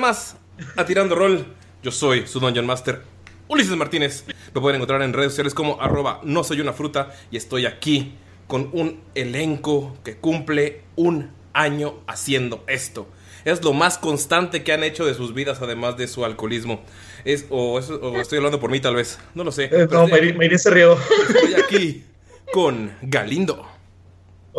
más 0.00 0.36
a 0.76 0.84
Tirando 0.84 1.14
Roll. 1.14 1.46
Yo 1.82 1.90
soy 1.90 2.26
su 2.26 2.40
Dungeon 2.40 2.66
Master, 2.66 3.02
Ulises 3.48 3.76
Martínez. 3.76 4.24
Me 4.54 4.60
pueden 4.60 4.76
encontrar 4.76 5.02
en 5.02 5.12
redes 5.12 5.32
sociales 5.32 5.54
como 5.54 5.80
arroba 5.80 6.20
no 6.24 6.42
soy 6.44 6.60
una 6.60 6.72
fruta 6.72 7.14
y 7.30 7.36
estoy 7.36 7.66
aquí 7.66 8.14
con 8.46 8.68
un 8.72 9.00
elenco 9.14 9.96
que 10.04 10.16
cumple 10.16 10.82
un 10.96 11.30
año 11.52 12.00
haciendo 12.06 12.64
esto. 12.66 13.08
Es 13.44 13.62
lo 13.64 13.72
más 13.72 13.96
constante 13.96 14.62
que 14.62 14.72
han 14.72 14.84
hecho 14.84 15.06
de 15.06 15.14
sus 15.14 15.32
vidas, 15.32 15.62
además 15.62 15.96
de 15.96 16.06
su 16.08 16.24
alcoholismo. 16.26 16.82
Es, 17.24 17.46
o, 17.48 17.78
es- 17.78 17.88
o 17.88 18.16
estoy 18.20 18.36
hablando 18.38 18.60
por 18.60 18.70
mí, 18.70 18.80
tal 18.80 18.96
vez. 18.96 19.18
No 19.34 19.44
lo 19.44 19.52
sé. 19.52 19.64
Eh, 19.72 19.88
no, 19.90 20.06
Mayrin 20.08 20.36
Mayrin 20.36 20.58
se 20.58 20.68
rió. 20.70 20.98
Estoy 21.28 21.54
aquí 21.54 22.04
con 22.52 22.92
Galindo. 23.00 23.66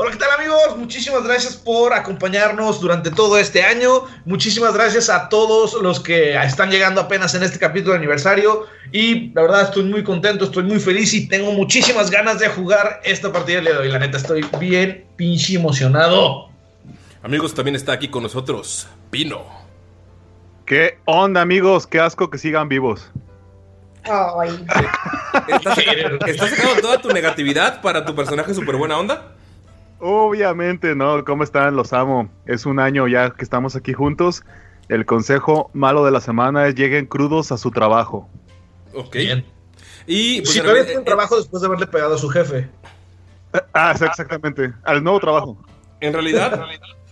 Hola, 0.03 0.09
¿qué 0.09 0.17
tal 0.17 0.31
amigos? 0.31 0.77
Muchísimas 0.77 1.23
gracias 1.23 1.55
por 1.55 1.93
acompañarnos 1.93 2.81
durante 2.81 3.11
todo 3.11 3.37
este 3.37 3.61
año. 3.61 4.05
Muchísimas 4.25 4.73
gracias 4.73 5.11
a 5.11 5.29
todos 5.29 5.79
los 5.79 5.99
que 5.99 6.35
están 6.35 6.71
llegando 6.71 7.01
apenas 7.01 7.35
en 7.35 7.43
este 7.43 7.59
capítulo 7.59 7.91
de 7.91 7.99
aniversario. 7.99 8.65
Y 8.91 9.29
la 9.33 9.43
verdad 9.43 9.61
estoy 9.61 9.83
muy 9.83 10.03
contento, 10.03 10.45
estoy 10.45 10.63
muy 10.63 10.79
feliz 10.79 11.13
y 11.13 11.27
tengo 11.27 11.51
muchísimas 11.51 12.09
ganas 12.09 12.39
de 12.39 12.47
jugar 12.47 12.99
esta 13.03 13.31
partida 13.31 13.57
del 13.57 13.65
día 13.65 13.73
de 13.75 13.79
hoy. 13.79 13.89
La 13.89 13.99
neta 13.99 14.17
estoy 14.17 14.43
bien 14.59 15.05
pinche 15.17 15.53
emocionado. 15.53 16.49
Amigos, 17.21 17.53
también 17.53 17.75
está 17.75 17.91
aquí 17.91 18.07
con 18.07 18.23
nosotros 18.23 18.87
Pino. 19.11 19.45
¿Qué 20.65 20.97
onda, 21.05 21.41
amigos? 21.41 21.85
Qué 21.85 21.99
asco 21.99 22.31
que 22.31 22.39
sigan 22.39 22.69
vivos. 22.69 23.11
Ay, 24.05 24.65
¿Estás, 25.47 25.77
estás 26.25 26.49
sacando 26.49 26.81
toda 26.81 26.99
tu 26.99 27.09
negatividad 27.09 27.81
para 27.83 28.03
tu 28.03 28.15
personaje 28.15 28.51
súper 28.55 28.77
buena 28.77 28.97
onda? 28.97 29.35
Obviamente, 30.01 30.95
¿no? 30.95 31.23
¿Cómo 31.23 31.43
están? 31.43 31.75
Los 31.75 31.93
amo. 31.93 32.29
Es 32.45 32.65
un 32.65 32.79
año 32.79 33.07
ya 33.07 33.29
que 33.31 33.43
estamos 33.43 33.75
aquí 33.75 33.93
juntos. 33.93 34.43
El 34.89 35.05
consejo 35.05 35.69
malo 35.73 36.03
de 36.03 36.11
la 36.11 36.19
semana 36.19 36.67
es 36.67 36.75
lleguen 36.75 37.05
crudos 37.05 37.51
a 37.51 37.57
su 37.57 37.71
trabajo. 37.71 38.27
Ok. 38.93 39.13
Bien. 39.15 39.45
Y 40.07 40.41
pues, 40.41 40.49
si 40.53 40.59
todavía 40.59 40.73
realidad- 40.73 40.85
tiene 40.87 40.99
un 40.99 41.05
trabajo 41.05 41.37
después 41.37 41.61
de 41.61 41.67
haberle 41.67 41.87
pegado 41.87 42.15
a 42.15 42.17
su 42.17 42.27
jefe. 42.29 42.67
Ah, 43.73 43.91
exactamente. 43.93 44.73
Al 44.83 45.03
nuevo 45.03 45.19
trabajo. 45.19 45.57
en 45.99 46.13
realidad, 46.13 46.59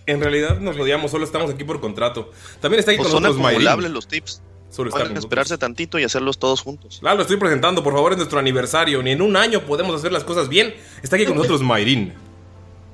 en 0.08 0.20
realidad 0.20 0.60
nos 0.60 0.76
odiamos, 0.78 1.12
solo 1.12 1.24
estamos 1.24 1.52
aquí 1.52 1.64
por 1.64 1.80
contrato. 1.80 2.32
También 2.60 2.80
está 2.80 2.92
aquí 2.92 2.98
Pues 2.98 3.10
con 3.10 3.18
son 3.18 3.24
nosotros 3.24 3.46
acumulables 3.46 3.76
Mayrin. 3.84 3.94
los 3.94 4.08
tips. 4.08 4.42
Solo 4.72 4.90
está 4.90 5.02
Pueden 5.02 5.18
esperarse 5.18 5.58
tantito 5.58 5.98
y 6.00 6.04
hacerlos 6.04 6.38
todos 6.40 6.62
juntos. 6.62 6.98
Claro, 7.02 7.18
lo 7.18 7.22
estoy 7.24 7.38
presentando, 7.38 7.84
por 7.84 7.94
favor, 7.94 8.12
es 8.14 8.18
nuestro 8.18 8.40
aniversario. 8.40 9.02
Ni 9.04 9.12
en 9.12 9.22
un 9.22 9.36
año 9.36 9.62
podemos 9.62 9.96
hacer 9.96 10.12
las 10.12 10.24
cosas 10.24 10.48
bien. 10.50 10.74
Está 11.04 11.16
aquí 11.18 11.26
con 11.26 11.36
nosotros 11.38 11.62
Mayrin. 11.62 12.14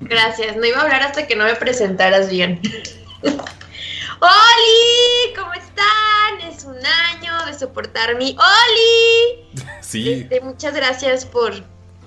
Gracias. 0.02 0.56
No 0.56 0.66
iba 0.66 0.80
a 0.80 0.84
hablar 0.84 1.04
hasta 1.04 1.28
que 1.28 1.36
no 1.36 1.46
me 1.46 1.56
presentaras 1.56 2.30
bien. 2.30 2.60
¡Oli! 3.24 5.34
¿Cómo 5.36 5.54
están? 5.54 6.50
Es 6.50 6.64
un 6.64 6.78
año 6.78 7.46
de 7.46 7.54
soportar 7.54 8.16
mi 8.18 8.38
¡Oli! 8.38 9.62
Sí. 9.82 10.12
Este, 10.12 10.42
muchas 10.42 10.74
gracias 10.74 11.26
por, 11.26 11.54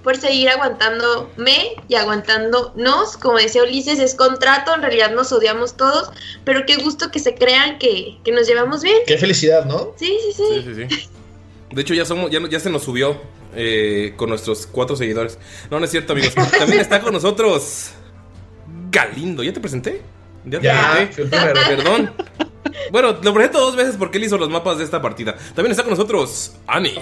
por 0.02 0.16
seguir 0.16 0.48
aguantándome 0.48 1.76
y 1.86 1.94
aguantándonos. 1.94 3.16
Como 3.16 3.38
decía 3.38 3.62
Ulises, 3.62 4.00
es 4.00 4.16
contrato, 4.16 4.74
en 4.74 4.82
realidad 4.82 5.12
nos 5.12 5.30
odiamos 5.30 5.76
todos, 5.76 6.10
pero 6.44 6.66
qué 6.66 6.76
gusto 6.76 7.12
que 7.12 7.20
se 7.20 7.36
crean 7.36 7.78
que, 7.78 8.18
que 8.24 8.32
nos 8.32 8.48
llevamos 8.48 8.82
bien. 8.82 8.98
Qué 9.06 9.16
felicidad, 9.16 9.64
¿no? 9.64 9.94
Sí, 9.96 10.18
sí, 10.26 10.32
sí. 10.32 10.44
Sí, 10.54 10.74
sí, 10.74 10.88
sí. 10.88 11.08
De 11.70 11.82
hecho, 11.82 11.94
ya 11.94 12.04
somos, 12.04 12.32
ya, 12.32 12.40
ya 12.48 12.58
se 12.58 12.68
nos 12.68 12.82
subió 12.82 13.22
eh, 13.54 14.14
con 14.16 14.28
nuestros 14.28 14.66
cuatro 14.66 14.96
seguidores. 14.96 15.38
No, 15.70 15.78
no 15.78 15.84
es 15.84 15.90
cierto, 15.90 16.12
amigos. 16.12 16.34
También 16.34 16.80
está 16.80 17.00
con 17.00 17.12
nosotros 17.12 17.92
Galindo. 18.90 19.42
¿Ya 19.42 19.52
te 19.52 19.60
presenté? 19.60 20.02
Ya 20.44 20.58
te 20.58 20.64
Ya, 20.64 21.10
presenté. 21.14 21.36
Perdón. 21.68 22.12
Bueno, 22.92 23.16
lo 23.22 23.34
presento 23.34 23.60
dos 23.60 23.76
veces 23.76 23.96
porque 23.98 24.18
él 24.18 24.24
hizo 24.24 24.38
los 24.38 24.48
mapas 24.48 24.78
de 24.78 24.84
esta 24.84 25.00
partida. 25.02 25.34
También 25.54 25.72
está 25.72 25.82
con 25.82 25.90
nosotros 25.90 26.56
Ani. 26.66 26.94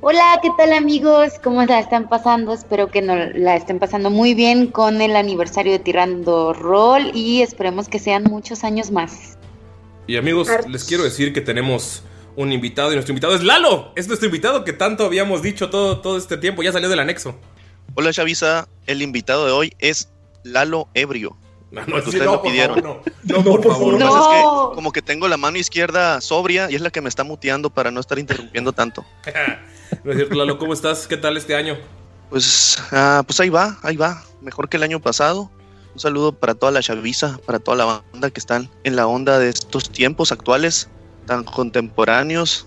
Hola, 0.00 0.38
¿qué 0.42 0.50
tal 0.56 0.72
amigos? 0.72 1.32
¿Cómo 1.42 1.64
la 1.64 1.80
están 1.80 2.08
pasando? 2.08 2.52
Espero 2.52 2.88
que 2.88 3.02
no 3.02 3.16
la 3.16 3.56
estén 3.56 3.78
pasando 3.78 4.10
muy 4.10 4.34
bien 4.34 4.68
con 4.68 5.00
el 5.00 5.16
aniversario 5.16 5.72
de 5.72 5.78
Tirando 5.78 6.52
Roll 6.52 7.10
y 7.14 7.42
esperemos 7.42 7.88
que 7.88 7.98
sean 7.98 8.24
muchos 8.24 8.62
años 8.62 8.90
más. 8.90 9.36
Y 10.06 10.16
amigos, 10.16 10.48
les 10.68 10.84
quiero 10.84 11.02
decir 11.02 11.32
que 11.32 11.40
tenemos 11.40 12.02
un 12.36 12.52
invitado 12.52 12.92
y 12.92 12.94
nuestro 12.94 13.12
invitado 13.12 13.34
es 13.34 13.42
Lalo. 13.42 13.92
Es 13.96 14.06
nuestro 14.06 14.26
invitado 14.26 14.62
que 14.64 14.72
tanto 14.72 15.04
habíamos 15.04 15.42
dicho 15.42 15.70
todo, 15.70 16.00
todo 16.00 16.18
este 16.18 16.36
tiempo. 16.36 16.62
Ya 16.62 16.70
salió 16.70 16.88
del 16.88 16.98
anexo. 16.98 17.34
Hola 17.94 18.12
Chavisa, 18.12 18.68
el 18.86 19.02
invitado 19.02 19.46
de 19.46 19.52
hoy 19.52 19.72
es 19.78 20.10
Lalo 20.44 20.88
Ebrio. 20.94 21.36
No, 21.70 21.84
sí, 21.84 21.92
ustedes 21.92 22.24
no, 22.24 22.34
lo 22.34 22.42
pidieron. 22.42 22.80
favor, 22.80 23.02
no. 23.24 23.36
No, 23.36 23.44
por 23.44 23.60
por 23.60 23.72
favor. 23.72 23.98
No. 23.98 24.06
es 24.06 24.36
que 24.36 24.74
como 24.74 24.92
que 24.92 25.02
tengo 25.02 25.26
la 25.28 25.36
mano 25.36 25.58
izquierda 25.58 26.20
sobria 26.20 26.70
y 26.70 26.74
es 26.74 26.80
la 26.80 26.90
que 26.90 27.00
me 27.00 27.08
está 27.08 27.24
muteando 27.24 27.70
para 27.70 27.90
no 27.90 28.00
estar 28.00 28.18
interrumpiendo 28.18 28.72
tanto. 28.72 29.04
No 30.02 30.10
es 30.10 30.16
cierto, 30.16 30.34
Lalo, 30.34 30.58
¿cómo 30.58 30.72
estás? 30.72 31.06
¿Qué 31.06 31.16
tal 31.16 31.36
este 31.36 31.54
año? 31.54 31.78
Pues, 32.28 32.76
ah, 32.90 33.22
pues 33.24 33.38
ahí 33.38 33.50
va, 33.50 33.78
ahí 33.84 33.96
va. 33.96 34.20
Mejor 34.40 34.68
que 34.68 34.78
el 34.78 34.82
año 34.82 35.00
pasado. 35.00 35.48
Un 35.94 36.00
saludo 36.00 36.32
para 36.32 36.56
toda 36.56 36.72
la 36.72 36.82
Chavisa, 36.82 37.38
para 37.46 37.60
toda 37.60 37.76
la 37.76 37.84
banda 37.84 38.30
que 38.30 38.40
están 38.40 38.68
en 38.82 38.96
la 38.96 39.06
onda 39.06 39.38
de 39.38 39.48
estos 39.48 39.90
tiempos 39.90 40.32
actuales, 40.32 40.90
tan 41.26 41.44
contemporáneos. 41.44 42.66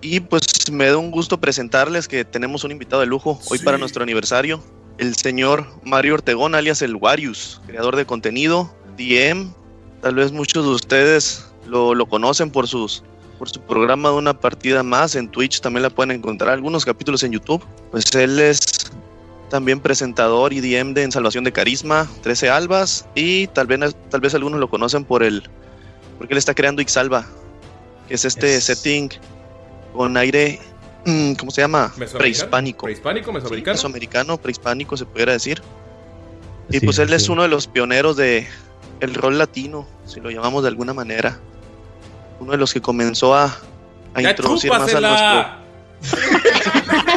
Y 0.00 0.20
pues 0.20 0.42
me 0.70 0.86
da 0.86 0.96
un 0.98 1.10
gusto 1.10 1.40
presentarles 1.40 2.06
que 2.06 2.24
tenemos 2.24 2.64
un 2.64 2.72
invitado 2.72 3.00
de 3.00 3.06
lujo 3.06 3.40
hoy 3.50 3.58
Sí. 3.58 3.64
para 3.64 3.78
nuestro 3.78 4.02
aniversario, 4.02 4.62
el 4.98 5.16
señor 5.16 5.66
Mario 5.84 6.14
Ortegón, 6.14 6.54
alias 6.54 6.82
el 6.82 6.96
Warius, 6.96 7.60
creador 7.66 7.96
de 7.96 8.04
contenido, 8.06 8.74
DM. 8.96 9.52
Tal 10.02 10.14
vez 10.14 10.32
muchos 10.32 10.64
de 10.64 10.70
ustedes 10.70 11.46
lo, 11.66 11.94
lo 11.94 12.06
conocen 12.06 12.50
por 12.50 12.68
sus 12.68 13.02
por 13.38 13.50
su 13.50 13.60
programa 13.60 14.08
de 14.08 14.14
una 14.14 14.40
partida 14.40 14.82
más 14.82 15.14
en 15.14 15.28
Twitch 15.28 15.60
también 15.60 15.82
la 15.82 15.90
pueden 15.90 16.10
encontrar 16.10 16.48
algunos 16.54 16.86
capítulos 16.86 17.22
en 17.22 17.32
YouTube 17.32 17.62
pues 17.90 18.14
él 18.14 18.38
es 18.38 18.58
también 19.50 19.78
presentador 19.78 20.54
y 20.54 20.60
DM 20.60 20.94
de 20.94 21.02
En 21.02 21.12
Salvación 21.12 21.44
de 21.44 21.52
Carisma 21.52 22.08
13 22.22 22.48
Albas 22.48 23.06
y 23.14 23.48
tal 23.48 23.66
vez 23.66 23.94
tal 24.08 24.22
vez 24.22 24.34
algunos 24.34 24.58
lo 24.58 24.70
conocen 24.70 25.04
por 25.04 25.22
el 25.22 25.42
porque 26.16 26.32
él 26.32 26.38
está 26.38 26.54
creando 26.54 26.80
Ixalva 26.80 27.26
que 28.08 28.14
es 28.14 28.24
este 28.24 28.54
Yes. 28.54 28.64
setting 28.64 29.10
con 29.94 30.16
aire 30.16 30.58
mm, 31.04 31.32
¿cómo 31.34 31.50
se 31.50 31.60
llama? 31.62 31.92
¿Mesoamericano? 31.96 32.18
prehispánico 32.18 32.82
¿Prehispánico? 32.84 33.30
Sí, 33.30 33.34
¿Mesoamericano? 33.34 33.74
mesoamericano, 33.74 34.36
prehispánico 34.38 34.96
se 34.96 35.04
pudiera 35.06 35.32
decir. 35.32 35.62
Y 36.68 36.80
Sí, 36.80 36.84
pues 36.86 36.98
él 36.98 37.12
es 37.12 37.24
sí. 37.24 37.30
uno 37.32 37.42
de 37.42 37.48
los 37.48 37.66
pioneros 37.68 38.16
de 38.16 38.46
el 39.00 39.14
rol 39.14 39.38
latino, 39.38 39.86
si 40.04 40.20
lo 40.20 40.30
llamamos 40.30 40.62
de 40.62 40.68
alguna 40.68 40.92
manera. 40.94 41.38
Uno 42.40 42.52
de 42.52 42.58
los 42.58 42.72
que 42.74 42.80
comenzó 42.80 43.34
a, 43.34 43.56
a 44.14 44.20
¡Ya 44.20 44.30
introducir 44.30 44.70
más 44.70 44.92
a 44.94 45.00
nuestro. 45.00 45.00
chúpasela! 45.00 45.58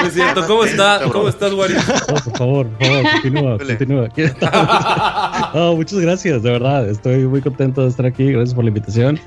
No 0.00 0.06
es 0.06 0.12
cierto, 0.14 0.46
¿cómo 0.46 0.64
está? 0.64 1.00
¿Cómo 1.10 1.28
estás, 1.28 1.52
Wario? 1.52 1.76
No, 1.78 2.14
por 2.24 2.36
favor, 2.38 2.68
por 2.68 2.86
favor, 2.86 3.02
continúa, 3.22 3.58
continúa. 3.58 4.08
No, 5.54 5.74
muchas 5.76 5.98
gracias, 6.00 6.42
de 6.42 6.50
verdad. 6.50 6.88
Estoy 6.88 7.26
muy 7.26 7.40
contento 7.40 7.82
de 7.82 7.88
estar 7.88 8.06
aquí. 8.06 8.30
Gracias 8.32 8.54
por 8.54 8.64
la 8.64 8.68
invitación. 8.68 9.18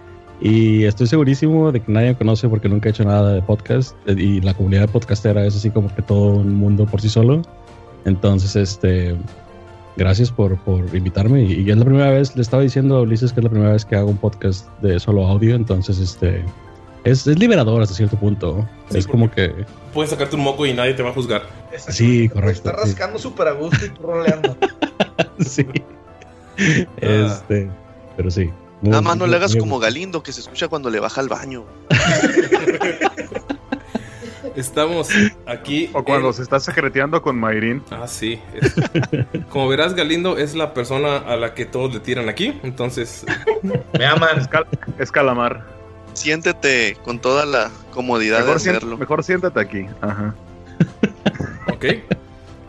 Y 0.42 0.86
estoy 0.86 1.06
segurísimo 1.06 1.72
de 1.72 1.82
que 1.82 1.92
nadie 1.92 2.10
me 2.10 2.16
conoce 2.16 2.50
porque 2.50 2.68
nunca 2.68 2.90
he 2.90 2.92
hecho 2.92 3.04
nada 3.04 3.34
de 3.34 3.42
podcast. 3.44 3.96
Y 4.08 4.42
la 4.42 4.56
comunidad 4.56 4.90
podcastera 4.90 5.46
es 5.46 5.56
así 5.56 5.70
como 5.70 5.94
que 5.94 6.02
todo 6.02 6.38
un 6.38 6.56
mundo 6.56 6.86
por 6.88 7.00
sí 7.00 7.10
solo. 7.10 7.44
Entonces, 8.06 8.56
este, 8.56 9.16
gracias 9.98 10.32
por, 10.32 10.58
por 10.62 10.96
invitarme. 10.96 11.44
Y, 11.44 11.62
y 11.62 11.70
es 11.70 11.78
la 11.78 11.86
primera 11.86 12.10
vez, 12.10 12.36
le 12.36 12.42
estaba 12.42 12.64
diciendo 12.64 12.98
a 12.98 13.02
Ulises 13.02 13.32
que 13.34 13.40
es 13.40 13.44
la 13.44 13.52
primera 13.52 13.74
vez 13.74 13.86
que 13.86 13.96
hago 13.96 14.10
un 14.10 14.18
podcast 14.18 14.68
de 14.82 15.00
solo 15.00 15.28
audio. 15.28 15.54
Entonces, 15.54 16.00
este, 16.00 16.44
es, 17.04 17.28
es 17.28 17.38
liberador 17.38 17.82
hasta 17.82 17.94
cierto 17.94 18.18
punto. 18.18 18.68
es 18.92 19.06
como 19.06 19.30
que, 19.30 19.54
Puedes 19.94 20.10
sacarte 20.10 20.36
un 20.36 20.44
moco 20.44 20.66
y 20.66 20.74
nadie 20.74 20.94
te 20.94 21.04
va 21.04 21.10
a 21.10 21.14
juzgar. 21.14 21.44
sí, 21.78 22.30
correcto. 22.30 22.70
Está 22.70 22.82
rascando 22.82 23.20
súper 23.20 23.48
a 23.48 23.52
gusto 23.52 23.86
y 23.86 23.90
roleando. 24.02 24.58
sí. 25.40 25.68
Este, 26.98 27.70
pero 28.18 28.32
sí. 28.32 28.50
Nada 28.82 29.02
más 29.02 29.18
no 29.18 29.28
le 29.28 29.36
hagas 29.36 29.56
como 29.56 29.80
Galindo 29.80 30.24
que 30.24 30.32
se 30.34 30.42
escucha 30.42 30.68
cuando 30.68 30.90
le 30.90 31.00
baja 31.00 31.22
al 31.22 31.30
baño. 31.30 31.66
Estamos 34.56 35.10
aquí. 35.46 35.90
O 35.94 36.04
cuando 36.04 36.28
en- 36.30 36.34
se 36.34 36.42
está 36.42 36.60
secreteando 36.60 37.22
con 37.22 37.40
Mayrin. 37.40 37.84
Ah, 37.92 38.08
sí. 38.08 38.40
es- 38.54 38.74
Como 39.50 39.68
verás, 39.70 39.94
Galindo 39.96 40.38
es 40.38 40.56
la 40.56 40.74
persona 40.74 41.18
a 41.18 41.36
la 41.38 41.54
que 41.54 41.66
todos 41.66 41.94
le 41.94 42.00
tiran 42.00 42.28
aquí. 42.28 42.60
Entonces, 42.64 43.26
Me 43.98 44.06
aman. 44.06 44.50
Es 44.98 45.12
calamar. 45.12 45.66
Siéntete 46.14 46.98
con 47.06 47.20
toda 47.20 47.46
la 47.46 47.72
comodidad 47.94 48.38
de 48.40 48.44
Mejor, 48.44 48.58
hacerlo. 48.58 48.98
mejor 48.98 49.24
siéntate 49.24 49.60
aquí. 49.60 49.86
Ajá. 50.02 50.36
ok. 51.72 51.86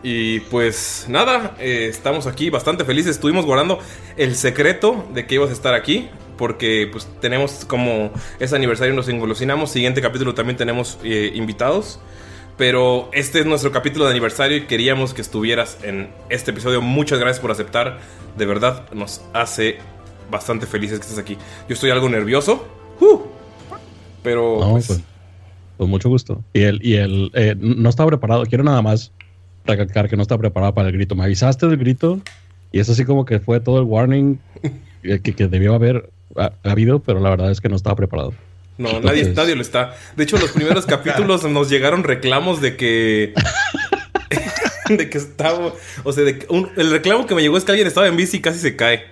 Y 0.03 0.41
pues 0.41 1.05
nada, 1.07 1.55
eh, 1.59 1.87
estamos 1.89 2.27
aquí 2.27 2.49
bastante 2.49 2.83
felices. 2.83 3.15
Estuvimos 3.15 3.45
guardando 3.45 3.79
el 4.17 4.35
secreto 4.35 5.07
de 5.13 5.25
que 5.25 5.35
ibas 5.35 5.49
a 5.49 5.53
estar 5.53 5.73
aquí. 5.73 6.09
Porque 6.37 6.89
pues 6.91 7.07
tenemos 7.21 7.63
como 7.65 8.11
es 8.39 8.53
aniversario, 8.53 8.93
nos 8.93 9.07
engolosinamos. 9.07 9.71
Siguiente 9.71 10.01
capítulo 10.01 10.33
también 10.33 10.57
tenemos 10.57 10.99
eh, 11.03 11.31
invitados. 11.35 11.99
Pero 12.57 13.09
este 13.13 13.39
es 13.39 13.45
nuestro 13.45 13.71
capítulo 13.71 14.05
de 14.05 14.11
aniversario 14.11 14.57
y 14.57 14.61
queríamos 14.65 15.13
que 15.13 15.21
estuvieras 15.21 15.77
en 15.83 16.09
este 16.29 16.51
episodio. 16.51 16.81
Muchas 16.81 17.19
gracias 17.19 17.39
por 17.39 17.51
aceptar. 17.51 17.99
De 18.37 18.45
verdad, 18.45 18.91
nos 18.93 19.21
hace 19.33 19.77
bastante 20.29 20.65
felices 20.65 20.99
que 20.99 21.03
estés 21.03 21.19
aquí. 21.19 21.37
Yo 21.69 21.73
estoy 21.75 21.91
algo 21.91 22.09
nervioso. 22.09 22.67
¡Uh! 22.99 23.19
Pero 24.21 24.57
No, 24.59 24.71
pues, 24.71 24.87
pues, 24.87 25.01
con 25.77 25.89
mucho 25.89 26.09
gusto. 26.09 26.43
Y 26.51 26.63
el, 26.63 26.85
y 26.85 26.95
el 26.95 27.31
eh, 27.35 27.55
no 27.57 27.89
estaba 27.89 28.09
preparado. 28.09 28.45
Quiero 28.45 28.63
nada 28.63 28.81
más 28.81 29.11
recalcar 29.65 30.09
que 30.09 30.15
no 30.15 30.21
estaba 30.23 30.39
preparado 30.39 30.73
para 30.73 30.89
el 30.89 30.93
grito. 30.93 31.15
Me 31.15 31.23
avisaste 31.23 31.67
del 31.67 31.77
grito 31.77 32.21
y 32.71 32.79
es 32.79 32.89
así 32.89 33.05
como 33.05 33.25
que 33.25 33.39
fue 33.39 33.59
todo 33.59 33.77
el 33.79 33.85
warning 33.85 34.39
que, 35.03 35.21
que- 35.21 35.33
que 35.35 35.47
debió 35.47 35.73
haber 35.75 36.09
ha- 36.35 36.51
habido, 36.63 36.99
pero 36.99 37.19
la 37.19 37.29
verdad 37.29 37.51
es 37.51 37.61
que 37.61 37.69
no 37.69 37.75
estaba 37.75 37.95
preparado. 37.95 38.33
No, 38.77 38.89
Entonces- 38.89 39.21
nadie, 39.27 39.33
nadie 39.35 39.55
lo 39.55 39.61
está. 39.61 39.93
De 40.15 40.23
hecho, 40.23 40.37
los 40.37 40.51
primeros 40.51 40.85
capítulos 40.87 41.43
nos 41.45 41.69
llegaron 41.69 42.03
reclamos 42.03 42.59
de 42.61 42.75
que. 42.75 43.33
de 44.89 45.09
que 45.09 45.17
estaba. 45.17 45.73
O 46.03 46.11
sea, 46.11 46.23
de 46.23 46.39
que 46.39 46.45
un- 46.49 46.69
el 46.75 46.89
reclamo 46.91 47.25
que 47.27 47.35
me 47.35 47.41
llegó 47.41 47.57
es 47.57 47.63
que 47.63 47.71
alguien 47.71 47.87
estaba 47.87 48.07
en 48.07 48.17
bici 48.17 48.37
y 48.37 48.41
casi 48.41 48.59
se 48.59 48.75
cae. 48.75 49.03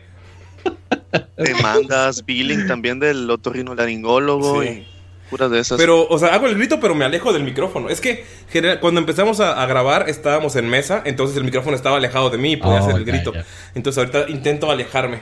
Demandas, 1.37 2.25
billing 2.25 2.67
también 2.67 2.99
del 2.99 3.29
otorrinolaringólogo 3.29 4.61
Sí. 4.63 4.67
y 4.69 4.87
puras 5.31 5.49
de 5.49 5.57
esas. 5.59 5.77
Pero, 5.79 6.07
o 6.07 6.19
sea, 6.19 6.35
hago 6.35 6.45
el 6.45 6.55
grito, 6.55 6.79
pero 6.79 6.93
me 6.93 7.03
alejo 7.05 7.33
del 7.33 7.43
micrófono. 7.43 7.89
Es 7.89 7.99
que 8.01 8.23
general- 8.51 8.79
cuando 8.79 8.99
empezamos 8.99 9.39
a, 9.39 9.59
a 9.63 9.65
grabar 9.65 10.07
estábamos 10.09 10.55
en 10.57 10.69
mesa, 10.69 11.01
entonces 11.05 11.35
el 11.37 11.43
micrófono 11.43 11.75
estaba 11.75 11.97
alejado 11.97 12.29
de 12.29 12.37
mí 12.37 12.51
y 12.51 12.57
podía 12.57 12.75
Oh, 12.81 12.83
hacer 12.83 12.95
el 12.97 13.05
grito. 13.05 13.33
Entonces 13.73 13.97
ahorita 13.97 14.29
intento 14.29 14.69
alejarme. 14.69 15.21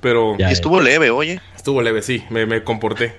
Pero 0.00 0.36
Ya, 0.38 0.48
y 0.48 0.52
estuvo 0.52 0.80
leve, 0.80 1.10
oye. 1.10 1.40
estuvo 1.54 1.82
leve, 1.82 2.00
sí, 2.02 2.24
me, 2.30 2.46
me 2.46 2.64
comporté. 2.64 3.14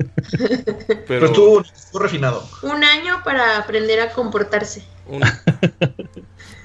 Pero 0.30 1.04
Pero 1.06 1.26
estuvo, 1.26 1.60
estuvo 1.62 2.02
refinado. 2.02 2.48
Un 2.62 2.82
año 2.84 3.20
para 3.24 3.58
aprender 3.58 4.00
a 4.00 4.10
comportarse. 4.10 4.82
Un- 5.06 5.22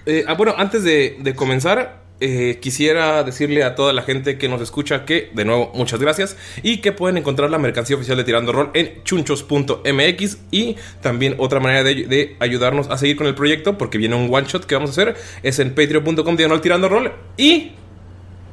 Eh, 0.07 0.24
ah, 0.27 0.36
bueno, 0.36 0.53
antes 0.56 0.83
de, 0.83 1.18
de 1.19 1.33
comenzar, 1.33 2.03
eh, 2.21 2.59
quisiera 2.62 3.23
decirle 3.23 3.63
a 3.63 3.75
toda 3.75 3.91
la 3.91 4.01
gente 4.01 4.38
que 4.38 4.47
nos 4.47 4.62
escucha 4.62 5.03
que, 5.06 5.31
de 5.33 5.44
nuevo, 5.44 5.71
muchas 5.73 6.00
gracias 6.00 6.38
y 6.63 6.77
que 6.77 6.94
pueden 6.94 7.17
encontrar 7.17 7.50
la 7.50 7.57
mercancía 7.57 7.97
oficial 7.97 8.17
de 8.17 8.23
Tirando 8.23 8.53
Roll 8.53 8.71
en 8.73 9.03
chunchos.mx 9.03 10.38
y 10.51 10.77
también 11.01 11.35
otra 11.38 11.59
manera 11.59 11.83
de, 11.83 12.35
ayudarnos 12.39 12.89
a 12.89 12.97
seguir 12.97 13.17
con 13.17 13.27
el 13.27 13.35
proyecto, 13.35 13.77
porque 13.77 13.97
viene 13.97 14.15
un 14.15 14.33
one 14.33 14.47
shot 14.47 14.65
que 14.65 14.75
vamos 14.75 14.91
a 14.91 14.94
hacer, 14.94 15.15
es 15.44 15.59
en 15.59 15.75
patreon.com 15.75 16.38
diagonal 16.38 16.62
Tirando 16.62 16.88
Roll 16.88 17.12
y, 17.38 17.71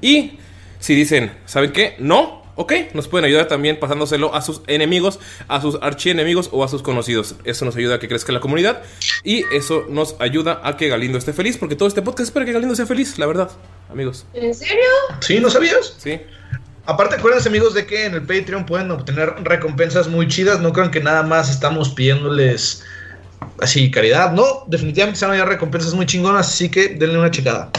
y 0.01 0.39
si 0.81 0.95
dicen, 0.97 1.33
¿saben 1.45 1.71
qué? 1.71 1.95
No. 1.99 2.42
Ok, 2.55 2.73
nos 2.93 3.09
pueden 3.09 3.25
ayudar 3.25 3.49
también 3.49 3.81
pasándoselo 3.81 4.35
a 4.35 4.43
sus 4.43 4.61
enemigos, 4.67 5.19
a 5.49 5.61
sus 5.63 5.79
archienemigos 5.81 6.51
o 6.53 6.65
a 6.65 6.69
sus 6.69 6.83
conocidos. 6.83 7.37
Eso 7.45 7.65
nos 7.65 7.77
ayuda 7.77 7.95
a 7.95 7.99
que 7.99 8.09
crezca 8.09 8.31
la 8.33 8.41
comunidad 8.41 8.83
y 9.25 9.45
eso 9.55 9.87
nos 9.89 10.17
ayuda 10.19 10.61
a 10.63 10.77
que 10.77 10.89
Galindo 10.89 11.17
esté 11.17 11.33
feliz, 11.33 11.57
porque 11.57 11.77
todo 11.77 11.89
este 11.89 12.03
podcast 12.03 12.29
es 12.29 12.31
para 12.31 12.45
que 12.45 12.53
Galindo 12.53 12.75
sea 12.75 12.85
feliz, 12.85 13.19
la 13.19 13.27
verdad, 13.27 13.51
amigos. 13.91 14.27
¿En 14.35 14.55
serio? 14.55 14.85
¿Sí? 15.21 15.41
¿No 15.41 15.49
sabías? 15.49 15.95
Sí. 15.97 16.21
Aparte, 16.85 17.15
acuérdense, 17.15 17.49
amigos, 17.49 17.75
de 17.75 17.87
que 17.87 18.07
en 18.07 18.15
el 18.15 18.23
Patreon 18.23 18.67
pueden 18.67 18.91
obtener 18.91 19.35
recompensas 19.45 20.09
muy 20.09 20.27
chidas. 20.29 20.61
No 20.61 20.73
crean 20.73 20.91
que 20.91 21.01
nada 21.01 21.23
más 21.23 21.49
estamos 21.49 21.91
pidiéndoles 21.91 22.85
así 23.61 23.91
caridad. 23.91 24.33
No, 24.33 24.65
definitivamente 24.67 25.21
se 25.21 25.27
van 25.27 25.37
a 25.37 25.39
dar 25.39 25.49
recompensas 25.49 25.95
muy 25.95 26.07
chingonas, 26.07 26.49
así 26.49 26.69
que 26.69 26.89
denle 26.89 27.19
una 27.19 27.31
checada. 27.31 27.71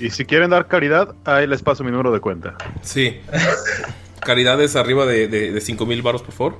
Y 0.00 0.10
si 0.10 0.24
quieren 0.24 0.50
dar 0.50 0.66
caridad, 0.66 1.14
ahí 1.24 1.46
les 1.46 1.62
paso 1.62 1.84
mi 1.84 1.90
número 1.90 2.12
de 2.12 2.20
cuenta. 2.20 2.56
Sí. 2.82 3.20
Caridades 4.20 4.76
arriba 4.76 5.06
de, 5.06 5.28
de, 5.28 5.52
de 5.52 5.60
5 5.60 5.86
mil 5.86 6.02
baros, 6.02 6.22
por 6.22 6.34
favor. 6.34 6.58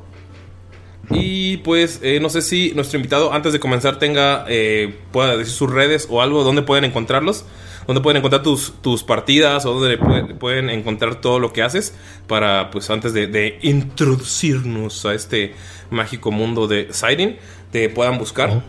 Y 1.11 1.59
pues 1.59 2.01
eh, 2.03 2.21
no 2.21 2.29
sé 2.29 2.43
si 2.43 2.73
nuestro 2.75 2.99
invitado 2.99 3.33
antes 3.33 3.53
de 3.53 3.61
comenzar 3.61 3.99
tenga, 3.99 4.45
eh, 4.49 4.95
pueda 5.11 5.37
decir 5.37 5.53
sus 5.53 5.71
redes 5.71 6.07
o 6.11 6.21
algo, 6.21 6.45
donde 6.45 6.63
pueden 6.63 6.85
encontrarlos, 6.85 7.47
donde 7.87 8.03
pueden 8.03 8.19
encontrar 8.19 8.43
tus, 8.43 8.75
tus 8.83 9.05
partidas 9.05 9.65
o 9.65 9.73
donde 9.73 9.97
pueden, 9.97 10.39
pueden 10.39 10.69
encontrar 10.69 11.21
todo 11.21 11.39
lo 11.39 11.53
que 11.53 11.63
haces 11.63 11.95
para 12.27 12.71
pues 12.71 12.91
antes 12.91 13.15
de, 13.15 13.59
introducirnos 13.63 15.07
a 15.07 15.15
este 15.15 15.55
mágico 15.91 16.31
mundo 16.31 16.67
de 16.67 16.89
Siren, 16.93 17.39
te 17.73 17.89
puedan 17.89 18.19
buscar. 18.19 18.63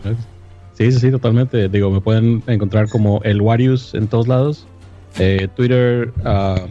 Sí, 0.78 0.92
sí, 0.92 0.98
sí, 0.98 1.10
totalmente. 1.10 1.68
Digo, 1.68 1.90
me 1.90 2.00
pueden 2.00 2.42
encontrar 2.46 2.88
como 2.88 3.20
el 3.22 3.42
Warius 3.42 3.94
en 3.94 4.08
todos 4.08 4.28
lados. 4.28 4.66
Eh, 5.18 5.48
Twitter, 5.54 6.12
ah, 6.24 6.66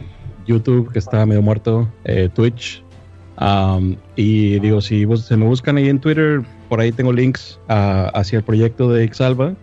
YouTube, 0.50 0.92
que 0.92 0.98
está 0.98 1.24
medio 1.26 1.42
muerto, 1.42 1.88
eh, 2.04 2.28
Twitch. 2.34 2.82
Y 4.16 4.58
digo, 4.60 4.80
si 4.80 5.04
bus- 5.06 5.24
se 5.26 5.36
me 5.36 5.46
buscan 5.46 5.76
ahí 5.78 5.88
en 5.88 5.98
Twitter, 6.00 6.42
por 6.68 6.80
ahí 6.80 6.92
tengo 6.92 7.12
links 7.12 7.58
hacia 7.68 8.38
el 8.38 8.44
proyecto 8.44 8.92
de 8.92 9.04
Ixalva, 9.04 9.54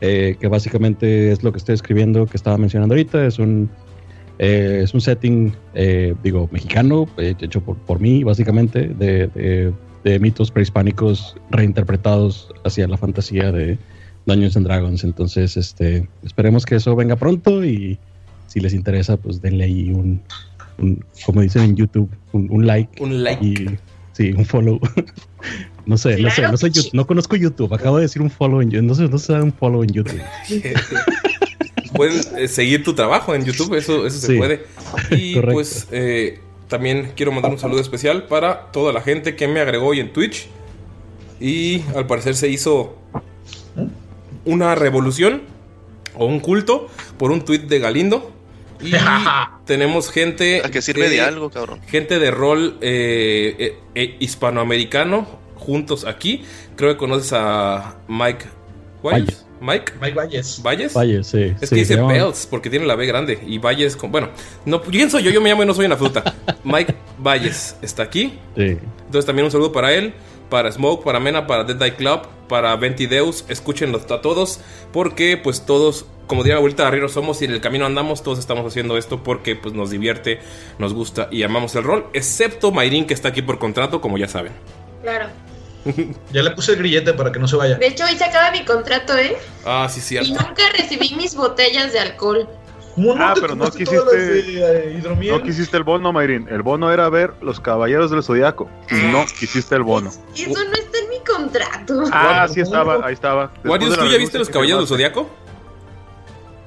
eh, 0.00 0.36
que 0.38 0.48
básicamente 0.48 1.32
es 1.32 1.42
lo 1.42 1.52
que 1.52 1.58
estoy 1.58 1.74
escribiendo, 1.74 2.26
que 2.26 2.36
estaba 2.36 2.58
mencionando 2.58 2.94
ahorita. 2.94 3.26
Es 3.26 3.38
un, 3.38 3.70
eh, 4.38 4.80
es 4.84 4.92
un 4.92 5.00
setting, 5.00 5.54
eh, 5.74 6.14
digo, 6.22 6.48
mexicano, 6.52 7.08
hecho 7.16 7.60
por, 7.62 7.76
por 7.78 8.00
mí, 8.00 8.22
básicamente, 8.22 8.88
de, 8.88 9.28
de- 9.28 9.72
de 10.04 10.20
mitos 10.20 10.50
prehispánicos 10.52 11.34
reinterpretados 11.50 12.52
hacia 12.64 12.86
la 12.86 12.96
fantasía 12.96 13.50
de 13.50 13.76
Dungeons 14.26 14.56
and 14.56 14.66
Dragons. 14.66 15.02
Entonces, 15.02 15.56
este, 15.56 16.08
esperemos 16.22 16.64
que 16.64 16.76
eso 16.76 16.94
venga 16.94 17.16
pronto 17.16 17.64
y 17.64 17.98
si 18.46 18.60
les 18.60 18.72
interesa, 18.74 19.16
pues 19.16 19.40
denle 19.40 19.64
ahí 19.64 19.90
un, 19.90 20.20
un- 20.78 21.04
como 21.24 21.40
dicen 21.42 21.62
en 21.62 21.76
YouTube, 21.76 22.10
un, 22.32 22.48
un 22.50 22.66
like. 22.66 23.02
Un 23.02 23.22
like. 23.22 23.44
Y 23.44 23.78
sí, 24.12 24.32
un 24.32 24.44
follow. 24.46 24.80
no 25.86 25.96
sé, 25.98 26.18
no 26.20 26.30
sé, 26.30 26.42
no 26.42 26.56
soy 26.56 26.72
sí. 26.72 26.90
no 26.92 27.06
conozco 27.06 27.36
YouTube. 27.36 27.72
Acabo 27.74 27.96
de 27.96 28.02
decir 28.02 28.22
un 28.22 28.30
follow 28.30 28.60
en 28.60 28.70
YouTube. 28.70 28.86
No 28.88 28.94
sé, 28.94 29.08
no 29.08 29.18
se 29.18 29.32
da 29.32 29.42
un 29.42 29.52
follow 29.52 29.82
en 29.82 29.90
YouTube. 29.90 30.20
pueden 31.94 32.20
eh, 32.36 32.48
seguir 32.48 32.84
tu 32.84 32.94
trabajo 32.94 33.34
en 33.34 33.44
YouTube, 33.44 33.74
eso, 33.74 34.06
eso 34.06 34.18
se 34.18 34.26
Sí. 34.28 34.36
puede. 34.38 34.64
Y 35.10 35.34
Correcto. 35.34 35.54
pues 35.54 35.88
eh, 35.92 36.40
también 36.68 37.12
quiero 37.16 37.32
mandar 37.32 37.50
un 37.52 37.58
saludo 37.58 37.80
especial 37.80 38.24
para 38.24 38.70
toda 38.72 38.92
la 38.92 39.00
gente 39.00 39.34
que 39.36 39.48
me 39.48 39.60
agregó 39.60 39.86
hoy 39.86 40.00
en 40.00 40.12
Twitch. 40.12 40.46
Y 41.40 41.82
al 41.94 42.06
parecer 42.06 42.34
se 42.34 42.48
hizo 42.48 42.96
una 44.44 44.74
revolución 44.74 45.42
o 46.14 46.26
un 46.26 46.40
culto 46.40 46.88
por 47.18 47.30
un 47.30 47.42
tweet 47.44 47.60
de 47.60 47.78
Galindo. 47.78 48.32
Y 48.80 48.92
tenemos 49.66 50.10
gente. 50.10 50.62
¿A 50.64 50.70
que 50.70 50.82
sirve 50.82 51.08
de 51.08 51.20
algo, 51.20 51.50
cabrón? 51.50 51.80
Gente 51.86 52.18
de 52.18 52.30
rol 52.30 52.78
eh, 52.80 53.56
eh, 53.58 53.78
eh, 53.94 54.16
hispanoamericano 54.20 55.26
juntos 55.56 56.04
aquí. 56.04 56.42
Creo 56.76 56.92
que 56.92 56.96
conoces 56.96 57.32
a 57.32 57.98
Mike 58.08 58.46
Wise. 59.02 59.46
Mike. 59.60 59.92
Mike 60.00 60.14
Valles. 60.14 60.62
¿Valles? 60.62 60.92
Valles, 60.94 61.26
sí. 61.26 61.54
Es 61.60 61.68
sí, 61.68 61.74
que 61.74 61.80
dice 61.80 61.96
Belts 61.96 62.46
porque 62.46 62.68
tiene 62.68 62.86
la 62.86 62.94
B 62.94 63.06
grande 63.06 63.38
y 63.46 63.58
Valles 63.58 63.96
con. 63.96 64.12
Bueno, 64.12 64.30
no, 64.64 64.82
¿quién 64.82 65.10
soy 65.10 65.22
yo? 65.22 65.30
Yo 65.30 65.40
me 65.40 65.48
llamo 65.48 65.62
y 65.62 65.66
no 65.66 65.74
soy 65.74 65.86
una 65.86 65.96
fruta. 65.96 66.34
Mike 66.64 66.94
Valles 67.18 67.76
está 67.82 68.02
aquí. 68.02 68.38
Sí. 68.56 68.78
Entonces 69.06 69.24
también 69.24 69.44
un 69.46 69.50
saludo 69.50 69.72
para 69.72 69.92
él, 69.94 70.12
para 70.48 70.70
Smoke, 70.70 71.04
para 71.04 71.20
Mena, 71.20 71.46
para 71.46 71.64
Dead 71.64 71.80
Eye 71.80 71.94
Club, 71.96 72.20
para 72.48 72.74
Ventideus. 72.76 73.44
Escúchenlos 73.48 74.10
a 74.10 74.20
todos 74.20 74.60
porque 74.92 75.36
pues 75.36 75.66
todos, 75.66 76.06
como 76.26 76.42
diría 76.42 76.54
la 76.54 76.58
abuelita 76.58 76.82
de 76.84 76.88
Arriero, 76.88 77.08
somos 77.08 77.42
y 77.42 77.46
en 77.46 77.52
el 77.52 77.60
camino 77.60 77.86
andamos. 77.86 78.22
Todos 78.22 78.38
estamos 78.38 78.64
haciendo 78.66 78.96
esto 78.96 79.22
porque 79.22 79.56
pues 79.56 79.74
nos 79.74 79.90
divierte, 79.90 80.40
nos 80.78 80.94
gusta 80.94 81.28
y 81.30 81.42
amamos 81.42 81.74
el 81.74 81.84
rol. 81.84 82.06
Excepto 82.12 82.70
Mayrin 82.72 83.06
que 83.06 83.14
está 83.14 83.28
aquí 83.28 83.42
por 83.42 83.58
contrato, 83.58 84.00
como 84.00 84.18
ya 84.18 84.28
saben. 84.28 84.52
Claro. 85.02 85.28
Ya 86.32 86.42
le 86.42 86.50
puse 86.50 86.72
el 86.72 86.78
grillete 86.78 87.12
para 87.14 87.30
que 87.30 87.38
no 87.38 87.46
se 87.46 87.54
vaya. 87.54 87.76
De 87.76 87.86
hecho, 87.86 88.04
hoy 88.04 88.16
se 88.16 88.24
acaba 88.24 88.50
mi 88.50 88.64
contrato, 88.64 89.16
¿eh? 89.16 89.36
Ah, 89.64 89.86
sí, 89.88 90.00
Y 90.00 90.02
cierto. 90.02 90.30
nunca 90.32 90.62
recibí 90.76 91.14
mis 91.14 91.36
botellas 91.36 91.92
de 91.92 92.00
alcohol. 92.00 92.48
¿Cómo 92.96 93.14
Ah, 93.18 93.32
te 93.34 93.40
pero 93.42 93.54
no 93.54 93.70
quisiste. 93.70 93.94
de, 94.16 94.40
eh, 94.90 94.96
hidromiel? 94.98 95.34
No 95.36 95.42
quisiste 95.42 95.76
el 95.76 95.84
bono, 95.84 96.12
Mayrin. 96.12 96.48
El 96.50 96.62
bono 96.62 96.90
era 96.90 97.08
ver 97.10 97.34
Los 97.42 97.60
Caballeros 97.60 98.10
del 98.10 98.22
Zodiaco. 98.22 98.68
Y 98.90 99.12
no 99.12 99.24
quisiste 99.38 99.74
el 99.76 99.82
bono. 99.82 100.08
Eso 100.34 100.48
no 100.64 100.72
está 100.72 100.98
en 100.98 101.08
mi 101.10 101.18
contrato. 101.20 102.02
Ah, 102.12 102.46
sí 102.48 102.60
estaba, 102.60 103.06
ahí 103.06 103.12
estaba. 103.14 103.52
Warius, 103.64 103.96
¿tú 103.98 104.06
ya 104.06 104.16
viste 104.18 104.38
los 104.38 104.48
caballeros 104.48 104.80
del 104.80 104.88
zodiaco? 104.88 105.28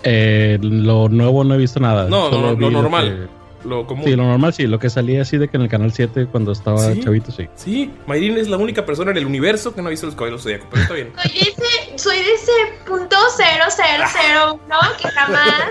Eh, 0.03 0.57
lo 0.61 1.09
nuevo 1.09 1.43
no 1.43 1.55
he 1.55 1.57
visto 1.57 1.79
nada. 1.79 2.07
No, 2.07 2.29
no, 2.31 2.53
lo 2.53 2.55
lo 2.55 2.69
normal. 2.71 3.29
Lo 3.65 3.85
común. 3.85 4.05
Sí, 4.05 4.15
lo 4.15 4.23
normal 4.23 4.53
sí. 4.53 4.67
Lo 4.67 4.79
que 4.79 4.89
salía 4.89 5.21
así 5.23 5.37
de 5.37 5.49
que 5.49 5.57
en 5.57 5.63
el 5.63 5.69
canal 5.69 5.91
7 5.91 6.27
cuando 6.31 6.53
estaba 6.53 6.93
¿Sí? 6.93 7.01
chavito, 7.03 7.29
sí. 7.31 7.47
Sí, 7.55 7.91
Mayrin 8.07 8.37
es 8.37 8.47
la 8.47 8.55
única 8.55 8.85
persona 8.85 9.11
en 9.11 9.17
el 9.17 9.25
universo 9.25 9.75
que 9.75 9.81
no 9.81 9.87
ha 9.87 9.91
visto 9.91 10.05
los 10.05 10.15
caballeros 10.15 10.45
del 10.45 10.53
zodiaco, 10.59 10.69
pero 10.71 10.83
está 10.83 10.93
bien. 10.93 11.11
Ese, 11.25 11.61
soy 11.95 12.17
de 12.17 12.33
ese 12.33 12.51
punto 12.85 13.15
cero 13.35 13.65
cero 13.69 14.03
cero 14.11 14.59
uno 14.65 14.77
que 15.01 15.07
jamás. 15.09 15.69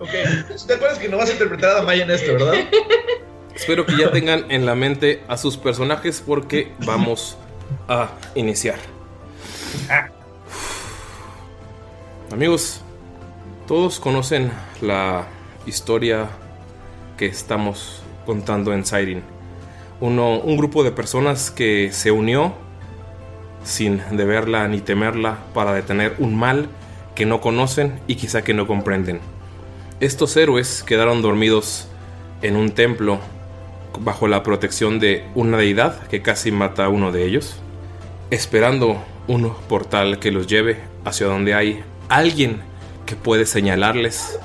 Ok, 0.00 0.10
¿te 0.66 0.74
acuerdas 0.74 0.98
que 0.98 1.08
no 1.08 1.18
vas 1.18 1.28
a 1.28 1.32
interpretar 1.32 1.76
a 1.76 1.82
Maya 1.82 2.04
en 2.04 2.10
esto, 2.10 2.32
verdad? 2.32 2.54
Espero 3.54 3.84
que 3.84 3.96
ya 3.98 4.10
tengan 4.10 4.50
en 4.50 4.64
la 4.64 4.74
mente 4.74 5.22
a 5.28 5.36
sus 5.36 5.58
personajes 5.58 6.22
porque 6.26 6.72
vamos 6.86 7.36
a 7.86 8.08
iniciar. 8.34 8.78
Amigos, 12.32 12.80
todos 13.66 14.00
conocen 14.00 14.50
la 14.80 15.26
historia 15.66 16.28
que 17.18 17.26
estamos 17.26 18.02
contando 18.24 18.72
en 18.72 18.86
Siren. 18.86 19.22
Uno, 20.00 20.38
un 20.38 20.56
grupo 20.56 20.82
de 20.82 20.92
personas 20.92 21.50
que 21.50 21.92
se 21.92 22.10
unió 22.10 22.54
sin 23.64 24.02
deberla 24.16 24.66
ni 24.68 24.80
temerla 24.80 25.38
para 25.54 25.72
detener 25.72 26.14
un 26.18 26.36
mal 26.36 26.68
que 27.14 27.26
no 27.26 27.40
conocen 27.40 28.00
y 28.06 28.14
quizá 28.16 28.42
que 28.42 28.54
no 28.54 28.66
comprenden. 28.66 29.20
Estos 30.00 30.36
héroes 30.36 30.82
quedaron 30.82 31.22
dormidos 31.22 31.88
en 32.42 32.56
un 32.56 32.70
templo 32.70 33.20
bajo 33.98 34.28
la 34.28 34.42
protección 34.42 34.98
de 34.98 35.26
una 35.34 35.58
deidad 35.58 36.06
que 36.06 36.22
casi 36.22 36.50
mata 36.50 36.86
a 36.86 36.88
uno 36.88 37.12
de 37.12 37.26
ellos, 37.26 37.56
esperando 38.30 39.02
un 39.26 39.52
portal 39.68 40.18
que 40.18 40.30
los 40.30 40.46
lleve 40.46 40.78
hacia 41.04 41.26
donde 41.26 41.54
hay 41.54 41.82
alguien 42.08 42.62
que 43.06 43.16
puede 43.16 43.46
señalarles 43.46 44.38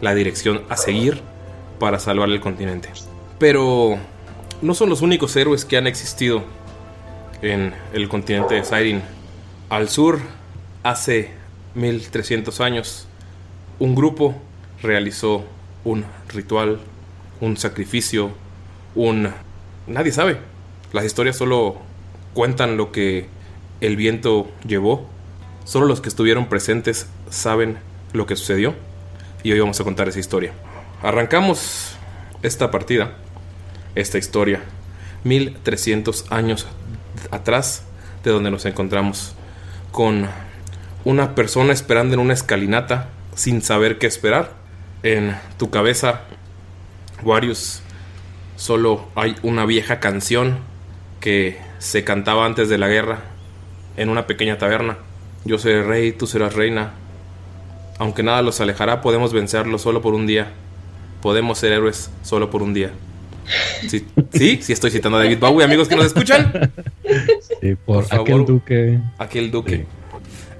la 0.00 0.14
dirección 0.14 0.62
a 0.68 0.76
seguir 0.76 1.20
para 1.78 1.98
salvar 1.98 2.28
el 2.30 2.40
continente. 2.40 2.90
Pero 3.38 3.98
no 4.62 4.74
son 4.74 4.88
los 4.88 5.02
únicos 5.02 5.36
héroes 5.36 5.64
que 5.64 5.76
han 5.76 5.86
existido 5.86 6.42
en 7.52 7.74
el 7.92 8.08
continente 8.08 8.54
de 8.54 8.64
Siren. 8.64 9.02
Al 9.68 9.88
sur, 9.88 10.20
hace 10.82 11.30
1300 11.74 12.60
años, 12.60 13.06
un 13.78 13.94
grupo 13.94 14.34
realizó 14.82 15.44
un 15.84 16.04
ritual, 16.28 16.80
un 17.40 17.56
sacrificio, 17.56 18.30
un... 18.94 19.30
Nadie 19.86 20.12
sabe. 20.12 20.38
Las 20.92 21.04
historias 21.04 21.36
solo 21.36 21.76
cuentan 22.34 22.76
lo 22.76 22.90
que 22.92 23.28
el 23.80 23.96
viento 23.96 24.48
llevó. 24.66 25.06
Solo 25.64 25.86
los 25.86 26.00
que 26.00 26.08
estuvieron 26.08 26.46
presentes 26.48 27.08
saben 27.30 27.78
lo 28.12 28.26
que 28.26 28.36
sucedió. 28.36 28.74
Y 29.42 29.52
hoy 29.52 29.60
vamos 29.60 29.80
a 29.80 29.84
contar 29.84 30.08
esa 30.08 30.18
historia. 30.18 30.52
Arrancamos 31.02 31.96
esta 32.42 32.70
partida, 32.70 33.14
esta 33.94 34.18
historia, 34.18 34.62
1300 35.24 36.30
años 36.30 36.66
atrás 37.30 37.84
de 38.24 38.30
donde 38.30 38.50
nos 38.50 38.64
encontramos. 38.64 39.34
Con 39.92 40.28
una 41.04 41.34
persona 41.34 41.72
esperando 41.72 42.14
en 42.14 42.20
una 42.20 42.34
escalinata 42.34 43.08
sin 43.34 43.62
saber 43.62 43.98
qué 43.98 44.06
esperar. 44.06 44.52
En 45.02 45.36
tu 45.58 45.70
cabeza, 45.70 46.22
Warius, 47.22 47.80
solo 48.56 49.06
hay 49.14 49.36
una 49.42 49.64
vieja 49.66 50.00
canción 50.00 50.58
que 51.20 51.58
se 51.78 52.02
cantaba 52.02 52.44
antes 52.46 52.68
de 52.68 52.78
la 52.78 52.88
guerra 52.88 53.20
en 53.96 54.08
una 54.08 54.26
pequeña 54.26 54.58
taberna. 54.58 54.98
Yo 55.44 55.58
seré 55.58 55.82
rey, 55.82 56.12
tú 56.12 56.26
serás 56.26 56.54
reina. 56.54 56.92
Aunque 57.98 58.22
nada 58.22 58.42
los 58.42 58.60
alejará, 58.60 59.00
podemos 59.00 59.32
vencerlos 59.32 59.82
solo 59.82 60.02
por 60.02 60.14
un 60.14 60.26
día. 60.26 60.52
Podemos 61.22 61.58
ser 61.58 61.72
héroes 61.72 62.10
solo 62.22 62.50
por 62.50 62.62
un 62.62 62.74
día. 62.74 62.90
Sí, 63.88 64.04
sí, 64.32 64.58
sí 64.60 64.72
estoy 64.72 64.90
citando 64.90 65.18
a 65.18 65.22
David 65.22 65.38
Bowie, 65.38 65.64
amigos 65.64 65.88
que 65.88 65.96
nos 65.96 66.06
escuchan. 66.06 66.72
Sí, 67.60 67.74
por, 67.84 67.96
Por 67.96 68.04
favor. 68.04 68.28
aquel 68.28 68.44
duque. 68.46 69.00
Aquel 69.18 69.50
duque. 69.50 69.86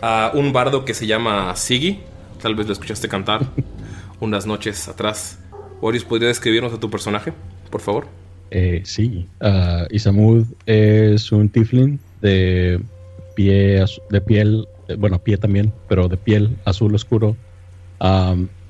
A 0.01 0.31
un 0.35 0.53
bardo 0.53 0.85
que 0.85 0.95
se 0.95 1.07
llama 1.07 1.55
Siggy. 1.57 2.01
Tal 2.41 2.55
vez 2.55 2.67
lo 2.67 2.73
escuchaste 2.73 3.09
cantar 3.09 3.47
unas 4.21 4.47
noches 4.47 4.89
atrás. 4.89 5.39
Boris, 5.81 6.05
¿podrías 6.05 6.31
describirnos 6.31 6.73
a 6.73 6.81
tu 6.81 6.89
personaje, 6.91 7.33
por 7.71 7.81
favor? 7.81 8.07
Eh, 8.51 8.83
sí, 8.85 9.27
ah, 9.41 9.87
Isamud 9.91 10.45
es 10.67 11.33
un 11.33 11.49
tiefling 11.49 11.99
de 12.23 12.81
pie 13.35 13.85
de 14.11 14.21
piel, 14.21 14.69
bueno, 14.99 15.19
pie 15.19 15.37
también, 15.37 15.73
pero 15.89 16.09
de 16.09 16.17
piel 16.17 16.57
azul 16.65 16.95
oscuro, 16.95 17.37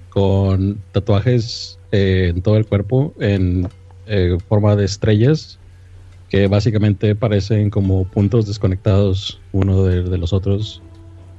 con 0.08 0.78
tatuajes 0.92 1.78
eh, 1.92 2.32
en 2.34 2.42
todo 2.42 2.56
el 2.56 2.66
cuerpo 2.66 3.14
en 3.20 3.68
eh, 4.06 4.38
forma 4.48 4.76
de 4.76 4.84
estrellas 4.84 5.58
que 6.28 6.48
básicamente 6.48 7.14
parecen 7.14 7.70
como 7.70 8.04
puntos 8.04 8.46
desconectados 8.46 9.40
uno 9.52 9.84
de, 9.84 10.18
los 10.18 10.32
otros. 10.32 10.82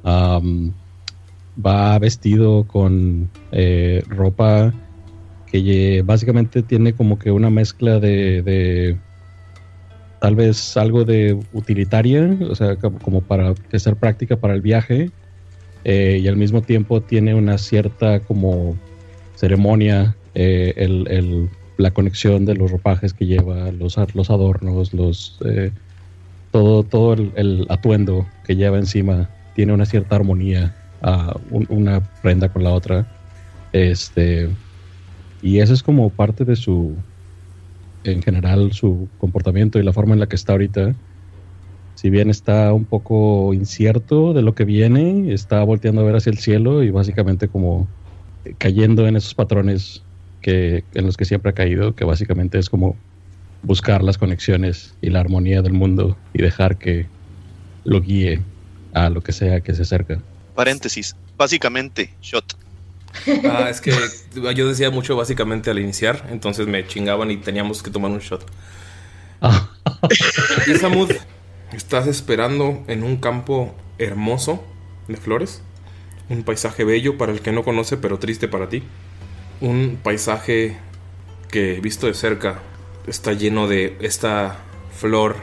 Va 0.06 2.00
vestido 2.00 2.66
con 2.68 3.30
eh, 3.52 4.04
ropa 4.08 4.74
que 5.48 6.04
básicamente 6.06 6.62
tiene 6.62 6.94
como 6.94 7.18
que 7.18 7.32
una 7.32 7.50
mezcla 7.50 8.00
de, 8.00 8.98
tal 10.20 10.36
vez 10.36 10.78
algo 10.78 11.04
de 11.04 11.38
utilitaria, 11.54 12.38
o 12.50 12.56
sea, 12.56 12.76
como, 12.76 13.22
para 13.22 13.56
que 13.70 13.80
ser 13.80 13.96
práctica 13.96 14.38
para 14.38 14.54
el 14.54 14.62
viaje, 14.62 15.10
eh, 15.84 16.20
y 16.22 16.28
al 16.28 16.38
mismo 16.38 16.62
tiempo 16.62 17.02
tiene 17.02 17.34
una 17.34 17.58
cierta 17.58 18.20
como 18.20 18.76
ceremonia, 19.36 20.16
eh, 20.36 20.74
el- 20.76 21.50
la 21.78 21.94
conexión 21.94 22.46
de 22.46 22.56
los 22.56 22.72
ropajes 22.72 23.14
que 23.14 23.26
lleva, 23.28 23.72
los, 23.72 23.98
los 24.16 24.30
adornos, 24.30 24.94
los 24.94 25.38
eh, 25.46 25.74
todo, 26.52 26.86
todo 26.88 27.14
el, 27.14 27.66
atuendo 27.70 28.34
que 28.44 28.56
lleva 28.56 28.78
encima 28.80 29.34
tiene 29.54 29.74
una 29.74 29.86
cierta 29.86 30.16
armonía, 30.18 30.78
un- 31.50 31.66
una 31.70 32.08
prenda 32.22 32.50
con 32.52 32.64
la 32.64 32.74
otra. 32.74 33.08
Este, 33.72 34.58
y 35.42 35.60
eso 35.60 35.74
es 35.74 35.84
como 35.84 36.16
parte 36.16 36.46
de 36.46 36.56
su, 36.56 37.04
en 38.04 38.22
general, 38.24 38.72
su 38.74 39.12
comportamiento 39.18 39.80
y 39.80 39.84
la 39.84 39.94
forma 39.94 40.14
en 40.14 40.20
la 40.20 40.28
que 40.28 40.36
está 40.36 40.54
ahorita. 40.54 40.96
Si 41.96 42.10
bien 42.12 42.30
está 42.30 42.74
un 42.74 42.88
poco 42.88 43.54
incierto 43.54 44.34
de 44.34 44.42
lo 44.44 44.54
que 44.56 44.66
viene, 44.66 45.34
está 45.34 45.64
volteando 45.64 46.02
a 46.02 46.06
ver 46.06 46.16
hacia 46.16 46.30
el 46.32 46.38
cielo 46.38 46.84
y 46.84 46.92
básicamente 46.92 47.50
como 47.50 47.92
cayendo 48.60 49.08
en 49.08 49.18
esos 49.18 49.36
patrones 49.36 50.07
que, 50.48 50.86
en 50.94 51.06
los 51.06 51.18
que 51.18 51.26
siempre 51.26 51.52
ha 51.52 51.54
caído, 51.54 51.94
que 51.94 52.06
básicamente 52.06 52.58
es 52.58 52.70
como 52.70 52.96
buscar 53.64 54.02
las 54.02 54.18
conexiones 54.18 54.96
y 55.02 55.10
la 55.10 55.20
armonía 55.20 55.62
del 55.62 55.74
mundo 55.74 56.16
y 56.34 56.42
dejar 56.42 56.78
que 56.78 57.06
lo 57.84 58.00
guíe 58.00 58.40
a 58.94 59.10
lo 59.10 59.20
que 59.20 59.34
sea 59.34 59.60
que 59.60 59.74
se 59.74 59.82
acerca. 59.82 60.22
Paréntesis. 60.56 61.18
Básicamente, 61.36 62.14
shot. 62.22 62.58
Ah, 63.44 63.68
es 63.70 63.82
que 63.82 63.92
yo 64.56 64.70
decía 64.70 64.90
mucho 64.90 65.18
básicamente 65.18 65.70
al 65.70 65.80
iniciar, 65.80 66.26
entonces 66.32 66.66
me 66.66 66.88
chingaban 66.88 67.30
y 67.30 67.36
teníamos 67.36 67.84
que 67.84 67.92
tomar 67.92 68.12
un 68.12 68.20
shot. 68.20 68.46
Isamud, 70.68 71.12
estás 71.74 72.08
esperando 72.08 72.86
en 72.88 73.04
un 73.04 73.18
campo 73.18 73.76
hermoso 73.98 74.64
de 75.10 75.18
flores, 75.18 75.62
un 76.30 76.44
paisaje 76.44 76.86
bello 76.86 77.18
para 77.18 77.34
el 77.34 77.42
que 77.42 77.52
no 77.52 77.66
conoce, 77.66 77.98
pero 77.98 78.18
triste 78.18 78.48
para 78.48 78.70
ti. 78.70 78.84
Un 79.60 80.00
paisaje 80.02 80.78
que 81.50 81.80
visto 81.82 82.08
de 82.08 82.14
cerca 82.14 82.60
está 83.08 83.34
lleno 83.34 83.68
de 83.68 83.98
esta 84.02 84.58
flor 84.92 85.36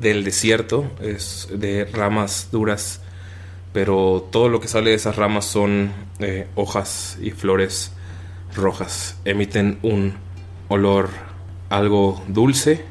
del 0.00 0.24
desierto, 0.24 0.90
es 1.00 1.48
de 1.52 1.84
ramas 1.84 2.48
duras 2.50 3.00
pero 3.74 4.28
todo 4.30 4.48
lo 4.48 4.60
que 4.60 4.68
sale 4.68 4.90
de 4.90 4.96
esas 4.96 5.16
ramas 5.16 5.46
son 5.46 5.90
eh, 6.20 6.46
hojas 6.54 7.18
y 7.20 7.32
flores 7.32 7.90
rojas. 8.54 9.18
Emiten 9.24 9.80
un 9.82 10.14
olor 10.68 11.08
algo 11.70 12.22
dulce, 12.28 12.84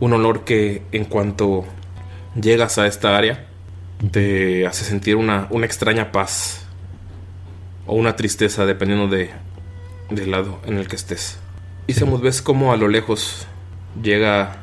un 0.00 0.14
olor 0.14 0.44
que 0.44 0.80
en 0.90 1.04
cuanto 1.04 1.66
llegas 2.34 2.78
a 2.78 2.86
esta 2.86 3.14
área 3.14 3.46
te 4.10 4.66
hace 4.66 4.86
sentir 4.86 5.16
una, 5.16 5.48
una 5.50 5.66
extraña 5.66 6.12
paz 6.12 6.64
o 7.86 7.94
una 7.94 8.16
tristeza 8.16 8.64
dependiendo 8.64 9.14
de, 9.14 9.28
del 10.10 10.30
lado 10.30 10.60
en 10.64 10.78
el 10.78 10.88
que 10.88 10.96
estés. 10.96 11.38
Y 11.86 11.94
se 11.94 12.04
ves 12.04 12.42
como 12.42 12.72
a 12.72 12.76
lo 12.76 12.88
lejos 12.88 13.46
llega 14.02 14.56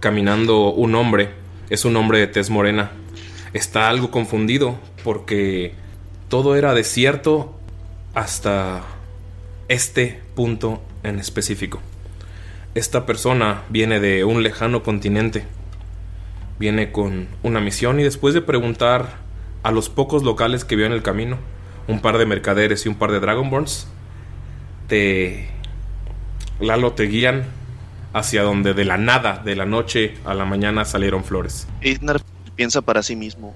caminando 0.00 0.72
un 0.72 0.94
hombre, 0.94 1.30
es 1.70 1.84
un 1.84 1.96
hombre 1.96 2.18
de 2.18 2.26
tez 2.26 2.50
morena. 2.50 2.90
Está 3.52 3.88
algo 3.88 4.10
confundido 4.10 4.78
porque 5.04 5.74
todo 6.28 6.56
era 6.56 6.74
desierto 6.74 7.54
hasta 8.14 8.82
este 9.68 10.20
punto 10.34 10.82
en 11.02 11.18
específico. 11.18 11.80
Esta 12.74 13.06
persona 13.06 13.62
viene 13.68 14.00
de 14.00 14.24
un 14.24 14.42
lejano 14.42 14.82
continente. 14.82 15.44
Viene 16.58 16.92
con 16.92 17.28
una 17.42 17.60
misión 17.60 18.00
y 18.00 18.02
después 18.02 18.34
de 18.34 18.42
preguntar 18.42 19.18
a 19.62 19.70
los 19.70 19.88
pocos 19.88 20.22
locales 20.22 20.64
que 20.64 20.76
vio 20.76 20.86
en 20.86 20.92
el 20.92 21.02
camino, 21.02 21.38
un 21.88 22.00
par 22.00 22.18
de 22.18 22.26
mercaderes 22.26 22.84
y 22.84 22.88
un 22.88 22.96
par 22.96 23.12
de 23.12 23.20
Dragonborns, 23.20 23.88
te... 24.86 25.50
Lalo 26.58 26.92
te 26.92 27.04
guían 27.04 27.44
hacia 28.12 28.42
donde 28.42 28.72
de 28.72 28.86
la 28.86 28.96
nada, 28.96 29.42
de 29.44 29.54
la 29.56 29.66
noche 29.66 30.14
a 30.24 30.32
la 30.32 30.46
mañana 30.46 30.86
salieron 30.86 31.22
flores. 31.22 31.66
Eidnar 31.82 32.22
piensa 32.54 32.80
para 32.80 33.02
sí 33.02 33.14
mismo, 33.14 33.54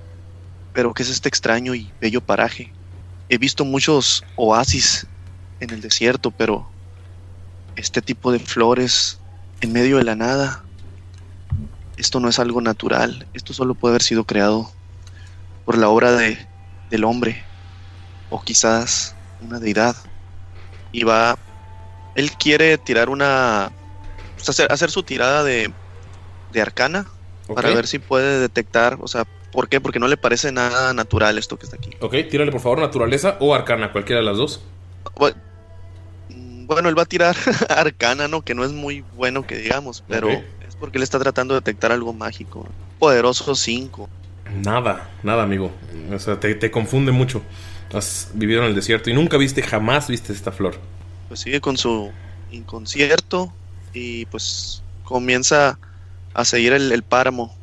pero 0.75 0.93
¿qué 0.93 1.03
es 1.03 1.09
este 1.09 1.29
extraño 1.29 1.75
y 1.75 1.91
bello 1.99 2.21
paraje? 2.21 2.71
He 3.31 3.39
visto 3.39 3.65
muchos 3.65 4.23
oasis 4.37 5.07
en 5.61 5.71
el 5.71 5.81
desierto, 5.81 6.31
pero 6.31 6.69
este 7.77 8.03
tipo 8.03 8.33
de 8.33 8.39
flores 8.39 9.19
en 9.63 9.73
medio 9.73 9.97
de 9.97 10.05
la 10.05 10.17
nada, 10.17 10.63
esto 11.97 12.21
no 12.21 12.29
es 12.29 12.39
algo 12.39 12.61
natural, 12.61 13.27
esto 13.33 13.53
solo 13.55 13.75
puede 13.75 13.93
haber 13.93 14.03
sido 14.03 14.25
creado 14.25 14.71
por 15.65 15.79
la 15.79 15.89
obra 15.89 16.13
de, 16.13 16.39
del 16.91 17.05
hombre, 17.05 17.43
o 18.31 18.43
quizás 18.43 19.15
una 19.41 19.59
deidad. 19.59 19.97
Y 20.93 21.05
va, 21.05 21.39
él 22.15 22.33
quiere 22.33 22.79
tirar 22.79 23.09
una 23.09 23.71
hacer, 24.49 24.73
hacer 24.73 24.91
su 24.91 25.03
tirada 25.03 25.45
de, 25.45 25.73
de 26.53 26.61
arcana 26.61 27.07
para 27.55 27.71
ver 27.71 27.87
si 27.87 27.99
puede 27.99 28.41
detectar, 28.41 28.99
o 29.01 29.09
sea, 29.09 29.27
¿por 29.53 29.69
qué? 29.69 29.81
Porque 29.81 29.99
no 29.99 30.09
le 30.09 30.17
parece 30.17 30.53
nada 30.53 30.95
natural 30.95 31.37
esto 31.37 31.59
que 31.59 31.65
está 31.65 31.77
aquí. 31.77 31.91
Ok, 32.01 32.15
tírale 32.31 32.53
por 32.53 32.61
favor 32.61 32.79
naturaleza 32.79 33.37
o 33.41 33.55
arcana, 33.55 33.93
cualquiera 33.93 34.21
de 34.21 34.27
las 34.27 34.37
dos. 34.37 34.63
Bueno, 35.17 36.89
él 36.89 36.97
va 36.97 37.03
a 37.03 37.07
tirar 37.07 37.37
arcana, 37.69 38.29
¿no? 38.29 38.43
Que 38.43 38.55
no 38.55 38.65
es 38.65 38.71
muy 38.71 39.05
bueno 39.17 39.47
que 39.47 39.57
digamos, 39.57 40.05
pero 40.07 40.31
es 40.31 40.77
porque 40.79 40.99
él 40.99 41.03
está 41.03 41.19
tratando 41.19 41.55
de 41.55 41.61
detectar 41.61 41.91
algo 41.91 42.13
mágico. 42.13 42.67
Poderoso 42.99 43.55
5. 43.55 44.09
Nada, 44.65 45.11
nada, 45.23 45.43
amigo. 45.43 45.73
O 46.13 46.19
sea, 46.19 46.39
te, 46.39 46.55
te 46.55 46.71
confunde 46.71 47.13
mucho. 47.13 47.43
Has 47.93 48.31
vivido 48.35 48.63
en 48.63 48.69
el 48.69 48.75
desierto 48.75 49.11
y 49.11 49.15
nunca 49.15 49.37
viste, 49.37 49.63
jamás 49.63 50.09
viste 50.09 50.33
esta 50.33 50.53
flor. 50.53 50.77
Pues 51.29 51.41
sigue 51.41 51.61
con 51.61 51.77
su 51.77 52.11
inconscierto 52.53 53.53
y 53.93 54.27
pues 54.27 54.83
comienza 55.05 55.79
a 56.35 56.45
seguir 56.45 56.73
el, 56.73 57.03
páramo. 57.03 57.55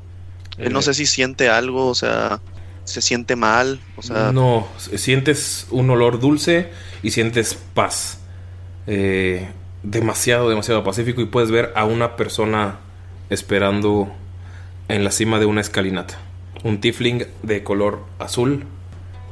Él 0.58 0.74
no 0.74 0.82
sé 0.82 0.94
si 0.94 1.06
siente 1.06 1.50
algo, 1.50 1.88
o 1.88 1.96
sea, 1.96 2.42
se 2.84 3.02
siente 3.02 3.36
mal, 3.36 3.80
o 3.96 4.02
sea... 4.02 4.32
No, 4.32 4.68
sientes 4.96 5.68
un 5.70 5.90
olor 5.90 6.20
dulce 6.20 6.72
y 7.04 7.12
sientes 7.12 7.58
paz. 7.74 8.20
Eh, 8.88 9.48
demasiado, 9.84 10.50
demasiado 10.50 10.84
pacífico 10.84 11.22
y 11.22 11.26
puedes 11.26 11.52
ver 11.52 11.72
a 11.76 11.86
una 11.86 12.16
persona 12.16 12.80
esperando 13.30 14.12
en 14.88 15.04
la 15.04 15.12
cima 15.12 15.40
de 15.40 15.46
una 15.46 15.62
escalinata. 15.62 16.20
Un 16.64 16.82
tiefling 16.82 17.26
de 17.44 17.64
color 17.64 18.04
azul 18.20 18.66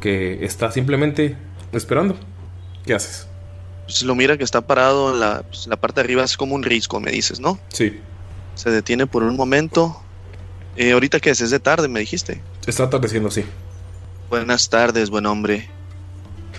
que 0.05 0.45
está 0.45 0.71
simplemente 0.71 1.35
esperando. 1.71 2.15
¿Qué 2.85 2.93
haces? 2.93 3.27
pues 3.85 4.03
lo 4.03 4.13
mira 4.13 4.37
que 4.37 4.43
está 4.43 4.61
parado 4.61 5.11
en 5.11 5.19
la, 5.19 5.41
pues, 5.41 5.65
la, 5.65 5.77
parte 5.77 6.01
de 6.01 6.05
arriba, 6.05 6.23
es 6.23 6.37
como 6.37 6.53
un 6.53 6.61
risco, 6.61 6.99
me 6.99 7.09
dices, 7.09 7.39
¿no? 7.39 7.57
Sí. 7.69 7.99
Se 8.53 8.69
detiene 8.69 9.07
por 9.07 9.23
un 9.23 9.35
momento. 9.35 9.99
Eh, 10.75 10.91
ahorita 10.91 11.19
que 11.19 11.31
es, 11.31 11.41
es 11.41 11.49
de 11.49 11.59
tarde, 11.59 11.87
me 11.87 12.01
dijiste. 12.01 12.39
Está 12.67 12.83
atardeciendo, 12.83 13.31
sí. 13.31 13.45
Buenas 14.29 14.69
tardes, 14.69 15.09
buen 15.09 15.25
hombre. 15.25 15.67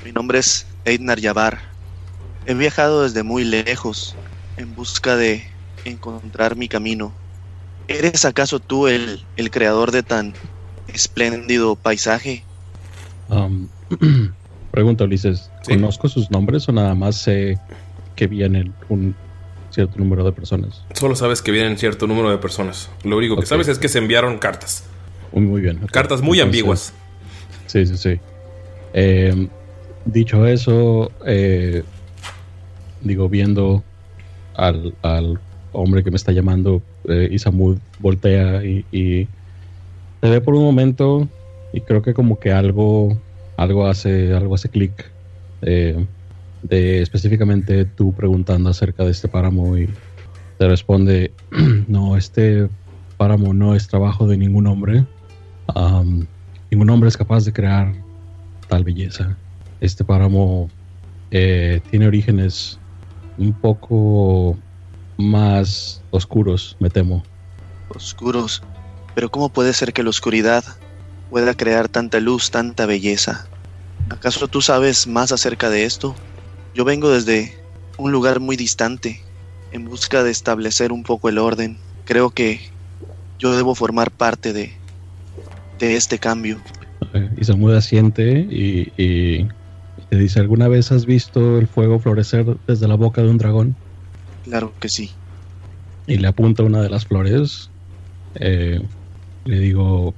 Mi 0.05 0.11
nombre 0.11 0.41
es 0.41 0.67
Eidnar 0.85 1.21
Yabar. 1.21 1.61
He 2.47 2.55
viajado 2.55 3.05
desde 3.05 3.23
muy 3.23 3.45
lejos 3.45 4.17
en 4.57 4.75
busca 4.75 5.15
de 5.15 5.47
encontrar 5.85 6.57
mi 6.57 6.67
camino. 6.67 7.13
¿Eres 7.87 8.25
acaso 8.25 8.59
tú 8.59 8.89
el, 8.89 9.25
el 9.37 9.53
creador 9.53 9.93
de 9.93 10.03
tan 10.03 10.35
espléndido 10.89 11.77
paisaje? 11.77 12.43
Um, 13.29 13.69
Pregunta, 14.71 15.05
Ulises, 15.05 15.51
¿conozco 15.67 16.09
sus 16.09 16.31
nombres 16.31 16.69
o 16.69 16.73
nada 16.73 16.95
más 16.95 17.17
sé 17.17 17.59
que 18.15 18.27
vienen 18.27 18.75
un 18.89 19.15
cierto 19.71 19.99
número 19.99 20.25
de 20.25 20.33
personas? 20.33 20.83
Solo 20.93 21.17
sabes 21.17 21.41
que 21.41 21.51
vienen 21.51 21.79
cierto 21.79 22.07
número 22.07 22.31
de 22.31 22.39
personas. 22.39 22.91
Lo 23.03 23.17
único 23.17 23.37
que 23.37 23.47
sabes 23.47 23.69
es 23.69 23.79
que 23.79 23.89
se 23.89 23.99
enviaron 23.99 24.39
cartas. 24.39 24.85
Muy, 25.33 25.47
muy 25.47 25.61
bien. 25.63 25.79
Cartas 25.91 26.21
muy 26.21 26.41
ambiguas. 26.41 26.93
Sí, 27.67 27.87
sí, 27.87 27.97
sí. 27.97 28.21
Eh, 28.93 29.49
dicho 30.05 30.47
eso, 30.47 31.11
eh, 31.25 31.83
digo, 33.01 33.29
viendo 33.29 33.83
al, 34.55 34.95
hombre 35.73 36.03
que 36.03 36.11
me 36.11 36.17
está 36.17 36.33
llamando, 36.33 36.83
eh, 37.09 37.29
Isamud 37.31 37.79
voltea 37.99 38.65
y, 38.65 38.85
y 38.93 39.27
te 40.21 40.31
ve 40.31 40.41
por 40.41 40.55
un 40.55 40.65
momento 40.65 41.29
y 41.77 41.83
creo 41.83 42.01
que 42.01 42.15
como 42.15 42.41
que 42.41 42.53
algo 42.53 43.19
algo 43.57 43.87
hace, 43.87 44.33
algo 44.35 44.55
hace 44.55 44.71
clic. 44.71 45.11
Eh, 45.63 46.07
de 46.63 47.03
específicamente 47.03 47.85
tú 47.85 48.13
preguntando 48.13 48.71
acerca 48.71 49.05
de 49.05 49.11
este 49.11 49.29
páramo 49.29 49.77
y 49.77 49.89
te 50.59 50.69
responde, 50.69 51.33
no, 51.87 52.17
este 52.17 52.69
páramo 53.19 53.53
no 53.53 53.75
es 53.75 53.89
trabajo 53.89 54.27
de 54.27 54.39
ningún 54.39 54.67
hombre. 54.67 55.05
ningún 56.71 56.91
hombre 56.91 57.09
es 57.09 57.17
capaz 57.17 57.45
de 57.45 57.53
crear 57.53 57.93
tal 58.69 58.83
belleza. 58.83 59.37
Este 59.81 60.03
páramo 60.03 60.71
eh, 61.31 61.81
tiene 61.91 62.07
orígenes 62.07 62.79
un 63.37 63.53
poco 63.53 64.57
más 65.19 66.03
oscuros, 66.11 66.77
me 66.81 66.89
temo. 66.89 67.23
Oscuros. 67.95 68.63
Pero 69.15 69.31
¿cómo 69.31 69.51
puede 69.51 69.75
ser 69.75 69.93
que 69.93 70.03
la 70.03 70.11
oscuridad 70.11 70.65
pueda 71.31 71.55
crear 71.55 71.89
tanta 71.89 72.21
luz, 72.21 72.51
tanta 72.51 72.87
belleza. 72.87 73.49
¿Acaso 74.11 74.49
tú 74.49 74.63
sabes 74.63 75.07
más 75.07 75.33
acerca 75.33 75.71
de 75.71 75.85
esto? 75.85 76.15
Yo 76.75 76.85
vengo 76.85 77.11
desde 77.11 77.55
un 77.99 78.13
lugar 78.13 78.41
muy 78.41 78.57
distante, 78.57 79.21
en 79.73 79.85
busca 79.85 80.23
de 80.23 80.31
establecer 80.31 80.93
un 80.93 81.03
poco 81.03 81.29
el 81.29 81.39
orden. 81.39 81.79
Creo 82.05 82.31
que 82.31 82.61
yo 83.39 83.57
debo 83.57 83.75
formar 83.75 84.11
parte 84.11 84.53
de, 84.53 84.73
de 85.79 85.97
este 85.97 86.19
cambio. 86.19 86.59
Y 87.37 87.45
se 87.45 87.55
muda 87.55 87.79
asiente 87.79 88.47
y, 88.51 88.93
y, 88.97 89.49
te 90.09 90.17
dice, 90.17 90.41
¿alguna 90.41 90.69
vez 90.69 90.93
has 90.93 91.07
visto 91.07 91.59
el 91.59 91.67
fuego 91.67 91.99
florecer 91.99 92.57
desde 92.67 92.89
la 92.89 92.95
boca 92.95 93.23
de 93.23 93.29
un 93.29 93.39
dragón? 93.39 93.77
Claro 94.45 94.73
que 94.79 94.89
sí. 94.89 95.11
Y 96.07 96.19
le 96.19 96.29
apunta 96.29 96.63
una 96.63 96.81
de 96.81 96.89
las 96.89 97.07
flores. 97.07 97.71
Eh, 98.37 98.81
le 99.45 99.59
digo, 99.59 100.15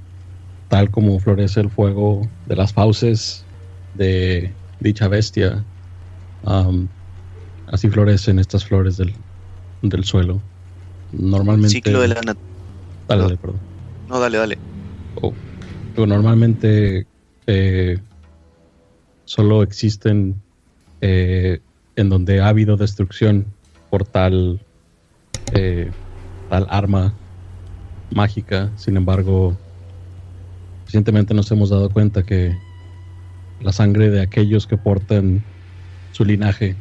tal 0.69 0.91
como 0.91 1.19
florece 1.19 1.59
el 1.59 1.69
fuego 1.69 2.21
de 2.45 2.55
las 2.55 2.71
fauces 2.71 3.45
de 3.93 4.55
dicha 4.79 5.07
bestia, 5.07 5.65
así 7.65 7.89
florecen 7.89 8.39
estas 8.39 8.63
flores 8.63 8.97
del, 8.97 9.13
suelo. 10.03 10.39
Normalmente. 11.11 11.69
ciclo 11.69 12.01
de 12.01 12.09
la 12.09 12.21
Dale, 13.07 13.23
dale, 13.23 13.37
perdón. 13.37 13.59
No, 14.07 14.19
dale, 14.19 14.37
dale. 14.37 14.57
Oh. 15.15 15.33
Normalmente 15.97 17.07
eh, 17.47 17.99
solo 19.25 19.63
existen 19.63 20.41
eh, 21.01 21.59
en 21.95 22.09
donde 22.09 22.39
ha 22.39 22.47
habido 22.47 22.77
destrucción 22.77 23.45
por 23.89 24.07
tal, 24.07 24.63
eh, 25.55 25.91
tal 26.47 26.67
arma 26.69 27.15
mágica. 28.11 28.71
Sin 28.77 28.95
embargo, 28.95 29.57
Recientemente 30.89 31.35
nos 31.35 31.51
hemos 31.51 31.69
dado 31.69 31.91
cuenta 31.91 32.23
que 32.23 32.57
la 33.61 33.71
sangre 33.71 34.09
de 34.09 34.23
aquellos 34.23 34.65
que 34.65 34.75
portan 34.75 35.43
su 36.13 36.25
linaje 36.25 36.75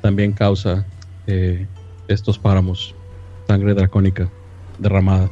también 0.00 0.32
causa 0.32 0.86
eh, 1.26 1.66
estos 2.08 2.38
páramos, 2.38 2.94
sangre 3.46 3.74
dracónica 3.74 4.30
derramada. 4.78 5.30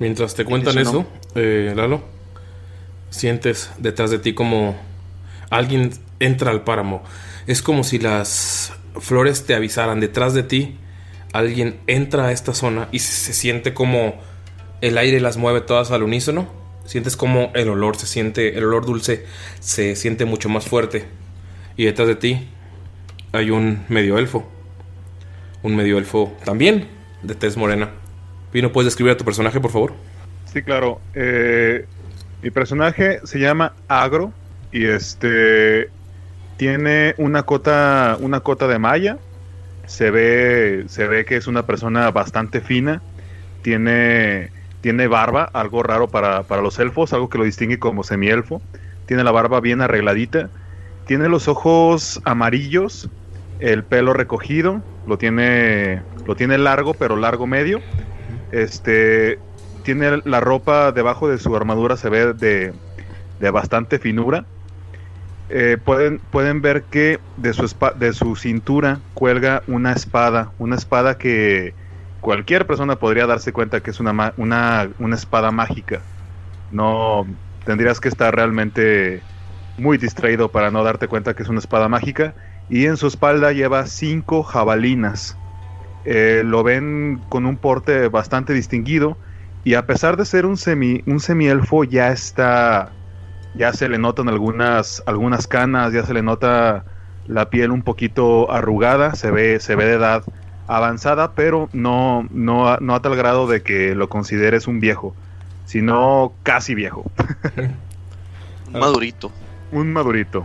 Mientras 0.00 0.34
te 0.34 0.44
cuentan 0.44 0.78
eso, 0.78 1.06
eh, 1.36 1.72
Lalo, 1.76 2.02
Sientes 3.10 3.70
detrás 3.78 4.10
de 4.10 4.18
ti 4.18 4.34
como 4.34 4.76
alguien 5.48 5.92
entra 6.18 6.50
al 6.50 6.64
páramo. 6.64 7.04
Es 7.46 7.62
como 7.62 7.84
si 7.84 8.00
las 8.00 8.72
flores 8.98 9.46
te 9.46 9.54
avisaran 9.54 10.00
detrás 10.00 10.34
de 10.34 10.42
ti. 10.42 10.76
Alguien 11.32 11.78
entra 11.86 12.26
a 12.26 12.32
esta 12.32 12.52
zona 12.52 12.88
y 12.90 12.98
se, 12.98 13.12
se 13.12 13.32
siente 13.32 13.74
como 13.74 14.16
el 14.80 14.98
aire 14.98 15.20
las 15.20 15.36
mueve 15.36 15.60
todas 15.60 15.92
al 15.92 16.02
unísono. 16.02 16.58
Sientes 16.90 17.16
como 17.16 17.52
el 17.54 17.68
olor 17.68 17.94
se 17.94 18.08
siente, 18.08 18.58
el 18.58 18.64
olor 18.64 18.84
dulce 18.84 19.24
se 19.60 19.94
siente 19.94 20.24
mucho 20.24 20.48
más 20.48 20.66
fuerte. 20.66 21.04
Y 21.76 21.84
detrás 21.84 22.08
de 22.08 22.16
ti 22.16 22.48
hay 23.30 23.52
un 23.52 23.84
medio 23.88 24.18
elfo. 24.18 24.50
Un 25.62 25.76
medio 25.76 25.98
elfo 25.98 26.36
también 26.44 26.88
de 27.22 27.36
tez 27.36 27.56
morena. 27.56 27.90
Pino, 28.50 28.72
¿puedes 28.72 28.86
describir 28.86 29.12
a 29.12 29.16
tu 29.16 29.24
personaje, 29.24 29.60
por 29.60 29.70
favor? 29.70 29.92
Sí, 30.52 30.62
claro. 30.62 31.00
Eh, 31.14 31.86
mi 32.42 32.50
personaje 32.50 33.20
se 33.22 33.38
llama 33.38 33.72
Agro 33.86 34.32
y 34.72 34.86
este 34.86 35.90
tiene 36.56 37.14
una 37.18 37.44
cota, 37.44 38.16
una 38.18 38.40
cota 38.40 38.66
de 38.66 38.80
malla. 38.80 39.16
Se 39.86 40.10
ve, 40.10 40.86
se 40.88 41.06
ve 41.06 41.24
que 41.24 41.36
es 41.36 41.46
una 41.46 41.64
persona 41.66 42.10
bastante 42.10 42.60
fina. 42.60 43.00
Tiene, 43.62 44.50
tiene 44.80 45.06
barba, 45.08 45.48
algo 45.52 45.82
raro 45.82 46.08
para, 46.08 46.42
para 46.44 46.62
los 46.62 46.78
elfos, 46.78 47.12
algo 47.12 47.28
que 47.28 47.38
lo 47.38 47.44
distingue 47.44 47.78
como 47.78 48.02
semielfo. 48.02 48.62
Tiene 49.06 49.24
la 49.24 49.30
barba 49.30 49.60
bien 49.60 49.80
arregladita. 49.80 50.50
Tiene 51.06 51.28
los 51.28 51.48
ojos 51.48 52.20
amarillos, 52.24 53.08
el 53.58 53.84
pelo 53.84 54.12
recogido, 54.12 54.80
lo 55.06 55.18
tiene, 55.18 56.02
lo 56.26 56.36
tiene 56.36 56.56
largo, 56.58 56.94
pero 56.94 57.16
largo 57.16 57.46
medio. 57.46 57.80
Este 58.52 59.38
tiene 59.82 60.22
la 60.24 60.40
ropa 60.40 60.92
debajo 60.92 61.28
de 61.28 61.38
su 61.38 61.54
armadura, 61.56 61.96
se 61.96 62.08
ve 62.08 62.32
de, 62.32 62.72
de 63.40 63.50
bastante 63.50 63.98
finura. 63.98 64.44
Eh, 65.48 65.78
pueden, 65.84 66.20
pueden 66.30 66.62
ver 66.62 66.84
que 66.84 67.18
de 67.36 67.52
su, 67.52 67.68
de 67.98 68.12
su 68.12 68.36
cintura 68.36 69.00
cuelga 69.14 69.62
una 69.66 69.92
espada, 69.92 70.52
una 70.58 70.76
espada 70.76 71.18
que 71.18 71.74
cualquier 72.20 72.66
persona 72.66 72.96
podría 72.96 73.26
darse 73.26 73.52
cuenta 73.52 73.80
que 73.80 73.90
es 73.90 74.00
una, 74.00 74.34
una, 74.36 74.88
una 74.98 75.14
espada 75.14 75.50
mágica. 75.50 76.00
No 76.70 77.26
tendrías 77.64 78.00
que 78.00 78.08
estar 78.08 78.34
realmente 78.34 79.22
muy 79.78 79.98
distraído 79.98 80.50
para 80.50 80.70
no 80.70 80.84
darte 80.84 81.08
cuenta 81.08 81.34
que 81.34 81.42
es 81.42 81.48
una 81.48 81.58
espada 81.58 81.88
mágica. 81.88 82.34
Y 82.68 82.86
en 82.86 82.96
su 82.96 83.06
espalda 83.06 83.52
lleva 83.52 83.86
cinco 83.86 84.42
jabalinas. 84.42 85.36
Eh, 86.04 86.42
lo 86.44 86.62
ven 86.62 87.20
con 87.28 87.46
un 87.46 87.56
porte 87.56 88.08
bastante 88.08 88.52
distinguido. 88.52 89.16
Y 89.64 89.74
a 89.74 89.86
pesar 89.86 90.16
de 90.16 90.24
ser 90.24 90.46
un 90.46 90.56
semi, 90.56 91.02
un 91.06 91.20
semielfo, 91.20 91.84
ya 91.84 92.12
está. 92.12 92.92
Ya 93.54 93.72
se 93.72 93.88
le 93.88 93.98
notan 93.98 94.28
algunas, 94.28 95.02
algunas 95.06 95.48
canas, 95.48 95.92
ya 95.92 96.04
se 96.04 96.14
le 96.14 96.22
nota 96.22 96.84
la 97.26 97.50
piel 97.50 97.72
un 97.72 97.82
poquito 97.82 98.50
arrugada, 98.50 99.14
se 99.14 99.30
ve, 99.30 99.58
se 99.58 99.74
ve 99.74 99.86
de 99.86 99.94
edad 99.94 100.22
avanzada, 100.76 101.32
pero 101.34 101.68
no, 101.72 102.26
no, 102.30 102.68
a- 102.68 102.78
no 102.80 102.94
a 102.94 103.02
tal 103.02 103.16
grado 103.16 103.46
de 103.46 103.62
que 103.62 103.94
lo 103.94 104.08
consideres 104.08 104.66
un 104.66 104.80
viejo, 104.80 105.14
sino 105.66 106.32
casi 106.42 106.74
viejo. 106.74 107.10
Un 108.72 108.72
madurito. 108.80 109.30
un 109.72 109.92
madurito. 109.92 110.44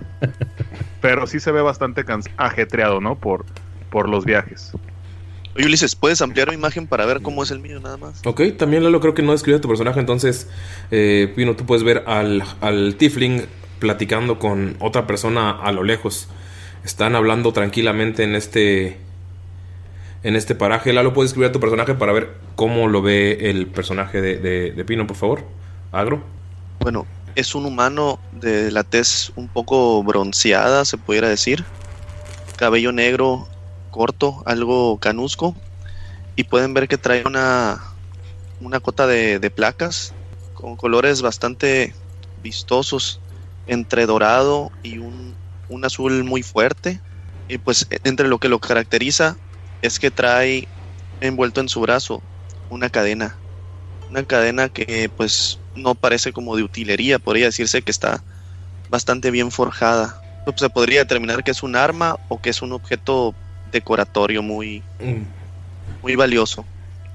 Pero 1.02 1.28
sí 1.28 1.40
se 1.40 1.52
ve 1.52 1.62
bastante 1.62 2.04
ajetreado, 2.38 3.02
¿no? 3.02 3.16
Por, 3.16 3.46
por 3.90 4.10
los 4.10 4.26
viajes. 4.26 4.72
Oye, 5.56 5.68
Ulises, 5.68 5.96
¿puedes 5.96 6.22
ampliar 6.22 6.50
la 6.50 6.54
imagen 6.54 6.86
para 6.86 7.06
ver 7.06 7.22
cómo 7.22 7.42
es 7.44 7.50
el 7.52 7.60
mío 7.60 7.80
nada 7.80 7.96
más? 7.98 8.22
Ok, 8.26 8.42
también 8.58 8.84
Lalo 8.84 9.00
creo 9.00 9.14
que 9.14 9.22
no 9.22 9.32
describe 9.32 9.58
a 9.58 9.62
tu 9.62 9.70
personaje, 9.70 10.00
entonces, 10.02 10.50
eh, 10.92 11.32
Pino, 11.36 11.56
tú 11.56 11.66
puedes 11.66 11.84
ver 11.84 12.04
al, 12.08 12.44
al 12.60 12.96
Tifling 12.98 13.44
platicando 13.80 14.38
con 14.38 14.76
otra 14.80 15.08
persona 15.08 15.52
a 15.52 15.72
lo 15.72 15.84
lejos. 15.84 16.28
Están 16.84 17.16
hablando 17.16 17.54
tranquilamente 17.54 18.24
en 18.24 18.36
este 18.36 18.98
en 20.26 20.36
este 20.36 20.56
paraje. 20.56 20.92
Lalo, 20.92 21.14
puedes 21.14 21.30
escribir 21.30 21.50
a 21.50 21.54
tu 21.54 21.60
personaje 21.60 21.94
para 21.94 22.12
ver 22.12 22.34
cómo 22.56 22.88
lo 22.88 23.04
ve 23.04 23.50
el 23.52 23.68
personaje 23.68 24.22
de, 24.22 24.38
de- 24.72 24.86
Pino, 24.86 25.06
por 25.06 25.16
favor. 25.16 25.44
Agro. 25.92 26.24
Bueno, 26.80 27.06
es 27.36 27.54
un 27.54 27.66
humano 27.66 28.20
de 28.32 28.72
la 28.72 28.84
tez 28.84 29.32
un 29.36 29.48
poco 29.48 30.02
bronceada, 30.04 30.84
se 30.84 30.98
pudiera 30.98 31.30
decir. 31.30 31.64
Cabello 32.58 32.92
negro, 32.92 33.48
corto, 33.92 34.42
algo 34.48 34.98
canusco. 34.98 35.56
Y 36.36 36.46
pueden 36.46 36.74
ver 36.74 36.88
que 36.88 36.98
trae 36.98 37.24
una, 37.26 37.84
una 38.62 38.80
cota 38.80 39.06
de, 39.06 39.38
de 39.38 39.52
placas 39.52 40.14
con 40.56 40.76
colores 40.76 41.22
bastante 41.22 41.94
vistosos, 42.42 43.22
entre 43.68 44.08
dorado 44.08 44.72
y 44.82 44.98
un, 44.98 45.36
un 45.70 45.86
azul 45.86 46.24
muy 46.24 46.42
fuerte. 46.42 47.00
Y 47.48 47.60
pues 47.60 47.86
e- 47.92 48.00
entre 48.04 48.28
lo 48.28 48.40
que 48.40 48.50
lo 48.50 48.58
caracteriza 48.58 49.38
es 49.86 50.00
que 50.00 50.12
trae 50.12 50.68
envuelto 51.20 51.62
en 51.62 51.70
su 51.70 51.82
brazo 51.82 52.22
una 52.70 52.90
cadena. 52.90 53.38
Una 54.10 54.24
cadena 54.26 54.70
que 54.70 55.10
pues 55.16 55.60
no 55.76 55.96
parece 55.96 56.34
como 56.34 56.56
de 56.56 56.64
utilería, 56.64 57.20
podría 57.20 57.46
decirse 57.48 57.82
que 57.82 57.92
está 57.92 58.24
bastante 58.90 59.32
bien 59.32 59.52
forjada. 59.52 60.22
Pues, 60.44 60.58
Se 60.60 60.70
podría 60.70 61.00
determinar 61.02 61.44
que 61.44 61.52
es 61.52 61.64
un 61.64 61.76
arma 61.76 62.18
o 62.28 62.40
que 62.40 62.50
es 62.52 62.62
un 62.62 62.74
objeto 62.74 63.36
decoratorio 63.72 64.42
muy, 64.44 64.84
muy 66.02 66.16
valioso. 66.16 66.66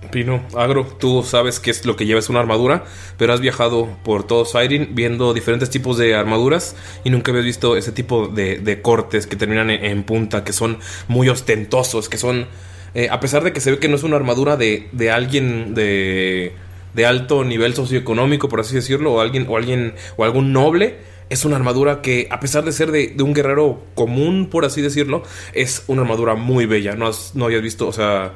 Pino, 0.08 0.42
Agro, 0.56 0.86
tú 0.98 1.22
sabes 1.22 1.60
qué 1.60 1.70
es 1.70 1.84
lo 1.84 1.94
que 1.94 2.06
lleva 2.06 2.20
es 2.20 2.30
una 2.30 2.40
armadura, 2.40 2.84
pero 3.18 3.34
has 3.34 3.40
viajado 3.40 3.98
por 4.02 4.26
todo 4.26 4.46
Siren 4.46 4.94
viendo 4.94 5.34
diferentes 5.34 5.68
tipos 5.68 5.98
de 5.98 6.14
armaduras 6.14 6.74
y 7.04 7.10
nunca 7.10 7.30
habías 7.32 7.44
visto 7.44 7.76
ese 7.76 7.92
tipo 7.92 8.26
de, 8.26 8.58
de 8.58 8.80
cortes 8.80 9.26
que 9.26 9.36
terminan 9.36 9.68
en, 9.68 10.02
punta, 10.04 10.42
que 10.42 10.54
son 10.54 10.78
muy 11.06 11.28
ostentosos, 11.28 12.08
que 12.08 12.16
son, 12.16 12.46
eh, 12.94 13.08
a 13.10 13.20
pesar 13.20 13.44
de 13.44 13.52
que 13.52 13.60
se 13.60 13.72
ve 13.72 13.78
que 13.78 13.88
no 13.88 13.96
es 13.96 14.02
una 14.02 14.16
armadura 14.16 14.56
de, 14.56 14.88
de 14.92 15.10
alguien 15.10 15.74
de, 15.74 16.54
de 16.94 17.06
alto 17.06 17.44
nivel 17.44 17.74
socioeconómico, 17.74 18.48
por 18.48 18.60
así 18.60 18.74
decirlo, 18.74 19.12
o 19.12 19.20
alguien, 19.20 19.44
o 19.50 19.56
alguien, 19.58 19.94
o 20.16 20.24
algún 20.24 20.52
noble, 20.54 20.96
es 21.28 21.44
una 21.44 21.56
armadura 21.56 22.00
que, 22.00 22.26
a 22.30 22.40
pesar 22.40 22.64
de 22.64 22.72
ser 22.72 22.90
de, 22.90 23.08
de 23.08 23.22
un 23.22 23.34
guerrero 23.34 23.84
común, 23.94 24.48
por 24.50 24.64
así 24.64 24.80
decirlo, 24.80 25.22
es 25.52 25.84
una 25.88 26.02
armadura 26.02 26.34
muy 26.36 26.64
bella. 26.66 26.94
No, 26.96 27.06
has- 27.06 27.32
no 27.34 27.44
habías 27.44 27.62
visto, 27.62 27.86
o 27.86 27.92
sea, 27.92 28.32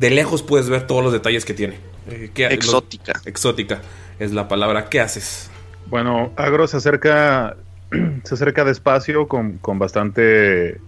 de 0.00 0.10
lejos 0.10 0.42
puedes 0.42 0.68
ver 0.68 0.86
todos 0.86 1.04
los 1.04 1.12
detalles 1.12 1.44
que 1.44 1.54
tiene. 1.54 1.78
Eh, 2.08 2.30
¿qué- 2.34 2.46
Exótica. 2.46 3.12
lo- 3.22 3.30
exótica 3.30 3.82
es 4.18 4.32
la 4.32 4.48
palabra. 4.48 4.88
¿Qué 4.88 5.00
haces? 5.00 5.50
Bueno, 5.86 6.32
Agro 6.36 6.66
se 6.66 6.78
acerca, 6.78 7.56
se 8.24 8.34
acerca 8.34 8.64
despacio 8.64 9.28
con, 9.28 9.58
con 9.58 9.78
bastante 9.78 10.80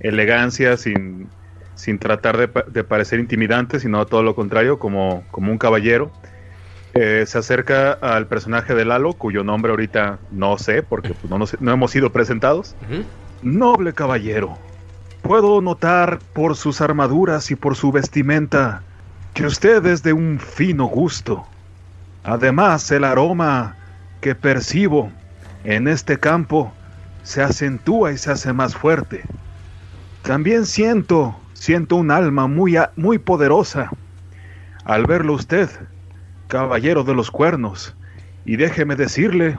elegancia, 0.00 0.76
sin, 0.76 1.28
sin 1.74 1.98
tratar 1.98 2.36
de, 2.36 2.48
pa- 2.48 2.64
de 2.66 2.84
parecer 2.84 3.18
intimidante, 3.20 3.80
sino 3.80 4.04
todo 4.06 4.22
lo 4.22 4.34
contrario, 4.34 4.78
como, 4.78 5.24
como 5.30 5.50
un 5.50 5.58
caballero. 5.58 6.12
Eh, 6.94 7.24
se 7.26 7.38
acerca 7.38 7.92
al 7.92 8.26
personaje 8.26 8.74
de 8.74 8.84
Lalo, 8.84 9.14
cuyo 9.14 9.44
nombre 9.44 9.70
ahorita 9.70 10.18
no 10.30 10.58
sé, 10.58 10.82
porque 10.82 11.10
pues, 11.14 11.30
no, 11.30 11.38
nos- 11.38 11.58
no 11.60 11.72
hemos 11.72 11.90
sido 11.90 12.10
presentados. 12.12 12.74
Noble 13.42 13.92
caballero, 13.94 14.58
puedo 15.22 15.60
notar 15.60 16.18
por 16.34 16.56
sus 16.56 16.80
armaduras 16.80 17.50
y 17.50 17.54
por 17.56 17.76
su 17.76 17.92
vestimenta 17.92 18.82
que 19.34 19.46
usted 19.46 19.86
es 19.86 20.02
de 20.02 20.12
un 20.12 20.38
fino 20.38 20.86
gusto. 20.86 21.46
Además, 22.24 22.90
el 22.90 23.04
aroma 23.04 23.76
que 24.20 24.34
percibo 24.34 25.10
en 25.64 25.88
este 25.88 26.18
campo 26.18 26.72
se 27.22 27.42
acentúa 27.42 28.12
y 28.12 28.18
se 28.18 28.32
hace 28.32 28.52
más 28.52 28.74
fuerte. 28.74 29.22
También 30.22 30.66
siento, 30.66 31.36
siento 31.54 31.96
un 31.96 32.10
alma 32.10 32.46
muy, 32.46 32.76
muy 32.96 33.18
poderosa 33.18 33.90
al 34.84 35.06
verlo 35.06 35.34
usted, 35.34 35.70
caballero 36.48 37.04
de 37.04 37.14
los 37.14 37.30
cuernos. 37.30 37.94
Y 38.44 38.56
déjeme 38.56 38.96
decirle 38.96 39.56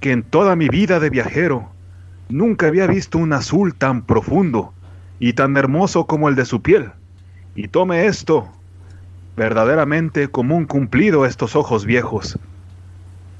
que 0.00 0.12
en 0.12 0.22
toda 0.22 0.56
mi 0.56 0.68
vida 0.68 0.98
de 0.98 1.10
viajero 1.10 1.68
nunca 2.30 2.66
había 2.66 2.86
visto 2.86 3.18
un 3.18 3.32
azul 3.34 3.74
tan 3.74 4.02
profundo 4.02 4.72
y 5.20 5.32
tan 5.32 5.56
hermoso 5.56 6.06
como 6.06 6.28
el 6.28 6.34
de 6.34 6.44
su 6.44 6.62
piel. 6.62 6.90
Y 7.54 7.68
tome 7.68 8.06
esto 8.06 8.48
verdaderamente 9.36 10.28
como 10.28 10.56
un 10.56 10.66
cumplido 10.66 11.24
estos 11.24 11.56
ojos 11.56 11.86
viejos. 11.86 12.38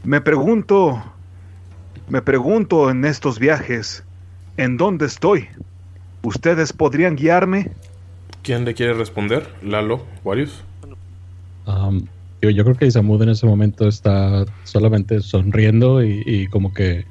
Me 0.04 0.20
pregunto, 0.20 1.02
me 2.08 2.22
pregunto 2.22 2.90
en 2.90 3.04
estos 3.04 3.38
viajes, 3.38 4.04
¿en 4.56 4.76
dónde 4.76 5.06
estoy? 5.06 5.48
¿Ustedes 6.22 6.72
podrían 6.72 7.16
guiarme? 7.16 7.72
¿Quién 8.42 8.64
le 8.64 8.74
quiere 8.74 8.94
responder? 8.94 9.48
¿Lalo? 9.62 10.04
¿Warius? 10.24 10.64
Um, 11.66 12.06
yo, 12.40 12.50
yo 12.50 12.64
creo 12.64 12.76
que 12.76 12.86
Isamud 12.86 13.22
en 13.22 13.30
ese 13.30 13.46
momento 13.46 13.88
está 13.88 14.44
solamente 14.64 15.20
sonriendo 15.20 16.02
y, 16.02 16.22
y 16.24 16.46
como 16.46 16.72
que 16.72 17.04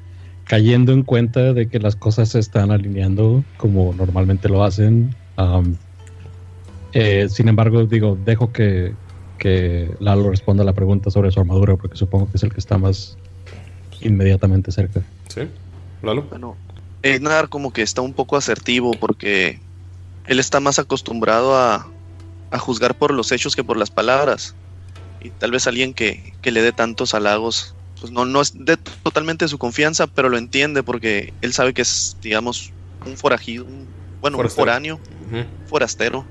cayendo 0.48 0.92
en 0.92 1.02
cuenta 1.02 1.52
de 1.52 1.68
que 1.68 1.78
las 1.78 1.94
cosas 1.94 2.30
se 2.30 2.38
están 2.38 2.70
alineando 2.70 3.44
como 3.58 3.92
normalmente 3.92 4.48
lo 4.48 4.64
hacen. 4.64 5.14
Um, 5.36 5.76
eh, 6.94 7.28
sin 7.28 7.48
embargo, 7.48 7.84
digo, 7.84 8.18
dejo 8.24 8.50
que, 8.50 8.94
que 9.38 9.94
Lalo 10.00 10.30
responda 10.30 10.62
a 10.62 10.66
la 10.66 10.72
pregunta 10.72 11.10
sobre 11.10 11.30
su 11.30 11.38
armadura 11.38 11.76
porque 11.76 11.96
supongo 11.96 12.30
que 12.30 12.38
es 12.38 12.42
el 12.42 12.52
que 12.52 12.60
está 12.60 12.78
más 12.78 13.18
inmediatamente 14.00 14.72
cerca. 14.72 15.02
Sí, 15.28 15.42
Lalo. 16.02 16.22
Bueno, 16.22 16.56
Einar 17.02 17.50
como 17.50 17.72
que 17.72 17.82
está 17.82 18.00
un 18.00 18.14
poco 18.14 18.36
asertivo 18.36 18.92
porque 18.98 19.60
él 20.26 20.40
está 20.40 20.60
más 20.60 20.78
acostumbrado 20.78 21.56
a, 21.56 21.86
a 22.50 22.58
juzgar 22.58 22.94
por 22.94 23.12
los 23.12 23.32
hechos 23.32 23.54
que 23.54 23.64
por 23.64 23.76
las 23.76 23.90
palabras. 23.90 24.54
Y 25.20 25.28
tal 25.28 25.50
vez 25.50 25.66
alguien 25.66 25.92
que, 25.92 26.32
que 26.40 26.52
le 26.52 26.62
dé 26.62 26.72
tantos 26.72 27.12
halagos, 27.12 27.74
pues 28.00 28.12
no, 28.12 28.24
no 28.24 28.40
es 28.40 28.52
de 28.54 28.76
totalmente 29.02 29.44
de 29.44 29.48
su 29.48 29.58
confianza, 29.58 30.06
pero 30.06 30.28
lo 30.28 30.38
entiende 30.38 30.82
porque 30.82 31.34
él 31.40 31.52
sabe 31.52 31.74
que 31.74 31.82
es, 31.82 32.16
digamos, 32.20 32.74
un 33.04 33.16
forajido, 33.16 33.64
un- 33.64 33.92
bueno, 34.20 34.36
Forastero. 34.38 34.62
un 34.62 34.66
foráneo, 34.66 35.02
forastero. 35.64 36.30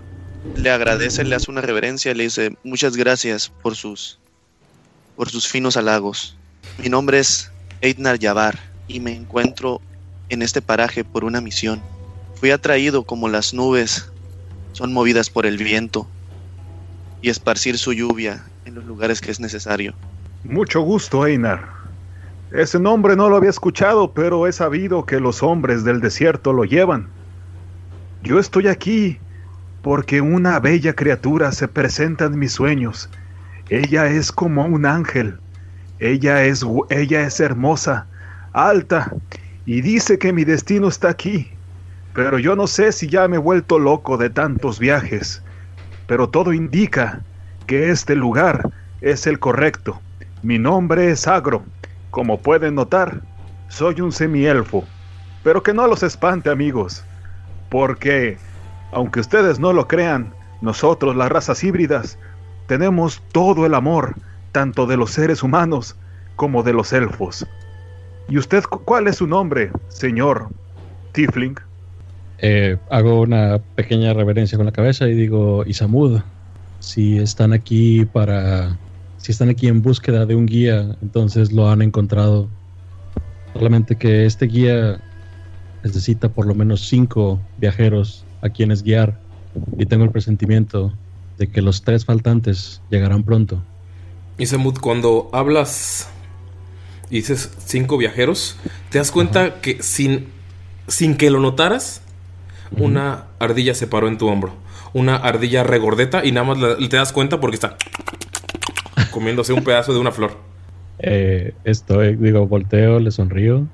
Le 0.54 0.72
agradece, 0.72 1.24
le 1.26 1.36
hace 1.36 1.52
una 1.52 1.62
reverencia 1.62 2.14
le 2.14 2.24
dice 2.24 2.58
muchas 2.64 2.96
gracias 2.98 3.50
por 3.62 3.76
sus, 3.76 4.22
por 5.16 5.30
sus 5.30 5.48
finos 5.48 5.78
halagos. 5.78 6.40
Mi 6.78 6.90
nombre 6.90 7.20
es 7.20 7.52
Eitnar 7.82 8.20
Yavar 8.20 8.60
y 8.88 9.00
me 9.00 9.14
encuentro 9.14 9.82
en 10.30 10.42
este 10.42 10.62
paraje 10.62 11.06
por 11.06 11.24
una 11.26 11.42
misión. 11.42 11.86
Fui 12.34 12.52
atraído 12.52 13.04
como 13.06 13.30
las 13.30 13.54
nubes 13.54 14.06
son 14.72 14.94
movidas 14.94 15.30
por 15.30 15.46
el 15.46 15.58
viento 15.58 16.12
y 17.22 17.30
esparcir 17.30 17.78
su 17.78 17.94
lluvia 17.94 18.52
en 18.64 18.76
los 18.76 18.86
lugares 18.86 19.22
que 19.22 19.32
es 19.32 19.40
necesario. 19.40 20.00
Mucho 20.50 20.80
gusto, 20.80 21.28
Einar. 21.28 21.68
Ese 22.52 22.80
nombre 22.80 23.18
no 23.18 23.28
lo 23.28 23.36
había 23.36 23.50
escuchado, 23.50 24.14
pero 24.14 24.48
he 24.48 24.54
sabido 24.54 25.06
que 25.06 25.20
los 25.20 25.44
hombres 25.44 25.84
del 25.84 26.00
desierto 26.00 26.54
lo 26.54 26.64
llevan. 26.64 27.10
Yo 28.24 28.40
estoy 28.40 28.70
aquí 28.70 29.20
porque 29.82 30.22
una 30.22 30.62
bella 30.62 30.94
criatura 30.94 31.52
se 31.52 31.68
presenta 31.68 32.26
en 32.26 32.40
mis 32.40 32.54
sueños. 32.54 33.10
Ella 33.68 34.08
es 34.08 34.32
como 34.32 34.64
un 34.64 34.86
ángel. 34.86 35.38
Ella 36.00 36.46
es, 36.46 36.66
ella 36.92 37.28
es 37.28 37.42
hermosa, 37.42 38.08
alta, 38.54 39.14
y 39.66 39.82
dice 39.82 40.18
que 40.18 40.32
mi 40.32 40.46
destino 40.46 40.88
está 40.88 41.10
aquí. 41.10 41.52
Pero 42.14 42.40
yo 42.40 42.56
no 42.56 42.68
sé 42.68 42.94
si 42.94 43.08
ya 43.08 43.28
me 43.28 43.36
he 43.36 43.40
vuelto 43.40 43.80
loco 43.80 44.16
de 44.16 44.30
tantos 44.30 44.80
viajes. 44.80 45.44
Pero 46.08 46.30
todo 46.30 46.54
indica 46.54 47.22
que 47.66 47.90
este 47.90 48.16
lugar 48.16 48.70
es 49.02 49.28
el 49.28 49.40
correcto. 49.40 50.00
Mi 50.42 50.60
nombre 50.60 51.10
es 51.10 51.28
Agro. 51.28 51.66
Como 52.12 52.38
pueden 52.42 52.76
notar, 52.76 53.22
soy 53.70 54.02
un 54.02 54.12
semielfo. 54.12 54.88
Pero 55.44 55.64
que 55.64 55.74
no 55.74 55.88
los 55.88 56.04
espante, 56.04 56.50
amigos. 56.50 57.06
Porque, 57.70 58.38
aunque 58.92 59.20
ustedes 59.20 59.60
no 59.60 59.74
lo 59.74 59.88
crean, 59.88 60.34
nosotros, 60.62 61.16
las 61.16 61.30
razas 61.30 61.64
híbridas, 61.64 62.18
tenemos 62.68 63.22
todo 63.32 63.66
el 63.66 63.74
amor, 63.74 64.16
tanto 64.52 64.86
de 64.86 64.98
los 64.98 65.12
seres 65.12 65.44
humanos 65.44 65.96
como 66.36 66.64
de 66.64 66.74
los 66.74 66.94
elfos. 66.94 67.46
¿Y 68.30 68.38
usted 68.38 68.64
cu- 68.64 68.84
cuál 68.84 69.08
es 69.08 69.18
su 69.18 69.28
nombre, 69.28 69.72
señor 69.90 70.50
Tifling? 71.14 71.56
Eh, 72.40 72.78
hago 72.90 73.22
una 73.22 73.60
pequeña 73.76 74.14
reverencia 74.14 74.58
con 74.58 74.66
la 74.66 74.72
cabeza 74.72 75.08
y 75.08 75.16
digo, 75.16 75.64
Isamud, 75.66 76.22
si 76.80 77.18
están 77.18 77.54
aquí 77.54 78.06
para, 78.06 78.78
si 79.28 79.34
están 79.34 79.50
aquí 79.50 79.68
en 79.68 79.82
búsqueda 79.82 80.26
de 80.26 80.36
un 80.36 80.46
guía, 80.46 80.96
entonces 81.02 81.52
lo 81.52 81.70
han 81.70 81.82
encontrado. 81.82 82.48
Solamente 83.52 83.98
que 83.98 84.26
este 84.26 84.46
guía 84.46 85.02
necesita 85.84 86.30
por 86.30 86.46
lo 86.46 86.56
menos 86.56 86.88
cinco 86.88 87.38
viajeros 87.58 88.24
a 88.42 88.48
quienes 88.48 88.84
guiar 88.84 89.20
y 89.78 89.86
tengo 89.86 90.06
el 90.06 90.12
presentimiento 90.12 90.94
de 91.38 91.50
que 91.50 91.62
los 91.62 91.82
tres 91.82 92.06
faltantes 92.06 92.82
llegarán 92.90 93.24
pronto. 93.24 93.62
Isamud, 94.38 94.78
cuando 94.80 95.30
hablas 95.34 96.08
y 97.10 97.16
dices 97.18 97.52
cinco 97.66 97.98
viajeros, 97.98 98.56
te 98.90 98.98
das 98.98 99.12
cuenta 99.12 99.60
que 99.60 99.84
sin, 99.84 100.28
sin 100.88 101.18
que 101.18 101.30
lo 101.32 101.42
notaras, 101.42 102.02
una 102.78 103.26
ardilla 103.40 103.74
se 103.74 103.88
paró 103.88 104.08
en 104.08 104.18
tu 104.18 104.28
hombro. 104.30 104.54
Una 104.94 105.18
ardilla 105.18 105.66
regordeta 105.66 106.24
y 106.24 106.32
nada 106.32 106.48
más 106.48 106.60
la- 106.60 106.78
te 106.78 106.96
das 106.96 107.12
cuenta 107.12 107.42
porque 107.42 107.56
está 107.56 107.76
comiéndose 109.18 109.52
un 109.52 109.64
pedazo 109.64 109.94
de 109.94 110.00
una 110.00 110.12
flor. 110.12 110.38
Eh, 111.00 111.56
estoy, 111.64 112.16
digo, 112.18 112.46
volteo, 112.46 113.00
le 113.00 113.10
sonrío 113.10 113.66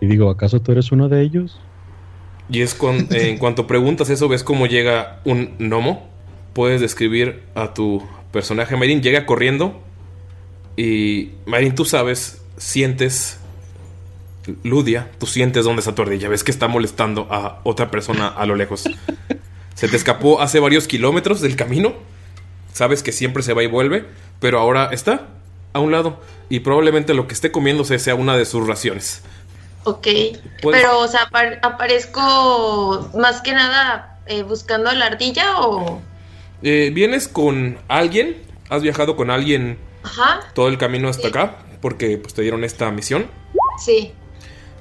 y 0.00 0.06
digo, 0.06 0.30
¿acaso 0.30 0.62
tú 0.62 0.72
eres 0.72 0.90
uno 0.90 1.10
de 1.10 1.20
ellos? 1.20 1.60
Y 2.48 2.62
es 2.62 2.74
cuando, 2.74 3.14
en 3.14 3.36
cuanto 3.36 3.66
preguntas 3.66 4.08
eso, 4.08 4.26
ves 4.26 4.42
cómo 4.42 4.66
llega 4.66 5.20
un 5.26 5.50
gnomo. 5.58 6.08
Puedes 6.54 6.80
describir 6.80 7.42
a 7.54 7.74
tu 7.74 8.02
personaje. 8.32 8.74
Mayrin 8.74 9.02
llega 9.02 9.26
corriendo. 9.26 9.78
Y 10.78 11.32
Mayrin, 11.44 11.74
tú 11.74 11.84
sabes, 11.84 12.42
sientes. 12.56 13.38
Ludia, 14.64 15.10
tú 15.18 15.26
sientes 15.26 15.66
dónde 15.66 15.80
está 15.80 15.94
tu 15.94 16.00
ardilla. 16.00 16.30
Ves 16.30 16.42
que 16.42 16.52
está 16.52 16.68
molestando 16.68 17.28
a 17.30 17.60
otra 17.64 17.90
persona 17.90 18.28
a 18.28 18.46
lo 18.46 18.56
lejos. 18.56 18.88
Se 19.74 19.88
te 19.88 19.96
escapó 19.98 20.40
hace 20.40 20.58
varios 20.58 20.88
kilómetros 20.88 21.42
del 21.42 21.54
camino. 21.54 21.92
Sabes 22.72 23.02
que 23.02 23.12
siempre 23.12 23.42
se 23.42 23.52
va 23.52 23.62
y 23.62 23.66
vuelve. 23.66 24.06
Pero 24.40 24.58
ahora 24.60 24.90
está 24.92 25.26
a 25.72 25.80
un 25.80 25.92
lado. 25.92 26.20
Y 26.48 26.60
probablemente 26.60 27.14
lo 27.14 27.26
que 27.26 27.34
esté 27.34 27.50
comiéndose 27.50 27.98
sea 27.98 28.14
una 28.14 28.36
de 28.36 28.44
sus 28.44 28.66
raciones. 28.66 29.22
Ok. 29.84 30.06
Puedes- 30.62 30.82
Pero, 30.82 30.98
o 31.00 31.08
sea, 31.08 31.28
apar- 31.30 31.58
aparezco 31.62 33.10
más 33.18 33.40
que 33.40 33.52
nada 33.52 34.18
eh, 34.26 34.42
buscando 34.42 34.90
a 34.90 34.94
la 34.94 35.06
ardilla 35.06 35.60
o. 35.60 36.00
Eh, 36.62 36.90
¿Vienes 36.92 37.28
con 37.28 37.78
alguien? 37.88 38.36
¿Has 38.68 38.82
viajado 38.82 39.14
con 39.16 39.30
alguien 39.30 39.78
Ajá, 40.02 40.40
todo 40.54 40.68
el 40.68 40.78
camino 40.78 41.08
hasta 41.08 41.28
acá? 41.28 41.56
Porque 41.80 42.18
pues, 42.18 42.34
te 42.34 42.42
dieron 42.42 42.64
esta 42.64 42.90
misión. 42.90 43.26
sí. 43.78 44.12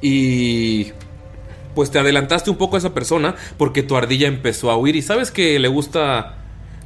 Y 0.02 0.92
pues 1.74 1.90
te 1.92 2.00
adelantaste 2.00 2.50
un 2.50 2.58
poco 2.58 2.76
a 2.76 2.80
esa 2.80 2.94
persona 2.94 3.36
porque 3.58 3.82
tu 3.84 3.96
ardilla 3.98 4.28
empezó 4.28 4.70
a 4.72 4.78
huir 4.78 4.96
y 4.96 5.02
sabes 5.02 5.32
que 5.32 5.58
le 5.60 5.68
gusta 5.68 6.36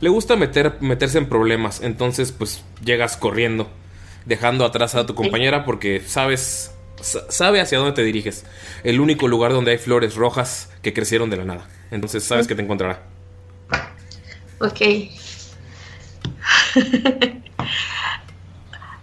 le 0.01 0.09
gusta 0.09 0.35
meter, 0.35 0.77
meterse 0.81 1.17
en 1.17 1.27
problemas. 1.27 1.81
Entonces 1.81 2.31
pues 2.31 2.63
llegas 2.83 3.17
corriendo, 3.17 3.69
dejando 4.25 4.65
atrás 4.65 4.95
a 4.95 5.05
tu 5.05 5.15
compañera 5.15 5.65
porque 5.65 6.01
sabes 6.05 6.71
sa- 7.01 7.29
sabe 7.31 7.61
hacia 7.61 7.77
dónde 7.77 7.93
te 7.93 8.03
diriges. 8.03 8.45
El 8.83 8.99
único 8.99 9.27
lugar 9.27 9.51
donde 9.51 9.71
hay 9.71 9.77
flores 9.77 10.15
rojas 10.15 10.71
que 10.81 10.93
crecieron 10.93 11.29
de 11.29 11.37
la 11.37 11.45
nada. 11.45 11.67
Entonces 11.91 12.23
sabes 12.23 12.47
que 12.47 12.55
te 12.55 12.61
encontrará. 12.61 13.03
Ok. 14.59 14.81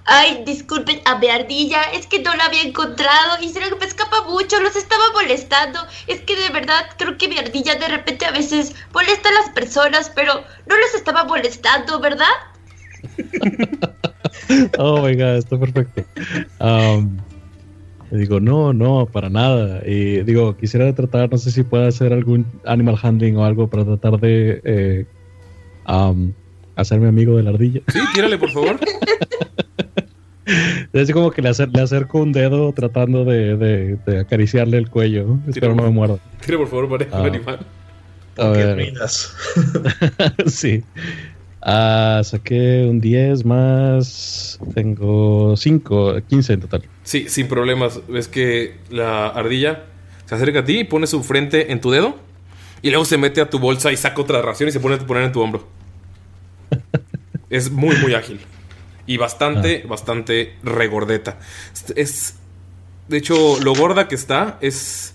Ay, 0.09 0.45
disculpen 0.47 1.01
a 1.05 1.19
mi 1.19 1.29
ardilla, 1.29 1.83
es 1.92 2.07
que 2.07 2.21
no 2.21 2.33
la 2.37 2.45
había 2.45 2.62
encontrado 2.62 3.42
y 3.42 3.53
que 3.53 3.61
me 3.75 3.87
escapa 3.87 4.23
mucho, 4.23 4.61
los 4.61 4.77
estaba 4.77 5.03
molestando. 5.12 5.81
Es 6.07 6.21
que 6.21 6.37
de 6.37 6.49
verdad 6.51 6.87
creo 6.97 7.19
que 7.19 7.27
mi 7.29 7.38
ardilla 7.38 7.75
de 7.75 7.88
repente 7.88 8.25
a 8.25 8.31
veces 8.31 8.75
molesta 8.95 9.29
a 9.29 9.33
las 9.33 9.51
personas, 9.51 10.12
pero 10.14 10.35
no 10.69 10.77
les 10.77 10.95
estaba 10.95 11.25
molestando, 11.25 12.01
¿verdad? 12.01 12.27
Oh 14.79 15.03
my 15.03 15.14
god, 15.14 15.37
está 15.37 15.59
perfecto. 15.59 16.05
Um, 16.61 17.16
digo, 18.11 18.38
no, 18.38 18.73
no, 18.73 19.07
para 19.07 19.29
nada. 19.29 19.83
Y 19.87 20.23
digo, 20.23 20.57
quisiera 20.57 20.95
tratar, 20.95 21.31
no 21.31 21.38
sé 21.38 21.51
si 21.51 21.62
puede 21.62 21.88
hacer 21.88 22.12
algún 22.12 22.47
animal 22.64 22.99
handling 23.01 23.37
o 23.37 23.45
algo 23.45 23.69
para 23.69 23.85
tratar 23.85 24.21
de 24.21 24.61
eh, 24.64 25.07
um, 25.88 26.33
hacerme 26.77 27.09
amigo 27.09 27.37
de 27.37 27.42
la 27.45 27.51
ardilla. 27.51 27.81
Sí, 27.88 28.01
tírale 28.14 28.38
por 28.38 28.51
favor. 28.51 28.79
Es 30.92 31.10
como 31.10 31.32
que 31.32 31.42
le, 31.42 31.48
acer- 31.50 31.70
le 31.74 31.82
acerco 31.82 32.18
un 32.20 32.30
dedo 32.32 32.72
tratando 32.72 33.24
de, 33.24 33.56
de- 33.56 33.96
de 34.06 34.20
acariciarle 34.20 34.78
el 34.78 34.88
cuello. 34.88 35.38
Espero 35.48 35.74
no 35.74 35.82
me 35.82 35.90
muerda. 35.90 36.18
Tira 36.44 36.56
por 36.58 36.68
favor 36.68 36.88
para 36.88 37.06
Ah. 37.12 37.20
el 37.22 37.34
animal. 37.34 37.58
A 38.38 38.48
ver. 38.50 38.92
sí. 40.46 40.84
Ah, 41.62 42.20
saqué 42.22 42.86
un 42.88 43.00
10 43.00 43.44
más. 43.44 44.60
Tengo 44.74 45.56
5, 45.56 46.20
15 46.28 46.52
en 46.52 46.60
total. 46.60 46.82
Sí, 47.02 47.28
sin 47.28 47.48
problemas. 47.48 48.00
Ves 48.08 48.28
que 48.28 48.76
la 48.90 49.26
ardilla 49.28 49.82
se 50.26 50.34
acerca 50.36 50.60
a 50.60 50.64
ti 50.64 50.80
y 50.80 50.84
pone 50.84 51.08
su 51.08 51.24
frente 51.24 51.72
en 51.72 51.80
tu 51.80 51.90
dedo. 51.90 52.16
Y 52.82 52.90
luego 52.90 53.04
se 53.04 53.18
mete 53.18 53.40
a 53.40 53.50
tu 53.50 53.58
bolsa 53.58 53.90
y 53.90 53.96
saca 53.96 54.20
otra 54.22 54.42
ración 54.42 54.68
y 54.68 54.72
se 54.72 54.78
pone 54.78 54.94
a 54.94 54.98
poner 54.98 55.24
en 55.24 55.32
tu 55.32 55.40
hombro. 55.40 55.66
es 57.50 57.70
muy, 57.70 57.96
muy 57.96 58.14
ágil. 58.14 58.38
Y 59.07 59.16
bastante, 59.16 59.85
bastante 59.88 60.57
regordeta. 60.62 61.38
Es-. 61.95 62.37
De 63.09 63.19
hecho, 63.19 63.61
lo 63.61 63.75
gorda 63.75 64.09
que 64.09 64.16
está 64.16 64.59
es 64.61 65.14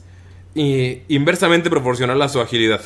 eh, 0.55 1.03
inversamente 1.09 1.69
proporcional 1.69 2.21
a 2.21 2.29
su 2.29 2.39
agilidad. 2.39 2.81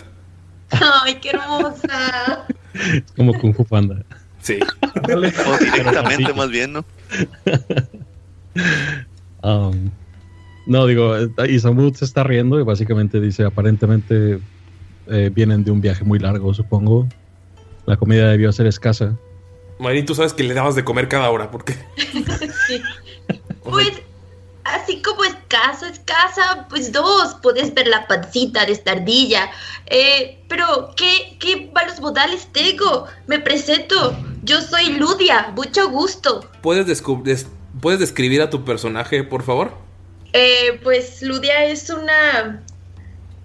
Ay, 0.71 1.15
qué 1.15 1.29
hermosa. 1.29 2.47
Es 2.73 3.11
como 3.15 3.33
Kung 3.33 3.53
Fu 3.53 3.65
Panda. 3.65 4.03
Sí. 4.41 4.59
O 4.95 5.57
directamente 5.57 6.33
más 6.33 6.49
bien, 6.49 6.73
¿no? 6.73 6.85
Um, 9.43 9.91
no, 10.65 10.87
digo, 10.87 11.15
eh, 11.15 11.29
Isamud 11.49 11.93
se 11.93 12.05
está 12.05 12.23
riendo 12.23 12.59
y 12.59 12.63
básicamente 12.63 13.21
dice, 13.21 13.43
aparentemente 13.43 14.39
eh, 15.07 15.31
vienen 15.31 15.63
de 15.63 15.69
un 15.69 15.81
viaje 15.81 16.03
muy 16.03 16.17
largo, 16.17 16.51
supongo. 16.53 17.07
La 17.85 17.97
comida 17.97 18.29
debió 18.29 18.51
ser 18.51 18.65
escasa. 18.65 19.15
Marín, 19.79 20.05
tú 20.05 20.15
sabes 20.15 20.33
que 20.33 20.43
le 20.43 20.53
dabas 20.53 20.75
de 20.75 20.83
comer 20.83 21.07
cada 21.09 21.29
hora 21.29 21.51
porque 21.51 21.73
Sí. 22.67 22.81
Pues, 23.63 23.91
así 24.63 25.01
como 25.01 25.23
escasa, 25.23 25.89
escasa, 25.89 26.65
pues 26.69 26.91
dos, 26.91 27.35
puedes 27.41 27.73
ver 27.73 27.87
la 27.87 28.07
pancita 28.07 28.65
de 28.65 28.71
esta 28.73 28.91
ardilla. 28.93 29.49
Eh, 29.87 30.43
pero, 30.47 30.91
¿qué, 30.95 31.37
¿qué 31.39 31.69
malos 31.73 31.99
modales 31.99 32.47
tengo? 32.51 33.07
Me 33.27 33.39
presento, 33.39 34.17
yo 34.43 34.61
soy 34.61 34.93
Ludia, 34.93 35.51
mucho 35.55 35.89
gusto. 35.89 36.49
¿Puedes, 36.61 36.85
des- 36.87 37.47
¿Puedes 37.81 37.99
describir 37.99 38.41
a 38.41 38.49
tu 38.49 38.63
personaje, 38.63 39.23
por 39.23 39.43
favor? 39.43 39.73
Eh, 40.33 40.79
pues 40.83 41.21
Ludia 41.21 41.65
es 41.65 41.89
una 41.89 42.63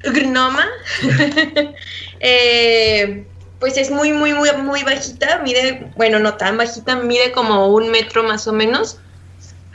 gnoma. 0.03 0.67
Eh, 2.23 3.27
pues 3.61 3.77
es 3.77 3.91
muy, 3.91 4.13
muy, 4.13 4.33
muy, 4.33 4.51
muy 4.57 4.83
bajita. 4.83 5.41
Mide, 5.45 5.93
bueno, 5.97 6.19
no 6.19 6.35
tan 6.35 6.57
bajita, 6.57 6.97
mide 6.97 7.31
como 7.31 7.69
un 7.69 7.91
metro 7.91 8.23
más 8.25 8.49
o 8.49 8.53
menos. 8.53 8.99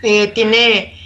Eh, 0.02 0.28
tiene 0.34 1.00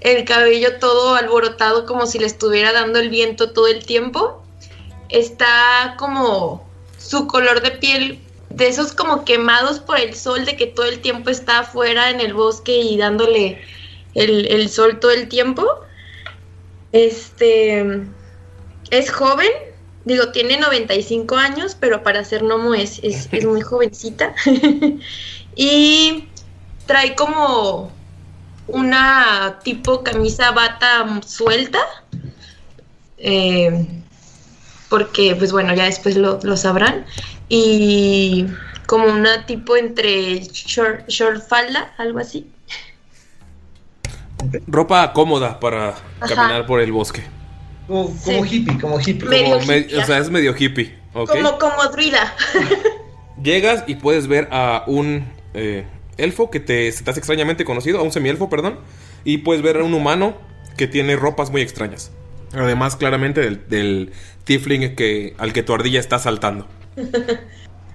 el 0.00 0.24
cabello 0.24 0.78
todo 0.80 1.14
alborotado 1.14 1.86
como 1.86 2.06
si 2.06 2.18
le 2.18 2.26
estuviera 2.26 2.72
dando 2.72 2.98
el 2.98 3.10
viento 3.10 3.52
todo 3.52 3.68
el 3.68 3.84
tiempo. 3.84 4.42
Está 5.10 5.94
como 5.98 6.66
su 6.98 7.26
color 7.26 7.60
de 7.60 7.72
piel 7.72 8.18
de 8.48 8.68
esos 8.68 8.92
como 8.92 9.24
quemados 9.24 9.78
por 9.78 9.98
el 9.98 10.14
sol, 10.14 10.44
de 10.44 10.56
que 10.56 10.66
todo 10.66 10.86
el 10.86 11.00
tiempo 11.00 11.30
está 11.30 11.60
afuera 11.60 12.10
en 12.10 12.20
el 12.20 12.34
bosque 12.34 12.76
y 12.76 12.96
dándole 12.96 13.60
el, 14.14 14.46
el 14.46 14.68
sol 14.68 15.00
todo 15.00 15.10
el 15.10 15.28
tiempo. 15.28 15.66
Este 16.92 18.02
es 18.90 19.10
joven, 19.10 19.50
digo, 20.04 20.32
tiene 20.32 20.58
95 20.58 21.36
años, 21.36 21.76
pero 21.78 22.02
para 22.02 22.24
ser 22.24 22.42
gnomo 22.42 22.74
es, 22.74 23.00
es, 23.02 23.28
es 23.32 23.44
muy 23.44 23.60
jovencita. 23.60 24.34
y 25.56 26.28
trae 26.86 27.14
como 27.14 27.90
una 28.66 29.58
tipo 29.62 30.02
camisa 30.02 30.50
bata 30.52 31.20
suelta. 31.26 31.80
eh, 33.18 33.86
porque, 34.88 35.34
pues 35.36 35.52
bueno, 35.52 35.74
ya 35.74 35.84
después 35.86 36.16
lo, 36.16 36.38
lo 36.42 36.54
sabrán. 36.54 37.06
Y 37.48 38.46
como 38.86 39.06
una 39.06 39.46
tipo 39.46 39.74
entre 39.74 40.40
short, 40.40 41.08
short 41.08 41.48
falda, 41.48 41.94
algo 41.96 42.18
así. 42.18 42.46
Ropa 44.66 45.14
cómoda 45.14 45.58
para 45.60 45.94
Ajá. 46.20 46.34
caminar 46.34 46.66
por 46.66 46.80
el 46.80 46.92
bosque. 46.92 47.22
Como, 47.86 48.16
como 48.24 48.44
hippie, 48.44 48.78
como 48.80 49.00
hippie. 49.00 49.28
Medio 49.28 49.54
Como 49.54 49.66
me- 49.66 49.78
hippie, 49.78 49.98
o 49.98 50.04
sea, 50.06 50.18
es 50.18 50.30
medio 50.30 50.54
hippie. 50.58 50.94
Como, 51.12 51.58
como 51.58 51.84
druida. 51.92 52.34
Llegas 53.42 53.84
y 53.86 53.96
puedes 53.96 54.28
ver 54.28 54.48
a 54.52 54.84
un 54.86 55.24
eh, 55.54 55.84
elfo 56.16 56.50
que 56.50 56.60
te, 56.60 56.88
hace 56.88 57.10
extrañamente 57.10 57.64
conocido, 57.64 57.98
a 57.98 58.02
un 58.02 58.12
semielfo, 58.12 58.48
perdón. 58.48 58.78
Y 59.24 59.38
puedes 59.38 59.62
ver 59.62 59.76
a 59.78 59.84
un 59.84 59.94
humano 59.94 60.36
que 60.76 60.86
tiene 60.86 61.16
ropas 61.16 61.50
muy 61.50 61.60
extrañas. 61.62 62.12
Además, 62.54 62.96
claramente, 62.96 63.40
del, 63.40 63.68
del 63.68 64.12
tiefling 64.44 64.94
que, 64.94 65.34
al 65.38 65.52
que 65.52 65.62
tu 65.62 65.72
ardilla 65.74 66.00
está 66.00 66.18
saltando. 66.18 66.68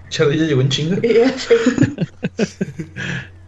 Chardilla 0.10 0.46
llegó 0.46 0.62
en 0.62 0.70
chinga. 0.70 0.98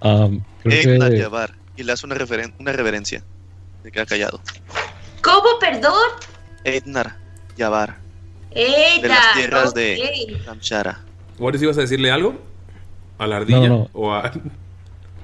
Um, 0.01 0.41
creo 0.63 1.09
que 1.09 1.17
Yavar. 1.17 1.55
Y 1.75 1.83
le 1.83 1.91
hace 1.91 2.05
una, 2.05 2.15
referen- 2.15 2.53
una 2.59 2.71
reverencia. 2.71 3.23
Se 3.83 3.91
queda 3.91 4.05
callado. 4.05 4.41
¿Cómo, 5.21 5.59
perdón? 5.59 5.93
Ednar 6.63 7.15
Yavar. 7.57 7.97
Ella. 8.51 9.01
De 9.01 9.07
las 9.07 9.33
tierras 9.35 9.69
ok. 9.69 9.75
de 9.75 10.41
Kamshara. 10.45 10.99
¿Boris 11.37 11.61
ibas 11.61 11.77
a 11.77 11.81
decirle 11.81 12.11
algo? 12.11 12.35
¿A 13.17 13.27
la 13.27 13.37
ardilla? 13.37 13.59
No, 13.59 13.67
no. 13.67 13.89
¿O 13.93 14.13
a.? 14.13 14.31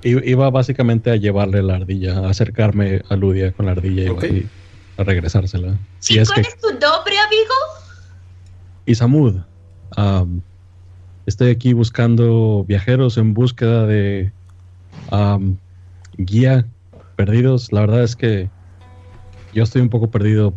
iba 0.03 0.49
básicamente 0.51 1.09
a 1.09 1.15
llevarle 1.15 1.63
la 1.63 1.75
ardilla, 1.77 2.19
a 2.19 2.29
acercarme 2.29 3.01
a 3.09 3.15
Ludia 3.15 3.51
con 3.53 3.65
la 3.65 3.71
ardilla 3.71 4.03
y- 4.03 4.47
a 4.97 5.03
regresársela. 5.03 5.77
Si 5.99 6.15
¿Y 6.15 6.19
es 6.19 6.29
cuál 6.31 6.43
que 6.45 6.49
es 6.51 6.59
tu 6.59 6.69
nombre, 6.69 7.17
amigo? 7.17 7.53
Isamud, 8.85 9.37
am, 9.95 10.41
estoy 11.25 11.49
aquí 11.49 11.73
buscando 11.73 12.63
viajeros 12.67 13.17
en 13.17 13.33
búsqueda 13.33 13.87
de 13.87 14.31
guía 16.17 16.65
perdidos. 17.15 17.71
La 17.71 17.81
verdad 17.81 18.03
es 18.03 18.15
que 18.15 18.49
yo 19.55 19.63
estoy 19.63 19.81
un 19.81 19.89
poco 19.89 20.11
perdido 20.11 20.53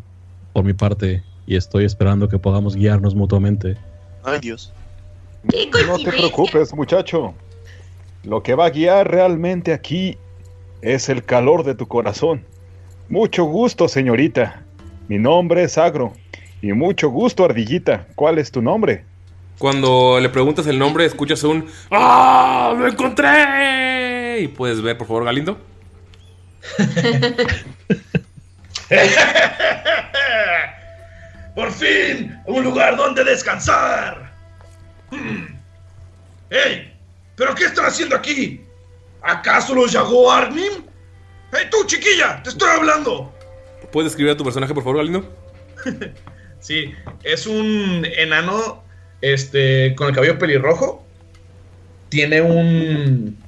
por 0.52 0.64
mi 0.64 0.74
parte 0.74 1.22
y 1.46 1.54
estoy 1.54 1.84
esperando 1.84 2.28
que 2.28 2.38
podamos 2.38 2.74
guiarnos 2.74 3.14
mutuamente. 3.14 3.76
Ay, 4.24 4.40
Dios. 4.40 4.72
No 5.86 5.98
te 5.98 6.10
preocupes, 6.10 6.74
muchacho. 6.74 7.32
Lo 8.24 8.42
que 8.42 8.56
va 8.56 8.66
a 8.66 8.70
guiar 8.70 9.08
realmente 9.08 9.72
aquí 9.72 10.18
es 10.82 11.08
el 11.08 11.24
calor 11.24 11.62
de 11.62 11.76
tu 11.76 11.86
corazón. 11.86 12.44
Mucho 13.08 13.44
gusto, 13.44 13.86
señorita. 13.86 14.64
Mi 15.06 15.18
nombre 15.18 15.62
es 15.62 15.78
Agro. 15.78 16.12
Y 16.60 16.72
mucho 16.72 17.08
gusto, 17.08 17.44
ardillita. 17.44 18.08
¿Cuál 18.16 18.38
es 18.38 18.50
tu 18.50 18.60
nombre? 18.60 19.04
Cuando 19.58 20.18
le 20.20 20.28
preguntas 20.28 20.66
el 20.66 20.78
nombre, 20.78 21.04
escuchas 21.04 21.44
un 21.44 21.66
¡Ah! 21.92 22.74
¡Lo 22.76 22.88
encontré! 22.88 24.40
Y 24.40 24.48
puedes 24.48 24.82
ver, 24.82 24.98
por 24.98 25.06
favor, 25.06 25.24
Galindo. 25.24 25.56
¡Por 31.54 31.70
fin! 31.72 32.40
¡Un 32.46 32.64
lugar 32.64 32.96
donde 32.96 33.24
descansar! 33.24 34.32
Hmm. 35.10 35.58
¡Ey! 36.50 36.94
¿Pero 37.36 37.54
qué 37.54 37.66
están 37.66 37.86
haciendo 37.86 38.16
aquí? 38.16 38.60
¿Acaso 39.22 39.74
los 39.74 39.92
llegó 39.92 40.30
Armin? 40.30 40.86
¡Hey 41.52 41.66
tú, 41.70 41.84
chiquilla! 41.86 42.42
¡Te 42.42 42.50
estoy 42.50 42.70
hablando! 42.70 43.32
¿Puedes 43.92 44.12
describir 44.12 44.32
a 44.32 44.36
tu 44.36 44.44
personaje, 44.44 44.74
por 44.74 44.82
favor, 44.82 44.98
Galindo? 44.98 45.24
Sí, 46.60 46.92
es 47.22 47.46
un 47.46 48.04
enano 48.04 48.82
este, 49.20 49.94
con 49.94 50.08
el 50.08 50.14
cabello 50.14 50.38
pelirrojo. 50.38 51.04
Tiene 52.08 52.42
un. 52.42 53.38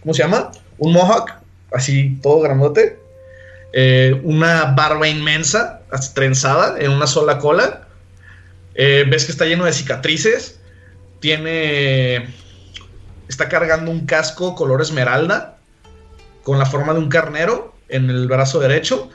¿Cómo 0.00 0.14
se 0.14 0.22
llama? 0.22 0.52
Un 0.78 0.92
mohawk, 0.92 1.32
así 1.72 2.18
todo 2.22 2.40
grandote. 2.40 2.98
Eh, 3.78 4.22
una 4.24 4.72
barba 4.72 5.06
inmensa, 5.06 5.82
trenzada 6.14 6.80
en 6.80 6.92
una 6.92 7.06
sola 7.06 7.36
cola. 7.36 7.86
Eh, 8.74 9.04
ves 9.06 9.26
que 9.26 9.32
está 9.32 9.44
lleno 9.44 9.66
de 9.66 9.74
cicatrices. 9.74 10.58
Tiene. 11.20 12.34
Está 13.28 13.50
cargando 13.50 13.90
un 13.90 14.06
casco 14.06 14.54
color 14.54 14.80
esmeralda 14.80 15.58
con 16.42 16.58
la 16.58 16.64
forma 16.64 16.94
de 16.94 17.00
un 17.00 17.10
carnero 17.10 17.74
en 17.90 18.08
el 18.08 18.28
brazo 18.28 18.60
derecho. 18.60 19.10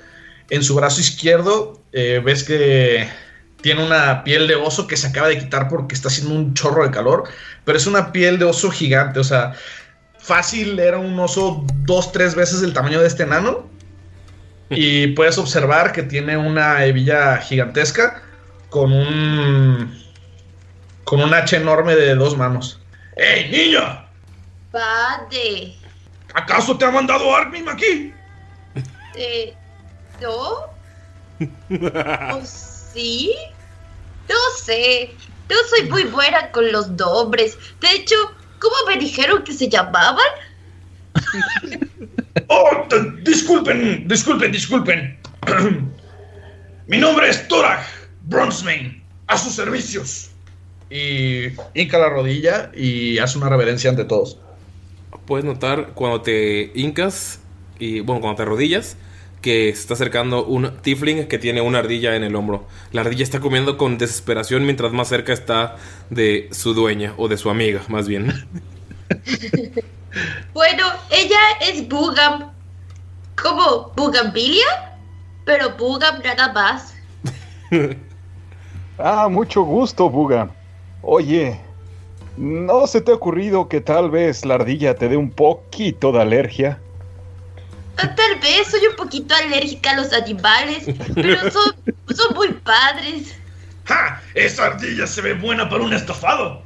En 0.52 0.62
su 0.64 0.76
brazo 0.76 1.02
izquierdo 1.02 1.82
eh, 1.92 2.22
ves 2.24 2.44
que 2.44 3.10
tiene 3.62 3.84
una 3.84 4.24
piel 4.24 4.48
de 4.48 4.54
oso 4.54 4.86
que 4.86 4.96
se 4.96 5.08
acaba 5.08 5.30
de 5.30 5.40
quitar 5.40 5.70
porque 5.70 5.96
está 5.96 6.10
haciendo 6.10 6.36
un 6.36 6.54
chorro 6.54 6.84
de 6.84 6.92
calor, 6.92 7.24
pero 7.66 7.80
es 7.80 7.88
una 7.88 8.12
piel 8.12 8.38
de 8.38 8.46
oso 8.46 8.70
gigante, 8.70 9.20
o 9.20 9.24
sea, 9.24 9.54
fácil 10.20 10.78
era 10.80 10.98
un 10.98 11.18
oso 11.20 11.66
dos, 11.86 12.12
tres 12.12 12.36
veces 12.36 12.62
el 12.62 12.74
tamaño 12.74 13.02
de 13.02 13.08
este 13.08 13.24
enano. 13.24 13.71
Y 14.72 15.08
puedes 15.08 15.38
observar 15.38 15.92
que 15.92 16.04
tiene 16.04 16.38
una 16.38 16.86
hebilla 16.86 17.38
gigantesca 17.38 18.24
con 18.70 18.94
un 18.94 20.02
con 21.04 21.22
un 21.22 21.34
hacha 21.34 21.58
enorme 21.58 21.96
de 21.96 22.16
dos 22.16 22.38
manos. 22.38 22.80
¡Ey, 23.18 23.50
niña! 23.50 24.06
Padre. 24.72 25.76
¿Acaso 26.34 26.78
te 26.78 26.86
ha 26.86 26.92
mandado 26.92 27.36
Armin 27.36 27.68
aquí? 27.68 28.14
Eh, 29.16 29.54
¿No? 30.22 30.72
¿O 32.34 32.42
sí? 32.46 33.36
No 34.30 34.36
sé. 34.64 35.14
No 35.50 35.56
soy 35.70 35.90
muy 35.90 36.04
buena 36.06 36.50
con 36.52 36.72
los 36.72 36.90
nombres. 36.92 37.58
De 37.82 37.92
hecho, 37.92 38.16
¿cómo 38.60 38.76
me 38.88 38.96
dijeron 38.96 39.44
que 39.44 39.52
se 39.52 39.68
llamaban? 39.68 40.26
Oh, 42.48 42.88
disculpen, 43.24 44.08
disculpen, 44.08 44.52
disculpen. 44.52 45.18
Mi 46.88 46.98
nombre 46.98 47.30
es 47.30 47.48
Torag 47.48 47.86
Bronzemane, 48.24 49.02
a 49.28 49.38
sus 49.38 49.54
servicios. 49.54 50.32
Y 50.90 51.48
hinca 51.74 51.98
la 51.98 52.10
rodilla 52.10 52.72
y 52.76 53.18
hace 53.20 53.38
una 53.38 53.50
reverencia 53.50 53.90
ante 53.90 54.04
todos. 54.06 54.38
Puedes 55.26 55.46
notar 55.46 55.92
cuando 55.94 56.22
te 56.22 56.72
hincas 56.76 57.40
y, 57.80 58.02
bueno, 58.02 58.22
cuando 58.22 58.38
te 58.38 58.44
arrodillas, 58.44 58.98
que 59.42 59.74
se 59.74 59.82
está 59.82 59.94
acercando 59.96 60.46
un 60.46 60.82
tiefling 60.82 61.28
que 61.28 61.40
tiene 61.40 61.62
una 61.62 61.80
ardilla 61.80 62.16
en 62.16 62.24
el 62.24 62.36
hombro. 62.36 62.68
La 62.92 63.02
ardilla 63.02 63.24
está 63.24 63.40
comiendo 63.40 63.78
con 63.78 63.98
desesperación 63.98 64.66
mientras 64.66 64.92
más 64.92 65.08
cerca 65.08 65.34
está 65.34 65.78
de 66.10 66.50
su 66.52 66.74
dueña, 66.74 67.14
o 67.18 67.28
de 67.28 67.38
su 67.38 67.50
amiga, 67.50 67.82
más 67.88 68.08
bien. 68.08 68.34
Bueno, 70.54 70.86
ella 71.10 71.40
es 71.62 71.88
Bugam. 71.88 72.52
¿Cómo? 73.42 73.92
¿Bugambilia? 73.96 74.98
Pero 75.46 75.72
Bugam 75.78 76.22
nada 76.24 76.52
más. 76.54 76.94
Ah, 79.04 79.28
mucho 79.30 79.64
gusto, 79.64 80.10
Buga. 80.12 80.50
Oye, 81.02 81.60
¿no 82.38 82.86
se 82.86 83.02
te 83.02 83.12
ha 83.12 83.16
ocurrido 83.16 83.68
que 83.68 83.82
tal 83.82 84.12
vez 84.12 84.46
la 84.46 84.56
ardilla 84.56 84.94
te 84.94 85.10
dé 85.10 85.18
un 85.18 85.32
poquito 85.32 86.12
de 86.12 86.22
alergia? 86.22 86.80
Ah, 87.98 88.14
Tal 88.14 88.40
vez 88.40 88.68
soy 88.68 88.82
un 88.86 88.96
poquito 88.96 89.34
alérgica 89.34 89.92
a 89.92 89.96
los 89.96 90.14
animales, 90.14 90.86
pero 91.16 91.40
son, 91.52 91.74
son 92.16 92.36
muy 92.36 92.50
padres. 92.50 93.36
¡Ja! 93.86 94.22
Esa 94.36 94.68
ardilla 94.68 95.08
se 95.08 95.22
ve 95.22 95.34
buena 95.34 95.68
para 95.68 95.84
un 95.84 95.94
estofado. 95.94 96.62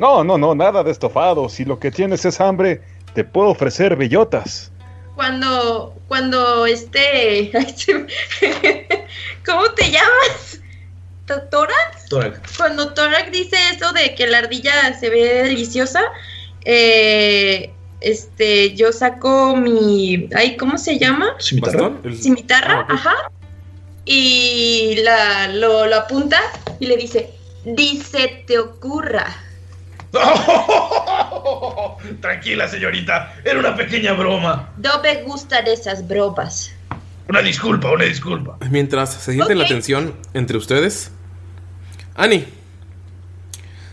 No, 0.00 0.24
no, 0.24 0.38
no, 0.38 0.54
nada 0.54 0.82
de 0.82 0.90
estofado. 0.90 1.48
Si 1.50 1.66
lo 1.66 1.78
que 1.78 1.90
tienes 1.90 2.24
es 2.24 2.40
hambre, 2.40 2.80
te 3.14 3.22
puedo 3.22 3.48
ofrecer 3.50 3.96
bellotas. 3.96 4.72
Cuando, 5.14 5.94
cuando 6.08 6.64
este, 6.64 7.50
me- 7.92 8.06
¿cómo 9.44 9.70
te 9.76 9.90
llamas? 9.90 10.60
¿To- 11.26 11.42
¿Torax? 11.42 12.08
Torak. 12.08 12.56
Cuando 12.56 12.94
Torak 12.94 13.30
dice 13.30 13.56
eso 13.74 13.92
de 13.92 14.14
que 14.14 14.26
la 14.26 14.38
ardilla 14.38 14.98
se 14.98 15.10
ve 15.10 15.42
deliciosa, 15.44 16.00
eh, 16.64 17.70
este, 18.00 18.74
yo 18.74 18.92
saco 18.92 19.54
mi, 19.54 20.30
ay, 20.34 20.56
¿cómo 20.56 20.78
se 20.78 20.98
llama? 20.98 21.36
¿Bastón? 21.60 22.00
El- 22.04 22.16
Cimitarra, 22.16 22.86
Ah, 22.88 22.94
ajá. 22.94 23.14
Y 24.06 24.96
la, 25.04 25.48
lo, 25.48 25.84
lo 25.86 25.96
apunta 25.96 26.40
y 26.80 26.86
le 26.86 26.96
dice, 26.96 27.30
dice 27.66 28.44
te 28.46 28.58
ocurra. 28.58 29.26
Tranquila, 32.20 32.68
señorita. 32.68 33.34
Era 33.44 33.58
una 33.58 33.74
pequeña 33.76 34.12
broma. 34.12 34.70
No 34.76 35.02
me 35.02 35.22
gustan 35.22 35.66
esas 35.66 36.06
bromas. 36.06 36.72
Una 37.28 37.42
disculpa, 37.42 37.90
una 37.92 38.04
disculpa. 38.04 38.58
Mientras 38.70 39.14
se 39.14 39.32
siente 39.32 39.54
la 39.54 39.66
tensión 39.66 40.14
entre 40.34 40.56
ustedes, 40.56 41.12
Ani, 42.16 42.44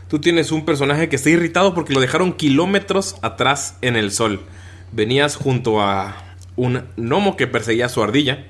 tú 0.08 0.20
tienes 0.20 0.52
un 0.52 0.66
personaje 0.66 1.08
que 1.08 1.18
está 1.18 1.30
irritado 1.30 1.76
porque 1.76 1.94
lo 1.94 2.00
dejaron 2.00 2.34
kilómetros 2.34 3.16
atrás 3.22 3.78
en 3.82 3.96
el 3.96 4.12
sol. 4.12 4.42
Venías 4.92 5.36
junto 5.36 5.82
a 5.82 6.18
un 6.56 6.84
gnomo 6.98 7.38
que 7.38 7.46
perseguía 7.46 7.86
a 7.86 7.90
su 7.90 8.02
ardilla 8.02 8.46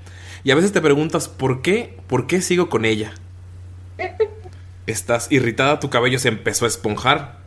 y 0.45 0.51
a 0.51 0.55
veces 0.55 0.71
te 0.71 0.79
preguntas 0.79 1.27
por 1.27 1.61
qué, 1.61 1.97
por 2.07 2.27
qué 2.27 2.41
sigo 2.41 2.69
con 2.69 2.85
ella. 2.85 3.11
Estás 4.87 5.29
irritada, 5.31 5.81
tu 5.81 5.89
cabello 5.89 6.17
se 6.17 6.29
empezó 6.29 6.63
a 6.63 6.69
esponjar 6.69 7.45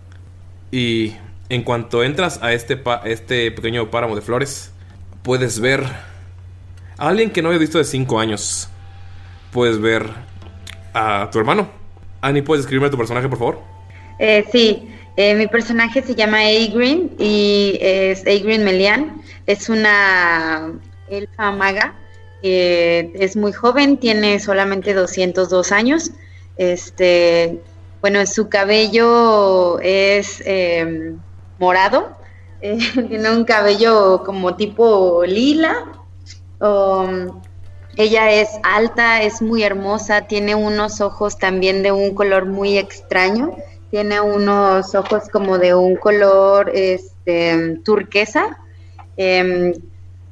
y 0.70 1.14
en 1.48 1.62
cuanto 1.62 2.04
entras 2.04 2.40
a 2.42 2.52
este, 2.52 2.76
pa- 2.76 3.02
este 3.04 3.50
pequeño 3.50 3.90
páramo 3.90 4.14
de 4.16 4.22
flores, 4.22 4.70
puedes 5.22 5.58
ver 5.60 5.82
a 6.98 7.08
alguien 7.08 7.30
que 7.30 7.42
no 7.42 7.48
había 7.48 7.58
visto 7.58 7.78
de 7.78 7.84
5 7.84 8.20
años. 8.20 8.68
Puedes 9.52 9.80
ver 9.80 10.06
a 10.94 11.28
tu 11.32 11.38
hermano. 11.38 11.70
Annie, 12.20 12.42
¿puedes 12.42 12.64
escribirme 12.64 12.90
tu 12.90 12.96
personaje, 12.98 13.28
por 13.28 13.38
favor? 13.38 13.60
Eh, 14.18 14.44
sí, 14.52 14.88
eh, 15.16 15.34
mi 15.34 15.46
personaje 15.46 16.02
se 16.02 16.14
llama 16.14 16.38
Aigrin 16.38 17.10
y 17.18 17.78
es 17.80 18.24
Aigrin 18.26 18.62
Melian. 18.64 19.22
Es 19.46 19.68
una 19.68 20.72
elfa 21.08 21.50
maga. 21.52 21.94
eh, 22.42 23.10
es 23.14 23.36
muy 23.36 23.52
joven, 23.52 23.96
tiene 23.98 24.38
solamente 24.40 24.94
202 24.94 25.72
años. 25.72 26.10
Este, 26.56 27.60
bueno, 28.00 28.24
su 28.26 28.48
cabello 28.48 29.78
es 29.80 30.42
eh, 30.46 31.14
morado. 31.58 32.16
eh, 32.62 32.78
tiene 33.08 33.30
un 33.30 33.44
cabello 33.44 34.22
como 34.24 34.56
tipo 34.56 35.24
lila. 35.24 35.92
Um, 36.60 37.40
ella 37.96 38.30
es 38.30 38.48
alta, 38.62 39.22
es 39.22 39.42
muy 39.42 39.62
hermosa, 39.62 40.22
tiene 40.22 40.54
unos 40.54 41.00
ojos 41.00 41.38
también 41.38 41.82
de 41.82 41.92
un 41.92 42.14
color 42.14 42.46
muy 42.46 42.78
extraño. 42.78 43.56
Tiene 43.90 44.20
unos 44.20 44.94
ojos 44.94 45.28
como 45.30 45.58
de 45.58 45.74
un 45.74 45.96
color 45.96 46.70
este, 46.72 47.80
turquesa. 47.84 48.58
Em, 49.16 49.74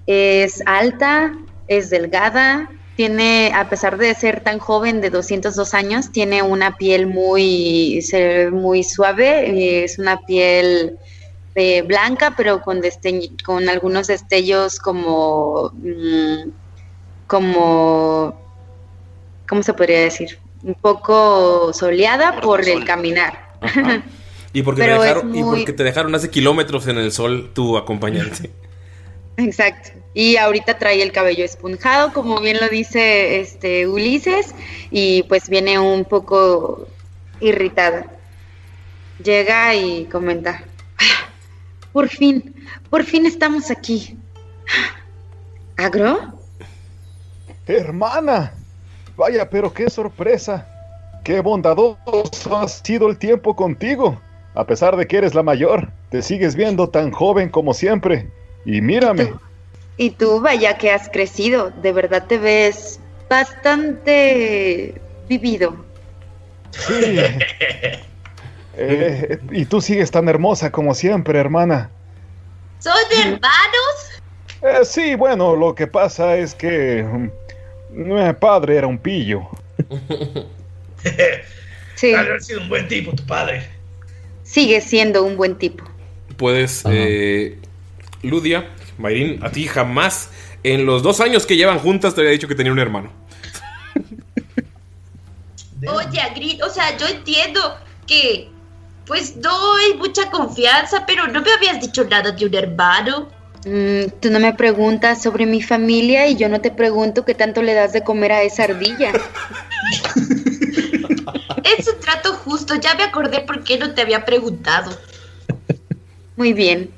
es 0.07 0.63
alta, 0.65 1.35
es 1.67 1.91
delgada. 1.91 2.71
Tiene, 2.99 3.53
a 3.55 3.71
pesar 3.71 3.97
de 3.97 4.13
ser 4.17 4.41
tan 4.41 4.59
joven, 4.59 5.01
de 5.01 5.11
202 5.11 5.73
años, 5.73 6.11
tiene 6.11 6.43
una 6.43 6.77
piel 6.77 7.07
muy, 7.07 8.05
muy 8.51 8.83
suave. 8.83 9.49
eh, 9.51 9.85
Es 9.85 10.01
una 10.01 10.19
piel 10.23 10.99
eh, 11.55 11.83
blanca, 11.83 12.35
pero 12.37 12.61
con, 12.61 12.81
algunos 13.69 14.09
destellos 14.09 14.81
como, 14.81 15.71
mm, 15.75 16.51
como, 17.29 18.37
¿cómo 19.49 19.63
se 19.63 19.75
podría 19.75 20.01
decir? 20.01 20.41
Un 20.65 20.75
poco 20.75 21.73
soleada 21.73 22.41
por 22.41 22.69
el 22.69 22.85
caminar. 22.85 23.53
Ajá. 23.61 24.03
Y 24.53 24.63
porque, 24.63 24.83
te 24.83 24.89
dejaron, 24.89 25.37
y 25.37 25.45
porque 25.45 25.73
te 25.73 25.85
dejaron 25.85 26.15
hace 26.17 26.31
kilómetros 26.31 26.89
en 26.89 26.99
el 26.99 27.13
sol 27.13 27.53
tu 27.55 27.77
acompañante. 27.77 28.51
Exacto. 29.37 29.91
Y 30.15 30.37
ahorita 30.37 30.79
trae 30.79 31.03
el 31.03 31.13
cabello 31.13 31.45
esponjado, 31.45 32.13
como 32.13 32.41
bien 32.41 32.59
lo 32.61 32.69
dice 32.69 33.41
este 33.41 33.87
Ulises, 33.87 34.55
y 34.91 35.23
pues 35.25 35.49
viene 35.49 35.79
un 35.79 36.05
poco 36.05 36.89
irritada. 37.41 38.07
Llega 39.23 39.75
y 39.75 40.07
comenta, 40.07 40.63
"Ah, 40.99 41.31
por 41.93 42.09
fin, 42.09 42.55
por 42.91 43.05
fin 43.05 43.27
estamos 43.27 43.71
aquí. 43.71 44.17
¿Agro? 45.77 46.35
Hermana, 47.67 48.55
vaya, 49.17 49.49
pero 49.49 49.73
qué 49.73 49.91
sorpresa. 49.91 50.67
Qué 51.23 51.41
bondadoso 51.41 52.57
ha 52.57 52.67
sido 52.67 53.09
el 53.09 53.19
tiempo 53.19 53.55
contigo. 53.55 54.21
A 54.55 54.65
pesar 54.65 54.97
de 54.97 55.07
que 55.07 55.19
eres 55.19 55.35
la 55.35 55.43
mayor, 55.43 55.91
te 56.11 56.23
sigues 56.23 56.57
viendo 56.57 56.89
tan 56.89 57.13
joven 57.13 57.51
como 57.51 57.75
siempre. 57.75 58.31
Y 58.65 58.81
mírame, 58.81 59.35
Y 59.99 60.11
tú, 60.11 60.41
vaya 60.41 60.79
que 60.79 60.91
has 60.91 61.09
crecido, 61.11 61.71
de 61.83 61.93
verdad 61.93 62.27
te 62.27 62.39
ves 62.39 63.01
bastante 63.29 64.95
vivido. 65.29 65.77
sí. 66.71 67.19
Eh, 68.81 69.41
y 69.51 69.65
tú 69.65 69.81
sigues 69.81 70.13
tan 70.13 70.29
hermosa 70.29 70.71
como 70.71 70.95
siempre, 70.95 71.37
hermana. 71.41 71.91
¿Son 72.79 72.93
hermanos? 73.11 73.41
Eh, 74.63 74.85
sí, 74.85 75.17
bueno, 75.17 75.57
lo 75.57 75.75
que 75.75 75.89
pasa 75.89 76.37
es 76.37 76.55
que 76.55 77.03
mm, 77.03 77.31
mi 77.91 78.33
padre 78.35 78.77
era 78.77 78.87
un 78.87 78.99
pillo. 78.99 79.49
Sí, 81.95 82.15
haber 82.15 82.41
sido 82.41 82.61
un 82.61 82.69
buen 82.69 82.87
tipo, 82.87 83.13
tu 83.13 83.27
padre. 83.27 83.69
sigue 84.45 84.81
siendo 84.81 85.25
un 85.25 85.37
buen 85.37 85.57
tipo. 85.57 85.85
Puedes, 86.37 86.85
eh, 86.89 87.59
Ludia, 88.23 88.71
Mayrin, 88.99 89.43
a 89.43 89.51
ti 89.51 89.67
jamás 89.67 90.31
en 90.63 90.85
los 90.85 91.03
dos 91.03 91.21
años 91.21 91.47
que 91.47 91.57
llevan 91.57 91.79
juntas 91.79 92.15
te 92.15 92.21
había 92.21 92.33
dicho 92.33 92.49
que 92.49 92.55
tenía 92.55 92.73
un 92.73 92.79
hermano. 92.79 93.13
Oye, 95.87 96.21
Grit, 96.35 96.63
o 96.63 96.71
sea, 96.71 96.97
yo 96.97 97.07
entiendo 97.07 97.61
que 98.07 98.51
pues 99.07 99.37
no 99.37 99.77
hay 99.77 99.95
mucha 99.95 100.31
confianza, 100.31 101.07
pero 101.07 101.27
no 101.29 101.41
me 101.41 101.53
habías 101.53 101.81
dicho 101.81 102.05
nada 102.05 102.33
de 102.33 102.45
un 102.45 102.55
hermano. 102.55 103.29
Mm, 103.65 104.11
tú 104.21 104.31
no 104.31 104.39
me 104.39 104.53
preguntas 104.55 105.23
sobre 105.23 105.47
mi 105.47 105.63
familia 105.63 106.29
y 106.29 106.37
yo 106.37 106.49
no 106.49 106.61
te 106.61 106.71
pregunto 106.71 107.25
qué 107.25 107.35
tanto 107.35 107.63
le 107.63 107.75
das 107.75 107.93
de 107.93 108.05
comer 108.05 108.33
a 108.33 108.43
esa 108.43 108.65
ardilla. 108.65 109.13
Es 111.79 111.87
un 111.87 112.01
trato 112.01 112.33
justo, 112.33 112.77
ya 112.77 112.95
me 112.95 113.03
acordé 113.03 113.41
por 113.41 113.63
qué 113.63 113.79
no 113.79 113.93
te 113.93 114.01
había 114.01 114.25
preguntado. 114.25 114.91
Muy 116.37 116.55
bien. 116.55 116.91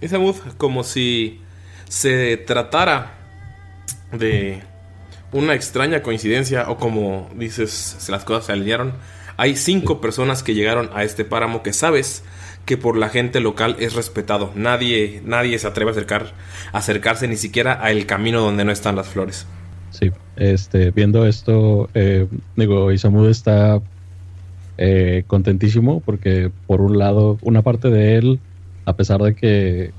Esa 0.00 0.18
mood 0.18 0.36
como 0.56 0.84
si 0.84 1.40
se 1.88 2.36
tratara 2.36 3.18
de 4.12 4.62
una 5.32 5.54
extraña 5.54 6.02
coincidencia 6.02 6.70
o 6.70 6.76
como 6.76 7.28
dices, 7.36 8.06
las 8.08 8.24
cosas 8.24 8.46
se 8.46 8.52
alinearon. 8.52 8.94
Hay 9.36 9.56
cinco 9.56 10.00
personas 10.00 10.42
que 10.42 10.54
llegaron 10.54 10.90
a 10.92 11.04
este 11.04 11.24
páramo 11.24 11.62
que 11.62 11.72
sabes 11.72 12.24
que 12.64 12.76
por 12.76 12.96
la 12.96 13.08
gente 13.08 13.40
local 13.40 13.76
es 13.78 13.94
respetado. 13.94 14.52
Nadie, 14.54 15.22
nadie 15.24 15.58
se 15.58 15.66
atreve 15.66 15.90
a 15.90 15.92
acercar, 15.92 16.32
acercarse 16.72 17.26
ni 17.26 17.36
siquiera 17.36 17.82
a 17.82 17.90
el 17.90 18.06
camino 18.06 18.40
donde 18.40 18.64
no 18.64 18.72
están 18.72 18.96
las 18.96 19.08
flores. 19.08 19.46
Sí, 19.90 20.10
este, 20.36 20.90
viendo 20.90 21.26
esto, 21.26 21.88
eh, 21.94 22.26
digo, 22.56 22.92
Isamu 22.92 23.26
está 23.26 23.80
eh, 24.78 25.24
contentísimo 25.26 26.00
porque 26.00 26.50
por 26.66 26.80
un 26.80 26.98
lado, 26.98 27.38
una 27.42 27.62
parte 27.62 27.90
de 27.90 28.16
él, 28.16 28.40
a 28.84 28.96
pesar 28.96 29.20
de 29.20 29.34
que, 29.34 29.92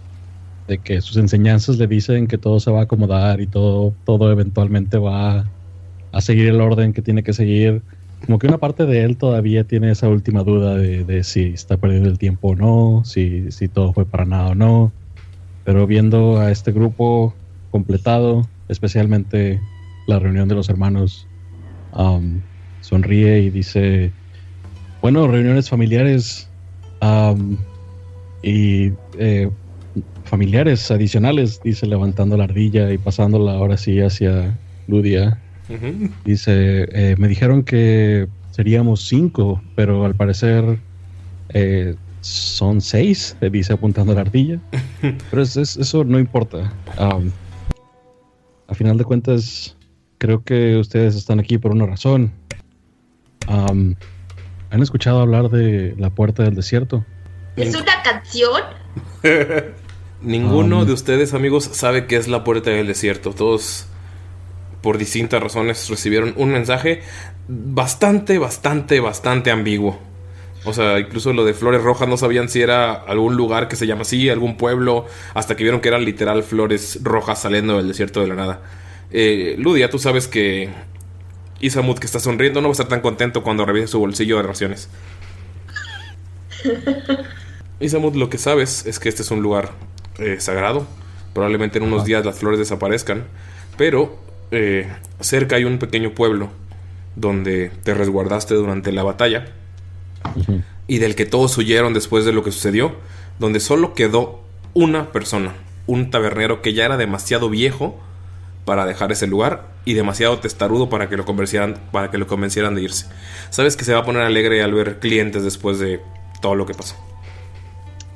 de 0.67 0.77
que 0.79 1.01
sus 1.01 1.17
enseñanzas 1.17 1.77
le 1.77 1.87
dicen 1.87 2.27
que 2.27 2.37
todo 2.37 2.59
se 2.59 2.71
va 2.71 2.81
a 2.81 2.83
acomodar 2.83 3.41
y 3.41 3.47
todo, 3.47 3.93
todo 4.05 4.31
eventualmente 4.31 4.97
va 4.97 5.45
a 6.11 6.21
seguir 6.21 6.47
el 6.47 6.61
orden 6.61 6.93
que 6.93 7.01
tiene 7.01 7.23
que 7.23 7.33
seguir, 7.33 7.81
como 8.25 8.37
que 8.37 8.47
una 8.47 8.57
parte 8.57 8.85
de 8.85 9.03
él 9.03 9.17
todavía 9.17 9.63
tiene 9.63 9.91
esa 9.91 10.07
última 10.07 10.43
duda 10.43 10.75
de, 10.75 11.03
de 11.03 11.23
si 11.23 11.45
está 11.45 11.77
perdiendo 11.77 12.09
el 12.09 12.17
tiempo 12.17 12.49
o 12.49 12.55
no, 12.55 13.03
si, 13.05 13.51
si 13.51 13.67
todo 13.67 13.93
fue 13.93 14.05
para 14.05 14.25
nada 14.25 14.49
o 14.49 14.55
no. 14.55 14.91
Pero 15.63 15.87
viendo 15.87 16.39
a 16.39 16.51
este 16.51 16.71
grupo 16.71 17.33
completado, 17.71 18.47
especialmente 18.67 19.59
la 20.07 20.19
reunión 20.19 20.47
de 20.47 20.55
los 20.55 20.69
hermanos, 20.69 21.27
um, 21.93 22.41
sonríe 22.81 23.39
y 23.39 23.49
dice, 23.49 24.11
bueno, 25.01 25.27
reuniones 25.27 25.69
familiares 25.69 26.49
um, 27.01 27.57
y 28.43 28.91
eh, 29.17 29.49
familiares 30.23 30.89
adicionales, 30.91 31.61
dice 31.63 31.85
levantando 31.85 32.37
la 32.37 32.45
ardilla 32.45 32.91
y 32.91 32.97
pasándola 32.97 33.53
ahora 33.53 33.77
sí 33.77 33.99
hacia 33.99 34.57
Ludia. 34.87 35.41
Dice, 36.25 36.87
eh, 36.93 37.15
me 37.17 37.27
dijeron 37.27 37.63
que 37.63 38.27
seríamos 38.51 39.07
cinco, 39.07 39.61
pero 39.75 40.05
al 40.05 40.15
parecer 40.15 40.79
eh, 41.53 41.95
son 42.21 42.81
seis, 42.81 43.35
le 43.41 43.49
dice 43.49 43.73
apuntando 43.73 44.13
la 44.13 44.21
ardilla. 44.21 44.59
Pero 45.31 45.41
es- 45.41 45.57
es- 45.57 45.77
eso 45.77 46.03
no 46.03 46.19
importa. 46.19 46.71
A 48.67 48.73
final 48.75 48.97
de 48.97 49.03
cuentas, 49.03 49.75
creo 50.17 50.43
que 50.43 50.77
ustedes 50.77 51.15
están 51.15 51.39
aquí 51.39 51.57
por 51.57 51.71
una 51.71 51.85
razón. 51.87 52.31
Am, 53.47 53.95
¿Han 54.69 54.81
escuchado 54.81 55.19
hablar 55.19 55.49
de 55.49 55.95
la 55.97 56.09
puerta 56.09 56.43
del 56.43 56.55
desierto? 56.55 57.03
¿Es 57.55 57.75
una 57.75 58.01
canción? 58.03 58.61
Ninguno 60.21 60.79
Um. 60.79 60.85
de 60.85 60.93
ustedes, 60.93 61.33
amigos, 61.33 61.69
sabe 61.73 62.05
qué 62.05 62.15
es 62.15 62.27
la 62.27 62.43
puerta 62.43 62.69
del 62.69 62.87
desierto. 62.87 63.33
Todos, 63.33 63.87
por 64.81 64.97
distintas 64.97 65.41
razones, 65.41 65.89
recibieron 65.89 66.33
un 66.37 66.51
mensaje 66.51 67.01
bastante, 67.47 68.37
bastante, 68.37 68.99
bastante 68.99 69.51
ambiguo. 69.51 69.99
O 70.63 70.73
sea, 70.73 70.99
incluso 70.99 71.33
lo 71.33 71.43
de 71.43 71.55
Flores 71.55 71.81
Rojas 71.81 72.07
no 72.07 72.17
sabían 72.17 72.47
si 72.47 72.61
era 72.61 72.93
algún 72.93 73.35
lugar 73.35 73.67
que 73.67 73.75
se 73.75 73.87
llama 73.87 74.03
así, 74.03 74.29
algún 74.29 74.57
pueblo, 74.57 75.07
hasta 75.33 75.55
que 75.55 75.63
vieron 75.63 75.81
que 75.81 75.87
eran 75.89 76.05
literal 76.05 76.43
flores 76.43 76.99
rojas 77.01 77.41
saliendo 77.41 77.77
del 77.77 77.87
desierto 77.87 78.21
de 78.21 78.27
la 78.27 78.35
nada. 78.35 78.61
Eh, 79.09 79.55
Ludia, 79.57 79.89
tú 79.89 79.97
sabes 79.97 80.27
que 80.27 80.69
Isamut, 81.61 81.97
que 81.97 82.05
está 82.05 82.19
sonriendo, 82.19 82.61
no 82.61 82.67
va 82.67 82.71
a 82.71 82.73
estar 82.73 82.87
tan 82.87 83.01
contento 83.01 83.41
cuando 83.41 83.65
revise 83.65 83.87
su 83.87 83.99
bolsillo 83.99 84.37
de 84.37 84.43
raciones. 84.43 84.87
Isamut, 87.79 88.15
lo 88.15 88.29
que 88.29 88.37
sabes 88.37 88.85
es 88.85 88.99
que 88.99 89.09
este 89.09 89.21
es 89.23 89.31
un 89.31 89.41
lugar 89.41 89.71
eh, 90.19 90.37
sagrado. 90.39 90.85
Probablemente 91.33 91.79
en 91.79 91.85
unos 91.85 92.05
días 92.05 92.25
las 92.25 92.39
flores 92.39 92.59
desaparezcan. 92.59 93.23
Pero 93.77 94.19
eh, 94.51 94.87
cerca 95.19 95.55
hay 95.55 95.63
un 95.63 95.79
pequeño 95.79 96.11
pueblo 96.11 96.49
donde 97.15 97.71
te 97.83 97.93
resguardaste 97.93 98.53
durante 98.53 98.91
la 98.91 99.03
batalla 99.03 99.45
y 100.87 100.99
del 100.99 101.15
que 101.15 101.25
todos 101.25 101.57
huyeron 101.57 101.93
después 101.93 102.25
de 102.25 102.33
lo 102.33 102.43
que 102.43 102.51
sucedió, 102.51 102.95
donde 103.39 103.59
solo 103.59 103.93
quedó 103.93 104.41
una 104.73 105.11
persona, 105.11 105.53
un 105.87 106.11
tabernero 106.11 106.61
que 106.61 106.73
ya 106.73 106.85
era 106.85 106.97
demasiado 106.97 107.49
viejo 107.49 107.99
para 108.65 108.85
dejar 108.85 109.11
ese 109.11 109.27
lugar 109.27 109.71
y 109.85 109.93
demasiado 109.93 110.39
testarudo 110.39 110.89
para 110.89 111.09
que 111.09 111.17
lo 111.17 111.25
convencieran, 111.25 111.79
para 111.91 112.11
que 112.11 112.17
lo 112.17 112.27
convencieran 112.27 112.75
de 112.75 112.83
irse. 112.83 113.07
Sabes 113.49 113.75
que 113.75 113.83
se 113.83 113.93
va 113.93 113.99
a 113.99 114.05
poner 114.05 114.21
alegre 114.21 114.61
al 114.61 114.73
ver 114.73 114.99
clientes 114.99 115.43
después 115.43 115.79
de 115.79 116.01
todo 116.41 116.55
lo 116.55 116.65
que 116.65 116.73
pasó. 116.73 116.95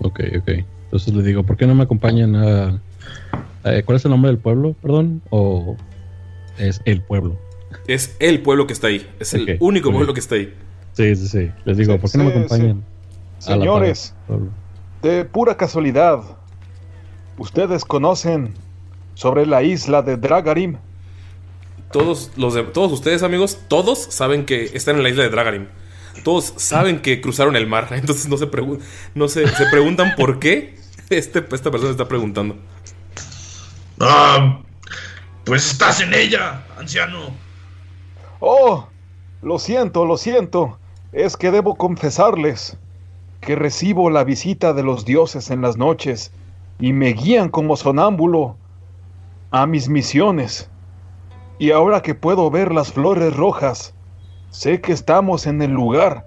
Ok, 0.01 0.19
ok. 0.39 0.49
Entonces 0.86 1.13
le 1.13 1.23
digo, 1.23 1.43
¿por 1.43 1.57
qué 1.57 1.65
no 1.67 1.76
me 1.76 1.84
acompañan 1.84 2.36
a... 2.36 2.80
¿Cuál 3.86 3.95
es 3.97 4.05
el 4.05 4.11
nombre 4.11 4.30
del 4.30 4.38
pueblo, 4.39 4.73
perdón? 4.82 5.21
¿O 5.32 5.76
es 6.59 6.82
el 6.86 7.01
pueblo? 7.01 7.38
Es 7.88 8.15
el 8.19 8.41
pueblo 8.41 8.67
que 8.67 8.73
está 8.73 8.88
ahí, 8.88 9.09
es 9.19 9.34
el 9.34 9.57
único 9.59 9.91
pueblo 9.91 10.13
que 10.13 10.19
está 10.19 10.36
ahí. 10.36 10.53
Sí, 10.93 11.15
sí, 11.15 11.28
sí. 11.28 11.51
Les 11.65 11.78
digo, 11.78 11.93
Sí, 11.93 11.99
¿por 11.99 12.11
qué 12.11 12.17
no 12.19 12.23
me 12.26 12.30
acompañan? 12.32 12.84
sí. 13.39 13.47
Señores, 13.47 14.13
de 15.01 15.26
pura 15.26 15.57
casualidad, 15.57 16.21
¿ustedes 17.38 17.84
conocen 17.86 18.53
sobre 19.15 19.45
la 19.45 19.61
isla 19.63 20.01
de 20.03 20.15
Dragarim? 20.17 20.78
Todos 21.91 22.32
los 22.38 22.53
de- 22.53 22.63
todos 22.63 22.91
ustedes, 22.91 23.23
amigos, 23.23 23.59
todos 23.67 23.99
saben 23.99 24.45
que 24.45 24.65
están 24.73 24.95
en 24.97 25.03
la 25.03 25.09
isla 25.09 25.23
de 25.23 25.30
Dragarim. 25.30 25.67
Todos 26.24 26.53
saben 26.57 27.01
que 27.01 27.22
cruzaron 27.22 27.55
el 27.55 27.68
mar, 27.68 27.88
entonces 27.91 28.28
no 28.28 28.38
se 28.38 28.49
pregun- 28.49 28.80
no 29.13 29.28
se, 29.28 29.47
se 29.47 29.66
preguntan 29.68 30.16
por 30.16 30.39
qué 30.39 30.76
este, 31.09 31.39
esta 31.51 31.72
persona 31.72 31.91
está 31.91 32.07
preguntando. 32.07 32.57
Ah, 33.99 34.59
pues 35.43 35.72
estás 35.72 36.01
en 36.01 36.13
ella, 36.13 36.63
anciano. 36.78 37.30
Oh, 38.39 38.88
lo 39.41 39.59
siento, 39.59 40.05
lo 40.05 40.18
siento. 40.18 40.78
Es 41.11 41.38
que 41.38 41.51
debo 41.51 41.76
confesarles 41.76 42.78
que 43.41 43.55
recibo 43.55 44.09
la 44.09 44.24
visita 44.24 44.74
de 44.74 44.84
los 44.84 45.05
dioses 45.05 45.51
en 45.51 45.61
las 45.61 45.78
noches 45.78 46.32
y 46.80 46.91
me 46.93 47.13
guían 47.13 47.49
como 47.49 47.78
sonámbulo 47.78 48.57
a 49.51 49.66
mis 49.66 49.88
misiones. 49.88 50.70
Y 51.57 51.72
ahora 51.72 52.01
que 52.01 52.16
puedo 52.16 52.49
ver 52.51 52.74
las 52.74 52.91
flores 52.91 53.34
rojas, 53.36 53.93
sé 54.56 54.80
que 54.80 54.93
estamos 54.93 55.47
en 55.47 55.62
el 55.62 55.72
lugar, 55.72 56.26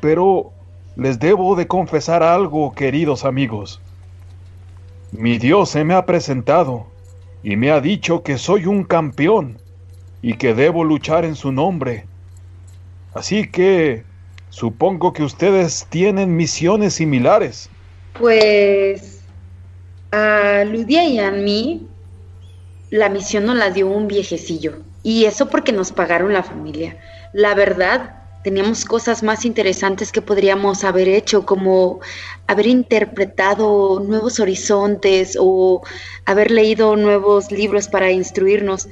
pero 0.00 0.50
les 0.96 1.20
debo 1.20 1.54
de 1.54 1.68
confesar 1.68 2.22
algo, 2.22 2.72
queridos 2.72 3.24
amigos. 3.24 3.80
Mi 5.12 5.38
Dios 5.38 5.70
se 5.70 5.84
me 5.84 5.94
ha 5.94 6.04
presentado 6.04 6.86
y 7.44 7.54
me 7.54 7.70
ha 7.70 7.80
dicho 7.80 8.24
que 8.24 8.38
soy 8.38 8.66
un 8.66 8.82
campeón 8.82 9.58
y 10.20 10.34
que 10.34 10.52
debo 10.52 10.82
luchar 10.82 11.24
en 11.24 11.36
su 11.36 11.52
nombre. 11.52 12.06
Así 13.14 13.48
que 13.48 14.02
supongo 14.48 15.12
que 15.12 15.22
ustedes 15.22 15.86
tienen 15.90 16.36
misiones 16.36 16.94
similares. 16.94 17.70
Pues 18.18 19.20
a 20.10 20.64
Ludia 20.64 21.04
y 21.04 21.20
a 21.20 21.30
mí 21.30 21.86
la 22.90 23.08
misión 23.08 23.46
nos 23.46 23.56
la 23.56 23.70
dio 23.70 23.86
un 23.86 24.08
viejecillo. 24.08 24.78
Y 25.04 25.24
eso 25.24 25.48
porque 25.48 25.72
nos 25.72 25.92
pagaron 25.92 26.32
la 26.32 26.42
familia. 26.42 26.96
La 27.32 27.54
verdad, 27.54 28.20
teníamos 28.42 28.84
cosas 28.84 29.22
más 29.22 29.44
interesantes 29.44 30.12
que 30.12 30.22
podríamos 30.22 30.84
haber 30.84 31.08
hecho, 31.08 31.44
como 31.44 32.00
haber 32.46 32.66
interpretado 32.66 34.00
nuevos 34.00 34.40
horizontes 34.40 35.36
o 35.38 35.82
haber 36.24 36.50
leído 36.50 36.96
nuevos 36.96 37.50
libros 37.52 37.88
para 37.88 38.10
instruirnos. 38.10 38.88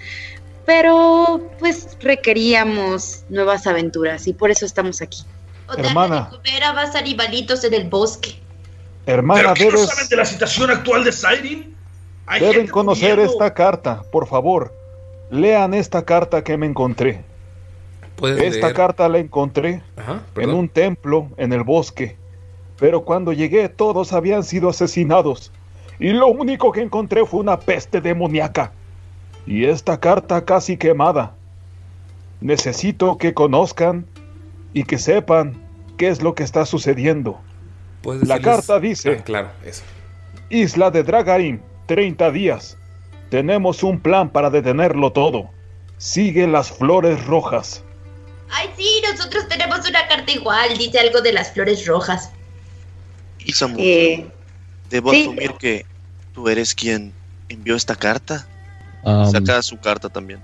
Pero 0.66 1.40
pues 1.58 1.96
requeríamos 2.00 3.24
nuevas 3.30 3.66
aventuras 3.66 4.26
y 4.26 4.34
por 4.34 4.50
eso 4.50 4.66
estamos 4.66 5.00
aquí. 5.00 5.22
O 5.68 5.78
Hermana. 5.78 6.28
comer 6.30 6.62
a 6.62 6.72
más 6.72 6.94
animalitos 6.94 7.64
en 7.64 7.74
el 7.74 7.88
bosque. 7.88 8.38
Hermana, 9.06 9.40
¿Pero 9.40 9.54
qué 9.54 9.64
no 9.64 9.70
debes, 9.70 9.88
saben 9.88 10.08
de 10.08 10.16
la 10.16 10.24
situación 10.26 10.70
actual 10.70 11.04
de 11.04 11.12
Siren? 11.12 11.74
Deben 12.38 12.66
conocer 12.68 13.16
muriendo. 13.16 13.32
esta 13.32 13.54
carta, 13.54 14.02
por 14.12 14.26
favor. 14.26 14.74
Lean 15.30 15.72
esta 15.72 16.04
carta 16.04 16.44
que 16.44 16.58
me 16.58 16.66
encontré. 16.66 17.24
Puedes 18.18 18.42
Esta 18.54 18.66
leer- 18.68 18.74
carta 18.76 19.08
la 19.08 19.18
encontré 19.18 19.80
Ajá, 19.96 20.22
en 20.36 20.50
un 20.50 20.68
templo 20.68 21.28
en 21.36 21.52
el 21.52 21.62
bosque. 21.62 22.16
Pero 22.78 23.02
cuando 23.04 23.32
llegué 23.32 23.68
todos 23.68 24.12
habían 24.12 24.42
sido 24.44 24.68
asesinados. 24.68 25.52
Y 26.00 26.10
lo 26.10 26.26
único 26.28 26.70
que 26.72 26.82
encontré 26.82 27.24
fue 27.24 27.40
una 27.40 27.58
peste 27.60 28.00
demoníaca. 28.00 28.72
Y 29.46 29.64
esta 29.64 29.98
carta 30.00 30.44
casi 30.44 30.76
quemada. 30.76 31.34
Necesito 32.40 33.18
que 33.18 33.34
conozcan 33.34 34.06
y 34.72 34.84
que 34.84 34.98
sepan 34.98 35.54
qué 35.96 36.08
es 36.08 36.22
lo 36.22 36.34
que 36.34 36.42
está 36.44 36.66
sucediendo. 36.66 37.40
La 38.22 38.40
carta 38.40 38.78
dice- 38.78 39.16
Ah, 39.18 39.24
claro, 39.24 39.48
eso. 39.64 39.82
Isla 40.50 40.90
de 40.90 41.02
Dragarim, 41.02 41.60
30 41.86 42.30
días. 42.30 42.76
Tenemos 43.30 43.82
un 43.82 43.98
plan 44.00 44.30
para 44.30 44.50
detenerlo 44.50 45.12
todo. 45.12 45.50
Sigue 45.98 46.46
las 46.46 46.70
flores 46.70 47.26
rojas. 47.26 47.84
Ay, 48.50 48.70
sí, 48.76 49.02
nosotros 49.10 49.48
tenemos 49.48 49.88
una 49.88 50.06
carta 50.08 50.32
igual. 50.32 50.76
Dice 50.76 50.98
algo 50.98 51.20
de 51.20 51.32
las 51.32 51.52
flores 51.52 51.86
rojas. 51.86 52.30
Isamu, 53.46 53.78
Eh, 53.78 54.30
debo 54.90 55.10
sí. 55.10 55.22
asumir 55.22 55.52
que 55.58 55.86
tú 56.32 56.48
eres 56.48 56.74
quien 56.74 57.14
envió 57.48 57.76
esta 57.76 57.94
carta. 57.94 58.48
Saca 59.30 59.62
su 59.62 59.78
carta 59.78 60.08
también. 60.08 60.42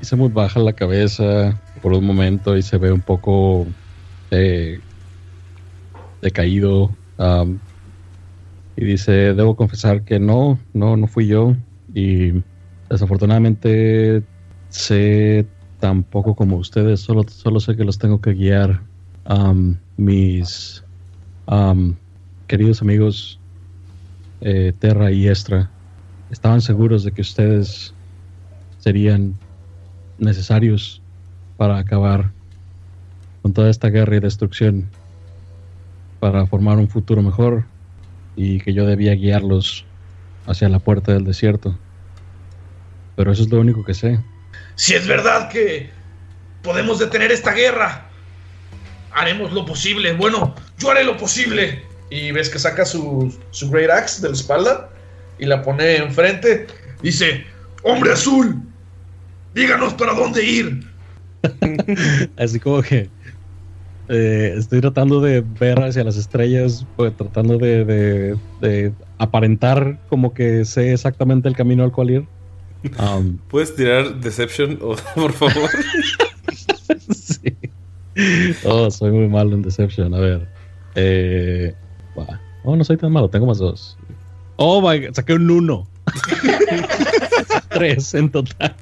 Isamut 0.00 0.32
baja 0.32 0.60
la 0.60 0.72
cabeza 0.72 1.60
por 1.82 1.92
un 1.92 2.04
momento 2.04 2.56
y 2.56 2.62
se 2.62 2.78
ve 2.78 2.92
un 2.92 3.02
poco 3.02 3.66
eh, 4.30 4.80
decaído. 6.22 6.90
y 8.76 8.84
dice, 8.84 9.12
debo 9.34 9.56
confesar 9.56 10.04
que 10.04 10.18
no, 10.20 10.58
no, 10.72 10.96
no 10.96 11.06
fui 11.08 11.26
yo. 11.26 11.54
Y 11.92 12.32
desafortunadamente 12.88 14.22
sé 14.68 15.48
tan 15.80 16.02
poco 16.02 16.34
como 16.34 16.56
ustedes, 16.56 17.00
solo, 17.00 17.24
solo 17.28 17.60
sé 17.60 17.76
que 17.76 17.84
los 17.84 17.98
tengo 17.98 18.20
que 18.20 18.34
guiar. 18.34 18.82
Am, 19.24 19.76
mis 19.96 20.82
am, 21.46 21.96
queridos 22.46 22.80
amigos 22.82 23.38
eh, 24.40 24.72
Terra 24.78 25.10
y 25.10 25.28
Estra 25.28 25.70
estaban 26.30 26.60
seguros 26.60 27.04
de 27.04 27.12
que 27.12 27.22
ustedes 27.22 27.94
serían 28.78 29.34
necesarios 30.18 31.02
para 31.56 31.78
acabar 31.78 32.30
con 33.42 33.52
toda 33.52 33.70
esta 33.70 33.88
guerra 33.88 34.16
y 34.16 34.20
destrucción, 34.20 34.88
para 36.20 36.46
formar 36.46 36.78
un 36.78 36.88
futuro 36.88 37.22
mejor 37.22 37.64
y 38.36 38.60
que 38.60 38.72
yo 38.72 38.86
debía 38.86 39.14
guiarlos 39.14 39.84
hacia 40.46 40.68
la 40.68 40.78
puerta 40.78 41.12
del 41.12 41.24
desierto. 41.24 41.76
Pero 43.16 43.32
eso 43.32 43.42
es 43.42 43.50
lo 43.50 43.60
único 43.60 43.84
que 43.84 43.94
sé. 43.94 44.20
Si 44.78 44.94
es 44.94 45.06
verdad 45.08 45.48
que 45.50 45.90
podemos 46.62 47.00
detener 47.00 47.32
esta 47.32 47.52
guerra, 47.52 48.08
haremos 49.10 49.52
lo 49.52 49.66
posible. 49.66 50.12
Bueno, 50.12 50.54
yo 50.78 50.90
haré 50.92 51.02
lo 51.04 51.16
posible. 51.16 51.82
Y 52.10 52.30
ves 52.30 52.48
que 52.48 52.60
saca 52.60 52.84
su, 52.84 53.36
su 53.50 53.68
Great 53.70 53.90
Axe 53.90 54.22
de 54.22 54.28
la 54.28 54.34
espalda 54.34 54.88
y 55.36 55.46
la 55.46 55.62
pone 55.62 55.96
enfrente. 55.96 56.68
Dice, 57.02 57.44
hombre 57.82 58.12
azul, 58.12 58.62
díganos 59.52 59.94
para 59.94 60.14
dónde 60.14 60.44
ir. 60.44 60.80
Así 62.36 62.60
como 62.60 62.80
que 62.80 63.10
eh, 64.08 64.54
estoy 64.56 64.80
tratando 64.80 65.20
de 65.20 65.42
ver 65.44 65.80
hacia 65.82 66.04
las 66.04 66.16
estrellas, 66.16 66.86
pues, 66.94 67.14
tratando 67.16 67.58
de, 67.58 67.84
de- 67.84 68.38
de 68.60 68.94
aparentar 69.18 70.00
como 70.06 70.32
que 70.32 70.64
sé 70.64 70.92
exactamente 70.92 71.48
el 71.48 71.56
camino 71.56 71.82
al 71.82 71.92
cual 71.92 72.10
ir. 72.10 72.28
Um, 72.98 73.38
¿Puedes 73.48 73.74
tirar 73.74 74.14
Deception, 74.20 74.78
o- 74.80 74.94
por 75.14 75.32
favor? 75.32 75.68
sí. 77.12 77.56
Oh, 78.64 78.90
soy 78.90 79.10
muy 79.12 79.28
malo 79.28 79.54
en 79.54 79.62
Deception. 79.62 80.14
A 80.14 80.18
ver. 80.20 80.48
Eh. 80.94 81.74
Oh, 82.64 82.76
no 82.76 82.84
soy 82.84 82.96
tan 82.96 83.12
malo, 83.12 83.28
tengo 83.30 83.46
más 83.46 83.58
dos. 83.58 83.96
Oh 84.56 84.80
my 84.80 84.98
god, 85.06 85.14
saqué 85.14 85.34
un 85.34 85.50
uno. 85.50 85.88
Tres 87.70 88.14
en 88.14 88.30
total. 88.30 88.74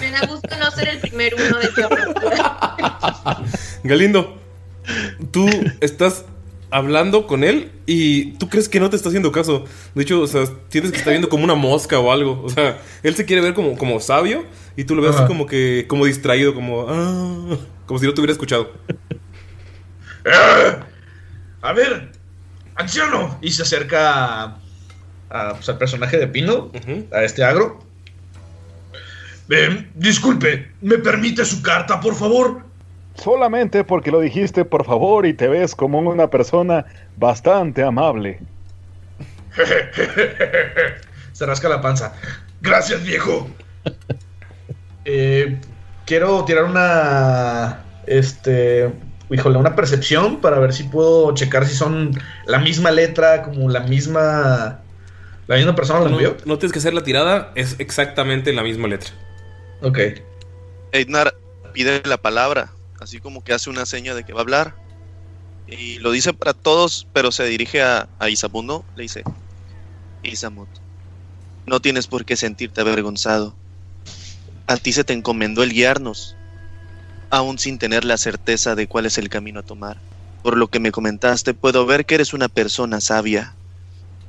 Me 0.00 0.10
da 0.10 0.26
gusto 0.26 0.48
no 0.58 0.70
ser 0.72 0.88
el 0.88 0.98
primer 0.98 1.34
uno 1.34 1.58
de. 1.58 1.68
Galindo, 3.84 4.36
tú 5.30 5.46
estás 5.80 6.24
hablando 6.74 7.28
con 7.28 7.44
él 7.44 7.70
y 7.86 8.32
tú 8.32 8.48
crees 8.48 8.68
que 8.68 8.80
no 8.80 8.90
te 8.90 8.96
está 8.96 9.08
haciendo 9.08 9.30
caso. 9.30 9.64
De 9.94 10.02
hecho, 10.02 10.20
o 10.20 10.26
sea, 10.26 10.44
sientes 10.68 10.90
que 10.90 10.98
está 10.98 11.10
viendo 11.10 11.28
como 11.28 11.44
una 11.44 11.54
mosca 11.54 12.00
o 12.00 12.10
algo. 12.10 12.42
O 12.42 12.48
sea, 12.48 12.78
él 13.04 13.14
se 13.14 13.24
quiere 13.24 13.40
ver 13.42 13.54
como, 13.54 13.78
como 13.78 14.00
sabio 14.00 14.44
y 14.76 14.82
tú 14.82 14.96
lo 14.96 15.02
ves 15.02 15.14
así 15.14 15.26
como 15.28 15.46
que 15.46 15.84
como 15.88 16.04
distraído, 16.04 16.52
como 16.52 16.86
ah, 16.88 17.56
como 17.86 18.00
si 18.00 18.06
no 18.06 18.12
te 18.12 18.20
hubiera 18.20 18.32
escuchado. 18.32 18.72
"Ah, 20.26 20.86
A 21.62 21.72
ver, 21.72 22.10
anciano. 22.74 23.38
Y 23.40 23.52
se 23.52 23.62
acerca 23.62 24.42
a, 24.42 24.58
a, 25.30 25.54
pues, 25.54 25.68
al 25.68 25.78
personaje 25.78 26.18
de 26.18 26.26
Pino, 26.26 26.70
a 27.12 27.22
este 27.22 27.42
agro. 27.44 27.78
Eh, 29.48 29.88
disculpe, 29.94 30.72
¿me 30.82 30.98
permite 30.98 31.44
su 31.44 31.62
carta, 31.62 32.00
por 32.00 32.14
favor? 32.16 32.64
Solamente 33.14 33.84
porque 33.84 34.10
lo 34.10 34.20
dijiste, 34.20 34.64
por 34.64 34.84
favor, 34.84 35.24
y 35.26 35.34
te 35.34 35.48
ves 35.48 35.74
como 35.74 35.98
una 36.00 36.30
persona 36.30 36.84
bastante 37.16 37.82
amable. 37.82 38.40
Se 41.32 41.46
rasca 41.46 41.68
la 41.68 41.80
panza. 41.80 42.12
Gracias, 42.60 43.04
viejo. 43.04 43.48
Eh, 45.04 45.58
quiero 46.06 46.44
tirar 46.44 46.64
una. 46.64 47.84
Este. 48.06 48.90
Híjole, 49.30 49.58
una 49.58 49.74
percepción 49.74 50.40
para 50.40 50.58
ver 50.58 50.72
si 50.72 50.84
puedo 50.84 51.32
checar 51.34 51.66
si 51.66 51.74
son 51.74 52.10
la 52.46 52.58
misma 52.58 52.90
letra, 52.90 53.42
como 53.42 53.68
la 53.70 53.80
misma. 53.80 54.80
La 55.46 55.56
misma 55.56 55.74
persona 55.74 56.00
lo 56.00 56.06
No, 56.08 56.12
envió. 56.12 56.36
no 56.46 56.58
tienes 56.58 56.72
que 56.72 56.78
hacer 56.78 56.94
la 56.94 57.02
tirada, 57.02 57.52
es 57.54 57.76
exactamente 57.78 58.52
la 58.52 58.62
misma 58.62 58.88
letra. 58.88 59.10
Ok. 59.82 59.98
Eidnar 60.92 61.34
pide 61.72 62.00
la 62.06 62.16
palabra, 62.16 62.70
así 63.04 63.20
como 63.20 63.42
que 63.42 63.54
hace 63.54 63.70
una 63.70 63.86
seña 63.86 64.14
de 64.14 64.24
que 64.24 64.32
va 64.32 64.40
a 64.40 64.42
hablar. 64.42 64.78
Y 65.66 65.98
lo 65.98 66.12
dice 66.12 66.32
para 66.34 66.54
todos, 66.54 67.08
pero 67.12 67.32
se 67.32 67.44
dirige 67.46 67.82
a, 67.82 68.10
a. 68.18 68.28
Le 68.28 69.02
dice: 69.02 69.22
Isamut, 70.22 70.70
no 71.66 71.80
tienes 71.80 72.08
por 72.08 72.24
qué 72.24 72.36
sentirte 72.36 72.80
avergonzado. 72.80 73.58
A 74.66 74.76
ti 74.76 74.92
se 74.92 75.04
te 75.04 75.12
encomendó 75.12 75.62
el 75.62 75.72
guiarnos, 75.72 76.38
aún 77.30 77.58
sin 77.58 77.78
tener 77.78 78.04
la 78.04 78.16
certeza 78.18 78.74
de 78.74 78.88
cuál 78.88 79.06
es 79.06 79.18
el 79.18 79.28
camino 79.28 79.60
a 79.60 79.64
tomar. 79.64 80.02
Por 80.42 80.56
lo 80.56 80.68
que 80.68 80.80
me 80.80 80.92
comentaste, 80.92 81.54
puedo 81.54 81.86
ver 81.86 82.06
que 82.06 82.16
eres 82.16 82.34
una 82.34 82.48
persona 82.48 83.00
sabia. 83.00 83.58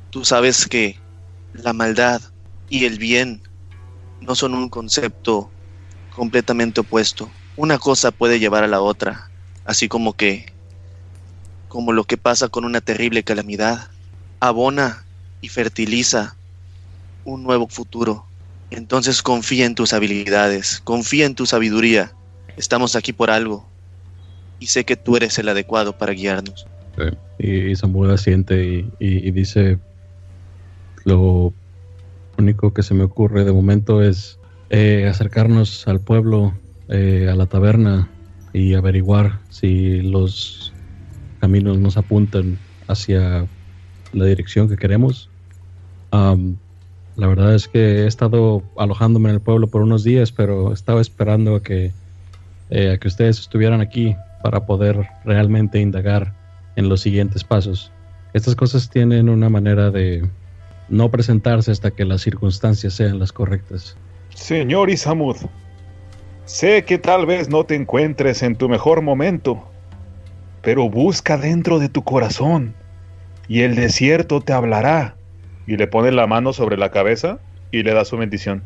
Tú 0.10 0.26
sabes 0.26 0.68
que 0.68 0.98
la 1.54 1.74
maldad 1.74 2.22
y 2.68 2.86
el 2.86 3.00
bien 3.00 3.44
no 4.20 4.36
son 4.36 4.54
un 4.56 4.70
concepto 4.70 5.54
completamente 6.10 6.82
opuesto. 6.82 7.35
Una 7.58 7.78
cosa 7.78 8.12
puede 8.12 8.40
llevar 8.40 8.64
a 8.64 8.68
la 8.68 8.82
otra, 8.82 9.30
así 9.66 9.88
como 9.88 10.14
que, 10.14 10.46
como 11.70 11.94
lo 11.94 12.04
que 12.04 12.18
pasa 12.18 12.50
con 12.50 12.66
una 12.66 12.82
terrible 12.82 13.24
calamidad, 13.24 13.90
abona 14.40 15.04
y 15.42 15.50
fertiliza 15.50 16.36
un 17.24 17.44
nuevo 17.44 17.68
futuro. 17.68 18.26
Entonces 18.72 19.22
confía 19.22 19.66
en 19.66 19.76
tus 19.76 19.94
habilidades, 19.94 20.82
confía 20.84 21.26
en 21.26 21.36
tu 21.36 21.46
sabiduría. 21.46 22.14
Estamos 22.58 22.96
aquí 22.96 23.14
por 23.14 23.30
algo 23.30 23.66
y 24.60 24.68
sé 24.68 24.86
que 24.86 24.96
tú 24.96 25.18
eres 25.18 25.38
el 25.40 25.50
adecuado 25.50 25.98
para 25.98 26.14
guiarnos. 26.14 26.66
Y, 27.38 27.72
y 27.72 27.76
Samuel 27.76 28.12
asiente 28.12 28.66
y, 28.66 28.92
y- 29.00 29.32
dice: 29.32 29.78
Lo 31.04 31.54
único 32.38 32.74
que 32.74 32.84
se 32.84 32.94
me 32.94 33.04
ocurre 33.04 33.44
de 33.44 33.52
momento 33.52 34.02
es 34.02 34.40
eh, 34.70 35.06
acercarnos 35.10 35.88
al 35.88 36.00
pueblo, 36.00 36.54
eh, 36.90 37.28
a 37.32 37.36
la 37.36 37.46
taberna 37.48 38.10
y 38.54 38.74
averiguar 38.74 39.40
si 39.50 40.02
los 40.02 40.74
caminos 41.40 41.78
nos 41.78 41.98
apuntan 41.98 42.58
hacia 42.88 43.48
la 44.14 44.26
dirección 44.26 44.70
que 44.70 44.78
queremos. 44.78 45.30
Am, 46.12 46.58
la 47.16 47.28
verdad 47.28 47.56
es 47.56 47.68
que 47.68 48.04
he 48.04 48.08
estado 48.08 48.64
alojándome 48.78 49.30
en 49.30 49.36
el 49.36 49.42
pueblo 49.42 49.68
por 49.68 49.82
unos 49.82 50.04
días, 50.04 50.32
pero 50.32 50.74
estaba 50.74 51.02
esperando 51.02 51.56
a 51.56 51.64
que, 51.64 51.92
eh, 52.70 52.92
a 52.92 52.98
que 52.98 53.08
ustedes 53.08 53.40
estuvieran 53.40 53.82
aquí 53.82 54.16
para 54.44 54.66
poder 54.66 55.08
realmente 55.24 55.80
indagar 55.80 56.34
en 56.76 56.90
los 56.90 57.02
siguientes 57.02 57.44
pasos. 57.44 57.92
Estas 58.34 58.56
cosas 58.56 58.90
tienen 58.90 59.30
una 59.30 59.50
manera 59.50 59.92
de 59.92 60.28
no 60.90 61.10
presentarse 61.10 61.72
hasta 61.72 61.92
que 61.92 62.06
las 62.06 62.22
circunstancias 62.22 62.94
sean 62.94 63.18
las 63.18 63.32
correctas. 63.32 63.96
Señor 64.34 64.90
Isamud, 64.90 65.38
sé 66.46 66.84
que 66.86 66.98
tal 66.98 67.26
vez 67.26 67.50
no 67.50 67.66
te 67.66 67.76
encuentres 67.76 68.44
en 68.44 68.56
tu 68.56 68.70
mejor 68.70 69.02
momento, 69.02 69.68
pero 70.62 70.90
busca 70.90 71.38
dentro 71.38 71.80
de 71.80 71.90
tu 71.90 72.04
corazón 72.04 72.74
y 73.48 73.62
el 73.62 73.76
desierto 73.76 74.42
te 74.42 74.54
hablará. 74.54 75.16
Y 75.68 75.78
le 75.78 75.88
pone 75.88 76.12
la 76.12 76.28
mano 76.28 76.54
sobre 76.54 76.78
la 76.78 76.92
cabeza 76.92 77.40
y 77.72 77.84
le 77.84 77.94
da 77.94 78.06
su 78.06 78.18
bendición. 78.18 78.64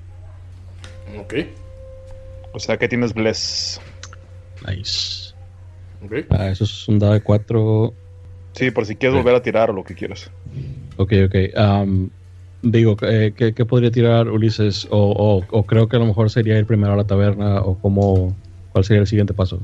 Ok. 1.18 1.34
O 2.52 2.60
sea 2.60 2.78
que 2.78 2.88
tienes 2.88 3.14
bless. 3.14 3.80
Nice. 4.68 5.34
Ok. 6.04 6.26
Ah, 6.30 6.50
eso 6.50 6.64
es 6.64 6.88
un 6.88 7.00
dado 7.00 7.14
de 7.14 7.22
4. 7.22 7.94
Sí, 8.54 8.72
por 8.72 8.86
si 8.86 8.96
quieres 8.96 9.18
volver 9.18 9.36
a 9.36 9.42
tirar 9.42 9.70
o 9.70 9.74
lo 9.74 9.84
que 9.84 9.96
quieras. 9.96 10.30
Ok, 10.98 11.14
ok. 11.26 11.36
Am, 11.56 12.10
digo, 12.62 12.98
eh, 13.02 13.34
¿qué, 13.36 13.54
qué 13.54 13.66
podría 13.66 13.92
tirar 13.92 14.30
Ulises? 14.30 14.88
O, 14.90 14.98
o- 14.98 15.46
o 15.58 15.64
creo 15.66 15.88
que 15.88 15.96
a 15.96 16.00
lo 16.00 16.06
mejor 16.06 16.30
sería 16.30 16.58
ir 16.58 16.66
primero 16.66 16.94
a 16.94 16.96
la 16.96 17.06
taberna 17.06 17.62
o 17.62 17.78
cómo, 17.80 18.36
cuál 18.72 18.84
sería 18.86 19.02
el 19.02 19.08
siguiente 19.08 19.34
paso. 19.34 19.60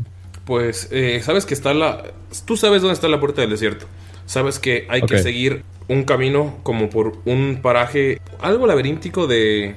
Pues 0.46 0.90
eh, 0.92 1.20
sabes 1.24 1.46
que 1.46 1.54
está 1.54 1.74
la. 1.74 2.04
Tú 2.46 2.56
sabes 2.58 2.82
dónde 2.82 2.94
está 2.94 3.08
la 3.08 3.20
puerta 3.20 3.42
del 3.42 3.50
desierto. 3.50 3.88
Sabes 4.28 4.60
que 4.60 4.86
hay 4.90 5.02
que 5.02 5.18
seguir 5.20 5.64
un 5.88 6.04
camino 6.04 6.58
como 6.64 6.90
por 6.90 7.14
un 7.26 7.60
paraje, 7.62 8.20
algo 8.40 8.68
laberíntico 8.68 9.26
de. 9.28 9.76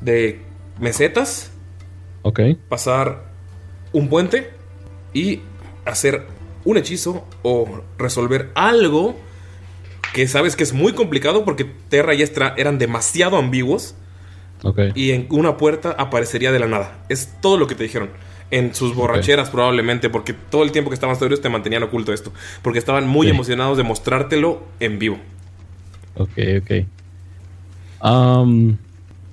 de 0.00 0.40
mesetas. 0.80 1.52
Ok. 2.22 2.40
Pasar 2.68 3.24
un 3.92 4.08
puente 4.08 4.50
y 5.12 5.40
hacer 5.84 6.22
un 6.64 6.76
hechizo 6.78 7.24
o 7.42 7.82
resolver 7.98 8.50
algo 8.54 9.14
que 10.12 10.28
sabes 10.28 10.56
que 10.56 10.62
es 10.62 10.72
muy 10.72 10.92
complicado 10.92 11.44
porque 11.44 11.64
Terra 11.88 12.14
y 12.14 12.22
Estra 12.22 12.54
eran 12.56 12.78
demasiado 12.78 13.36
ambiguos 13.36 13.94
Ok. 14.62 14.80
y 14.94 15.10
en 15.10 15.26
una 15.30 15.56
puerta 15.56 15.94
aparecería 15.98 16.52
de 16.52 16.58
la 16.58 16.66
nada. 16.66 17.04
Es 17.08 17.32
todo 17.40 17.58
lo 17.58 17.66
que 17.66 17.74
te 17.74 17.84
dijeron. 17.84 18.10
En 18.50 18.74
sus 18.74 18.94
borracheras 18.94 19.50
probablemente, 19.50 20.10
porque 20.10 20.32
todo 20.32 20.62
el 20.62 20.70
tiempo 20.70 20.90
que 20.90 20.94
estaban 20.94 21.16
sobrios 21.16 21.40
te 21.40 21.48
mantenían 21.48 21.82
oculto 21.82 22.12
esto. 22.12 22.32
Porque 22.62 22.78
estaban 22.78 23.08
muy 23.08 23.28
emocionados 23.28 23.76
de 23.76 23.82
mostrártelo 23.82 24.62
en 24.80 24.98
vivo. 24.98 25.18
Ok, 26.16 26.38
ok. 26.60 26.70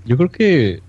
Yo 0.06 0.18
creo 0.18 0.30
que 0.32 0.82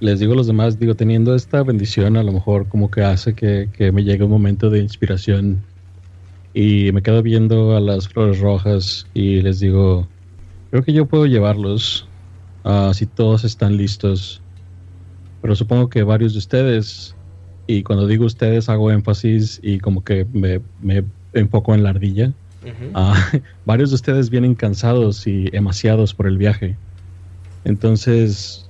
les 0.00 0.18
digo 0.18 0.32
a 0.32 0.36
los 0.36 0.46
demás, 0.46 0.78
digo, 0.78 0.94
teniendo 0.94 1.34
esta 1.34 1.62
bendición, 1.62 2.16
a 2.16 2.22
lo 2.22 2.32
mejor 2.32 2.68
como 2.68 2.90
que 2.90 3.02
hace 3.02 3.34
que, 3.34 3.68
que 3.76 3.92
me 3.92 4.02
llegue 4.02 4.24
un 4.24 4.30
momento 4.30 4.68
de 4.68 4.80
inspiración 4.80 5.62
y 6.58 6.90
me 6.92 7.02
quedo 7.02 7.22
viendo 7.22 7.76
a 7.76 7.80
las 7.80 8.08
flores 8.08 8.40
rojas 8.40 9.06
y 9.12 9.42
les 9.42 9.60
digo, 9.60 10.08
creo 10.70 10.82
que 10.82 10.94
yo 10.94 11.04
puedo 11.04 11.26
llevarlos 11.26 12.08
ah, 12.64 12.92
si 12.94 13.04
todos 13.04 13.44
están 13.44 13.76
listos. 13.76 14.40
Pero 15.42 15.54
supongo 15.54 15.90
que 15.90 16.02
varios 16.02 16.32
de 16.32 16.38
ustedes, 16.38 17.14
y 17.66 17.82
cuando 17.82 18.06
digo 18.06 18.24
ustedes 18.24 18.70
hago 18.70 18.90
énfasis 18.90 19.60
y 19.62 19.80
como 19.80 20.02
que 20.02 20.24
me, 20.32 20.62
me 20.80 21.04
enfoco 21.34 21.74
en 21.74 21.82
la 21.82 21.90
ardilla. 21.90 22.32
Ah, 22.94 23.22
varios 23.66 23.90
de 23.90 23.96
ustedes 23.96 24.30
vienen 24.30 24.54
cansados 24.54 25.26
y 25.26 25.50
demasiados 25.50 26.14
por 26.14 26.26
el 26.26 26.38
viaje. 26.38 26.78
Entonces, 27.64 28.66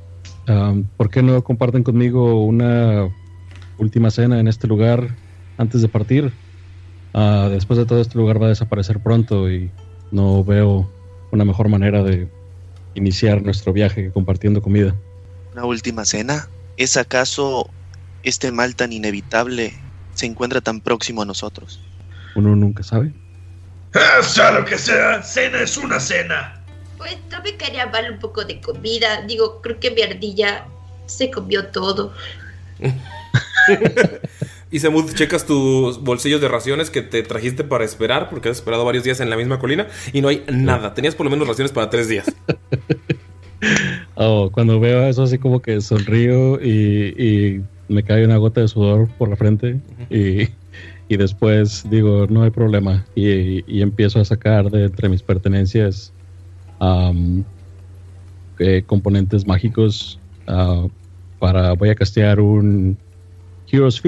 am, 0.49 0.89
¿por 0.97 1.09
qué 1.09 1.23
no 1.23 1.45
comparten 1.45 1.85
conmigo 1.85 2.45
una 2.47 3.09
última 3.79 4.11
cena 4.11 4.41
en 4.41 4.49
este 4.49 4.67
lugar 4.67 5.09
antes 5.57 5.83
de 5.83 5.89
partir? 5.89 6.33
Ah, 7.19 7.49
después 7.51 7.79
de 7.79 7.87
todo, 7.87 8.03
este 8.03 8.19
lugar 8.19 8.41
va 8.43 8.45
a 8.45 8.51
desaparecer 8.51 9.01
pronto 9.01 9.51
y 9.51 9.71
no 10.11 10.45
veo 10.45 10.87
una 11.33 11.47
mejor 11.47 11.71
manera 11.71 12.03
de 12.03 12.29
iniciar 12.95 13.43
nuestro 13.43 13.73
viaje 13.73 14.11
compartiendo 14.13 14.61
comida. 14.61 14.95
¿Una 15.55 15.65
última 15.65 16.05
cena? 16.05 16.47
¿Es 16.77 16.99
acaso 16.99 17.71
este 18.23 18.53
mal 18.53 18.77
tan 18.77 18.93
inevitable 18.93 19.73
se 20.13 20.27
encuentra 20.27 20.61
tan 20.61 20.83
próximo 20.83 21.23
a 21.23 21.25
nosotros? 21.25 21.81
Uno 22.35 22.55
nunca 22.55 22.83
sabe. 22.83 23.15
Ah, 23.95 24.23
sea 24.23 24.51
lo 24.51 24.67
que 24.67 24.77
sea, 24.77 25.23
cena 25.23 25.63
es 25.63 25.79
una 25.79 25.99
cena. 25.99 26.61
Pues 26.99 27.17
no 27.31 27.43
me 27.43 27.57
quería 27.57 27.87
mal 27.87 28.13
un 28.13 28.19
poco 28.19 28.45
de 28.45 28.61
comida. 28.61 29.23
Digo, 29.23 29.63
creo 29.63 29.81
que 29.81 29.91
mi 29.91 30.03
ardilla 30.03 30.67
se 31.07 31.31
comió 31.31 31.69
todo. 31.69 32.13
Y 34.71 34.81
Samud, 34.81 35.13
checas 35.15 35.47
tus 35.47 36.03
bolsillos 36.03 36.41
de 36.41 36.49
raciones 36.49 36.91
que 36.91 37.03
te 37.03 37.23
trajiste 37.23 37.63
para 37.63 37.85
esperar, 37.85 38.29
porque 38.29 38.49
has 38.49 38.57
esperado 38.57 38.85
varios 38.85 39.05
días 39.05 39.21
en 39.21 39.31
la 39.31 39.37
misma 39.37 39.59
colina 39.59 39.87
y 40.13 40.21
no 40.21 40.29
hay 40.29 40.45
nada. 40.53 40.93
Tenías 40.95 41.15
por 41.15 41.25
lo 41.25 41.31
menos 41.31 41.47
raciones 41.47 41.73
para 41.73 41.91
tres 41.91 42.09
días. 42.09 42.27
Oh, 44.19 44.51
cuando 44.51 44.79
veo 44.81 45.07
eso 45.07 45.23
así 45.23 45.39
como 45.39 45.61
que 45.61 45.81
sonrío 45.81 46.61
y, 46.63 47.15
y 47.19 47.63
me 47.89 48.03
cae 48.03 48.25
una 48.25 48.37
gota 48.37 48.61
de 48.61 48.69
sudor 48.69 49.09
por 49.19 49.29
la 49.29 49.37
frente 49.37 49.81
y, 50.09 50.49
y 51.09 51.17
después 51.17 51.85
digo, 51.91 52.27
no 52.29 52.43
hay 52.43 52.51
problema. 52.51 53.05
Y, 53.15 53.65
y 53.71 53.83
empiezo 53.83 54.21
a 54.21 54.25
sacar 54.25 54.71
de 54.71 54.85
entre 54.85 55.09
mis 55.09 55.23
pertenencias 55.23 56.13
eh, 58.59 58.83
componentes 58.87 59.47
mágicos 59.47 60.19
ah, 60.47 60.87
para, 61.39 61.73
voy 61.73 61.91
a 61.91 61.95
castear 61.95 62.41
un 62.41 62.97
Heroes 63.71 64.01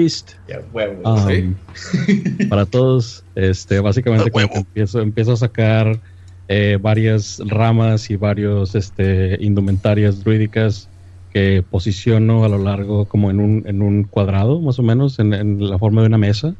huevo. 0.71 1.01
Um, 1.03 1.55
para 2.49 2.65
todos, 2.65 3.23
este, 3.35 3.79
básicamente 3.79 4.31
como 4.31 4.49
que 4.49 4.59
empiezo, 4.59 5.01
empiezo 5.01 5.33
a 5.33 5.37
sacar 5.37 5.99
eh, 6.47 6.77
varias 6.81 7.41
ramas 7.45 8.09
y 8.09 8.15
varios 8.15 8.75
este, 8.75 9.37
indumentarias 9.39 10.23
druídicas 10.23 10.89
que 11.31 11.63
posiciono 11.69 12.43
a 12.43 12.49
lo 12.49 12.57
largo 12.57 13.05
como 13.05 13.29
en 13.29 13.39
un, 13.39 13.63
en 13.67 13.81
un 13.81 14.03
cuadrado, 14.03 14.59
más 14.59 14.79
o 14.79 14.83
menos, 14.83 15.19
en, 15.19 15.33
en 15.33 15.69
la 15.69 15.77
forma 15.77 16.01
de 16.01 16.07
una 16.07 16.17
mesa. 16.17 16.55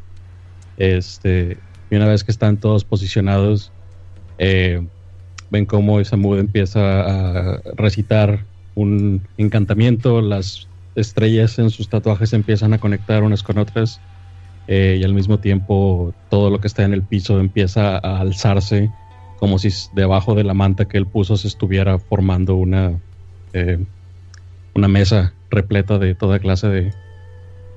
Este, 0.78 1.58
y 1.89 1.95
una 1.95 2.08
vez 2.08 2.24
que 2.24 2.32
están 2.32 2.58
todos 2.58 2.84
posicionados, 2.84 3.72
eh, 4.38 4.82
ven 5.50 5.66
cómo 5.66 6.04
Samud 6.04 6.39
empieza 6.39 7.56
a 7.56 7.62
recitar 7.76 8.45
un 8.76 9.22
encantamiento, 9.38 10.22
las 10.22 10.68
estrellas 10.95 11.59
en 11.59 11.69
sus 11.69 11.89
tatuajes 11.89 12.33
empiezan 12.33 12.73
a 12.73 12.79
conectar 12.79 13.23
unas 13.23 13.43
con 13.43 13.57
otras 13.57 13.99
eh, 14.67 14.97
y 14.99 15.03
al 15.03 15.13
mismo 15.13 15.39
tiempo 15.39 16.13
todo 16.29 16.49
lo 16.49 16.59
que 16.59 16.67
está 16.67 16.83
en 16.83 16.93
el 16.93 17.03
piso 17.03 17.39
empieza 17.39 17.97
a 17.97 18.19
alzarse 18.19 18.91
como 19.39 19.57
si 19.57 19.69
debajo 19.93 20.35
de 20.35 20.43
la 20.43 20.53
manta 20.53 20.85
que 20.85 20.97
él 20.97 21.07
puso 21.07 21.37
se 21.37 21.47
estuviera 21.47 21.97
formando 21.97 22.55
una, 22.55 22.99
eh, 23.53 23.79
una 24.75 24.87
mesa 24.87 25.33
repleta 25.49 25.97
de 25.97 26.13
toda 26.13 26.39
clase 26.39 26.67
de 26.67 26.93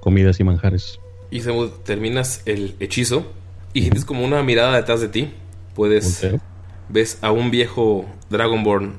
comidas 0.01 0.41
y 0.41 0.45
manjares. 0.45 0.99
Y 1.31 1.41
terminas 1.85 2.43
el 2.45 2.75
hechizo 2.81 3.33
y 3.73 3.83
sientes 3.83 4.05
como 4.05 4.25
una 4.25 4.43
mirada 4.43 4.77
detrás 4.77 5.01
de 5.01 5.09
ti. 5.09 5.31
Puedes. 5.75 6.21
Volteo. 6.21 6.41
Ves 6.89 7.19
a 7.23 7.31
un 7.31 7.51
viejo 7.51 8.05
Dragonborn 8.29 8.97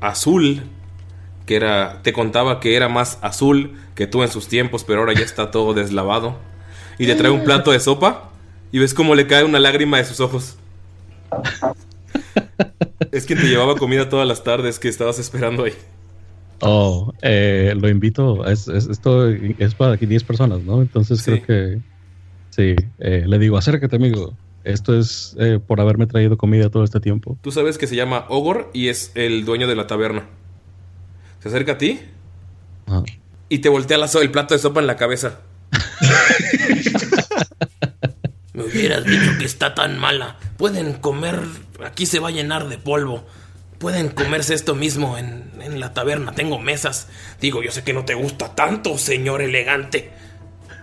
azul 0.00 0.62
que 1.48 1.56
era. 1.56 2.00
Te 2.02 2.12
contaba 2.12 2.60
que 2.60 2.76
era 2.76 2.88
más 2.88 3.18
azul 3.22 3.72
que 3.96 4.06
tú 4.06 4.22
en 4.22 4.28
sus 4.28 4.46
tiempos, 4.46 4.84
pero 4.84 5.00
ahora 5.00 5.14
ya 5.14 5.24
está 5.24 5.50
todo 5.50 5.74
deslavado. 5.74 6.36
Y 6.98 7.06
te 7.06 7.14
trae 7.16 7.30
un 7.32 7.42
plato 7.42 7.72
de 7.72 7.80
sopa 7.80 8.30
y 8.70 8.78
ves 8.78 8.92
cómo 8.94 9.14
le 9.16 9.26
cae 9.26 9.42
una 9.44 9.58
lágrima 9.58 9.96
de 9.96 10.04
sus 10.04 10.20
ojos. 10.20 10.56
Es 13.12 13.24
quien 13.24 13.40
te 13.40 13.46
llevaba 13.48 13.76
comida 13.76 14.08
todas 14.08 14.26
las 14.28 14.44
tardes 14.44 14.78
que 14.78 14.88
estabas 14.88 15.18
esperando 15.18 15.64
ahí. 15.64 15.72
Oh, 16.60 17.12
eh, 17.22 17.74
lo 17.80 17.88
invito. 17.88 18.44
Es, 18.46 18.68
es- 18.68 18.88
esto 18.88 19.28
es 19.28 19.74
para 19.74 19.92
aquí 19.94 20.06
10 20.06 20.24
personas, 20.24 20.60
¿no? 20.62 20.82
Entonces 20.82 21.20
Sí. 21.20 21.40
creo 21.40 21.46
que 21.46 21.78
sí. 22.50 22.74
eh, 22.98 23.24
le 23.26 23.38
digo, 23.38 23.56
acércate, 23.56 23.96
amigo. 23.96 24.34
Esto 24.64 24.98
es 24.98 25.36
eh, 25.38 25.60
por 25.64 25.80
haberme 25.80 26.06
traído 26.06 26.36
comida 26.36 26.68
todo 26.68 26.84
este 26.84 27.00
tiempo. 27.00 27.38
Tú 27.42 27.52
sabes 27.52 27.78
que 27.78 27.86
se 27.86 27.96
llama 27.96 28.26
Ogor 28.28 28.70
y 28.74 28.88
es 28.88 29.12
el 29.14 29.44
dueño 29.44 29.66
de 29.68 29.76
la 29.76 29.86
taberna. 29.86 30.26
Se 31.40 31.48
acerca 31.48 31.72
a 31.72 31.78
ti 31.78 32.00
Ajá. 32.86 33.02
y 33.48 33.58
te 33.58 33.68
voltea 33.68 33.98
la 33.98 34.08
so- 34.08 34.20
el 34.22 34.30
plato 34.30 34.54
de 34.54 34.60
sopa 34.60 34.80
en 34.80 34.86
la 34.86 34.96
cabeza. 34.96 35.40
Me 38.52 38.64
hubieras 38.64 39.04
dicho 39.04 39.30
que 39.38 39.44
está 39.44 39.74
tan 39.74 39.98
mala. 39.98 40.36
Pueden 40.56 40.94
comer. 40.94 41.40
Aquí 41.84 42.06
se 42.06 42.18
va 42.18 42.28
a 42.28 42.32
llenar 42.32 42.68
de 42.68 42.78
polvo. 42.78 43.24
Pueden 43.78 44.08
comerse 44.08 44.54
esto 44.54 44.74
mismo 44.74 45.16
en, 45.16 45.52
en 45.60 45.78
la 45.78 45.94
taberna. 45.94 46.32
Tengo 46.32 46.58
mesas. 46.58 47.06
Digo, 47.40 47.62
yo 47.62 47.70
sé 47.70 47.84
que 47.84 47.92
no 47.92 48.04
te 48.04 48.14
gusta 48.14 48.54
tanto, 48.56 48.98
señor 48.98 49.40
elegante. 49.42 50.10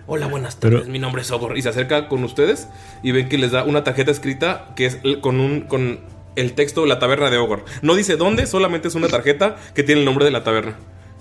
Hola, 0.06 0.26
buenas 0.26 0.58
tardes. 0.58 0.80
Pero- 0.82 0.90
Mi 0.92 0.98
nombre 0.98 1.20
es 1.22 1.30
Ogor. 1.30 1.58
Y 1.58 1.62
se 1.62 1.68
acerca 1.68 2.08
con 2.08 2.24
ustedes 2.24 2.68
y 3.02 3.12
ven 3.12 3.28
que 3.28 3.36
les 3.36 3.50
da 3.50 3.64
una 3.64 3.84
tarjeta 3.84 4.10
escrita 4.10 4.72
que 4.74 4.86
es 4.86 4.98
con 5.20 5.40
un. 5.40 5.62
con 5.62 6.00
el 6.36 6.52
texto 6.54 6.86
La 6.86 6.98
taberna 6.98 7.30
de 7.30 7.38
Ogor. 7.38 7.64
No 7.82 7.94
dice 7.94 8.16
dónde, 8.16 8.46
solamente 8.46 8.88
es 8.88 8.94
una 8.94 9.08
tarjeta 9.08 9.56
que 9.74 9.82
tiene 9.82 10.00
el 10.02 10.04
nombre 10.04 10.24
de 10.24 10.30
la 10.30 10.44
taberna. 10.44 10.76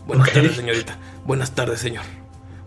Buenas 0.08 0.32
tardes, 0.32 0.56
señorita. 0.56 0.98
Buenas 1.26 1.56
tardes, 1.56 1.80
señor. 1.80 2.04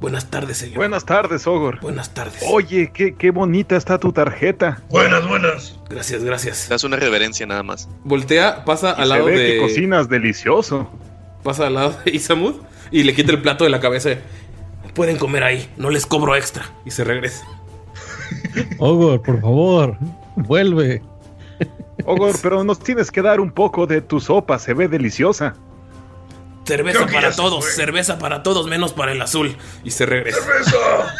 Buenas 0.01 0.31
tardes, 0.31 0.57
señor. 0.59 0.77
Buenas 0.77 1.05
tardes, 1.05 1.47
Ogor. 1.47 1.81
Buenas 1.81 2.15
tardes. 2.15 2.43
Oye, 2.49 2.91
qué, 2.95 3.15
qué 3.17 3.31
bonita 3.33 3.77
está 3.77 3.99
tu 3.99 4.13
tarjeta. 4.13 4.81
Buenas, 4.91 5.27
buenas. 5.29 5.79
Gracias, 5.91 6.23
gracias. 6.23 6.69
Das 6.69 6.85
una 6.85 6.97
reverencia 6.97 7.47
nada 7.47 7.63
más. 7.65 7.89
Voltea, 8.05 8.65
pasa 8.65 8.95
Y 8.97 9.03
al 9.03 9.09
se 9.09 9.15
lado 9.15 9.25
ve 9.27 9.39
de. 9.39 9.53
que 9.55 9.59
cocinas 9.61 10.09
delicioso. 10.09 10.89
Pasa 11.43 11.67
al 11.67 11.75
lado 11.75 11.97
de 12.05 12.13
Isamud 12.13 12.55
y 12.93 13.03
le 13.05 13.15
quita 13.15 13.33
el 13.33 13.43
plato 13.43 13.65
de 13.65 13.71
la 13.71 13.81
cabeza. 13.81 14.11
Pueden 14.95 15.17
comer 15.17 15.43
ahí, 15.45 15.69
no 15.77 15.91
les 15.91 16.07
cobro 16.07 16.37
extra. 16.37 16.65
Y 16.85 16.91
se 16.93 17.03
regresa. 17.05 17.45
Ogor, 18.79 19.23
por 19.23 19.41
favor, 19.41 19.97
vuelve. 20.37 21.03
Ogor, 22.05 22.37
pero 22.43 22.65
nos 22.65 22.79
tienes 22.79 23.11
que 23.11 23.23
dar 23.23 23.41
un 23.41 23.51
poco 23.51 23.87
de 23.87 24.01
tu 24.01 24.21
sopa, 24.21 24.59
se 24.59 24.75
ve 24.75 24.89
deliciosa. 24.89 25.55
Cerveza 26.65 27.07
para 27.07 27.33
todos, 27.33 27.65
fue. 27.65 27.73
cerveza 27.73 28.19
para 28.19 28.43
todos 28.43 28.67
menos 28.67 28.93
para 28.93 29.13
el 29.13 29.23
azul. 29.23 29.57
Y 29.85 29.91
se 29.91 30.05
regresa. 30.07 30.39
¡Cerveza! 30.41 31.15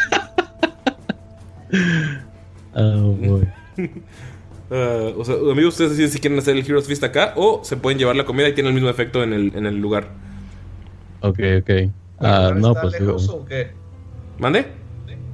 Oh, 2.75 3.13
boy. 3.13 3.49
Ah, 4.71 5.13
o 5.17 5.25
sea, 5.25 5.35
amigos, 5.37 5.73
ustedes 5.75 5.93
deciden 5.93 6.11
si 6.11 6.21
quieren 6.21 6.39
hacer 6.39 6.55
el 6.55 6.63
Heroes 6.63 6.87
Feast 6.87 7.03
acá 7.03 7.33
o 7.37 7.65
se 7.65 7.79
pueden 7.79 7.99
llevar 7.99 8.17
la 8.17 8.27
comida 8.27 8.49
y 8.49 8.53
tiene 8.53 8.69
el 8.69 8.75
mismo 8.75 8.91
efecto 8.91 9.23
en 9.23 9.33
el, 9.33 9.53
en 9.55 9.65
el 9.65 9.79
lugar. 9.79 10.09
Ok, 11.23 11.39
ok. 11.61 11.71
Ah, 12.21 12.51
¿El 12.53 12.57
lugar 12.57 12.57
no, 12.59 12.69
está 12.69 12.83
pues 12.83 12.93
digo. 12.93 13.07
lejos 13.13 13.29
o 13.31 13.45
qué? 13.47 13.71
¿Mande? 14.39 14.67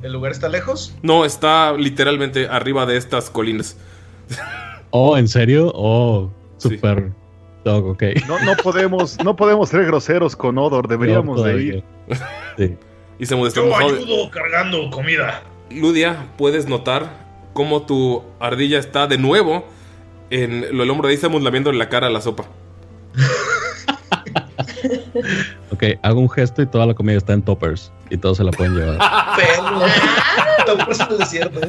¿El 0.03 0.13
lugar 0.13 0.31
está 0.31 0.49
lejos? 0.49 0.95
No, 1.03 1.25
está 1.25 1.73
literalmente 1.73 2.47
arriba 2.47 2.87
de 2.87 2.97
estas 2.97 3.29
colinas. 3.29 3.77
Oh, 4.97 5.17
¿en 5.19 5.27
serio? 5.27 5.73
Oh, 5.75 6.31
Sí. 6.59 6.69
super. 6.69 7.11
Dog, 7.65 7.85
ok. 7.87 8.03
No, 8.29 8.39
no 8.45 8.55
podemos, 8.63 9.19
no 9.25 9.35
podemos 9.35 9.69
ser 9.69 9.85
groseros 9.87 10.37
con 10.37 10.57
Odor, 10.57 10.87
deberíamos 10.87 11.37
No, 11.39 11.43
de 11.43 11.63
ir. 11.63 11.85
Sí. 12.57 12.77
Y 13.19 13.27
se 13.27 13.41
está 13.41 13.61
Yo 13.61 13.77
ayudo 13.77 14.31
cargando 14.31 14.91
comida. 14.91 15.43
Ludia, 15.71 16.27
puedes 16.37 16.69
notar 16.69 17.09
cómo 17.55 17.83
tu 17.87 18.23
ardilla 18.41 18.79
está 18.79 19.07
de 19.07 19.19
nuevo 19.19 19.65
en 20.31 20.65
el 20.65 20.91
hombro 20.91 21.07
de 21.09 21.15
Isamus 21.15 21.43
lamiéndole 21.43 21.79
la 21.79 21.89
cara 21.89 22.07
a 22.09 22.11
la 22.11 22.21
sopa. 22.21 22.45
Ok, 25.71 25.83
hago 26.03 26.21
un 26.21 26.31
gesto 26.31 26.63
y 26.63 26.67
toda 26.67 26.87
la 26.87 26.95
comida 26.95 27.17
está 27.17 27.33
en 27.33 27.43
toppers. 27.43 27.91
Y 28.11 28.17
todos 28.19 28.37
se 28.37 28.45
la 28.45 28.53
pueden 28.53 28.75
llevar. 28.77 28.99
Perro. 29.37 29.81
Estamos 30.59 31.01
en 31.01 31.07
el 31.11 31.19
desierto. 31.19 31.61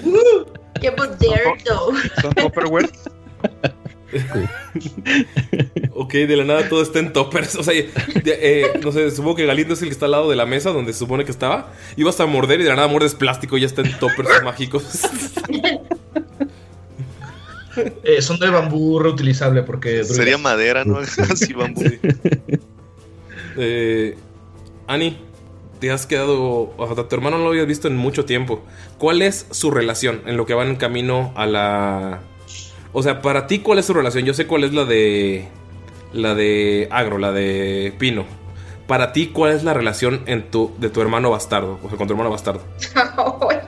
¡Qué 0.82 0.92
moderno! 0.92 1.82
¿Son 2.22 2.34
Tupperware? 2.34 2.90
Ok, 5.92 6.14
de 6.14 6.38
la 6.38 6.44
nada 6.44 6.70
todo 6.70 6.82
está 6.82 7.00
en 7.00 7.14
toppers. 7.14 7.56
O 7.56 7.64
sea, 7.64 7.74
eh, 7.74 8.72
no 8.82 8.92
sé, 8.92 9.12
supongo 9.12 9.36
que 9.36 9.46
Galindo 9.46 9.74
es 9.74 9.82
el 9.82 9.88
que 9.88 9.94
está 9.94 10.06
al 10.06 10.12
lado 10.12 10.30
de 10.30 10.36
la 10.36 10.46
mesa 10.46 10.72
donde 10.72 10.94
se 10.94 11.00
supone 11.00 11.26
que 11.26 11.32
estaba. 11.32 11.74
Ibas 11.96 12.20
a 12.20 12.26
morder 12.26 12.60
y 12.60 12.64
de 12.64 12.70
la 12.70 12.76
nada 12.76 12.88
muerdes 12.88 13.16
plástico 13.16 13.58
y 13.58 13.62
ya 13.62 13.68
está 13.68 13.82
en 13.82 13.98
toppers 14.00 14.30
mágicos. 14.44 14.84
Eh, 18.04 18.22
son 18.22 18.40
de 18.40 18.50
bambú 18.50 19.00
reutilizable 19.00 19.62
porque... 19.62 20.06
Sería 20.06 20.38
madera, 20.38 20.86
¿no? 20.86 21.00
Así 21.00 21.52
bambú. 21.52 21.84
Eh, 23.58 24.16
Ani, 24.88 25.18
te 25.82 25.92
has 25.92 26.06
quedado. 26.06 26.74
O 26.78 26.96
sea, 26.96 27.08
tu 27.08 27.16
hermano 27.16 27.38
no 27.38 27.44
lo 27.44 27.50
habías 27.50 27.68
visto 27.68 27.90
en 27.90 27.98
mucho 27.98 28.24
tiempo. 28.24 28.64
¿Cuál 28.98 29.22
es 29.22 29.48
su 29.52 29.72
relación 29.72 30.22
en 30.26 30.38
lo 30.38 30.46
que 30.46 30.54
van 30.54 30.70
en 30.70 30.76
camino 30.78 31.34
a 31.36 31.46
la. 31.46 32.22
O 32.98 33.04
sea, 33.04 33.22
para 33.22 33.46
ti, 33.46 33.60
¿cuál 33.60 33.78
es 33.80 33.86
su 33.88 33.94
relación? 33.94 34.24
Yo 34.24 34.34
sé 34.34 34.48
cuál 34.48 34.64
es 34.64 34.74
la 34.74 34.86
de. 34.86 35.50
La 36.14 36.34
de 36.34 36.88
Agro, 36.92 37.18
la 37.18 37.34
de 37.34 37.94
Pino. 38.00 38.24
Para 38.88 39.12
ti, 39.12 39.28
¿cuál 39.34 39.52
es 39.52 39.66
la 39.66 39.74
relación 39.74 40.22
en 40.28 40.50
tu, 40.50 40.72
de 40.78 40.90
tu 40.90 41.02
hermano 41.02 41.30
bastardo? 41.30 41.78
O 41.84 41.90
sea, 41.90 41.98
con 41.98 42.08
tu 42.08 42.14
hermano 42.14 42.30
bastardo. 42.30 42.62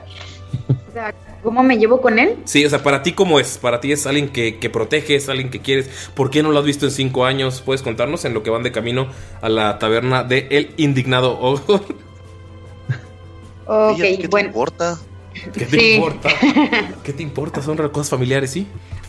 sea, 0.94 1.14
¿cómo 1.42 1.62
me 1.62 1.76
llevo 1.76 2.00
con 2.00 2.18
él? 2.18 2.36
Sí, 2.46 2.64
o 2.64 2.70
sea, 2.70 2.82
para 2.82 3.02
ti, 3.02 3.12
¿cómo 3.12 3.38
es? 3.38 3.58
Para 3.58 3.80
ti 3.80 3.92
es 3.92 4.06
alguien 4.06 4.30
que, 4.30 4.58
que 4.58 4.70
protege, 4.70 5.16
es 5.16 5.28
alguien 5.28 5.50
que 5.50 5.60
quieres. 5.60 6.10
¿Por 6.14 6.30
qué 6.30 6.42
no 6.42 6.50
lo 6.50 6.60
has 6.60 6.64
visto 6.64 6.86
en 6.86 6.92
cinco 6.92 7.26
años? 7.26 7.60
¿Puedes 7.60 7.82
contarnos 7.82 8.24
en 8.24 8.32
lo 8.32 8.42
que 8.42 8.48
van 8.48 8.62
de 8.62 8.72
camino 8.72 9.08
a 9.42 9.50
la 9.50 9.78
taberna 9.78 10.24
de 10.24 10.46
El 10.50 10.72
Indignado 10.78 11.38
Ogor? 11.38 11.82
Ok, 13.70 13.98
¿Qué 13.98 14.28
te 14.28 14.40
importa? 14.40 14.98
¿Qué 15.34 15.66
te 15.66 15.78
Sí. 15.78 15.92
importa? 15.96 16.30
¿Qué 17.04 17.12
te 17.12 17.22
importa? 17.22 17.60
Son 17.60 17.76
cosas 17.90 18.08
familiares, 18.08 18.50
¿sí? 18.50 18.66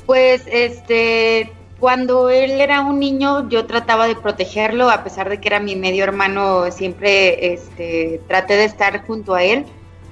Pues 0.09 0.41
este, 0.51 1.51
cuando 1.79 2.31
él 2.31 2.59
era 2.61 2.81
un 2.81 2.99
niño, 2.99 3.47
yo 3.47 3.67
trataba 3.67 4.07
de 4.07 4.15
protegerlo, 4.15 4.89
a 4.89 5.03
pesar 5.03 5.29
de 5.29 5.39
que 5.39 5.49
era 5.49 5.59
mi 5.59 5.75
medio 5.75 6.03
hermano, 6.03 6.71
siempre 6.71 7.53
este, 7.53 8.19
traté 8.27 8.55
de 8.55 8.65
estar 8.65 9.05
junto 9.05 9.35
a 9.35 9.43
él 9.43 9.65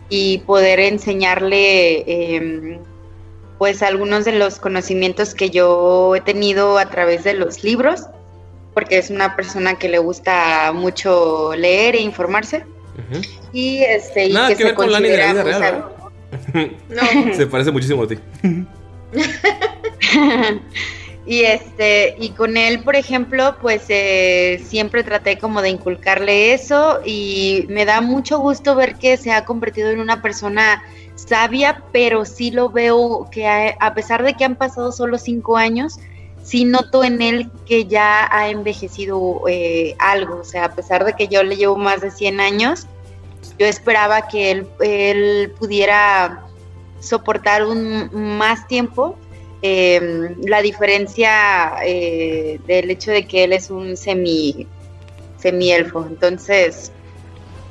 y 0.08 0.38
poder 0.46 0.80
enseñarle 0.82 2.36
em, 2.36 2.78
pues 3.58 3.82
algunos 3.82 4.24
de 4.24 4.34
los 4.34 4.60
conocimientos 4.60 5.34
que 5.34 5.50
yo 5.50 6.16
he 6.16 6.22
tenido 6.22 6.78
a 6.78 6.86
través 6.92 7.24
de 7.24 7.34
los 7.34 7.64
libros, 7.64 8.04
porque 8.76 9.00
es 9.00 9.10
una 9.10 9.36
persona 9.36 9.80
que 9.80 9.90
le 9.90 9.98
gusta 9.98 10.74
mucho 10.76 11.56
leer 11.56 11.96
e 11.96 12.02
informarse. 12.02 12.64
Y 13.52 13.80
este 13.80 14.28
y 14.28 14.34
Nada 14.34 14.50
que, 14.50 14.58
que 14.58 14.58
se 14.60 14.64
ver 14.66 14.76
con 14.76 14.92
Lani 14.92 15.10
de 15.10 15.18
la. 15.18 15.90
No. 16.88 17.34
Se 17.34 17.48
parece 17.48 17.72
muchísimo 17.72 18.04
a 18.04 18.08
ti. 18.08 18.20
y 21.28 21.42
este 21.42 22.16
y 22.20 22.30
con 22.30 22.56
él 22.56 22.82
por 22.84 22.96
ejemplo 22.96 23.58
pues 23.62 23.84
eh, 23.90 24.64
siempre 24.66 25.04
traté 25.04 25.38
como 25.38 25.62
de 25.62 25.70
inculcarle 25.70 26.54
eso 26.54 27.02
y 27.06 27.66
me 27.68 27.84
da 27.84 28.00
mucho 28.00 28.40
gusto 28.40 28.76
ver 28.76 28.96
que 28.96 29.18
se 29.18 29.34
ha 29.34 29.44
convertido 29.44 29.90
en 29.90 30.00
una 30.00 30.22
persona 30.22 30.82
sabia 31.16 31.84
pero 31.92 32.24
sí 32.24 32.52
lo 32.52 32.70
veo 32.70 33.28
que 33.30 33.46
a, 33.46 33.94
pesar 33.94 34.24
de 34.24 34.36
que 34.36 34.46
han 34.46 34.56
pasado 34.56 34.94
solo 34.94 35.18
cinco 35.18 35.58
años 35.58 36.00
sí 36.44 36.64
noto 36.64 37.04
en 37.04 37.22
él 37.22 37.52
que 37.66 37.86
ya 37.86 38.30
ha 38.32 38.50
envejecido 38.50 39.42
eh, 39.50 39.96
algo. 40.00 40.38
O 40.38 40.44
sea 40.46 40.66
a 40.66 40.76
pesar 40.76 41.04
de 41.04 41.12
que 41.12 41.28
yo 41.28 41.44
le 41.44 41.58
llevo 41.58 41.76
más 41.76 42.00
de 42.00 42.10
100 42.10 42.40
años 42.40 42.88
yo 43.60 43.66
esperaba 43.66 44.28
que 44.30 44.52
él, 44.52 44.68
él 44.80 45.54
pudiera 45.60 46.46
soportar 47.02 47.66
un 47.66 48.38
más 48.38 48.66
tiempo 48.68 49.18
eh, 49.62 50.36
la 50.44 50.62
diferencia 50.62 51.76
eh, 51.84 52.60
del 52.68 52.92
hecho 52.92 53.12
de 53.12 53.26
que 53.26 53.44
él 53.44 53.54
es 53.54 53.70
un 53.70 53.98
semi 53.98 54.68
semielfo. 55.38 56.06
Entonces 56.08 56.92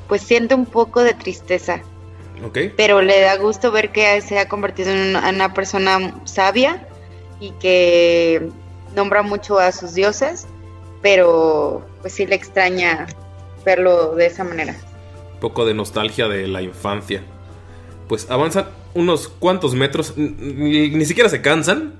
pues 0.07 0.21
siento 0.21 0.55
un 0.55 0.65
poco 0.65 1.03
de 1.03 1.13
tristeza. 1.13 1.81
Pero 2.75 3.01
le 3.01 3.19
da 3.21 3.35
gusto 3.37 3.71
ver 3.71 3.91
que 3.91 4.21
se 4.21 4.37
ha 4.37 4.47
convertido 4.47 4.91
en 4.91 5.09
una, 5.09 5.27
en 5.27 5.35
una 5.35 5.53
persona 5.55 6.21
sabia 6.25 6.87
y 7.39 7.49
que 7.53 8.49
nombra 8.95 9.23
mucho 9.23 9.57
a 9.57 9.71
sus 9.71 9.95
dioses 9.95 10.47
pero 11.01 11.85
pues 12.01 12.13
sí 12.13 12.25
le 12.25 12.35
extraña 12.35 13.07
verlo 13.65 14.15
de 14.15 14.25
esa 14.25 14.43
manera. 14.43 14.75
Poco 15.39 15.65
de 15.65 15.73
nostalgia 15.73 16.27
de 16.27 16.47
la 16.47 16.61
infancia. 16.61 17.23
Pues 18.07 18.29
avanzan 18.29 18.67
unos 18.97 19.27
cuantos 19.27 19.75
metros, 19.75 20.15
ni, 20.17 21.05
siquiera 21.05 21.29
se 21.29 21.41
cansan 21.41 21.93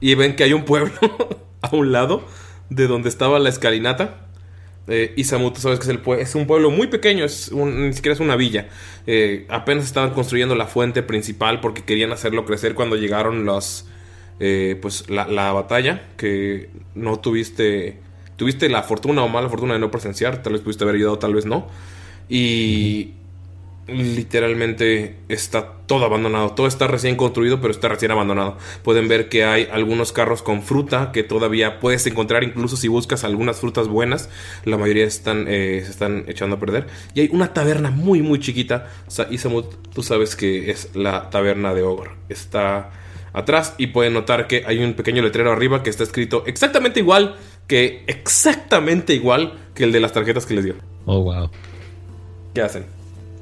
y 0.00 0.14
ven 0.16 0.34
que 0.34 0.42
hay 0.42 0.52
un 0.52 0.64
pueblo 0.64 0.92
a 1.62 1.74
un 1.74 1.92
lado 1.92 2.24
de 2.70 2.88
donde 2.88 3.08
estaba 3.08 3.38
la 3.38 3.48
escalinata. 3.48 4.26
Eh, 4.88 5.14
Isamu, 5.16 5.52
tú 5.52 5.60
sabes 5.60 5.78
que 5.78 5.84
es, 5.84 5.88
el 5.90 6.00
es 6.18 6.34
un 6.34 6.48
pueblo 6.48 6.70
muy 6.70 6.88
pequeño, 6.88 7.24
es 7.24 7.52
ni 7.52 7.92
siquiera 7.92 8.14
es 8.14 8.20
una 8.20 8.34
villa. 8.34 8.68
Eh, 9.06 9.46
apenas 9.48 9.84
estaban 9.84 10.10
construyendo 10.10 10.56
la 10.56 10.66
fuente 10.66 11.04
principal 11.04 11.60
porque 11.60 11.84
querían 11.84 12.10
hacerlo 12.10 12.44
crecer 12.44 12.74
cuando 12.74 12.96
llegaron 12.96 13.44
los, 13.44 13.86
eh, 14.40 14.76
pues 14.82 15.08
la, 15.08 15.28
la 15.28 15.52
batalla 15.52 16.08
que 16.16 16.70
no 16.96 17.20
tuviste, 17.20 18.00
tuviste 18.34 18.68
la 18.68 18.82
fortuna 18.82 19.22
o 19.22 19.28
mala 19.28 19.48
fortuna 19.48 19.74
de 19.74 19.78
no 19.80 19.92
presenciar, 19.92 20.42
tal 20.42 20.54
vez 20.54 20.62
pudiste 20.62 20.82
haber 20.82 20.96
ayudado, 20.96 21.18
tal 21.20 21.34
vez 21.34 21.46
no. 21.46 21.68
Y 22.28 23.12
literalmente 23.88 25.16
está 25.28 25.72
todo 25.86 26.04
abandonado. 26.04 26.50
Todo 26.52 26.66
está 26.66 26.86
recién 26.86 27.16
construido, 27.16 27.60
pero 27.60 27.72
está 27.72 27.88
recién 27.88 28.10
abandonado. 28.12 28.56
Pueden 28.84 29.08
ver 29.08 29.28
que 29.28 29.44
hay 29.44 29.68
algunos 29.72 30.12
carros 30.12 30.42
con 30.42 30.62
fruta 30.62 31.10
que 31.12 31.22
todavía 31.22 31.80
puedes 31.80 32.06
encontrar, 32.06 32.44
incluso 32.44 32.76
si 32.76 32.88
buscas 32.88 33.24
algunas 33.24 33.60
frutas 33.60 33.88
buenas. 33.88 34.28
La 34.64 34.76
mayoría 34.76 35.04
están, 35.06 35.46
eh, 35.48 35.82
se 35.84 35.90
están 35.90 36.24
echando 36.28 36.56
a 36.56 36.60
perder. 36.60 36.86
Y 37.14 37.20
hay 37.22 37.28
una 37.32 37.52
taberna 37.52 37.90
muy, 37.90 38.22
muy 38.22 38.38
chiquita. 38.38 38.88
Sa- 39.08 39.26
Isamu, 39.30 39.62
tú 39.92 40.02
sabes 40.02 40.36
que 40.36 40.70
es 40.70 40.94
la 40.94 41.30
taberna 41.30 41.74
de 41.74 41.82
Ogre. 41.82 42.12
Está 42.28 42.90
atrás 43.32 43.74
y 43.78 43.88
pueden 43.88 44.12
notar 44.14 44.46
que 44.46 44.64
hay 44.66 44.78
un 44.82 44.94
pequeño 44.94 45.22
letrero 45.22 45.52
arriba 45.52 45.82
que 45.82 45.90
está 45.90 46.02
escrito 46.02 46.42
exactamente 46.46 46.98
igual 46.98 47.36
que 47.68 48.02
exactamente 48.08 49.14
igual 49.14 49.56
que 49.74 49.84
el 49.84 49.92
de 49.92 50.00
las 50.00 50.12
tarjetas 50.12 50.46
que 50.46 50.54
les 50.54 50.64
dio. 50.64 50.74
Oh, 51.06 51.22
wow. 51.22 51.48
¿Qué 52.54 52.60
hacen? 52.62 52.84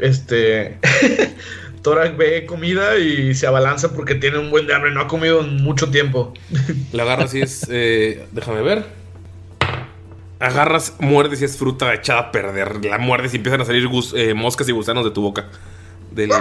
Este. 0.01 0.78
Torak 1.82 2.16
ve 2.16 2.44
comida 2.44 2.99
y 2.99 3.34
se 3.34 3.46
abalanza 3.46 3.92
porque 3.94 4.14
tiene 4.16 4.38
un 4.38 4.51
buen 4.51 4.66
de 4.66 4.74
hambre. 4.74 4.90
No 4.92 5.01
ha 5.03 5.09
comido 5.09 5.40
en 5.40 5.62
mucho 5.62 5.88
tiempo. 5.90 6.34
La 6.92 7.05
agarras 7.05 7.34
y 7.34 7.40
es. 7.42 7.66
eh, 7.70 8.26
déjame 8.32 8.62
ver. 8.62 8.84
Agarras, 10.40 10.94
muerdes 11.01 11.40
y 11.42 11.44
es 11.44 11.57
fruta 11.57 11.92
echada 11.94 12.20
a 12.20 12.32
perder. 12.32 12.84
La 12.84 12.99
muerdes 12.99 13.32
y 13.34 13.38
empiezan 13.38 13.61
a 13.61 13.64
salir 13.64 13.88
gus- 13.88 14.14
eh, 14.16 14.34
moscas 14.34 14.68
y 14.68 14.72
gusanos 14.72 15.05
de 15.05 15.11
tu 15.11 15.22
boca. 15.22 15.46
Del- 16.12 16.30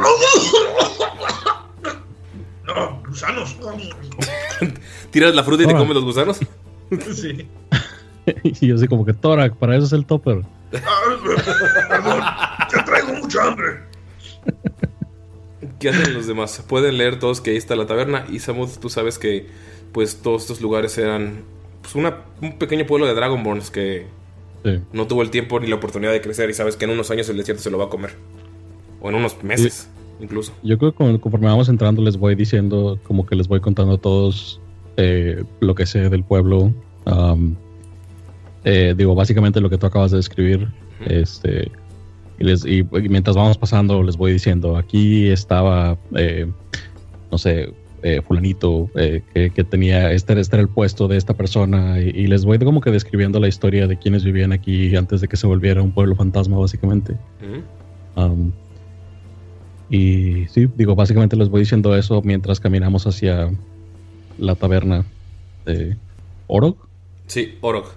No, 2.66 3.02
gusanos. 3.08 3.56
Tiras 5.12 5.34
la 5.34 5.44
fruta 5.44 5.64
y 5.64 5.68
te 5.68 5.74
comes 5.74 5.96
los 5.96 6.04
gusanos. 6.04 6.38
Sí. 7.16 7.48
y 8.44 8.68
yo 8.68 8.76
así 8.76 8.88
como 8.88 9.06
que 9.06 9.14
Torak, 9.14 9.56
para 9.56 9.76
eso 9.78 9.86
es 9.86 9.94
el 9.94 10.06
topper. 10.06 10.42
Perdón, 11.90 12.22
mucha 13.28 13.44
hambre. 13.46 13.80
¿Qué 15.80 15.90
hacen 15.90 16.14
los 16.14 16.28
demás? 16.28 16.64
Pueden 16.68 16.98
leer 16.98 17.20
todos 17.20 17.42
que 17.42 17.52
ahí 17.52 17.58
está 17.58 17.76
la 17.76 17.86
taberna. 17.86 18.26
Y 18.32 18.40
Samud, 18.40 18.70
tú 18.82 18.90
sabes 18.90 19.20
que 19.20 19.48
pues 19.92 20.18
todos 20.22 20.44
estos 20.44 20.62
lugares 20.62 20.98
eran 20.98 21.44
pues, 21.82 21.96
una- 21.96 22.22
un 22.42 22.58
pequeño 22.58 22.86
pueblo 22.86 23.06
de 23.08 23.14
Dragonborns 23.14 23.70
que 23.72 24.06
Sí. 24.64 24.80
no 24.92 25.08
tuvo 25.08 25.22
el 25.22 25.30
tiempo 25.30 25.60
ni 25.60 25.68
la 25.68 25.76
oportunidad 25.76 26.12
de 26.12 26.22
crecer. 26.22 26.50
Y 26.50 26.54
sabes 26.54 26.76
que 26.78 26.86
en 26.86 26.92
unos 26.92 27.12
años 27.12 27.28
el 27.30 27.38
desierto 27.38 27.62
se 27.64 27.70
lo 27.72 27.78
va 27.78 27.86
a 27.86 27.90
comer. 27.90 28.12
O 29.02 29.10
en 29.10 29.16
unos 29.16 29.44
meses, 29.44 29.90
incluso. 30.20 30.54
Yo 30.64 30.78
creo 30.78 30.92
que 30.92 30.98
con- 30.98 31.18
conforme 31.20 31.48
vamos 31.48 31.70
entrando 31.70 32.02
les 32.02 32.18
voy 32.18 32.36
diciendo, 32.36 32.98
como 33.04 33.26
que 33.26 33.36
les 33.36 33.48
voy 33.48 33.60
contando 33.60 33.96
a 33.96 33.98
todos 33.98 34.60
eh, 34.98 35.44
lo 35.60 35.76
que 35.76 35.86
sé 35.86 36.10
del 36.10 36.24
pueblo. 36.24 36.72
Am, 37.06 37.56
eh, 38.64 38.94
digo, 38.98 39.14
básicamente 39.16 39.62
lo 39.62 39.70
que 39.70 39.78
tú 39.78 39.86
acabas 39.86 40.12
de 40.12 40.18
describir. 40.18 40.68
Este, 41.06 41.72
y, 42.40 42.44
les, 42.44 42.66
y, 42.66 42.84
mientras 43.10 43.36
vamos 43.36 43.58
pasando 43.58 44.02
les 44.04 44.18
voy 44.18 44.32
diciendo, 44.34 44.78
aquí 44.78 45.28
estaba, 45.28 45.98
eh, 46.16 46.48
no 47.32 47.38
sé, 47.38 47.74
eh, 48.04 48.22
fulanito 48.22 48.90
eh, 48.96 49.24
que, 49.34 49.50
que 49.50 49.64
tenía, 49.64 50.12
este, 50.12 50.34
era- 50.34 50.42
este 50.42 50.56
era 50.56 50.62
el 50.62 50.70
puesto 50.70 51.08
de 51.08 51.18
esta 51.18 51.34
persona. 51.34 52.00
Y, 52.00 52.10
y 52.10 52.28
les 52.28 52.46
voy 52.46 52.60
como 52.60 52.80
que 52.82 52.92
describiendo 52.92 53.40
la 53.40 53.48
historia 53.48 53.88
de 53.88 53.98
quienes 53.98 54.24
vivían 54.24 54.52
aquí 54.52 54.96
antes 54.96 55.22
de 55.22 55.28
que 55.28 55.36
se 55.38 55.48
volviera 55.48 55.82
un 55.82 55.92
pueblo 55.92 56.16
fantasma, 56.16 56.58
básicamente. 56.58 57.16
Um, 58.16 58.52
y 59.90 60.46
sí, 60.48 60.68
digo, 60.76 60.96
básicamente 60.96 61.36
les 61.36 61.50
voy 61.50 61.62
diciendo 61.62 61.96
eso 61.96 62.22
mientras 62.22 62.60
caminamos 62.60 63.08
hacia 63.08 63.50
la 64.38 64.56
taberna 64.56 65.06
de 65.66 65.96
Orog. 66.48 66.76
Sí, 67.28 67.58
Orok. 67.62 67.96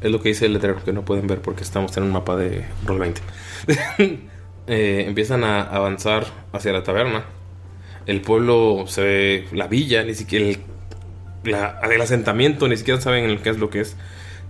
Es 0.00 0.10
lo 0.10 0.20
que 0.20 0.28
dice 0.30 0.46
el 0.46 0.52
letrero, 0.52 0.82
que 0.84 0.92
no 0.92 1.04
pueden 1.04 1.26
ver 1.26 1.40
porque 1.40 1.62
estamos 1.62 1.96
en 1.96 2.02
un 2.04 2.12
mapa 2.12 2.36
de 2.36 2.64
Roll 2.84 2.98
20. 2.98 3.20
Eh, 4.68 5.04
empiezan 5.06 5.44
a 5.44 5.62
avanzar 5.62 6.26
hacia 6.52 6.72
la 6.72 6.82
taberna. 6.82 7.24
El 8.06 8.20
pueblo 8.20 8.86
se 8.88 9.00
ve, 9.00 9.48
la 9.52 9.68
villa, 9.68 10.02
ni 10.02 10.12
siquiera 10.14 10.44
el, 10.46 10.58
la- 11.44 11.78
el 11.88 12.00
asentamiento, 12.00 12.66
ni 12.66 12.76
siquiera 12.76 13.00
saben 13.00 13.38
qué 13.44 13.50
es 13.50 13.58
lo 13.58 13.70
que 13.70 13.80
es. 13.82 13.96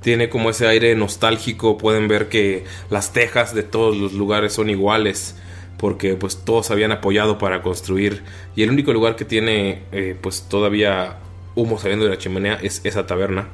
Tiene 0.00 0.30
como 0.30 0.48
ese 0.48 0.66
aire 0.68 0.94
nostálgico. 0.94 1.76
Pueden 1.76 2.08
ver 2.08 2.30
que 2.30 2.64
las 2.88 3.12
tejas 3.12 3.54
de 3.54 3.62
todos 3.62 3.94
los 3.96 4.14
lugares 4.14 4.54
son 4.54 4.70
iguales. 4.70 5.36
Porque 5.76 6.14
pues 6.14 6.38
todos 6.46 6.70
habían 6.70 6.92
apoyado 6.92 7.36
para 7.36 7.60
construir. 7.60 8.22
Y 8.54 8.62
el 8.62 8.70
único 8.70 8.94
lugar 8.94 9.16
que 9.16 9.26
tiene 9.26 9.82
eh, 9.92 10.16
pues 10.18 10.46
todavía 10.48 11.18
humo 11.54 11.78
saliendo 11.78 12.06
de 12.06 12.12
la 12.12 12.18
chimenea 12.18 12.54
es 12.62 12.80
esa 12.84 13.06
taberna. 13.06 13.48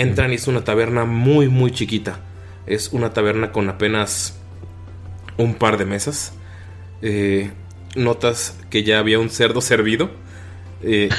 Entran 0.00 0.32
y 0.32 0.36
es 0.36 0.48
una 0.48 0.64
taberna 0.64 1.04
muy 1.04 1.48
muy 1.48 1.72
chiquita. 1.72 2.20
Es 2.66 2.90
una 2.94 3.12
taberna 3.12 3.52
con 3.52 3.68
apenas 3.68 4.40
un 5.36 5.52
par 5.52 5.76
de 5.76 5.84
mesas. 5.84 6.32
Eh, 7.02 7.50
notas 7.96 8.58
que 8.70 8.82
ya 8.82 8.98
había 8.98 9.18
un 9.18 9.28
cerdo 9.28 9.60
servido. 9.60 10.10
Eh, 10.82 11.10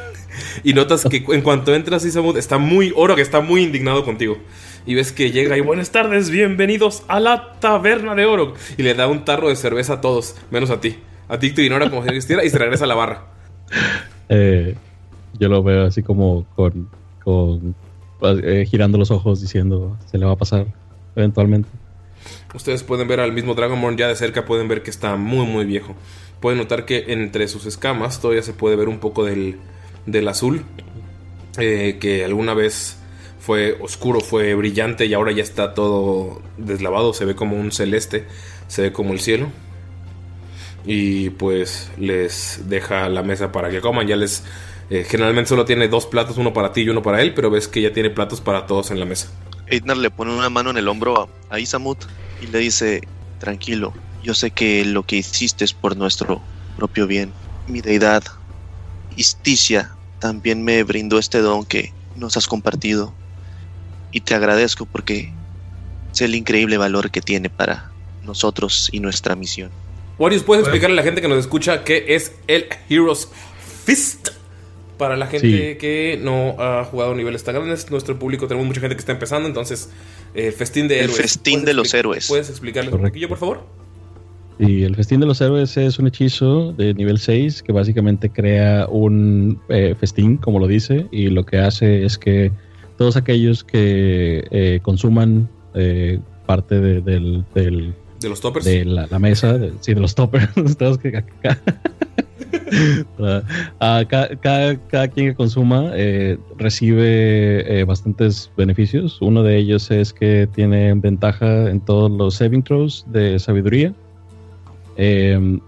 y 0.64 0.74
notas 0.74 1.06
que 1.10 1.24
en 1.28 1.40
cuanto 1.40 1.74
entras, 1.74 2.04
Isamud 2.04 2.36
está 2.36 2.58
muy 2.58 2.92
oro, 2.94 3.16
que 3.16 3.22
está 3.22 3.40
muy 3.40 3.62
indignado 3.62 4.04
contigo. 4.04 4.36
Y 4.84 4.96
ves 4.96 5.12
que 5.12 5.30
llega 5.30 5.56
y 5.56 5.62
buenas 5.62 5.90
tardes, 5.90 6.28
bienvenidos 6.28 7.04
a 7.08 7.20
la 7.20 7.54
taberna 7.58 8.14
de 8.14 8.26
oro. 8.26 8.52
Y 8.76 8.82
le 8.82 8.92
da 8.92 9.06
un 9.06 9.24
tarro 9.24 9.48
de 9.48 9.56
cerveza 9.56 9.94
a 9.94 10.00
todos, 10.02 10.36
menos 10.50 10.68
a 10.68 10.78
ti. 10.78 10.98
A 11.26 11.38
ti 11.38 11.52
te 11.52 11.62
ignora 11.62 11.88
como 11.88 12.02
si 12.02 12.10
existiera 12.10 12.44
y 12.44 12.50
se 12.50 12.58
regresa 12.58 12.84
a 12.84 12.88
la 12.88 12.96
barra. 12.96 13.28
Eh, 14.28 14.74
yo 15.38 15.48
lo 15.48 15.62
veo 15.62 15.86
así 15.86 16.02
como 16.02 16.44
con, 16.54 16.90
con 17.24 17.74
eh, 18.22 18.66
girando 18.66 18.98
los 18.98 19.10
ojos 19.10 19.40
diciendo 19.40 19.96
se 20.10 20.18
le 20.18 20.26
va 20.26 20.32
a 20.32 20.36
pasar 20.36 20.66
eventualmente. 21.16 21.68
Ustedes 22.54 22.82
pueden 22.82 23.08
ver 23.08 23.20
al 23.20 23.32
mismo 23.32 23.54
Dragonborn 23.54 23.96
ya 23.96 24.08
de 24.08 24.16
cerca, 24.16 24.44
pueden 24.44 24.68
ver 24.68 24.82
que 24.82 24.90
está 24.90 25.16
muy 25.16 25.46
muy 25.46 25.64
viejo. 25.64 25.94
Pueden 26.40 26.58
notar 26.58 26.84
que 26.84 27.06
entre 27.08 27.48
sus 27.48 27.66
escamas 27.66 28.20
todavía 28.20 28.42
se 28.42 28.52
puede 28.52 28.76
ver 28.76 28.88
un 28.88 28.98
poco 28.98 29.24
del, 29.24 29.58
del 30.06 30.26
azul, 30.28 30.64
eh, 31.58 31.98
que 32.00 32.24
alguna 32.24 32.54
vez 32.54 32.96
fue 33.38 33.78
oscuro, 33.80 34.20
fue 34.20 34.54
brillante 34.54 35.06
y 35.06 35.14
ahora 35.14 35.32
ya 35.32 35.42
está 35.42 35.74
todo 35.74 36.42
deslavado, 36.56 37.12
se 37.12 37.24
ve 37.24 37.34
como 37.34 37.56
un 37.56 37.72
celeste, 37.72 38.26
se 38.68 38.82
ve 38.82 38.92
como 38.92 39.12
el 39.12 39.20
cielo. 39.20 39.48
Y 40.86 41.30
pues 41.30 41.90
les 41.98 42.62
deja 42.68 43.08
la 43.08 43.22
mesa 43.22 43.52
para 43.52 43.70
que 43.70 43.80
coman, 43.80 44.06
ya 44.06 44.16
les... 44.16 44.44
eh, 44.90 45.04
generalmente 45.08 45.48
solo 45.48 45.64
tiene 45.64 45.88
dos 45.88 46.06
platos, 46.06 46.36
uno 46.36 46.52
para 46.52 46.72
ti 46.72 46.82
y 46.82 46.88
uno 46.88 47.02
para 47.02 47.22
él, 47.22 47.32
pero 47.32 47.50
ves 47.50 47.68
que 47.68 47.80
ya 47.80 47.92
tiene 47.92 48.10
platos 48.10 48.40
para 48.40 48.66
todos 48.66 48.90
en 48.90 48.98
la 48.98 49.06
mesa. 49.06 49.30
Eidnar 49.68 49.96
le 49.96 50.10
pone 50.10 50.34
una 50.34 50.50
mano 50.50 50.70
en 50.70 50.76
el 50.76 50.88
hombro 50.88 51.30
a, 51.48 51.54
a 51.54 51.60
Isamut 51.60 51.98
y 52.42 52.48
le 52.48 52.58
dice, 52.58 53.02
tranquilo, 53.38 53.94
yo 54.22 54.34
sé 54.34 54.50
que 54.50 54.84
lo 54.84 55.04
que 55.04 55.16
hiciste 55.16 55.64
es 55.64 55.72
por 55.72 55.96
nuestro 55.96 56.42
propio 56.76 57.06
bien. 57.06 57.32
Mi 57.68 57.80
deidad, 57.80 58.24
Isticia, 59.16 59.92
también 60.18 60.64
me 60.64 60.82
brindó 60.82 61.18
este 61.18 61.38
don 61.38 61.64
que 61.64 61.92
nos 62.16 62.36
has 62.36 62.46
compartido. 62.46 63.14
Y 64.12 64.22
te 64.22 64.34
agradezco 64.34 64.86
porque 64.86 65.32
sé 66.12 66.24
el 66.24 66.34
increíble 66.34 66.78
valor 66.78 67.10
que 67.10 67.20
tiene 67.20 67.48
para 67.48 67.92
nosotros 68.24 68.88
y 68.92 69.00
nuestra 69.00 69.36
misión. 69.36 69.70
Warius, 70.18 70.42
¿puedes 70.42 70.64
explicarle 70.64 70.94
a 70.94 70.96
la 70.96 71.02
gente 71.02 71.22
que 71.22 71.28
nos 71.28 71.38
escucha 71.38 71.84
qué 71.84 72.06
es 72.08 72.32
el 72.46 72.66
Heroes 72.88 73.28
Fist? 73.84 74.39
Para 75.00 75.16
la 75.16 75.26
gente 75.26 75.72
Sí. 75.72 75.78
que 75.78 76.20
no 76.22 76.54
ha 76.58 76.84
jugado 76.84 77.12
a 77.12 77.14
niveles 77.16 77.42
tan 77.42 77.54
grandes, 77.56 77.90
nuestro 77.90 78.18
público 78.18 78.46
tenemos 78.46 78.66
mucha 78.68 78.80
gente 78.80 78.94
que 78.94 79.00
está 79.00 79.12
empezando, 79.12 79.48
entonces 79.48 79.90
el 80.34 80.52
festín 80.52 80.86
de 80.88 80.98
El 80.98 81.04
héroes. 81.06 81.16
festín 81.22 81.54
¿Puedes 81.54 81.66
de 81.66 81.74
los 81.74 81.94
héroes. 81.94 82.28
¿Puedes 82.28 82.50
explicarles 82.50 82.92
un 82.92 82.98
Correcto. 82.98 83.12
poquillo, 83.14 83.28
por 83.30 83.38
favor? 83.38 83.60
Y 84.58 84.82
el 84.82 84.94
Festín 84.94 85.20
de 85.20 85.26
los 85.26 85.40
Héroes 85.40 85.74
es 85.78 85.98
un 85.98 86.06
hechizo 86.06 86.74
de 86.74 86.92
nivel 86.92 87.18
6 87.18 87.62
que 87.62 87.72
básicamente 87.72 88.28
crea 88.28 88.86
un 88.90 89.58
eh, 89.70 89.94
festín, 89.98 90.36
como 90.36 90.58
lo 90.58 90.66
dice, 90.66 91.06
y 91.10 91.28
lo 91.30 91.46
que 91.46 91.56
hace 91.56 92.04
es 92.04 92.18
que 92.18 92.52
todos 92.98 93.16
aquellos 93.16 93.64
que 93.64 94.44
eh, 94.50 94.80
consuman 94.82 95.48
eh, 95.72 96.18
parte 96.44 96.78
de, 96.78 97.00
del, 97.00 97.42
del- 97.54 97.94
De 98.20 98.28
los 98.28 98.42
toppers. 98.42 98.66
de 98.66 98.84
la, 98.84 99.06
la 99.10 99.18
mesa, 99.18 99.56
de, 99.56 99.72
sí, 99.80 99.94
de 99.94 100.00
los 100.00 100.14
toppers, 100.14 100.50
todos 100.78 100.98
que- 100.98 101.24
Ah, 103.18 103.42
ah, 103.80 104.04
ca- 104.08 104.30
cada, 104.40 105.08
quien 105.08 105.28
que 105.28 105.34
consuma 105.34 105.90
eh, 105.94 106.38
recibe 106.56 107.80
eh, 107.80 107.84
bastantes 107.84 108.50
beneficios. 108.56 109.18
Uno 109.20 109.42
de 109.42 109.58
ellos 109.58 109.90
es 109.90 110.12
que 110.12 110.48
tiene 110.54 110.94
ventaja 110.94 111.68
en 111.70 111.80
todos 111.80 112.10
los 112.10 112.36
saving 112.36 112.62
throws 112.62 113.04
de 113.08 113.38
sabiduría. 113.38 113.92
Eh, 114.96 115.58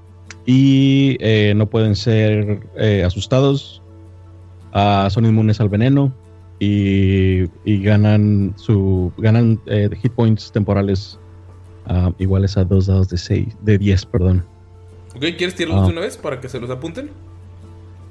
y 0.46 1.16
eh, 1.20 1.52
no 1.56 1.66
pueden 1.68 1.94
ser 1.94 2.60
asustados. 3.04 3.82
Ah, 4.72 5.08
son 5.10 5.26
inmunes 5.26 5.60
al 5.60 5.68
veneno. 5.68 6.12
Y, 6.58 7.46
ganan 7.82 8.54
su 8.56 9.12
ganan 9.18 9.60
hit 10.00 10.12
points 10.12 10.52
temporales 10.52 11.18
iguales 12.18 12.56
a 12.56 12.64
dos 12.64 12.86
dados 12.86 13.08
de 13.08 13.18
6 13.18 13.48
de 13.62 13.78
10, 13.78 14.06
perdón. 14.06 14.44
Ok, 15.14 15.20
¿quieres 15.36 15.54
tirarlos 15.54 15.82
Ah. 15.82 15.86
de 15.86 15.92
una 15.92 16.00
vez 16.00 16.16
para 16.16 16.40
que 16.40 16.48
se 16.48 16.58
los 16.60 16.70
apunten? 16.70 17.10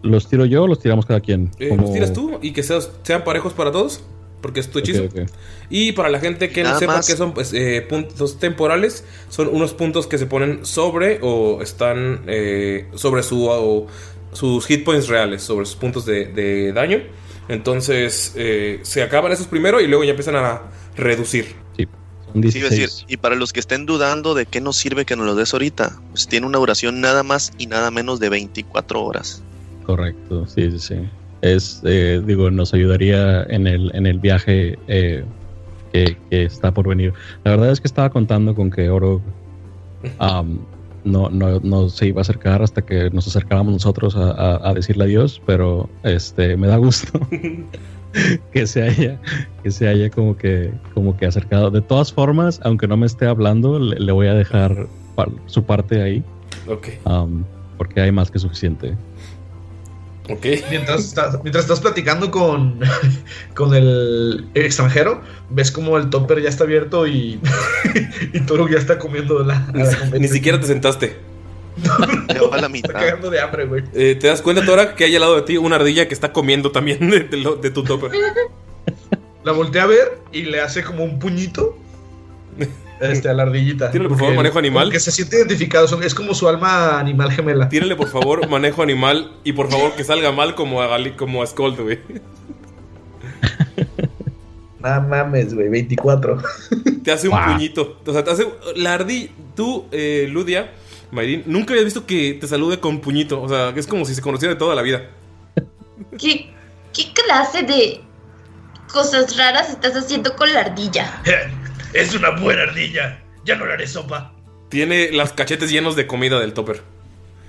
¿Los 0.03 0.27
tiro 0.27 0.45
yo 0.45 0.63
o 0.63 0.67
los 0.67 0.79
tiramos 0.79 1.05
cada 1.05 1.19
quien? 1.19 1.51
Eh, 1.59 1.75
¿Los 1.77 1.93
tiras 1.93 2.13
tú 2.13 2.39
y 2.41 2.51
que 2.53 2.63
seas- 2.63 2.91
sean 3.03 3.23
parejos 3.23 3.53
para 3.53 3.71
todos? 3.71 4.03
Porque 4.41 4.59
es 4.59 4.69
tu 4.71 4.79
hechizo. 4.79 5.03
Y 5.69 5.91
para 5.91 6.09
la 6.09 6.19
gente 6.19 6.49
que 6.49 6.63
no 6.63 6.77
sepa 6.79 6.95
más. 6.97 7.07
qué 7.07 7.15
son 7.15 7.33
pues, 7.33 7.53
eh, 7.53 7.85
puntos 7.87 8.39
temporales, 8.39 9.05
son 9.29 9.47
unos 9.49 9.73
puntos 9.75 10.07
que 10.07 10.17
se 10.17 10.25
ponen 10.25 10.65
sobre 10.65 11.19
o 11.21 11.61
están 11.61 12.21
eh, 12.25 12.87
sobre 12.95 13.21
su, 13.21 13.45
o 13.47 13.85
sus 14.33 14.65
hit 14.65 14.83
points 14.83 15.07
reales, 15.07 15.43
sobre 15.43 15.67
sus 15.67 15.75
puntos 15.75 16.05
de, 16.07 16.25
de 16.25 16.73
daño. 16.73 16.99
Entonces 17.49 18.33
eh, 18.35 18.79
se 18.81 19.03
acaban 19.03 19.31
esos 19.31 19.45
primero 19.45 19.79
y 19.81 19.85
luego 19.87 20.03
ya 20.03 20.11
empiezan 20.11 20.35
a 20.37 20.63
reducir. 20.95 21.53
Sí, 22.33 22.39
16. 22.41 22.71
decir, 22.79 22.89
y 23.07 23.17
para 23.17 23.35
los 23.35 23.51
que 23.53 23.59
estén 23.59 23.85
dudando 23.85 24.33
de 24.33 24.45
qué 24.45 24.61
nos 24.61 24.77
sirve 24.77 25.05
que 25.05 25.15
nos 25.15 25.25
lo 25.25 25.35
des 25.35 25.53
ahorita, 25.53 26.01
pues 26.11 26.27
tiene 26.27 26.47
una 26.47 26.57
duración 26.59 27.01
nada 27.01 27.23
más 27.23 27.51
y 27.57 27.67
nada 27.67 27.91
menos 27.91 28.19
de 28.19 28.29
24 28.29 29.03
horas. 29.03 29.43
Correcto, 29.85 30.45
sí, 30.47 30.71
sí, 30.71 30.79
sí. 30.79 30.95
Es, 31.41 31.81
eh, 31.85 32.21
digo, 32.25 32.51
nos 32.51 32.73
ayudaría 32.73 33.43
en 33.43 33.67
el, 33.67 33.93
en 33.95 34.05
el 34.05 34.19
viaje 34.19 34.77
eh, 34.87 35.25
que, 35.91 36.17
que 36.29 36.43
está 36.43 36.71
por 36.71 36.87
venir. 36.87 37.13
La 37.43 37.51
verdad 37.51 37.71
es 37.71 37.81
que 37.81 37.87
estaba 37.87 38.09
contando 38.09 38.53
con 38.55 38.69
que 38.69 38.89
Oro 38.89 39.21
no, 41.03 41.29
no, 41.29 41.59
no 41.61 41.89
se 41.89 42.07
iba 42.07 42.19
a 42.19 42.21
acercar 42.21 42.61
hasta 42.61 42.83
que 42.83 43.09
nos 43.09 43.27
acercáramos 43.27 43.73
nosotros 43.73 44.15
a, 44.15 44.31
a- 44.31 44.69
a 44.69 44.73
decirle 44.73 45.05
adiós, 45.05 45.41
pero 45.45 45.89
este 46.03 46.55
me 46.57 46.67
da 46.67 46.77
gusto 46.77 47.19
que 48.53 48.67
se 48.67 48.83
haya, 48.83 49.19
que 49.63 49.71
se 49.71 49.87
haya 49.87 50.09
como 50.09 50.35
que, 50.37 50.71
como 50.93 51.15
que 51.17 51.25
acercado. 51.25 51.71
De 51.71 51.81
todas 51.81 52.11
formas, 52.11 52.59
aunque 52.63 52.87
no 52.87 52.97
me 52.97 53.05
esté 53.05 53.25
hablando, 53.25 53.79
le, 53.79 53.99
le 53.99 54.11
voy 54.11 54.27
a 54.27 54.33
dejar 54.33 54.87
par- 55.15 55.29
su 55.45 55.63
parte 55.63 56.01
ahí, 56.01 56.23
Ok, 56.67 56.87
am, 57.05 57.43
porque 57.77 58.01
hay 58.01 58.11
más 58.11 58.29
que 58.29 58.39
suficiente. 58.39 58.95
ok. 60.29 60.45
Mientras 60.69 61.01
estás, 61.01 61.39
mientras 61.43 61.63
estás 61.65 61.79
platicando 61.79 62.29
con, 62.31 62.79
con 63.55 63.73
el 63.73 64.45
extranjero, 64.53 65.21
ves 65.49 65.71
como 65.71 65.97
el 65.97 66.09
topper 66.09 66.41
ya 66.41 66.49
está 66.49 66.63
abierto 66.65 67.07
y, 67.07 67.39
y 68.33 68.39
Toro 68.41 68.67
ya 68.69 68.77
está 68.77 68.99
comiendo 68.99 69.43
la. 69.43 69.67
la 69.73 70.17
Ni 70.19 70.27
siquiera 70.27 70.59
te 70.59 70.67
sentaste. 70.67 71.30
Ya 71.77 72.41
va 72.43 72.47
a 72.47 72.49
la 72.49 72.55
Está 72.57 72.69
mitad. 72.69 72.93
cagando 72.93 73.29
de 73.29 73.39
hambre, 73.39 73.65
güey. 73.65 73.83
Eh, 73.93 74.15
¿Te 74.19 74.27
das 74.27 74.41
cuenta, 74.41 74.65
Tora, 74.65 74.95
que 74.95 75.05
hay 75.05 75.15
al 75.15 75.21
lado 75.21 75.35
de 75.35 75.41
ti 75.43 75.57
una 75.57 75.77
ardilla 75.77 76.07
que 76.07 76.13
está 76.13 76.31
comiendo 76.33 76.71
también 76.71 77.09
de, 77.09 77.21
de 77.21 77.37
lo- 77.37 77.55
de 77.55 77.71
tu 77.71 77.83
topper? 77.83 78.11
La 79.43 79.51
voltea 79.53 79.83
a 79.83 79.87
ver 79.87 80.19
y 80.31 80.43
le 80.43 80.61
hace 80.61 80.83
como 80.83 81.03
un 81.03 81.17
puñito 81.19 81.77
este, 82.99 83.29
a 83.29 83.33
la 83.33 83.43
ardillita. 83.43 83.89
Tírale, 83.89 84.09
por 84.09 84.17
favor, 84.19 84.33
Porque- 84.35 84.37
manejo 84.43 84.59
animal. 84.59 84.83
porque 84.85 84.99
se 84.99 85.11
siente 85.11 85.37
identificado. 85.37 85.87
son- 85.87 86.03
Es 86.03 86.13
como 86.13 86.33
su 86.35 86.47
alma 86.47 86.99
animal 86.99 87.31
gemela. 87.31 87.67
Tírale, 87.69 87.95
por 87.95 88.07
favor, 88.09 88.47
manejo 88.47 88.83
animal 88.83 89.31
y 89.43 89.53
por 89.53 89.69
favor 89.71 89.93
que 89.95 90.03
salga 90.03 90.31
mal 90.31 90.53
como 90.55 90.81
a, 90.81 90.87
Gali- 90.89 91.15
como 91.15 91.41
a 91.41 91.47
Skull, 91.47 91.75
güey. 91.77 91.99
No 94.79 95.01
mames, 95.01 95.53
güey. 95.53 95.69
24. 95.69 96.41
Te 97.03 97.11
hace 97.11 97.27
un 97.29 97.37
puñito. 97.43 97.97
O 98.05 98.13
sea, 98.13 98.23
te 98.23 98.31
hace. 98.31 98.47
La 98.75 98.95
ardilla. 98.95 99.29
Tú, 99.55 99.85
eh, 99.91 100.27
Ludia, 100.29 100.71
Mayrin, 101.11 101.43
nunca 101.45 101.73
había 101.73 101.83
visto 101.83 102.05
que 102.05 102.37
te 102.39 102.47
salude 102.47 102.79
con 102.79 103.01
puñito. 103.01 103.41
O 103.41 103.49
sea, 103.49 103.69
es 103.75 103.87
como 103.87 104.05
si 104.05 104.15
se 104.15 104.21
conociera 104.21 104.53
de 104.53 104.59
toda 104.59 104.75
la 104.75 104.81
vida. 104.81 105.09
¿Qué, 106.17 106.51
¿Qué 106.93 107.13
clase 107.13 107.63
de 107.63 108.01
cosas 108.91 109.37
raras 109.37 109.69
estás 109.69 109.95
haciendo 109.95 110.35
con 110.35 110.51
la 110.53 110.61
ardilla? 110.61 111.21
Es 111.93 112.15
una 112.15 112.29
buena 112.29 112.63
ardilla. 112.63 113.21
Ya 113.43 113.55
no 113.55 113.65
le 113.65 113.73
haré 113.73 113.85
sopa. 113.85 114.33
Tiene 114.69 115.11
las 115.11 115.33
cachetes 115.33 115.69
llenos 115.69 115.97
de 115.97 116.07
comida 116.07 116.39
del 116.39 116.53
topper. 116.53 116.81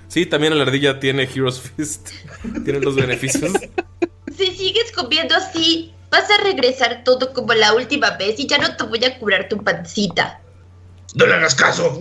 Sí, 0.09 0.25
también 0.25 0.57
la 0.57 0.63
ardilla 0.63 0.99
tiene 0.99 1.23
Heroes 1.23 1.61
Fist. 1.61 2.09
tiene 2.65 2.81
los 2.81 2.95
beneficios. 2.95 3.53
Si 4.35 4.47
sigues 4.47 4.91
comiendo 4.91 5.33
así, 5.35 5.93
vas 6.11 6.29
a 6.29 6.43
regresar 6.43 7.03
todo 7.05 7.31
como 7.31 7.53
la 7.53 7.73
última 7.73 8.11
vez 8.17 8.37
y 8.39 8.47
ya 8.47 8.57
no 8.57 8.75
te 8.75 8.83
voy 8.83 9.03
a 9.05 9.17
curar 9.17 9.47
tu 9.47 9.63
pancita. 9.63 10.41
No 11.15 11.25
le 11.25 11.33
hagas 11.33 11.55
caso. 11.55 11.99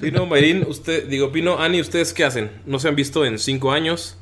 Pino, 0.00 0.26
Mayrin, 0.26 0.64
usted, 0.68 1.08
digo, 1.08 1.32
Pino, 1.32 1.58
Ani, 1.58 1.80
¿ustedes 1.80 2.12
qué 2.12 2.24
hacen? 2.24 2.50
No 2.66 2.78
se 2.78 2.88
han 2.88 2.94
visto 2.94 3.24
en 3.24 3.38
cinco 3.38 3.72
años. 3.72 4.16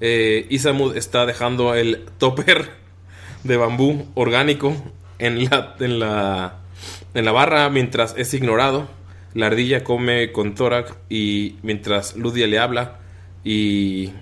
Eh, 0.00 0.46
Isamud 0.48 0.96
está 0.96 1.26
dejando 1.26 1.74
el 1.74 2.06
topper 2.18 2.70
de 3.44 3.56
bambú 3.56 4.06
orgánico 4.14 4.74
en 5.18 5.44
la, 5.44 5.74
en 5.80 5.98
la, 5.98 6.56
en 7.14 7.24
la 7.24 7.32
barra 7.32 7.68
mientras 7.68 8.14
es 8.16 8.32
ignorado. 8.32 8.88
La 9.34 9.46
ardilla 9.46 9.84
come 9.84 10.32
con 10.32 10.54
Thorak 10.54 10.96
y 11.10 11.56
mientras 11.62 12.16
Ludia 12.16 12.46
le 12.46 12.58
habla 12.58 12.98
y 13.44 14.12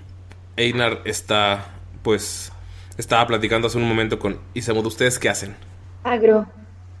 Einar 0.57 1.01
está, 1.05 1.73
pues, 2.03 2.51
estaba 2.97 3.25
platicando 3.27 3.67
hace 3.67 3.77
un 3.77 3.87
momento 3.87 4.19
con 4.19 4.39
Isamud. 4.53 4.85
¿Ustedes 4.85 5.19
qué 5.19 5.29
hacen? 5.29 5.55
Agro, 6.03 6.47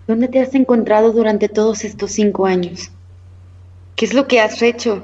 ¿dónde 0.07 0.27
te 0.29 0.41
has 0.41 0.55
encontrado 0.55 1.11
durante 1.11 1.49
todos 1.49 1.83
estos 1.83 2.11
cinco 2.11 2.45
años? 2.45 2.91
¿Qué 3.95 4.05
es 4.05 4.13
lo 4.13 4.27
que 4.27 4.39
has 4.39 4.61
hecho? 4.61 5.03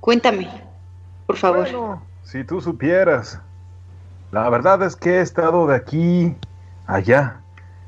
Cuéntame, 0.00 0.48
por 1.26 1.36
favor. 1.36 1.62
Bueno, 1.62 2.02
si 2.24 2.44
tú 2.44 2.60
supieras. 2.60 3.40
La 4.32 4.48
verdad 4.48 4.82
es 4.82 4.96
que 4.96 5.18
he 5.18 5.20
estado 5.20 5.66
de 5.66 5.76
aquí 5.76 6.34
a 6.86 6.94
allá, 6.94 7.40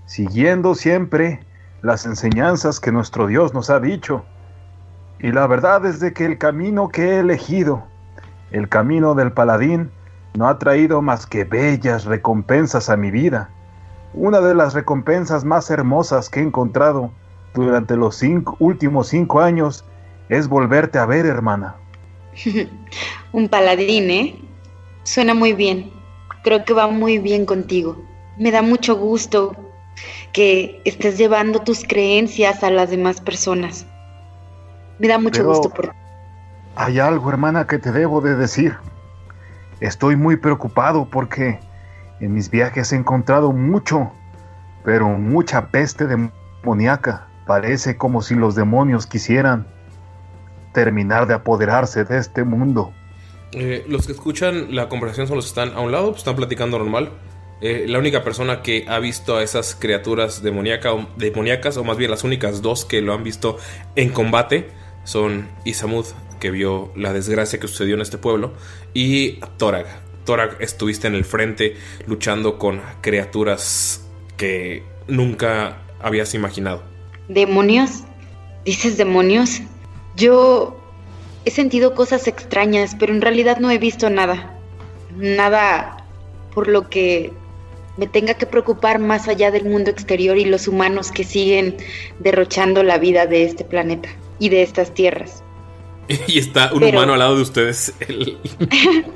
siguiendo 0.04 0.74
siempre 0.74 1.40
las 1.80 2.04
enseñanzas 2.04 2.80
que 2.80 2.92
nuestro 2.92 3.26
Dios 3.26 3.54
nos 3.54 3.70
ha 3.70 3.80
dicho. 3.80 4.24
Y 5.18 5.32
la 5.32 5.46
verdad 5.46 5.86
es 5.86 6.00
de 6.00 6.12
que 6.12 6.26
el 6.26 6.36
camino 6.36 6.90
que 6.90 7.14
he 7.14 7.18
elegido, 7.20 7.84
el 8.50 8.68
camino 8.68 9.14
del 9.14 9.32
paladín, 9.32 9.90
no 10.34 10.48
ha 10.48 10.58
traído 10.58 11.00
más 11.00 11.26
que 11.26 11.44
bellas 11.44 12.04
recompensas 12.04 12.90
a 12.90 12.96
mi 12.96 13.10
vida. 13.10 13.48
Una 14.14 14.40
de 14.40 14.54
las 14.54 14.74
recompensas 14.74 15.44
más 15.44 15.70
hermosas 15.70 16.28
que 16.30 16.40
he 16.40 16.42
encontrado 16.42 17.10
durante 17.52 17.96
los 17.96 18.16
cinco- 18.16 18.56
últimos 18.60 19.08
cinco 19.08 19.40
años 19.40 19.84
es 20.28 20.48
volverte 20.48 20.98
a 20.98 21.06
ver, 21.06 21.26
hermana. 21.26 21.74
Un 23.32 23.48
paladín, 23.48 24.10
¿eh? 24.10 24.36
Suena 25.02 25.34
muy 25.34 25.52
bien. 25.52 25.90
Creo 26.42 26.64
que 26.64 26.72
va 26.74 26.86
muy 26.88 27.18
bien 27.18 27.46
contigo. 27.46 27.96
Me 28.38 28.50
da 28.50 28.62
mucho 28.62 28.96
gusto 28.96 29.54
que 30.32 30.80
estés 30.84 31.16
llevando 31.18 31.60
tus 31.60 31.84
creencias 31.84 32.62
a 32.64 32.70
las 32.70 32.90
demás 32.90 33.20
personas. 33.20 33.86
Me 34.98 35.08
da 35.08 35.18
mucho 35.18 35.40
Pero- 35.42 35.48
gusto 35.50 35.70
por 35.70 35.92
Hay 36.76 36.98
algo, 36.98 37.30
hermana, 37.30 37.66
que 37.66 37.78
te 37.78 37.92
debo 37.92 38.20
de 38.20 38.34
decir. 38.34 38.76
Estoy 39.80 40.16
muy 40.16 40.36
preocupado 40.36 41.04
porque 41.08 41.60
en 42.20 42.32
mis 42.34 42.50
viajes 42.50 42.92
he 42.92 42.96
encontrado 42.96 43.52
mucho, 43.52 44.12
pero 44.84 45.08
mucha 45.08 45.68
peste 45.68 46.06
demoníaca. 46.06 47.28
Parece 47.46 47.96
como 47.96 48.22
si 48.22 48.34
los 48.34 48.54
demonios 48.54 49.06
quisieran 49.06 49.66
terminar 50.72 51.26
de 51.26 51.34
apoderarse 51.34 52.04
de 52.04 52.18
este 52.18 52.44
mundo. 52.44 52.92
Eh, 53.52 53.84
los 53.88 54.06
que 54.06 54.12
escuchan 54.12 54.74
la 54.74 54.88
conversación 54.88 55.28
que 55.28 55.38
están 55.38 55.74
a 55.74 55.80
un 55.80 55.92
lado, 55.92 56.06
pues, 56.08 56.18
están 56.18 56.36
platicando 56.36 56.78
normal. 56.78 57.10
Eh, 57.60 57.86
la 57.88 57.98
única 57.98 58.24
persona 58.24 58.62
que 58.62 58.84
ha 58.88 58.98
visto 58.98 59.36
a 59.36 59.42
esas 59.42 59.76
criaturas 59.76 60.42
demoníaca 60.42 60.92
o- 60.92 61.08
demoníacas, 61.16 61.76
o 61.76 61.84
más 61.84 61.96
bien 61.96 62.10
las 62.10 62.24
únicas 62.24 62.62
dos 62.62 62.84
que 62.84 63.00
lo 63.00 63.14
han 63.14 63.22
visto 63.22 63.56
en 63.94 64.10
combate, 64.10 64.70
son 65.04 65.48
Isamud, 65.64 66.04
que 66.40 66.50
vio 66.50 66.90
la 66.96 67.12
desgracia 67.12 67.60
que 67.60 67.68
sucedió 67.68 67.94
en 67.94 68.00
este 68.00 68.18
pueblo, 68.18 68.54
y 68.92 69.38
Torag. 69.56 69.86
Torag, 70.24 70.56
estuviste 70.60 71.06
en 71.06 71.14
el 71.14 71.24
frente 71.24 71.76
luchando 72.06 72.58
con 72.58 72.80
criaturas 73.00 74.04
que 74.36 74.82
nunca 75.06 75.78
habías 76.00 76.34
imaginado. 76.34 76.82
demonios. 77.28 78.04
¿Dices 78.64 78.96
demonios? 78.96 79.60
Yo 80.16 80.80
he 81.44 81.50
sentido 81.50 81.94
cosas 81.94 82.26
extrañas, 82.26 82.96
pero 82.98 83.12
en 83.12 83.20
realidad 83.20 83.58
no 83.58 83.70
he 83.70 83.78
visto 83.78 84.08
nada. 84.08 84.58
Nada 85.16 86.04
por 86.54 86.68
lo 86.68 86.88
que 86.88 87.32
me 87.96 88.06
tenga 88.06 88.34
que 88.34 88.46
preocupar 88.46 88.98
más 88.98 89.28
allá 89.28 89.50
del 89.50 89.66
mundo 89.66 89.90
exterior 89.90 90.36
y 90.38 90.44
los 90.46 90.66
humanos 90.66 91.12
que 91.12 91.24
siguen 91.24 91.76
derrochando 92.18 92.82
la 92.82 92.98
vida 92.98 93.26
de 93.26 93.44
este 93.44 93.64
planeta 93.64 94.08
y 94.38 94.48
de 94.48 94.62
estas 94.62 94.94
tierras. 94.94 95.42
Y 96.26 96.38
está 96.38 96.72
un 96.72 96.80
Pero- 96.80 96.96
humano 96.98 97.12
al 97.14 97.18
lado 97.18 97.36
de 97.36 97.42
ustedes. 97.42 97.94
el- 98.08 98.38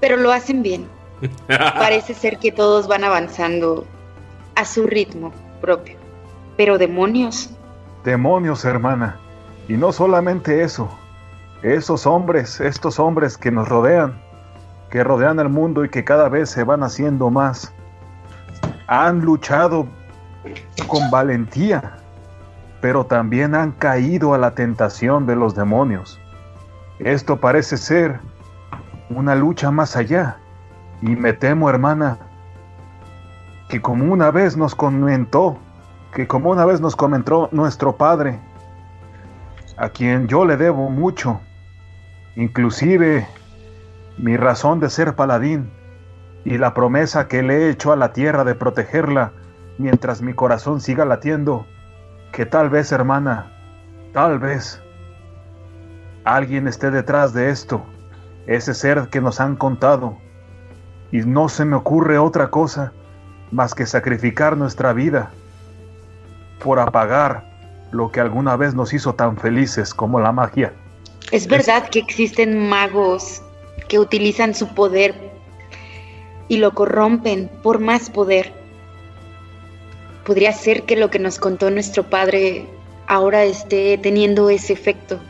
Pero 0.00 0.16
lo 0.16 0.32
hacen 0.32 0.62
bien. 0.62 0.86
Parece 1.46 2.14
ser 2.14 2.38
que 2.38 2.52
todos 2.52 2.86
van 2.86 3.04
avanzando 3.04 3.84
a 4.54 4.64
su 4.64 4.86
ritmo 4.86 5.32
propio. 5.60 5.96
Pero 6.56 6.78
demonios, 6.78 7.50
Demonios, 8.04 8.64
hermana. 8.64 9.18
Y 9.68 9.74
no 9.74 9.92
solamente 9.92 10.62
eso. 10.62 10.88
Esos 11.62 12.06
hombres, 12.06 12.60
estos 12.60 12.98
hombres 12.98 13.36
que 13.36 13.50
nos 13.50 13.68
rodean, 13.68 14.18
que 14.90 15.02
rodean 15.02 15.40
el 15.40 15.48
mundo 15.48 15.84
y 15.84 15.90
que 15.90 16.04
cada 16.04 16.28
vez 16.28 16.48
se 16.48 16.64
van 16.64 16.82
haciendo 16.82 17.30
más, 17.30 17.72
han 18.86 19.20
luchado 19.20 19.86
con 20.86 21.10
valentía, 21.10 21.98
pero 22.80 23.04
también 23.04 23.54
han 23.54 23.72
caído 23.72 24.32
a 24.32 24.38
la 24.38 24.54
tentación 24.54 25.26
de 25.26 25.36
los 25.36 25.54
demonios. 25.54 26.18
Esto 27.00 27.38
parece 27.38 27.76
ser 27.76 28.20
una 29.10 29.34
lucha 29.34 29.70
más 29.70 29.96
allá. 29.96 30.38
Y 31.02 31.16
me 31.16 31.32
temo, 31.32 31.70
hermana, 31.70 32.18
que 33.68 33.80
como 33.80 34.12
una 34.12 34.30
vez 34.30 34.56
nos 34.56 34.74
comentó, 34.74 35.58
que 36.12 36.26
como 36.26 36.50
una 36.50 36.64
vez 36.64 36.80
nos 36.80 36.96
comentó 36.96 37.48
nuestro 37.52 37.96
padre, 37.96 38.40
a 39.76 39.90
quien 39.90 40.26
yo 40.26 40.44
le 40.44 40.56
debo 40.56 40.90
mucho, 40.90 41.40
inclusive 42.34 43.26
mi 44.16 44.36
razón 44.36 44.80
de 44.80 44.90
ser 44.90 45.14
paladín 45.14 45.70
y 46.44 46.58
la 46.58 46.74
promesa 46.74 47.28
que 47.28 47.42
le 47.42 47.58
he 47.58 47.70
hecho 47.70 47.92
a 47.92 47.96
la 47.96 48.12
tierra 48.12 48.42
de 48.44 48.54
protegerla 48.54 49.32
mientras 49.78 50.22
mi 50.22 50.34
corazón 50.34 50.80
siga 50.80 51.04
latiendo, 51.04 51.66
que 52.32 52.46
tal 52.46 52.70
vez, 52.70 52.90
hermana, 52.90 53.52
tal 54.12 54.38
vez 54.38 54.82
alguien 56.24 56.66
esté 56.66 56.90
detrás 56.90 57.32
de 57.32 57.50
esto, 57.50 57.84
ese 58.48 58.72
ser 58.74 59.08
que 59.10 59.20
nos 59.20 59.40
han 59.40 59.56
contado, 59.56 60.16
y 61.12 61.18
no 61.18 61.48
se 61.48 61.64
me 61.64 61.76
ocurre 61.76 62.18
otra 62.18 62.50
cosa 62.50 62.92
más 63.50 63.74
que 63.74 63.86
sacrificar 63.86 64.56
nuestra 64.56 64.92
vida 64.92 65.30
por 66.62 66.80
apagar 66.80 67.44
lo 67.92 68.10
que 68.10 68.20
alguna 68.20 68.56
vez 68.56 68.74
nos 68.74 68.92
hizo 68.92 69.14
tan 69.14 69.36
felices 69.36 69.94
como 69.94 70.20
la 70.20 70.32
magia. 70.32 70.72
es 71.30 71.46
verdad 71.46 71.88
que 71.88 71.98
existen 71.98 72.68
magos 72.68 73.42
que 73.88 73.98
utilizan 73.98 74.54
su 74.54 74.66
poder 74.74 75.14
y 76.48 76.56
lo 76.56 76.72
corrompen 76.72 77.50
por 77.62 77.78
más 77.78 78.10
poder. 78.10 78.52
Podría 80.24 80.52
ser 80.52 80.82
que 80.82 80.96
lo 80.96 81.10
que 81.10 81.18
nos 81.18 81.38
contó 81.38 81.70
nuestro 81.70 82.02
padre 82.02 82.66
ahora 83.06 83.44
esté 83.44 83.98
teniendo 83.98 84.50
ese 84.50 84.72
efecto. 84.74 85.20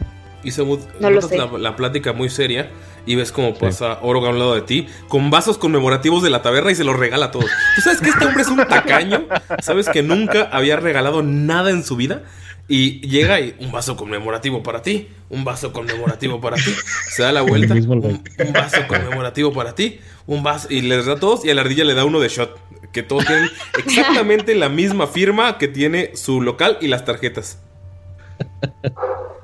No 1.00 1.10
lo 1.10 1.22
sé. 1.22 1.36
La, 1.36 1.46
la 1.46 1.76
plática 1.76 2.12
muy 2.12 2.30
seria 2.30 2.70
y 3.08 3.16
ves 3.16 3.32
cómo 3.32 3.54
pasa 3.54 3.98
Oroga 4.02 4.28
a 4.28 4.32
un 4.32 4.38
lado 4.38 4.54
de 4.54 4.60
ti 4.62 4.86
con 5.08 5.30
vasos 5.30 5.58
conmemorativos 5.58 6.22
de 6.22 6.30
la 6.30 6.42
taberna 6.42 6.70
y 6.70 6.74
se 6.74 6.84
los 6.84 6.96
regala 6.96 7.26
a 7.26 7.30
todos. 7.30 7.50
¿Tú 7.74 7.80
sabes 7.80 8.00
que 8.00 8.10
este 8.10 8.24
hombre 8.26 8.42
es 8.42 8.48
un 8.48 8.58
tacaño? 8.58 9.26
¿Sabes 9.60 9.88
que 9.88 10.02
nunca 10.02 10.42
había 10.52 10.76
regalado 10.76 11.22
nada 11.22 11.70
en 11.70 11.82
su 11.84 11.96
vida? 11.96 12.22
Y 12.70 13.00
llega 13.08 13.40
y 13.40 13.56
un 13.60 13.72
vaso 13.72 13.96
conmemorativo 13.96 14.62
para 14.62 14.82
ti, 14.82 15.08
un 15.30 15.42
vaso 15.42 15.72
conmemorativo 15.72 16.38
para 16.38 16.56
ti. 16.56 16.70
Se 17.10 17.22
da 17.22 17.32
la 17.32 17.40
vuelta, 17.40 17.72
un, 17.72 18.22
un 18.46 18.52
vaso 18.52 18.86
conmemorativo 18.86 19.54
para 19.54 19.74
ti, 19.74 20.00
un 20.26 20.42
vaso 20.42 20.68
y 20.70 20.82
les 20.82 21.06
da 21.06 21.14
a 21.14 21.16
todos 21.18 21.46
y 21.46 21.50
a 21.50 21.54
la 21.54 21.62
ardilla 21.62 21.84
le 21.84 21.94
da 21.94 22.04
uno 22.04 22.20
de 22.20 22.28
shot. 22.28 22.58
Que 22.92 23.02
todos 23.02 23.24
tienen 23.26 23.48
exactamente 23.78 24.54
la 24.54 24.68
misma 24.68 25.06
firma 25.06 25.56
que 25.56 25.68
tiene 25.68 26.14
su 26.14 26.42
local 26.42 26.76
y 26.82 26.88
las 26.88 27.04
tarjetas. 27.06 27.58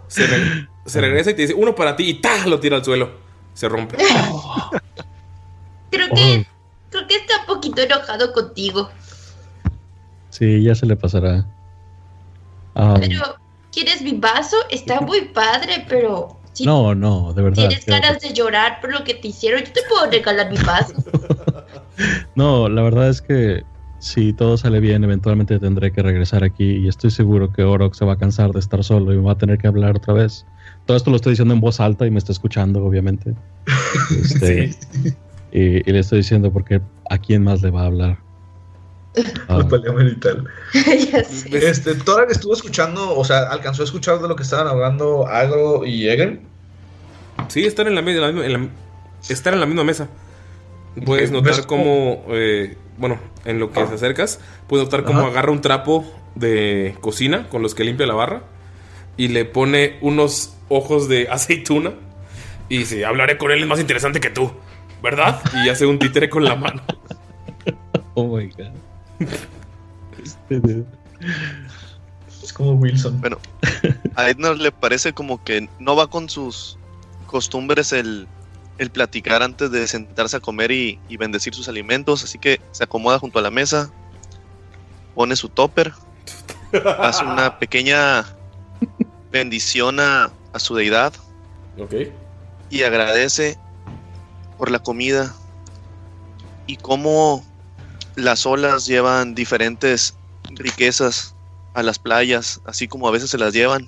Se, 0.09 0.27
re- 0.27 0.69
se 0.87 1.01
regresa 1.01 1.31
y 1.31 1.35
te 1.35 1.43
dice 1.43 1.55
uno 1.55 1.75
para 1.75 1.97
ti 1.97 2.05
y 2.05 2.15
¡ta! 2.21 2.47
lo 2.47 2.61
tira 2.61 2.77
al 2.77 2.85
suelo. 2.85 3.11
Se 3.55 3.69
rompe. 3.69 3.97
Creo 5.91 6.09
que, 6.09 6.47
creo 6.91 7.07
que 7.07 7.15
está 7.15 7.41
un 7.41 7.47
poquito 7.47 7.81
enojado 7.81 8.33
contigo. 8.33 8.91
Sí, 10.31 10.65
ya 10.65 10.75
se 10.75 10.87
le 10.87 10.97
pasará. 10.97 11.47
Pero, 12.99 13.37
¿quieres 13.71 14.03
mi 14.03 14.15
vaso? 14.15 14.57
Está 14.71 15.01
muy 15.01 15.21
padre, 15.27 15.87
pero 15.89 16.41
si 16.53 16.65
no, 16.65 16.95
no, 16.95 17.33
de 17.33 17.43
verdad. 17.43 17.69
tienes 17.69 17.87
ganas 17.87 18.21
de 18.21 18.33
llorar 18.33 18.81
por 18.81 18.93
lo 18.93 19.05
que 19.05 19.15
te 19.15 19.29
hicieron, 19.29 19.63
yo 19.63 19.73
te 19.73 19.83
puedo 19.89 20.11
regalar 20.11 20.51
mi 20.51 20.59
vaso. 20.59 20.95
No, 22.35 22.69
la 22.69 22.83
verdad 22.83 23.09
es 23.09 23.23
que 23.23 23.63
si 24.01 24.33
todo 24.33 24.57
sale 24.57 24.81
bien, 24.81 25.05
eventualmente 25.05 25.61
tendré 25.61 25.93
que 25.93 26.03
regresar 26.03 26.43
aquí 26.43 26.79
y 26.79 26.89
estoy 26.89 27.13
seguro 27.13 27.53
que 27.53 27.63
Orok 27.63 27.95
se 27.95 28.05
va 28.05 28.15
a 28.15 28.19
cansar 28.19 28.51
de 28.51 28.59
estar 28.59 28.83
solo 28.83 29.13
y 29.13 29.17
me 29.17 29.23
va 29.23 29.33
a 29.33 29.39
tener 29.39 29.59
que 29.59 29.69
hablar 29.69 29.97
otra 29.97 30.15
vez. 30.15 30.45
Todo 30.87 30.97
esto 30.97 31.11
lo 31.11 31.17
estoy 31.17 31.33
diciendo 31.33 31.55
en 31.55 31.61
voz 31.61 31.81
alta 31.81 32.07
y 32.07 32.11
me 32.11 32.19
está 32.19 32.33
escuchando, 32.33 32.85
obviamente. 32.85 33.35
Este, 34.11 34.75
y, 35.53 35.89
y 35.89 35.93
le 35.93 35.99
estoy 36.01 36.19
diciendo 36.19 36.53
porque 36.53 36.81
a 37.09 37.19
quién 37.19 37.43
más 37.45 37.63
le 37.63 37.71
va 37.71 37.83
a 37.83 37.87
hablar. 37.87 38.19
Ah, 39.49 39.59
sé. 40.73 41.69
Este, 41.69 41.95
Torag 41.95 42.31
estuvo 42.33 42.53
escuchando, 42.53 43.17
o 43.17 43.25
sea, 43.25 43.43
alcanzó 43.45 43.83
a 43.83 43.85
escuchar 43.85 44.19
de 44.21 44.27
lo 44.27 44.35
que 44.35 44.43
estaban 44.43 44.67
hablando 44.67 45.29
Agro 45.29 45.87
y 45.87 46.09
Egen. 46.09 46.41
Sí, 47.49 47.65
están 47.65 47.87
en 47.87 47.95
la, 47.95 48.01
en 48.01 48.21
la 48.21 48.33
misma- 48.33 48.45
en 48.45 48.53
la- 48.53 48.69
están 49.29 49.55
en 49.55 49.61
la 49.61 49.67
misma 49.67 49.85
mesa. 49.85 50.09
Puedes 51.07 51.31
Ok, 51.31 51.35
notar 51.37 51.57
¿ves 51.57 51.67
cómo, 51.67 52.25
eh, 52.31 52.77
bueno, 52.99 53.19
en 53.45 53.59
lo 53.61 53.71
que 53.71 53.85
te 53.85 53.95
acercas, 53.95 54.41
puedes 54.69 54.87
notar 54.87 55.05
cómo 55.05 55.21
Ajá. 55.21 55.29
agarra 55.29 55.53
un 55.53 55.61
trapo 55.61 56.05
de 56.35 56.97
cocina 57.01 57.49
con 57.49 57.63
los 57.63 57.75
que 57.77 57.85
limpia 57.85 58.07
la 58.07 58.15
barra 58.15 58.43
y 59.17 59.29
le 59.29 59.45
pone 59.45 59.97
unos 60.01 60.54
ojos 60.69 61.09
de 61.09 61.29
aceituna 61.29 61.93
y 62.69 62.79
dice, 62.79 63.05
hablaré 63.05 63.39
con 63.39 63.51
él, 63.51 63.61
es 63.63 63.67
más 63.67 63.81
interesante 63.81 64.21
que 64.21 64.31
tú, 64.31 64.51
¿verdad? 65.03 65.41
Y 65.65 65.69
hace 65.69 65.87
un 65.87 65.99
títere 65.99 66.31
con 66.31 66.45
la 66.45 66.57
mano. 66.57 66.83
oh 68.15 68.37
my 68.37 68.47
god. 68.49 69.29
Este. 70.49 70.85
Es 72.43 72.53
como 72.53 72.73
Wilson. 72.73 73.21
Bueno, 73.21 73.39
a 74.17 74.31
Edna 74.31 74.53
le 74.55 74.73
parece 74.73 75.13
como 75.13 75.43
que 75.43 75.69
no 75.79 75.97
va 75.97 76.09
con 76.09 76.29
sus 76.29 76.79
costumbres 77.27 77.93
el, 77.93 78.27
el 78.79 78.91
platicar 78.91 79.43
antes 79.43 79.71
de 79.71 79.87
sentarse 79.87 80.37
a 80.37 80.41
comer 80.41 80.71
y, 80.71 80.99
y 81.09 81.17
bendecir 81.17 81.55
sus 81.55 81.69
alimentos, 81.69 82.25
así 82.25 82.39
que 82.39 82.61
se 82.71 82.85
acomoda 82.85 83.19
junto 83.19 83.39
a 83.39 83.43
la 83.43 83.51
mesa, 83.51 83.91
pone 85.15 85.37
su 85.37 85.49
topper, 85.49 85.93
hace 86.99 87.25
una 87.25 87.59
pequeña 87.59 88.25
bendiciona 89.31 90.25
a 90.25 90.31
su 90.59 90.75
deidad 90.75 91.13
Ok. 91.79 91.95
y 92.71 92.83
agradece 92.83 93.59
por 94.59 94.71
la 94.71 94.79
comida 94.79 95.35
y 96.67 96.77
cómo 96.77 97.45
las 98.17 98.47
olas 98.47 98.87
llevan 98.87 99.35
diferentes 99.35 100.17
riquezas 100.51 101.35
a 101.75 101.83
las 101.83 101.99
playas, 101.99 102.61
así 102.65 102.87
como 102.87 103.09
a 103.09 103.11
veces 103.11 103.31
se 103.31 103.39
las 103.39 103.53
llevan, 103.53 103.87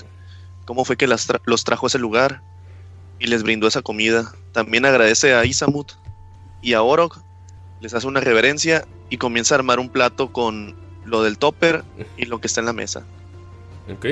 cómo 0.64 0.84
fue 0.84 0.96
que 0.96 1.06
las 1.06 1.28
tra- 1.28 1.40
los 1.44 1.62
trajo 1.64 1.86
a 1.86 1.88
ese 1.88 1.98
lugar 1.98 2.42
y 3.18 3.28
les 3.28 3.42
brindó 3.44 3.68
esa 3.68 3.82
comida. 3.82 4.32
También 4.52 4.84
agradece 4.84 5.34
a 5.34 5.44
Isamut 5.44 5.92
y 6.60 6.72
a 6.74 6.82
Orok, 6.82 7.18
les 7.80 7.94
hace 7.94 8.06
una 8.08 8.20
reverencia 8.20 8.84
y 9.08 9.18
comienza 9.18 9.54
a 9.54 9.58
armar 9.58 9.78
un 9.78 9.88
plato 9.88 10.32
con 10.32 10.74
lo 11.04 11.22
del 11.22 11.38
topper 11.38 11.84
y 12.16 12.24
lo 12.24 12.40
que 12.40 12.48
está 12.48 12.60
en 12.60 12.66
la 12.66 12.72
mesa. 12.72 13.04
Ok. 13.88 14.06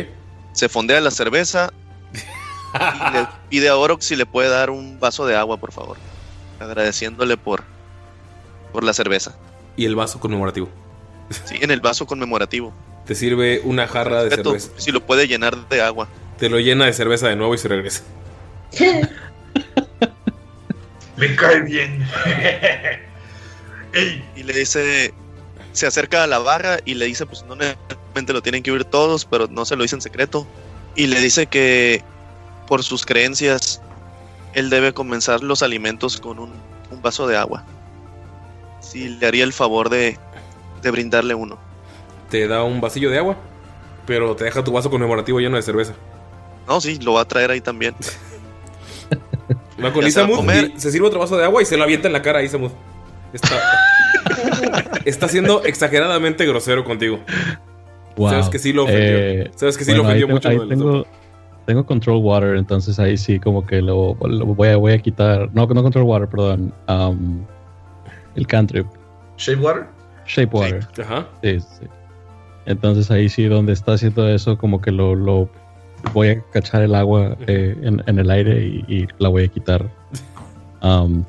Se 0.53 0.69
fondea 0.69 1.01
la 1.01 1.11
cerveza 1.11 1.73
y 2.75 3.13
le 3.13 3.27
pide 3.49 3.69
a 3.69 3.77
Orok 3.77 4.01
si 4.01 4.17
le 4.17 4.27
puede 4.27 4.49
dar 4.49 4.71
un 4.71 4.99
vaso 4.99 5.27
de 5.27 5.37
agua, 5.37 5.57
por 5.57 5.73
favor. 5.73 5.97
Agradeciéndole 6.61 7.37
por, 7.37 7.63
por 8.73 8.85
la 8.85 8.93
cerveza. 8.93 9.37
Y 9.77 9.85
el 9.85 9.95
vaso 9.97 10.21
conmemorativo. 10.21 10.69
Sí, 11.45 11.57
en 11.61 11.71
el 11.71 11.81
vaso 11.81 12.07
conmemorativo. 12.07 12.73
Te 13.07 13.15
sirve 13.15 13.61
una 13.65 13.87
jarra 13.87 14.25
de 14.25 14.31
Respeto, 14.31 14.51
cerveza. 14.51 14.71
Si 14.77 14.93
lo 14.93 15.01
puede 15.01 15.27
llenar 15.29 15.69
de 15.69 15.83
agua. 15.83 16.09
Te 16.39 16.49
lo 16.49 16.59
llena 16.59 16.87
de 16.87 16.93
cerveza 16.93 17.29
de 17.29 17.37
nuevo 17.37 17.55
y 17.55 17.59
se 17.59 17.69
regresa. 17.69 18.03
Me 21.17 21.37
cae 21.37 21.61
bien. 21.61 22.07
Y 24.35 24.43
le 24.43 24.53
dice, 24.53 25.15
se 25.73 25.87
acerca 25.87 26.25
a 26.25 26.27
la 26.27 26.41
barra 26.41 26.79
y 26.85 26.95
le 26.95 27.07
dice, 27.07 27.27
pues 27.27 27.45
no 27.45 27.55
necesariamente 27.55 28.33
lo 28.33 28.43
tienen 28.43 28.65
que 28.65 28.73
oír 28.73 28.85
todos, 28.85 29.25
pero 29.25 29.47
no 29.47 29.65
se 29.65 29.77
lo 29.77 29.83
dice 29.83 29.95
en 29.95 30.03
secreto. 30.03 30.47
Y 30.97 31.07
le 31.07 31.21
dice 31.21 31.47
que 31.47 32.03
por 32.67 32.83
sus 32.83 33.05
creencias, 33.05 33.81
él 34.55 34.71
debe 34.71 34.93
comenzar 34.93 35.43
los 35.43 35.63
alimentos 35.63 36.21
con 36.21 36.39
un, 36.39 36.53
un 36.91 37.03
vaso 37.03 37.27
de 37.27 37.37
agua. 37.37 37.65
Si 38.81 39.09
le 39.09 39.27
haría 39.27 39.45
el 39.45 39.53
favor 39.53 39.89
de, 39.89 40.19
de 40.83 40.91
brindarle 40.91 41.35
uno. 41.35 41.59
Te 42.31 42.47
da 42.47 42.63
un 42.63 42.81
vasillo 42.81 43.11
de 43.11 43.19
agua, 43.19 43.37
pero 44.07 44.37
te 44.37 44.45
deja 44.45 44.63
tu 44.65 44.73
vaso 44.73 44.91
conmemorativo 44.91 45.41
lleno 45.41 45.57
de 45.57 45.63
cerveza. 45.63 45.95
No, 46.67 46.81
sí, 46.81 46.99
lo 46.99 47.15
va 47.15 47.23
a 47.23 47.25
traer 47.25 47.51
ahí 47.51 47.61
también. 47.61 47.95
Va 49.85 49.93
con 49.93 50.03
se 50.03 50.09
Isamud 50.09 50.49
sirve 50.79 51.07
otro 51.07 51.19
vaso 51.19 51.37
de 51.37 51.45
agua 51.45 51.61
y 51.61 51.67
se 51.67 51.77
lo 51.77 51.83
avienta 51.83 52.07
en 52.07 52.13
la 52.13 52.23
cara 52.23 52.39
a 52.39 52.43
Isamud. 52.43 52.71
Está, 53.33 53.61
está 55.05 55.29
siendo 55.29 55.65
exageradamente 55.65 56.47
grosero 56.47 56.85
contigo. 56.85 57.21
Wow. 58.17 58.31
Sabes 58.31 58.49
que 58.49 58.59
sí 58.59 58.73
lo 58.73 58.85
ofendió. 58.85 59.19
Eh, 59.19 59.51
Sabes 59.57 59.77
que 59.77 59.85
sí 59.85 59.93
lo 59.93 60.05
bueno, 60.05 60.11
ofendió 60.11 60.29
mucho. 60.29 60.49
ahí 60.49 60.69
tengo, 60.69 61.07
tengo 61.67 61.85
control 61.85 62.23
water, 62.23 62.57
entonces 62.57 62.99
ahí 62.99 63.17
sí 63.17 63.39
como 63.39 63.67
que 63.67 63.81
lo, 63.81 64.17
lo 64.21 64.47
voy, 64.47 64.69
a, 64.69 64.77
voy 64.77 64.93
a 64.93 64.99
quitar. 64.99 65.51
No, 65.55 65.67
no 65.67 65.83
control 65.83 66.05
water, 66.05 66.29
perdón. 66.29 66.73
um, 66.89 67.45
el 68.37 68.47
cantrip. 68.47 68.87
¿Shape 69.37 69.61
water? 69.61 69.87
Shape 70.27 70.57
water. 70.57 70.87
Ajá. 71.03 71.27
Sí, 71.43 71.61
sí. 71.61 71.87
Entonces 72.67 73.11
ahí 73.11 73.29
sí, 73.29 73.45
donde 73.45 73.73
está 73.73 73.93
haciendo 73.93 74.29
eso, 74.29 74.57
como 74.59 74.81
que 74.81 74.91
lo, 74.91 75.15
lo 75.15 75.49
voy 76.13 76.29
a 76.29 76.43
cachar 76.53 76.83
el 76.83 76.95
agua 76.95 77.37
eh, 77.47 77.77
en, 77.83 78.03
en 78.07 78.19
el 78.19 78.31
aire 78.31 78.67
y, 78.67 78.85
y 78.89 79.09
la 79.19 79.29
voy 79.29 79.45
a 79.45 79.49
quitar. 79.49 79.89
Um, 80.83 81.25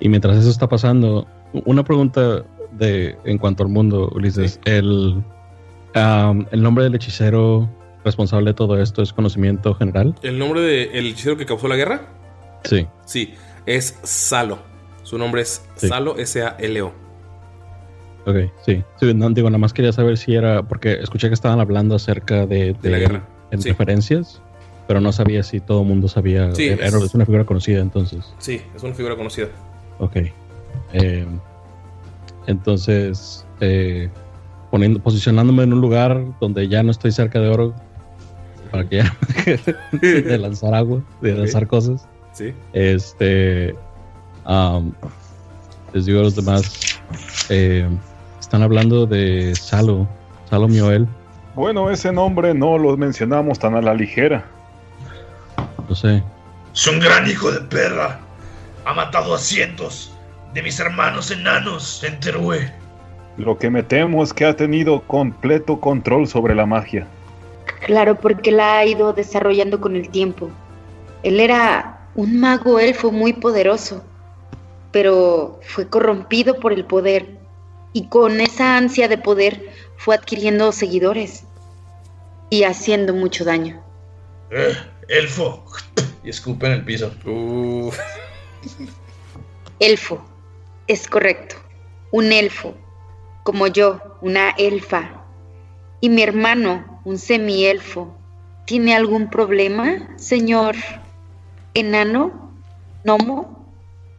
y 0.00 0.08
mientras 0.08 0.36
eso 0.38 0.50
está 0.50 0.68
pasando, 0.68 1.26
una 1.64 1.82
pregunta 1.82 2.44
de 2.72 3.16
en 3.24 3.38
cuanto 3.38 3.62
al 3.62 3.68
mundo, 3.68 4.10
Ulises. 4.14 4.60
El, 4.64 5.22
um, 5.94 6.46
el 6.50 6.62
nombre 6.62 6.84
del 6.84 6.94
hechicero 6.94 7.68
responsable 8.04 8.50
de 8.50 8.54
todo 8.54 8.80
esto 8.80 9.02
es 9.02 9.12
conocimiento 9.12 9.74
general. 9.74 10.14
¿El 10.22 10.38
nombre 10.38 10.60
del 10.60 11.06
hechicero 11.06 11.36
que 11.36 11.46
causó 11.46 11.68
la 11.68 11.76
guerra? 11.76 12.02
Sí. 12.64 12.86
Sí, 13.06 13.34
es 13.66 13.98
Salo. 14.02 14.58
Su 15.02 15.18
nombre 15.18 15.42
es 15.42 15.64
Sí. 15.76 15.88
Salo 15.88 16.16
S-A-L-O. 16.18 16.92
Ok, 18.26 18.36
sí. 18.66 18.82
Sí, 19.00 19.14
no, 19.14 19.30
digo, 19.30 19.48
nada 19.48 19.58
más 19.58 19.72
quería 19.72 19.92
saber 19.92 20.18
si 20.18 20.34
era, 20.34 20.62
porque 20.62 20.92
escuché 21.00 21.28
que 21.28 21.34
estaban 21.34 21.60
hablando 21.60 21.94
acerca 21.94 22.46
de, 22.46 22.74
De 22.82 22.90
la 22.90 22.98
guerra, 22.98 23.28
en 23.50 23.62
sí. 23.62 23.70
referencias, 23.70 24.42
pero 24.86 25.00
no 25.00 25.12
sabía 25.12 25.42
si 25.42 25.60
todo 25.60 25.80
el 25.82 25.88
mundo 25.88 26.08
sabía. 26.08 26.54
Sí, 26.54 26.66
era, 26.68 26.86
es- 26.88 26.94
es 26.94 27.14
una 27.14 27.24
figura 27.24 27.44
conocida 27.44 27.80
entonces. 27.80 28.34
Sí, 28.38 28.60
es 28.76 28.82
una 28.82 28.92
figura 28.94 29.16
conocida. 29.16 29.48
Ok. 29.98 30.16
Eh, 30.92 31.26
entonces, 32.46 33.46
eh, 33.60 34.08
poniendo, 34.70 35.00
posicionándome 35.00 35.62
en 35.62 35.72
un 35.72 35.80
lugar 35.80 36.22
donde 36.40 36.68
ya 36.68 36.82
no 36.82 36.90
estoy 36.90 37.12
cerca 37.12 37.40
de 37.40 37.48
oro, 37.48 37.74
para 38.70 38.88
que 38.88 38.96
ya 38.98 39.16
de 40.00 40.38
lanzar 40.38 40.74
agua, 40.74 41.02
de 41.20 41.34
lanzar 41.34 41.66
cosas. 41.66 42.06
Sí. 42.32 42.52
Este, 42.72 43.74
am, 44.44 44.92
les 45.92 46.06
digo 46.06 46.20
a 46.20 46.22
los 46.24 46.36
demás, 46.36 47.00
eh, 47.48 47.88
están 48.38 48.62
hablando 48.62 49.06
de 49.06 49.54
Salo, 49.56 50.06
Salo 50.48 50.68
Mioel, 50.68 51.06
Bueno, 51.54 51.90
ese 51.90 52.12
nombre 52.12 52.54
no 52.54 52.78
lo 52.78 52.96
mencionamos 52.96 53.58
tan 53.58 53.74
a 53.74 53.82
la 53.82 53.94
ligera. 53.94 54.44
no 55.88 55.94
sé. 55.94 56.22
Es 56.74 56.86
un 56.86 57.00
gran 57.00 57.28
hijo 57.28 57.50
de 57.50 57.60
perra. 57.62 58.20
Ha 58.84 58.94
matado 58.94 59.34
a 59.34 59.38
cientos 59.38 60.12
de 60.54 60.62
mis 60.62 60.78
hermanos 60.78 61.30
enanos 61.30 62.02
en 62.04 62.20
Teruel. 62.20 62.70
Lo 63.36 63.58
que 63.58 63.70
me 63.70 63.82
temo 63.82 64.22
es 64.22 64.32
que 64.32 64.44
ha 64.44 64.56
tenido 64.56 65.00
completo 65.02 65.80
control 65.80 66.26
sobre 66.26 66.54
la 66.54 66.66
magia. 66.66 67.06
Claro, 67.86 68.18
porque 68.20 68.50
la 68.50 68.78
ha 68.78 68.86
ido 68.86 69.12
desarrollando 69.12 69.80
con 69.80 69.96
el 69.96 70.08
tiempo. 70.10 70.50
Él 71.22 71.40
era 71.40 72.08
un 72.14 72.38
mago 72.38 72.78
elfo 72.78 73.10
muy 73.10 73.32
poderoso, 73.32 74.04
pero 74.92 75.60
fue 75.62 75.88
corrompido 75.88 76.58
por 76.58 76.72
el 76.72 76.84
poder 76.84 77.38
y 77.92 78.06
con 78.08 78.40
esa 78.40 78.76
ansia 78.76 79.08
de 79.08 79.18
poder 79.18 79.70
fue 79.96 80.14
adquiriendo 80.14 80.70
seguidores 80.72 81.44
y 82.50 82.64
haciendo 82.64 83.14
mucho 83.14 83.44
daño. 83.44 83.82
Eh, 84.50 84.76
elfo. 85.08 85.64
Y 86.22 86.30
escupe 86.30 86.66
en 86.66 86.72
el 86.72 86.84
piso. 86.84 87.12
Uh, 87.24 87.90
Elfo, 89.78 90.24
es 90.88 91.06
correcto, 91.06 91.54
un 92.10 92.32
elfo, 92.32 92.74
como 93.44 93.68
yo, 93.68 94.00
una 94.20 94.50
elfa, 94.50 95.17
y 96.00 96.08
mi 96.08 96.22
hermano, 96.22 97.00
un 97.04 97.18
semielfo. 97.18 98.14
¿Tiene 98.66 98.94
algún 98.94 99.30
problema, 99.30 100.08
señor 100.16 100.76
enano, 101.74 102.52
gnomo? 103.04 103.66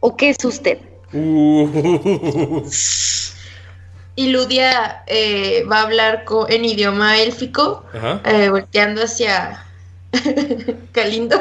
¿O 0.00 0.16
qué 0.16 0.30
es 0.30 0.44
usted? 0.44 0.78
uh, 1.12 2.62
Y 4.16 4.28
Ludia 4.28 5.02
eh, 5.06 5.64
va 5.70 5.78
a 5.78 5.82
hablar 5.82 6.24
en 6.48 6.64
idioma 6.64 7.18
élfico, 7.18 7.84
eh, 8.24 8.48
volteando 8.50 9.04
hacia 9.04 9.64
Calindo. 10.92 11.40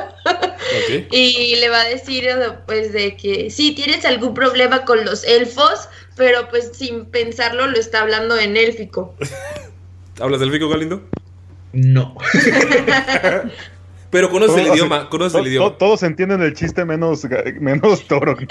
Y 1.11 1.55
le 1.55 1.69
va 1.69 1.81
a 1.81 1.85
decir, 1.85 2.23
sea, 2.23 2.65
pues, 2.65 2.93
de 2.93 3.17
que 3.17 3.49
sí, 3.49 3.73
tienes 3.73 4.05
algún 4.05 4.33
problema 4.33 4.85
con 4.85 5.03
los 5.03 5.23
elfos, 5.23 5.89
pero 6.15 6.47
pues 6.49 6.71
sin 6.73 7.05
pensarlo 7.05 7.67
lo 7.67 7.77
está 7.77 8.01
hablando 8.01 8.37
en 8.37 8.55
élfico. 8.55 9.15
¿Hablas 10.21 10.39
del 10.39 10.51
Fico 10.51 10.69
Galindo? 10.69 11.01
No. 11.73 12.15
Pero 14.09 14.29
conoces 14.31 14.57
el 14.65 14.73
idioma, 14.73 15.07
conoces 15.09 15.33
to- 15.33 15.39
el 15.39 15.47
idioma. 15.47 15.69
to- 15.71 15.75
Todos 15.77 16.03
entienden 16.03 16.41
el 16.41 16.53
chiste 16.55 16.83
menos, 16.85 17.25
menos 17.59 18.07
toro. 18.07 18.35
¿no? 18.35 18.47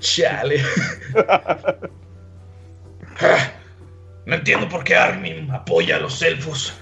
Chale. 0.00 0.60
No 4.24 4.34
entiendo 4.34 4.68
por 4.68 4.82
qué 4.84 4.96
Armin 4.96 5.50
apoya 5.50 5.96
a 5.96 6.00
los 6.00 6.20
elfos. 6.22 6.74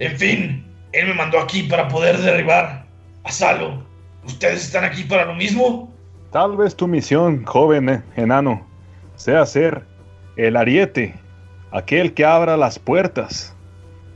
En 0.00 0.16
fin, 0.18 0.66
él 0.92 1.06
me 1.06 1.14
mandó 1.14 1.38
aquí 1.40 1.62
para 1.64 1.88
poder 1.88 2.18
derribar 2.18 2.84
a 3.22 3.30
Salo. 3.32 3.82
¿Ustedes 4.24 4.64
están 4.64 4.84
aquí 4.84 5.04
para 5.04 5.24
lo 5.24 5.34
mismo? 5.34 5.94
Tal 6.32 6.56
vez 6.56 6.74
tu 6.74 6.88
misión, 6.88 7.44
joven 7.44 7.88
eh, 7.88 8.02
enano, 8.16 8.66
sea 9.16 9.46
ser 9.46 9.86
el 10.36 10.56
ariete, 10.56 11.14
aquel 11.70 12.14
que 12.14 12.24
abra 12.24 12.56
las 12.56 12.78
puertas. 12.78 13.54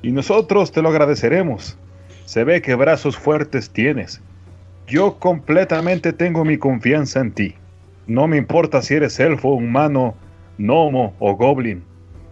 Y 0.02 0.12
nosotros 0.12 0.72
te 0.72 0.82
lo 0.82 0.88
agradeceremos. 0.88 1.76
Se 2.24 2.44
ve 2.44 2.62
que 2.62 2.74
brazos 2.74 3.16
fuertes 3.16 3.70
tienes. 3.70 4.20
Yo 4.86 5.18
completamente 5.18 6.12
tengo 6.12 6.44
mi 6.44 6.58
confianza 6.58 7.20
en 7.20 7.32
ti. 7.32 7.54
No 8.06 8.26
me 8.26 8.36
importa 8.36 8.80
si 8.80 8.94
eres 8.94 9.20
elfo, 9.20 9.50
humano, 9.50 10.14
gnomo 10.56 11.14
o 11.18 11.36
goblin. 11.36 11.84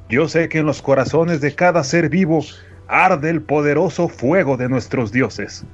Yo 0.08 0.28
sé 0.28 0.48
que 0.48 0.58
en 0.58 0.66
los 0.66 0.80
corazones 0.80 1.40
de 1.40 1.54
cada 1.54 1.84
ser 1.84 2.08
vivo 2.08 2.42
arde 2.88 3.30
el 3.30 3.42
poderoso 3.42 4.08
fuego 4.08 4.56
de 4.56 4.68
nuestros 4.68 5.12
dioses. 5.12 5.64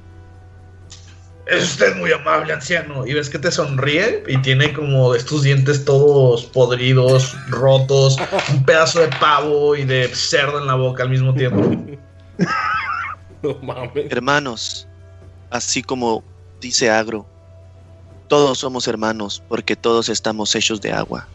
Es 1.45 1.63
usted 1.63 1.95
muy 1.97 2.11
amable, 2.11 2.53
anciano. 2.53 3.05
Y 3.05 3.13
ves 3.13 3.29
que 3.29 3.37
te 3.37 3.51
sonríe 3.51 4.23
y 4.27 4.37
tiene 4.41 4.71
como 4.73 5.13
estos 5.13 5.43
dientes 5.43 5.83
todos 5.83 6.45
podridos, 6.45 7.35
rotos, 7.49 8.17
un 8.51 8.63
pedazo 8.63 9.01
de 9.01 9.09
pavo 9.19 9.75
y 9.75 9.83
de 9.83 10.07
cerdo 10.07 10.59
en 10.59 10.67
la 10.67 10.75
boca 10.75 11.03
al 11.03 11.09
mismo 11.09 11.33
tiempo. 11.33 11.61
No 13.43 13.55
mames. 13.61 14.09
Hermanos, 14.09 14.87
así 15.49 15.83
como 15.83 16.23
dice 16.61 16.89
Agro, 16.89 17.25
todos 18.29 18.59
somos 18.59 18.87
hermanos 18.87 19.43
porque 19.49 19.75
todos 19.75 20.07
estamos 20.07 20.55
hechos 20.55 20.79
de 20.79 20.93
agua. 20.93 21.27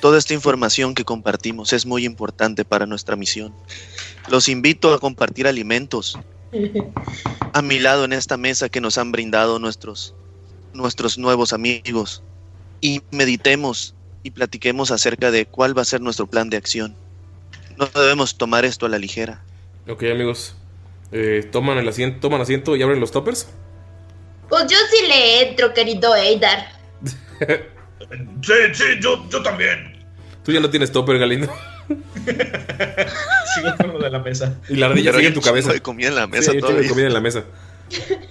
Toda 0.00 0.16
esta 0.16 0.32
información 0.32 0.94
que 0.94 1.04
compartimos 1.04 1.74
es 1.74 1.84
muy 1.84 2.06
importante 2.06 2.64
para 2.64 2.86
nuestra 2.86 3.14
misión. 3.14 3.54
Los 4.28 4.48
invito 4.48 4.94
a 4.94 4.98
compartir 4.98 5.46
alimentos 5.46 6.18
a 7.52 7.62
mi 7.62 7.78
lado 7.78 8.04
en 8.04 8.12
esta 8.12 8.36
mesa 8.36 8.68
que 8.68 8.80
nos 8.80 8.98
han 8.98 9.12
brindado 9.12 9.58
nuestros, 9.58 10.14
nuestros 10.72 11.18
nuevos 11.18 11.52
amigos 11.52 12.22
y 12.80 13.02
meditemos 13.10 13.94
y 14.22 14.30
platiquemos 14.30 14.90
acerca 14.90 15.30
de 15.30 15.46
cuál 15.46 15.76
va 15.76 15.82
a 15.82 15.86
ser 15.86 16.00
nuestro 16.00 16.26
plan 16.26 16.50
de 16.50 16.56
acción. 16.56 16.96
No 17.76 17.86
debemos 17.86 18.36
tomar 18.36 18.64
esto 18.64 18.86
a 18.86 18.88
la 18.88 18.98
ligera. 18.98 19.42
Ok, 19.88 20.02
amigos. 20.04 20.56
Eh, 21.12 21.48
toman 21.50 21.78
el 21.78 21.88
asiento, 21.88 22.20
toman 22.20 22.40
asiento 22.40 22.74
y 22.76 22.82
abren 22.82 23.00
los 23.00 23.12
toppers. 23.12 23.48
Pues 24.48 24.64
yo 24.64 24.76
sí 24.90 25.06
le 25.06 25.48
entro, 25.48 25.72
querido 25.74 26.14
Eidar. 26.14 26.72
Sí, 28.42 28.52
sí, 28.72 28.84
yo, 29.00 29.28
yo 29.30 29.42
también. 29.42 30.06
Tú 30.44 30.52
ya 30.52 30.60
no 30.60 30.70
tienes 30.70 30.92
topper, 30.92 31.18
Galindo. 31.18 31.52
Sigo 33.54 33.76
con 33.78 33.92
lo 33.94 33.98
de 34.00 34.10
la 34.10 34.18
mesa. 34.18 34.58
Y 34.68 34.76
la 34.76 34.86
ardilla 34.86 35.10
Pero 35.10 35.18
sigue 35.18 35.28
en 35.28 35.34
tu 35.34 35.40
cabeza. 35.40 35.72
de 35.72 35.80
comida 35.80 36.08
en 36.08 36.14
la 36.16 36.26
mesa 36.26 36.50
Sí, 36.52 36.58
chingo 36.58 36.66
de 36.68 36.72
todavía. 36.72 36.88
comida 36.90 37.06
en 37.06 37.14
la 37.14 37.20
mesa. 37.20 37.44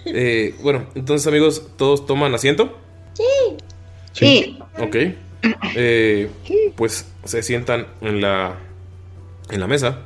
Eh, 0.05 0.55
bueno, 0.61 0.85
entonces, 0.95 1.25
amigos, 1.27 1.67
¿todos 1.77 2.05
toman 2.05 2.33
asiento? 2.33 2.77
Sí. 3.13 3.23
Sí. 4.13 4.59
Ok. 4.79 4.95
Eh, 5.75 6.29
pues 6.75 7.07
se 7.23 7.43
sientan 7.43 7.87
en 8.01 8.21
la, 8.21 8.55
en 9.49 9.59
la 9.59 9.67
mesa. 9.67 9.99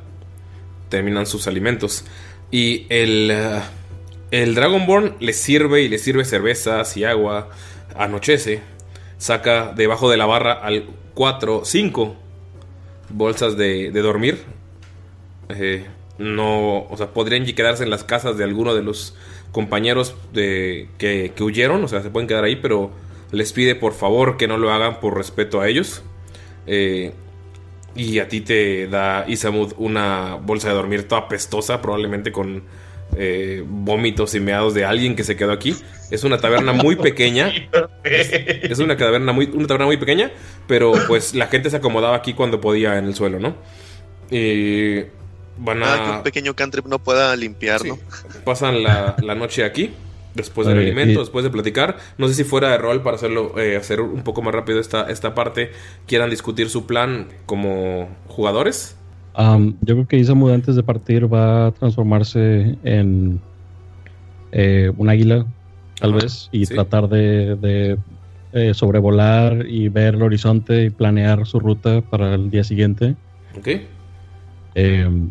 Terminan 0.88 1.26
sus 1.26 1.46
alimentos. 1.46 2.04
Y 2.50 2.86
el, 2.88 3.30
eh, 3.32 3.60
el 4.30 4.54
Dragonborn 4.54 5.16
les 5.20 5.36
sirve 5.36 5.82
y 5.82 5.88
les 5.88 6.02
sirve 6.02 6.24
cervezas 6.24 6.96
y 6.96 7.04
agua. 7.04 7.48
Anochece. 7.96 8.60
Saca 9.18 9.72
debajo 9.76 10.10
de 10.10 10.16
la 10.16 10.26
barra 10.26 10.52
al 10.52 10.86
4, 11.14 11.62
5 11.64 12.16
bolsas 13.12 13.56
de, 13.56 13.90
de 13.90 14.02
dormir. 14.02 14.38
Eh, 15.48 15.84
no, 16.18 16.84
o 16.84 16.96
sea, 16.96 17.08
podrían 17.08 17.44
quedarse 17.44 17.84
en 17.84 17.90
las 17.90 18.04
casas 18.04 18.36
de 18.36 18.44
alguno 18.44 18.74
de 18.74 18.82
los 18.82 19.16
compañeros 19.52 20.14
de, 20.32 20.88
que, 20.98 21.32
que 21.34 21.42
huyeron. 21.42 21.82
O 21.82 21.88
sea, 21.88 22.02
se 22.02 22.10
pueden 22.10 22.28
quedar 22.28 22.44
ahí, 22.44 22.56
pero 22.56 22.90
les 23.32 23.52
pide 23.52 23.74
por 23.74 23.92
favor 23.92 24.36
que 24.36 24.48
no 24.48 24.58
lo 24.58 24.72
hagan 24.72 25.00
por 25.00 25.16
respeto 25.16 25.60
a 25.60 25.68
ellos. 25.68 26.02
Eh, 26.66 27.12
y 27.94 28.18
a 28.18 28.28
ti 28.28 28.40
te 28.40 28.86
da 28.86 29.24
Isamud 29.26 29.72
una 29.76 30.36
bolsa 30.36 30.68
de 30.68 30.74
dormir 30.74 31.08
toda 31.08 31.28
pestosa, 31.28 31.82
probablemente 31.82 32.30
con 32.32 32.62
eh, 33.16 33.64
vómitos 33.66 34.34
y 34.34 34.40
meados 34.40 34.74
de 34.74 34.84
alguien 34.84 35.16
que 35.16 35.24
se 35.24 35.36
quedó 35.36 35.52
aquí. 35.52 35.74
Es 36.10 36.24
una 36.24 36.38
taberna 36.38 36.72
muy 36.72 36.96
pequeña. 36.96 37.52
Es, 38.04 38.30
es 38.32 38.78
una 38.78 38.96
taberna 38.96 39.32
muy, 39.32 39.46
una 39.52 39.66
taberna 39.66 39.86
muy 39.86 39.96
pequeña, 39.96 40.30
pero 40.66 40.92
pues 41.06 41.34
la 41.34 41.46
gente 41.48 41.70
se 41.70 41.76
acomodaba 41.76 42.16
aquí 42.16 42.34
cuando 42.34 42.60
podía 42.60 42.98
en 42.98 43.06
el 43.06 43.14
suelo, 43.14 43.38
¿no? 43.38 43.54
Y 44.30 45.00
van 45.58 45.80
Nada 45.80 45.96
que 46.04 46.10
a 46.10 46.16
un 46.16 46.22
pequeño 46.22 46.54
cantrip 46.54 46.86
no 46.86 46.98
pueda 46.98 47.34
limpiar, 47.36 47.84
¿no? 47.84 47.98
pasan 48.44 48.82
la, 48.82 49.16
la 49.22 49.34
noche 49.34 49.64
aquí, 49.64 49.90
después 50.34 50.66
del 50.66 50.78
Oye, 50.78 50.86
alimento, 50.86 51.14
y- 51.20 51.22
después 51.22 51.44
de 51.44 51.50
platicar. 51.50 51.98
No 52.16 52.28
sé 52.28 52.34
si 52.34 52.44
fuera 52.44 52.70
de 52.70 52.78
rol 52.78 53.02
para 53.02 53.16
hacerlo, 53.16 53.58
eh, 53.58 53.76
hacer 53.76 54.00
un 54.00 54.22
poco 54.22 54.40
más 54.42 54.54
rápido 54.54 54.80
esta, 54.80 55.10
esta 55.10 55.34
parte, 55.34 55.72
quieran 56.06 56.30
discutir 56.30 56.70
su 56.70 56.86
plan 56.86 57.28
como 57.46 58.08
jugadores. 58.28 58.96
Am, 59.34 59.76
yo 59.82 59.94
creo 59.94 60.06
que 60.06 60.18
Isamud 60.18 60.50
antes 60.52 60.76
de 60.76 60.82
partir 60.82 61.32
va 61.32 61.66
a 61.66 61.70
transformarse 61.72 62.76
en 62.84 63.40
eh, 64.52 64.90
un 64.96 65.08
águila, 65.08 65.46
tal 66.00 66.10
Ajá, 66.10 66.20
vez, 66.22 66.48
y 66.52 66.66
sí. 66.66 66.74
tratar 66.74 67.08
de, 67.08 67.56
de, 67.56 67.98
eh, 68.52 68.74
sobrevolar 68.74 69.66
y 69.68 69.88
ver 69.88 70.14
el 70.16 70.22
horizonte 70.22 70.84
y 70.84 70.90
planear 70.90 71.46
su 71.46 71.60
ruta 71.60 72.00
para 72.00 72.34
el 72.34 72.50
día 72.50 72.64
siguiente. 72.64 73.14
¿Ok? 73.56 73.68
Em, 74.74 75.30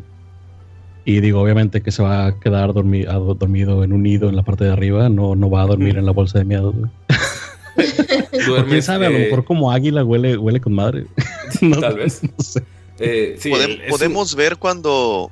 y 1.05 1.19
digo, 1.21 1.41
obviamente 1.41 1.81
que 1.81 1.91
se 1.91 2.03
va 2.03 2.27
a 2.27 2.39
quedar 2.39 2.69
dormi- 2.69 3.05
dormido 3.37 3.83
en 3.83 3.93
un 3.93 4.03
nido 4.03 4.29
en 4.29 4.35
la 4.35 4.43
parte 4.43 4.63
de 4.63 4.71
arriba, 4.71 5.09
no, 5.09 5.35
no 5.35 5.49
va 5.49 5.63
a 5.63 5.65
dormir 5.65 5.97
en 5.97 6.05
la 6.05 6.11
bolsa 6.11 6.39
de 6.39 6.45
miedo. 6.45 6.73
¿Quién 8.69 8.83
sabe? 8.83 9.07
A 9.07 9.09
lo 9.09 9.17
eh, 9.17 9.23
mejor 9.25 9.43
como 9.43 9.71
águila 9.71 10.03
huele, 10.03 10.37
huele 10.37 10.61
con 10.61 10.73
madre. 10.73 11.05
No, 11.61 11.79
Tal 11.79 11.97
vez. 11.97 12.21
no 12.23 12.43
sé. 12.43 12.63
Eh, 12.99 13.35
sí, 13.39 13.49
Podem- 13.51 13.63
el- 13.65 13.71
es 13.81 13.83
un- 13.85 13.89
podemos 13.89 14.35
ver 14.35 14.57
cuando 14.57 15.31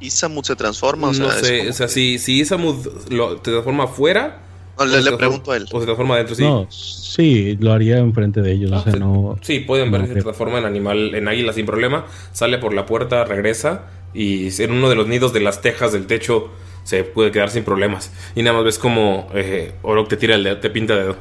Isamut 0.00 0.44
se 0.44 0.56
transforma. 0.56 1.08
O 1.08 1.14
sea, 1.14 1.26
no 1.26 1.32
es 1.32 1.38
sé, 1.46 1.58
como 1.58 1.70
o 1.70 1.72
sea, 1.72 1.86
que- 1.86 1.92
si, 1.92 2.18
si 2.18 2.40
Isamud 2.40 2.86
lo, 3.10 3.36
te 3.36 3.50
transforma 3.50 3.84
afuera. 3.84 4.40
No, 4.76 4.84
le, 4.86 5.16
pregunto 5.16 5.52
a 5.52 5.56
él. 5.56 5.66
O 5.72 5.78
se 5.78 5.84
transforma 5.86 6.14
adentro, 6.16 6.34
sí. 6.34 6.42
No, 6.42 6.66
sí, 6.68 7.56
lo 7.60 7.72
haría 7.72 7.98
enfrente 7.98 8.42
de 8.42 8.50
ellos. 8.52 8.72
Ah, 8.74 8.78
o 8.78 8.82
sea, 8.82 8.92
sí. 8.94 8.98
no. 8.98 9.38
Sí, 9.40 9.60
pueden 9.60 9.92
ver 9.92 10.00
no, 10.00 10.08
que 10.08 10.14
se 10.14 10.22
transforma 10.22 10.58
en 10.58 10.64
animal, 10.64 11.14
en 11.14 11.28
águila 11.28 11.52
sin 11.52 11.64
problema. 11.64 12.06
Sale 12.32 12.58
por 12.58 12.74
la 12.74 12.84
puerta, 12.84 13.24
regresa 13.24 13.82
y 14.12 14.48
en 14.62 14.72
uno 14.72 14.88
de 14.88 14.96
los 14.96 15.06
nidos 15.06 15.32
de 15.32 15.40
las 15.40 15.60
tejas 15.62 15.92
del 15.92 16.06
techo 16.06 16.50
se 16.82 17.04
puede 17.04 17.30
quedar 17.30 17.50
sin 17.50 17.62
problemas. 17.62 18.10
Y 18.34 18.42
nada 18.42 18.56
más 18.56 18.64
ves 18.64 18.78
como 18.80 19.28
eh, 19.32 19.74
Orok 19.82 20.08
te 20.08 20.16
tira 20.16 20.34
el 20.34 20.42
dedo, 20.42 20.58
te 20.58 20.70
pinta 20.70 20.96
dedo. 20.96 21.16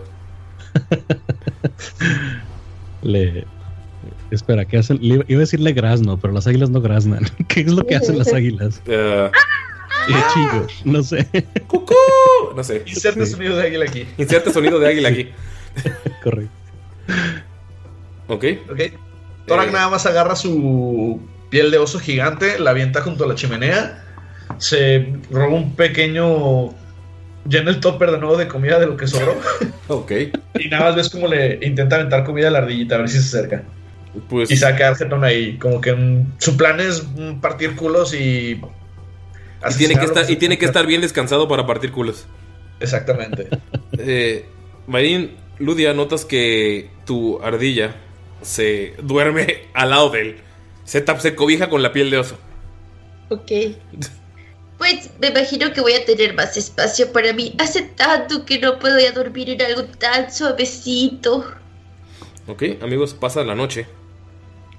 Le. 3.04 3.46
Espera, 4.36 4.66
¿qué 4.66 4.78
hacen? 4.78 4.98
Le- 5.02 5.24
iba 5.28 5.38
a 5.38 5.40
decirle 5.40 5.74
grazno, 5.74 6.18
pero 6.20 6.34
las 6.34 6.48
águilas 6.48 6.70
no 6.70 6.82
graznan. 6.82 7.24
¿Qué 7.48 7.62
es 7.62 7.72
lo 7.72 7.86
que 7.86 7.96
hacen 7.96 8.18
las 8.18 8.34
águilas? 8.34 8.82
Eh, 8.88 9.30
Y 10.10 10.14
chillo, 10.34 10.68
no 10.86 11.02
sé. 11.04 11.28
¡Cucú! 11.68 11.94
No 12.56 12.64
sé. 12.64 12.84
Inserta 12.86 13.26
Sí. 13.26 13.32
sonido 13.34 13.56
de 13.56 13.64
águila 13.68 13.86
aquí. 13.86 14.06
Inserta 14.18 14.52
sonido 14.52 14.80
de 14.80 14.88
águila 14.88 15.10
aquí. 15.10 15.30
Correcto. 16.24 16.52
Ok. 18.28 18.46
Ok. 18.72 18.80
Torak 19.48 19.70
Eh. 19.70 19.72
nada 19.72 19.90
más 19.90 20.06
agarra 20.06 20.36
su 20.36 21.20
piel 21.50 21.72
de 21.72 21.78
oso 21.78 22.00
gigante, 22.00 22.60
la 22.60 22.72
avienta 22.72 23.02
junto 23.02 23.26
a 23.26 23.28
la 23.28 23.36
chimenea, 23.36 24.04
se 24.58 25.14
roba 25.32 25.54
un 25.56 25.76
pequeño. 25.76 26.74
llena 27.48 27.72
el 27.72 27.82
topper 27.82 28.10
de 28.12 28.18
nuevo 28.20 28.38
de 28.38 28.48
comida 28.48 28.80
de 28.80 28.86
lo 28.88 28.96
que 28.96 29.06
sobró. 29.06 29.36
Ok. 29.90 30.12
y 30.58 30.70
nada 30.70 30.86
más 30.86 30.96
ves 30.96 31.10
como 31.10 31.28
le 31.28 31.60
intenta 31.62 31.98
aventar 31.98 32.24
comida 32.24 32.48
a 32.48 32.52
la 32.52 32.60
ardillita 32.60 32.96
a 32.96 33.00
ver 33.00 33.10
si 33.10 33.20
se 33.22 33.38
acerca. 33.38 33.64
Pues. 34.30 34.52
Y 34.52 34.58
saca 34.58 34.88
a 34.88 34.90
Argeton 34.92 35.24
ahí. 35.24 35.58
Como 35.58 35.82
que 35.82 35.94
mm, 35.94 36.34
su 36.40 36.56
plan 36.58 36.80
es 36.80 37.04
mm, 37.04 37.40
partir 37.42 37.76
culos 37.76 38.14
y. 38.14 38.62
Y 39.70 39.74
tiene, 39.78 39.96
que 39.96 40.06
estar, 40.06 40.30
y 40.30 40.36
tiene 40.36 40.58
que 40.58 40.66
estar 40.66 40.86
bien 40.86 41.00
descansado 41.02 41.48
para 41.48 41.66
partir 41.66 41.92
culos. 41.92 42.26
Exactamente. 42.80 43.48
Eh, 43.96 44.46
Marín, 44.88 45.36
Ludia, 45.60 45.94
notas 45.94 46.26
que 46.26 46.90
tu 47.06 47.40
ardilla 47.44 47.96
se 48.42 48.96
duerme 49.04 49.66
al 49.74 49.92
lado 49.92 50.10
de 50.10 50.22
él. 50.22 50.36
Se, 50.84 51.06
tap- 51.06 51.20
se 51.20 51.36
cobija 51.36 51.70
con 51.70 51.82
la 51.84 51.94
piel 51.94 52.10
de 52.10 52.18
oso. 52.18 52.38
Ok. 53.30 53.52
Pues 54.78 55.12
me 55.22 55.28
imagino 55.28 55.72
que 55.72 55.80
voy 55.82 55.94
a 55.94 56.04
tener 56.04 56.34
más 56.34 56.58
espacio 56.58 57.12
para 57.14 57.32
mí. 57.34 57.56
Hace 57.60 57.84
tanto 57.84 58.46
que 58.46 58.60
no 58.60 58.80
puedo 58.80 59.00
ya 59.00 59.12
dormir 59.12 59.50
en 59.52 59.62
algo 59.62 59.84
tan 59.86 60.32
suavecito. 60.32 61.46
Ok, 62.48 62.64
amigos, 62.82 63.14
pasa 63.14 63.44
la 63.44 63.56
noche. 63.56 63.86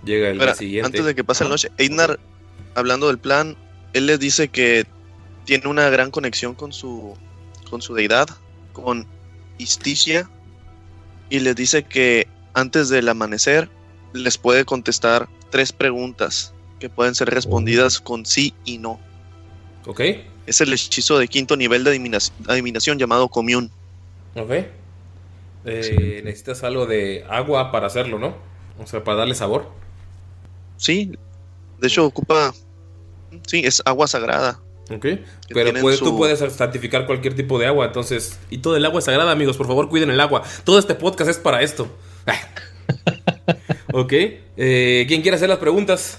Llega 0.04 0.28
el 0.30 0.38
día 0.38 0.54
siguiente. 0.54 0.86
antes 0.86 1.04
de 1.04 1.14
que 1.14 1.24
pase 1.24 1.44
la 1.44 1.50
noche, 1.50 1.70
Einar, 1.78 2.18
hablando 2.74 3.06
del 3.08 3.18
plan, 3.18 3.56
él 3.92 4.06
les 4.06 4.18
dice 4.20 4.48
que 4.48 4.84
tiene 5.44 5.68
una 5.68 5.88
gran 5.90 6.10
conexión 6.10 6.54
con 6.54 6.72
su, 6.72 7.16
con 7.70 7.80
su 7.82 7.94
deidad, 7.94 8.28
con 8.72 9.06
Isticia, 9.58 10.28
y 11.30 11.40
les 11.40 11.54
dice 11.56 11.84
que 11.84 12.26
antes 12.54 12.88
del 12.88 13.08
amanecer 13.08 13.68
les 14.12 14.36
puede 14.38 14.64
contestar 14.64 15.28
tres 15.50 15.72
preguntas 15.72 16.52
que 16.80 16.88
pueden 16.88 17.14
ser 17.14 17.30
respondidas 17.30 18.00
con 18.00 18.26
sí 18.26 18.54
y 18.64 18.78
no. 18.78 19.00
Ok, 19.86 20.00
Es 20.46 20.60
el 20.60 20.72
hechizo 20.72 21.18
de 21.18 21.28
quinto 21.28 21.56
nivel 21.56 21.84
de 21.84 21.90
adivina- 21.90 22.18
adivinación 22.48 22.98
llamado 22.98 23.28
Commune. 23.28 23.70
ok. 24.34 24.50
Eh, 25.66 26.20
Necesitas 26.24 26.62
algo 26.64 26.84
de 26.86 27.24
agua 27.30 27.72
para 27.72 27.86
hacerlo, 27.86 28.18
¿no? 28.18 28.34
O 28.78 28.86
sea, 28.86 29.02
para 29.02 29.18
darle 29.18 29.34
sabor. 29.34 29.70
Sí, 30.76 31.12
de 31.80 31.88
hecho 31.88 32.06
ocupa... 32.06 32.54
Sí, 33.46 33.62
es 33.64 33.82
agua 33.84 34.06
sagrada. 34.06 34.60
Ok. 34.90 35.06
Pero 35.48 35.72
tú 35.98 36.16
puedes 36.16 36.38
santificar 36.54 37.06
cualquier 37.06 37.34
tipo 37.34 37.58
de 37.58 37.66
agua, 37.66 37.86
entonces. 37.86 38.38
Y 38.50 38.58
todo 38.58 38.76
el 38.76 38.84
agua 38.84 38.98
es 39.00 39.06
sagrada, 39.06 39.32
amigos. 39.32 39.56
Por 39.56 39.66
favor, 39.66 39.88
cuiden 39.88 40.10
el 40.10 40.20
agua. 40.20 40.42
Todo 40.64 40.78
este 40.78 40.94
podcast 40.94 41.30
es 41.30 41.38
para 41.38 41.62
esto. 41.62 41.88
ok. 43.92 44.12
eh, 44.12 45.04
¿Quién 45.08 45.22
quiere 45.22 45.36
hacer 45.36 45.48
las 45.48 45.58
preguntas? 45.58 46.18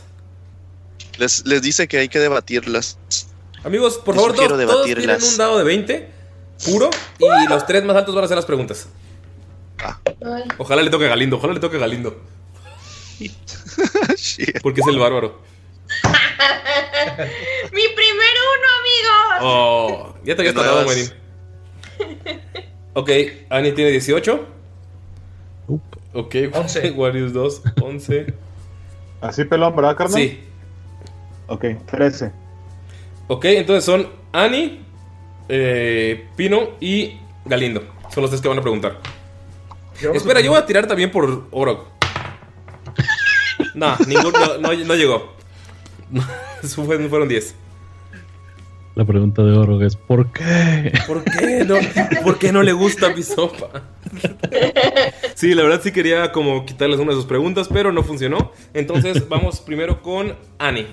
Les, 1.17 1.45
les 1.45 1.61
dice 1.61 1.87
que 1.87 1.99
hay 1.99 2.09
que 2.09 2.19
debatirlas. 2.19 2.97
Amigos, 3.63 3.97
por 3.97 4.15
Yo 4.15 4.21
favor, 4.21 4.35
todos, 4.35 4.65
todos 4.65 4.85
tienen 4.85 5.09
un 5.09 5.37
dado 5.37 5.57
de 5.57 5.63
20 5.63 6.09
puro 6.65 6.89
y 7.19 7.49
los 7.49 7.65
tres 7.65 7.83
más 7.83 7.95
altos 7.95 8.13
van 8.13 8.23
a 8.23 8.25
hacer 8.25 8.35
las 8.37 8.45
preguntas. 8.45 8.87
Ay. 9.77 10.43
Ojalá 10.57 10.81
le 10.81 10.89
toque 10.89 11.05
a 11.05 11.09
Galindo, 11.09 11.37
ojalá 11.37 11.53
le 11.53 11.59
toque 11.59 11.77
a 11.77 11.79
Galindo. 11.79 12.21
Porque 14.61 14.81
es 14.81 14.87
el 14.87 14.99
bárbaro. 14.99 15.39
Mi 17.71 17.83
primer 17.95 18.33
uno, 18.51 18.67
amigos. 18.79 19.39
Oh, 19.41 20.15
ya 20.23 20.35
te 20.35 20.41
habías 20.41 20.55
De 20.55 20.61
tardado. 20.61 20.87
Wenin. 20.87 21.11
Ok, 22.93 23.09
Annie 23.49 23.71
tiene 23.73 23.91
18. 23.91 24.47
Ok, 26.13 26.35
11. 26.53 26.91
Warius 26.95 27.33
2, 27.33 27.61
11. 27.81 28.33
Así 29.21 29.43
pelón, 29.45 29.75
¿verdad, 29.75 29.95
carnal? 29.95 30.21
Sí. 30.21 30.39
Ok, 31.47 31.65
13. 31.85 32.31
Ok, 33.27 33.45
entonces 33.45 33.83
son 33.83 34.09
Annie, 34.31 34.81
eh, 35.49 36.27
Pino 36.35 36.69
y 36.79 37.17
Galindo. 37.45 37.83
Son 38.13 38.21
los 38.21 38.29
tres 38.29 38.41
que 38.41 38.47
van 38.47 38.59
a 38.59 38.61
preguntar. 38.61 38.99
Espera, 40.13 40.41
yo 40.41 40.51
voy 40.51 40.59
a 40.59 40.65
tirar 40.65 40.87
también 40.87 41.11
por 41.11 41.47
Oro. 41.51 41.94
No, 43.75 43.95
ninguno, 44.07 44.31
no, 44.39 44.57
no- 44.73 44.85
no 44.85 44.95
llegó. 44.95 45.33
Fueron 47.09 47.27
10. 47.27 47.55
La 48.95 49.03
pregunta 49.03 49.43
de 49.43 49.51
oro 49.57 49.81
es 49.85 49.97
¿por 49.97 50.31
qué? 50.31 50.93
¿Por 51.05 51.21
qué 51.25 51.65
no, 51.65 51.75
¿por 52.23 52.37
qué 52.39 52.53
no 52.53 52.63
le 52.63 52.71
gusta 52.71 53.09
mi 53.13 53.23
sopa? 53.23 53.83
Sí, 55.33 55.53
la 55.53 55.63
verdad 55.63 55.81
sí 55.83 55.91
quería 55.91 56.31
como 56.31 56.65
quitarles 56.65 56.99
una 56.99 57.09
de 57.11 57.17
sus 57.17 57.25
preguntas, 57.25 57.67
pero 57.67 57.91
no 57.91 58.03
funcionó. 58.03 58.53
Entonces 58.73 59.27
vamos 59.27 59.59
primero 59.59 60.01
con 60.01 60.35
Annie. 60.59 60.87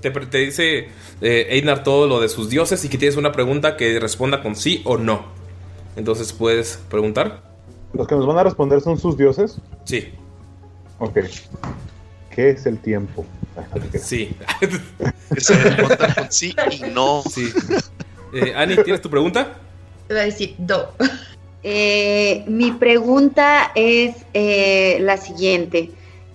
Te, 0.00 0.10
te 0.10 0.38
dice 0.38 0.88
eh, 1.20 1.46
Einar 1.50 1.84
todo 1.84 2.08
lo 2.08 2.20
de 2.20 2.28
sus 2.28 2.50
dioses 2.50 2.84
y 2.84 2.88
que 2.88 2.98
tienes 2.98 3.16
una 3.16 3.30
pregunta 3.30 3.76
que 3.76 4.00
responda 4.00 4.42
con 4.42 4.56
sí 4.56 4.82
o 4.84 4.96
no. 4.98 5.24
Entonces 5.94 6.32
puedes 6.32 6.80
preguntar. 6.90 7.42
Los 7.92 8.08
que 8.08 8.16
nos 8.16 8.26
van 8.26 8.38
a 8.38 8.42
responder 8.42 8.80
son 8.80 8.98
sus 8.98 9.16
dioses. 9.16 9.60
Sí. 9.84 10.08
Ok. 10.98 11.18
¿Qué 12.30 12.50
es 12.50 12.66
el 12.66 12.78
tiempo? 12.78 13.24
Creas. 13.72 14.06
Sí. 14.06 14.36
Responda 15.30 16.14
con 16.14 16.32
sí 16.32 16.54
y 16.70 16.90
no. 16.90 17.22
Sí. 17.22 17.52
Eh, 18.32 18.52
Annie, 18.56 18.82
¿tienes 18.82 19.00
tu 19.00 19.08
pregunta? 19.08 19.54
Te 20.08 20.14
voy 20.14 20.22
a 20.22 20.26
decir 20.26 20.54
do. 20.58 20.92
Eh, 21.62 22.44
mi 22.46 22.72
pregunta 22.72 23.72
es 23.74 24.16
eh, 24.34 24.98
la 25.00 25.16
siguiente. 25.16 25.90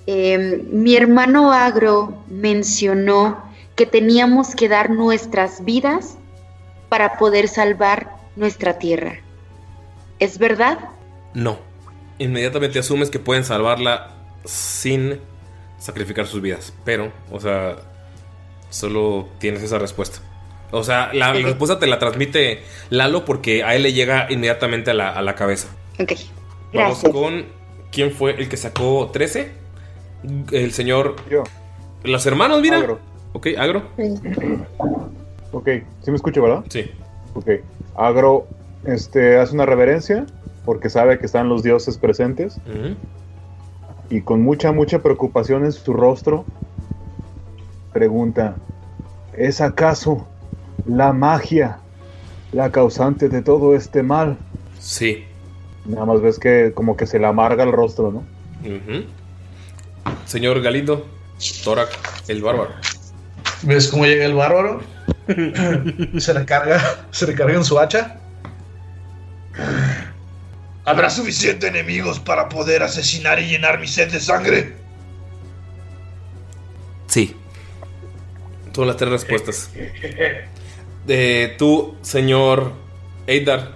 Eh, 0.07 0.63
mi 0.71 0.95
hermano 0.95 1.53
Agro 1.53 2.23
mencionó 2.29 3.43
que 3.75 3.85
teníamos 3.85 4.55
que 4.55 4.67
dar 4.67 4.89
nuestras 4.89 5.63
vidas 5.63 6.17
para 6.89 7.17
poder 7.19 7.47
salvar 7.47 8.09
nuestra 8.35 8.79
tierra. 8.79 9.19
¿Es 10.17 10.39
verdad? 10.39 10.79
No. 11.33 11.59
Inmediatamente 12.17 12.79
asumes 12.79 13.11
que 13.11 13.19
pueden 13.19 13.43
salvarla 13.43 14.18
sin 14.49 15.19
sacrificar 15.77 16.25
sus 16.27 16.41
vidas. 16.41 16.73
Pero, 16.83 17.11
o 17.31 17.39
sea, 17.39 17.77
solo 18.69 19.27
tienes 19.39 19.61
esa 19.63 19.77
respuesta. 19.79 20.19
O 20.71 20.83
sea, 20.83 21.11
la, 21.13 21.33
la 21.33 21.41
respuesta 21.41 21.79
te 21.79 21.87
la 21.87 21.97
transmite 21.97 22.61
Lalo 22.89 23.25
porque 23.25 23.63
a 23.63 23.75
él 23.75 23.83
le 23.83 23.93
llega 23.93 24.27
inmediatamente 24.29 24.91
a 24.91 24.93
la, 24.93 25.09
a 25.09 25.21
la 25.21 25.35
cabeza. 25.35 25.67
Ok. 25.99 26.13
Vamos 26.73 27.01
Gracias. 27.01 27.11
con. 27.11 27.45
¿Quién 27.91 28.11
fue 28.11 28.35
el 28.39 28.49
que 28.49 28.57
sacó 28.57 29.09
13? 29.11 29.51
El 30.51 30.71
señor. 30.73 31.15
Yo. 31.29 31.43
Los 32.03 32.25
hermanos, 32.27 32.61
mira. 32.61 32.77
Agro. 32.77 32.99
Ok, 33.33 33.47
agro. 33.57 33.83
Ok, 35.51 35.67
¿sí 36.01 36.11
me 36.11 36.15
escucho, 36.15 36.41
verdad? 36.41 36.63
Sí. 36.69 36.91
Ok. 37.33 37.49
Agro 37.95 38.47
este, 38.85 39.37
hace 39.37 39.53
una 39.55 39.65
reverencia 39.65 40.25
porque 40.65 40.89
sabe 40.89 41.17
que 41.19 41.25
están 41.25 41.49
los 41.49 41.63
dioses 41.63 41.97
presentes 41.97 42.57
Ujú. 42.67 42.95
Y 44.09 44.21
con 44.21 44.41
mucha, 44.41 44.71
mucha 44.71 44.99
preocupación 44.99 45.65
en 45.65 45.71
su 45.71 45.93
rostro 45.93 46.45
pregunta, 47.93 48.55
¿es 49.35 49.61
acaso 49.61 50.27
la 50.85 51.13
magia 51.13 51.79
la 52.51 52.71
causante 52.71 53.29
de 53.29 53.41
todo 53.41 53.75
este 53.75 54.03
mal? 54.03 54.37
Sí. 54.79 55.25
Nada 55.85 56.05
más 56.05 56.21
ves 56.21 56.39
que 56.39 56.71
como 56.73 56.97
que 56.97 57.05
se 57.05 57.19
le 57.19 57.27
amarga 57.27 57.63
el 57.63 57.71
rostro, 57.71 58.11
¿no? 58.11 58.23
Señor 60.25 60.61
Galindo. 60.61 61.05
Torak, 61.63 61.89
el 62.27 62.41
bárbaro. 62.41 62.71
¿Ves 63.63 63.87
cómo 63.87 64.05
llega 64.05 64.25
el 64.25 64.33
bárbaro? 64.33 64.81
se 66.17 66.33
recarga, 66.33 66.81
se 67.11 67.25
recarga 67.25 67.53
en 67.53 67.63
su 67.63 67.79
hacha. 67.79 68.19
¿Habrá 70.89 71.11
suficiente 71.11 71.67
enemigos 71.67 72.19
para 72.19 72.49
poder 72.49 72.81
asesinar 72.81 73.39
y 73.39 73.47
llenar 73.47 73.79
mi 73.79 73.87
sed 73.87 74.11
de 74.11 74.19
sangre? 74.19 74.73
Sí. 77.05 77.35
Son 78.73 78.87
las 78.87 78.97
tres 78.97 79.11
respuestas. 79.11 79.69
Eh, 81.11 81.55
tú, 81.57 81.95
señor 82.03 82.71
Eidar, 83.25 83.73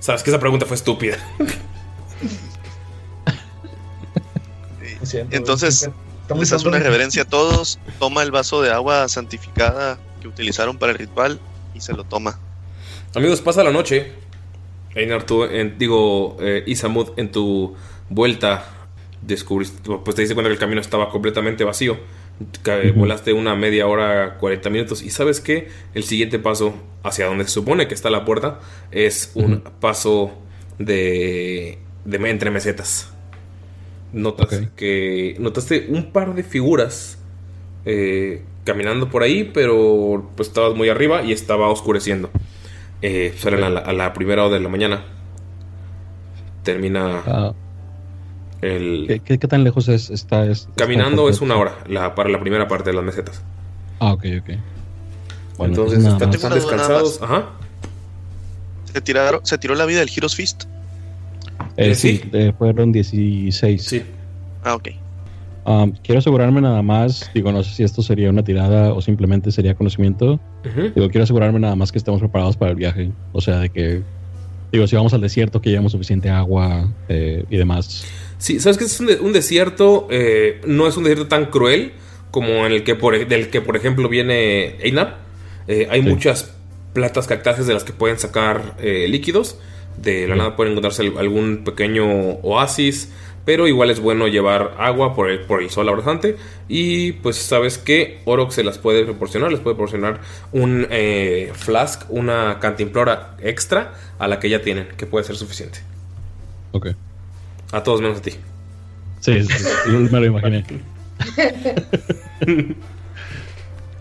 sabes 0.00 0.24
que 0.24 0.30
esa 0.30 0.40
pregunta 0.40 0.66
fue 0.66 0.74
estúpida. 0.74 1.18
Entonces, 5.30 5.88
les 6.34 6.52
hace 6.52 6.66
una 6.66 6.80
reverencia 6.80 7.22
a 7.22 7.26
todos, 7.26 7.78
toma 8.00 8.24
el 8.24 8.32
vaso 8.32 8.60
de 8.60 8.72
agua 8.72 9.08
santificada 9.08 10.00
que 10.20 10.26
utilizaron 10.26 10.76
para 10.76 10.90
el 10.90 10.98
ritual 10.98 11.38
y 11.74 11.80
se 11.80 11.92
lo 11.92 12.02
toma. 12.02 12.40
Amigos, 13.14 13.40
pasa 13.40 13.62
la 13.62 13.70
noche. 13.70 14.23
Einar, 14.94 15.24
tú, 15.26 15.44
en- 15.44 15.78
digo, 15.78 16.36
eh, 16.40 16.62
Isamud, 16.66 17.10
en 17.16 17.30
tu 17.32 17.74
vuelta, 18.08 18.64
descubriste, 19.22 19.78
pues 20.04 20.14
te 20.14 20.22
diste 20.22 20.34
cuenta 20.34 20.48
que 20.48 20.54
el 20.54 20.58
camino 20.60 20.80
estaba 20.80 21.10
completamente 21.10 21.64
vacío. 21.64 21.96
Ca- 22.62 22.80
Volaste 22.94 23.32
una 23.32 23.54
media 23.54 23.86
hora, 23.86 24.38
40 24.38 24.68
minutos. 24.70 25.02
Y 25.02 25.10
sabes 25.10 25.40
que 25.40 25.68
el 25.94 26.02
siguiente 26.04 26.38
paso 26.38 26.74
hacia 27.02 27.26
donde 27.26 27.44
se 27.44 27.50
supone 27.50 27.86
que 27.88 27.94
está 27.94 28.10
la 28.10 28.24
puerta 28.24 28.60
es 28.90 29.30
un 29.34 29.62
paso 29.80 30.32
de, 30.78 31.78
de 32.04 32.30
entre 32.30 32.50
mesetas. 32.50 33.10
Notas 34.12 34.48
que 34.76 35.34
notaste 35.40 35.86
un 35.88 36.12
par 36.12 36.34
de 36.34 36.44
figuras 36.44 37.18
eh, 37.84 38.42
caminando 38.64 39.10
por 39.10 39.22
ahí, 39.24 39.50
pero 39.52 40.30
pues 40.36 40.48
estabas 40.48 40.74
muy 40.76 40.88
arriba 40.88 41.22
y 41.22 41.32
estaba 41.32 41.68
oscureciendo. 41.68 42.30
Eh, 43.06 43.34
salen 43.36 43.62
a 43.64 43.68
la, 43.68 43.80
a 43.80 43.92
la 43.92 44.14
primera 44.14 44.44
hora 44.46 44.54
de 44.54 44.60
la 44.60 44.68
mañana. 44.70 45.02
Termina 46.62 47.22
Ah, 47.26 47.52
el. 48.62 49.04
¿qué, 49.06 49.20
qué, 49.20 49.38
qué 49.38 49.46
tan 49.48 49.62
lejos 49.62 49.88
es, 49.88 50.08
está? 50.08 50.46
Es, 50.46 50.68
Caminando 50.76 51.28
está- 51.28 51.36
es 51.36 51.40
una 51.42 51.56
hora 51.56 51.74
la, 51.86 52.14
para 52.14 52.30
la 52.30 52.40
primera 52.40 52.66
parte 52.66 52.90
de 52.90 52.96
las 52.96 53.04
mesetas. 53.04 53.42
Ah, 54.00 54.12
ok, 54.14 54.24
ok. 54.40 54.48
Bueno, 55.58 55.74
Entonces 55.74 55.98
nada 56.02 56.14
están, 56.30 56.54
descansados. 56.54 57.20
Ajá. 57.22 57.50
Se, 58.92 59.00
tiraron, 59.02 59.44
se 59.44 59.58
tiró 59.58 59.74
la 59.74 59.84
vida 59.84 60.00
del 60.00 60.10
Heroes 60.14 60.34
Fist. 60.34 60.64
Eh, 61.76 61.94
sí, 61.94 62.22
eh, 62.32 62.52
fueron 62.56 62.90
16. 62.90 63.82
Sí. 63.84 64.02
Ah, 64.64 64.74
ok. 64.76 64.88
Um, 65.66 65.92
quiero 66.02 66.18
asegurarme 66.18 66.60
nada 66.60 66.82
más, 66.82 67.30
digo, 67.34 67.50
no 67.50 67.62
sé 67.62 67.74
si 67.74 67.82
esto 67.84 68.02
sería 68.02 68.28
una 68.28 68.44
tirada 68.44 68.92
o 68.92 69.00
simplemente 69.00 69.50
sería 69.50 69.74
conocimiento. 69.74 70.38
Digo, 70.94 71.08
quiero 71.08 71.24
asegurarme 71.24 71.58
nada 71.60 71.74
más 71.74 71.90
que 71.90 71.98
estemos 71.98 72.20
preparados 72.20 72.56
para 72.56 72.70
el 72.72 72.76
viaje. 72.76 73.10
O 73.32 73.40
sea, 73.40 73.60
de 73.60 73.70
que, 73.70 74.02
digo, 74.72 74.86
si 74.86 74.94
vamos 74.96 75.14
al 75.14 75.22
desierto, 75.22 75.62
que 75.62 75.70
llevamos 75.70 75.92
suficiente 75.92 76.28
agua 76.28 76.92
eh, 77.08 77.44
y 77.48 77.56
demás. 77.56 78.04
Sí, 78.38 78.60
sabes 78.60 78.76
que 78.76 78.84
es 78.84 79.00
un, 79.00 79.06
de- 79.06 79.20
un 79.20 79.32
desierto, 79.32 80.06
eh, 80.10 80.60
no 80.66 80.86
es 80.86 80.96
un 80.98 81.04
desierto 81.04 81.28
tan 81.28 81.46
cruel 81.46 81.92
como 82.30 82.66
en 82.66 82.72
el 82.72 82.84
que 82.84 82.94
por, 82.94 83.26
del 83.26 83.48
que 83.48 83.60
por 83.62 83.76
ejemplo 83.76 84.08
viene 84.10 84.76
Einar. 84.82 85.18
Eh, 85.66 85.86
hay 85.90 86.02
muchas 86.02 86.52
plantas 86.92 87.26
cactáceas 87.26 87.66
de 87.66 87.72
las 87.72 87.84
que 87.84 87.92
pueden 87.94 88.18
sacar 88.18 88.74
eh, 88.82 89.06
líquidos. 89.08 89.56
De 89.96 90.26
la 90.28 90.34
nada 90.36 90.56
pueden 90.56 90.72
encontrarse 90.72 91.02
al- 91.02 91.16
algún 91.18 91.62
pequeño 91.64 92.04
oasis, 92.42 93.12
pero 93.44 93.68
igual 93.68 93.90
es 93.90 94.00
bueno 94.00 94.26
llevar 94.28 94.74
agua 94.78 95.14
por 95.14 95.28
el, 95.30 95.40
por 95.40 95.62
el 95.62 95.70
sol 95.70 95.88
abrazante. 95.88 96.36
Y 96.68 97.12
pues 97.12 97.36
sabes 97.36 97.78
que 97.78 98.20
Orox 98.24 98.54
se 98.54 98.64
las 98.64 98.78
puede 98.78 99.04
proporcionar, 99.04 99.50
les 99.50 99.60
puede 99.60 99.76
proporcionar 99.76 100.20
un 100.52 100.86
eh, 100.90 101.50
flask, 101.54 102.02
una 102.08 102.58
cantimplora 102.60 103.36
extra 103.42 103.92
a 104.18 104.28
la 104.28 104.38
que 104.40 104.48
ya 104.48 104.62
tienen, 104.62 104.88
que 104.96 105.06
puede 105.06 105.24
ser 105.24 105.36
suficiente. 105.36 105.80
Ok. 106.72 106.88
A 107.72 107.82
todos 107.82 108.00
menos 108.00 108.18
a 108.18 108.22
ti. 108.22 108.30
Sí, 109.20 109.42
sí, 109.42 109.52
sí, 109.84 109.90
me 109.90 110.20
lo 110.20 110.26
imaginé. 110.26 110.64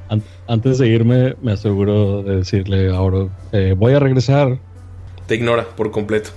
An- 0.09 0.23
antes 0.47 0.77
de 0.77 0.87
irme, 0.87 1.35
me 1.41 1.53
aseguro 1.53 2.23
de 2.23 2.37
decirle 2.37 2.89
a 2.93 2.99
Oro, 3.01 3.29
eh, 3.51 3.73
voy 3.77 3.93
a 3.93 3.99
regresar. 3.99 4.57
Te 5.27 5.35
ignora 5.35 5.63
por 5.63 5.91
completo. 5.91 6.29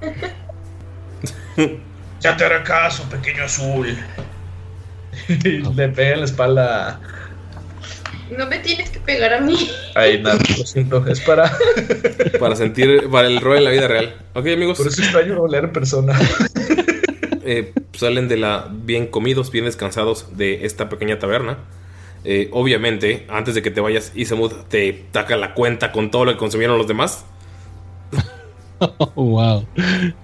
Ya 2.20 2.36
te 2.36 2.44
hará 2.44 2.62
caso, 2.62 3.08
pequeño 3.08 3.44
azul. 3.44 3.96
Y 5.28 5.62
le 5.74 5.88
pega 5.88 6.12
en 6.12 6.18
la 6.20 6.24
espalda 6.26 7.00
No 8.36 8.46
me 8.46 8.58
tienes 8.58 8.90
que 8.90 9.00
pegar 9.00 9.32
a 9.32 9.40
mí. 9.40 9.70
Ay, 9.94 10.20
nada, 10.20 10.38
lo 10.58 10.66
siento. 10.66 11.06
Es 11.06 11.20
para. 11.20 11.50
Para 12.38 12.54
sentir, 12.54 13.08
para 13.08 13.28
el 13.28 13.40
rol 13.40 13.58
en 13.58 13.64
la 13.64 13.70
vida 13.70 13.88
real. 13.88 14.14
Ok, 14.34 14.46
amigos. 14.48 14.76
Por 14.76 14.88
eso 14.88 15.02
extraño 15.02 15.34
rolear 15.36 15.64
en 15.64 15.72
persona. 15.72 16.18
eh, 17.44 17.72
salen 17.94 18.28
de 18.28 18.36
la 18.36 18.68
bien 18.70 19.06
comidos, 19.06 19.50
bien 19.50 19.64
descansados 19.64 20.36
de 20.36 20.66
esta 20.66 20.88
pequeña 20.88 21.18
taberna. 21.18 21.58
Eh, 22.24 22.48
obviamente, 22.52 23.24
antes 23.28 23.54
de 23.54 23.62
que 23.62 23.70
te 23.70 23.80
vayas, 23.80 24.12
Isamud 24.14 24.52
te 24.68 24.92
taca 25.12 25.36
la 25.36 25.54
cuenta 25.54 25.92
con 25.92 26.10
todo 26.10 26.24
lo 26.24 26.32
que 26.32 26.38
consumieron 26.38 26.76
los 26.76 26.88
demás. 26.88 27.24
wow. 29.14 29.64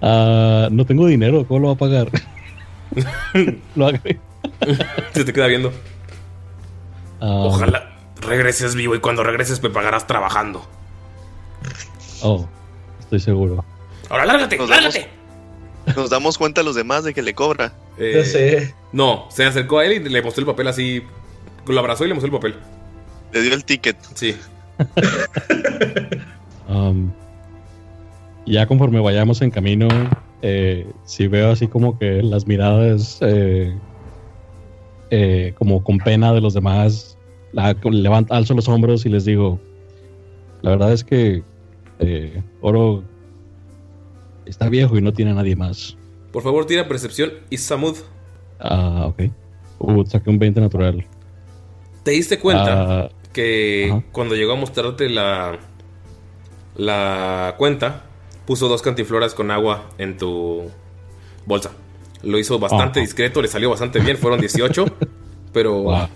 Ah, 0.01 0.67
no 0.71 0.85
tengo 0.85 1.07
dinero, 1.07 1.45
¿cómo 1.47 1.59
lo 1.61 1.67
va 1.67 1.73
a 1.73 1.77
pagar? 1.77 2.07
lo 3.75 3.87
agrego. 3.87 4.21
Se 5.13 5.25
te 5.25 5.33
queda 5.33 5.47
viendo. 5.47 5.71
Ah, 7.19 7.43
Ojalá 7.45 7.89
regreses 8.21 8.75
vivo 8.75 8.95
y 8.95 8.99
cuando 8.99 9.23
regreses 9.23 9.61
me 9.61 9.69
pagarás 9.69 10.07
trabajando. 10.07 10.65
Oh, 12.21 12.47
estoy 12.99 13.19
seguro. 13.19 13.63
Ahora 14.09 14.25
lárgate, 14.25 14.57
Nos 14.57 14.69
lárgate. 14.69 15.09
Nos 15.95 16.09
damos 16.09 16.37
cuenta 16.37 16.63
los 16.63 16.75
demás 16.75 17.03
de 17.03 17.13
que 17.13 17.21
le 17.21 17.33
cobra. 17.33 17.73
Eh, 17.97 18.13
Ya 18.17 18.25
sé. 18.25 18.75
No, 18.93 19.27
se 19.29 19.45
acercó 19.45 19.79
a 19.79 19.85
él 19.85 19.93
y 19.93 20.09
le 20.09 20.21
mostró 20.21 20.41
el 20.41 20.45
papel 20.45 20.67
así. 20.67 21.03
Lo 21.65 21.79
abrazó 21.79 22.05
y 22.05 22.07
le 22.09 22.13
mostró 22.13 22.27
el 22.27 22.39
papel. 22.39 22.55
Le 23.33 23.41
dio 23.41 23.53
el 23.53 23.65
ticket. 23.65 23.97
Sí. 24.13 24.37
Um, 26.65 27.11
ya 28.45 28.65
conforme 28.67 28.99
vayamos 28.99 29.41
en 29.41 29.51
camino, 29.51 29.87
eh, 30.41 30.85
si 31.05 31.27
veo 31.27 31.51
así 31.51 31.67
como 31.67 31.97
que 31.97 32.21
las 32.21 32.45
miradas 32.47 33.19
eh, 33.21 33.73
eh, 35.11 35.53
como 35.57 35.83
con 35.83 35.97
pena 35.99 36.33
de 36.33 36.41
los 36.41 36.53
demás, 36.53 37.17
la, 37.53 37.75
levanto, 37.83 38.33
alzo 38.33 38.53
los 38.53 38.67
hombros 38.67 39.05
y 39.05 39.09
les 39.09 39.25
digo, 39.25 39.59
la 40.61 40.71
verdad 40.71 40.91
es 40.93 41.03
que 41.03 41.43
Oro 42.61 43.03
está 44.45 44.67
viejo 44.69 44.97
y 44.97 45.01
no 45.01 45.13
tiene 45.13 45.31
a 45.31 45.35
nadie 45.35 45.55
más. 45.55 45.97
Por 46.31 46.43
favor, 46.43 46.65
tira 46.65 46.87
percepción 46.87 47.31
y 47.49 47.57
Samud. 47.57 47.95
Ah, 48.59 49.05
ok. 49.07 49.23
Uh, 49.79 50.05
saqué 50.05 50.29
un 50.29 50.39
20 50.39 50.59
natural. 50.61 51.05
¿Te 52.03 52.11
diste 52.11 52.39
cuenta 52.39 53.03
Ah, 53.05 53.09
que 53.31 53.89
ajá. 53.91 54.03
cuando 54.11 54.35
llegó 54.35 54.53
a 54.53 54.55
mostrarte 54.55 55.09
la, 55.09 55.59
la 56.75 57.55
cuenta, 57.57 58.03
puso 58.45 58.67
dos 58.67 58.81
cantifloras 58.81 59.33
con 59.33 59.51
agua 59.51 59.89
en 59.97 60.17
tu 60.17 60.63
bolsa? 61.45 61.71
Lo 62.23 62.37
hizo 62.39 62.57
bastante 62.59 62.99
Ajá. 62.99 63.05
discreto, 63.05 63.41
le 63.41 63.47
salió 63.47 63.69
bastante 63.69 63.99
bien, 63.99 64.17
fueron 64.17 64.39
18, 64.39 64.85
pero 65.53 65.81
Wow. 65.83 66.07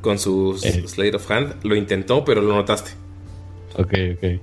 con 0.00 0.18
su 0.18 0.58
Eh. 0.62 0.84
Slate 0.86 1.16
of 1.16 1.30
Hand 1.30 1.56
lo 1.64 1.74
intentó, 1.76 2.24
pero 2.24 2.40
lo 2.42 2.54
notaste. 2.54 2.92
Ok, 3.76 3.92
ok. 4.16 4.40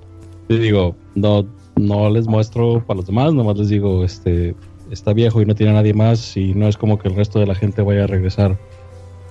Les 0.49 0.60
digo, 0.61 0.95
no, 1.15 1.45
no 1.76 2.10
les 2.10 2.27
muestro 2.27 2.84
para 2.86 2.98
los 2.98 3.07
demás, 3.07 3.34
nomás 3.34 3.57
les 3.57 3.69
digo, 3.69 4.03
este, 4.03 4.56
está 4.91 5.14
viejo 5.14 5.41
y 5.41 5.45
no 5.45 5.56
tiene 5.56 5.72
a 5.72 5.76
nadie 5.76 5.94
más 5.94 6.36
y 6.38 6.53
no 6.53 6.68
es 6.68 6.77
como 6.77 6.99
que 6.99 7.07
el 7.07 7.15
resto 7.15 7.40
de 7.40 7.48
la 7.48 7.56
gente 7.56 7.82
vaya 7.82 8.03
a 8.03 8.07
regresar. 8.07 8.57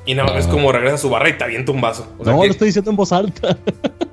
Y 0.07 0.15
nada, 0.15 0.39
es 0.39 0.47
Ah. 0.47 0.51
como 0.51 0.71
regresa 0.71 0.97
a 0.97 0.99
su 0.99 1.09
barra 1.09 1.31
y 1.31 1.39
te 1.39 1.45
avienta 1.45 1.73
un 1.73 1.81
vaso. 1.81 2.07
O 2.19 2.25
sea, 2.25 2.33
no, 2.35 2.41
que- 2.43 2.47
lo 2.49 2.53
estoy 2.53 2.67
diciendo 2.69 2.91
en 2.91 2.97
voz 2.97 3.13
alta. 3.13 3.57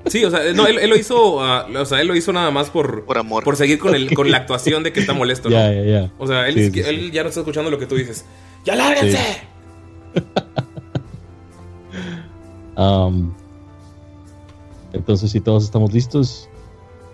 Sí, 0.06 0.24
o 0.24 0.30
sea, 0.30 0.40
no, 0.52 0.66
él, 0.66 0.78
él 0.80 0.90
lo 0.90 0.96
hizo, 0.96 1.42
ah, 1.42 1.66
o 1.78 1.84
sea, 1.86 2.00
él 2.00 2.08
lo 2.08 2.16
hizo 2.16 2.32
nada 2.32 2.50
más 2.50 2.70
por, 2.70 3.04
Por 3.04 3.16
amor. 3.18 3.44
por 3.44 3.56
seguir 3.56 3.78
con, 3.78 3.94
el, 3.94 4.12
con 4.14 4.30
la 4.30 4.38
actuación 4.38 4.82
de 4.82 4.92
que 4.92 4.98
está 5.00 5.12
molesto, 5.14 5.48
¿no? 5.48 5.54
ya, 5.56 5.72
ya, 5.72 5.82
ya. 5.84 6.10
O 6.18 6.26
sea, 6.26 6.48
él, 6.48 6.54
Sí, 6.54 6.70
sí, 6.72 6.82
sí. 6.82 7.10
ya 7.12 7.22
no 7.22 7.28
está 7.28 7.40
escuchando 7.40 7.70
lo 7.70 7.78
que 7.78 7.86
tú 7.86 7.94
dices. 7.94 8.24
¡Ya 8.64 8.74
lárguense! 8.74 9.16
Sí. 9.16 10.20
Um, 12.76 13.32
entonces, 14.94 15.30
si 15.30 15.40
todos 15.40 15.64
estamos 15.64 15.92
listos, 15.92 16.48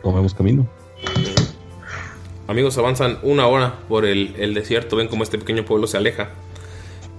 tomemos 0.02 0.32
camino. 0.32 0.66
Amigos, 2.46 2.78
avanzan 2.78 3.18
una 3.22 3.46
hora 3.48 3.80
por 3.88 4.06
el, 4.06 4.34
el 4.38 4.55
desierto, 4.55 4.96
ven 4.96 5.09
cómo 5.09 5.24
este 5.24 5.36
pequeño 5.36 5.64
pueblo 5.64 5.86
se 5.88 5.96
aleja. 5.96 6.30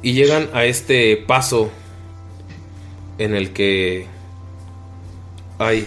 Y 0.01 0.13
llegan 0.13 0.49
a 0.53 0.65
este 0.65 1.17
paso 1.17 1.69
en 3.17 3.35
el 3.35 3.51
que 3.51 4.07
hay 5.57 5.85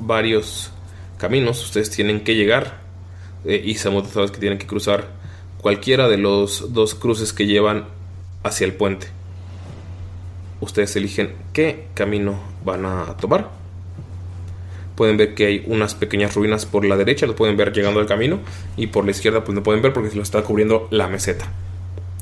varios 0.00 0.72
caminos. 1.18 1.62
Ustedes 1.64 1.90
tienen 1.90 2.24
que 2.24 2.34
llegar. 2.34 2.80
eh, 3.44 3.60
y 3.64 3.74
Samuel, 3.74 4.06
sabes 4.06 4.30
que 4.30 4.38
tienen 4.38 4.58
que 4.58 4.66
cruzar 4.66 5.08
cualquiera 5.60 6.08
de 6.08 6.16
los 6.16 6.72
dos 6.72 6.94
cruces 6.94 7.32
que 7.32 7.46
llevan 7.46 7.86
hacia 8.42 8.64
el 8.64 8.74
puente. 8.74 9.08
Ustedes 10.60 10.94
eligen 10.96 11.34
qué 11.52 11.86
camino 11.94 12.38
van 12.64 12.86
a 12.86 13.16
tomar. 13.16 13.50
Pueden 14.96 15.16
ver 15.16 15.34
que 15.34 15.46
hay 15.46 15.64
unas 15.66 15.94
pequeñas 15.94 16.34
ruinas 16.34 16.66
por 16.66 16.84
la 16.84 16.96
derecha, 16.96 17.26
lo 17.26 17.34
pueden 17.34 17.56
ver 17.56 17.72
llegando 17.72 18.00
al 18.00 18.06
camino. 18.06 18.40
Y 18.76 18.88
por 18.88 19.04
la 19.04 19.10
izquierda, 19.10 19.44
pues 19.44 19.54
no 19.54 19.62
pueden 19.62 19.82
ver 19.82 19.92
porque 19.92 20.10
se 20.10 20.16
lo 20.16 20.22
está 20.22 20.42
cubriendo 20.42 20.88
la 20.90 21.08
meseta. 21.08 21.46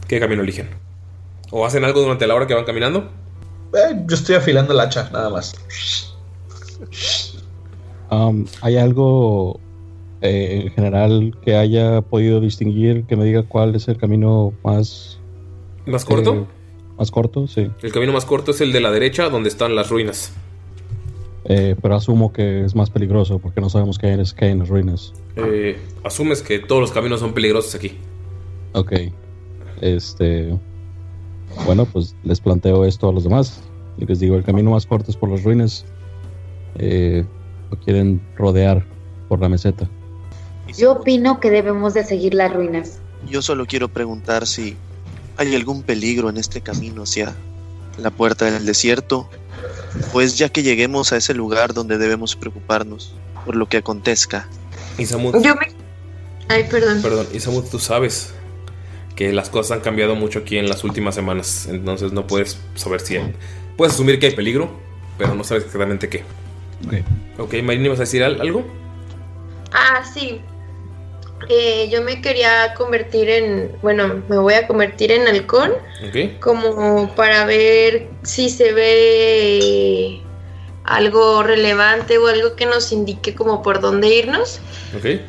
¿Qué 0.09 0.19
camino 0.19 0.43
eligen? 0.43 0.90
¿O 1.51 1.65
hacen 1.67 1.85
algo 1.85 2.01
durante 2.01 2.27
la 2.27 2.35
hora 2.35 2.47
que 2.47 2.55
van 2.55 2.65
caminando? 2.65 3.11
Eh, 3.75 4.03
yo 4.07 4.15
estoy 4.15 4.37
afilando 4.37 4.73
el 4.73 4.81
hacha, 4.81 5.11
nada 5.13 5.31
más. 5.31 5.55
Um, 8.11 8.47
¿Hay 8.61 8.77
algo 8.77 9.61
eh, 10.21 10.63
en 10.67 10.73
general 10.73 11.37
que 11.45 11.57
haya 11.57 12.01
podido 12.03 12.41
distinguir 12.41 13.05
que 13.05 13.17
me 13.17 13.25
diga 13.25 13.43
cuál 13.45 13.75
es 13.75 13.89
el 13.89 13.97
camino 13.97 14.53
más, 14.65 15.19
¿Más 15.87 16.05
corto? 16.05 16.35
eh, 16.35 16.45
más 16.99 17.11
corto? 17.11 17.47
Sí. 17.47 17.71
El 17.83 17.93
camino 17.93 18.13
más 18.13 18.25
corto 18.25 18.51
es 18.51 18.61
el 18.61 18.73
de 18.73 18.81
la 18.81 18.91
derecha, 18.91 19.29
donde 19.29 19.49
están 19.49 19.75
las 19.77 19.91
ruinas. 19.91 20.33
Eh, 21.45 21.75
pero 21.81 21.95
asumo 21.97 22.33
que 22.33 22.65
es 22.65 22.75
más 22.75 22.91
peligroso 22.91 23.39
porque 23.39 23.61
no 23.61 23.71
sabemos 23.71 23.99
qué 23.99 24.09
hay, 24.09 24.13
en- 24.15 24.25
qué 24.37 24.45
hay 24.45 24.51
en 24.53 24.59
las 24.61 24.69
ruinas. 24.69 25.13
Eh, 25.37 25.79
asumes 26.05 26.43
que 26.43 26.59
todos 26.59 26.81
los 26.83 26.93
caminos 26.93 27.21
son 27.21 27.33
peligrosos 27.33 27.75
aquí. 27.75 27.97
Ok. 28.75 28.93
Este. 29.81 30.55
Bueno, 31.65 31.87
pues 31.87 32.15
les 32.25 32.41
planteo 32.41 32.85
esto 32.85 33.09
a 33.09 33.13
los 33.13 33.25
demás. 33.25 33.61
Y 33.99 34.07
les 34.07 34.21
digo, 34.21 34.37
el 34.37 34.45
camino 34.45 34.71
más 34.71 34.87
corto 34.87 35.11
es 35.11 35.17
por 35.17 35.31
las 35.31 35.43
ruinas. 35.43 35.85
Eh, 36.77 37.25
lo 37.71 37.79
quieren 37.79 38.21
rodear 38.37 38.85
por 39.29 39.41
la 39.41 39.49
meseta. 39.49 39.89
Yo 40.77 40.93
opino 40.93 41.41
que 41.41 41.51
debemos 41.51 41.95
de 41.95 42.05
seguir 42.05 42.35
las 42.35 42.53
ruinas. 42.53 43.01
Yo 43.29 43.43
solo 43.43 43.67
quiero 43.67 43.89
preguntar 43.89 44.47
si 44.47 44.77
hay 45.37 45.55
algún 45.55 45.83
peligro 45.83 46.31
en 46.31 46.37
este 46.37 46.61
camino 46.61 47.03
hacia 47.03 47.35
la 47.99 48.11
puerta 48.11 48.51
del 48.51 48.65
desierto, 48.65 49.29
pues 50.13 50.39
ya 50.39 50.49
que 50.49 50.63
lleguemos 50.63 51.13
a 51.13 51.17
ese 51.17 51.35
lugar 51.35 51.75
donde 51.75 51.99
debemos 51.99 52.37
preocuparnos 52.37 53.15
por 53.45 53.57
lo 53.57 53.69
que 53.69 53.79
acontezca. 53.79 54.49
Yo 54.99 55.19
me. 55.55 55.73
Ay, 56.49 56.65
perdón. 56.69 57.01
perdón, 57.03 57.27
y 57.33 57.41
Samud, 57.41 57.65
tú 57.65 57.79
sabes 57.79 58.33
que 59.17 59.33
las 59.33 59.51
cosas 59.51 59.73
han 59.79 59.81
cambiado 59.81 60.15
mucho 60.15 60.41
aquí 60.41 60.57
en 60.59 60.69
las 60.69 60.83
últimas 60.85 61.15
semanas. 61.15 61.67
Entonces 61.71 62.13
no 62.13 62.27
puedes 62.27 62.59
saber 62.75 63.01
si 63.01 63.17
hay. 63.17 63.35
Puedes 63.77 63.95
asumir 63.95 64.19
que 64.19 64.27
hay 64.27 64.35
peligro, 64.35 64.71
pero 65.19 65.35
no 65.35 65.45
sabes 65.45 65.65
exactamente 65.65 66.09
qué. 66.09 66.25
Ok. 66.87 66.95
Ok, 67.39 67.55
Marina, 67.63 67.89
¿vas 67.91 67.99
a 67.99 68.03
decir 68.03 68.23
al- 68.25 68.41
algo? 68.41 68.65
Ah, 69.73 70.03
sí. 70.15 70.41
Eh, 71.49 71.89
yo 71.91 72.03
me 72.03 72.21
quería 72.21 72.75
convertir 72.75 73.29
en. 73.31 73.73
Bueno, 73.83 74.23
me 74.29 74.37
voy 74.39 74.55
a 74.55 74.67
convertir 74.67 75.11
en 75.11 75.27
halcón. 75.27 75.73
Ok. 76.09 76.39
Como 76.41 77.15
para 77.15 77.45
ver 77.47 78.09
si 78.23 78.51
se 78.51 78.73
ve 78.73 80.21
algo 80.85 81.43
relevante 81.43 82.19
o 82.19 82.27
algo 82.27 82.57
que 82.57 82.67
nos 82.67 82.93
indique 82.93 83.35
como 83.35 83.63
por 83.63 83.81
dónde 83.81 84.09
irnos. 84.15 84.61
Ok. 84.97 85.21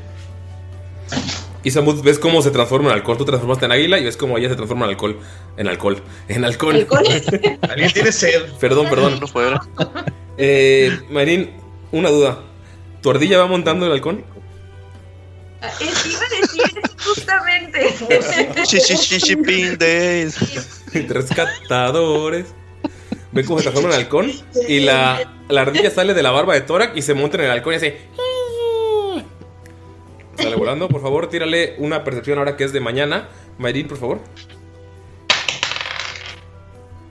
Y 1.64 1.72
Samud, 1.72 2.02
ves 2.04 2.18
cómo 2.18 2.42
se 2.42 2.50
transforma 2.52 2.90
en 2.90 2.96
alcohol. 2.96 3.18
Tú 3.18 3.26
te 3.26 3.32
transformaste 3.32 3.66
en 3.66 3.72
águila 3.72 4.00
y 4.00 4.04
ves 4.06 4.18
cómo 4.18 4.38
ella 4.38 4.50
se 4.50 4.56
transforma 4.56 4.86
en 4.86 4.92
alcohol. 4.92 5.20
En 5.58 5.68
alcohol. 5.68 6.02
En 6.28 6.44
alcohol. 6.44 6.76
¿Alcohol? 6.76 7.04
Alguien 7.70 7.92
tiene 7.94 8.12
sed. 8.12 8.52
Perdón, 8.60 8.88
perdón. 8.90 9.20
No 9.20 9.28
fuera. 9.28 9.62
Eh, 10.38 11.00
Marín, 11.10 11.52
una 11.92 12.10
duda. 12.10 12.40
¿Tu 13.02 13.10
ardilla 13.12 13.38
va 13.38 13.46
montando 13.48 13.86
el 13.86 13.92
halcón? 13.92 14.24
Es 15.80 16.06
iba 16.08 16.20
a 16.20 16.42
decir 16.42 16.82
justamente. 17.06 17.90
Shi- 18.64 18.80
shi- 18.80 18.96
shi- 18.98 19.20
shipping 19.20 19.78
days. 19.78 20.36
Rescatadores. 21.10 22.48
Ven 23.32 23.46
cómo 23.46 23.60
se 23.60 23.64
transforma 23.70 23.94
en 23.96 24.02
halcón. 24.02 24.32
Y 24.68 24.80
la, 24.80 25.32
la 25.48 25.62
ardilla 25.62 25.92
sale 25.92 26.14
de 26.16 26.24
la 26.24 26.32
barba 26.32 26.54
de 26.56 26.62
Torak 26.62 26.98
y 26.98 27.02
se 27.04 27.14
monta 27.14 27.38
en 27.38 27.44
el 27.46 27.52
halcón 27.52 27.74
y 27.74 27.78
hace. 27.78 28.02
Sale 30.42 30.56
volando, 30.56 30.88
por 30.88 31.02
favor, 31.02 31.28
tírale 31.30 31.76
una 31.78 32.04
percepción 32.04 32.38
ahora 32.40 32.58
que 32.58 32.64
es 32.64 32.74
de 32.74 32.80
mañana. 32.80 33.28
Mayrin, 33.58 33.88
por 33.88 33.98
favor. 33.98 34.20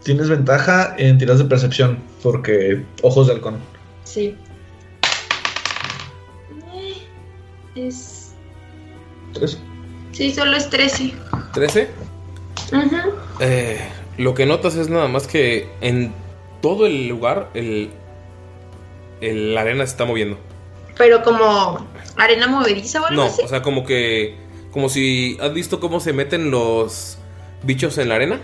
Tienes 0.03 0.29
ventaja 0.29 0.95
en 0.99 1.19
tiras 1.19 1.39
de 1.39 1.45
percepción, 1.45 1.99
porque 2.23 2.83
ojos 3.03 3.27
de 3.27 3.35
halcón. 3.35 3.59
Sí. 4.05 4.37
Es. 7.75 8.33
Tres. 9.35 9.59
Sí, 10.13 10.33
solo 10.33 10.57
es 10.57 10.69
13. 10.71 11.13
13. 11.55 11.89
Ujú. 12.73 12.97
Eh, 13.41 13.79
lo 14.19 14.35
que 14.35 14.47
notas 14.47 14.75
es 14.77 14.89
nada 14.89 15.07
más 15.09 15.27
que 15.27 15.69
en 15.81 16.13
todo 16.61 16.87
el 16.87 17.07
lugar, 17.09 17.51
el, 17.55 17.91
el- 19.21 19.55
la 19.55 19.61
arena 19.63 19.87
se 19.87 19.93
está 19.93 20.05
moviendo. 20.05 20.39
Pero 20.99 21.23
como 21.23 21.87
arena 22.25 22.47
movediza 22.47 23.01
o 23.03 23.07
algo 23.07 23.23
No, 23.23 23.29
así. 23.29 23.43
o 23.43 23.49
sea, 23.49 23.63
como 23.63 23.85
que. 23.85 24.37
Como 24.71 24.89
si. 24.89 25.37
¿Has 25.41 25.53
visto 25.53 25.81
cómo 25.81 26.01
se 26.01 26.13
meten 26.13 26.51
los 26.51 27.19
bichos 27.63 27.99
en 27.99 28.09
la 28.09 28.15
arena? 28.17 28.41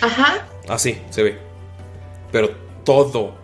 Ajá. 0.00 0.46
Así 0.68 1.00
se 1.10 1.22
ve. 1.22 1.38
Pero 2.30 2.50
todo. 2.84 3.34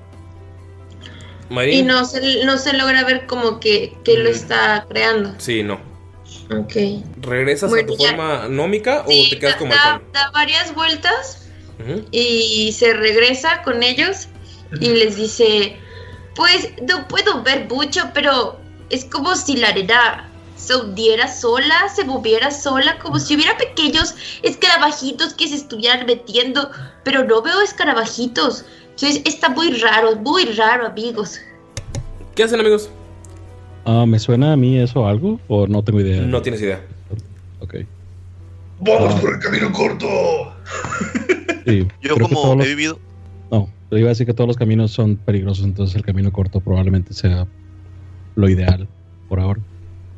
Y 1.50 1.54
Mayrin. 1.54 1.86
no 1.86 2.04
se, 2.04 2.44
no 2.44 2.58
se 2.58 2.74
logra 2.74 3.04
ver 3.04 3.26
como 3.26 3.58
que, 3.60 3.96
que 4.04 4.18
lo 4.18 4.28
Mm. 4.30 4.32
está 4.34 4.86
creando. 4.88 5.34
Sí, 5.38 5.62
no. 5.62 5.80
Ok. 6.50 6.74
¿Regresas 7.22 7.64
a 7.70 7.74
Bueno, 7.74 7.88
tu 7.92 7.96
ya. 7.98 8.08
forma 8.08 8.48
nómica 8.48 9.02
o 9.06 9.08
te 9.08 9.38
quedas 9.38 9.56
como 9.56 9.72
Da, 9.72 10.00
da 10.12 10.30
varias 10.32 10.74
vueltas 10.74 11.48
y 12.10 12.72
se 12.76 12.92
regresa 12.92 13.62
con 13.62 13.82
ellos 13.82 14.28
y 14.80 14.88
les 14.90 15.16
dice, 15.16 15.76
pues 16.34 16.70
no 16.82 17.06
puedo 17.08 17.42
ver 17.42 17.66
mucho, 17.68 18.10
pero 18.12 18.60
es 18.90 19.04
como 19.04 19.34
si 19.36 19.56
la 19.56 19.68
arena 19.68 20.28
se 20.56 20.74
hundiera 20.76 21.28
sola, 21.28 21.74
se 21.94 22.04
moviera 22.04 22.50
sola, 22.50 22.98
como 22.98 23.18
si 23.18 23.34
hubiera 23.36 23.56
pequeños 23.56 24.14
escarabajitos 24.42 25.34
que 25.34 25.46
se 25.48 25.54
estuvieran 25.54 26.04
metiendo, 26.06 26.70
pero 27.04 27.24
no 27.24 27.42
veo 27.42 27.60
escarabajitos. 27.62 28.64
Entonces 28.90 29.22
está 29.24 29.48
muy 29.50 29.70
raro, 29.80 30.16
muy 30.16 30.44
raro, 30.46 30.86
amigos. 30.86 31.38
¿Qué 32.34 32.42
hacen, 32.42 32.58
amigos? 32.60 32.90
Ah, 33.84 34.04
¿Me 34.06 34.18
suena 34.18 34.52
a 34.52 34.56
mí 34.56 34.76
eso 34.78 35.06
algo? 35.06 35.40
¿O 35.48 35.66
no 35.66 35.82
tengo 35.84 36.00
idea? 36.00 36.20
No 36.22 36.42
tienes 36.42 36.60
idea. 36.60 36.84
Ok. 37.60 37.76
Vamos 38.80 39.14
Ah. 39.14 39.20
por 39.20 39.34
el 39.34 39.40
camino 39.40 39.72
corto. 39.72 40.06
Sí, 41.66 41.86
Yo 42.02 42.16
como 42.18 42.54
los- 42.56 42.66
he 42.66 42.68
vivido, 42.70 42.98
No, 43.50 43.68
te 43.90 43.98
iba 43.98 44.08
a 44.08 44.10
decir 44.10 44.26
que 44.26 44.34
todos 44.34 44.46
los 44.48 44.56
caminos 44.56 44.90
son 44.90 45.16
peligrosos, 45.16 45.64
entonces 45.64 45.96
el 45.96 46.02
camino 46.04 46.32
corto 46.32 46.60
probablemente 46.60 47.14
sea 47.14 47.46
lo 48.38 48.48
ideal 48.48 48.86
por 49.28 49.40
ahora. 49.40 49.60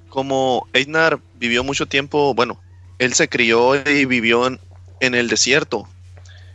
como 0.09 0.67
Einar 0.73 1.21
vivió 1.39 1.65
mucho 1.65 1.87
tiempo, 1.87 2.35
bueno, 2.35 2.61
él 2.99 3.13
se 3.15 3.29
crió 3.29 3.75
y 3.89 4.05
vivió 4.05 4.47
en, 4.47 4.59
en 5.01 5.15
el 5.15 5.29
desierto. 5.29 5.89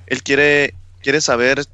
Él 0.08 0.22
quiere, 0.24 0.76
quiere 1.02 1.22
saber, 1.22 1.66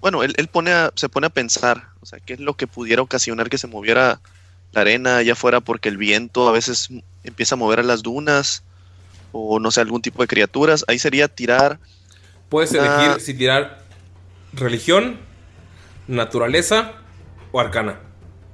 bueno, 0.00 0.22
él, 0.22 0.32
él 0.38 0.46
pone 0.48 0.70
a- 0.72 0.92
se 0.94 1.08
pone 1.08 1.26
a 1.26 1.30
pensar, 1.30 1.88
o 2.00 2.06
sea, 2.06 2.18
qué 2.20 2.32
es 2.34 2.40
lo 2.40 2.54
que 2.54 2.66
pudiera 2.66 3.02
ocasionar 3.02 3.50
que 3.50 3.58
se 3.58 3.66
moviera 3.66 4.20
la 4.72 4.80
arena 4.82 5.18
allá 5.18 5.32
afuera 5.34 5.60
porque 5.60 5.88
el 5.88 5.96
viento 5.98 6.48
a 6.48 6.52
veces 6.52 6.88
empieza 7.24 7.56
a 7.56 7.58
mover 7.58 7.80
a 7.80 7.82
las 7.82 8.02
dunas 8.02 8.62
o 9.32 9.58
no 9.60 9.70
sé, 9.70 9.80
algún 9.82 10.00
tipo 10.02 10.22
de 10.22 10.28
criaturas. 10.28 10.84
Ahí 10.88 10.98
sería 10.98 11.28
tirar 11.28 11.78
Puedes 12.48 12.70
una- 12.70 12.86
elegir 13.04 13.20
si 13.20 13.34
tirar 13.34 13.82
religión, 14.52 15.18
naturaleza 16.08 16.92
o 17.52 17.60
arcana. 17.60 17.98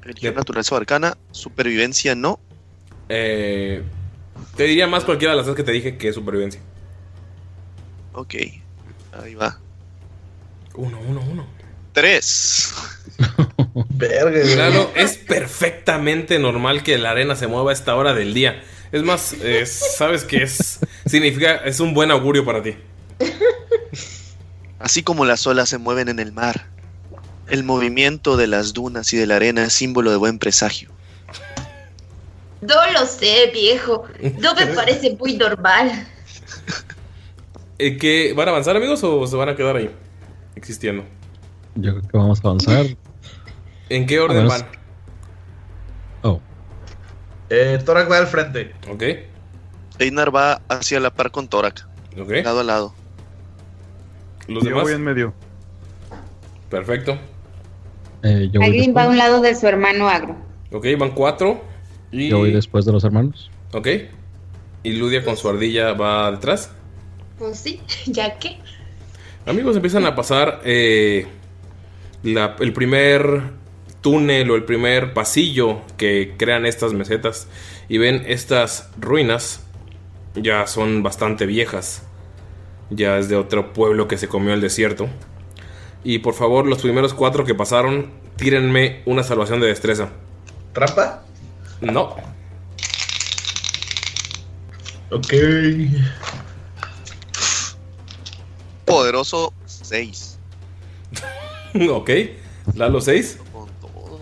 Religión, 0.02 0.34
naturaleza 0.34 0.74
o 0.74 0.78
arcana, 0.78 1.16
supervivencia 1.30 2.14
no. 2.14 2.38
Eh, 3.08 3.82
te 4.56 4.64
diría 4.64 4.86
más 4.86 5.04
cualquiera 5.04 5.32
de 5.32 5.38
las 5.38 5.46
dos 5.46 5.56
que 5.56 5.62
te 5.62 5.72
dije 5.72 5.96
que 5.96 6.08
es 6.08 6.14
supervivencia. 6.14 6.60
Ok, 8.12 8.34
ahí 9.12 9.34
va. 9.34 9.58
Uno, 10.74 10.98
uno, 11.00 11.22
uno. 11.30 11.46
Tres. 11.92 12.74
Verga. 13.90 14.40
Claro, 14.54 14.90
es 14.94 15.16
perfectamente 15.16 16.38
normal 16.38 16.82
que 16.82 16.98
la 16.98 17.10
arena 17.10 17.36
se 17.36 17.46
mueva 17.46 17.70
a 17.70 17.74
esta 17.74 17.94
hora 17.94 18.14
del 18.14 18.34
día. 18.34 18.62
Es 18.90 19.02
más, 19.02 19.34
eh, 19.40 19.64
sabes 19.66 20.24
que 20.24 20.42
es 20.42 20.80
significa 21.06 21.56
es 21.56 21.80
un 21.80 21.94
buen 21.94 22.10
augurio 22.10 22.44
para 22.44 22.62
ti. 22.62 22.76
Así 24.78 25.02
como 25.02 25.24
las 25.24 25.46
olas 25.46 25.68
se 25.68 25.78
mueven 25.78 26.08
en 26.08 26.18
el 26.18 26.32
mar, 26.32 26.66
el 27.52 27.64
movimiento 27.64 28.36
de 28.38 28.46
las 28.46 28.72
dunas 28.72 29.12
y 29.12 29.18
de 29.18 29.26
la 29.26 29.36
arena 29.36 29.64
es 29.64 29.74
símbolo 29.74 30.10
de 30.10 30.16
buen 30.16 30.38
presagio. 30.38 30.90
No 32.62 32.74
lo 32.92 33.04
sé, 33.06 33.50
viejo. 33.52 34.04
No 34.40 34.54
me 34.54 34.66
parece 34.74 35.14
muy 35.16 35.34
normal. 35.36 36.06
Eh, 37.78 37.98
¿qué, 37.98 38.32
¿Van 38.34 38.48
a 38.48 38.52
avanzar, 38.52 38.74
amigos, 38.76 39.04
o 39.04 39.26
se 39.26 39.36
van 39.36 39.50
a 39.50 39.56
quedar 39.56 39.76
ahí 39.76 39.90
existiendo? 40.54 41.04
Yo 41.74 41.92
creo 41.98 42.02
que 42.08 42.16
vamos 42.16 42.38
a 42.42 42.48
avanzar. 42.48 42.86
¿En 43.90 44.06
qué 44.06 44.18
orden 44.20 44.48
van? 44.48 44.66
Oh, 46.22 46.40
Eh, 47.50 47.78
Torak 47.84 48.10
va 48.10 48.16
al 48.18 48.26
frente. 48.28 48.72
Ok, 48.90 49.02
Einar 49.98 50.34
va 50.34 50.62
hacia 50.70 51.00
la 51.00 51.10
par 51.12 51.30
con 51.30 51.48
Torak, 51.48 51.86
ok. 52.18 52.30
lado 52.44 52.60
a 52.60 52.64
lado. 52.64 52.94
Los 54.48 54.62
Yo 54.64 54.70
demás. 54.70 54.84
voy 54.84 54.92
en 54.94 55.02
medio. 55.04 55.34
Perfecto. 56.70 57.18
Eh, 58.22 58.48
yo, 58.52 58.60
voy 58.60 58.68
Alguien 58.68 58.94
va 58.96 59.04
a 59.04 59.08
un 59.08 59.18
lado 59.18 59.40
de 59.40 59.54
su 59.54 59.66
hermano 59.66 60.08
agro. 60.08 60.36
Ok, 60.70 60.86
van 60.98 61.10
cuatro. 61.12 61.62
Y. 62.10 62.28
yo 62.28 62.38
voy 62.38 62.52
después 62.52 62.84
de 62.84 62.92
los 62.92 63.04
hermanos. 63.04 63.50
Ok. 63.72 63.88
Y 64.82 64.92
Ludia 64.94 65.24
con 65.24 65.36
su 65.36 65.48
ardilla 65.48 65.92
va 65.92 66.30
detrás. 66.30 66.70
Pues 67.38 67.58
sí, 67.58 67.80
ya 68.06 68.38
que. 68.38 68.58
Amigos, 69.46 69.74
empiezan 69.76 70.04
a 70.06 70.14
pasar 70.14 70.60
eh, 70.64 71.26
la- 72.22 72.56
el 72.60 72.72
primer 72.72 73.42
túnel 74.00 74.50
o 74.50 74.56
el 74.56 74.64
primer 74.64 75.14
pasillo 75.14 75.80
que 75.96 76.34
crean 76.36 76.66
estas 76.66 76.92
mesetas 76.92 77.48
y 77.88 77.98
ven 77.98 78.22
estas 78.26 78.90
ruinas. 79.00 79.64
Ya 80.34 80.66
son 80.66 81.02
bastante 81.02 81.44
viejas. 81.46 82.02
Ya 82.90 83.18
es 83.18 83.28
de 83.28 83.36
otro 83.36 83.72
pueblo 83.72 84.08
que 84.08 84.16
se 84.18 84.28
comió 84.28 84.54
el 84.54 84.60
desierto. 84.60 85.08
Y 86.04 86.18
por 86.18 86.34
favor, 86.34 86.66
los 86.66 86.82
primeros 86.82 87.14
cuatro 87.14 87.44
que 87.44 87.54
pasaron, 87.54 88.10
tírenme 88.36 89.02
una 89.06 89.22
salvación 89.22 89.60
de 89.60 89.68
destreza. 89.68 90.08
¿Trampa? 90.72 91.22
No. 91.80 92.16
Ok. 95.10 95.34
Poderoso 98.84 99.52
6. 99.66 100.38
ok. 101.90 102.10
Lalo 102.74 103.00
6. 103.00 103.38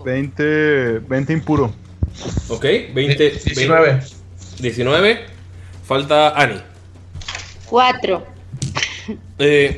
20, 0.03 0.99
20 0.99 1.33
impuro. 1.33 1.73
Ok. 2.49 2.63
20. 2.93 3.29
19. 3.45 4.01
19. 4.59 5.25
Falta 5.83 6.29
Ani. 6.29 6.61
Cuatro. 7.67 8.25
Eh, 9.39 9.75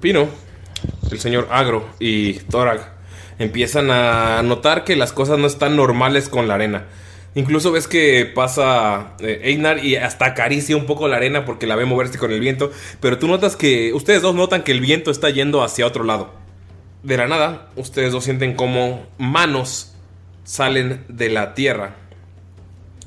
Pino, 0.00 0.28
el 1.10 1.20
señor 1.20 1.48
Agro 1.50 1.88
y 1.98 2.34
Torag 2.34 2.98
empiezan 3.38 3.90
a 3.90 4.42
notar 4.42 4.84
que 4.84 4.96
las 4.96 5.12
cosas 5.12 5.38
no 5.38 5.46
están 5.46 5.76
normales 5.76 6.28
con 6.28 6.48
la 6.48 6.54
arena. 6.54 6.86
Incluso 7.34 7.70
ves 7.70 7.86
que 7.86 8.26
pasa 8.26 9.14
eh, 9.20 9.40
Einar 9.44 9.84
y 9.84 9.96
hasta 9.96 10.26
acaricia 10.26 10.76
un 10.76 10.86
poco 10.86 11.06
la 11.08 11.16
arena 11.16 11.44
porque 11.44 11.66
la 11.66 11.76
ve 11.76 11.84
moverse 11.84 12.18
con 12.18 12.32
el 12.32 12.40
viento. 12.40 12.72
Pero 13.00 13.18
tú 13.18 13.28
notas 13.28 13.54
que, 13.54 13.92
ustedes 13.92 14.22
dos 14.22 14.34
notan 14.34 14.62
que 14.62 14.72
el 14.72 14.80
viento 14.80 15.10
está 15.10 15.30
yendo 15.30 15.62
hacia 15.62 15.86
otro 15.86 16.04
lado. 16.04 16.32
De 17.02 17.16
la 17.16 17.28
nada, 17.28 17.68
ustedes 17.76 18.12
dos 18.12 18.24
sienten 18.24 18.54
como 18.54 19.06
manos 19.18 19.94
salen 20.42 21.04
de 21.08 21.28
la 21.28 21.54
tierra, 21.54 21.94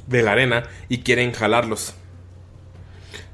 de 0.07 0.22
la 0.22 0.32
arena, 0.32 0.64
y 0.88 0.99
quieren 0.99 1.34
jalarlos. 1.34 1.95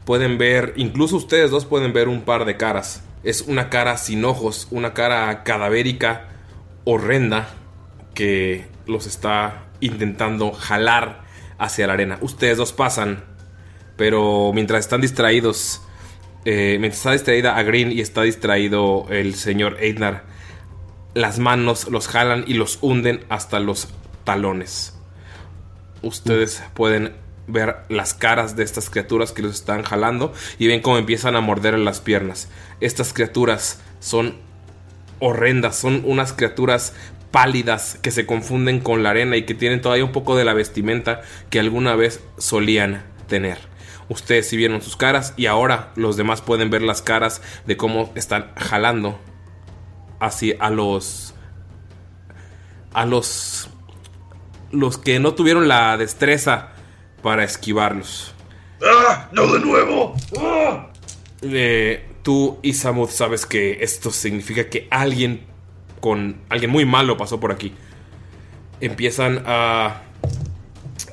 Pueden 0.05 0.37
ver, 0.37 0.73
incluso 0.77 1.17
ustedes 1.17 1.51
dos 1.51 1.65
pueden 1.65 1.93
ver 1.93 2.07
un 2.07 2.21
par 2.21 2.45
de 2.45 2.57
caras. 2.57 3.03
Es 3.27 3.41
una 3.41 3.69
cara 3.69 3.97
sin 3.97 4.23
ojos, 4.23 4.69
una 4.71 4.93
cara 4.93 5.43
cadavérica, 5.43 6.29
horrenda, 6.85 7.49
que 8.13 8.67
los 8.85 9.05
está 9.05 9.65
intentando 9.81 10.53
jalar 10.53 11.25
hacia 11.57 11.87
la 11.87 11.93
arena. 11.93 12.19
Ustedes 12.21 12.55
dos 12.57 12.71
pasan, 12.71 13.25
pero 13.97 14.53
mientras 14.53 14.79
están 14.79 15.01
distraídos, 15.01 15.81
eh, 16.45 16.77
mientras 16.79 16.99
está 16.99 17.11
distraída 17.11 17.57
a 17.57 17.63
Green 17.63 17.91
y 17.91 17.99
está 17.99 18.21
distraído 18.21 19.07
el 19.09 19.35
señor 19.35 19.75
Eidnar, 19.81 20.23
las 21.13 21.37
manos 21.37 21.89
los 21.89 22.07
jalan 22.07 22.45
y 22.47 22.53
los 22.53 22.79
hunden 22.81 23.25
hasta 23.27 23.59
los 23.59 23.89
talones. 24.23 24.97
Ustedes 26.01 26.63
pueden 26.73 27.11
ver 27.47 27.77
las 27.89 28.13
caras 28.13 28.55
de 28.55 28.63
estas 28.63 28.89
criaturas 28.89 29.31
que 29.31 29.41
los 29.41 29.55
están 29.55 29.83
jalando 29.83 30.33
y 30.59 30.67
ven 30.67 30.81
cómo 30.81 30.97
empiezan 30.97 31.35
a 31.35 31.41
morder 31.41 31.77
las 31.79 32.01
piernas. 32.01 32.49
Estas 32.81 33.13
criaturas 33.13 33.79
son 33.99 34.35
horrendas, 35.19 35.77
son 35.77 36.03
unas 36.05 36.33
criaturas 36.33 36.93
pálidas 37.31 37.97
que 38.01 38.11
se 38.11 38.25
confunden 38.25 38.79
con 38.79 39.03
la 39.03 39.11
arena 39.11 39.37
y 39.37 39.43
que 39.43 39.53
tienen 39.53 39.81
todavía 39.81 40.05
un 40.05 40.11
poco 40.11 40.35
de 40.35 40.45
la 40.45 40.53
vestimenta 40.53 41.21
que 41.49 41.59
alguna 41.59 41.95
vez 41.95 42.21
solían 42.37 43.03
tener. 43.27 43.57
Ustedes 44.09 44.47
sí 44.47 44.55
vieron 44.55 44.81
sus 44.81 44.95
caras 44.95 45.33
y 45.35 45.47
ahora 45.47 45.91
los 45.95 46.15
demás 46.15 46.41
pueden 46.41 46.69
ver 46.69 46.81
las 46.81 47.01
caras 47.01 47.41
de 47.65 47.75
cómo 47.75 48.11
están 48.15 48.51
jalando 48.55 49.19
así 50.19 50.55
a 50.59 50.69
los 50.69 51.33
a 52.93 53.05
los 53.05 53.69
los 54.71 54.97
que 54.97 55.19
no 55.19 55.33
tuvieron 55.33 55.67
la 55.67 55.97
destreza 55.97 56.69
para 57.21 57.43
esquivarlos. 57.43 58.33
¡Ah! 58.83 59.29
¡No 59.31 59.51
de 59.51 59.59
nuevo! 59.59 60.15
¡Ah! 60.39 60.87
Eh, 61.41 62.05
tú, 62.23 62.59
Isamud, 62.61 63.09
sabes 63.09 63.45
que 63.45 63.79
esto 63.81 64.11
significa 64.11 64.69
que 64.69 64.87
alguien 64.89 65.45
con 65.99 66.37
alguien 66.49 66.71
muy 66.71 66.85
malo 66.85 67.17
pasó 67.17 67.39
por 67.39 67.51
aquí. 67.51 67.73
Empiezan 68.79 69.43
a 69.45 70.01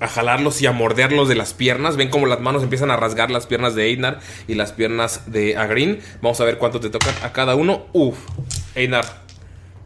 a 0.01 0.09
jalarlos 0.09 0.61
y 0.63 0.67
a 0.67 0.73
morderlos 0.73 1.29
de 1.29 1.35
las 1.35 1.55
piernas. 1.55 1.97
Ven 1.97 2.11
como 2.11 2.27
las 2.27 2.41
manos 2.41 2.63
empiezan 2.63 2.91
a 2.91 2.97
rasgar 2.97 3.31
las 3.31 3.47
piernas 3.47 3.75
de 3.75 3.87
Einar 3.87 4.21
y 4.49 4.55
las 4.55 4.73
piernas 4.73 5.31
de 5.31 5.57
Agrin. 5.57 6.01
Vamos 6.21 6.41
a 6.41 6.45
ver 6.45 6.59
cuánto 6.59 6.81
te 6.81 6.91
tocan 6.91 7.15
a 7.23 7.33
cada 7.33 7.55
uno. 7.55 7.87
Uf, 7.93 8.19
Einar, 8.75 9.05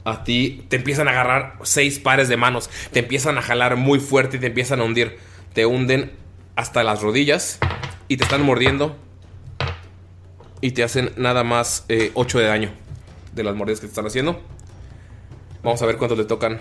a 0.05 0.25
ti 0.25 0.65
te 0.69 0.77
empiezan 0.77 1.09
a 1.09 1.13
agarrar 1.13 1.59
seis 1.63 1.99
pares 1.99 2.29
de 2.29 2.37
manos. 2.37 2.71
Te 2.93 3.01
empiezan 3.01 3.39
a 3.39 3.43
jalar 3.43 3.77
muy 3.77 4.01
fuerte 4.01 4.37
y 4.37 4.41
te 4.41 4.47
empiezan 4.47 4.81
a 4.81 4.85
hundir. 4.85 5.19
Te 5.59 5.67
hunden 5.67 6.13
hasta 6.55 6.85
las 6.85 7.03
rodillas 7.03 7.59
y 8.07 8.17
te 8.17 8.23
están 8.23 8.43
mordiendo. 8.43 8.97
Y 10.61 10.71
te 10.71 10.85
hacen 10.85 11.11
nada 11.17 11.43
más 11.43 11.85
8 12.15 12.39
de 12.39 12.45
daño 12.45 12.71
de 13.35 13.43
las 13.43 13.57
mordidas 13.57 13.81
que 13.81 13.89
te 13.89 13.91
están 13.91 14.07
haciendo. 14.07 14.41
Vamos 15.65 15.83
a 15.83 15.87
ver 15.87 15.97
cuánto 15.97 16.15
le 16.15 16.27
tocan 16.27 16.61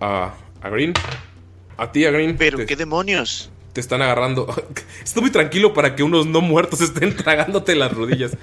a, 0.00 0.32
a 0.62 0.68
Green. 0.70 0.94
A 1.76 1.92
ti, 1.92 2.06
a 2.06 2.10
Green. 2.12 2.36
Pero 2.38 2.56
te, 2.56 2.64
qué 2.64 2.76
demonios. 2.76 3.50
te 3.74 3.82
están 3.82 4.00
agarrando. 4.00 4.46
Estoy 5.04 5.20
muy 5.20 5.30
tranquilo 5.30 5.74
para 5.74 5.94
que 5.94 6.02
unos 6.02 6.24
no 6.24 6.40
muertos 6.40 6.80
estén 6.80 7.14
tragándote 7.14 7.74
las 7.74 7.92
rodillas. 7.92 8.38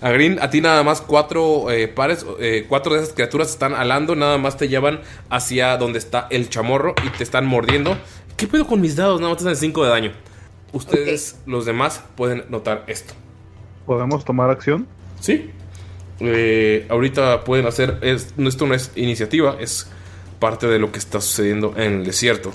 A 0.00 0.12
Green, 0.12 0.38
a 0.40 0.48
ti 0.48 0.62
nada 0.62 0.82
más 0.82 1.02
cuatro 1.02 1.70
eh, 1.70 1.88
pares, 1.88 2.24
eh, 2.40 2.64
cuatro 2.70 2.94
de 2.94 3.02
esas 3.02 3.12
criaturas 3.12 3.50
están 3.50 3.74
alando, 3.74 4.16
nada 4.16 4.38
más 4.38 4.56
te 4.56 4.68
llevan 4.68 5.02
hacia 5.28 5.76
donde 5.76 5.98
está 5.98 6.26
el 6.30 6.48
chamorro 6.48 6.94
y 7.04 7.10
te 7.10 7.22
están 7.22 7.44
mordiendo. 7.44 7.98
¿Qué 8.42 8.48
pedo 8.48 8.66
con 8.66 8.80
mis 8.80 8.96
dados? 8.96 9.20
Nada 9.20 9.32
más 9.32 9.40
hacen 9.40 9.54
5 9.54 9.84
de 9.84 9.88
daño. 9.90 10.12
Ustedes, 10.72 11.38
los 11.46 11.64
demás, 11.64 12.02
pueden 12.16 12.42
notar 12.48 12.82
esto. 12.88 13.14
¿Podemos 13.86 14.24
tomar 14.24 14.50
acción? 14.50 14.88
Sí. 15.20 15.52
Eh, 16.18 16.84
ahorita 16.88 17.44
pueden 17.44 17.66
hacer. 17.66 18.00
Es, 18.02 18.34
no, 18.36 18.48
esto 18.48 18.66
no 18.66 18.74
es 18.74 18.90
iniciativa, 18.96 19.58
es 19.60 19.88
parte 20.40 20.66
de 20.66 20.80
lo 20.80 20.90
que 20.90 20.98
está 20.98 21.20
sucediendo 21.20 21.74
en 21.76 22.00
el 22.00 22.04
desierto. 22.04 22.50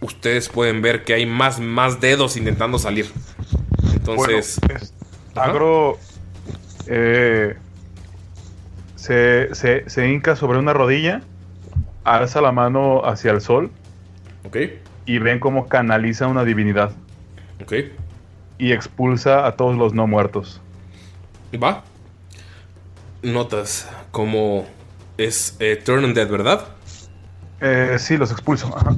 Ustedes 0.00 0.48
pueden 0.48 0.82
ver 0.82 1.04
que 1.04 1.14
hay 1.14 1.26
más, 1.26 1.60
más 1.60 2.00
dedos 2.00 2.36
intentando 2.36 2.76
salir. 2.80 3.06
Entonces. 3.94 4.58
Bueno, 4.66 4.80
es- 4.80 4.92
Agro 5.36 5.96
eh, 6.88 7.54
se, 8.96 9.54
se, 9.54 9.88
se 9.88 10.08
hinca 10.10 10.34
sobre 10.34 10.58
una 10.58 10.72
rodilla, 10.72 11.22
alza 12.02 12.40
la 12.40 12.50
mano 12.50 13.02
hacia 13.04 13.30
el 13.30 13.40
sol 13.40 13.70
ok, 14.44 14.56
y 15.08 15.18
ven 15.18 15.40
cómo 15.40 15.68
canaliza 15.68 16.26
una 16.28 16.44
divinidad 16.44 16.92
ok. 17.62 17.72
y 18.58 18.72
expulsa 18.72 19.46
a 19.46 19.56
todos 19.56 19.76
los 19.76 19.94
no 19.94 20.06
muertos. 20.06 20.60
Va. 21.60 21.82
Notas 23.22 23.88
cómo 24.12 24.66
es 25.16 25.56
eh, 25.60 25.80
Turn 25.84 26.04
Undead, 26.04 26.28
¿verdad? 26.28 26.66
Eh, 27.60 27.96
sí, 27.98 28.16
los 28.16 28.30
expulso. 28.30 28.68
ajá. 28.76 28.96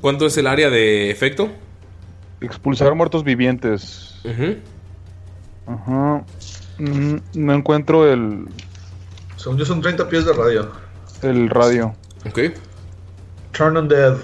¿Cuánto 0.00 0.26
es 0.26 0.36
el 0.38 0.46
área 0.46 0.70
de 0.70 1.10
efecto? 1.10 1.50
Expulsar 2.40 2.94
muertos 2.94 3.22
vivientes. 3.24 4.20
Ujú. 4.24 4.56
Ajá. 5.66 6.24
Mm, 6.78 7.16
No 7.34 7.52
encuentro 7.54 8.10
el, 8.10 8.46
Según 9.36 9.58
yo 9.58 9.64
son 9.64 9.80
30 9.82 10.08
pies 10.08 10.24
de 10.24 10.32
radio. 10.32 10.70
el 11.22 11.50
radio. 11.50 11.94
Ok, 12.26 12.38
Turn 13.52 13.76
on 13.76 13.88
Dead. 13.88 14.16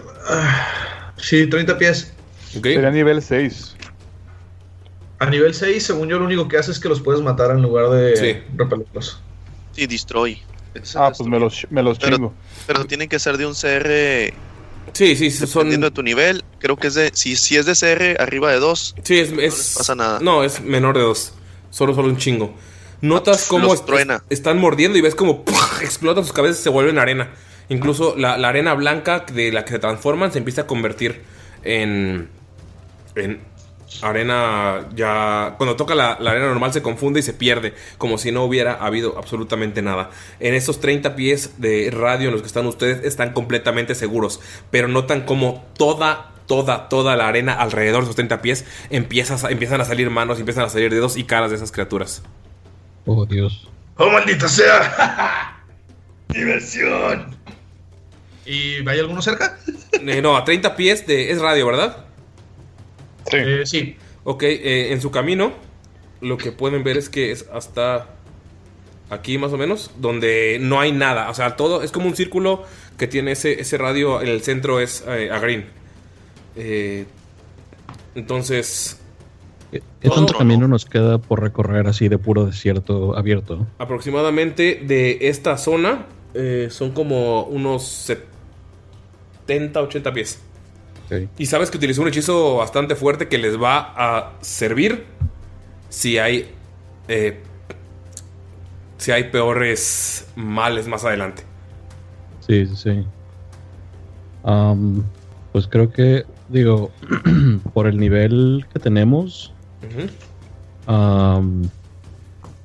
Sí, 1.20 1.46
30 1.48 1.76
pies. 1.78 2.12
ok. 2.56 2.64
Sería 2.64 2.90
nivel 2.90 3.20
6. 3.22 3.74
A 5.20 5.26
nivel 5.28 5.52
6, 5.52 5.82
según 5.82 6.08
yo, 6.08 6.18
lo 6.18 6.26
único 6.26 6.46
que 6.48 6.58
hace 6.58 6.70
es 6.70 6.78
que 6.78 6.88
los 6.88 7.00
puedes 7.00 7.20
matar 7.22 7.50
en 7.50 7.60
lugar 7.62 7.90
de 7.90 8.16
Sí. 8.16 8.42
repelerlos. 8.56 9.20
Sí, 9.72 9.86
destroy. 9.86 10.40
Ah, 10.94 11.12
pues 11.16 11.28
me 11.28 11.40
los, 11.40 11.66
me 11.70 11.82
los 11.82 11.98
Pero- 11.98 12.16
chingo. 12.16 12.34
Pero 12.66 12.84
tienen 12.84 13.08
que 13.08 13.18
ser 13.18 13.36
de 13.36 13.46
un 13.46 13.54
CR 13.54 14.32
Sí, 14.92 15.16
sí, 15.16 15.30
son. 15.30 15.48
dependiendo 15.48 15.86
de 15.88 15.90
tu 15.90 16.02
nivel. 16.04 16.44
Creo 16.60 16.76
que 16.76 16.86
es 16.86 16.94
de. 16.94 17.10
Si, 17.14 17.34
si 17.36 17.56
es 17.56 17.66
de 17.66 17.74
CR 17.74 18.16
arriba 18.22 18.52
de 18.52 18.58
2, 18.60 18.94
Sí, 19.02 19.18
es. 19.18 19.32
no 19.32 19.40
es 19.40 19.54
les 19.56 19.74
pasa 19.76 19.94
nada. 19.96 20.20
No, 20.20 20.44
es 20.44 20.60
menor 20.60 20.96
de 20.96 21.02
dos. 21.02 21.32
Solo, 21.70 21.94
solo 21.94 22.08
un 22.08 22.16
chingo. 22.16 22.54
Notas 23.00 23.44
Ah, 23.44 23.46
cómo 23.48 23.74
est- 23.74 23.84
truena. 23.86 24.22
están 24.30 24.58
mordiendo 24.58 24.98
y 24.98 25.00
ves 25.00 25.14
como 25.16 25.44
explotan 25.82 26.22
sus 26.24 26.32
cabezas 26.32 26.60
y 26.60 26.62
se 26.62 26.68
vuelven 26.68 26.98
arena. 26.98 27.30
Incluso 27.68 28.14
la, 28.16 28.38
la 28.38 28.48
arena 28.48 28.74
blanca 28.74 29.20
de 29.32 29.52
la 29.52 29.64
que 29.64 29.72
se 29.72 29.78
transforman 29.78 30.32
se 30.32 30.38
empieza 30.38 30.62
a 30.62 30.66
convertir 30.66 31.22
en. 31.64 32.28
en 33.14 33.40
arena 34.02 34.86
ya. 34.94 35.54
Cuando 35.56 35.76
toca 35.76 35.94
la, 35.94 36.16
la 36.20 36.30
arena 36.30 36.46
normal 36.46 36.72
se 36.72 36.82
confunde 36.82 37.20
y 37.20 37.22
se 37.22 37.32
pierde. 37.34 37.74
Como 37.98 38.16
si 38.18 38.32
no 38.32 38.44
hubiera 38.44 38.74
habido 38.74 39.16
absolutamente 39.18 39.82
nada. 39.82 40.10
En 40.40 40.54
esos 40.54 40.80
30 40.80 41.16
pies 41.16 41.54
de 41.58 41.90
radio 41.92 42.28
en 42.28 42.32
los 42.32 42.42
que 42.42 42.46
están 42.48 42.66
ustedes 42.66 43.04
están 43.04 43.32
completamente 43.32 43.94
seguros. 43.94 44.40
Pero 44.70 44.88
notan 44.88 45.22
como 45.22 45.64
toda 45.76 46.32
toda, 46.46 46.88
toda 46.88 47.14
la 47.16 47.28
arena 47.28 47.52
alrededor 47.52 48.00
de 48.00 48.04
esos 48.04 48.16
30 48.16 48.40
pies 48.40 48.64
empieza 48.88 49.34
a- 49.46 49.50
empiezan 49.50 49.82
a 49.82 49.84
salir 49.84 50.08
manos, 50.08 50.38
empiezan 50.38 50.64
a 50.64 50.70
salir 50.70 50.90
dedos 50.90 51.18
y 51.18 51.24
caras 51.24 51.50
de 51.50 51.56
esas 51.56 51.70
criaturas. 51.72 52.22
Oh, 53.04 53.26
Dios. 53.26 53.68
¡Oh, 53.98 54.08
maldita 54.10 54.48
sea! 54.48 55.58
¡Diversión! 56.28 57.36
¿Y 58.48 58.88
hay 58.88 58.98
alguno 58.98 59.22
cerca? 59.22 59.58
Eh, 60.00 60.22
no, 60.22 60.36
a 60.36 60.44
30 60.44 60.76
pies 60.76 61.06
de... 61.08 61.32
Es 61.32 61.40
radio, 61.40 61.66
¿verdad? 61.66 62.04
Sí. 63.28 63.36
Eh, 63.36 63.62
sí. 63.66 63.96
Ok, 64.22 64.44
eh, 64.44 64.92
en 64.92 65.00
su 65.00 65.10
camino 65.10 65.52
lo 66.20 66.36
que 66.36 66.52
pueden 66.52 66.84
ver 66.84 66.96
es 66.96 67.08
que 67.08 67.32
es 67.32 67.46
hasta 67.52 68.06
aquí 69.10 69.38
más 69.38 69.52
o 69.52 69.58
menos, 69.58 69.90
donde 69.98 70.58
no 70.60 70.80
hay 70.80 70.92
nada. 70.92 71.30
O 71.30 71.34
sea, 71.34 71.56
todo 71.56 71.82
es 71.82 71.90
como 71.90 72.06
un 72.06 72.14
círculo 72.14 72.64
que 72.96 73.06
tiene 73.06 73.32
ese, 73.32 73.60
ese 73.60 73.78
radio, 73.78 74.20
en 74.20 74.28
el 74.28 74.42
centro 74.42 74.80
es 74.80 75.04
eh, 75.06 75.30
a 75.30 75.38
green. 75.38 75.66
Eh, 76.56 77.06
entonces, 78.14 79.00
¿Qué, 79.70 79.82
qué 80.00 80.08
tanto 80.10 80.34
camino 80.34 80.66
nos 80.66 80.84
queda 80.84 81.18
por 81.18 81.42
recorrer 81.42 81.86
así 81.86 82.08
de 82.08 82.18
puro 82.18 82.46
desierto 82.46 83.16
abierto? 83.16 83.66
aproximadamente 83.78 84.80
de 84.82 85.18
esta 85.28 85.58
zona 85.58 86.06
eh, 86.34 86.68
son 86.70 86.92
como 86.92 87.44
unos 87.44 87.84
70, 87.84 88.37
80 89.48 90.12
pies. 90.12 90.40
Y 91.38 91.46
sabes 91.46 91.70
que 91.70 91.78
utilizó 91.78 92.02
un 92.02 92.08
hechizo 92.08 92.56
bastante 92.56 92.94
fuerte 92.94 93.28
que 93.28 93.38
les 93.38 93.60
va 93.60 93.94
a 93.96 94.34
servir 94.42 95.06
si 95.88 96.18
hay. 96.18 96.50
eh, 97.08 97.40
si 98.98 99.12
hay 99.12 99.24
peores 99.30 100.28
males 100.34 100.88
más 100.88 101.04
adelante. 101.04 101.44
Sí, 102.46 102.66
sí, 102.66 102.76
sí. 102.76 103.06
Pues 105.52 105.66
creo 105.68 105.90
que, 105.90 106.24
digo, 106.48 106.90
por 107.74 107.86
el 107.86 107.98
nivel 107.98 108.66
que 108.72 108.80
tenemos, 108.80 109.54
yo 110.86 111.40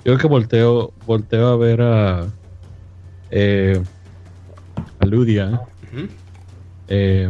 creo 0.04 0.18
que 0.18 0.28
volteo, 0.28 0.92
volteo 1.06 1.48
a 1.48 1.56
ver 1.58 1.82
a, 1.82 2.26
eh, 3.32 3.82
a 5.00 5.06
Ludia 5.06 5.62
Ujú. 5.92 6.08
Eh, 6.88 7.30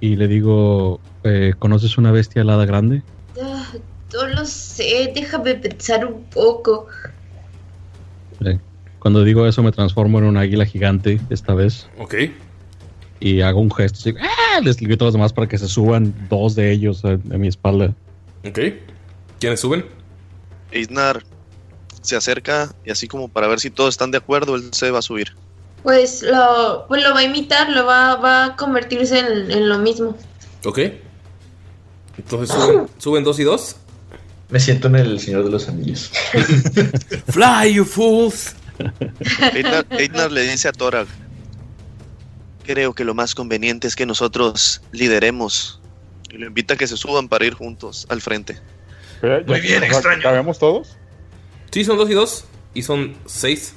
y 0.00 0.16
le 0.16 0.28
digo, 0.28 1.00
eh, 1.22 1.54
¿conoces 1.58 1.96
una 1.98 2.12
bestia 2.12 2.42
alada 2.42 2.66
grande? 2.66 3.02
Ah, 3.40 3.66
no 4.12 4.26
lo 4.28 4.44
sé, 4.44 5.10
déjame 5.14 5.54
pensar 5.54 6.04
un 6.04 6.24
poco. 6.24 6.86
Eh, 8.44 8.58
cuando 8.98 9.24
digo 9.24 9.46
eso 9.46 9.62
me 9.62 9.72
transformo 9.72 10.18
en 10.18 10.24
un 10.24 10.36
águila 10.36 10.66
gigante 10.66 11.20
esta 11.30 11.54
vez 11.54 11.86
Ok. 11.98 12.14
y 13.20 13.40
hago 13.42 13.60
un 13.60 13.70
gesto 13.70 13.98
así, 13.98 14.14
¡ah! 14.20 14.60
les 14.62 14.76
grito 14.76 15.04
a 15.04 15.06
los 15.06 15.14
demás 15.14 15.32
para 15.32 15.46
que 15.46 15.58
se 15.58 15.68
suban 15.68 16.12
dos 16.28 16.54
de 16.54 16.70
ellos 16.72 17.04
a, 17.04 17.12
a 17.12 17.38
mi 17.38 17.48
espalda. 17.48 17.94
Ok. 18.46 18.58
¿Quiénes 19.40 19.60
suben? 19.60 19.84
Eisnar 20.70 21.22
se 22.02 22.16
acerca 22.16 22.70
y 22.84 22.90
así 22.90 23.08
como 23.08 23.28
para 23.28 23.46
ver 23.48 23.60
si 23.60 23.70
todos 23.70 23.90
están 23.94 24.10
de 24.10 24.18
acuerdo, 24.18 24.56
él 24.56 24.70
se 24.72 24.90
va 24.90 24.98
a 24.98 25.02
subir. 25.02 25.28
Pues 25.84 26.22
lo, 26.22 26.86
pues 26.88 27.04
lo 27.04 27.14
va 27.14 27.20
a 27.20 27.22
imitar, 27.22 27.70
lo 27.70 27.86
va, 27.86 28.16
va 28.16 28.44
a 28.46 28.56
convertirse 28.56 29.20
en, 29.20 29.50
en 29.52 29.68
lo 29.68 29.78
mismo. 29.78 30.16
Ok. 30.64 30.80
Entonces 32.18 32.56
suben, 32.56 32.88
suben 32.98 33.22
dos 33.22 33.38
y 33.38 33.44
dos. 33.44 33.76
Me 34.48 34.60
siento 34.60 34.88
en 34.88 34.96
el 34.96 35.20
Señor 35.20 35.44
de 35.44 35.50
los 35.50 35.68
Anillos. 35.68 36.10
Fly, 37.28 37.74
you 37.74 37.84
fools. 37.84 38.56
Eidnar 39.90 40.32
le 40.32 40.42
dice 40.42 40.68
a 40.68 40.72
Torag, 40.72 41.06
creo 42.64 42.94
que 42.94 43.04
lo 43.04 43.14
más 43.14 43.34
conveniente 43.34 43.86
es 43.86 43.94
que 43.94 44.06
nosotros 44.06 44.82
lideremos. 44.92 45.80
Y 46.30 46.38
lo 46.38 46.46
invita 46.46 46.74
a 46.74 46.76
que 46.76 46.86
se 46.86 46.96
suban 46.96 47.28
para 47.28 47.44
ir 47.44 47.54
juntos 47.54 48.06
al 48.08 48.20
frente. 48.20 48.58
Muy 49.46 49.60
bien, 49.60 49.82
extraño. 49.84 50.22
¿Cabemos 50.22 50.58
todos? 50.58 50.96
Sí, 51.70 51.84
son 51.84 51.96
dos 51.96 52.10
y 52.10 52.14
dos. 52.14 52.44
Y 52.74 52.82
son 52.82 53.14
seis. 53.26 53.74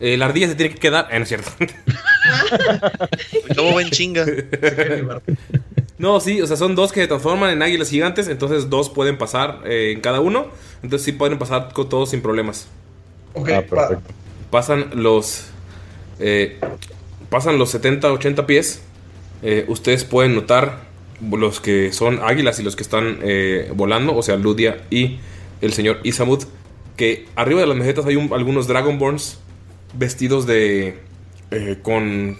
Eh, 0.00 0.16
la 0.16 0.26
ardilla 0.26 0.48
se 0.48 0.54
tiene 0.54 0.74
que 0.74 0.80
quedar. 0.80 1.08
Eh, 1.10 1.16
no 1.18 1.22
es 1.24 1.28
cierto. 1.28 1.50
¿Cómo 3.56 3.74
va 3.74 3.82
en 3.82 3.90
chinga? 3.90 4.24
No, 5.98 6.20
sí, 6.20 6.40
o 6.40 6.46
sea, 6.46 6.56
son 6.56 6.74
dos 6.76 6.92
que 6.92 7.00
se 7.00 7.08
transforman 7.08 7.50
en 7.50 7.62
águilas 7.62 7.90
gigantes, 7.90 8.28
entonces 8.28 8.70
dos 8.70 8.88
pueden 8.90 9.18
pasar 9.18 9.60
eh, 9.64 9.92
en 9.94 10.00
cada 10.00 10.20
uno. 10.20 10.46
Entonces 10.82 11.04
sí 11.04 11.12
pueden 11.12 11.38
pasar 11.38 11.72
con 11.72 11.88
todos 11.88 12.10
sin 12.10 12.20
problemas. 12.22 12.68
Ok, 13.34 13.50
Ah. 13.50 13.62
Pasan 14.50 14.90
los. 14.94 15.46
eh, 16.20 16.58
pasan 17.28 17.58
los 17.58 17.70
70, 17.70 18.12
80 18.12 18.46
pies. 18.46 18.80
Eh, 19.42 19.64
ustedes 19.68 20.04
pueden 20.04 20.34
notar 20.34 20.80
los 21.30 21.60
que 21.60 21.92
son 21.92 22.20
águilas 22.22 22.58
y 22.60 22.62
los 22.62 22.76
que 22.76 22.82
están 22.84 23.18
eh, 23.22 23.70
volando, 23.74 24.14
o 24.16 24.22
sea, 24.22 24.36
Ludia 24.36 24.78
y 24.90 25.18
el 25.60 25.72
señor 25.72 25.98
Isamud, 26.04 26.44
que 26.96 27.26
arriba 27.36 27.60
de 27.60 27.66
las 27.66 27.76
mesetas 27.76 28.06
hay 28.06 28.14
un- 28.16 28.32
algunos 28.32 28.68
Dragonborns 28.68 29.38
vestidos 29.94 30.46
de. 30.46 31.00
eh, 31.50 31.78
con. 31.82 32.36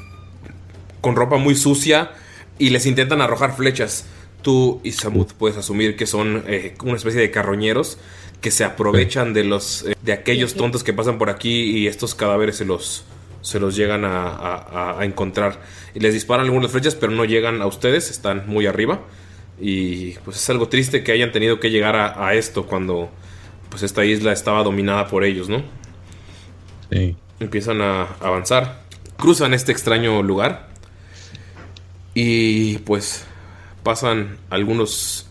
con 1.00 1.16
ropa 1.16 1.36
muy 1.38 1.54
sucia 1.54 2.10
y 2.58 2.70
les 2.70 2.86
intentan 2.86 3.20
arrojar 3.20 3.56
flechas. 3.56 4.06
Tú, 4.42 4.80
Isamud, 4.84 5.26
puedes 5.38 5.56
asumir 5.58 5.96
que 5.96 6.06
son 6.06 6.44
eh, 6.46 6.74
una 6.84 6.96
especie 6.96 7.20
de 7.20 7.30
carroñeros 7.30 7.98
que 8.40 8.50
se 8.52 8.62
aprovechan 8.64 9.34
de 9.34 9.42
los 9.44 9.82
eh, 9.84 9.96
de 10.00 10.12
aquellos 10.12 10.54
tontos 10.54 10.84
que 10.84 10.92
pasan 10.92 11.18
por 11.18 11.28
aquí 11.28 11.62
y 11.76 11.86
estos 11.88 12.14
cadáveres 12.14 12.56
se 12.56 12.64
los 12.64 13.04
se 13.42 13.58
los 13.58 13.74
llegan 13.74 14.04
a, 14.04 14.28
a- 14.28 14.56
a- 14.92 15.00
a 15.00 15.04
encontrar 15.04 15.60
y 15.92 15.98
les 16.00 16.14
disparan 16.14 16.46
algunas 16.46 16.70
flechas 16.70 16.94
pero 16.94 17.10
no 17.12 17.24
llegan 17.24 17.60
a 17.62 17.66
ustedes 17.66 18.10
están 18.10 18.44
muy 18.46 18.66
arriba 18.66 19.00
y 19.60 20.12
pues 20.24 20.36
es 20.36 20.50
algo 20.50 20.68
triste 20.68 21.02
que 21.02 21.10
hayan 21.10 21.32
tenido 21.32 21.58
que 21.58 21.70
llegar 21.70 21.96
a, 21.96 22.28
a 22.28 22.34
esto 22.34 22.66
cuando 22.66 23.10
pues 23.70 23.82
esta 23.82 24.04
isla 24.04 24.32
estaba 24.32 24.62
dominada 24.62 25.08
por 25.08 25.24
ellos 25.24 25.48
no 25.48 25.64
Sí. 26.92 27.16
Empiezan 27.40 27.80
a 27.80 28.02
avanzar 28.20 28.80
cruzan 29.16 29.52
este 29.54 29.72
extraño 29.72 30.22
lugar 30.22 30.68
y 32.14 32.78
pues 32.78 33.24
pasan 33.82 34.36
algunos 34.50 35.26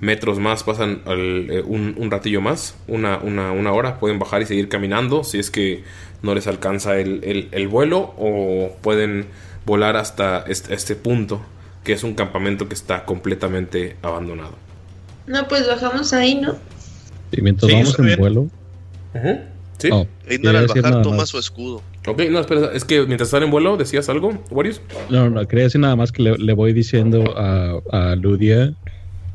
metros 0.00 0.38
más, 0.38 0.62
pasan 0.62 1.02
al- 1.06 1.50
eh, 1.50 1.62
un, 1.64 1.94
un 1.96 2.10
ratillo 2.10 2.40
más, 2.40 2.76
una, 2.86 3.16
una, 3.18 3.52
una 3.52 3.72
hora, 3.72 3.98
pueden 3.98 4.18
bajar 4.18 4.42
y 4.42 4.46
seguir 4.46 4.68
caminando 4.68 5.24
si 5.24 5.38
es 5.38 5.50
que 5.50 5.84
no 6.22 6.34
les 6.34 6.46
alcanza 6.46 6.98
el, 6.98 7.22
el- 7.24 7.48
el 7.52 7.68
vuelo 7.68 8.14
o 8.18 8.76
pueden 8.82 9.26
volar 9.64 9.96
hasta 9.96 10.44
este, 10.46 10.74
este 10.74 10.94
punto 10.96 11.40
que 11.84 11.92
es 11.92 12.02
un 12.04 12.14
campamento 12.14 12.68
que 12.68 12.74
está 12.74 13.04
completamente 13.04 13.96
abandonado. 14.02 14.54
No, 15.26 15.46
pues 15.48 15.66
bajamos 15.66 16.12
ahí, 16.12 16.34
¿no? 16.34 16.56
Y 17.32 17.40
mientras 17.42 17.70
Sí, 17.70 17.76
vamos 17.76 17.98
en 17.98 18.04
bien. 18.06 18.18
vuelo. 18.18 18.46
¿Sí? 19.78 19.88
Oh, 19.92 20.06
Einar 20.26 20.56
al 20.56 20.66
bajar 20.68 20.82
nada 20.84 21.02
toma 21.02 21.18
más. 21.18 21.28
su 21.28 21.38
escudo. 21.38 21.82
Ok, 22.06 22.22
no, 22.30 22.40
espera, 22.40 22.70
es 22.72 22.84
que 22.84 23.04
mientras 23.06 23.28
están 23.28 23.42
en 23.42 23.50
vuelo, 23.50 23.76
¿decías 23.76 24.08
algo, 24.08 24.42
Warriors? 24.50 24.80
No, 25.10 25.28
no, 25.28 25.46
quería 25.46 25.64
decir 25.64 25.80
nada 25.80 25.96
más 25.96 26.12
que 26.12 26.22
le, 26.22 26.38
le 26.38 26.52
voy 26.54 26.72
diciendo 26.72 27.34
a, 27.36 27.78
a 27.92 28.16
Ludia 28.16 28.72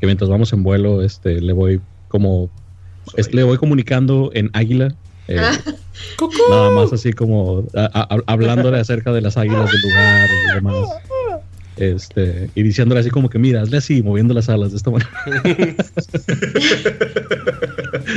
que 0.00 0.06
mientras 0.06 0.28
vamos 0.28 0.52
en 0.52 0.64
vuelo, 0.64 1.02
este, 1.02 1.40
le 1.40 1.52
voy 1.52 1.80
como, 2.08 2.50
es- 3.16 3.32
le 3.32 3.44
voy 3.44 3.56
comunicando 3.58 4.30
en 4.34 4.50
águila, 4.52 4.94
eh, 5.28 5.36
Ah. 5.38 5.56
nada 6.50 6.70
más 6.70 6.92
así 6.92 7.12
como 7.12 7.64
a- 7.76 7.90
a- 8.10 8.18
hablándole 8.26 8.80
acerca 8.80 9.12
de 9.12 9.20
las 9.20 9.36
águilas 9.36 9.70
del 9.70 9.80
lugar 9.82 10.28
y 10.50 10.54
demás. 10.54 10.88
Este, 11.76 12.50
y 12.54 12.62
diciéndole 12.64 13.00
así 13.00 13.10
como 13.10 13.30
que 13.30 13.38
mira, 13.38 13.62
hazle 13.62 13.76
así, 13.78 14.02
moviendo 14.02 14.34
las 14.34 14.48
alas 14.48 14.72
de 14.72 14.76
esta 14.76 14.90
manera. 14.90 15.10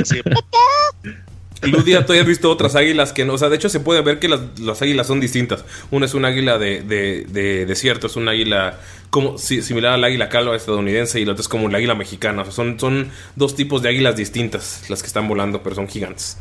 Así, 0.02 0.20
Ludia, 1.68 2.06
¿tú 2.06 2.14
has 2.14 2.26
visto 2.26 2.50
otras 2.50 2.76
águilas 2.76 3.14
que 3.14 3.26
no? 3.26 3.34
O 3.34 3.38
sea, 3.38 3.50
de 3.50 3.56
hecho 3.56 3.70
se 3.70 3.80
puede 3.80 4.02
ver 4.02 4.20
que 4.20 4.28
las, 4.28 4.42
las 4.60 4.82
águilas 4.82 5.08
son 5.08 5.20
distintas. 5.20 5.66
Una 5.92 6.06
es 6.06 6.14
un 6.14 6.26
águila 6.26 6.58
de, 6.58 6.82
de- 6.82 7.26
de 7.30 7.66
desierto, 7.66 8.08
es 8.08 8.16
un 8.16 8.28
águila 8.28 8.80
como 9.10 9.38
si- 9.38 9.62
similar 9.62 9.94
al 9.94 10.04
águila 10.04 10.30
calva 10.30 10.56
estadounidense 10.56 11.20
y 11.20 11.26
la 11.26 11.32
otra 11.34 11.42
es 11.42 11.48
como 11.48 11.70
la 11.70 11.78
águila 11.78 11.96
mexicana. 11.96 12.42
O 12.42 12.46
sea, 12.46 12.54
son, 12.54 12.80
son 12.80 13.10
dos 13.36 13.56
tipos 13.56 13.82
de 13.82 13.90
águilas 13.90 14.16
distintas 14.16 14.84
las 14.90 15.02
que 15.02 15.08
están 15.08 15.28
volando, 15.28 15.62
pero 15.64 15.76
son 15.76 15.88
gigantes. 15.88 16.38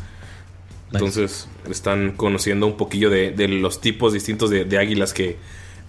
Entonces 0.92 1.48
están 1.68 2.12
conociendo 2.12 2.66
un 2.66 2.76
poquillo 2.76 3.10
de, 3.10 3.30
de 3.32 3.48
los 3.48 3.80
tipos 3.80 4.12
distintos 4.12 4.50
de, 4.50 4.64
de 4.64 4.78
águilas 4.78 5.12
que 5.12 5.36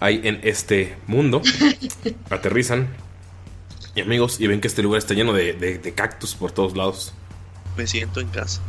hay 0.00 0.20
en 0.24 0.40
este 0.42 0.96
mundo. 1.06 1.42
Aterrizan. 2.30 2.88
Y 3.94 4.00
amigos, 4.02 4.40
y 4.40 4.46
ven 4.46 4.60
que 4.60 4.68
este 4.68 4.82
lugar 4.82 4.98
está 4.98 5.14
lleno 5.14 5.32
de, 5.32 5.52
de- 5.54 5.78
de 5.78 5.92
cactus 5.94 6.34
por 6.34 6.52
todos 6.52 6.76
lados. 6.76 7.14
me 7.76 7.86
siento 7.86 8.20
en 8.20 8.28
casa. 8.28 8.60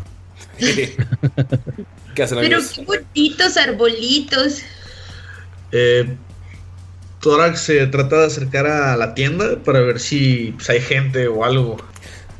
¿Qué 0.57 2.23
hacen 2.23 2.39
Pero 2.39 2.57
amigos? 2.57 2.73
qué 2.73 2.83
bonitos 2.83 3.57
arbolitos. 3.57 4.61
Eh, 5.71 6.15
Torax 7.21 7.59
se 7.61 7.87
trata 7.87 8.19
de 8.19 8.25
acercar 8.27 8.67
a 8.67 8.95
la 8.95 9.13
tienda 9.13 9.57
para 9.63 9.81
ver 9.81 9.99
si 9.99 10.53
pues, 10.55 10.69
hay 10.69 10.81
gente 10.81 11.27
o 11.27 11.43
algo. 11.43 11.77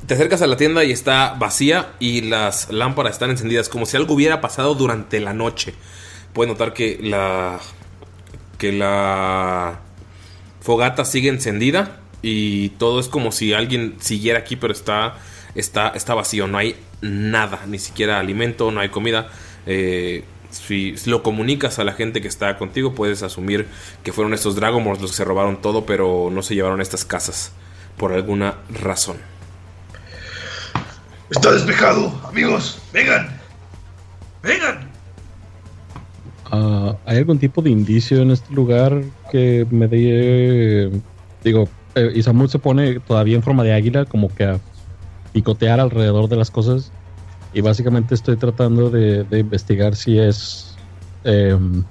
Te 0.06 0.14
acercas 0.14 0.42
a 0.42 0.48
la 0.48 0.56
tienda 0.56 0.84
y 0.84 0.92
está 0.92 1.36
vacía 1.38 1.94
y 2.00 2.22
las 2.22 2.72
lámparas 2.72 3.14
están 3.14 3.30
encendidas 3.30 3.68
como 3.70 3.86
si 3.86 3.98
algo 3.98 4.14
hubiera 4.14 4.40
pasado 4.40 4.76
durante 4.76 5.20
la 5.20 5.34
noche. 5.34 5.74
Puedes 6.34 6.52
notar 6.52 6.74
que 6.74 7.00
la 7.02 7.60
que 8.58 8.72
la 8.72 9.80
fogata 10.62 11.06
sigue 11.06 11.30
encendida 11.30 12.00
y 12.22 12.70
todo 12.70 13.00
es 13.00 13.08
como 13.08 13.32
si 13.32 13.54
alguien 13.54 13.96
siguiera 14.00 14.40
aquí, 14.40 14.56
pero 14.56 14.74
está 14.74 15.18
está 15.56 15.90
está 15.90 16.14
vacío, 16.14 16.48
no 16.48 16.58
hay 16.58 16.76
nada, 17.02 17.62
ni 17.68 17.80
siquiera 17.80 18.20
alimento, 18.20 18.72
no 18.72 18.80
hay 18.80 18.90
comida. 18.90 19.30
Eh, 19.66 20.24
si 20.50 20.96
lo 21.06 21.24
comunicas 21.24 21.80
a 21.80 21.84
la 21.84 21.94
gente 21.94 22.22
que 22.22 22.28
está 22.28 22.58
contigo, 22.58 22.96
puedes 22.96 23.24
asumir 23.24 23.68
que 24.04 24.14
fueron 24.14 24.34
estos 24.34 24.56
Dragomors 24.56 25.02
los 25.02 25.12
que 25.12 25.18
se 25.18 25.26
robaron 25.26 25.62
todo, 25.62 25.86
pero 25.86 26.30
no 26.32 26.42
se 26.42 26.56
llevaron 26.56 26.82
estas 26.82 27.06
casas 27.06 27.52
por 27.98 28.14
alguna 28.14 28.56
razón. 28.70 29.18
Está 31.30 31.52
despejado, 31.52 32.22
amigos. 32.28 32.82
Vengan. 32.94 33.38
Vengan. 34.42 34.90
Ah, 36.50 36.96
¿Hay 37.06 37.18
algún 37.18 37.40
tipo 37.40 37.62
de 37.62 37.70
indicio 37.70 38.22
en 38.22 38.32
este 38.32 38.54
lugar 38.54 39.02
que 39.32 39.68
me 39.70 39.88
dé... 39.88 40.90
Digo, 41.44 41.68
eh, 41.96 42.12
Isamu 42.16 42.48
se 42.48 42.60
pone 42.60 43.02
todavía 43.02 43.36
en 43.36 43.44
forma 43.44 43.64
de 43.64 43.74
águila, 43.74 44.06
como 44.06 44.34
que 44.34 44.46
a 44.46 44.60
picotear 45.38 45.80
alrededor 45.80 46.28
de 46.30 46.36
las 46.36 46.50
cosas. 46.50 46.92
Y 47.54 47.62
básicamente 47.62 48.16
estoy 48.16 48.38
tratando 48.38 48.90
de, 48.90 49.24
de 49.24 49.40
investigar 49.40 49.96
si 49.96 50.18
es... 50.18 50.76
em, 51.24 51.84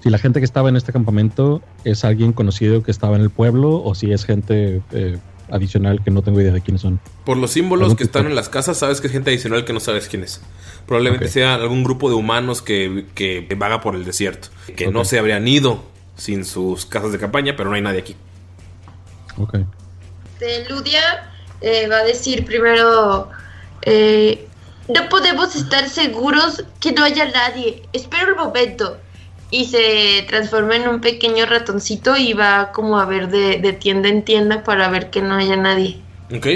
si 0.00 0.10
la 0.10 0.18
gente 0.18 0.38
que 0.38 0.44
estaba 0.44 0.68
en 0.68 0.76
este 0.76 0.92
campamento 0.92 1.60
es 1.82 2.04
alguien 2.04 2.32
conocido 2.32 2.84
que 2.84 2.92
estaba 2.92 3.16
en 3.16 3.22
el 3.22 3.30
pueblo 3.30 3.82
o 3.82 3.96
si 3.96 4.12
es 4.12 4.24
gente 4.24 4.80
eh, 4.92 5.18
adicional 5.50 6.04
que 6.04 6.12
no 6.12 6.22
tengo 6.22 6.40
idea 6.40 6.52
de 6.52 6.60
quiénes 6.60 6.82
son. 6.82 7.00
Por 7.24 7.36
los 7.36 7.50
símbolos 7.50 7.96
que 7.96 8.04
están 8.04 8.26
en 8.26 8.36
las 8.36 8.48
casas, 8.48 8.78
sabes 8.78 9.00
que 9.00 9.08
es 9.08 9.12
gente 9.12 9.30
adicional 9.30 9.64
que 9.64 9.72
no 9.72 9.80
sabes 9.80 10.06
quién 10.06 10.22
es. 10.22 10.40
Probablemente 10.86 11.24
Ok. 11.24 11.30
sea 11.32 11.54
algún 11.56 11.82
grupo 11.82 12.08
de 12.08 12.14
humanos 12.14 12.62
que, 12.62 13.06
que 13.16 13.44
vaga 13.58 13.80
por 13.80 13.96
el 13.96 14.04
desierto. 14.04 14.48
Que 14.76 14.86
no 14.88 15.00
Ok. 15.00 15.06
se 15.06 15.18
habrían 15.18 15.48
ido 15.48 15.82
sin 16.16 16.44
sus 16.44 16.86
casas 16.86 17.10
de 17.10 17.18
campaña, 17.18 17.54
pero 17.56 17.68
no 17.68 17.74
hay 17.74 17.82
nadie 17.82 17.98
aquí. 17.98 18.14
Ok. 19.36 19.58
Ludia 20.70 21.00
eh, 21.60 21.88
va 21.88 21.98
a 21.98 22.04
decir 22.04 22.44
primero, 22.44 23.28
eh, 23.82 24.46
no 24.88 25.08
podemos 25.08 25.54
estar 25.56 25.88
seguros 25.88 26.64
que 26.80 26.92
no 26.92 27.04
haya 27.04 27.26
nadie. 27.30 27.82
Espera 27.92 28.32
un 28.32 28.36
momento. 28.36 28.98
Y 29.50 29.64
se 29.64 30.26
transforma 30.28 30.76
en 30.76 30.88
un 30.88 31.00
pequeño 31.00 31.46
ratoncito 31.46 32.16
y 32.16 32.34
va 32.34 32.70
como 32.72 33.00
a 33.00 33.06
ver 33.06 33.28
de, 33.28 33.58
de 33.58 33.72
tienda 33.72 34.08
en 34.08 34.22
tienda 34.22 34.62
para 34.62 34.88
ver 34.88 35.08
que 35.08 35.22
no 35.22 35.36
haya 35.36 35.56
nadie. 35.56 36.00
¿Ok? 36.34 36.46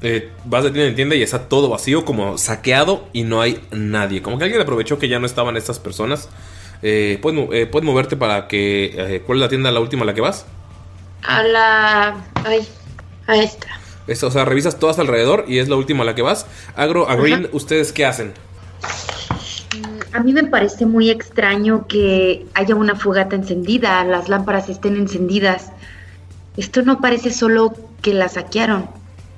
Eh, 0.00 0.30
vas 0.44 0.64
de 0.64 0.70
tienda 0.70 0.88
en 0.88 0.94
tienda 0.94 1.16
y 1.16 1.22
está 1.22 1.48
todo 1.48 1.68
vacío, 1.68 2.04
como 2.04 2.38
saqueado 2.38 3.06
y 3.12 3.24
no 3.24 3.42
hay 3.42 3.60
nadie. 3.72 4.22
Como 4.22 4.38
que 4.38 4.44
alguien 4.44 4.62
aprovechó 4.62 4.98
que 4.98 5.08
ya 5.08 5.18
no 5.18 5.26
estaban 5.26 5.56
estas 5.56 5.78
personas. 5.78 6.30
Eh, 6.82 7.18
¿puedes, 7.20 7.46
eh, 7.52 7.66
puedes 7.66 7.84
moverte 7.84 8.16
para 8.16 8.48
que... 8.48 8.94
eh, 8.96 9.22
¿Cuál 9.26 9.38
es 9.38 9.42
la 9.42 9.48
tienda 9.48 9.70
la 9.70 9.80
última 9.80 10.04
a 10.04 10.06
la 10.06 10.14
que 10.14 10.20
vas? 10.20 10.46
A 11.22 11.42
la... 11.42 12.24
Ay, 12.44 12.66
a 13.26 13.36
esta. 13.36 13.68
Es- 14.08 14.22
o 14.24 14.30
sea, 14.30 14.44
revisas 14.44 14.78
todas 14.78 14.98
alrededor 14.98 15.44
y 15.46 15.58
es 15.58 15.68
la 15.68 15.76
última 15.76 16.02
a 16.02 16.06
la 16.06 16.14
que 16.14 16.22
vas. 16.22 16.46
Agro, 16.74 17.08
a 17.08 17.14
Green, 17.16 17.48
¿ustedes 17.52 17.92
qué 17.92 18.04
hacen? 18.06 18.32
A 20.12 20.20
mí 20.20 20.32
me 20.32 20.44
parece 20.44 20.86
muy 20.86 21.10
extraño 21.10 21.86
que 21.86 22.46
haya 22.54 22.74
una 22.74 22.96
fogata 22.96 23.36
encendida, 23.36 24.02
las 24.04 24.28
lámparas 24.28 24.68
estén 24.68 24.96
encendidas. 24.96 25.70
Esto 26.56 26.82
no 26.82 27.00
parece 27.00 27.30
solo 27.30 27.74
que 28.02 28.14
la 28.14 28.28
saquearon. 28.28 28.88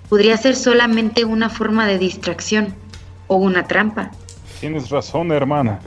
Podría 0.08 0.36
ser 0.36 0.56
solamente 0.56 1.24
una 1.24 1.50
forma 1.50 1.86
de 1.86 1.98
distracción 1.98 2.74
o 3.26 3.36
una 3.36 3.66
trampa. 3.66 4.10
Tienes 4.60 4.88
razón, 4.90 5.32
hermana. 5.32 5.80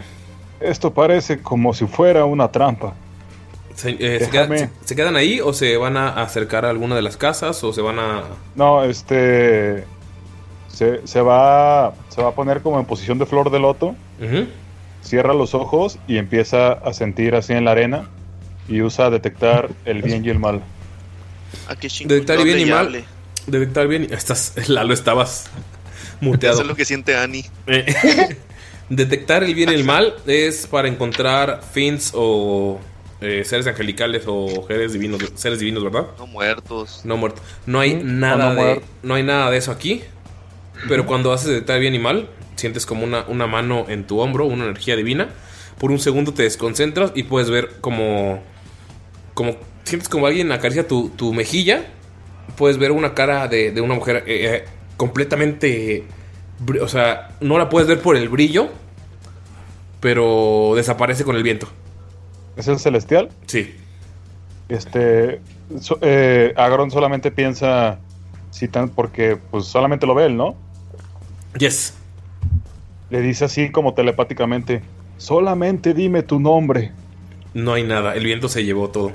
Esto 0.59 0.93
parece 0.93 1.39
como 1.41 1.73
si 1.73 1.85
fuera 1.87 2.25
una 2.25 2.49
trampa. 2.51 2.93
¿Se, 3.75 3.89
eh, 3.99 4.19
¿se, 4.23 4.29
quedan, 4.29 4.57
se- 4.57 4.69
se 4.85 4.95
quedan 4.95 5.15
ahí 5.15 5.39
o 5.41 5.51
se 5.53 5.77
van 5.77 5.97
a 5.97 6.21
acercar 6.21 6.65
a 6.65 6.69
alguna 6.69 6.95
de 6.95 7.01
las 7.01 7.17
casas 7.17 7.63
o 7.63 7.73
se 7.73 7.81
van 7.81 7.99
a... 7.99 8.23
No, 8.55 8.83
este. 8.83 9.85
Se, 10.71 11.05
se 11.07 11.21
va, 11.21 11.93
se 12.09 12.21
va 12.21 12.29
a 12.29 12.31
poner 12.35 12.61
como 12.61 12.79
en 12.79 12.85
posición 12.85 13.17
de 13.19 13.25
flor 13.25 13.51
de 13.51 13.59
loto. 13.59 13.95
Cierra 15.01 15.33
los 15.33 15.53
ojos 15.53 15.99
y 16.07 16.17
empieza 16.17 16.71
a 16.73 16.93
sentir 16.93 17.35
así 17.35 17.53
en 17.53 17.65
la 17.65 17.71
arena. 17.71 18.09
Y 18.69 18.81
usa 18.81 19.09
detectar 19.09 19.69
el 19.85 20.01
bien 20.01 20.23
y 20.25 20.29
el 20.29 20.39
mal. 20.39 20.61
A 21.67 21.75
que 21.75 21.89
chingo 21.89 22.13
Detectar 22.13 22.37
hable 22.39 22.53
bien 22.55 22.67
y 22.67 22.71
mal. 22.71 23.03
Detectar 23.47 23.87
bien. 23.87 24.07
y- 24.09 24.13
Estás, 24.13 24.53
Lalo, 24.69 24.93
estabas 24.93 25.47
muteado. 26.21 26.53
Eso 26.55 26.61
es 26.63 26.67
lo 26.69 26.75
que 26.75 26.85
siente 26.85 27.15
Annie. 27.17 27.45
Eh, 27.67 28.37
Detectar 28.89 29.43
el 29.43 29.53
bien 29.55 29.69
y 29.71 29.73
el 29.75 29.83
mal 29.83 30.15
es 30.27 30.67
para 30.67 30.87
encontrar 30.87 31.61
fins 31.73 32.11
o 32.15 32.79
eh, 33.23 33.43
seres 33.45 33.65
angelicales 33.67 34.23
o 34.27 34.65
seres 34.67 34.93
divinos, 34.93 35.21
seres 35.35 35.59
divinos, 35.59 35.83
¿verdad? 35.83 36.07
No 36.17 36.27
muertos. 36.27 37.01
No 37.03 37.17
muertos. 37.17 37.41
No 37.65 37.79
hay 37.79 37.95
nada 37.95 38.53
no 38.53 38.63
de 38.63 38.81
no 39.01 39.13
hay 39.15 39.23
nada 39.23 39.49
de 39.49 39.57
eso 39.57 39.71
aquí. 39.71 40.01
Pero 40.87 41.05
cuando 41.05 41.31
haces 41.31 41.47
detectar 41.47 41.79
bien 41.79 41.95
y 41.95 41.99
mal, 41.99 42.29
sientes 42.55 42.85
como 42.85 43.03
una, 43.03 43.25
una 43.27 43.47
mano 43.47 43.85
en 43.87 44.05
tu 44.05 44.19
hombro, 44.19 44.45
una 44.45 44.65
energía 44.65 44.95
divina. 44.95 45.29
Por 45.79 45.91
un 45.91 45.99
segundo 45.99 46.33
te 46.33 46.43
desconcentras 46.43 47.11
y 47.15 47.23
puedes 47.23 47.49
ver 47.49 47.79
como 47.79 48.43
como 49.33 49.55
sientes 49.83 50.09
como 50.09 50.27
alguien 50.27 50.51
acaricia 50.51 50.87
tu, 50.87 51.09
tu 51.09 51.33
mejilla. 51.33 51.85
Puedes 52.57 52.77
ver 52.77 52.91
una 52.91 53.13
cara 53.13 53.47
de, 53.47 53.71
de 53.71 53.81
una 53.81 53.95
mujer 53.95 54.23
eh, 54.27 54.55
eh, 54.55 54.65
completamente 54.97 56.05
o 56.81 56.87
sea, 56.87 57.29
no 57.41 57.57
la 57.57 57.69
puedes 57.69 57.87
ver 57.87 57.99
por 57.99 58.15
el 58.15 58.29
brillo, 58.29 58.69
pero 59.99 60.73
desaparece 60.75 61.23
con 61.23 61.35
el 61.35 61.43
viento. 61.43 61.67
¿Es 62.55 62.67
el 62.67 62.79
celestial? 62.79 63.29
Sí. 63.47 63.75
Este. 64.69 65.41
so- 65.79 65.99
eh, 66.01 66.53
Agron 66.55 66.91
solamente 66.91 67.31
piensa. 67.31 67.99
Si 68.51 68.67
tan, 68.67 68.89
porque 68.89 69.37
pues 69.49 69.65
solamente 69.65 70.05
lo 70.05 70.13
ve 70.13 70.25
él, 70.27 70.37
¿no? 70.37 70.55
Yes. 71.57 71.95
Le 73.09 73.21
dice 73.21 73.45
así 73.45 73.71
como 73.71 73.93
telepáticamente. 73.93 74.83
Solamente 75.17 75.93
dime 75.93 76.21
tu 76.23 76.39
nombre. 76.39 76.91
No 77.55 77.73
hay 77.73 77.83
nada, 77.83 78.13
el 78.15 78.23
viento 78.25 78.49
se 78.49 78.63
llevó 78.63 78.89
todo. 78.89 79.11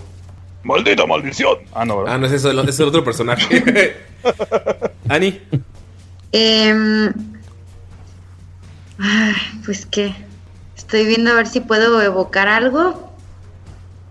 ¡Maldita 0.65 1.07
maldición! 1.07 1.59
Ah, 1.73 1.85
no, 1.85 1.99
¿verdad? 1.99 2.15
Ah, 2.15 2.19
no, 2.19 2.27
es 2.27 2.33
eso, 2.33 2.51
es 2.63 2.81
el 2.81 2.89
otro 2.89 3.05
personaje. 3.05 3.97
Ani, 5.09 5.41
ay, 8.99 9.35
pues 9.65 9.87
qué. 9.87 10.15
Estoy 10.77 11.07
viendo 11.07 11.31
a 11.31 11.35
ver 11.35 11.47
si 11.47 11.61
puedo 11.61 12.01
evocar 12.03 12.49
algo. 12.49 13.08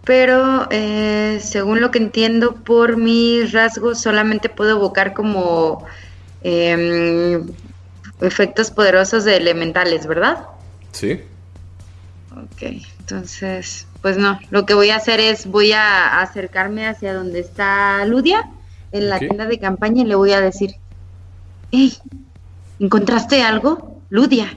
Pero 0.07 0.67
eh, 0.71 1.37
según 1.41 1.81
lo 1.81 1.91
que 1.91 1.99
entiendo 1.99 2.55
por 2.55 2.95
mis 2.95 3.51
rasgos, 3.51 3.99
solamente 3.99 4.47
puedo 4.47 4.77
evocar 4.77 5.13
como 5.13 5.85
em, 6.41 7.45
efectos 8.21 8.71
poderosos 8.71 9.25
de 9.25 9.35
elementales, 9.35 10.07
¿verdad? 10.07 10.45
sí. 10.93 11.19
Ok, 12.31 12.61
entonces, 12.99 13.87
pues 14.01 14.17
no. 14.17 14.39
Lo 14.51 14.65
que 14.65 14.75
voy 14.75 14.91
a 14.91 14.97
hacer 14.97 15.19
es 15.19 15.47
voy 15.47 15.71
a 15.71 16.21
acercarme 16.21 16.87
hacia 16.87 17.13
donde 17.13 17.39
está 17.39 18.05
Ludia 18.05 18.47
en 18.91 19.09
la 19.09 19.17
tienda 19.17 19.47
de 19.47 19.59
campaña 19.59 20.03
y 20.03 20.05
le 20.05 20.15
voy 20.15 20.33
a 20.33 20.39
decir, 20.39 20.75
hey, 21.71 21.97
¿encontraste 22.79 23.41
algo? 23.41 24.01
Ludia. 24.09 24.55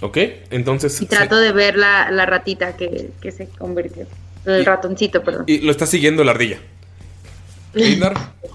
Ok, 0.00 0.16
entonces. 0.50 1.02
Y 1.02 1.06
trato 1.06 1.36
de 1.36 1.50
ver 1.50 1.76
la, 1.76 2.10
la 2.10 2.24
ratita 2.24 2.76
que, 2.76 3.10
que 3.20 3.32
se 3.32 3.48
convirtió. 3.48 4.06
El 4.44 4.64
ratoncito, 4.64 5.22
perdón. 5.22 5.44
Y 5.46 5.58
lo 5.58 5.70
está 5.70 5.86
siguiendo 5.86 6.24
la 6.24 6.30
ardilla. 6.32 6.58
Einar, 7.74 8.14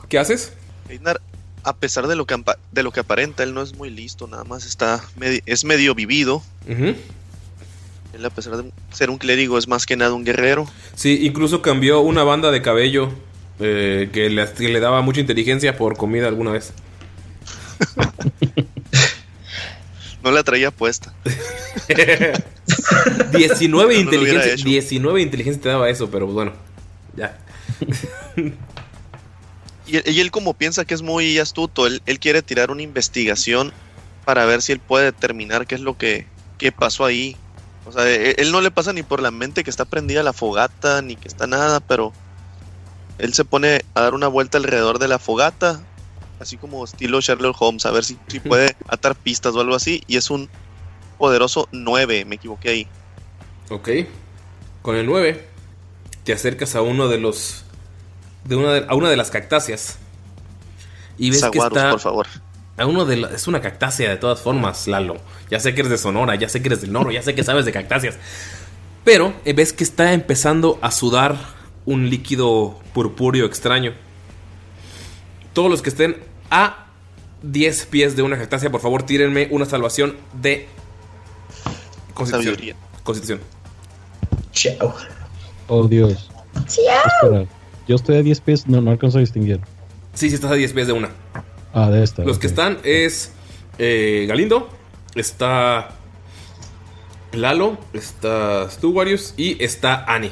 ¿qué 0.10 0.18
haces? 0.20 0.54
Einar, 0.90 1.22
a 1.64 1.76
pesar 1.76 2.08
de 2.08 2.16
lo 2.16 2.26
que 2.26 2.36
de 2.72 2.84
lo 2.84 2.92
que 2.92 3.00
aparenta, 3.02 3.44
él 3.44 3.54
no 3.54 3.62
es 3.62 3.76
muy 3.76 3.90
listo, 3.90 4.28
nada 4.28 4.44
más 4.44 4.66
está 4.66 5.02
medi- 5.18 5.44
es 5.46 5.64
medio 5.66 5.94
vivido. 5.96 6.42
Él 6.68 8.26
a 8.26 8.30
pesar 8.30 8.58
de 8.58 8.72
ser 8.92 9.10
un 9.10 9.18
clérigo 9.18 9.58
es 9.58 9.68
más 9.68 9.86
que 9.86 9.96
nada 9.96 10.14
un 10.14 10.24
guerrero. 10.24 10.68
Sí, 10.96 11.20
incluso 11.26 11.62
cambió 11.62 12.02
una 12.02 12.24
banda 12.24 12.52
de 12.52 12.62
cabello 12.62 13.12
eh, 13.60 14.10
que, 14.12 14.30
le, 14.30 14.52
que 14.54 14.70
le 14.70 14.80
daba 14.80 15.02
mucha 15.02 15.20
inteligencia 15.20 15.78
por 15.78 15.96
comida 15.98 16.28
alguna 16.28 16.52
vez. 16.52 16.74
No 20.24 20.32
la 20.32 20.42
traía 20.44 20.72
puesta. 20.72 21.14
19 23.32 23.94
No 23.94 24.00
inteligencia. 24.00 24.54
hecho. 24.54 24.66
19 24.66 25.22
inteligencia 25.22 25.62
te 25.62 25.70
daba 25.70 25.90
eso, 25.90 26.10
pero 26.10 26.28
bueno. 26.28 26.54
Ya. 27.16 27.38
Y 29.86 29.98
él, 29.98 30.04
y 30.06 30.20
él 30.22 30.32
como 30.32 30.54
piensa 30.54 30.86
que 30.86 30.94
es 30.94 31.02
muy 31.02 31.38
astuto, 31.40 31.86
él, 31.88 32.02
él 32.06 32.18
quiere 32.18 32.42
tirar 32.42 32.72
una 32.72 32.82
investigación 32.82 33.74
para 34.24 34.46
ver 34.46 34.62
si 34.62 34.72
él 34.72 34.80
puede 34.80 35.06
determinar 35.06 35.68
qué 35.68 35.76
es 35.76 35.82
lo 35.82 35.98
que, 35.98 36.26
qué 36.58 36.72
pasó 36.72 37.04
ahí. 37.04 37.36
O 37.86 37.92
sea, 37.92 38.10
él, 38.10 38.36
él 38.38 38.52
no 38.54 38.62
le 38.62 38.72
pasa 38.72 38.94
ni 38.94 39.04
por 39.04 39.22
la 39.22 39.32
mente 39.32 39.64
que 39.64 39.70
está 39.70 39.84
prendida 39.84 40.24
la 40.24 40.32
fogata, 40.32 41.02
ni 41.02 41.18
que 41.18 41.28
está 41.28 41.48
nada, 41.48 41.82
pero 41.82 42.14
él 43.18 43.34
se 43.34 43.44
pone 43.44 43.84
a 43.94 44.02
dar 44.02 44.14
una 44.14 44.28
vuelta 44.28 44.58
alrededor 44.58 45.00
de 45.00 45.10
la 45.10 45.20
fogata, 45.20 45.82
así 46.40 46.58
como 46.58 46.86
estilo 46.86 47.20
Sherlock 47.20 47.62
Holmes, 47.62 47.86
a 47.86 47.92
ver 47.92 48.06
si, 48.06 48.18
si 48.28 48.40
puede 48.40 48.76
atar 48.88 49.16
pistas 49.16 49.54
o 49.56 49.60
algo 49.60 49.76
así, 49.76 50.02
y 50.08 50.18
es 50.18 50.30
un 50.30 50.50
poderoso 51.14 51.68
9, 51.72 52.26
me 52.26 52.36
equivoqué 52.36 52.70
ahí. 52.70 52.88
Ok. 53.70 53.90
Con 54.82 54.96
el 54.96 55.06
9 55.06 55.48
te 56.24 56.34
acercas 56.34 56.76
a 56.76 56.82
uno 56.82 57.08
de 57.08 57.18
los 57.20 57.64
de 58.46 58.56
una 58.58 58.74
de, 58.74 58.86
a 58.88 58.96
una 58.96 59.10
de 59.10 59.16
las 59.18 59.32
cactáceas 59.32 59.98
y 61.18 61.30
ves 61.30 61.44
que 61.46 61.58
está 61.60 61.92
por 61.92 62.00
favor. 62.00 62.28
a 62.78 62.86
uno 62.86 63.06
de 63.06 63.18
la- 63.18 63.30
es 63.30 63.48
una 63.48 63.62
cactácea 63.62 64.10
de 64.10 64.18
todas 64.18 64.42
formas, 64.42 64.88
Lalo. 64.88 65.18
Ya 65.50 65.60
sé 65.60 65.74
que 65.74 65.82
eres 65.82 65.92
de 65.92 65.98
Sonora, 65.98 66.36
ya 66.36 66.50
sé 66.50 66.62
que 66.62 66.68
eres 66.68 66.82
del 66.82 66.92
Noro, 66.92 67.12
ya 67.12 67.22
sé 67.22 67.36
que 67.36 67.44
sabes 67.44 67.66
de 67.66 67.72
cactáceas. 67.72 68.18
Pero 69.06 69.34
eh, 69.46 69.54
ves 69.54 69.72
que 69.74 69.84
está 69.84 70.14
empezando 70.14 70.80
a 70.82 70.92
sudar 70.92 71.38
un 71.86 72.10
líquido 72.10 72.80
purpúreo 72.94 73.46
extraño. 73.46 73.94
Todos 75.54 75.70
los 75.70 75.82
que 75.82 75.90
estén 75.90 76.18
a 76.50 76.88
10 77.44 77.86
pies 77.88 78.16
de 78.16 78.24
una 78.24 78.38
cactácea, 78.38 78.72
por 78.72 78.82
favor, 78.82 79.04
tírenme 79.04 79.48
una 79.52 79.66
salvación 79.66 80.16
de 80.42 80.68
Constitución. 82.14 82.56
Sabiduría. 82.56 82.76
Constitución. 83.04 83.40
Chao. 84.52 84.94
Oh, 85.68 85.88
Dios. 85.88 86.30
Espera, 86.56 87.46
yo 87.88 87.96
estoy 87.96 88.18
a 88.18 88.24
10 88.24 88.42
pies, 88.42 88.68
no, 88.68 88.82
no 88.82 88.92
alcanzo 88.92 89.18
a 89.18 89.22
distinguir. 89.22 89.60
Sí, 90.14 90.30
sí, 90.30 90.36
estás 90.36 90.52
a 90.52 90.56
10 90.56 90.74
pies 90.74 90.88
de 90.88 90.94
una. 90.94 91.10
Ah, 91.74 91.90
de 91.90 92.04
esta. 92.04 92.24
Los 92.24 92.38
que 92.38 92.48
están 92.48 92.78
es 92.84 93.32
eh, 93.80 94.26
Galindo, 94.28 94.70
está 95.16 95.90
Lalo, 97.32 97.78
está 97.94 98.70
Stugarius 98.70 99.34
y 99.38 99.62
está 99.64 100.06
Ani. 100.06 100.32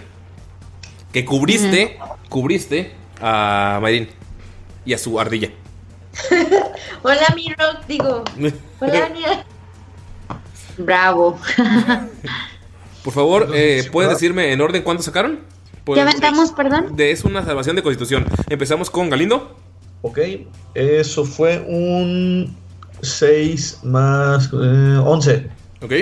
Que 1.12 1.26
cubriste, 1.26 1.98
cubriste 2.30 2.94
a 3.20 3.80
Mayrin 3.82 4.10
y 4.86 4.94
a 4.94 4.98
su 4.98 5.20
ardilla. 5.20 5.50
Hola, 7.04 7.34
mi 7.36 7.50
rock, 7.54 7.86
digo. 7.88 8.24
Hola, 8.80 9.06
Ania. 9.06 9.46
Bravo. 10.78 11.40
Por 13.04 13.14
favor, 13.14 13.50
eh, 13.54 13.88
¿puedes 13.92 14.12
decirme 14.12 14.52
en 14.54 14.62
orden 14.62 14.84
cuánto 14.84 15.02
sacaron? 15.04 15.40
Pues, 15.84 15.98
¿Ya 15.98 16.04
aventamos, 16.04 16.52
perdón? 16.52 16.96
de- 16.96 17.12
es 17.12 17.24
una 17.24 17.44
salvación 17.44 17.76
de 17.76 17.82
constitución. 17.84 18.26
Empezamos 18.50 18.90
con 18.92 19.10
Galindo. 19.10 19.58
Ok, 20.04 20.20
eso 20.76 21.26
fue 21.26 21.64
un 21.68 22.56
6 23.02 23.80
más 23.84 24.50
eh, 24.54 24.98
11. 25.04 25.50
Ok. 25.82 25.94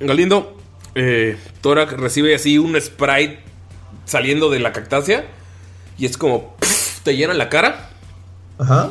Galindo, 0.00 0.56
eh, 0.94 1.36
Torak 1.60 1.92
recibe 1.92 2.34
así 2.34 2.58
un 2.58 2.80
sprite 2.80 3.40
saliendo 4.04 4.50
de 4.50 4.58
la 4.60 4.72
cactácea. 4.72 5.24
Y 5.98 6.06
es 6.06 6.18
como. 6.18 6.56
te 7.04 7.16
llena 7.16 7.32
la 7.34 7.48
cara. 7.48 7.90
Ajá. 8.58 8.90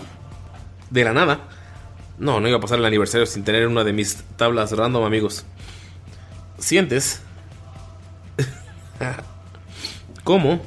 De 0.89 1.03
la 1.03 1.11
nada. 1.13 1.41
No, 2.17 2.39
no 2.39 2.47
iba 2.47 2.57
a 2.57 2.61
pasar 2.61 2.79
el 2.79 2.85
aniversario 2.85 3.25
sin 3.25 3.43
tener 3.43 3.67
una 3.67 3.83
de 3.83 3.93
mis 3.93 4.23
tablas 4.37 4.71
random, 4.71 5.03
amigos. 5.03 5.45
Sientes. 6.59 7.21
como. 10.23 10.61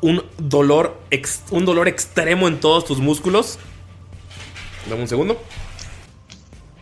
Un 0.00 0.22
dolor. 0.38 1.00
ex- 1.10 1.42
un 1.50 1.64
dolor 1.64 1.88
extremo 1.88 2.48
en 2.48 2.60
todos 2.60 2.84
tus 2.84 2.98
músculos. 2.98 3.58
Dame 4.88 5.02
un 5.02 5.08
segundo. 5.08 5.40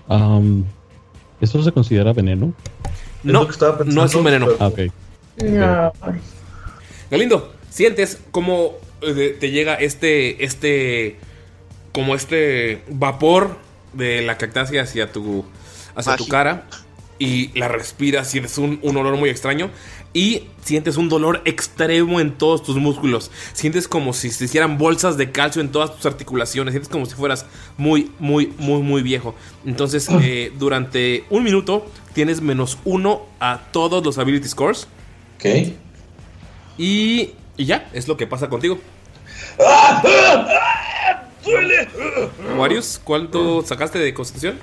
Am, 0.09 0.65
¿Esto 1.41 1.63
se 1.63 1.71
considera 1.73 2.13
veneno? 2.13 2.53
No, 3.23 3.47
no 3.87 4.05
es 4.05 4.15
un 4.15 4.25
veneno. 4.25 4.49
Ah. 4.59 4.71
No. 5.43 5.93
Galindo, 7.11 7.53
sientes 7.69 8.21
como 8.31 8.75
eh, 9.03 9.37
te 9.39 9.51
llega 9.51 9.75
este, 9.75 10.45
este, 10.45 11.19
como 11.93 12.15
este 12.15 12.83
vapor 12.89 13.57
de 13.93 14.23
la 14.23 14.39
cactácea 14.39 14.83
hacia 14.83 15.13
tu, 15.13 15.45
hacia 15.95 16.17
tu 16.17 16.29
cara 16.29 16.67
y 17.19 17.57
la 17.59 17.69
respiras, 17.69 18.31
sientes 18.31 18.57
un, 18.59 18.79
un 18.83 18.97
olor 18.97 19.17
muy 19.17 19.29
extraño 19.29 19.71
y 20.13 20.49
sientes 20.63 20.97
un 20.97 21.09
dolor 21.09 21.43
extremo 21.45 22.19
en 22.21 22.33
todos 22.33 22.63
tus 22.63 22.77
músculos. 22.77 23.31
Sientes 23.53 23.87
como 23.87 24.13
si 24.13 24.31
se 24.31 24.45
hicieran 24.45 24.79
bolsas 24.79 25.17
de 25.17 25.31
calcio 25.31 25.63
en 25.63 25.71
todas 25.71 25.95
tus 25.95 26.07
articulaciones. 26.07 26.73
Sientes 26.73 26.89
como 26.89 27.07
si 27.07 27.15
fueras 27.15 27.47
muy, 27.77 28.11
muy, 28.19 28.53
muy, 28.59 28.83
muy 28.83 29.03
viejo. 29.03 29.35
Entonces, 29.65 30.09
eh, 30.23 30.53
durante 30.59 31.25
un 31.31 31.45
minuto 31.45 31.87
tienes 32.13 32.41
menos 32.41 32.79
uno 32.85 33.23
a 33.39 33.61
todos 33.71 34.05
los 34.05 34.19
ability 34.19 34.49
scores. 34.49 34.89
Ok. 35.37 35.75
Y, 36.79 37.35
y 37.57 37.65
ya, 37.67 37.89
es 37.93 38.09
lo 38.09 38.17
que 38.17 38.27
pasa 38.27 38.49
contigo. 38.49 38.81
¡Duele! 41.45 41.89
Warius, 42.57 43.01
¿cuánto 43.03 43.63
sacaste 43.63 43.99
de 43.99 44.13
constitución? 44.13 44.59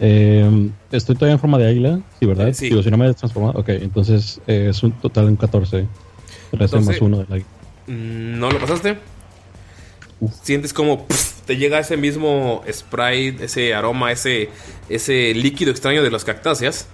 Eh, 0.00 0.70
estoy 0.90 1.14
todavía 1.14 1.34
en 1.34 1.40
forma 1.40 1.58
de 1.58 1.68
águila, 1.68 2.00
sí, 2.18 2.26
¿verdad? 2.26 2.48
Eh, 2.48 2.54
sí. 2.54 2.68
Digo, 2.68 2.82
si 2.82 2.90
no 2.90 2.96
me 2.96 3.08
he 3.08 3.14
transformado. 3.14 3.58
Ok, 3.58 3.68
entonces 3.68 4.40
eh, 4.46 4.68
es 4.70 4.82
un 4.82 4.92
total 4.92 5.28
en 5.28 5.36
14. 5.36 5.86
13 6.50 6.76
más 6.76 6.86
14. 6.86 7.04
1 7.04 7.18
del 7.18 7.26
águila. 7.32 7.46
Mm, 7.86 8.38
¿No 8.38 8.50
lo 8.50 8.58
pasaste? 8.58 8.98
Sientes 10.42 10.72
como 10.72 11.06
te 11.46 11.56
llega 11.56 11.78
ese 11.78 11.96
mismo 11.96 12.62
sprite, 12.70 13.44
ese 13.44 13.74
aroma, 13.74 14.12
ese, 14.12 14.48
ese 14.88 15.34
líquido 15.34 15.70
extraño 15.70 16.02
de 16.02 16.10
las 16.10 16.24
cactáceas. 16.24 16.88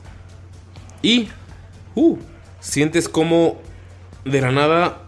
Y 1.02 1.28
uh, 1.94 2.18
sientes 2.60 3.08
como 3.08 3.60
de 4.24 4.40
la 4.40 4.50
nada 4.50 5.02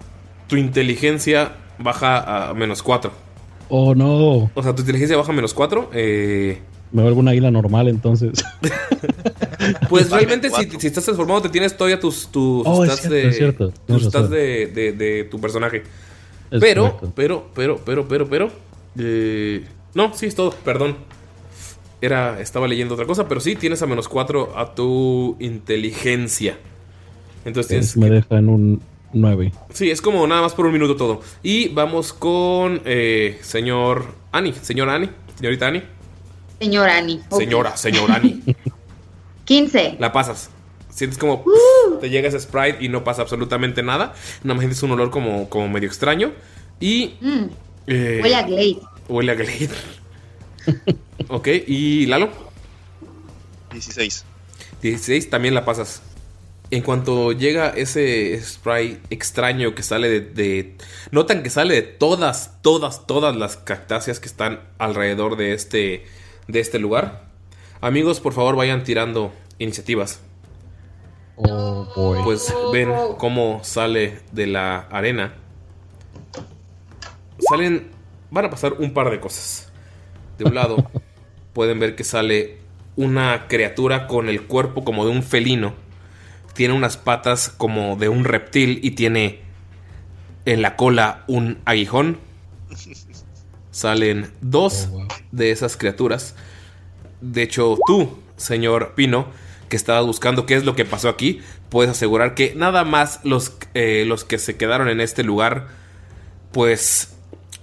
tu 0.46 0.56
inteligencia 0.56 1.56
baja 1.78 2.50
a 2.50 2.54
menos 2.54 2.82
4. 2.82 3.21
Oh, 3.68 3.94
no. 3.94 4.50
O 4.54 4.62
sea, 4.62 4.74
tu 4.74 4.80
inteligencia 4.82 5.16
baja 5.16 5.32
menos 5.32 5.54
4. 5.54 5.90
Eh, 5.94 6.58
Me 6.92 7.02
vuelvo 7.02 7.20
una 7.20 7.30
águila 7.30 7.50
normal 7.50 7.88
entonces. 7.88 8.44
pues 9.88 10.10
realmente 10.10 10.50
si, 10.50 10.68
si 10.78 10.86
estás 10.86 11.04
transformado 11.04 11.42
te 11.42 11.48
tienes 11.48 11.76
todavía 11.76 11.98
tus, 12.00 12.28
tus 12.28 12.66
Oh, 12.66 12.84
es 12.84 12.90
stats, 12.92 13.00
cierto, 13.02 13.14
de, 13.14 13.28
es 13.28 13.36
cierto. 13.36 13.72
tus 13.86 14.04
stats 14.04 14.30
de, 14.30 14.66
de- 14.66 14.92
de 14.92 15.24
tu 15.24 15.40
personaje. 15.40 15.82
Es 16.50 16.60
pero, 16.60 16.82
correcto. 16.98 17.12
pero, 17.16 17.46
pero, 17.54 17.80
pero, 17.84 18.08
pero, 18.08 18.28
pero. 18.28 18.50
eh, 18.98 19.64
no, 19.94 20.12
sí, 20.14 20.26
es 20.26 20.34
todo, 20.34 20.50
perdón. 20.64 20.96
Era, 22.00 22.40
estaba 22.40 22.66
leyendo 22.66 22.94
otra 22.94 23.06
cosa, 23.06 23.28
pero 23.28 23.40
sí, 23.40 23.54
tienes 23.54 23.80
a 23.82 23.86
menos 23.86 24.08
4 24.08 24.58
a 24.58 24.74
tu 24.74 25.36
inteligencia. 25.38 26.58
Entonces 27.44 27.68
tienes 27.68 27.88
Es- 27.90 27.96
me 27.96 28.10
deja 28.10 28.38
en 28.38 28.48
un 28.48 28.82
9. 29.12 29.52
Sí, 29.72 29.90
es 29.90 30.00
como 30.00 30.26
nada 30.26 30.42
más 30.42 30.54
por 30.54 30.66
un 30.66 30.72
minuto 30.72 30.96
todo. 30.96 31.20
Y 31.42 31.68
vamos 31.68 32.12
con 32.12 32.82
eh, 32.84 33.38
señor 33.42 34.14
Ani. 34.32 34.52
Señor 34.52 34.88
Ani. 34.88 35.08
Señorita 35.36 35.68
Ani. 35.68 35.82
Señor 36.60 36.88
Ani. 36.88 37.20
Señora, 37.30 37.76
señor 37.76 38.10
Ani. 38.10 38.42
15. 39.44 39.96
La 39.98 40.12
pasas. 40.12 40.50
Sientes 40.90 41.18
como 41.18 41.44
te 42.00 42.10
llega 42.10 42.28
ese 42.28 42.38
sprite 42.38 42.78
y 42.84 42.88
no 42.88 43.02
pasa 43.02 43.22
absolutamente 43.22 43.82
nada. 43.82 44.14
Nada 44.42 44.54
más 44.54 44.60
sientes 44.60 44.82
un 44.82 44.92
olor 44.92 45.10
como, 45.10 45.48
como 45.48 45.68
medio 45.68 45.88
extraño. 45.88 46.32
Y. 46.80 47.14
Mm, 47.20 47.44
eh, 47.86 48.20
huele 48.22 48.34
a 48.36 48.42
Glade. 48.42 48.78
Huele 49.08 49.32
a 49.32 49.34
Glade. 49.34 49.70
ok, 51.28 51.48
y 51.66 52.06
Lalo. 52.06 52.30
16. 53.72 54.24
16 54.82 55.30
también 55.30 55.54
la 55.54 55.64
pasas. 55.64 56.02
En 56.72 56.80
cuanto 56.80 57.32
llega 57.32 57.68
ese 57.68 58.40
spray 58.42 58.98
extraño 59.10 59.74
que 59.74 59.82
sale 59.82 60.08
de, 60.08 60.20
de- 60.22 60.76
Notan 61.10 61.42
que 61.42 61.50
sale 61.50 61.74
de 61.74 61.82
todas, 61.82 62.62
todas, 62.62 63.06
todas 63.06 63.36
las 63.36 63.58
cactáceas 63.58 64.20
que 64.20 64.26
están 64.26 64.60
alrededor 64.78 65.36
de 65.36 65.52
este, 65.52 66.06
de 66.48 66.60
este 66.60 66.78
lugar. 66.78 67.26
Amigos, 67.82 68.20
por 68.20 68.32
favor 68.32 68.56
vayan 68.56 68.84
tirando 68.84 69.34
iniciativas. 69.58 70.20
Oh, 71.36 71.86
boy. 71.94 72.20
Pues 72.24 72.54
ven 72.72 72.90
cómo 73.18 73.60
sale 73.62 74.20
de 74.32 74.46
la 74.46 74.78
arena. 74.78 75.34
Salen... 77.38 77.90
Van 78.30 78.46
a 78.46 78.50
pasar 78.50 78.72
un 78.78 78.94
par 78.94 79.10
de 79.10 79.20
cosas. 79.20 79.70
De 80.38 80.46
un 80.46 80.54
lado 80.54 80.76
pueden 81.52 81.78
ver 81.80 81.96
que 81.96 82.04
sale 82.04 82.60
una 82.96 83.46
criatura 83.46 84.06
con 84.06 84.30
el 84.30 84.46
cuerpo 84.46 84.84
como 84.84 85.04
de 85.04 85.10
un 85.10 85.22
felino. 85.22 85.81
Tiene 86.54 86.74
unas 86.74 86.96
patas 86.96 87.48
como 87.48 87.96
de 87.96 88.08
un 88.08 88.24
reptil 88.24 88.80
y 88.82 88.92
tiene 88.92 89.40
en 90.44 90.62
la 90.62 90.76
cola 90.76 91.24
un 91.26 91.58
aguijón. 91.64 92.18
Salen 93.70 94.30
dos 94.42 94.90
de 95.30 95.50
esas 95.50 95.76
criaturas. 95.76 96.34
De 97.22 97.42
hecho, 97.42 97.78
tú, 97.86 98.18
señor 98.36 98.94
Pino, 98.94 99.28
que 99.68 99.76
estabas 99.76 100.04
buscando 100.04 100.44
qué 100.44 100.54
es 100.54 100.64
lo 100.64 100.76
que 100.76 100.84
pasó 100.84 101.08
aquí, 101.08 101.40
puedes 101.70 101.90
asegurar 101.90 102.34
que 102.34 102.54
nada 102.54 102.84
más 102.84 103.20
los, 103.24 103.56
eh, 103.72 104.04
los 104.06 104.24
que 104.24 104.36
se 104.36 104.56
quedaron 104.58 104.88
en 104.90 105.00
este 105.00 105.22
lugar, 105.22 105.68
pues 106.52 107.14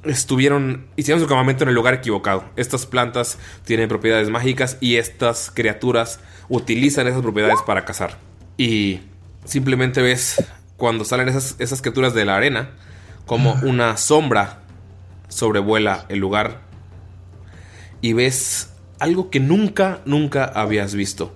estuvieron, 0.03 0.87
hicieron 0.95 1.21
su 1.21 1.27
campamento 1.27 1.63
en 1.63 1.69
el 1.69 1.75
lugar 1.75 1.93
equivocado. 1.93 2.45
Estas 2.55 2.85
plantas 2.85 3.37
tienen 3.65 3.89
propiedades 3.89 4.29
mágicas 4.29 4.77
y 4.79 4.95
estas 4.95 5.51
criaturas 5.51 6.19
utilizan 6.47 7.07
esas 7.07 7.21
propiedades 7.21 7.61
para 7.65 7.85
cazar. 7.85 8.17
Y 8.59 8.99
simplemente 9.45 10.01
ves 10.01 10.43
cuando 10.75 11.05
salen 11.05 11.29
esas, 11.29 11.55
esas 11.59 11.81
criaturas 11.81 12.13
de 12.13 12.25
la 12.25 12.35
arena, 12.35 12.71
como 13.25 13.53
una 13.63 13.95
sombra 13.95 14.63
sobrevuela 15.29 16.05
el 16.09 16.19
lugar 16.19 16.59
y 18.01 18.11
ves 18.11 18.73
algo 18.99 19.29
que 19.29 19.39
nunca, 19.39 20.01
nunca 20.03 20.43
habías 20.43 20.93
visto. 20.93 21.33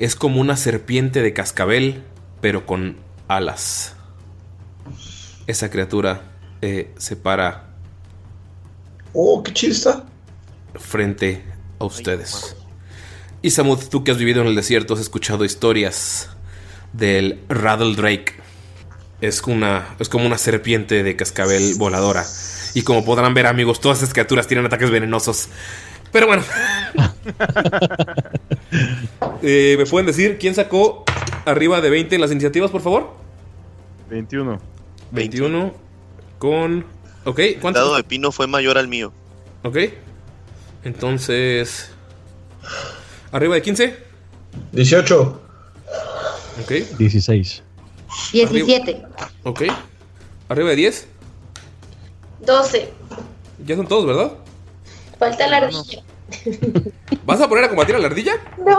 Es 0.00 0.16
como 0.16 0.40
una 0.40 0.56
serpiente 0.56 1.22
de 1.22 1.32
cascabel, 1.32 2.02
pero 2.40 2.66
con 2.66 2.96
alas. 3.28 3.94
Esa 5.46 5.70
criatura 5.70 6.22
eh, 6.60 6.92
se 6.98 7.14
para 7.14 7.68
Oh, 9.12 9.44
qué 9.44 9.52
chista. 9.52 10.04
frente 10.74 11.44
a 11.78 11.84
ustedes. 11.84 12.56
Y 13.42 13.50
Samud, 13.50 13.78
tú 13.88 14.02
que 14.02 14.10
has 14.10 14.18
vivido 14.18 14.42
en 14.42 14.48
el 14.48 14.56
desierto, 14.56 14.94
has 14.94 15.00
escuchado 15.00 15.44
historias 15.44 16.33
del 16.94 17.40
Rattle 17.48 17.94
Drake. 17.94 18.34
Es, 19.20 19.42
una, 19.42 19.94
es 19.98 20.08
como 20.08 20.26
una 20.26 20.38
serpiente 20.38 21.02
de 21.02 21.16
cascabel 21.16 21.74
voladora. 21.76 22.24
Y 22.74 22.82
como 22.82 23.04
podrán 23.04 23.34
ver, 23.34 23.46
amigos, 23.46 23.80
todas 23.80 23.98
esas 23.98 24.12
criaturas 24.12 24.46
tienen 24.46 24.66
ataques 24.66 24.90
venenosos. 24.90 25.48
Pero 26.12 26.26
bueno. 26.26 26.42
Eh, 29.46 29.74
¿Me 29.78 29.84
pueden 29.84 30.06
decir 30.06 30.38
quién 30.38 30.54
sacó 30.54 31.04
arriba 31.44 31.80
de 31.82 31.90
20 31.90 32.14
en 32.14 32.20
las 32.20 32.30
iniciativas, 32.32 32.70
por 32.70 32.80
favor? 32.80 33.14
21. 34.08 34.58
21 35.10 35.74
con... 36.38 36.86
Ok, 37.24 37.38
El 37.40 37.60
¿cuánto? 37.60 37.80
dado 37.80 37.96
de 37.96 38.04
pino 38.04 38.32
fue 38.32 38.46
mayor 38.46 38.78
al 38.78 38.88
mío. 38.88 39.12
Ok. 39.62 39.76
Entonces... 40.82 41.90
¿Arriba 43.32 43.54
de 43.54 43.62
15? 43.62 43.98
18. 44.72 45.42
Ok. 46.62 46.70
16. 46.98 47.62
17. 48.32 49.02
Ok. 49.44 49.62
¿Arriba 50.48 50.70
de 50.70 50.76
10? 50.76 51.08
12. 52.46 52.92
Ya 53.66 53.76
son 53.76 53.86
todos, 53.88 54.06
¿verdad? 54.06 54.32
Falta 55.18 55.46
la 55.48 55.56
ardilla. 55.58 56.02
¿Vas 57.24 57.40
a 57.40 57.48
poner 57.48 57.64
a 57.64 57.68
combatir 57.68 57.94
a 57.94 57.98
la 57.98 58.06
ardilla? 58.06 58.34
No. 58.58 58.78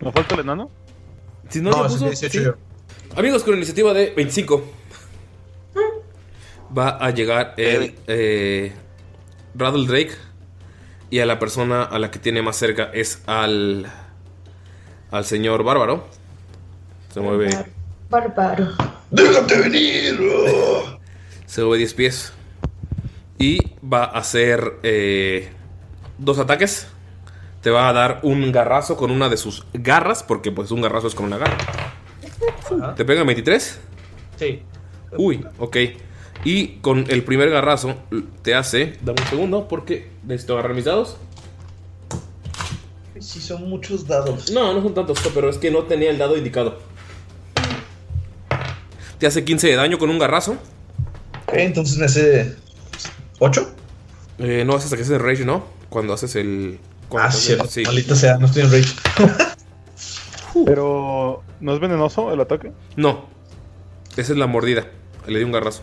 ¿No 0.00 0.12
falta 0.12 0.34
el 0.34 0.40
enano? 0.40 0.70
Si 1.48 1.60
no, 1.60 1.70
No, 1.70 1.78
lo 1.80 1.86
es 1.86 1.92
puso, 1.92 2.06
18 2.06 2.38
sí. 2.38 2.44
yo. 2.44 2.54
Amigos, 3.16 3.42
con 3.44 3.54
iniciativa 3.56 3.92
de 3.92 4.10
25. 4.10 4.64
Va 6.76 6.90
a 6.90 7.10
llegar 7.10 7.54
el 7.56 7.94
eh, 8.06 8.72
Rattle 9.54 9.86
Drake. 9.86 10.12
Y 11.08 11.20
a 11.20 11.26
la 11.26 11.38
persona 11.38 11.84
a 11.84 11.98
la 12.00 12.10
que 12.10 12.18
tiene 12.18 12.42
más 12.42 12.56
cerca 12.56 12.90
es 12.92 13.22
al. 13.26 13.90
Al 15.10 15.24
señor 15.24 15.62
Bárbaro. 15.62 16.04
Se 17.12 17.20
mueve. 17.20 17.50
Bárbaro. 18.10 18.68
¡Déjate 19.10 19.60
venir! 19.60 20.20
Se 21.46 21.62
mueve 21.62 21.78
10 21.78 21.94
pies. 21.94 22.32
Y 23.38 23.58
va 23.80 24.04
a 24.04 24.18
hacer 24.18 24.78
eh, 24.82 25.50
dos 26.18 26.38
ataques. 26.38 26.88
Te 27.62 27.70
va 27.70 27.88
a 27.88 27.92
dar 27.92 28.20
un 28.22 28.52
garrazo 28.52 28.96
con 28.96 29.10
una 29.10 29.28
de 29.28 29.36
sus 29.36 29.66
garras. 29.72 30.22
Porque 30.22 30.50
pues 30.50 30.70
un 30.70 30.82
garrazo 30.82 31.06
es 31.06 31.14
con 31.14 31.26
una 31.26 31.38
garra. 31.38 31.56
¿Te 32.96 33.04
pega 33.04 33.24
23? 33.24 33.80
Sí. 34.36 34.62
Uy, 35.16 35.44
ok. 35.58 35.76
Y 36.44 36.78
con 36.78 37.04
el 37.08 37.24
primer 37.24 37.50
garrazo 37.50 37.96
te 38.42 38.54
hace. 38.54 38.98
Dame 39.02 39.20
un 39.22 39.28
segundo 39.28 39.68
porque 39.68 40.10
necesito 40.24 40.54
agarrar 40.54 40.74
mis 40.74 40.84
dados. 40.84 41.16
Sí, 43.20 43.40
son 43.40 43.68
muchos 43.68 44.06
dados. 44.06 44.50
No, 44.50 44.74
no 44.74 44.82
son 44.82 44.94
tantos, 44.94 45.18
pero 45.34 45.48
es 45.48 45.58
que 45.58 45.70
no 45.70 45.84
tenía 45.84 46.10
el 46.10 46.18
dado 46.18 46.36
indicado. 46.36 46.78
Te 49.18 49.26
hace 49.26 49.44
15 49.44 49.68
de 49.68 49.76
daño 49.76 49.98
con 49.98 50.10
un 50.10 50.18
garrazo. 50.18 50.52
Ok, 51.46 51.54
entonces 51.54 51.96
me 51.98 52.04
hace. 52.06 52.54
¿8? 53.38 53.66
Eh, 54.38 54.64
no 54.66 54.74
haces 54.74 54.84
hasta 54.86 54.96
que 54.96 55.02
haces 55.02 55.14
el 55.16 55.20
rage, 55.22 55.44
¿no? 55.44 55.64
Cuando 55.88 56.12
haces 56.12 56.36
el. 56.36 56.78
cuando 57.08 57.28
Ah, 57.30 57.32
cierto. 57.32 57.66
sí. 57.68 57.82
Maldita 57.84 58.14
sea, 58.14 58.36
no 58.36 58.46
estoy 58.46 58.62
en 58.62 58.72
rage. 58.72 58.94
Pero, 60.66 61.42
¿no 61.60 61.74
es 61.74 61.80
venenoso 61.80 62.32
el 62.32 62.40
ataque? 62.40 62.72
No. 62.96 63.26
Esa 64.16 64.32
es 64.32 64.38
la 64.38 64.46
mordida. 64.46 64.86
Le 65.26 65.38
di 65.38 65.44
un 65.44 65.52
garrazo. 65.52 65.82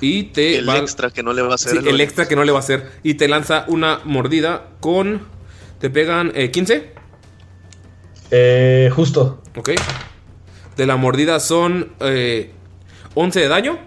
Y 0.00 0.24
te 0.24 0.58
El 0.58 0.68
va- 0.68 0.78
extra 0.78 1.10
que 1.10 1.22
no 1.22 1.32
le 1.32 1.42
va 1.42 1.52
a 1.52 1.54
hacer. 1.54 1.72
Sí, 1.72 1.78
el- 1.78 1.88
el 1.88 2.00
extra 2.00 2.26
que 2.28 2.34
no 2.36 2.44
le 2.44 2.52
va 2.52 2.58
a 2.58 2.60
hacer. 2.60 2.90
Y 3.02 3.14
te 3.14 3.28
lanza 3.28 3.64
una 3.68 4.00
mordida 4.04 4.68
con. 4.80 5.22
Te 5.84 5.90
pegan 5.90 6.32
eh, 6.34 6.50
15. 6.50 6.92
Eh, 8.30 8.90
justo. 8.96 9.42
Ok. 9.54 9.72
De 10.78 10.86
la 10.86 10.96
mordida 10.96 11.38
son 11.40 11.92
eh, 12.00 12.52
11 13.12 13.40
de 13.40 13.48
daño. 13.48 13.78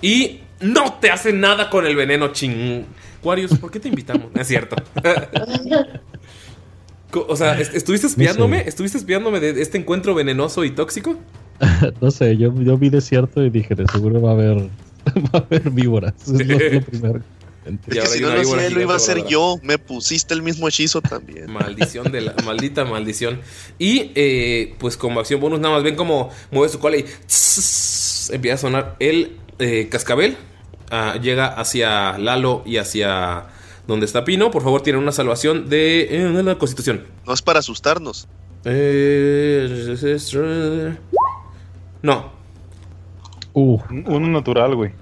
Y 0.00 0.42
no 0.60 1.00
te 1.00 1.10
hace 1.10 1.32
nada 1.32 1.68
con 1.68 1.84
el 1.84 1.96
veneno, 1.96 2.28
ching. 2.28 2.84
Warius, 3.24 3.58
¿por 3.58 3.72
qué 3.72 3.80
te 3.80 3.88
invitamos? 3.88 4.26
No 4.32 4.40
es 4.40 4.46
cierto. 4.46 4.76
O 7.12 7.34
sea, 7.34 7.58
est- 7.58 7.74
¿estuviste 7.74 8.06
espiándome? 8.06 8.60
¿Estuviste 8.68 8.96
espiándome 8.96 9.40
de 9.40 9.60
este 9.60 9.78
encuentro 9.78 10.14
venenoso 10.14 10.62
y 10.62 10.70
tóxico? 10.70 11.16
no 12.00 12.12
sé, 12.12 12.36
yo, 12.36 12.54
yo 12.62 12.78
vi 12.78 12.88
desierto 12.88 13.42
y 13.44 13.50
dije, 13.50 13.74
de 13.74 13.84
seguro 13.88 14.22
va 14.22 14.30
a 14.30 14.34
haber, 14.34 14.58
va 15.08 15.30
a 15.32 15.38
haber 15.38 15.70
víboras. 15.70 16.14
Es 16.28 16.46
lo, 16.46 16.56
lo 16.56 16.82
primero. 16.82 17.20
Es 17.64 17.98
que 17.98 18.06
si 18.06 18.20
no 18.20 18.30
lo 18.30 18.40
hacía 18.40 18.70
lo 18.70 18.80
iba 18.80 18.94
a 18.94 18.96
hacer 18.96 19.26
yo. 19.26 19.58
Me 19.62 19.78
pusiste 19.78 20.34
el 20.34 20.42
mismo 20.42 20.68
hechizo 20.68 21.02
también. 21.02 21.52
Maldición 21.52 22.10
de 22.10 22.22
la 22.22 22.34
maldita 22.44 22.84
maldición. 22.84 23.40
Y 23.78 24.12
eh, 24.14 24.74
pues 24.78 24.96
como 24.96 25.20
acción 25.20 25.40
bonus, 25.40 25.60
nada 25.60 25.74
más 25.74 25.82
ven 25.82 25.96
como 25.96 26.30
mueve 26.50 26.72
su 26.72 26.78
cola 26.78 26.96
y 26.96 27.02
tss, 27.02 28.30
empieza 28.32 28.54
a 28.54 28.58
sonar 28.58 28.96
el 28.98 29.36
eh, 29.58 29.88
cascabel. 29.90 30.36
Ah, 30.90 31.18
llega 31.20 31.46
hacia 31.46 32.18
Lalo 32.18 32.62
y 32.64 32.78
hacia 32.78 33.46
donde 33.86 34.06
está 34.06 34.24
Pino. 34.24 34.50
Por 34.50 34.62
favor, 34.62 34.82
tienen 34.82 35.02
una 35.02 35.12
salvación 35.12 35.68
de, 35.68 36.02
eh, 36.02 36.30
de 36.30 36.42
la 36.42 36.56
constitución. 36.56 37.04
No 37.26 37.34
es 37.34 37.42
para 37.42 37.58
asustarnos. 37.58 38.26
Eh, 38.64 39.96
no. 42.02 42.32
Uno 43.52 44.28
natural, 44.28 44.76
güey. 44.76 44.92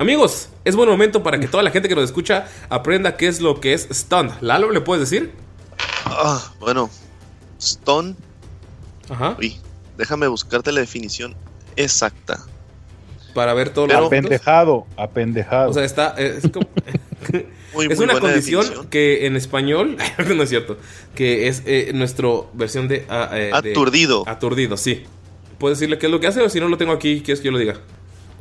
Amigos, 0.00 0.48
es 0.64 0.76
buen 0.76 0.88
momento 0.88 1.22
para 1.22 1.38
que 1.38 1.46
toda 1.46 1.62
la 1.62 1.70
gente 1.70 1.86
que 1.86 1.94
nos 1.94 2.04
escucha 2.04 2.48
aprenda 2.70 3.18
qué 3.18 3.26
es 3.28 3.42
lo 3.42 3.60
que 3.60 3.74
es 3.74 3.86
stunned. 3.92 4.32
Lalo, 4.40 4.70
¿le 4.70 4.80
puedes 4.80 5.10
decir? 5.10 5.30
Ah, 6.06 6.54
bueno. 6.58 6.88
Stone. 7.58 8.14
Ajá. 9.10 9.36
Uy, 9.38 9.58
déjame 9.98 10.26
buscarte 10.28 10.72
la 10.72 10.80
definición 10.80 11.36
exacta. 11.76 12.40
Para 13.34 13.52
ver 13.52 13.76
los 13.76 13.86
puntos. 13.88 14.06
Apendejado, 14.06 14.86
apendejado. 14.96 15.68
O 15.70 15.74
sea, 15.74 15.84
está. 15.84 16.14
Es, 16.16 16.48
como- 16.50 16.66
Muy, 17.74 17.86
es 17.86 17.98
muy 17.98 18.04
una 18.04 18.18
condición 18.18 18.62
definición. 18.62 18.88
que 18.88 19.26
en 19.26 19.36
español. 19.36 19.98
no 20.34 20.42
es 20.42 20.48
cierto. 20.48 20.78
Que 21.14 21.46
es 21.46 21.62
eh, 21.66 21.90
nuestra 21.94 22.26
versión 22.54 22.88
de, 22.88 23.04
ah, 23.10 23.28
eh, 23.34 23.50
de- 23.62 23.72
Aturdido. 23.72 24.24
Aturdido, 24.26 24.78
sí. 24.78 25.04
¿Puedes 25.58 25.78
decirle 25.78 25.98
qué 25.98 26.06
es 26.06 26.12
lo 26.12 26.20
que 26.20 26.26
hace? 26.26 26.40
O 26.40 26.48
si 26.48 26.58
no 26.58 26.68
lo 26.68 26.78
tengo 26.78 26.92
aquí, 26.92 27.20
¿quieres 27.20 27.40
que 27.40 27.46
yo 27.46 27.52
lo 27.52 27.58
diga? 27.58 27.74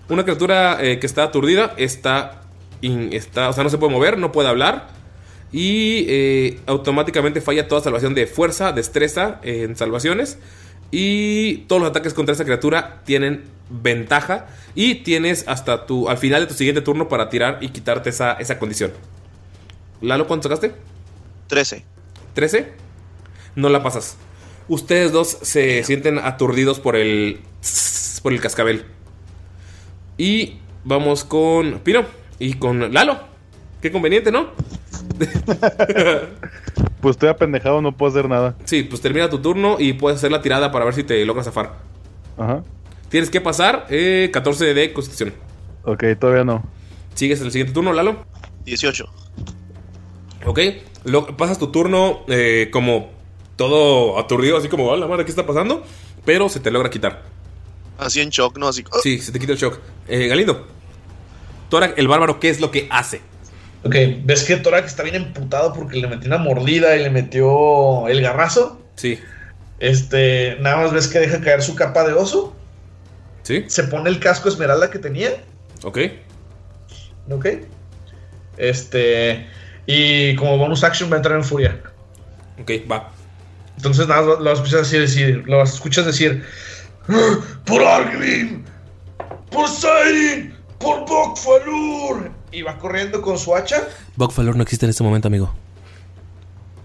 Una 0.10 0.24
criatura 0.24 0.84
eh, 0.84 1.00
que 1.00 1.06
está 1.06 1.24
aturdida 1.24 1.74
está, 1.78 2.42
in- 2.82 3.10
está. 3.14 3.50
O 3.50 3.54
sea, 3.54 3.64
no 3.64 3.70
se 3.70 3.78
puede 3.78 3.94
mover, 3.94 4.18
no 4.18 4.32
puede 4.32 4.50
hablar. 4.50 4.88
Y 5.52 6.06
eh, 6.10 6.60
automáticamente 6.68 7.42
falla 7.42 7.68
toda 7.68 7.82
salvación 7.82 8.14
de 8.16 8.28
fuerza, 8.28 8.72
destreza 8.72 9.40
eh, 9.44 9.64
en 9.64 9.76
salvaciones. 9.76 10.38
Y 10.92 11.58
todos 11.68 11.82
los 11.82 11.90
ataques 11.92 12.14
contra 12.16 12.34
esa 12.34 12.46
criatura 12.46 13.02
tienen 13.06 13.44
ventaja. 13.70 14.48
Y 14.76 14.96
tienes 14.96 15.46
hasta 15.48 15.86
tu. 15.86 16.10
al 16.10 16.18
final 16.18 16.42
de 16.42 16.48
tu 16.48 16.54
siguiente 16.56 16.82
turno 16.82 17.08
para 17.08 17.30
tirar 17.30 17.60
y 17.62 17.70
quitarte 17.70 18.10
esa, 18.10 18.34
esa 18.34 18.58
condición. 18.60 18.92
Lalo, 20.02 20.28
¿cuánto 20.28 20.44
sacaste? 20.50 20.74
13. 21.48 21.84
¿13? 22.36 22.66
No 23.56 23.70
la 23.70 23.84
pasas. 23.84 24.18
Ustedes 24.68 25.12
dos 25.12 25.38
se 25.42 25.84
sienten 25.84 26.20
aturdidos 26.20 26.80
por 26.80 26.96
el. 26.96 27.40
por 28.24 28.34
el 28.34 28.40
cascabel. 28.42 28.86
Y 30.20 30.58
vamos 30.84 31.24
con 31.24 31.80
Pino 31.80 32.04
y 32.38 32.54
con 32.54 32.94
Lalo. 32.94 33.18
Qué 33.82 33.92
conveniente, 33.92 34.32
¿no? 34.32 34.50
Pues 37.02 37.16
estoy 37.16 37.30
apendejado, 37.30 37.82
no 37.82 37.96
puedo 37.96 38.12
hacer 38.12 38.28
nada. 38.28 38.56
Sí, 38.66 38.84
pues 38.84 39.00
termina 39.02 39.30
tu 39.30 39.40
turno 39.40 39.78
y 39.80 39.94
puedes 39.94 40.18
hacer 40.18 40.32
la 40.32 40.42
tirada 40.42 40.70
para 40.72 40.84
ver 40.84 40.94
si 40.94 41.04
te 41.06 41.26
logras 41.26 41.46
zafar. 41.46 41.76
Ajá. 42.38 42.62
Tienes 43.08 43.30
que 43.30 43.40
pasar 43.40 43.86
eh, 43.90 44.30
14 44.34 44.74
de 44.74 44.92
constitución. 44.92 45.34
Ok, 45.86 46.04
todavía 46.20 46.44
no. 46.44 46.62
¿Sigues 47.14 47.40
el 47.40 47.52
siguiente 47.52 47.74
turno, 47.74 47.94
Lalo? 47.94 48.26
18. 48.66 49.06
Ok. 50.46 50.60
Lo- 51.06 51.38
pasas 51.38 51.58
tu 51.58 51.68
turno 51.68 52.20
eh, 52.28 52.68
como 52.72 53.12
todo 53.56 54.20
aturdido, 54.20 54.58
así 54.58 54.68
como, 54.68 54.94
la 54.98 55.08
madre, 55.08 55.24
¿qué 55.24 55.32
está 55.32 55.46
pasando? 55.46 55.84
Pero 56.26 56.50
se 56.50 56.60
te 56.60 56.70
logra 56.70 56.90
quitar. 56.90 57.24
Así 58.00 58.22
en 58.22 58.30
shock, 58.30 58.58
¿no? 58.58 58.68
Así. 58.70 58.84
¡ah! 58.92 58.98
Sí, 59.04 59.20
se 59.20 59.32
te 59.32 59.40
quita 59.40 59.52
el 59.52 59.58
shock. 59.58 59.80
Eh, 60.08 60.28
Galindo. 60.28 60.68
Torak, 61.70 61.98
el 62.00 62.08
bárbaro, 62.08 62.40
¿qué 62.40 62.50
es 62.50 62.60
lo 62.60 62.72
que 62.72 62.88
hace? 62.90 63.22
Ok, 63.84 63.96
ves 64.24 64.44
que 64.44 64.58
Torak 64.58 64.86
está 64.86 65.04
bien 65.04 65.16
emputado 65.16 65.72
porque 65.74 65.98
le 65.98 66.08
metió 66.08 66.28
una 66.28 66.38
mordida 66.38 66.96
y 66.96 67.04
le 67.04 67.10
metió 67.10 68.08
el 68.08 68.22
garrazo. 68.22 68.82
Sí. 68.96 69.20
Este, 69.80 70.58
nada 70.60 70.78
más 70.78 70.92
ves 70.94 71.08
que 71.08 71.20
deja 71.20 71.40
caer 71.42 71.62
su 71.62 71.76
capa 71.76 72.04
de 72.06 72.14
oso. 72.14 72.56
Sí. 73.44 73.64
Se 73.68 73.84
pone 73.84 74.10
el 74.10 74.20
casco 74.20 74.50
esmeralda 74.50 74.90
que 74.90 75.00
tenía. 75.00 75.32
Ok. 75.84 76.00
Ok. 77.30 77.46
Este, 78.58 79.48
y 79.86 80.36
como 80.36 80.58
bonus 80.58 80.84
action 80.84 81.10
va 81.10 81.16
a 81.16 81.18
entrar 81.18 81.38
en 81.38 81.44
furia. 81.44 81.80
Ok, 82.62 82.72
va. 82.92 83.12
Entonces 83.78 84.08
nada 84.08 84.22
más 84.22 84.30
lo, 84.30 84.40
lo 84.42 84.52
escuchas 84.52 84.92
decir, 84.92 85.44
lo 85.46 85.64
escuchas 85.64 86.06
decir, 86.06 86.44
"Ah, 86.44 86.48
por 87.66 87.84
Argrim, 87.84 88.64
por 89.52 89.68
Sairin, 89.68 90.54
por 90.80 91.06
Bokfalur. 91.08 92.32
Y 92.52 92.64
va 92.64 92.78
corriendo 92.78 93.22
con 93.22 93.38
su 93.38 93.56
hacha. 93.56 93.88
Bugfalor 94.16 94.56
no 94.56 94.64
existe 94.64 94.86
en 94.86 94.90
este 94.90 95.04
momento, 95.04 95.28
amigo. 95.28 95.54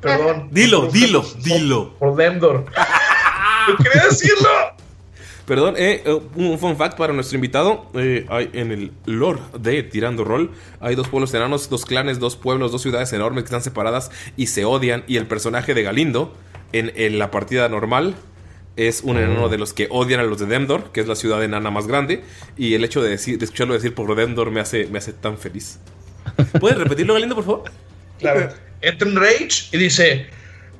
Perdón. 0.00 0.48
Dilo, 0.50 0.88
dilo, 0.92 1.24
dilo. 1.42 1.94
Por 1.94 2.16
Lemdor. 2.18 2.66
Yo 3.68 3.76
quería 3.78 4.04
decirlo. 4.04 4.48
Perdón, 5.46 5.74
eh, 5.76 6.02
eh, 6.04 6.20
un 6.36 6.58
fun 6.58 6.76
fact 6.76 6.96
para 6.96 7.12
nuestro 7.12 7.36
invitado. 7.36 7.86
eh, 7.94 8.26
hay 8.30 8.50
en 8.54 8.72
el 8.72 8.92
lore 9.04 9.40
de 9.58 9.82
Tirando 9.82 10.24
Roll 10.24 10.50
hay 10.80 10.94
dos 10.94 11.08
pueblos 11.08 11.34
enanos, 11.34 11.68
dos 11.68 11.84
clanes, 11.84 12.18
dos 12.18 12.36
pueblos, 12.36 12.72
dos 12.72 12.80
ciudades 12.80 13.12
enormes 13.12 13.44
que 13.44 13.48
están 13.48 13.62
separadas 13.62 14.10
y 14.36 14.46
se 14.46 14.64
odian. 14.64 15.04
Y 15.06 15.16
el 15.16 15.26
personaje 15.26 15.74
de 15.74 15.82
Galindo 15.82 16.34
en, 16.72 16.92
en 16.96 17.18
la 17.18 17.30
partida 17.30 17.68
normal 17.68 18.14
es 18.76 19.02
un 19.02 19.16
enano 19.16 19.48
de 19.48 19.58
los 19.58 19.72
que 19.72 19.86
odian 19.90 20.20
a 20.20 20.24
los 20.24 20.38
de 20.38 20.46
Demdor, 20.46 20.90
que 20.92 21.00
es 21.00 21.06
la 21.06 21.14
ciudad 21.14 21.42
enana 21.42 21.70
más 21.70 21.86
grande. 21.86 22.22
Y 22.56 22.74
el 22.74 22.84
hecho 22.84 23.02
de, 23.02 23.10
decir, 23.10 23.38
de 23.38 23.44
escucharlo 23.44 23.74
decir 23.74 23.94
por 23.94 24.14
Demdor 24.14 24.50
me 24.50 24.60
hace, 24.60 24.86
me 24.86 24.98
hace 24.98 25.12
tan 25.12 25.38
feliz. 25.38 25.78
¿Puedes 26.60 26.78
repetirlo, 26.78 27.14
Galindo, 27.14 27.34
por 27.34 27.44
favor? 27.44 27.70
Claro. 28.18 28.52
Entra 28.80 29.08
en 29.08 29.16
Rage 29.16 29.68
y 29.72 29.78
dice: 29.78 30.26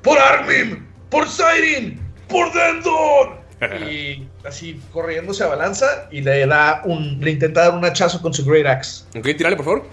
Por 0.01 0.17
Argrim, 0.17 0.85
por 1.09 1.27
Sairin, 1.27 1.99
por 2.27 2.51
Dendor. 2.53 3.45
Y 3.89 4.27
así 4.43 4.79
corriendo 4.91 5.33
se 5.33 5.43
abalanza 5.43 6.09
y 6.11 6.21
le 6.21 6.45
da 6.45 6.81
un. 6.83 7.19
Le 7.21 7.31
intenta 7.31 7.61
dar 7.61 7.73
un 7.73 7.85
hachazo 7.85 8.21
con 8.21 8.33
su 8.33 8.43
Great 8.45 8.67
Axe. 8.67 9.05
Ok, 9.17 9.25
tírale, 9.37 9.55
por 9.55 9.65
favor. 9.65 9.85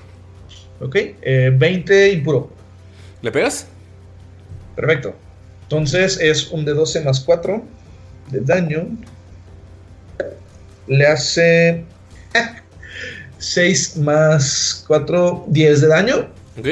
Ok, 0.81 0.97
eh, 0.97 1.53
20 1.55 2.11
impuro. 2.11 2.51
¿Le 3.23 3.31
pegas? 3.31 3.69
Perfecto. 4.75 5.15
Entonces 5.63 6.19
es 6.21 6.51
un 6.51 6.65
de 6.65 6.75
12 6.75 7.03
más 7.03 7.21
4 7.21 7.63
de 8.31 8.41
daño. 8.41 8.89
Le 10.87 11.07
hace 11.07 11.85
6 13.39 13.97
más 13.99 14.85
4, 14.87 15.45
10 15.49 15.81
de 15.81 15.87
daño. 15.89 16.17
Ok. 16.59 16.69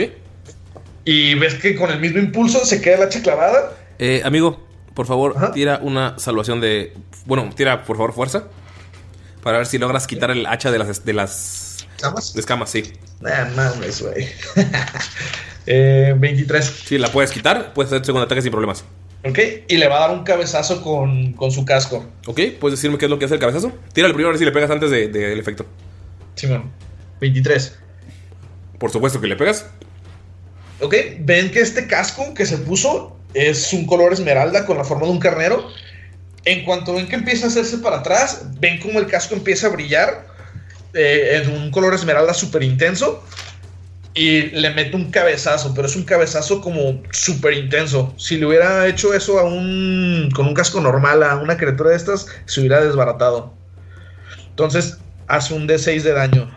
Y 1.04 1.34
ves 1.34 1.54
que 1.54 1.74
con 1.74 1.90
el 1.90 2.00
mismo 2.00 2.18
impulso 2.18 2.64
se 2.64 2.80
queda 2.80 2.98
la 2.98 3.04
hacha 3.06 3.22
clavada. 3.22 3.72
Eh, 3.98 4.22
amigo, 4.24 4.66
por 4.94 5.06
favor, 5.06 5.52
tira 5.52 5.78
una 5.82 6.18
salvación 6.18 6.60
de. 6.60 6.92
Bueno, 7.26 7.50
tira 7.54 7.84
por 7.84 7.96
favor 7.96 8.12
fuerza. 8.12 8.44
Para 9.42 9.58
ver 9.58 9.66
si 9.66 9.78
logras 9.78 10.06
quitar 10.06 10.30
el 10.30 10.46
hacha 10.46 10.70
de 10.70 10.78
las. 10.78 11.04
De 11.04 11.12
las 11.12 11.86
¿Escamas? 11.96 12.34
de 12.34 12.40
escamas, 12.40 12.70
sí. 12.70 12.92
Nah, 13.20 13.44
mames, 13.54 14.02
güey. 14.02 14.28
eh, 15.66 16.14
23. 16.16 16.64
Sí, 16.86 16.98
la 16.98 17.08
puedes 17.12 17.30
quitar. 17.30 17.72
Puedes 17.74 17.92
hacer 17.92 18.04
segundo 18.04 18.24
ataque 18.24 18.42
sin 18.42 18.50
problemas. 18.50 18.84
Ok, 19.24 19.38
y 19.68 19.76
le 19.76 19.86
va 19.86 19.96
a 19.98 20.08
dar 20.08 20.16
un 20.16 20.24
cabezazo 20.24 20.82
con, 20.82 21.34
con 21.34 21.52
su 21.52 21.64
casco. 21.64 22.06
Ok, 22.26 22.40
¿puedes 22.58 22.78
decirme 22.78 22.96
qué 22.96 23.04
es 23.04 23.10
lo 23.10 23.18
que 23.18 23.26
hace 23.26 23.34
el 23.34 23.40
cabezazo? 23.40 23.72
Tira 23.92 24.06
el 24.06 24.14
primero 24.14 24.30
a 24.30 24.32
ver 24.32 24.38
si 24.38 24.46
le 24.46 24.52
pegas 24.52 24.70
antes 24.70 24.90
del 24.90 25.12
de, 25.12 25.28
del 25.28 25.38
efecto. 25.38 25.66
Simón, 26.36 26.70
23. 27.20 27.78
Por 28.78 28.90
supuesto 28.90 29.20
que 29.20 29.26
le 29.26 29.36
pegas. 29.36 29.66
Ok, 30.80 30.94
ven 31.20 31.50
que 31.50 31.60
este 31.60 31.86
casco 31.86 32.32
que 32.32 32.46
se 32.46 32.56
puso 32.56 33.18
es 33.34 33.72
un 33.74 33.86
color 33.86 34.14
esmeralda 34.14 34.64
con 34.64 34.78
la 34.78 34.84
forma 34.84 35.04
de 35.04 35.12
un 35.12 35.20
carnero. 35.20 35.68
En 36.46 36.64
cuanto 36.64 36.94
ven 36.94 37.06
que 37.06 37.16
empieza 37.16 37.44
a 37.44 37.48
hacerse 37.48 37.78
para 37.78 37.98
atrás, 37.98 38.46
ven 38.58 38.80
como 38.80 38.98
el 38.98 39.06
casco 39.06 39.34
empieza 39.34 39.66
a 39.66 39.70
brillar 39.70 40.26
eh, 40.94 41.42
en 41.42 41.50
un 41.54 41.70
color 41.70 41.92
esmeralda 41.92 42.32
súper 42.32 42.62
intenso. 42.62 43.22
Y 44.12 44.42
le 44.50 44.70
mete 44.70 44.96
un 44.96 45.10
cabezazo, 45.10 45.72
pero 45.72 45.86
es 45.86 45.94
un 45.94 46.02
cabezazo 46.02 46.60
como 46.60 47.00
súper 47.12 47.54
intenso. 47.54 48.12
Si 48.16 48.36
le 48.38 48.46
hubiera 48.46 48.86
hecho 48.88 49.14
eso 49.14 49.38
a 49.38 49.44
un. 49.44 50.30
con 50.34 50.46
un 50.46 50.54
casco 50.54 50.80
normal, 50.80 51.22
a 51.22 51.36
una 51.36 51.56
criatura 51.56 51.90
de 51.90 51.96
estas, 51.96 52.26
se 52.44 52.60
hubiera 52.60 52.80
desbaratado. 52.80 53.54
Entonces, 54.48 54.98
hace 55.28 55.54
un 55.54 55.68
D6 55.68 56.02
de 56.02 56.12
daño. 56.12 56.50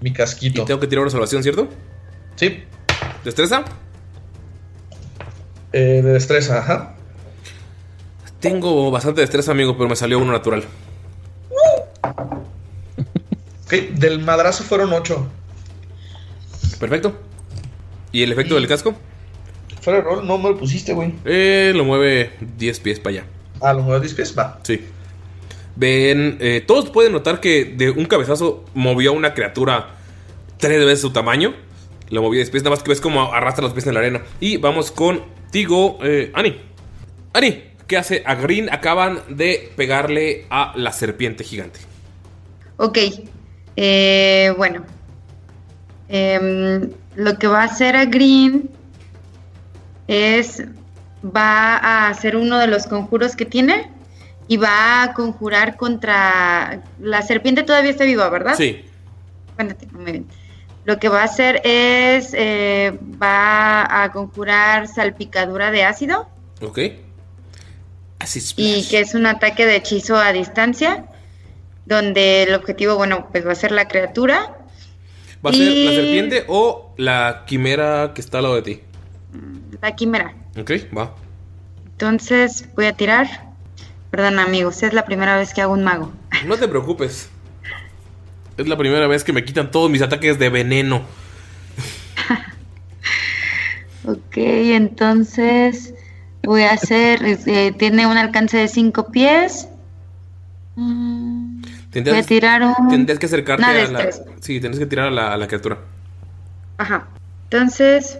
Mi 0.00 0.12
casquito. 0.12 0.62
Y 0.62 0.64
tengo 0.66 0.80
que 0.80 0.86
tirar 0.86 1.02
una 1.02 1.10
salvación, 1.10 1.42
¿cierto? 1.42 1.68
Sí. 2.36 2.64
¿Destreza? 3.24 3.64
Eh, 5.72 6.02
de 6.02 6.12
destreza, 6.12 6.58
ajá. 6.58 6.94
Tengo 8.40 8.90
bastante 8.90 9.22
destreza, 9.22 9.52
amigo, 9.52 9.76
pero 9.76 9.88
me 9.88 9.96
salió 9.96 10.18
uno 10.18 10.32
natural. 10.32 10.64
Ok, 13.64 13.72
del 13.94 14.20
madrazo 14.20 14.62
fueron 14.62 14.92
8. 14.92 15.26
Perfecto. 16.78 17.16
¿Y 18.12 18.22
el 18.22 18.32
efecto 18.32 18.54
del 18.54 18.66
casco? 18.66 18.94
Fuera 19.80 20.00
de 20.00 20.04
rol, 20.04 20.26
no 20.26 20.38
me 20.38 20.50
lo 20.50 20.58
pusiste, 20.58 20.92
güey. 20.92 21.14
Eh, 21.24 21.72
lo 21.74 21.84
mueve 21.84 22.32
10 22.56 22.80
pies 22.80 23.00
para 23.00 23.18
allá. 23.18 23.26
Ah, 23.60 23.72
lo 23.72 23.82
mueve 23.82 24.00
10 24.00 24.14
pies, 24.14 24.34
va. 24.36 24.58
Sí. 24.62 24.84
Ven, 25.76 26.38
eh, 26.40 26.64
todos 26.66 26.90
pueden 26.90 27.12
notar 27.12 27.40
que 27.40 27.64
de 27.64 27.90
un 27.90 28.06
cabezazo 28.06 28.64
movió 28.74 29.10
a 29.10 29.14
una 29.14 29.34
criatura 29.34 29.96
tres 30.58 30.84
veces 30.84 31.00
su 31.00 31.10
tamaño. 31.10 31.54
Lo 32.10 32.22
movió 32.22 32.38
10 32.38 32.50
pies, 32.50 32.62
nada 32.62 32.74
más 32.74 32.82
que 32.82 32.90
ves 32.90 33.00
como 33.00 33.32
arrastra 33.32 33.62
los 33.62 33.74
pies 33.74 33.86
en 33.86 33.94
la 33.94 34.00
arena. 34.00 34.22
Y 34.40 34.56
vamos 34.56 34.90
contigo, 34.90 35.98
eh, 36.02 36.30
Ani. 36.34 36.56
Ani, 37.32 37.64
¿qué 37.86 37.96
hace? 37.96 38.22
A 38.24 38.34
Green 38.34 38.72
acaban 38.72 39.20
de 39.28 39.70
pegarle 39.76 40.46
a 40.50 40.72
la 40.76 40.92
serpiente 40.92 41.44
gigante. 41.44 41.80
Ok, 42.78 42.98
eh, 43.76 44.54
bueno. 44.56 44.95
Em, 46.08 46.90
lo 47.14 47.38
que 47.38 47.46
va 47.46 47.62
a 47.62 47.64
hacer 47.64 47.96
a 47.96 48.04
Green 48.04 48.70
es, 50.06 50.62
va 51.24 51.76
a 51.76 52.08
hacer 52.08 52.36
uno 52.36 52.58
de 52.58 52.68
los 52.68 52.86
conjuros 52.86 53.34
que 53.34 53.44
tiene 53.44 53.90
y 54.48 54.56
va 54.56 55.02
a 55.02 55.14
conjurar 55.14 55.76
contra... 55.76 56.82
La 57.00 57.22
serpiente 57.22 57.62
todavía 57.62 57.90
está 57.90 58.04
viva, 58.04 58.28
¿verdad? 58.28 58.54
Sí. 58.56 58.84
Muy 59.92 60.12
bien. 60.12 60.26
Lo 60.84 60.98
que 60.98 61.08
va 61.08 61.22
a 61.22 61.24
hacer 61.24 61.60
es, 61.64 62.30
eh, 62.32 62.96
va 63.20 64.04
a 64.04 64.12
conjurar 64.12 64.86
salpicadura 64.86 65.72
de 65.72 65.84
ácido 65.84 66.28
Ok. 66.62 66.78
Así 68.18 68.38
es. 68.38 68.54
y 68.56 68.86
que 68.88 69.00
es 69.00 69.14
un 69.14 69.26
ataque 69.26 69.66
de 69.66 69.76
hechizo 69.76 70.16
a 70.16 70.32
distancia, 70.32 71.06
donde 71.84 72.44
el 72.44 72.54
objetivo, 72.54 72.96
bueno, 72.96 73.28
pues 73.30 73.46
va 73.46 73.52
a 73.52 73.56
ser 73.56 73.72
la 73.72 73.88
criatura. 73.88 74.55
¿Va 75.46 75.50
a 75.50 75.54
ser 75.54 75.72
la 75.72 75.90
serpiente 75.92 76.44
o 76.48 76.92
la 76.96 77.44
quimera 77.46 78.12
que 78.14 78.20
está 78.20 78.38
al 78.38 78.44
lado 78.44 78.56
de 78.56 78.62
ti? 78.62 78.80
La 79.80 79.94
quimera. 79.94 80.34
Ok, 80.58 80.72
va. 80.96 81.14
Entonces 81.92 82.68
voy 82.74 82.86
a 82.86 82.92
tirar. 82.94 83.28
Perdón, 84.10 84.38
amigos, 84.38 84.82
es 84.82 84.92
la 84.92 85.04
primera 85.04 85.36
vez 85.36 85.54
que 85.54 85.62
hago 85.62 85.72
un 85.74 85.84
mago. 85.84 86.12
No 86.46 86.56
te 86.56 86.66
preocupes. 86.66 87.28
Es 88.56 88.66
la 88.66 88.76
primera 88.76 89.06
vez 89.06 89.22
que 89.22 89.32
me 89.32 89.44
quitan 89.44 89.70
todos 89.70 89.90
mis 89.90 90.02
ataques 90.02 90.38
de 90.38 90.48
veneno. 90.48 91.02
Ok, 94.04 94.36
entonces 94.36 95.92
voy 96.44 96.62
a 96.62 96.72
hacer. 96.72 97.20
eh, 97.24 97.72
tiene 97.76 98.06
un 98.06 98.16
alcance 98.16 98.56
de 98.56 98.68
5 98.68 99.10
pies. 99.10 99.68
Mm, 100.76 101.62
Tendrías, 102.04 102.16
Voy 102.16 102.24
a 102.24 102.26
tirar 102.26 102.62
un- 102.62 102.88
tendrías 102.88 103.18
que 103.18 103.24
acercarte 103.26 103.62
una 103.62 103.70
a 103.70 103.74
la. 103.74 103.80
destreza. 104.04 104.22
Sí, 104.40 104.60
tendrías 104.60 104.78
que 104.80 104.86
tirar 104.86 105.08
a 105.08 105.10
la, 105.10 105.32
a 105.32 105.36
la 105.38 105.46
criatura. 105.46 105.78
Ajá. 106.78 107.06
Entonces, 107.44 108.18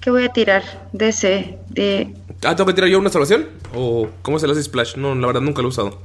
¿qué 0.00 0.10
voy 0.10 0.24
a 0.24 0.28
tirar? 0.28 0.62
De 0.92 1.08
ese. 1.08 1.58
De. 1.70 2.14
Ah, 2.44 2.54
¿tengo 2.54 2.66
que 2.66 2.74
tirar 2.74 2.90
yo 2.90 2.98
una 2.98 3.08
salvación? 3.08 3.46
¿O 3.74 4.08
cómo 4.22 4.38
se 4.38 4.46
le 4.46 4.52
hace 4.52 4.62
splash? 4.62 4.96
No, 4.96 5.14
la 5.14 5.26
verdad 5.28 5.40
nunca 5.40 5.62
lo 5.62 5.68
he 5.68 5.70
usado. 5.70 5.98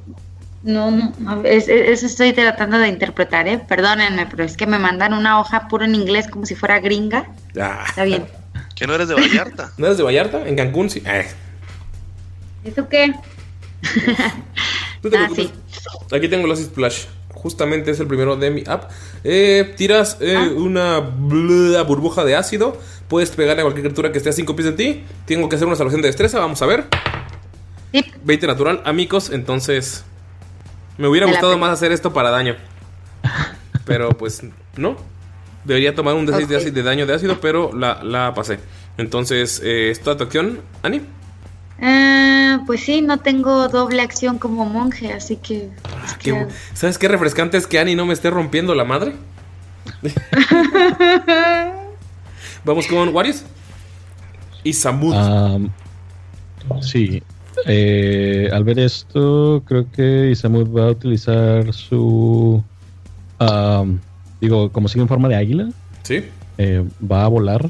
No, 0.64 0.90
no, 0.92 1.44
es- 1.44 1.68
eso 1.68 2.06
estoy 2.06 2.32
tratando 2.34 2.78
de 2.80 2.88
interpretar, 2.88 3.48
¿eh? 3.50 3.60
Perdónenme, 3.60 4.26
pero 4.28 4.44
es 4.46 4.56
que 4.56 4.66
me 4.68 4.80
mandan 4.80 5.14
una 5.14 5.40
hoja 5.42 5.68
puro 5.68 5.84
en 5.86 5.96
inglés 5.96 6.28
como 6.30 6.46
si 6.46 6.56
fuera 6.56 6.80
gringa. 6.80 7.28
Ah. 7.60 7.84
Está 7.90 8.04
bien. 8.06 8.26
¿Que 8.76 8.88
no 8.88 8.94
eres 8.96 9.10
de 9.10 9.16
Vallarta? 9.16 9.72
¿No 9.78 9.86
eres 9.88 9.98
de 9.98 10.04
Vallarta? 10.04 10.48
En 10.48 10.56
Cancún, 10.56 10.90
sí. 10.90 11.04
Eh, 11.06 11.28
¿Eso 12.64 12.88
qué? 12.88 13.14
no 15.04 15.10
te 15.10 15.18
Ah, 15.18 15.28
preocupes. 15.30 15.52
Aquí 16.12 16.28
tengo 16.28 16.48
los 16.48 16.60
splash. 16.60 17.06
Justamente 17.34 17.92
es 17.92 18.00
el 18.00 18.08
primero 18.08 18.36
de 18.36 18.52
mi 18.52 18.64
app. 18.68 18.90
Eh, 19.24 19.74
tiras 19.78 20.18
eh, 20.20 20.36
Ah. 20.38 20.50
una 20.56 21.00
burbuja 21.00 22.26
de 22.26 22.36
ácido. 22.36 22.78
Puedes 23.08 23.32
pegarle 23.32 23.62
a 23.62 23.66
cualquier 23.66 23.86
criatura 23.86 24.12
que 24.12 24.18
esté 24.18 24.30
a 24.30 24.34
5 24.34 24.56
pies 24.56 24.66
de 24.66 24.72
ti. 24.74 25.04
Tengo 25.26 25.48
que 25.48 25.56
hacer 25.56 25.68
una 25.68 25.76
salvación 25.78 26.02
de 26.02 26.08
destreza. 26.10 26.40
Vamos 26.40 26.62
a 26.62 26.66
ver. 26.66 26.86
20 28.24 28.48
natural, 28.48 28.82
amigos. 28.86 29.30
Entonces, 29.32 30.04
me 30.98 31.08
hubiera 31.08 31.26
Me 31.28 31.32
gustado 31.34 31.58
más 31.58 31.72
hacer 31.72 31.92
esto 31.92 32.12
para 32.14 32.30
daño. 32.30 32.56
Pero 33.86 34.10
pues, 34.10 34.44
no. 34.76 34.98
Debería 35.64 35.96
tomar 35.96 36.16
un 36.16 36.26
D6 36.28 36.72
de, 36.72 36.84
daño 36.84 37.06
de 37.06 37.14
ácido, 37.14 37.40
pero 37.42 37.72
la, 37.74 38.02
la 38.02 38.34
pasé. 38.34 38.60
Entonces, 38.98 39.62
eh, 39.64 39.92
¿es 39.92 40.00
tu 40.02 40.10
acción, 40.10 40.62
Ani? 40.84 41.02
Ah, 42.52 42.64
pues 42.66 42.82
sí, 42.82 43.02
no 43.02 43.20
tengo 43.20 43.68
doble 43.70 44.02
acción 44.02 44.40
como 44.40 44.66
monje, 44.66 45.14
así 45.14 45.36
que. 45.38 45.70
Qué 46.22 46.34
bu- 46.34 46.48
¿Sabes 46.74 46.98
qué 46.98 47.08
refrescante 47.08 47.58
es 47.58 47.68
que 47.68 47.78
Ani 47.80 47.96
no 47.96 48.06
me 48.06 48.14
esté 48.14 48.30
rompiendo 48.30 48.74
la 48.76 48.86
madre? 48.86 49.14
Vamos 52.66 52.88
con 52.88 53.10
Warriors. 53.14 53.46
Y 54.64 54.74
Samud. 54.74 55.14
Am, 55.16 55.70
sí. 56.82 57.22
Eh, 57.66 58.50
al 58.52 58.64
ver 58.64 58.80
esto, 58.80 59.64
creo 59.66 59.86
que 59.92 60.30
Isamud 60.32 60.68
va 60.76 60.88
a 60.88 60.92
utilizar 60.92 61.74
su. 61.74 62.64
digo, 64.42 64.72
como 64.72 64.88
sigue 64.88 65.02
en 65.02 65.08
forma 65.08 65.28
de 65.30 65.36
águila. 65.36 65.70
Sí. 66.04 66.24
eh, 66.58 66.84
va 67.10 67.26
a 67.26 67.28
volar. 67.28 67.70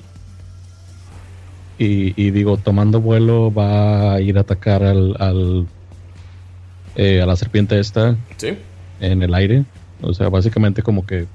Y, 1.79 2.13
y 2.21 2.31
digo, 2.31 2.57
tomando 2.57 2.99
vuelo, 3.01 3.51
va 3.53 4.13
a 4.13 4.21
ir 4.21 4.37
a 4.37 4.41
atacar 4.41 4.83
al, 4.83 5.15
al, 5.19 5.65
eh, 6.95 7.21
a 7.21 7.25
la 7.25 7.35
serpiente 7.35 7.79
esta 7.79 8.15
Sí. 8.37 8.57
en 8.99 9.23
el 9.23 9.33
aire. 9.33 9.63
O 10.01 10.13
sea, 10.13 10.29
básicamente 10.29 10.81
como 10.83 11.05
que 11.05 11.25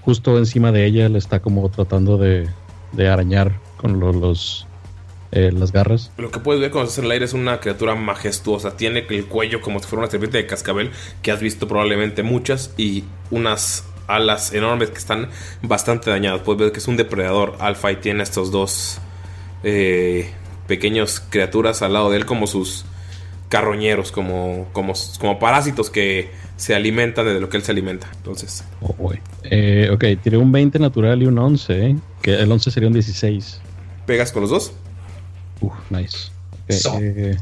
justo 0.00 0.38
encima 0.38 0.72
de 0.72 0.86
ella 0.86 1.08
le 1.10 1.18
está 1.18 1.40
como 1.40 1.68
tratando 1.68 2.16
de, 2.16 2.48
de 2.92 3.08
arañar 3.08 3.60
con 3.76 4.00
lo- 4.00 4.12
los 4.12 4.66
eh, 5.30 5.52
las 5.52 5.72
garras. 5.72 6.10
Lo 6.16 6.30
que 6.30 6.38
puedes 6.40 6.58
ver 6.62 6.70
cuando 6.70 6.88
estás 6.88 7.00
en 7.00 7.04
el 7.04 7.10
aire 7.10 7.26
es 7.26 7.34
una 7.34 7.60
criatura 7.60 7.94
majestuosa. 7.94 8.78
Tiene 8.78 9.04
el 9.10 9.26
cuello 9.26 9.60
como 9.60 9.78
si 9.78 9.86
fuera 9.86 10.04
una 10.04 10.10
serpiente 10.10 10.38
de 10.38 10.46
cascabel, 10.46 10.90
que 11.20 11.30
has 11.30 11.40
visto 11.42 11.68
probablemente 11.68 12.22
muchas, 12.22 12.72
y 12.78 13.04
unas 13.30 13.84
alas 14.06 14.54
enormes 14.54 14.88
que 14.88 14.96
están 14.96 15.28
bastante 15.60 16.08
dañadas. 16.08 16.40
Puedes 16.40 16.60
ver 16.62 16.72
que 16.72 16.78
es 16.78 16.88
un 16.88 16.96
depredador 16.96 17.56
alfa 17.60 17.92
y 17.92 17.96
tiene 17.96 18.22
estos 18.22 18.50
dos 18.50 19.02
eh, 19.62 20.30
pequeños 20.66 21.20
criaturas 21.30 21.82
al 21.82 21.92
lado 21.94 22.10
de 22.10 22.18
él 22.18 22.26
como 22.26 22.46
sus 22.46 22.84
carroñeros, 23.48 24.12
como, 24.12 24.66
como, 24.72 24.92
como 25.18 25.38
parásitos 25.38 25.88
que 25.90 26.30
se 26.56 26.74
alimentan 26.74 27.24
de 27.26 27.40
lo 27.40 27.48
que 27.48 27.56
él 27.56 27.62
se 27.62 27.72
alimenta. 27.72 28.08
Entonces, 28.16 28.64
Oh. 28.82 29.12
Eh, 29.44 29.88
ok, 29.92 30.04
tiré 30.22 30.36
un 30.36 30.52
20 30.52 30.78
natural 30.78 31.22
y 31.22 31.26
un 31.26 31.38
11, 31.38 31.86
¿eh? 31.86 31.96
que 32.20 32.34
el 32.34 32.50
11 32.52 32.70
sería 32.70 32.88
un 32.88 32.92
16. 32.92 33.60
¿pegas 34.06 34.32
con 34.32 34.42
los 34.42 34.50
dos? 34.50 34.72
Uf, 35.60 35.72
nice. 35.90 36.30
Ok, 36.64 36.72
So. 36.72 36.98
eh, 37.00 37.36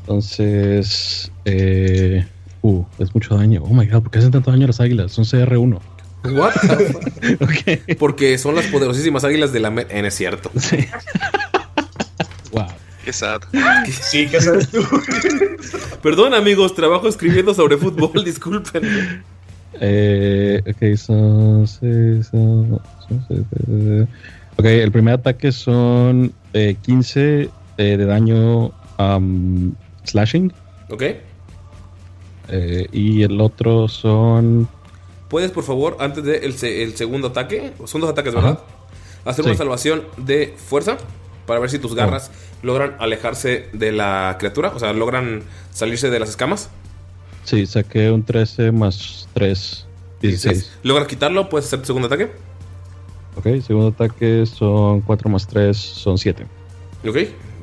entonces, 0.00 1.30
eh, 1.44 2.26
uh, 2.62 2.84
es 2.98 3.14
mucho 3.14 3.36
daño. 3.36 3.62
Oh 3.64 3.72
my 3.72 3.86
god, 3.86 4.02
¿por 4.02 4.10
qué 4.10 4.18
hacen 4.18 4.30
tanto 4.30 4.50
daño 4.50 4.64
a 4.64 4.66
las 4.68 4.80
águilas? 4.80 5.12
Son 5.12 5.24
CR1. 5.24 5.78
What? 6.24 6.52
Porque 7.98 8.38
son 8.38 8.54
las 8.54 8.66
poderosísimas 8.66 9.24
águilas 9.24 9.52
de 9.52 9.60
la... 9.60 9.68
En 9.68 10.04
es 10.04 10.14
cierto. 10.14 10.50
Wow. 12.52 12.66
Qué 13.04 13.12
sad. 13.12 13.42
Sí, 13.90 14.26
¿qué 14.28 14.40
sabes 14.40 14.70
tú? 14.70 14.82
Perdón 16.02 16.32
amigos, 16.34 16.74
trabajo 16.74 17.08
escribiendo 17.08 17.52
sobre 17.52 17.76
fútbol, 17.76 18.12
disculpen. 18.24 19.22
Eh, 19.80 20.62
ok, 20.66 20.96
son 20.96 21.66
seis, 21.66 22.28
son- 22.30 22.80
son 23.08 23.24
seis, 23.28 23.40
eh, 23.68 24.06
Ok, 24.56 24.64
el 24.66 24.92
primer 24.92 25.14
ataque 25.14 25.50
son 25.52 26.32
eh, 26.52 26.76
15 26.80 27.50
eh, 27.76 27.96
de 27.96 28.04
daño 28.06 28.72
um, 28.98 29.74
slashing. 30.04 30.52
¿Ok? 30.90 31.02
eh, 32.48 32.86
y 32.92 33.22
el 33.22 33.40
otro 33.40 33.88
son. 33.88 34.68
¿Puedes, 35.34 35.50
por 35.50 35.64
favor, 35.64 35.96
antes 35.98 36.22
del 36.22 36.44
el 36.62 36.96
segundo 36.96 37.26
ataque, 37.26 37.72
son 37.86 38.00
dos 38.00 38.08
ataques, 38.08 38.32
¿verdad? 38.32 38.60
Hacer 39.24 39.44
una 39.44 39.56
salvación 39.56 40.04
de 40.16 40.54
fuerza 40.56 40.96
para 41.44 41.58
ver 41.58 41.70
si 41.70 41.80
tus 41.80 41.96
garras 41.96 42.30
logran 42.62 42.94
alejarse 43.00 43.68
de 43.72 43.90
la 43.90 44.36
criatura, 44.38 44.70
o 44.72 44.78
sea, 44.78 44.92
logran 44.92 45.42
salirse 45.72 46.08
de 46.08 46.20
las 46.20 46.28
escamas. 46.28 46.70
Sí, 47.42 47.66
saqué 47.66 48.12
un 48.12 48.22
13 48.22 48.70
más 48.70 49.28
3, 49.34 49.86
16. 50.22 50.78
¿Logras 50.84 51.08
quitarlo? 51.08 51.48
¿Puedes 51.48 51.66
hacer 51.66 51.80
tu 51.80 51.86
segundo 51.86 52.06
ataque? 52.06 52.30
Ok, 53.34 53.60
segundo 53.66 53.88
ataque 53.88 54.46
son 54.46 55.00
4 55.00 55.28
más 55.28 55.48
3, 55.48 55.76
son 55.76 56.16
7. 56.16 56.46
Ok, 57.08 57.16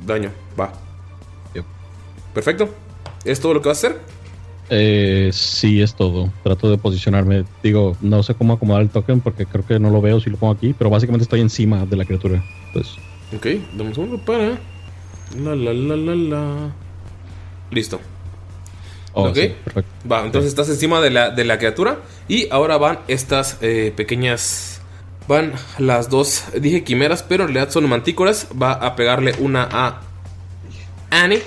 daño, 0.05 0.29
va. 0.59 0.73
Perfecto. 2.33 2.67
¿Es 3.23 3.39
todo 3.39 3.53
lo 3.53 3.61
que 3.61 3.69
vas 3.69 3.81
a 3.81 3.87
hacer? 3.87 4.20
Eh, 4.73 5.29
sí, 5.33 5.81
es 5.81 5.93
todo. 5.93 6.31
Trato 6.43 6.69
de 6.69 6.77
posicionarme. 6.77 7.43
Digo, 7.61 7.97
no 7.99 8.23
sé 8.23 8.35
cómo 8.35 8.53
acomodar 8.53 8.81
el 8.81 8.89
token 8.89 9.19
porque 9.19 9.45
creo 9.45 9.65
que 9.67 9.77
no 9.79 9.89
lo 9.89 10.01
veo 10.01 10.21
si 10.21 10.29
lo 10.29 10.37
pongo 10.37 10.53
aquí, 10.53 10.73
pero 10.75 10.89
básicamente 10.89 11.23
estoy 11.23 11.41
encima 11.41 11.85
de 11.85 11.97
la 11.97 12.05
criatura. 12.05 12.41
Pues, 12.71 12.95
Ok, 13.35 13.45
dame 13.73 13.89
un 13.89 13.95
segundo 13.95 14.17
para. 14.17 14.59
La 15.37 15.55
la 15.55 15.73
la 15.73 15.95
la 15.95 16.15
la. 16.15 16.71
Listo. 17.69 17.99
Oh, 19.13 19.27
ok. 19.29 19.35
sí, 19.35 19.55
perfecto. 19.63 19.91
Va, 20.09 20.25
entonces 20.25 20.49
estás 20.49 20.69
encima 20.69 21.01
de 21.01 21.09
la, 21.09 21.29
de 21.31 21.43
la 21.43 21.57
criatura. 21.57 21.99
Y 22.27 22.49
ahora 22.49 22.77
van 22.77 22.99
estas 23.07 23.57
eh, 23.61 23.93
pequeñas. 23.95 24.81
Van 25.27 25.53
las 25.77 26.09
dos, 26.09 26.45
dije 26.59 26.83
quimeras, 26.83 27.23
pero 27.23 27.43
en 27.43 27.53
realidad 27.53 27.71
son 27.71 27.87
mantícoras. 27.87 28.47
Va 28.59 28.73
a 28.73 28.95
pegarle 28.95 29.33
una 29.39 29.67
a 29.71 30.01
Annie. 31.09 31.41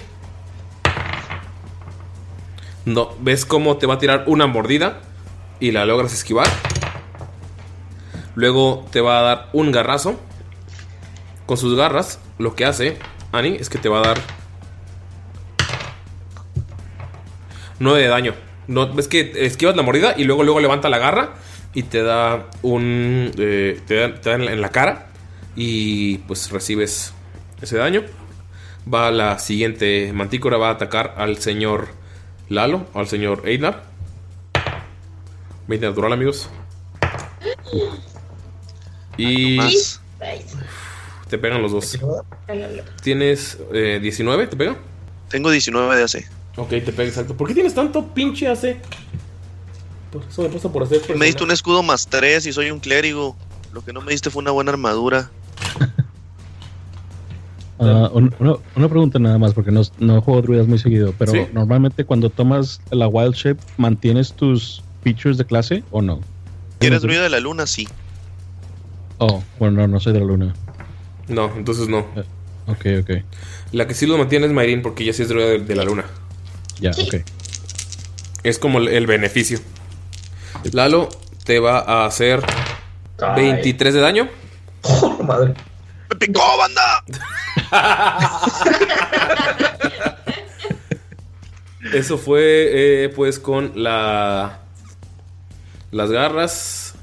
No, 2.87 3.11
ves 3.21 3.47
cómo 3.47 3.79
te 3.79 3.87
va 3.87 3.95
a 3.95 3.99
tirar 3.99 4.25
una 4.27 4.47
mordida 4.47 5.01
y 5.59 5.73
la 5.73 5.87
logras 5.87 6.13
esquivar. 6.13 6.49
Luego 8.35 8.87
te 8.91 9.01
va 9.01 9.21
a 9.21 9.23
dar 9.23 9.49
un 9.53 9.73
garrazo. 9.73 10.21
Con 11.47 11.57
sus 11.57 11.77
garras, 11.77 12.21
lo 12.39 12.55
que 12.55 12.65
hace 12.65 12.99
Annie 13.33 13.57
es 13.61 13.69
que 13.69 13.79
te 13.79 13.89
va 13.89 13.99
a 13.99 14.03
dar 14.03 14.21
9 17.79 18.01
de 18.01 18.09
daño. 18.09 18.35
No, 18.67 18.93
ves 18.93 19.09
que 19.09 19.33
esquivas 19.45 19.77
la 19.77 19.83
mordida 19.83 20.15
y 20.17 20.25
luego 20.25 20.43
luego 20.43 20.61
levanta 20.61 20.89
la 20.89 20.99
garra 20.99 21.35
y 21.75 21.83
te 21.83 22.03
da 22.03 22.47
un 22.63 23.31
eh, 23.37 23.81
te 23.87 23.97
da, 23.97 24.15
te 24.15 24.31
da 24.31 24.37
en, 24.37 24.61
la, 24.61 24.71
cara 24.71 25.09
y 25.55 26.19
pues 26.19 26.51
recibes 26.51 27.13
ese 27.61 27.77
daño. 27.77 28.03
Va 28.93 29.11
la 29.11 29.39
siguiente 29.39 30.13
mantícora 30.15 30.57
va 30.57 30.69
a 30.69 30.73
atacar 30.73 31.15
al 31.19 31.39
señor 31.39 31.89
Lalo, 32.49 32.87
al 32.95 33.09
señor 33.09 33.43
Einar. 33.47 33.85
20 35.67 35.87
natural, 35.87 36.13
amigos. 36.13 36.49
Y 39.17 39.59
te 41.29 41.39
pegan 41.39 41.63
los 41.63 41.73
dos. 41.73 41.99
¿Tienes 43.03 43.59
eh, 43.73 43.99
19? 44.01 44.47
¿Te 44.47 44.57
pega? 44.57 44.77
Tengo 45.29 45.51
19 45.51 45.97
de 45.97 46.03
AC. 46.03 46.31
Ok, 46.57 46.69
te 46.69 46.93
pega 46.93 47.09
exacto. 47.09 47.37
¿Por 47.37 47.49
qué 47.49 47.55
tienes 47.55 47.75
tanto 47.75 48.07
pinche 48.15 48.49
AC? 48.49 48.77
Por 50.13 50.23
eso 50.29 50.43
me 50.43 50.49
pasa 50.49 50.71
por 50.71 50.83
hacer. 50.85 51.17
Me 51.17 51.27
diste 51.27 51.43
un 51.43 51.51
escudo 51.51 51.83
más 51.83 52.07
3 52.07 52.47
y 52.47 52.53
soy 52.53 52.71
un 52.71 52.79
clérigo. 52.79 53.37
Lo 53.73 53.85
que 53.85 53.93
no 53.93 54.01
me 54.01 54.13
diste 54.13 54.31
fue 54.31 54.43
una 54.43 54.53
buena 54.53 54.71
armadura. 54.71 55.31
Ah, 57.79 58.09
un- 58.13 58.33
una, 58.39 58.55
una 58.77 58.89
pregunta 58.89 59.19
nada 59.19 59.37
más, 59.39 59.53
porque 59.53 59.73
no, 59.73 59.83
no 59.99 60.21
juego 60.21 60.43
druidas 60.43 60.67
muy 60.69 60.79
seguido, 60.79 61.13
pero 61.19 61.33
Sí. 61.33 61.41
normalmente 61.53 62.05
cuando 62.05 62.31
tomas 62.31 62.81
la 62.91 63.09
Wild 63.09 63.35
Shape, 63.35 63.61
¿mantienes 63.79 64.33
tus 64.33 64.83
features 65.03 65.37
de 65.39 65.45
clase 65.45 65.83
o 65.91 66.01
no? 66.01 66.21
Si 66.81 66.87
eres 66.87 67.03
druida 67.03 67.23
de 67.23 67.31
la 67.31 67.41
luna, 67.41 67.67
sí. 67.67 67.89
Oh, 69.19 69.43
bueno, 69.59 69.79
no, 69.83 69.89
no 69.89 70.01
soy 70.01 70.13
de 70.13 70.21
la 70.21 70.27
luna. 70.27 70.55
No, 71.29 71.51
entonces 71.57 71.89
no. 71.89 72.01
Ok, 72.67 72.87
ok. 73.01 73.11
La 73.73 73.87
que 73.87 73.95
sí 73.95 74.07
lo 74.07 74.19
mantiene 74.19 74.47
es 74.47 74.53
Mayrin 74.53 74.83
porque 74.83 75.03
ella 75.05 75.13
sí 75.13 75.23
es 75.23 75.29
druida 75.29 75.47
de, 75.49 75.59
de 75.61 75.75
la 75.75 75.85
luna. 75.85 76.05
Ya, 76.81 76.91
ok. 76.91 77.17
Es 78.43 78.59
como 78.59 78.79
el, 78.79 78.89
el 78.89 79.07
beneficio. 79.07 79.59
Lalo 80.73 81.09
te 81.45 81.59
va 81.61 81.79
a 81.79 82.07
hacer 82.07 82.43
Ay. 83.21 83.43
23 83.43 83.95
de 83.95 84.01
daño. 84.01 84.29
madre. 85.27 85.55
¡Me 86.27 86.33
picó, 86.33 86.57
banda! 86.59 87.05
Eso 91.93 92.17
fue 92.19 93.05
eh, 93.05 93.09
pues 93.15 93.39
con 93.39 93.73
la 93.77 94.61
las 95.91 96.11
garras 96.11 96.95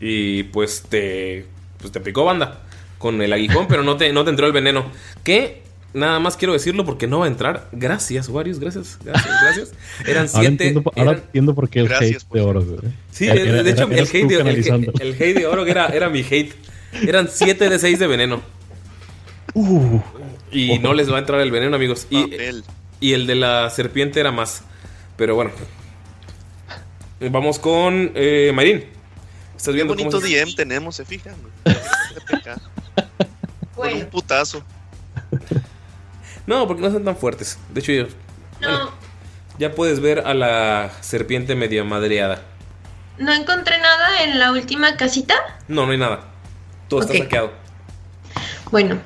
y 0.00 0.44
pues 0.44 0.82
te 0.88 1.46
pues 1.78 1.92
te 1.92 2.00
picó 2.00 2.24
banda 2.24 2.60
con 2.98 3.20
el 3.22 3.32
aguijón, 3.32 3.66
pero 3.68 3.82
no 3.82 3.96
te 3.96 4.12
no 4.12 4.24
te 4.24 4.30
entró 4.30 4.46
el 4.46 4.52
veneno. 4.52 4.84
Que 5.24 5.62
nada 5.94 6.20
más 6.20 6.36
quiero 6.36 6.52
decirlo 6.52 6.84
porque 6.84 7.06
no 7.08 7.18
va 7.18 7.24
a 7.24 7.28
entrar. 7.28 7.68
Gracias, 7.72 8.28
Warius, 8.28 8.60
gracias, 8.60 8.98
gracias, 9.04 9.34
gracias. 9.42 9.72
Eran 10.06 10.26
Ahora, 10.28 10.28
siete. 10.28 10.46
entiendo, 10.68 10.92
ahora 10.96 11.12
entiendo 11.12 11.54
por 11.54 11.68
qué 11.68 11.80
el 11.80 11.92
hate 11.92 12.22
de 12.32 12.40
oro, 12.40 12.62
güey. 12.64 12.78
Sí, 13.10 13.26
Era- 13.26 13.34
de, 13.34 13.48
era- 13.48 13.62
de 13.64 13.70
hecho, 13.70 13.82
era- 13.90 13.96
el, 14.02 14.06
hate 14.08 14.28
de, 14.28 14.34
el, 14.40 14.92
el 15.00 15.14
hate 15.14 15.34
de 15.38 15.46
oro 15.46 15.66
era, 15.66 15.86
era 15.88 16.08
mi 16.08 16.20
hate. 16.20 16.52
Eran 17.06 17.28
7 17.30 17.68
de 17.68 17.78
6 17.78 17.98
de 17.98 18.06
veneno. 18.06 18.40
Uh. 19.54 20.00
Y 20.50 20.78
no 20.78 20.94
les 20.94 21.10
va 21.10 21.16
a 21.16 21.20
entrar 21.20 21.40
el 21.40 21.50
veneno, 21.50 21.76
amigos. 21.76 22.06
Y, 22.10 23.12
el 23.12 23.26
de 23.26 23.34
la 23.34 23.70
serpiente 23.70 24.20
era 24.20 24.30
más. 24.32 24.62
Pero 25.16 25.34
bueno. 25.34 25.50
Vamos 27.30 27.58
con 27.58 28.12
eh, 28.14 28.50
Mayrin. 28.54 28.84
Estás 29.56 29.74
Qué 29.74 29.84
bonito 29.84 30.10
cómo 30.10 30.26
DM 30.26 30.54
tenemos, 30.54 30.96
¿se 30.96 31.04
fijan? 31.04 31.34
Con 33.74 33.92
un 33.92 34.06
putazo. 34.06 34.64
No, 36.46 36.66
porque 36.66 36.82
no 36.82 36.90
son 36.90 37.04
tan 37.04 37.16
fuertes. 37.16 37.58
De 37.68 37.80
hecho, 37.80 37.92
yo- 37.92 38.06
No, 38.60 38.90
ya 39.58 39.74
puedes 39.74 40.00
ver 40.00 40.20
a 40.20 40.32
la 40.32 40.90
serpiente 41.02 41.54
medio 41.54 41.84
madreada. 41.84 42.42
no 43.18 43.32
encontré 43.34 43.78
nada 43.78 44.24
en 44.24 44.38
la 44.38 44.50
última 44.50 44.96
casita. 44.96 45.34
No, 45.68 45.84
no 45.84 45.92
hay 45.92 45.98
nada. 45.98 46.24
Todo 46.88 47.02
está 47.02 47.16
saqueado. 47.16 47.52
Bueno, 48.70 49.00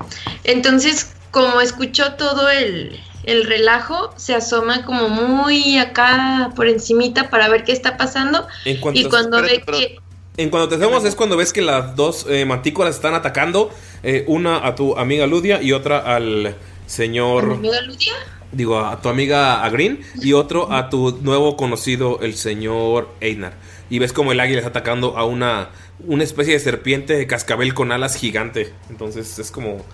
entonces 0.45 1.13
como 1.31 1.61
escuchó 1.61 2.15
todo 2.15 2.49
el, 2.51 3.01
el 3.25 3.45
relajo, 3.45 4.13
se 4.17 4.35
asoma 4.35 4.85
como 4.85 5.09
muy 5.09 5.79
acá 5.79 6.51
por 6.55 6.69
encimita 6.69 7.31
para 7.31 7.49
ver 7.49 7.65
qué 7.65 7.73
está 7.73 7.97
pasando. 7.97 8.47
En 8.65 8.81
cuanto- 8.81 9.01
y 9.01 9.05
cuando 9.05 9.39
espérate, 9.39 9.71
ve 9.73 9.79
que... 9.97 10.05
En 10.37 10.51
cuando 10.51 10.69
te 10.69 10.75
hacemos 10.75 11.05
es 11.05 11.15
cuando 11.15 11.37
ves 11.37 11.53
que 11.53 11.63
las 11.63 11.95
dos 11.95 12.27
eh, 12.29 12.47
están 12.89 13.15
atacando. 13.15 13.71
eh, 14.03 14.25
una 14.27 14.67
a 14.67 14.75
tu 14.75 14.97
amiga 14.99 15.27
Ludia 15.27 15.63
y 15.63 15.73
otra 15.73 15.99
al 15.99 16.57
señor. 16.87 17.53
¿Amiga 17.53 17.81
Ludia? 17.83 18.13
Digo, 18.53 18.79
a 18.79 19.01
tu 19.01 19.09
amiga 19.09 19.65
a 19.65 19.69
Green 19.71 20.01
y 20.21 20.33
otro 20.33 20.73
a 20.73 20.89
tu 20.91 21.19
nuevo 21.23 21.57
conocido, 21.57 22.21
el 22.21 22.35
señor 22.35 23.09
Einar. 23.21 23.55
Y 23.91 23.99
ves 23.99 24.13
como 24.13 24.33
el 24.33 24.41
águila 24.41 24.59
está 24.59 24.71
atacando 24.71 25.17
a 25.17 25.25
una, 25.25 25.71
una 26.01 26.25
especie 26.25 26.55
de 26.55 26.61
serpiente 26.61 27.15
de 27.17 27.27
cascabel 27.27 27.75
con 27.75 27.93
alas 27.93 28.17
gigante. 28.17 28.73
Entonces 28.91 29.39
es 29.39 29.51
como 29.51 29.85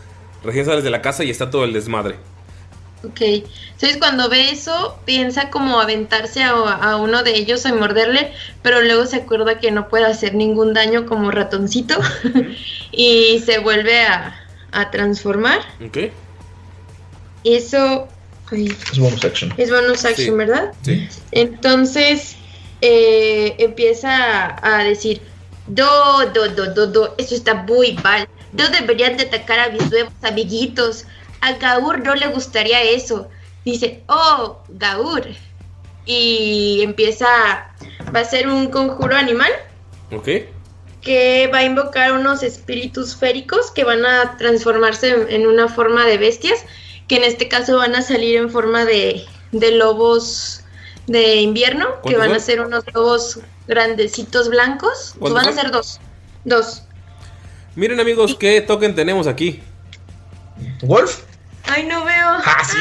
recién 0.44 0.64
sales 0.66 0.84
de 0.84 0.90
la 0.90 1.02
casa 1.02 1.24
y 1.24 1.30
está 1.30 1.50
todo 1.50 1.64
el 1.64 1.72
desmadre. 1.72 2.16
Ok, 3.02 3.20
entonces 3.22 3.96
cuando 3.98 4.28
ve 4.28 4.50
eso, 4.50 4.98
piensa 5.06 5.48
como 5.48 5.80
aventarse 5.80 6.42
a, 6.42 6.50
a 6.50 6.96
uno 6.96 7.22
de 7.22 7.34
ellos 7.34 7.64
a 7.64 7.74
morderle, 7.74 8.30
pero 8.60 8.82
luego 8.82 9.06
se 9.06 9.16
acuerda 9.16 9.58
que 9.58 9.70
no 9.70 9.88
puede 9.88 10.04
hacer 10.04 10.34
ningún 10.34 10.74
daño 10.74 11.06
como 11.06 11.30
ratoncito 11.30 11.94
y 12.92 13.38
se 13.46 13.58
vuelve 13.58 14.02
a, 14.02 14.38
a 14.72 14.90
transformar. 14.90 15.60
¿Ok? 15.82 15.96
Eso 17.44 18.08
ay, 18.52 18.68
Es 18.92 18.98
bonus 18.98 19.24
action. 19.24 19.54
es 19.56 19.70
bonus 19.70 20.04
action, 20.04 20.26
Sí. 20.26 20.30
¿verdad? 20.32 20.72
Sí. 20.82 21.08
Entonces 21.32 22.36
eh, 22.82 23.54
empieza 23.58 24.58
a 24.62 24.84
decir, 24.84 25.22
do, 25.74 26.26
do, 26.32 26.48
do, 26.48 26.74
do, 26.74 26.86
do, 26.86 27.14
eso 27.18 27.34
está 27.34 27.54
muy 27.54 27.92
mal. 28.02 28.28
No 28.52 28.68
deberían 28.68 29.16
de 29.16 29.24
atacar 29.24 29.58
a 29.58 29.68
mis 29.70 29.90
nuevos 29.90 30.12
amiguitos. 30.22 31.04
A 31.40 31.52
Gaur 31.54 32.00
no 32.00 32.14
le 32.14 32.26
gustaría 32.28 32.82
eso. 32.82 33.28
Dice, 33.64 34.02
oh, 34.08 34.58
Gaur. 34.68 35.26
Y 36.06 36.80
empieza, 36.82 37.26
va 38.14 38.20
a 38.20 38.24
ser 38.24 38.48
un 38.48 38.68
conjuro 38.70 39.14
animal 39.14 39.50
¿Ok? 40.10 40.28
que 41.02 41.48
va 41.52 41.58
a 41.58 41.64
invocar 41.64 42.12
unos 42.12 42.42
espíritus 42.42 43.14
féricos 43.16 43.70
que 43.70 43.84
van 43.84 44.04
a 44.04 44.36
transformarse 44.36 45.10
en, 45.10 45.30
en 45.30 45.46
una 45.46 45.68
forma 45.68 46.04
de 46.06 46.18
bestias, 46.18 46.64
que 47.06 47.16
en 47.16 47.24
este 47.24 47.48
caso 47.48 47.76
van 47.76 47.94
a 47.94 48.02
salir 48.02 48.36
en 48.36 48.50
forma 48.50 48.84
de, 48.84 49.24
de 49.52 49.70
lobos 49.72 50.62
de 51.06 51.36
invierno, 51.36 51.86
que 52.02 52.14
¿Cuántos 52.14 52.18
van 52.18 52.32
a 52.34 52.40
ser 52.40 52.60
unos 52.60 52.84
lobos 52.94 53.40
grandecitos 53.70 54.50
blancos. 54.50 55.14
¿Cuántos 55.18 55.42
van 55.44 55.48
a 55.48 55.62
ser 55.62 55.70
dos. 55.70 56.00
Dos. 56.44 56.82
Miren 57.76 58.00
amigos, 58.00 58.34
¿qué 58.34 58.60
token 58.60 58.94
tenemos 58.94 59.26
aquí? 59.26 59.60
¿Wolf? 60.82 61.20
Ay, 61.64 61.84
no 61.86 62.04
veo. 62.04 62.28
Ah, 62.44 62.62
sí. 62.68 62.78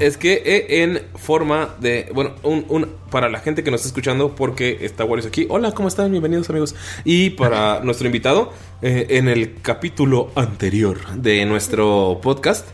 Es 0.00 0.16
que 0.16 0.42
eh, 0.46 0.82
en 0.82 1.02
forma 1.16 1.74
de. 1.80 2.08
Bueno, 2.14 2.34
un, 2.44 2.64
un- 2.68 2.94
para 3.10 3.28
la 3.28 3.40
gente 3.40 3.64
que 3.64 3.70
nos 3.72 3.80
está 3.80 3.88
escuchando, 3.88 4.36
porque 4.36 4.78
está 4.82 5.04
Warriors 5.04 5.26
aquí. 5.26 5.46
Hola, 5.50 5.72
¿cómo 5.72 5.88
están? 5.88 6.12
Bienvenidos, 6.12 6.48
amigos. 6.50 6.76
Y 7.04 7.30
para 7.30 7.80
nuestro 7.80 8.06
invitado, 8.06 8.52
eh, 8.80 9.06
en 9.10 9.28
el 9.28 9.60
capítulo 9.60 10.30
anterior 10.36 10.98
de 11.16 11.44
nuestro 11.46 12.20
podcast. 12.22 12.68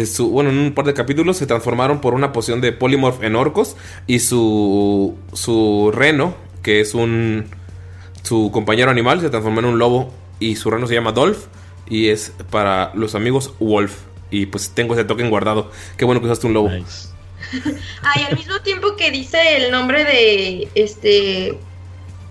Eh, 0.00 0.06
su- 0.06 0.30
bueno, 0.30 0.50
en 0.50 0.58
un 0.58 0.72
par 0.74 0.84
de 0.84 0.94
capítulos 0.94 1.36
se 1.36 1.46
transformaron 1.46 2.00
por 2.00 2.14
una 2.14 2.32
poción 2.32 2.60
de 2.60 2.72
Polymorph 2.72 3.22
en 3.22 3.36
orcos. 3.36 3.76
Y 4.06 4.18
su. 4.20 5.16
Su 5.32 5.90
reno, 5.94 6.34
que 6.62 6.80
es 6.80 6.94
un. 6.94 7.46
Su 8.22 8.50
compañero 8.52 8.90
animal, 8.90 9.20
se 9.20 9.30
transformó 9.30 9.60
en 9.60 9.66
un 9.66 9.78
lobo. 9.78 10.12
Y 10.38 10.56
su 10.56 10.70
reno 10.70 10.86
se 10.86 10.94
llama 10.94 11.12
Dolph. 11.12 11.46
Y 11.88 12.08
es 12.08 12.32
para 12.50 12.92
los 12.94 13.14
amigos 13.14 13.54
Wolf. 13.60 13.94
Y 14.30 14.46
pues 14.46 14.70
tengo 14.70 14.94
ese 14.94 15.04
token 15.04 15.30
guardado. 15.30 15.70
Qué 15.96 16.04
bueno 16.04 16.20
que 16.20 16.26
usaste 16.26 16.46
un 16.48 16.54
lobo. 16.54 16.68
Ay, 18.02 18.24
al 18.28 18.36
mismo 18.36 18.58
tiempo 18.62 18.96
que 18.96 19.10
dice 19.12 19.38
el 19.58 19.70
nombre 19.70 20.04
de 20.04 20.68
este 20.74 21.56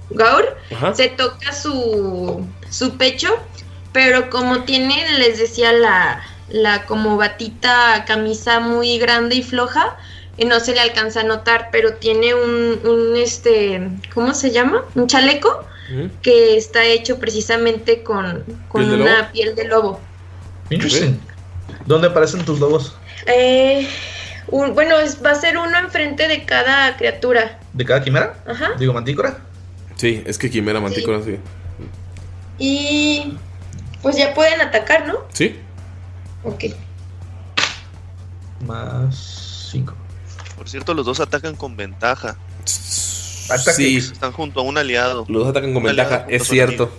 Gaur, 0.09 0.57
Ajá. 0.75 0.93
se 0.93 1.07
toca 1.07 1.53
su, 1.53 2.45
su 2.69 2.97
pecho, 2.97 3.29
pero 3.93 4.29
como 4.29 4.63
tiene, 4.63 5.17
les 5.19 5.39
decía, 5.39 5.71
la, 5.71 6.21
la 6.49 6.85
como 6.85 7.17
batita 7.17 8.05
camisa 8.05 8.59
muy 8.59 8.97
grande 8.99 9.35
y 9.35 9.43
floja, 9.43 9.97
eh, 10.37 10.45
no 10.45 10.59
se 10.59 10.73
le 10.73 10.81
alcanza 10.81 11.21
a 11.21 11.23
notar, 11.23 11.69
pero 11.71 11.93
tiene 11.95 12.33
un, 12.35 12.79
un 12.83 13.15
este, 13.15 13.89
¿cómo 14.13 14.33
se 14.33 14.51
llama? 14.51 14.83
Un 14.95 15.07
chaleco 15.07 15.63
que 16.23 16.57
está 16.57 16.83
hecho 16.83 17.19
precisamente 17.19 18.01
con, 18.01 18.43
con 18.69 18.81
¿Piel 18.81 18.97
de 18.97 19.03
una 19.03 19.17
lobo? 19.19 19.31
piel 19.31 19.55
de 19.55 19.63
lobo. 19.65 20.01
Interesting. 20.71 21.19
¿Dónde 21.85 22.07
aparecen 22.07 22.43
tus 22.43 22.59
lobos? 22.59 22.95
Eh, 23.27 23.87
un- 24.47 24.73
bueno, 24.73 24.97
es- 24.99 25.23
va 25.23 25.31
a 25.31 25.35
ser 25.35 25.57
uno 25.59 25.77
enfrente 25.77 26.27
de 26.27 26.43
cada 26.45 26.97
criatura. 26.97 27.59
¿De 27.73 27.85
cada 27.85 28.03
quimera? 28.03 28.35
Ajá. 28.47 28.71
Digo, 28.79 28.93
mantícora. 28.93 29.37
Sí, 29.95 30.23
es 30.25 30.37
que 30.37 30.49
Quimera 30.49 30.79
Mantícora, 30.81 31.21
sí. 31.23 31.37
Y 32.57 33.37
pues 34.01 34.15
ya 34.17 34.33
pueden 34.33 34.61
atacar, 34.61 35.07
¿no? 35.07 35.19
¿Sí? 35.33 35.59
Ok. 36.45 36.65
Más 38.65 39.67
5. 39.71 39.93
Por 40.57 40.69
cierto, 40.69 40.93
los 40.93 41.05
dos 41.05 41.19
atacan 41.19 41.55
con 41.55 41.75
ventaja. 41.75 42.37
Sí. 42.65 43.97
Están 43.97 44.31
junto 44.31 44.61
a 44.61 44.63
un 44.63 44.77
aliado. 44.77 45.25
Los 45.27 45.41
dos 45.41 45.49
atacan 45.49 45.73
con 45.73 45.83
Un 45.83 45.87
ventaja, 45.95 46.25
es 46.29 46.47
cierto. 46.47 46.89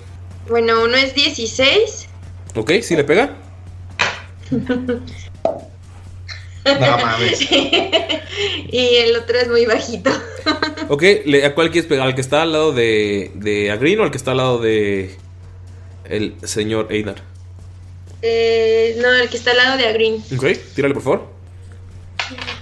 Bueno, 0.49 0.85
uno 0.85 0.95
es 0.97 1.15
16. 1.15 2.09
¿Ok? 2.55 2.73
¿Sí 2.83 2.95
le 2.97 3.05
pega? 3.05 3.35
No 6.65 6.99
mames. 6.99 7.41
y 7.51 8.79
el 8.97 9.17
otro 9.17 9.39
es 9.39 9.49
muy 9.49 9.67
bajito. 9.67 10.11
Ok, 10.89 11.03
le- 11.25 11.45
¿a 11.45 11.53
cuál 11.57 11.73
quieres 11.73 11.89
pegar? 11.89 12.07
¿Al 12.07 12.15
que 12.15 12.21
está 12.21 12.43
al 12.43 12.53
lado 12.53 12.71
de, 12.73 13.33
de 13.35 13.73
Agrin 13.73 13.99
o 13.99 14.05
al 14.05 14.13
que 14.13 14.17
está 14.19 14.31
al 14.31 14.37
lado 14.37 14.59
de 14.61 15.17
el 16.05 16.37
señor 16.45 16.87
Einar? 16.91 17.17
Eh, 18.23 18.97
no, 19.01 19.13
el 19.13 19.29
que 19.29 19.37
está 19.37 19.51
al 19.53 19.57
lado 19.59 19.77
de 19.79 19.87
Agrin. 19.87 20.15
Ok, 20.37 20.47
tírale 20.75 20.95
por 20.95 21.03
favor. 21.03 21.29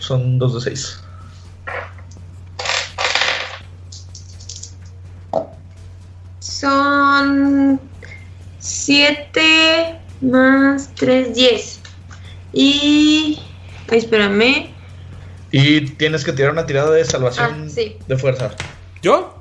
Son 0.00 0.38
2 0.38 0.54
de 0.56 0.60
6. 0.70 0.98
Son 6.40 7.80
7 8.58 9.98
más 10.20 10.90
3, 10.94 11.34
10. 11.34 11.80
Y... 12.52 13.40
espérame. 13.90 14.70
Y 15.50 15.82
tienes 15.92 16.24
que 16.24 16.32
tirar 16.32 16.52
una 16.52 16.66
tirada 16.66 16.90
de 16.90 17.04
salvación 17.04 17.64
Ah, 17.66 17.70
sí. 17.72 17.96
de 18.06 18.16
fuerza. 18.18 18.50
¿Yo? 19.02 19.38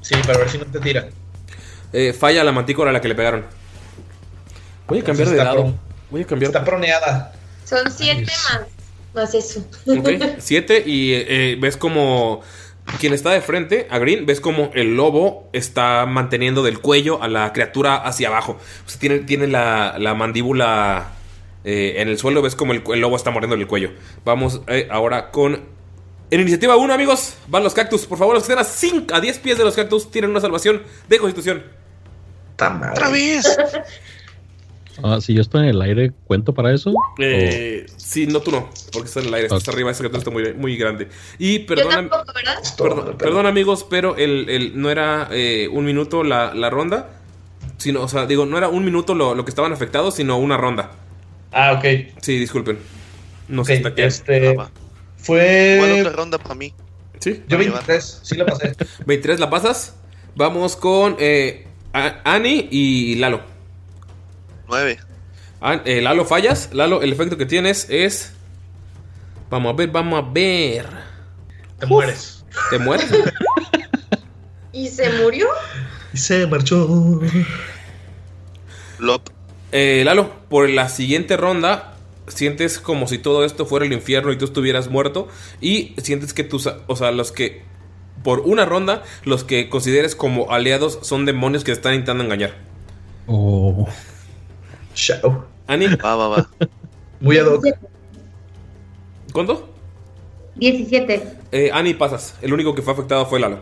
Sí, 0.00 0.14
para 0.26 0.38
ver 0.38 0.48
si 0.48 0.58
no 0.58 0.64
te 0.66 0.80
tira. 0.80 1.08
Eh, 1.92 2.12
falla 2.12 2.42
la 2.42 2.52
mantícora 2.52 2.90
a 2.90 2.92
la 2.92 3.00
que 3.00 3.08
le 3.08 3.14
pegaron. 3.14 3.44
Voy 4.92 5.00
a 5.00 5.04
cambiar 5.04 5.28
de 5.30 5.36
lado. 5.36 5.62
pro- 5.62 5.74
Voy 6.10 6.22
a 6.22 6.26
cambiar. 6.26 6.50
Está 6.50 6.64
proneada. 6.64 7.32
Son 7.64 7.90
7 7.90 8.22
más, 8.24 8.60
más 9.14 9.34
eso. 9.34 9.66
Ok, 9.86 10.08
7 10.38 10.82
y 10.86 11.12
eh, 11.14 11.56
ves 11.60 11.76
como 11.76 12.40
quien 12.98 13.12
está 13.14 13.30
de 13.30 13.40
frente, 13.40 13.86
a 13.90 13.98
Green, 13.98 14.26
ves 14.26 14.40
como 14.40 14.70
el 14.74 14.96
lobo 14.96 15.48
está 15.52 16.04
manteniendo 16.06 16.62
del 16.62 16.80
cuello 16.80 17.22
a 17.22 17.28
la 17.28 17.52
criatura 17.52 17.94
hacia 17.96 18.28
abajo. 18.28 18.58
O 18.86 18.88
sea, 18.90 18.98
tiene, 19.00 19.20
tiene 19.20 19.46
la, 19.46 19.96
la 19.98 20.14
mandíbula 20.14 21.12
eh, 21.64 21.94
en 21.98 22.08
el 22.08 22.18
suelo, 22.18 22.42
ves 22.42 22.56
como 22.56 22.72
el, 22.72 22.82
el 22.92 23.00
lobo 23.00 23.16
está 23.16 23.30
mordiendo 23.30 23.54
el 23.54 23.66
cuello. 23.66 23.92
Vamos 24.24 24.60
eh, 24.66 24.88
ahora 24.90 25.30
con... 25.30 25.70
En 26.32 26.40
iniciativa 26.40 26.76
1, 26.76 26.92
amigos, 26.94 27.34
van 27.46 27.62
los 27.62 27.74
cactus. 27.74 28.06
Por 28.06 28.16
favor, 28.18 28.34
los 28.34 28.44
que 28.46 28.52
estén 28.52 28.58
a, 28.58 28.68
5, 28.68 29.14
a 29.14 29.20
10 29.20 29.38
pies 29.38 29.58
de 29.58 29.64
los 29.64 29.76
cactus 29.76 30.10
tienen 30.10 30.30
una 30.30 30.40
salvación 30.40 30.82
de 31.08 31.18
constitución. 31.18 31.62
¡Otra 32.54 33.08
vez! 33.10 33.44
Ah, 35.02 35.20
si 35.20 35.32
yo 35.34 35.40
estoy 35.40 35.62
en 35.62 35.68
el 35.68 35.80
aire, 35.82 36.12
¿cuento 36.26 36.52
para 36.54 36.72
eso? 36.74 36.92
Eh, 37.18 37.86
Sí, 37.96 38.26
no, 38.26 38.40
tú 38.40 38.50
no, 38.50 38.68
porque 38.92 39.08
está 39.08 39.20
en 39.20 39.26
el 39.28 39.34
aire, 39.34 39.46
estás 39.46 39.66
arriba, 39.68 39.90
esa 39.90 40.00
criatura 40.00 40.18
está 40.18 40.30
muy, 40.30 40.52
muy 40.54 40.76
grande. 40.76 41.08
Y 41.38 41.60
perdona, 41.60 41.96
tampoco, 42.08 42.24
¿verdad? 42.34 42.54
perdón, 42.76 43.16
perdón, 43.18 43.46
amigos, 43.46 43.86
pero 43.88 44.16
el, 44.16 44.48
el- 44.50 44.80
no 44.80 44.90
era 44.90 45.28
eh, 45.30 45.68
un 45.72 45.84
minuto 45.84 46.22
la, 46.24 46.52
la 46.54 46.68
ronda, 46.68 47.10
sino, 47.78 48.02
o 48.02 48.08
sea, 48.08 48.26
digo, 48.26 48.44
no 48.46 48.58
era 48.58 48.68
un 48.68 48.84
minuto 48.84 49.14
lo, 49.14 49.34
lo 49.34 49.44
que 49.44 49.50
estaban 49.50 49.72
afectados, 49.72 50.14
sino 50.16 50.36
una 50.38 50.56
ronda. 50.56 50.90
Ah, 51.52 51.72
ok. 51.78 51.84
Sí, 52.20 52.38
disculpen. 52.38 52.78
No 53.48 53.62
Ok, 53.62 53.68
sé 53.68 53.76
hasta 53.76 53.94
qué. 53.94 54.04
este. 54.04 54.56
Fue. 55.16 55.74
Igual 55.76 56.00
otra 56.00 56.12
ronda 56.12 56.38
para 56.38 56.54
mí. 56.54 56.72
Sí. 57.20 57.42
Yo 57.48 57.56
23, 57.58 58.20
sí 58.24 58.36
la 58.36 58.44
pasé. 58.46 58.74
23 59.06 59.40
la 59.40 59.48
pasas. 59.50 59.96
Vamos 60.34 60.76
con 60.76 61.16
eh, 61.18 61.66
Ani 61.92 62.68
y 62.70 63.14
Lalo. 63.16 63.51
9. 64.72 64.98
An- 65.60 65.82
eh, 65.84 66.00
Lalo 66.00 66.24
fallas. 66.24 66.70
Lalo, 66.72 67.02
el 67.02 67.12
efecto 67.12 67.36
que 67.36 67.44
tienes 67.44 67.88
es. 67.90 68.32
Vamos 69.50 69.74
a 69.74 69.76
ver, 69.76 69.90
vamos 69.90 70.18
a 70.24 70.26
ver. 70.32 70.86
Te 71.78 71.84
mueres. 71.86 72.42
¿Te 72.70 72.78
mueres? 72.78 73.06
¿Y 74.72 74.88
se 74.88 75.10
murió? 75.22 75.46
Y 76.14 76.16
se 76.16 76.46
marchó. 76.46 77.20
Lop. 78.98 79.28
Eh, 79.72 80.02
Lalo, 80.06 80.32
por 80.48 80.70
la 80.70 80.88
siguiente 80.88 81.36
ronda, 81.36 81.94
sientes 82.28 82.78
como 82.78 83.06
si 83.06 83.18
todo 83.18 83.44
esto 83.44 83.66
fuera 83.66 83.84
el 83.84 83.92
infierno 83.92 84.32
y 84.32 84.38
tú 84.38 84.46
estuvieras 84.46 84.88
muerto. 84.88 85.28
Y 85.60 85.94
sientes 86.02 86.32
que 86.32 86.44
tus, 86.44 86.66
o 86.86 86.96
sea, 86.96 87.10
los 87.10 87.30
que, 87.30 87.62
por 88.24 88.40
una 88.40 88.64
ronda, 88.64 89.02
los 89.24 89.44
que 89.44 89.68
consideres 89.68 90.16
como 90.16 90.50
aliados 90.50 90.98
son 91.02 91.26
demonios 91.26 91.62
que 91.62 91.72
te 91.72 91.76
están 91.76 91.92
intentando 91.92 92.24
engañar. 92.24 92.54
Oh. 93.26 93.86
Chao. 94.94 95.44
Ani, 95.66 95.86
Va, 95.86 96.16
va, 96.16 96.28
va. 96.28 96.48
Muy 97.20 97.38
ad 97.38 97.46
hoc. 97.46 97.66
¿cuánto? 99.32 99.68
17. 100.56 101.22
Eh, 101.52 101.70
Ani, 101.72 101.94
pasas. 101.94 102.34
El 102.42 102.52
único 102.52 102.74
que 102.74 102.82
fue 102.82 102.92
afectado 102.92 103.24
fue 103.26 103.40
Lalo. 103.40 103.60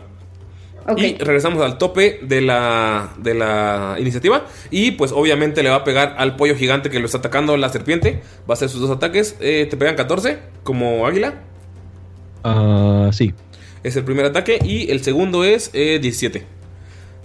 Ok. 0.87 0.99
Y 0.99 1.17
regresamos 1.19 1.61
al 1.61 1.77
tope 1.77 2.19
de 2.23 2.41
la, 2.41 3.13
de 3.17 3.33
la 3.35 3.95
iniciativa. 3.99 4.45
Y 4.71 4.91
pues 4.91 5.11
obviamente 5.11 5.63
le 5.63 5.69
va 5.69 5.77
a 5.77 5.83
pegar 5.83 6.15
al 6.17 6.35
pollo 6.35 6.55
gigante 6.55 6.89
que 6.89 6.99
lo 6.99 7.05
está 7.05 7.19
atacando 7.19 7.55
la 7.55 7.69
serpiente. 7.69 8.21
Va 8.49 8.49
a 8.49 8.53
hacer 8.53 8.67
sus 8.69 8.81
dos 8.81 8.89
ataques. 8.91 9.37
Eh, 9.39 9.67
te 9.69 9.77
pegan 9.77 9.95
14 9.95 10.39
como 10.63 11.05
águila. 11.05 11.35
Ah, 12.43 13.09
sí. 13.13 13.33
Es 13.83 13.95
el 13.95 14.03
primer 14.03 14.25
ataque. 14.25 14.59
Y 14.63 14.91
el 14.91 15.03
segundo 15.03 15.43
es 15.43 15.69
eh, 15.73 15.99
17. 16.01 16.45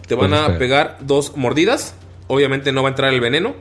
Te 0.07 0.15
van 0.15 0.29
Pues 0.31 0.41
a 0.41 0.43
espera. 0.43 0.59
pegar 0.59 0.99
dos 1.01 1.37
mordidas. 1.37 1.95
Obviamente 2.29 2.71
no 2.73 2.83
va 2.83 2.91
a 2.91 2.93
entrar 2.93 3.13
el 3.13 3.21
veneno. 3.21 3.55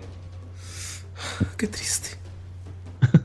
Qué 1.57 1.67
triste. 1.67 2.17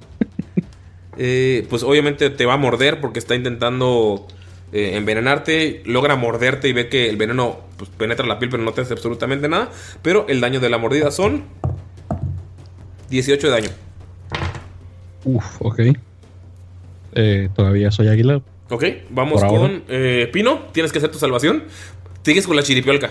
Eh, 1.22 1.66
pues 1.68 1.82
obviamente 1.82 2.30
te 2.30 2.46
va 2.46 2.54
a 2.54 2.56
morder 2.56 2.98
porque 3.02 3.18
está 3.18 3.34
intentando 3.34 4.26
eh, 4.72 4.96
envenenarte. 4.96 5.82
Logra 5.84 6.16
morderte 6.16 6.66
y 6.68 6.72
ve 6.72 6.88
que 6.88 7.10
el 7.10 7.18
veneno 7.18 7.60
pues, 7.76 7.90
penetra 7.90 8.24
la 8.26 8.38
piel, 8.38 8.50
pero 8.50 8.62
no 8.62 8.72
te 8.72 8.80
hace 8.80 8.94
absolutamente 8.94 9.46
nada. 9.46 9.70
Pero 10.00 10.24
el 10.28 10.40
daño 10.40 10.60
de 10.60 10.70
la 10.70 10.78
mordida 10.78 11.10
son 11.10 11.44
18 13.10 13.48
de 13.48 13.52
daño. 13.52 13.68
Uf, 15.24 15.44
ok. 15.60 15.80
Eh, 17.14 17.50
todavía 17.54 17.90
soy 17.90 18.08
águila. 18.08 18.40
Ok, 18.70 18.84
vamos 19.10 19.40
Por 19.40 19.50
con 19.50 19.82
eh, 19.88 20.30
Pino. 20.32 20.66
Tienes 20.72 20.92
que 20.92 20.98
hacer 20.98 21.10
tu 21.10 21.18
salvación. 21.18 21.64
Sigues 22.22 22.46
con 22.46 22.56
la 22.56 22.62
chiripiolca. 22.62 23.10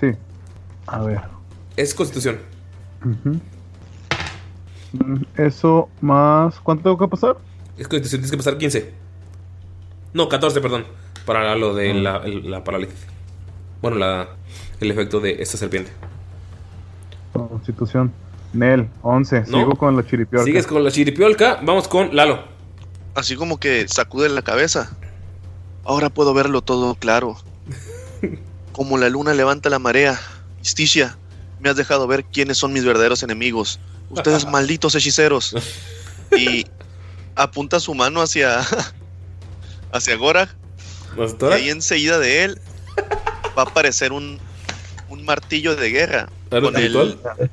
Sí. 0.00 0.12
A 0.86 1.02
ver. 1.02 1.20
Es 1.76 1.94
constitución. 1.94 2.38
Mm, 3.02 3.36
Eso 5.36 5.88
más. 6.00 6.58
¿Cuánto 6.60 6.84
tengo 6.84 6.98
que 6.98 7.08
pasar? 7.08 7.36
Es 7.76 7.88
constitución, 7.88 8.20
tienes 8.20 8.30
que 8.30 8.36
pasar 8.36 8.58
15. 8.58 8.92
No, 10.14 10.28
14, 10.28 10.60
perdón. 10.60 10.84
Para 11.26 11.54
lo 11.56 11.74
de 11.74 11.92
la, 11.94 12.18
el- 12.18 12.50
la 12.50 12.62
parálisis. 12.64 12.96
Bueno, 13.82 13.98
la, 13.98 14.28
el 14.80 14.90
efecto 14.90 15.20
de 15.20 15.42
esta 15.42 15.56
serpiente. 15.58 15.90
Constitución. 17.32 18.12
Nel, 18.52 18.88
11. 19.02 19.40
No. 19.48 19.58
Sigo 19.58 19.74
con 19.76 19.96
la 19.96 20.06
chiripiorca. 20.06 20.44
Sigues 20.44 20.66
con 20.66 20.82
la 20.82 20.90
chiripiolca. 20.90 21.60
Vamos 21.62 21.88
con 21.88 22.14
Lalo. 22.16 22.40
Así 23.14 23.36
como 23.36 23.58
que 23.58 23.86
sacude 23.88 24.28
la 24.28 24.42
cabeza. 24.42 24.96
Ahora 25.84 26.08
puedo 26.10 26.32
verlo 26.34 26.62
todo 26.62 26.94
claro. 26.94 27.36
Como 28.72 28.98
la 28.98 29.08
luna 29.08 29.32
levanta 29.34 29.70
la 29.70 29.78
marea. 29.78 30.18
Justicia, 30.58 31.16
me 31.60 31.70
has 31.70 31.76
dejado 31.76 32.06
ver 32.06 32.24
quiénes 32.24 32.58
son 32.58 32.72
mis 32.72 32.84
verdaderos 32.84 33.22
enemigos. 33.22 33.80
Ustedes 34.10 34.46
malditos 34.50 34.94
hechiceros. 34.94 35.54
Y 36.36 36.66
apunta 37.34 37.80
su 37.80 37.94
mano 37.94 38.20
hacia 38.22 38.60
hacia 39.92 40.16
Gorag. 40.16 40.48
Y 41.16 41.52
ahí 41.52 41.70
enseguida 41.70 42.18
de 42.18 42.44
él 42.44 42.60
va 43.56 43.62
a 43.62 43.66
aparecer 43.66 44.12
un, 44.12 44.38
un 45.08 45.24
martillo 45.24 45.76
de 45.76 45.90
guerra. 45.90 46.28
¿Arma 46.50 46.68
con 46.68 46.76
el, 46.76 46.94
espiritual? 46.96 47.50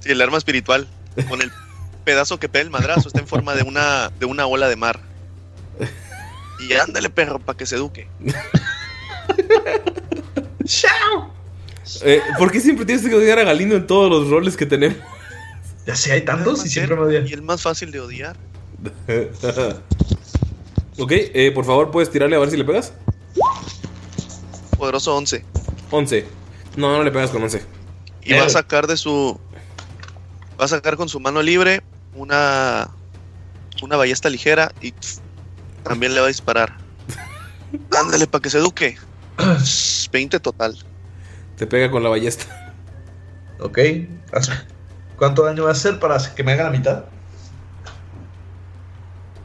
sí, 0.00 0.10
el 0.10 0.22
arma 0.22 0.38
espiritual. 0.38 0.88
Con 1.28 1.42
el 1.42 1.52
pedazo 2.04 2.38
que 2.38 2.48
pega 2.48 2.62
el 2.62 2.70
madrazo. 2.70 3.08
Está 3.08 3.20
en 3.20 3.28
forma 3.28 3.54
de 3.54 3.62
una, 3.62 4.10
de 4.18 4.26
una 4.26 4.46
ola 4.46 4.68
de 4.68 4.76
mar. 4.76 5.00
Y 6.68 6.72
ándale, 6.74 7.10
perro, 7.10 7.38
para 7.38 7.56
que 7.56 7.66
se 7.66 7.76
eduque. 7.76 8.08
¡Chao! 10.64 11.32
Eh, 12.04 12.22
¿Por 12.38 12.52
qué 12.52 12.60
siempre 12.60 12.86
tienes 12.86 13.04
que 13.04 13.14
odiar 13.14 13.40
a 13.40 13.44
Galindo 13.44 13.74
en 13.74 13.86
todos 13.86 14.08
los 14.08 14.30
roles 14.30 14.56
que 14.56 14.64
tenemos? 14.64 14.98
Ya 15.86 15.96
sé, 15.96 16.12
hay 16.12 16.22
tantos 16.24 16.64
y 16.64 16.68
siempre 16.68 16.96
me 16.96 17.02
odian. 17.02 17.26
Y 17.26 17.32
el 17.32 17.42
más 17.42 17.62
fácil 17.62 17.90
de 17.90 18.00
odiar. 18.00 18.36
Ok, 20.98 21.10
eh, 21.12 21.50
por 21.54 21.64
favor, 21.64 21.90
puedes 21.90 22.10
tirarle 22.10 22.36
a 22.36 22.38
ver 22.38 22.50
si 22.50 22.56
le 22.58 22.64
pegas. 22.64 22.92
Poderoso 24.76 25.16
11. 25.16 25.42
11. 25.90 26.26
No, 26.76 26.96
no 26.98 27.02
le 27.02 27.10
pegas 27.10 27.30
con 27.30 27.42
11. 27.42 27.62
Y 28.22 28.34
va 28.34 28.44
a 28.44 28.48
sacar 28.50 28.86
de 28.86 28.96
su. 28.98 29.40
Va 30.60 30.66
a 30.66 30.68
sacar 30.68 30.96
con 30.96 31.08
su 31.08 31.18
mano 31.18 31.40
libre 31.42 31.82
una. 32.14 32.90
Una 33.80 33.96
ballesta 33.96 34.28
ligera 34.28 34.70
y 34.82 34.92
también 35.82 36.14
le 36.14 36.20
va 36.20 36.26
a 36.26 36.28
disparar. 36.28 36.76
Ándale, 37.98 38.26
para 38.26 38.42
que 38.42 38.50
se 38.50 38.58
eduque. 38.58 38.96
20 40.12 40.40
total. 40.40 40.76
Te 41.56 41.66
pega 41.66 41.90
con 41.90 42.02
la 42.02 42.10
ballesta. 42.10 42.74
Ok. 43.60 43.78
haz- 44.30 44.66
¿Cuánto 45.16 45.44
daño 45.44 45.64
va 45.64 45.70
a 45.70 45.72
hacer 45.72 45.98
para 45.98 46.18
que 46.34 46.42
me 46.42 46.52
haga 46.52 46.64
la 46.64 46.70
mitad? 46.70 47.04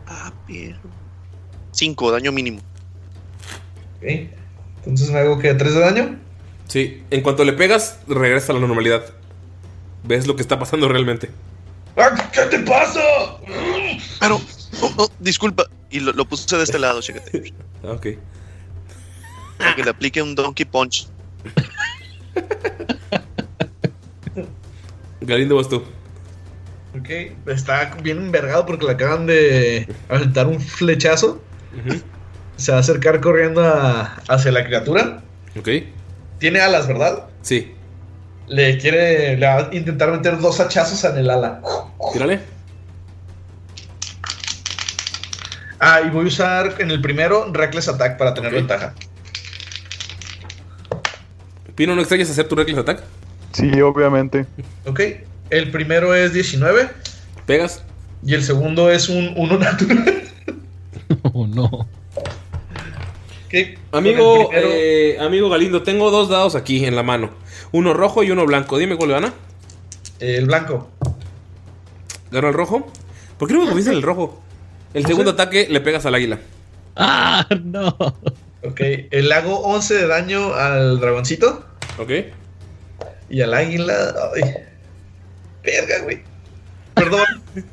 Ah, 0.08 0.32
pero. 0.48 0.78
5, 1.72 2.12
daño 2.12 2.32
mínimo. 2.32 2.60
Ok. 3.98 4.04
Entonces 4.80 5.12
me 5.12 5.20
hago 5.20 5.38
que 5.38 5.54
3 5.54 5.74
de 5.74 5.80
daño. 5.80 6.20
Sí, 6.68 7.04
en 7.12 7.22
cuanto 7.22 7.44
le 7.44 7.54
pegas, 7.54 8.00
regresa 8.08 8.52
a 8.52 8.56
la 8.56 8.62
normalidad. 8.62 9.04
Ves 10.04 10.28
lo 10.28 10.36
que 10.36 10.42
está 10.42 10.58
pasando 10.60 10.88
realmente. 10.88 11.30
¡Ah, 11.98 12.30
¿Qué 12.32 12.42
te 12.44 12.60
pasa? 12.60 13.00
Pero. 14.20 14.40
oh, 14.82 14.94
oh, 14.98 15.10
disculpa. 15.20 15.66
Y 15.90 16.00
lo, 16.00 16.14
lo 16.14 16.26
puse 16.26 16.56
de 16.56 16.64
este 16.64 16.80
lado, 16.80 17.02
chécate. 17.02 17.54
Ah, 17.84 17.92
Ok. 17.92 18.08
Para 19.58 19.76
que 19.76 19.84
le 19.84 19.90
aplique 19.90 20.22
un 20.22 20.36
Donkey 20.36 20.66
Punch. 20.66 21.08
Galindo, 25.22 25.56
vas 25.56 25.70
tú. 25.70 25.84
Ok. 26.98 27.10
Está 27.48 27.96
bien 28.02 28.18
envergado 28.18 28.66
porque 28.66 28.86
le 28.86 28.92
acaban 28.94 29.26
de 29.28 29.88
aventar 30.10 30.48
un 30.48 30.60
flechazo. 30.60 31.42
Se 32.56 32.72
va 32.72 32.78
a 32.78 32.82
acercar 32.82 33.20
corriendo 33.22 33.64
a- 33.64 34.16
hacia 34.28 34.52
la 34.52 34.66
criatura. 34.66 35.22
Ok. 35.60 35.70
Tiene 36.40 36.60
alas, 36.60 36.88
¿verdad? 36.88 37.26
Sí. 37.42 37.74
Le 38.48 38.78
quiere. 38.78 39.38
Le 39.38 39.46
va 39.46 39.58
a 39.58 39.76
intentar 39.76 40.12
meter 40.12 40.40
dos 40.40 40.60
hachazos 40.60 41.04
en 41.04 41.18
el 41.18 41.30
ala. 41.30 41.62
Tírale. 42.14 42.40
Ah, 45.80 46.02
y 46.06 46.10
voy 46.10 46.26
a 46.26 46.28
usar 46.28 46.76
en 46.80 46.90
el 46.90 47.02
primero 47.02 47.52
Reckless 47.54 47.88
Attack 47.88 48.18
para 48.18 48.34
tener 48.34 48.52
ventaja. 48.54 48.94
Pino, 51.76 51.94
¿no 51.94 52.02
extrañas 52.02 52.30
hacer 52.32 52.48
tu 52.48 52.56
Reckless 52.56 52.80
Attack? 52.80 53.04
Sí, 53.54 53.82
obviamente. 53.82 54.46
Ok. 54.86 55.02
El 55.50 55.72
primero 55.72 56.14
es 56.14 56.34
19. 56.34 56.90
¿Pegas? 57.46 57.84
Y 58.24 58.34
el 58.34 58.44
segundo 58.44 58.92
es 58.92 59.10
un 59.10 59.34
1 59.36 59.58
natural. 59.60 60.24
Oh, 61.34 61.48
no. 61.48 61.66
Ok. 61.66 63.54
Amigo, 63.94 64.50
primero- 64.50 64.70
eh, 64.72 65.18
amigo 65.22 65.50
Galindo, 65.50 65.84
tengo 65.84 66.12
dos 66.12 66.28
dados 66.30 66.56
aquí 66.56 66.84
en 66.86 66.96
la 66.96 67.04
mano. 67.04 67.32
Uno 67.72 67.94
rojo 67.94 68.24
y 68.24 68.32
uno 68.32 68.46
blanco. 68.46 68.78
Dime 68.78 68.98
cuál 68.98 69.12
gana. 69.12 69.34
El 70.20 70.48
blanco. 70.48 70.90
¿Ganó 72.32 72.50
el 72.50 72.54
rojo? 72.54 72.92
¿Por 73.38 73.48
qué 73.48 73.54
no 73.54 73.66
me 73.74 73.80
en 73.82 73.88
el 73.88 74.02
rojo? 74.02 74.42
El 74.94 75.06
segundo 75.06 75.32
ataque 75.32 75.68
le 75.70 75.80
pegas 75.80 76.06
al 76.06 76.16
águila. 76.16 76.40
¡Ah, 76.96 77.48
no! 77.64 77.96
Ok. 78.64 78.82
Le 79.12 79.34
hago 79.34 79.60
11 79.60 79.94
de 79.94 80.08
daño 80.08 80.54
al 80.56 81.00
dragoncito. 81.00 81.64
Ok. 82.00 82.12
Y 83.30 83.42
al 83.42 83.54
águila. 83.54 83.94
Ay. 84.36 84.54
Verga, 85.64 86.00
güey. 86.04 86.22
Perdón. 86.94 87.26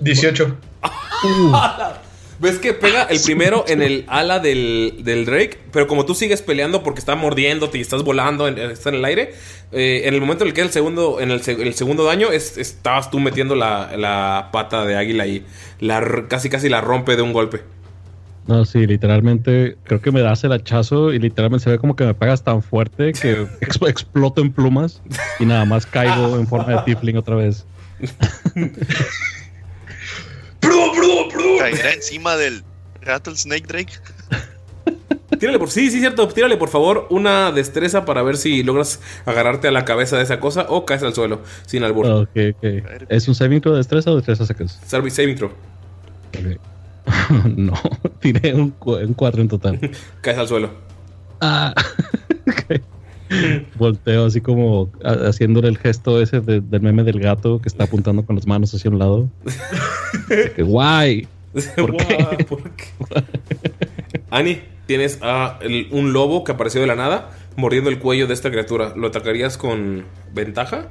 18. 0.00 0.56
¿Ves 2.38 2.58
que 2.58 2.72
pega 2.72 3.02
el 3.02 3.20
primero 3.20 3.66
en 3.68 3.82
el 3.82 4.06
ala 4.08 4.38
del, 4.38 5.00
del 5.04 5.26
Drake? 5.26 5.58
Pero 5.72 5.86
como 5.86 6.06
tú 6.06 6.14
sigues 6.14 6.40
peleando 6.40 6.82
porque 6.82 6.98
está 7.00 7.14
mordiéndote 7.14 7.76
y 7.76 7.82
estás 7.82 8.02
volando, 8.02 8.48
en- 8.48 8.56
está 8.58 8.88
en 8.88 8.94
el 8.94 9.04
aire, 9.04 9.34
eh, 9.72 10.02
en 10.06 10.14
el 10.14 10.20
momento 10.22 10.44
en 10.44 10.48
el 10.48 10.54
que 10.54 10.62
el 10.62 10.70
segundo, 10.70 11.20
en 11.20 11.30
el, 11.32 11.42
se- 11.42 11.52
el 11.60 11.74
segundo 11.74 12.04
daño, 12.06 12.32
es- 12.32 12.56
estabas 12.56 13.10
tú 13.10 13.20
metiendo 13.20 13.54
la, 13.56 13.94
la 13.94 14.48
pata 14.52 14.86
de 14.86 14.96
águila 14.96 15.26
y 15.26 15.44
la, 15.80 15.98
r- 15.98 16.28
casi 16.28 16.48
casi 16.48 16.70
la 16.70 16.80
rompe 16.80 17.14
de 17.16 17.20
un 17.20 17.34
golpe. 17.34 17.60
No, 18.46 18.64
sí, 18.64 18.86
literalmente 18.86 19.76
creo 19.84 20.00
que 20.00 20.10
me 20.10 20.22
das 20.22 20.42
el 20.44 20.52
hachazo 20.52 21.12
y 21.12 21.18
literalmente 21.18 21.64
se 21.64 21.70
ve 21.70 21.78
como 21.78 21.94
que 21.94 22.04
me 22.04 22.14
pegas 22.14 22.42
tan 22.42 22.62
fuerte 22.62 23.12
que 23.12 23.46
ex- 23.60 23.80
exploto 23.86 24.40
en 24.40 24.52
plumas 24.52 25.02
y 25.38 25.46
nada 25.46 25.64
más 25.64 25.86
caigo 25.86 26.36
en 26.38 26.46
forma 26.48 26.72
de 26.76 26.82
tiefling 26.82 27.16
otra 27.16 27.36
vez. 27.36 27.64
Caerá 31.58 31.92
encima 31.94 32.36
del 32.36 32.62
Rattlesnake 33.02 33.66
Drake. 33.66 33.92
Tírale 35.38 35.58
por 35.58 35.70
sí, 35.70 35.90
sí, 35.90 36.00
cierto. 36.00 36.26
Tírale 36.28 36.56
por 36.56 36.68
favor 36.68 37.06
una 37.10 37.50
destreza 37.52 38.04
para 38.04 38.22
ver 38.22 38.36
si 38.36 38.62
logras 38.62 39.00
agarrarte 39.24 39.68
a 39.68 39.70
la 39.70 39.84
cabeza 39.84 40.16
de 40.16 40.22
esa 40.24 40.38
cosa 40.40 40.66
o 40.68 40.84
caes 40.84 41.02
al 41.02 41.14
suelo 41.14 41.40
sin 41.66 41.82
albur. 41.84 42.06
Ok, 42.06 42.30
ok. 42.56 42.64
¿Es 43.08 43.26
un 43.28 43.34
saving 43.34 43.60
throw 43.60 43.72
de 43.74 43.78
destreza 43.78 44.10
o 44.10 44.14
de 44.14 44.18
destreza 44.20 44.44
secas? 44.44 44.78
Salve 44.86 45.10
saving 45.10 45.36
throw. 45.36 45.50
no, 47.56 47.74
tiré 48.20 48.54
un, 48.54 48.74
un 48.84 49.14
4 49.14 49.42
en 49.42 49.48
total. 49.48 49.78
Caes 50.20 50.38
al 50.38 50.48
suelo. 50.48 50.70
Ah. 51.40 51.74
Volteo 53.78 54.26
así 54.26 54.40
como 54.40 54.90
ha- 55.04 55.28
haciéndole 55.28 55.68
el 55.68 55.78
gesto 55.78 56.20
ese 56.20 56.40
de- 56.40 56.60
del 56.60 56.80
meme 56.82 57.04
del 57.04 57.20
gato 57.20 57.60
que 57.60 57.68
está 57.68 57.84
apuntando 57.84 58.24
con 58.24 58.34
las 58.36 58.46
manos 58.46 58.74
hacia 58.74 58.90
un 58.90 58.98
lado. 58.98 59.28
Que, 60.56 60.62
guay. 60.62 61.28
¿Por 61.76 61.96
qué? 61.96 62.44
¿por 62.48 62.62
qué? 62.72 62.84
Ani, 64.30 64.60
tienes 64.86 65.18
a 65.22 65.58
el- 65.62 65.88
un 65.92 66.12
lobo 66.12 66.42
que 66.44 66.52
apareció 66.52 66.80
de 66.80 66.86
la 66.88 66.96
nada 66.96 67.30
mordiendo 67.56 67.88
el 67.90 67.98
cuello 68.00 68.26
de 68.26 68.34
esta 68.34 68.50
criatura. 68.50 68.94
¿Lo 68.96 69.08
atacarías 69.08 69.56
con 69.56 70.04
ventaja? 70.34 70.88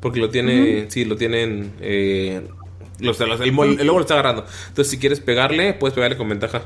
Porque 0.00 0.20
lo 0.20 0.30
tiene. 0.30 0.86
Sí, 0.90 1.04
lo 1.04 1.16
tienen. 1.16 1.72
eh, 1.80 2.42
los- 3.00 3.18
los- 3.20 3.40
el, 3.40 3.48
el 3.48 3.86
lobo 3.86 3.98
lo 3.98 4.00
está 4.02 4.14
agarrando. 4.14 4.44
Entonces, 4.68 4.90
si 4.90 4.98
quieres 4.98 5.20
pegarle, 5.20 5.74
puedes 5.74 5.94
pegarle 5.94 6.16
con 6.16 6.28
ventaja. 6.28 6.62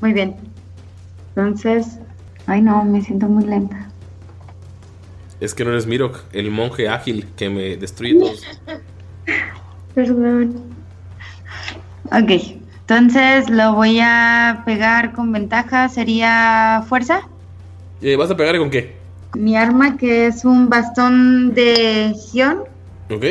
Muy 0.00 0.12
bien. 0.12 0.36
Entonces, 1.34 1.98
ay 2.46 2.62
no, 2.62 2.84
me 2.84 3.02
siento 3.02 3.26
muy 3.26 3.44
lenta. 3.44 3.88
Es 5.40 5.54
que 5.54 5.64
no 5.64 5.70
eres 5.70 5.86
Mirok, 5.86 6.18
el 6.32 6.50
monje 6.50 6.88
ágil 6.88 7.26
que 7.36 7.48
me 7.48 7.76
destruye 7.76 8.18
todos. 8.18 8.42
Perdón. 9.94 10.62
Ok, 12.06 12.30
entonces 12.80 13.50
lo 13.50 13.74
voy 13.74 14.00
a 14.00 14.62
pegar 14.64 15.12
con 15.12 15.30
ventaja. 15.32 15.88
¿Sería 15.88 16.82
fuerza? 16.88 17.22
Eh, 18.00 18.16
¿Vas 18.16 18.30
a 18.30 18.36
pegarle 18.36 18.58
con 18.60 18.70
qué? 18.70 18.96
Mi 19.36 19.56
arma 19.56 19.96
que 19.96 20.26
es 20.26 20.44
un 20.44 20.68
bastón 20.68 21.52
de 21.54 22.14
Gion. 22.32 22.64
¿Ok? 23.10 23.24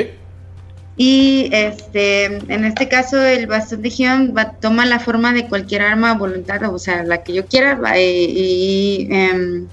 Y 0.99 1.49
este, 1.53 2.25
en 2.25 2.65
este 2.65 2.89
caso 2.89 3.21
el 3.21 3.45
bastón 3.45 3.83
de 3.83 3.91
Gion 3.91 4.33
va, 4.35 4.53
toma 4.53 4.83
la 4.87 4.99
forma 4.99 5.31
de 5.31 5.47
cualquier 5.47 5.83
arma 5.83 6.15
voluntad, 6.15 6.73
o 6.73 6.79
sea, 6.79 7.03
la 7.03 7.21
que 7.23 7.33
yo 7.33 7.45
quiera. 7.45 7.75
va, 7.75 7.95
eh, 7.97 8.23
y 8.27 9.07
em, 9.11 9.67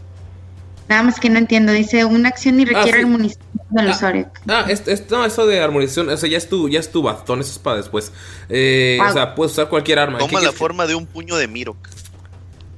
nada 0.86 1.02
más 1.02 1.18
que 1.18 1.30
no 1.30 1.38
entiendo, 1.38 1.72
dice 1.72 2.04
una 2.04 2.28
acción 2.28 2.60
y 2.60 2.66
requiere 2.66 2.98
sí. 2.98 3.04
armonización 3.04 3.46
del 3.70 3.88
usuario. 3.88 4.28
Ah, 4.46 4.66
es, 4.68 4.86
es- 4.86 5.10
no, 5.10 5.24
eso 5.24 5.46
de 5.46 5.60
armonización, 5.62 6.10
eso 6.10 6.26
ya 6.26 6.36
es 6.36 6.46
tu, 6.46 6.68
ya 6.68 6.78
es 6.80 6.92
tu 6.92 7.00
bastón, 7.02 7.40
eso 7.40 7.52
es 7.52 7.58
para 7.58 7.78
después. 7.78 8.12
Eh, 8.50 8.98
Ah. 9.00 9.08
O 9.08 9.12
sea, 9.14 9.34
puedes 9.34 9.52
usar 9.52 9.70
cualquier 9.70 9.98
arma. 10.00 10.18
¿Qué 10.18 10.26
Toma 10.26 10.42
la 10.42 10.52
forma 10.52 10.86
de 10.86 10.94
un 10.94 11.06
puño 11.06 11.36
de 11.36 11.48
Mirok. 11.48 11.88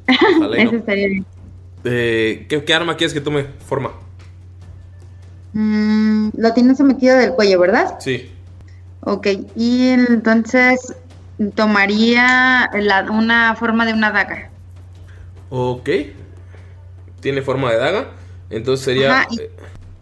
Y 0.08 0.38
no. 0.40 0.54
Eso 0.54 0.76
estaría 0.76 1.08
bien. 1.08 1.26
Eh, 1.82 2.46
¿qué, 2.48 2.62
qué 2.64 2.74
arma 2.74 2.96
quieres 2.96 3.12
que 3.12 3.20
tome 3.20 3.46
forma? 3.66 3.90
Mm, 5.52 6.28
lo 6.36 6.52
tienes 6.54 6.78
sometido 6.78 7.16
del 7.16 7.32
cuello, 7.32 7.58
¿verdad? 7.58 7.96
Sí. 7.98 8.30
Ok, 9.08 9.28
y 9.54 9.88
entonces 9.90 10.92
tomaría 11.54 12.68
la- 12.74 13.06
una 13.08 13.54
forma 13.54 13.86
de 13.86 13.92
una 13.92 14.10
daga. 14.10 14.50
Ok. 15.48 15.88
Tiene 17.20 17.40
forma 17.40 17.70
de 17.70 17.78
daga. 17.78 18.10
Entonces 18.50 18.84
sería. 18.84 19.20
Ajá, 19.20 19.28
eh, 19.38 19.48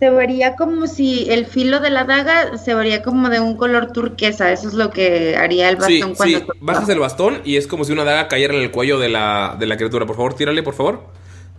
Se 0.00 0.08
vería 0.08 0.56
como 0.56 0.86
si 0.86 1.30
el 1.30 1.44
filo 1.44 1.80
de 1.80 1.90
la 1.90 2.04
daga 2.04 2.56
se 2.56 2.74
vería 2.74 3.02
como 3.02 3.28
de 3.28 3.40
un 3.40 3.58
color 3.58 3.92
turquesa. 3.92 4.50
Eso 4.52 4.68
es 4.68 4.74
lo 4.74 4.90
que 4.90 5.36
haría 5.36 5.68
el 5.68 5.76
sí, 5.82 6.00
bastón 6.00 6.14
cuando 6.14 6.38
sí. 6.38 6.44
Bajas 6.60 6.88
el 6.88 6.98
bastón 6.98 7.42
y 7.44 7.56
es 7.56 7.66
como 7.66 7.84
si 7.84 7.92
una 7.92 8.04
daga 8.04 8.26
cayera 8.28 8.54
en 8.54 8.62
el 8.62 8.70
cuello 8.70 8.98
de 8.98 9.10
la, 9.10 9.54
de 9.58 9.66
la 9.66 9.76
criatura. 9.76 10.06
Por 10.06 10.16
favor, 10.16 10.32
tírale, 10.34 10.62
por 10.62 10.74
favor. 10.74 11.04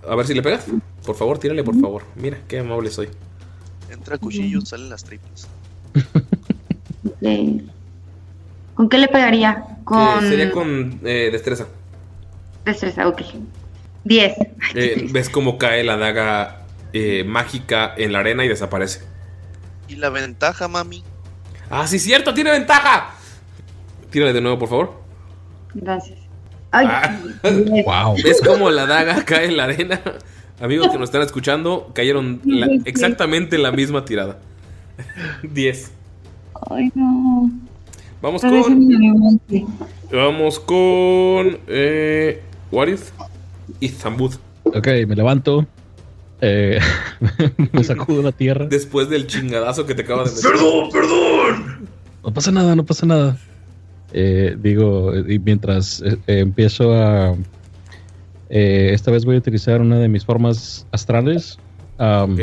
A 0.10 0.16
ver 0.16 0.26
si 0.26 0.34
le 0.34 0.42
pegas. 0.42 0.66
Por 1.06 1.16
favor, 1.16 1.38
tírale, 1.38 1.64
por 1.64 1.80
favor. 1.80 2.04
Mira, 2.16 2.40
qué 2.48 2.58
amable 2.60 2.90
soy. 2.90 3.10
Entra 3.92 4.18
cuchillo, 4.18 4.62
salen 4.62 4.90
las 4.90 5.04
tripas. 5.04 5.48
Ok. 7.26 7.62
¿Con 8.76 8.90
qué 8.90 8.98
le 8.98 9.08
pegaría? 9.08 9.64
Con 9.84 10.26
Eh, 10.26 10.30
sería 10.30 10.52
con 10.52 11.00
eh, 11.06 11.30
destreza. 11.32 11.68
destreza, 12.66 13.08
ok. 13.08 13.22
10. 14.04 14.34
Eh, 14.76 15.08
ves 15.12 15.30
cómo 15.30 15.58
cae 15.58 15.84
la 15.84 15.98
daga 15.98 16.64
eh, 16.94 17.24
mágica 17.24 17.94
en 17.98 18.12
la 18.14 18.20
arena 18.20 18.46
y 18.46 18.48
desaparece. 18.48 19.02
Y 19.88 19.96
la 19.96 20.10
ventaja, 20.10 20.68
mami. 20.68 21.04
Ah, 21.70 21.88
sí, 21.88 22.00
cierto, 22.00 22.34
tiene 22.34 22.52
ventaja. 22.52 23.12
Tírale 24.12 24.34
de 24.34 24.42
nuevo, 24.42 24.60
por 24.60 24.70
favor. 24.70 25.02
Entonces. 25.74 26.18
Ay, 26.72 26.88
Wow. 27.86 28.16
¿Ves 28.24 28.42
cómo 28.46 28.70
la 28.70 28.86
daga 28.86 29.24
cae 29.26 29.46
en 29.46 29.58
la 29.58 29.64
arena? 29.66 30.02
Amigos 30.60 30.90
que 30.90 30.98
nos 30.98 31.10
están 31.10 31.22
escuchando, 31.22 31.92
cayeron 31.94 32.42
la- 32.46 32.68
exactamente 32.86 33.58
la 33.58 33.72
misma 33.72 34.06
tirada. 34.06 34.40
10. 35.44 35.92
Ay, 36.70 36.92
no. 36.96 37.50
Vamos 38.22 38.42
Pero 38.42 38.62
con. 38.64 39.40
Vamos 40.12 40.60
con. 40.60 41.58
Eh, 41.68 42.42
Warith 42.72 43.02
y 43.80 43.90
Zambud. 43.90 44.34
Ok, 44.64 44.88
me 45.08 45.16
levanto. 45.16 45.66
eh, 46.42 46.80
me 47.72 47.84
sacudo 47.84 48.22
la 48.22 48.32
tierra. 48.32 48.66
Después 48.66 49.10
del 49.10 49.28
chingadazo 49.28 49.86
que 49.86 49.96
te 49.96 50.02
acaba 50.04 50.24
de 50.24 50.32
meter. 50.32 50.52
Perdón, 50.52 50.90
perdón. 50.92 51.88
No 52.24 52.34
pasa 52.34 52.52
nada, 52.52 52.76
no 52.76 52.84
pasa 52.86 53.06
nada. 53.06 53.38
Eh, 54.14 54.56
digo, 54.62 55.14
y 55.18 55.40
mientras 55.40 56.02
eh, 56.02 56.18
eh, 56.28 56.40
empiezo 56.40 56.94
a... 56.94 57.36
eh, 58.50 58.92
esta 58.94 59.12
vez 59.12 59.26
voy 59.26 59.36
a 59.36 59.40
utilizar 59.40 59.82
una 59.82 60.00
de 60.00 60.08
mis 60.08 60.26
formas 60.26 60.88
astrales. 60.92 61.58
Am, 61.98 62.38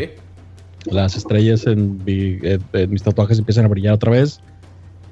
Las 0.90 1.16
estrellas 1.16 1.66
en, 1.66 2.02
mi- 2.04 2.38
en- 2.42 2.62
en 2.72 2.90
mis 2.90 3.02
tatuajes 3.02 3.38
empiezan 3.38 3.64
a 3.64 3.68
brillar 3.68 3.94
otra 3.94 4.10
vez. 4.12 4.40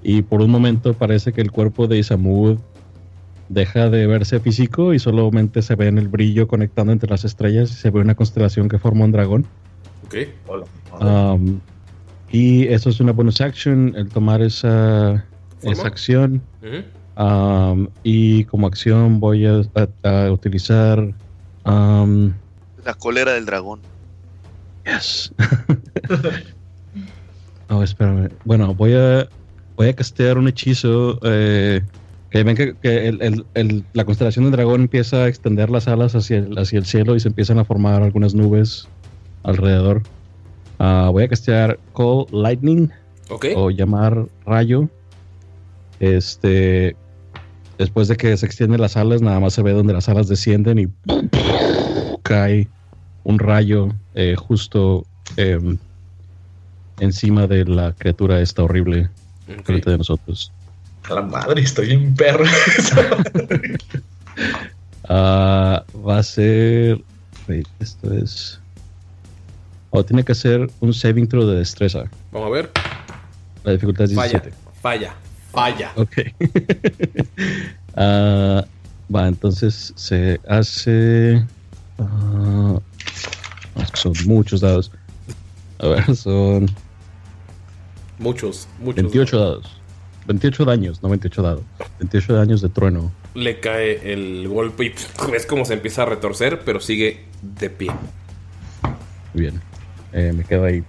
Y 0.03 0.23
por 0.23 0.41
un 0.41 0.51
momento 0.51 0.95
parece 0.95 1.33
que 1.33 1.41
el 1.41 1.51
cuerpo 1.53 1.87
de 1.87 1.99
Isamud 1.99 2.59
deja 3.49 3.91
de 3.91 4.07
verse 4.07 4.41
físico 4.41 4.95
y 4.95 4.99
solamente 4.99 5.61
se 5.63 5.75
ve 5.75 5.89
en 5.89 5.99
el 5.99 6.09
brillo 6.09 6.47
conectando 6.49 6.93
entre 6.93 7.11
las 7.11 7.25
estrellas 7.25 7.71
y 7.71 7.75
se 7.75 7.91
ve 7.91 8.01
una 8.01 8.15
constelación 8.15 8.69
que 8.69 8.79
forma 8.79 9.05
un 9.05 9.13
dragón. 9.13 9.47
Ok. 10.07 10.15
Um, 11.01 11.61
y 12.33 12.67
eso 12.69 12.91
es 12.91 13.01
una 13.01 13.13
bonus 13.13 13.41
action, 13.41 13.93
el 13.97 14.09
tomar 14.09 14.41
esa, 14.41 15.25
esa 15.63 15.87
acción. 15.87 16.41
Um, 17.17 17.89
y 18.03 18.45
como 18.45 18.67
acción 18.69 19.21
voy 19.21 19.45
a, 19.47 19.61
a- 20.03 20.27
a 20.27 20.33
utilizar... 20.33 20.99
um, 21.67 22.33
La 22.85 22.95
cólera 22.95 23.33
del 23.35 23.45
dragón. 23.47 23.81
Yes. 24.87 25.33
oh, 27.69 27.83
espérame. 27.83 28.31
Bueno, 28.45 28.75
voy 28.75 28.95
a 28.95 29.29
voy 29.77 29.89
a 29.89 29.93
castear 29.95 30.39
un 30.39 30.49
hechizo 30.49 31.19
eh, 31.23 31.81
que 32.31 32.43
ven 32.43 32.57
que, 32.57 32.75
que 32.83 33.09
el- 33.09 33.23
el- 33.23 33.47
el- 33.55 33.85
la 33.95 34.05
constelación 34.05 34.45
del 34.45 34.53
dragón 34.53 34.83
empieza 34.83 35.25
a 35.25 35.29
extender 35.29 35.71
las 35.71 35.89
alas 35.89 36.15
hacia 36.15 36.39
el, 36.39 36.59
hacia 36.59 36.79
el 36.79 36.85
cielo 36.87 37.17
y 37.17 37.21
se 37.21 37.29
empiezan 37.29 37.59
a 37.59 37.65
formar 37.65 38.03
algunas 38.03 38.35
nubes 38.35 38.89
alrededor. 39.43 40.03
Ah, 40.79 41.09
voy 41.13 41.25
a 41.25 41.29
castear 41.29 41.79
Call 41.95 42.27
Lightning 42.33 42.91
Ok. 43.31 43.47
o 43.57 43.71
llamar 43.71 44.27
rayo. 44.47 44.89
Este 45.99 46.97
después 47.79 48.09
de 48.09 48.17
que 48.17 48.37
se 48.37 48.45
extienden 48.47 48.81
las 48.81 48.97
alas, 48.97 49.23
nada 49.23 49.41
más 49.41 49.55
se 49.55 49.63
ve 49.63 49.73
donde 49.73 49.93
las 49.95 50.09
alas 50.09 50.29
descienden 50.29 50.79
y 50.79 50.87
cae 52.23 52.69
un 53.25 53.39
rayo 53.39 53.89
eh, 54.15 54.35
justo 54.37 55.05
em, 55.37 55.79
encima 56.99 57.47
de 57.47 57.65
la 57.65 57.93
criatura 57.93 58.41
esta 58.41 58.63
horrible 58.63 59.09
frente 59.65 59.91
de 59.91 59.99
nosotros. 59.99 60.53
A 61.09 61.15
la 61.15 61.23
madre, 61.23 61.63
estoy 61.63 61.93
en 61.93 62.15
perro. 62.15 62.45
Ah, 65.13 65.83
va 66.07 66.19
a 66.19 66.23
ser. 66.23 67.03
wait, 67.49 67.67
esto 67.81 68.15
es. 68.15 68.61
Oh, 69.91 70.05
tiene 70.05 70.23
que 70.23 70.31
hacer 70.33 70.71
un 70.79 70.95
saving 70.95 71.27
throw 71.27 71.45
de 71.47 71.57
destreza. 71.57 72.05
Vamos 72.31 72.47
a 72.47 72.51
ver. 72.53 72.71
La 73.65 73.73
dificultad 73.73 74.05
es 74.05 74.15
Falla. 74.15 74.39
17. 74.41 74.57
Falla. 74.81 75.15
Falla. 75.53 75.93
Ok. 75.97 76.17
Ah, 77.97 78.65
va, 79.13 79.27
entonces 79.27 79.93
se 79.97 80.41
hace. 80.49 81.45
ah, 81.99 82.79
son 83.95 84.13
muchos 84.27 84.61
dados. 84.61 84.91
A 85.79 85.87
ver, 85.89 86.17
son 86.17 86.71
Muchos, 88.19 88.69
muchos. 88.81 89.03
28 89.03 89.39
dados. 89.39 89.81
28 90.27 90.65
daños, 90.67 91.03
no 91.03 91.09
28 91.09 91.43
dados. 91.43 91.63
28 92.01 92.35
daños 92.35 92.61
de 92.61 92.69
trueno. 92.69 93.11
Le 93.35 93.61
cae 93.61 94.13
el 94.13 94.47
golpe 94.49 94.85
y 94.85 94.95
ves 95.33 95.47
cómo 95.47 95.65
se 95.65 95.75
empieza 95.75 96.03
a 96.03 96.07
retorcer, 96.07 96.61
pero 96.61 96.81
sigue 96.81 97.25
de 97.43 97.71
pie. 97.71 97.91
Muy 99.33 99.43
bien. 99.43 99.61
Eh, 100.13 100.33
me 100.35 100.45
quedo 100.45 100.65
ahí. 100.65 100.85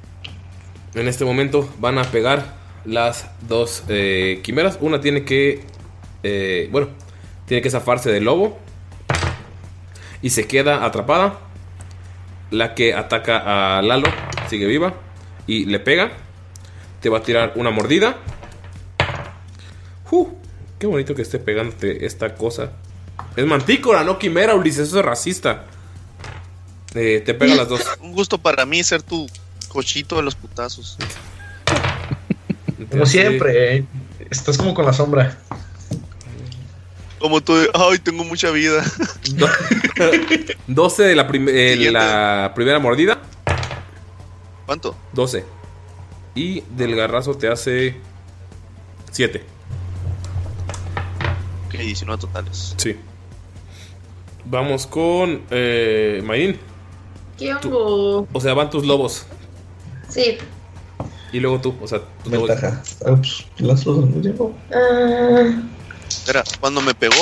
En 0.94 1.08
este 1.08 1.24
momento 1.24 1.70
van 1.80 1.98
a 2.00 2.04
pegar 2.04 2.56
las 2.84 3.30
dos 3.48 3.84
eh, 3.88 4.42
quimeras. 4.44 4.78
Una 4.82 5.00
tiene 5.00 5.24
que. 5.24 5.64
eh, 6.24 6.68
bueno, 6.72 6.90
tiene 7.46 7.62
que 7.62 7.70
zafarse 7.70 8.12
del 8.12 8.26
lobo. 8.26 8.60
Y 10.22 10.32
se 10.32 10.48
queda 10.48 10.86
atrapada. 10.86 11.40
La 12.52 12.76
que 12.76 12.94
ataca 12.94 13.78
a 13.78 13.82
Lalo 13.82 14.08
sigue 14.50 14.68
viva. 14.68 14.94
Y 15.48 15.66
le 15.66 15.80
pega. 15.80 16.12
Te 17.02 17.10
va 17.10 17.18
a 17.18 17.24
tirar 17.24 17.54
una 17.56 17.72
mordida. 17.72 18.18
¡Uh! 20.12 20.28
Qué 20.78 20.88
bonito 20.88 21.16
que 21.16 21.22
esté 21.24 21.40
pegándote 21.40 22.06
esta 22.06 22.36
cosa. 22.36 22.74
Es 23.36 23.46
mantícora, 23.46 24.04
no 24.04 24.20
quimera, 24.20 24.56
Ulises. 24.56 24.90
Eso 24.90 25.00
es 25.00 25.06
racista. 25.06 25.66
Eh, 26.94 27.22
te 27.26 27.34
pega 27.34 27.56
las 27.56 27.70
dos. 27.70 27.82
Un 28.02 28.12
gusto 28.12 28.38
para 28.38 28.66
mí 28.66 28.84
ser 28.84 29.02
tu 29.02 29.28
cochito 29.70 30.18
de 30.18 30.24
los 30.24 30.36
putazos. 30.36 30.98
Como 32.90 33.06
siempre, 33.06 33.78
eh, 33.78 33.86
estás 34.30 34.58
como 34.58 34.74
con 34.74 34.86
la 34.86 34.94
sombra. 34.94 35.38
Como 37.22 37.40
tú, 37.42 37.56
de, 37.56 37.70
ay, 37.74 38.00
tengo 38.00 38.24
mucha 38.24 38.50
vida. 38.50 38.84
12 40.68 41.04
de 41.04 41.16
la, 41.16 41.28
prim- 41.28 41.48
eh, 41.50 41.90
la 41.92 42.52
primera 42.56 42.80
mordida. 42.80 43.22
¿Cuánto? 44.66 44.96
12. 45.14 45.46
Y 46.36 46.62
del 46.76 46.96
garrazo 46.96 47.36
te 47.36 47.48
hace 47.48 47.96
7. 49.12 49.44
Ok, 51.68 51.74
19 51.76 52.20
totales. 52.22 52.74
Sí. 52.78 52.96
Vamos 54.46 54.88
con 54.88 55.44
eh, 55.52 56.22
Mayrin. 56.26 56.58
¿Qué 57.38 57.54
hongo? 57.54 58.28
O 58.34 58.42
sea, 58.42 58.54
van 58.54 58.70
tus 58.70 58.86
lobos. 58.86 59.26
Sí. 60.10 60.38
Y 61.32 61.40
luego 61.40 61.62
tú. 61.62 61.76
O 61.82 61.88
sea, 61.88 62.00
tus 62.24 62.34
lobos. 62.34 62.50
Ventaja. 62.50 62.82
Ah, 63.06 63.16
pues, 63.16 63.46
las 63.58 63.84
dos 63.84 64.00
al 64.00 64.06
mismo 64.08 64.22
tiempo. 64.22 64.56
Ah, 64.74 65.62
Espera, 66.22 66.44
cuando 66.60 66.82
me 66.82 66.94
pegó, 66.94 67.16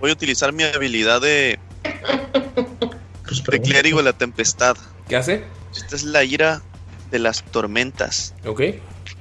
voy 0.00 0.10
a 0.10 0.12
utilizar 0.12 0.52
mi 0.52 0.64
habilidad 0.64 1.20
de, 1.20 1.58
Pues, 3.26 3.42
de 3.44 3.60
clérigo 3.62 3.98
de 3.98 4.04
la 4.04 4.12
tempestad. 4.12 4.76
¿Qué 5.08 5.16
hace? 5.16 5.44
Esta 5.74 5.96
es 5.96 6.02
la 6.04 6.22
ira 6.24 6.60
de 7.10 7.18
las 7.18 7.42
tormentas. 7.42 8.34
Ok. 8.46 8.60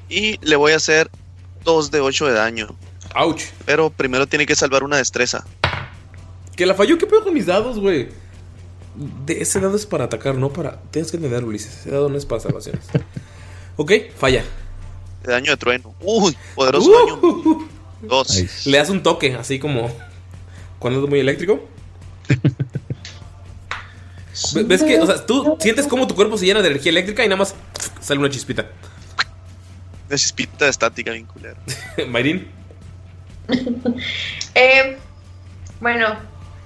Y 0.09 0.37
le 0.45 0.55
voy 0.57 0.73
a 0.73 0.75
hacer 0.75 1.09
2 1.63 1.89
de 1.91 2.01
8 2.01 2.25
de 2.27 2.33
daño. 2.33 2.75
Ouch. 3.15 3.43
Pero 3.65 3.89
primero 3.91 4.27
tiene 4.27 4.45
que 4.45 4.55
salvar 4.55 4.83
una 4.83 4.97
destreza. 4.97 5.45
Que 6.55 6.65
la 6.65 6.75
falló. 6.75 6.97
¿Qué 6.97 7.07
pedo 7.07 7.23
con 7.23 7.33
mis 7.33 7.45
dados, 7.45 7.79
güey? 7.79 8.09
De 9.25 9.41
ese 9.41 9.61
dado 9.61 9.77
es 9.77 9.85
para 9.85 10.03
atacar, 10.05 10.35
no 10.35 10.51
para. 10.51 10.81
Tienes 10.91 11.11
que 11.11 11.17
entender, 11.17 11.43
Ulises. 11.45 11.77
Ese 11.77 11.91
dado 11.91 12.09
no 12.09 12.17
es 12.17 12.25
para 12.25 12.41
salvaciones. 12.41 12.83
ok, 13.77 13.91
falla. 14.17 14.43
De 15.23 15.31
daño 15.31 15.51
de 15.51 15.57
trueno. 15.57 15.95
Uy, 16.01 16.35
poderoso 16.55 16.89
Uh. 16.89 16.93
daño. 16.93 17.69
Dos. 18.01 18.65
Le 18.65 18.77
das 18.77 18.89
un 18.89 19.03
toque, 19.03 19.35
así 19.35 19.59
como. 19.59 19.89
Cuando 20.79 21.03
es 21.03 21.09
muy 21.09 21.19
eléctrico. 21.19 21.67
Ve- 24.53 24.63
¿Ves 24.63 24.83
que, 24.83 24.99
o 24.99 25.05
sea, 25.05 25.25
tú 25.25 25.57
sientes 25.59 25.85
cómo 25.87 26.07
tu 26.07 26.15
cuerpo 26.15 26.37
se 26.37 26.45
llena 26.45 26.61
de 26.61 26.69
energía 26.69 26.91
eléctrica 26.91 27.23
y 27.25 27.27
nada 27.27 27.37
más 27.37 27.55
sale 27.99 28.19
una 28.19 28.29
chispita? 28.29 28.67
Una 30.07 30.17
chispita 30.17 30.67
estática, 30.69 31.11
bien 31.11 31.25
culero. 31.25 31.57
Mayrin, 32.07 32.47
eh, 34.55 34.97
bueno, 35.81 36.15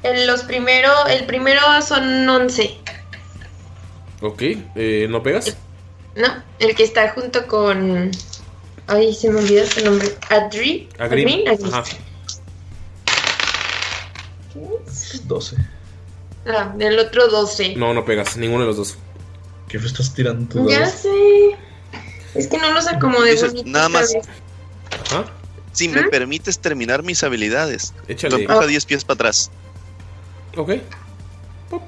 en 0.04 0.28
los 0.28 0.44
primero, 0.44 0.92
el 1.08 1.26
primero 1.26 1.62
son 1.82 2.28
11, 2.30 2.78
ok, 4.22 4.42
eh, 4.76 5.08
¿no 5.10 5.24
pegas? 5.24 5.56
¿no? 6.16 6.28
El 6.60 6.76
que 6.76 6.84
está 6.84 7.10
junto 7.14 7.48
con... 7.48 8.12
Ay, 8.88 9.14
se 9.14 9.30
me 9.30 9.40
olvidó 9.40 9.66
su 9.66 9.84
nombre. 9.84 10.10
Adri. 10.30 10.90
Agrin. 11.00 11.48
Adri. 11.48 11.70
Ajá. 11.72 11.84
12. 15.26 15.58
Ah, 16.46 16.74
del 16.76 17.00
otro 17.00 17.28
12. 17.28 17.76
No, 17.76 17.94
no 17.94 18.04
pegas, 18.06 18.38
ninguno 18.38 18.62
de 18.62 18.68
los 18.68 18.78
dos. 18.78 18.98
¿Qué 19.68 19.78
estás 19.78 20.14
tirando 20.14 20.48
tú? 20.54 20.70
Ya 20.70 20.86
sé. 20.88 21.58
Es 22.36 22.48
que 22.48 22.58
no 22.58 22.72
los 22.74 22.88
acomodé 22.88 23.36
bonito 23.36 23.64
nada 23.66 23.90
más. 23.90 24.14
Ajá. 25.06 25.26
Si 25.72 25.90
me 25.90 26.04
permites 26.04 26.60
terminar 26.60 27.02
mis 27.02 27.24
habilidades, 27.24 27.94
Échale. 28.08 28.36
lo 28.36 28.42
empuja 28.42 28.68
10 28.68 28.86
pies 28.86 29.04
para 29.06 29.16
atrás. 29.16 29.50
Ok. 30.56 30.74
Pop. 31.70 31.82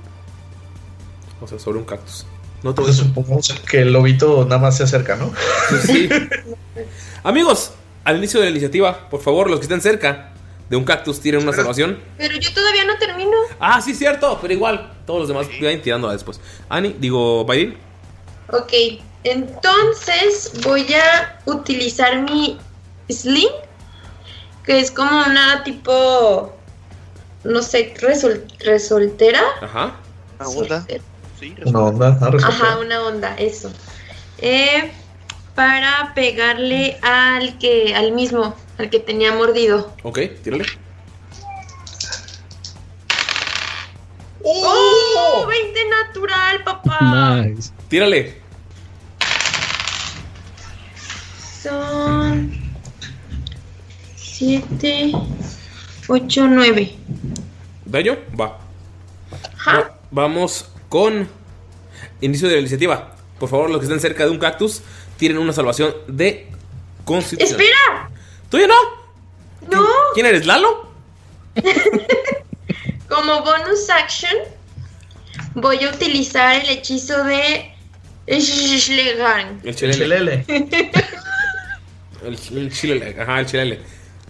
O 1.42 1.48
sea, 1.48 1.60
sobre 1.60 1.78
un 1.78 1.86
cactus. 1.86 2.26
No 2.66 2.74
te 2.74 2.82
Entonces 2.82 3.06
supongamos 3.06 3.54
que 3.70 3.82
el 3.82 3.94
lobito 3.94 4.44
nada 4.46 4.58
más 4.60 4.76
se 4.78 4.84
acerca, 4.84 5.16
¿no? 5.16 5.32
Sí. 5.86 6.10
Amigos, 7.24 7.74
al 8.04 8.18
inicio 8.18 8.40
de 8.40 8.48
la 8.48 8.52
iniciativa, 8.54 9.08
por 9.08 9.22
favor, 9.22 9.52
los 9.52 9.60
que 9.60 9.66
estén 9.66 9.82
cerca, 9.82 10.32
de 10.68 10.76
un 10.76 10.84
cactus 10.84 11.22
tienen 11.22 11.44
una 11.44 11.54
salvación. 11.54 12.00
Pero 12.18 12.36
yo 12.40 12.52
todavía 12.56 12.84
no 12.86 12.98
termino. 12.98 13.38
Ah, 13.60 13.80
sí, 13.82 13.94
cierto, 13.94 14.40
pero 14.42 14.52
igual. 14.52 14.94
Todos 15.06 15.20
los 15.20 15.28
demás 15.28 15.48
vayan 15.62 15.80
tirando 15.84 16.10
después. 16.10 16.42
Ani, 16.68 16.96
digo, 17.00 17.46
Byrin. 17.46 17.78
Ok, 18.52 18.74
entonces 19.24 20.52
voy 20.64 20.88
a 20.92 21.40
utilizar 21.46 22.20
mi 22.24 22.58
sling, 23.10 23.48
que 24.64 24.80
es 24.80 24.90
como 24.90 25.24
una 25.24 25.64
tipo, 25.64 26.52
no 27.44 27.62
sé, 27.62 27.94
resol- 28.00 28.42
resoltera. 28.64 29.42
Ajá. 29.62 29.98
Una 30.40 30.86
onda. 31.42 31.66
Una 31.66 31.80
onda. 31.84 32.18
ah. 32.22 32.48
Ajá, 32.48 32.78
una 32.80 33.02
onda, 33.04 33.36
eso. 33.38 33.72
Eh, 34.38 34.92
para 35.56 36.14
pegarle 36.14 36.98
al 37.02 37.58
que, 37.58 37.96
al 37.96 38.12
mismo, 38.12 38.56
al 38.78 38.90
que 38.90 39.00
tenía 39.00 39.34
mordido. 39.34 39.94
Ok, 40.04 40.20
tírale. 40.44 40.66
¡Oh! 44.44 45.46
20 45.48 45.80
natural, 45.90 46.64
papá. 46.64 47.42
Nice. 47.46 47.72
Tírale. 47.88 48.42
Son 51.64 52.52
7, 54.16 55.12
8, 56.08 56.48
9. 56.48 56.96
¿Daño? 57.86 58.18
Va. 58.40 58.60
Va- 59.68 59.92
Vamos 60.12 60.70
con 60.90 61.28
inicio 62.22 62.48
de 62.48 62.56
la 62.56 62.60
iniciativa. 62.62 63.16
Por 63.40 63.50
favor, 63.50 63.70
los 63.70 63.80
que 63.80 63.86
estén 63.86 64.00
cerca 64.00 64.24
de 64.26 64.32
un 64.32 64.40
cactus 64.40 64.82
tienen 65.18 65.38
una 65.38 65.54
salvación 65.54 65.94
de 66.08 66.48
constitución. 67.04 67.60
¡Espera! 67.60 68.10
¿Tuyo 68.50 68.68
no? 68.68 68.76
¡No! 69.70 69.86
¿Quién 70.14 70.26
eres, 70.26 70.46
Lalo? 70.46 70.90
Como 73.10 73.44
bonus 73.44 73.90
action, 73.90 74.34
voy 75.54 75.84
a 75.84 75.90
utilizar 75.90 76.56
el 76.56 76.70
hechizo 76.70 77.24
de 77.24 77.72
Schlegan. 78.28 79.62
El 79.64 79.76
chelele. 79.76 80.46
El, 80.48 82.40
el 82.58 82.72
chilele. 82.72 83.22
Ajá, 83.22 83.40
el 83.40 83.46
chilele. 83.46 83.80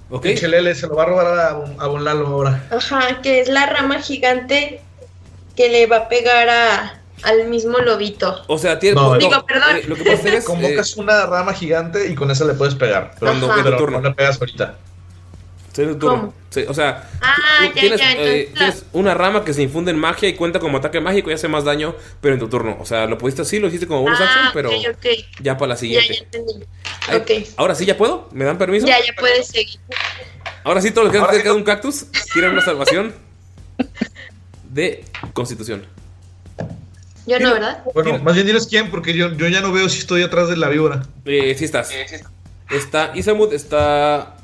Ok. 0.10 0.26
El 0.26 0.40
chelele 0.40 0.76
se 0.76 0.88
lo 0.88 0.96
va 0.96 1.04
a 1.04 1.06
robar 1.08 1.28
a, 1.28 1.50
a 1.84 1.88
Bon 1.88 2.04
Lalo 2.04 2.28
ahora. 2.28 2.68
Ajá, 2.70 3.22
que 3.22 3.40
es 3.42 3.48
la 3.48 3.66
rama 3.68 4.02
gigante 4.02 4.82
que 5.56 5.70
le 5.70 5.88
va 5.88 5.98
a 5.98 6.08
pegar 6.10 6.50
a, 6.50 7.02
al 7.24 7.48
mismo 7.48 7.80
lobito. 7.80 8.44
O 8.48 8.58
sea, 8.58 8.78
tiene. 8.80 8.96
No, 8.96 9.18
Digo, 9.18 9.46
perdón. 9.46 9.78
eh, 9.78 9.84
lo 9.88 9.96
que 9.96 10.04
puedes 10.04 10.20
hacer 10.20 10.34
es. 10.36 10.44
eh, 10.44 10.48
Convocas 10.48 10.98
una 10.98 11.26
rama 11.26 11.54
gigante 11.54 12.08
y 12.10 12.16
con 12.16 12.30
esa 12.32 12.46
le 12.46 12.54
puedes 12.54 12.76
pegar. 12.76 13.12
Pero, 13.20 13.34
tu 13.34 13.48
pero 13.64 13.78
turno. 13.78 14.02
no 14.02 14.10
le 14.10 14.16
pegas 14.16 14.40
ahorita. 14.40 14.76
Sí, 15.74 15.82
en 15.82 15.90
tu 15.94 16.00
turno. 16.00 16.34
Sí, 16.52 16.64
o 16.70 16.74
sea, 16.74 17.10
Ah, 17.22 17.36
tú 17.60 17.66
ya, 17.66 17.74
tienes, 17.74 18.00
ya, 18.00 18.14
eh, 18.14 18.50
tienes 18.56 18.86
una 18.94 19.14
rama 19.14 19.44
que 19.44 19.54
se 19.54 19.62
infunde 19.62 19.92
en 19.92 20.00
magia 20.00 20.30
y 20.30 20.34
cuenta 20.36 20.58
como 20.58 20.78
ataque 20.78 21.02
mágico 21.02 21.30
y 21.30 21.34
hace 21.34 21.50
más 21.50 21.66
daño, 21.66 21.94
pero 22.22 22.34
en 22.34 22.40
tu 22.40 22.48
turno. 22.48 22.78
O 22.80 22.86
sea, 22.86 23.08
lo 23.08 23.18
pudiste 23.18 23.42
así, 23.42 23.60
lo 23.60 23.68
hiciste 23.68 23.86
como 23.86 24.02
bonus 24.02 24.20
Ah, 24.22 24.24
action, 24.24 24.50
pero 24.54 24.70
ok. 24.70 25.06
ya 25.42 25.58
para 25.58 25.70
la 25.70 25.76
siguiente. 25.76 26.14
ya 26.14 26.20
entendí. 26.24 26.66
Ay, 27.08 27.18
Ok. 27.18 27.32
Ahora 27.58 27.76
sí 27.76 27.86
ya 27.86 27.98
puedo, 27.98 28.30
¿me 28.32 28.46
dan 28.46 28.58
permiso? 28.58 28.88
Ya, 28.88 29.00
ya 29.06 29.12
puedes 29.20 29.48
seguir. 29.48 29.78
Ahora 30.64 30.82
sí, 30.82 30.92
todos 30.92 31.12
los 31.12 31.14
que 31.14 31.34
cerca 31.36 31.50
de 31.50 31.56
un 31.56 31.64
cactus 31.64 32.06
tienen 32.32 32.52
una 32.52 32.62
salvación 32.62 33.14
de 34.76 35.06
constitución. 35.34 35.86
Yo 37.26 37.40
no, 37.40 37.54
¿verdad? 37.54 37.84
Bueno, 37.94 38.20
más 38.20 38.36
bien 38.36 38.46
diles 38.46 38.68
quién, 38.68 38.92
porque 38.92 39.14
yo, 39.14 39.34
yo 39.34 39.48
ya 39.48 39.62
no 39.62 39.72
veo 39.72 39.90
si 39.90 40.00
estoy 40.00 40.22
atrás 40.22 40.50
de 40.50 40.58
la 40.58 40.70
víbora. 40.70 41.04
Eh, 41.24 41.56
sí 41.58 41.66
estás. 41.66 41.90
Está 42.70 43.12
Isamud, 43.16 43.52
está. 43.54 44.36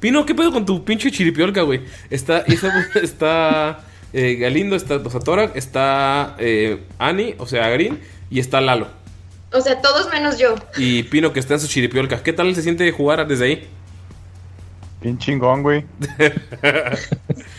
Pino, 0.00 0.24
¿qué 0.26 0.34
pedo 0.34 0.50
con 0.52 0.66
tu 0.66 0.84
pinche 0.84 1.10
chiripiolca, 1.10 1.62
güey? 1.62 1.82
Está 2.10 2.44
Isamud, 2.46 2.82
está 3.02 3.84
eh, 4.12 4.36
Galindo, 4.36 4.74
está 4.74 4.98
Dosatora, 4.98 5.52
está 5.54 6.34
eh, 6.38 6.82
Ani, 6.98 7.34
o 7.38 7.46
sea, 7.46 7.68
Green, 7.68 8.00
y 8.30 8.40
está 8.40 8.60
Lalo. 8.60 8.88
O 9.52 9.60
sea, 9.60 9.80
todos 9.80 10.10
menos 10.10 10.38
yo. 10.38 10.56
Y 10.76 11.04
Pino, 11.04 11.32
que 11.32 11.40
está 11.40 11.54
en 11.54 11.60
su 11.60 11.68
chiripiolca. 11.68 12.22
¿Qué 12.22 12.32
tal 12.32 12.52
se 12.54 12.62
siente 12.62 12.90
jugar 12.90 13.28
desde 13.28 13.44
ahí? 13.44 13.68
Bien 15.04 15.18
chingón, 15.18 15.62
güey. 15.62 15.84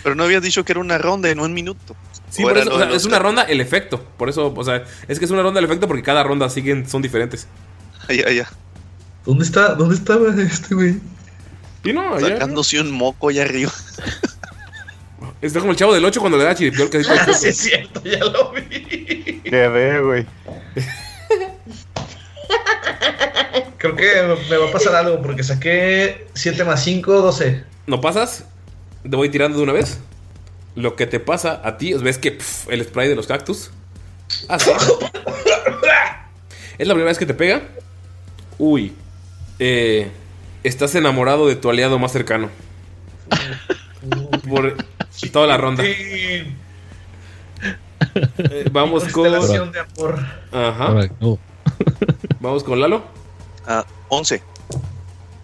Pero 0.03 0.15
no 0.15 0.23
habías 0.23 0.41
dicho 0.41 0.65
que 0.65 0.73
era 0.73 0.81
una 0.81 0.97
ronda 0.97 1.29
y 1.29 1.35
no 1.35 1.43
un 1.43 1.53
minuto. 1.53 1.95
Sí, 2.35 2.43
por 2.43 2.57
eso, 2.57 2.75
o 2.75 2.77
sea, 2.77 2.91
es 2.91 3.05
una 3.05 3.17
ronda 3.17 3.43
el 3.43 3.61
efecto. 3.61 4.03
Por 4.17 4.27
eso, 4.27 4.53
o 4.53 4.63
sea, 4.63 4.83
es 5.07 5.19
que 5.19 5.25
es 5.25 5.31
una 5.31 5.41
ronda 5.41 5.59
el 5.59 5.65
efecto 5.65 5.87
porque 5.87 6.03
cada 6.03 6.21
ronda 6.21 6.49
siguen, 6.49 6.87
son 6.87 7.01
diferentes. 7.01 7.47
Ya, 8.09 8.29
ya. 8.29 8.47
¿Dónde 9.25 9.45
está? 9.45 9.73
¿Dónde 9.73 9.95
estaba 9.95 10.29
este 10.39 10.75
güey? 10.75 10.99
Pino, 11.81 12.13
allá. 12.13 12.33
Sacándose 12.33 12.79
un 12.79 12.91
moco 12.91 13.29
allá 13.29 13.43
arriba. 13.43 13.71
Está 15.41 15.59
como 15.59 15.71
el 15.71 15.77
chavo 15.77 15.93
del 15.93 16.05
8 16.05 16.19
cuando 16.19 16.37
le 16.37 16.43
da 16.43 16.53
chiripiolca. 16.53 16.99
así. 17.29 17.33
Sí, 17.33 17.47
es 17.47 17.57
cierto, 17.57 18.03
ya 18.03 18.19
lo 18.19 18.51
vi. 18.51 19.41
Quedé, 19.43 20.01
güey. 20.01 20.25
Creo 23.77 23.95
que 23.95 24.37
me 24.49 24.57
va 24.57 24.67
a 24.67 24.71
pasar 24.71 24.93
algo 24.95 25.21
porque 25.21 25.41
saqué 25.41 26.27
7 26.33 26.63
más 26.65 26.83
5, 26.83 27.11
12. 27.11 27.63
¿No 27.87 28.01
pasas? 28.01 28.43
Te 29.09 29.15
voy 29.15 29.29
tirando 29.29 29.57
de 29.57 29.63
una 29.63 29.73
vez. 29.73 29.99
Lo 30.75 30.95
que 30.95 31.07
te 31.07 31.19
pasa 31.19 31.61
a 31.63 31.77
ti 31.77 31.93
es 31.93 32.01
ves 32.01 32.17
que 32.17 32.31
pf, 32.31 32.71
el 32.71 32.83
spray 32.83 33.07
de 33.07 33.15
los 33.15 33.27
cactus. 33.27 33.71
Ah, 34.49 34.59
sí. 34.59 34.71
es 36.77 36.87
la 36.87 36.93
primera 36.93 37.09
vez 37.09 37.17
que 37.17 37.25
te 37.25 37.33
pega. 37.33 37.61
Uy. 38.57 38.93
Eh, 39.59 40.11
estás 40.63 40.95
enamorado 40.95 41.47
de 41.47 41.55
tu 41.55 41.69
aliado 41.69 41.97
más 41.99 42.11
cercano. 42.11 42.49
Por 44.49 44.75
toda 45.31 45.47
la 45.47 45.57
ronda. 45.57 45.83
Eh, 45.85 46.53
vamos 48.71 49.05
con. 49.05 49.31
de 49.71 49.79
amor. 49.79 50.19
Ajá. 50.51 51.09
Oh, 51.21 51.39
Vamos 52.39 52.63
con 52.63 52.79
Lalo. 52.79 53.03
Ah, 53.65 53.85
11. 54.09 54.41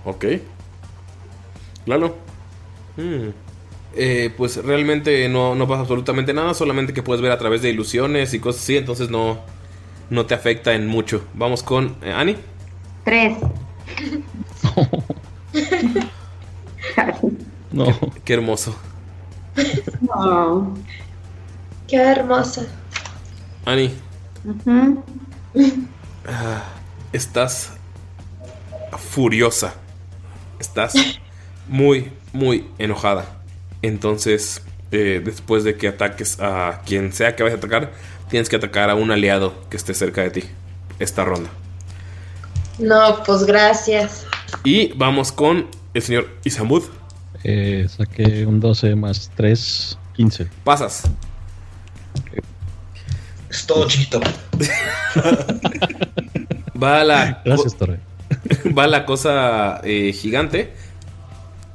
Ok. 0.05 0.25
Lalo. 1.85 2.15
Hmm. 2.97 3.29
Eh, 3.93 4.33
pues 4.37 4.63
realmente 4.63 5.27
no, 5.27 5.53
no 5.53 5.67
pasa 5.67 5.81
absolutamente 5.81 6.33
nada, 6.33 6.53
solamente 6.53 6.93
que 6.93 7.03
puedes 7.03 7.21
ver 7.21 7.31
a 7.31 7.37
través 7.37 7.61
de 7.61 7.69
ilusiones 7.69 8.33
y 8.33 8.39
cosas 8.39 8.63
así, 8.63 8.77
entonces 8.77 9.09
no, 9.09 9.39
no 10.09 10.25
te 10.25 10.33
afecta 10.33 10.73
en 10.73 10.87
mucho. 10.87 11.25
Vamos 11.33 11.63
con 11.63 11.97
eh, 12.01 12.13
Ani. 12.13 12.37
Tres. 13.03 13.37
no. 17.71 17.87
Qué 18.23 18.33
hermoso. 18.33 18.75
No. 20.01 20.73
Qué 21.87 21.97
hermosa. 21.97 22.65
Ani, 23.65 23.91
ah, 26.27 26.63
estás 27.11 27.73
furiosa. 28.97 29.73
Estás 30.59 30.93
muy, 31.67 32.11
muy 32.33 32.67
enojada. 32.77 33.40
Entonces, 33.81 34.61
eh, 34.91 35.21
después 35.23 35.63
de 35.63 35.77
que 35.77 35.87
ataques 35.87 36.39
a 36.39 36.81
quien 36.85 37.13
sea 37.13 37.35
que 37.35 37.43
vayas 37.43 37.57
a 37.57 37.59
atacar, 37.59 37.91
tienes 38.29 38.49
que 38.49 38.55
atacar 38.55 38.89
a 38.89 38.95
un 38.95 39.11
aliado 39.11 39.53
que 39.69 39.77
esté 39.77 39.93
cerca 39.93 40.21
de 40.21 40.31
ti. 40.31 40.43
Esta 40.99 41.23
ronda. 41.25 41.49
No, 42.77 43.21
pues 43.25 43.43
gracias. 43.43 44.25
Y 44.63 44.93
vamos 44.93 45.31
con 45.31 45.67
el 45.93 46.01
señor 46.01 46.29
Isamud. 46.43 46.83
Eh, 47.43 47.87
saqué 47.89 48.45
un 48.45 48.59
12 48.59 48.95
más 48.95 49.31
3, 49.35 49.97
15. 50.13 50.47
Pasas. 50.63 51.03
Es 53.49 53.65
todo 53.65 53.87
chiquito. 53.87 54.21
Va 56.81 57.03
la, 57.03 57.41
Gracias, 57.45 57.75
Torre. 57.77 57.99
va 58.77 58.87
la 58.87 59.05
cosa 59.05 59.81
eh, 59.83 60.13
gigante. 60.13 60.73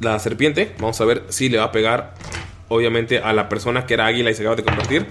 La 0.00 0.18
serpiente. 0.18 0.74
Vamos 0.78 1.00
a 1.00 1.04
ver 1.04 1.24
si 1.28 1.48
le 1.48 1.58
va 1.58 1.64
a 1.64 1.72
pegar. 1.72 2.14
Obviamente 2.68 3.18
a 3.20 3.32
la 3.32 3.48
persona 3.48 3.86
que 3.86 3.94
era 3.94 4.06
águila 4.06 4.30
y 4.30 4.34
se 4.34 4.42
acaba 4.42 4.56
de 4.56 4.64
convertir. 4.64 5.06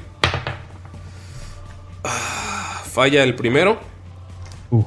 Ah, 2.03 2.81
falla 2.85 3.23
el 3.23 3.35
primero. 3.35 3.79
Uh, 4.71 4.83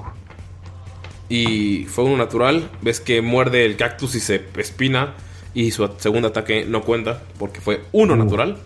Y 1.28 1.84
fue 1.86 2.04
uno 2.04 2.16
natural. 2.16 2.70
Ves 2.82 3.00
que 3.00 3.22
muerde 3.22 3.64
el 3.64 3.76
cactus 3.76 4.14
y 4.14 4.20
se 4.20 4.44
espina. 4.56 5.14
Y 5.54 5.70
su 5.72 5.88
segundo 5.98 6.28
ataque 6.28 6.64
no 6.66 6.82
cuenta 6.82 7.22
porque 7.38 7.60
fue 7.60 7.82
uno 7.92 8.16
natural. 8.16 8.58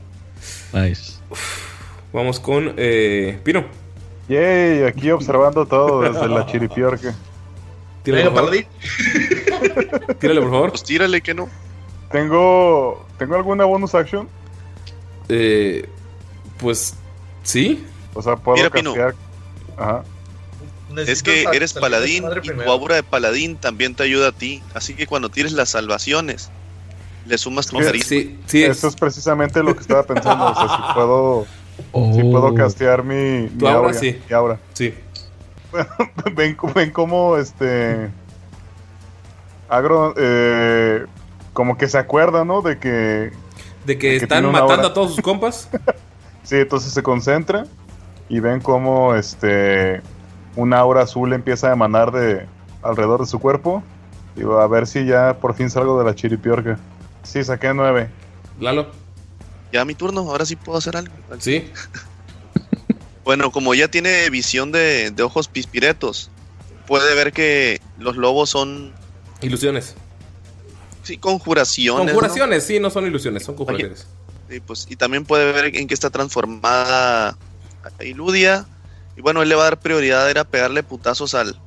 nice. 0.73 1.15
Vamos 2.13 2.41
con 2.41 2.75
eh, 2.77 3.39
Pino. 3.43 3.65
Yay, 4.29 4.83
aquí 4.85 5.11
observando 5.11 5.65
todo 5.67 6.03
desde 6.03 6.29
la 6.29 6.45
chiripiorca. 6.47 7.15
Tírale, 8.03 8.25
Venga, 8.25 8.41
por 8.41 8.51
favor. 8.51 10.17
Tírale, 10.19 10.41
por 10.41 10.51
favor. 10.51 10.71
Pues 10.71 10.83
tírale 10.83 11.21
que 11.21 11.35
no. 11.35 11.49
¿Tengo, 12.11 13.07
¿Tengo 13.19 13.37
alguna 13.37 13.65
bonus 13.65 13.95
action? 13.95 14.29
Eh, 15.29 15.89
pues 16.59 16.95
sí. 17.43 17.85
O 18.15 18.23
sea, 18.23 18.37
puedo 18.37 18.57
Mira, 18.57 18.71
Pino. 18.71 18.91
castear. 18.93 19.15
Ajá. 19.77 20.03
Es 21.07 21.23
que 21.23 21.45
eres 21.55 21.73
paladín 21.73 22.25
y 22.43 22.49
tu 22.51 22.71
aura 22.71 22.97
de 22.97 23.03
paladín 23.03 23.57
también 23.57 23.95
te 23.95 24.03
ayuda 24.03 24.29
a 24.29 24.33
ti. 24.33 24.63
Así 24.75 24.93
que 24.95 25.07
cuando 25.07 25.31
tires 25.31 25.53
las 25.53 25.71
salvaciones, 25.71 26.51
le 27.27 27.39
sumas 27.39 27.67
tu 27.67 27.79
Sí, 27.79 27.85
carisma. 27.85 28.09
Sí, 28.09 28.39
sí. 28.47 28.65
Eso 28.65 28.89
es 28.89 28.97
precisamente 28.97 29.63
lo 29.63 29.75
que 29.75 29.81
estaba 29.81 30.03
pensando. 30.03 30.45
O 30.47 30.55
sea, 30.55 30.69
si 30.77 30.93
puedo, 30.95 31.47
si 31.79 31.83
Oh. 31.93 32.31
puedo 32.31 32.55
castear 32.55 33.03
mi, 33.05 33.49
mi 33.49 33.67
aura, 33.67 33.75
aura, 33.89 33.95
sí. 33.95 34.19
mi 34.29 34.35
aura. 34.35 34.59
Sí. 34.75 34.93
ven, 36.35 36.57
ven 36.75 36.91
cómo 36.91 37.37
este 37.37 38.11
Agro 39.69 40.15
eh, 40.19 41.07
como 41.53 41.79
que 41.79 41.89
se 41.89 41.99
acuerda, 41.99 42.45
¿no? 42.45 42.61
De 42.63 42.79
que 42.79 43.33
De 43.87 43.99
que 43.99 44.11
que 44.11 44.17
están 44.17 44.45
matando 44.53 44.75
hora. 44.75 44.87
a 44.89 44.93
todos 44.95 45.15
sus 45.15 45.25
compas. 45.25 45.71
sí, 46.43 46.57
entonces 46.57 46.93
se 46.93 47.03
concentra 47.03 47.65
y 48.29 48.41
ven 48.41 48.61
cómo 48.61 49.15
este 49.15 50.03
una 50.57 50.79
aura 50.79 51.03
azul 51.03 51.33
empieza 51.33 51.71
a 51.71 51.73
emanar 51.73 52.13
de 52.13 52.47
alrededor 52.83 53.21
de 53.21 53.27
su 53.27 53.39
cuerpo. 53.39 53.83
Digo, 54.37 54.61
a 54.61 54.67
ver 54.67 54.87
si 54.87 55.07
ya 55.07 55.39
por 55.39 55.55
fin 55.55 55.71
salgo 55.71 55.99
de 55.99 56.05
la 56.05 56.15
chiripiorca. 56.15 56.79
Sí, 57.23 57.43
saqué 57.45 57.73
nueve. 57.73 58.11
Lalo. 58.61 58.89
Ya 59.73 59.85
mi 59.87 59.95
turno, 59.95 60.21
ahora 60.21 60.45
sí 60.45 60.57
puedo 60.57 60.77
hacer 60.79 60.97
algo. 60.97 61.15
Sí. 61.39 61.71
Bueno, 63.25 63.53
como 63.53 63.75
ya 63.75 63.89
tiene 63.89 64.29
visión 64.31 64.73
de, 64.73 65.11
de 65.11 65.23
ojos 65.23 65.49
pispiretos, 65.49 66.31
puede 66.87 67.15
ver 67.15 67.33
que 67.33 67.81
los 67.99 68.17
lobos 68.17 68.51
son, 68.51 68.93
Ilusiones. 69.41 69.95
sí, 71.03 71.19
conjuraciones. 71.19 72.05
¿no? 72.07 72.13
Conjuraciones, 72.13 72.65
sí, 72.65 72.81
no 72.81 72.91
son 72.91 73.07
ilusiones, 73.07 73.45
son 73.45 73.55
conjuraciones. 73.55 74.07
Sí, 74.51 74.61
pues, 74.61 74.87
y 74.91 74.97
también 74.97 75.25
puede 75.25 75.51
ver 75.53 75.75
en 75.77 75.87
qué 75.87 75.95
está 75.95 76.11
transformada 76.11 77.37
Iludia. 78.01 78.67
Y 79.17 79.21
bueno, 79.21 79.43
él 79.43 79.49
le 79.49 79.55
va 79.55 79.63
a 79.63 79.65
dar 79.65 79.81
prioridad 79.81 80.27
a 80.27 80.31
ir 80.31 80.39
a 80.39 80.45
pegarle 80.45 80.83
putazos 80.83 81.35
al, 81.35 81.59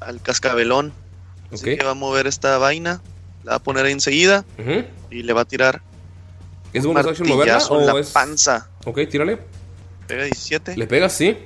al 0.00 0.20
cascabelón. 0.22 0.92
Así 1.52 1.70
Ok. 1.72 1.78
que 1.78 1.84
va 1.84 1.90
a 1.92 1.94
mover 1.94 2.26
esta 2.26 2.58
vaina, 2.58 3.00
la 3.44 3.52
va 3.52 3.56
a 3.56 3.62
poner 3.62 3.84
ahí 3.86 3.92
enseguida 3.92 4.44
y 5.10 5.22
le 5.22 5.32
va 5.32 5.42
a 5.42 5.44
tirar 5.44 5.82
¿Es 6.72 6.84
un 6.84 6.94
bonus 6.94 7.10
action 7.10 7.28
moverla 7.28 7.58
en 7.58 7.62
o 7.70 7.80
la 7.94 8.00
es...? 8.00 8.08
panza. 8.10 8.68
Ok, 8.84 9.00
tírale. 9.10 9.38
Pega 10.06 10.24
17. 10.24 10.76
¿Le 10.76 10.86
pegas? 10.86 11.12
Sí. 11.12 11.36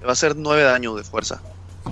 Le 0.00 0.04
va 0.04 0.10
a 0.10 0.12
hacer 0.12 0.36
9 0.36 0.62
daños 0.62 0.96
de 0.96 1.04
fuerza. 1.04 1.40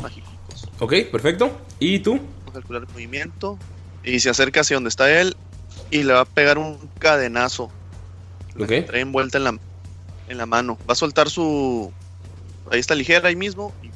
Mágicos. 0.01 0.31
Ok, 0.79 0.95
perfecto. 1.11 1.59
¿Y 1.79 2.01
tú? 2.01 2.17
Vamos 2.17 2.51
a 2.51 2.53
calcular 2.53 2.83
el 2.83 2.89
movimiento. 2.93 3.59
Y 4.05 4.21
se 4.21 4.31
acerca 4.31 4.61
hacia 4.61 4.77
donde 4.77 4.89
está 4.89 5.11
él. 5.21 5.37
Y 5.91 6.03
le 6.03 6.13
va 6.13 6.21
a 6.21 6.25
pegar 6.25 6.59
un 6.59 6.79
cadenazo. 6.99 7.71
Ok. 8.59 8.87
Trae 8.87 9.01
envuelta 9.01 9.39
en 9.39 9.45
la, 9.45 9.59
en 10.29 10.39
la 10.39 10.47
mano. 10.47 10.79
Va 10.89 10.93
a 10.93 10.97
soltar 10.97 11.31
su. 11.31 11.93
Ahí 12.71 12.81
está 12.81 12.95
ligera, 12.95 13.29
ahí 13.29 13.37
mismo. 13.37 13.73
Y 13.83 13.91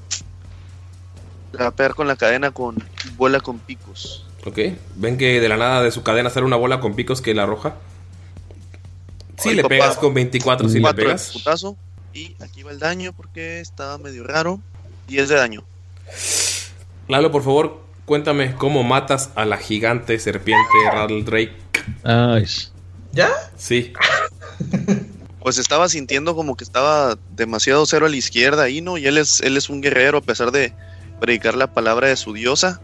le 1.57 1.59
va 1.59 1.69
a 1.69 1.71
pegar 1.71 1.95
con 1.95 2.09
la 2.09 2.17
cadena 2.17 2.51
con 2.51 2.83
bola 3.17 3.41
con 3.41 3.59
picos. 3.59 4.27
Ok. 4.45 4.59
¿Ven 4.97 5.17
que 5.17 5.41
de 5.41 5.49
la 5.49 5.57
nada 5.57 5.83
de 5.83 5.91
su 5.91 6.03
cadena 6.03 6.31
sale 6.31 6.47
una 6.47 6.57
bola 6.57 6.81
con 6.81 6.95
picos 6.95 7.21
que 7.23 7.35
la 7.35 7.45
arroja? 7.45 7.77
Sí, 9.39 9.55
le 9.55 9.63
papá. 9.63 9.75
pegas 9.75 9.97
con 9.97 10.15
24, 10.15 10.69
sí 10.69 10.81
le 10.81 10.95
pegas. 10.95 11.31
putazo. 11.33 11.77
Y 12.15 12.37
aquí 12.41 12.63
va 12.63 12.71
el 12.71 12.79
daño 12.79 13.13
porque 13.13 13.61
estaba 13.61 13.99
medio 13.99 14.25
raro. 14.25 14.61
10 15.09 15.29
de 15.29 15.35
daño. 15.35 15.65
Lalo, 17.09 17.31
por 17.33 17.43
favor, 17.43 17.83
cuéntame 18.05 18.55
cómo 18.55 18.85
matas 18.85 19.31
a 19.35 19.45
la 19.45 19.59
gigante 19.59 20.19
serpiente 20.19 20.63
Rattle 20.93 21.25
Drake. 21.25 21.57
Nice. 22.05 22.69
¿Ya? 23.13 23.29
Sí. 23.57 23.93
Pues 25.45 25.59
estaba 25.59 25.91
sintiendo 25.91 26.35
como 26.35 26.57
que 26.57 26.65
estaba 26.65 27.19
demasiado 27.37 27.85
cero 27.85 28.07
a 28.07 28.09
la 28.09 28.17
izquierda 28.17 28.63
ahí, 28.63 28.81
¿no? 28.81 28.97
Y 28.97 29.07
él 29.07 29.19
es, 29.19 29.43
él 29.43 29.59
es 29.59 29.69
un 29.69 29.83
guerrero 29.83 30.17
a 30.17 30.21
pesar 30.23 30.53
de 30.53 30.73
predicar 31.21 31.55
la 31.55 31.75
palabra 31.75 32.09
de 32.09 32.17
su 32.17 32.33
diosa. 32.33 32.81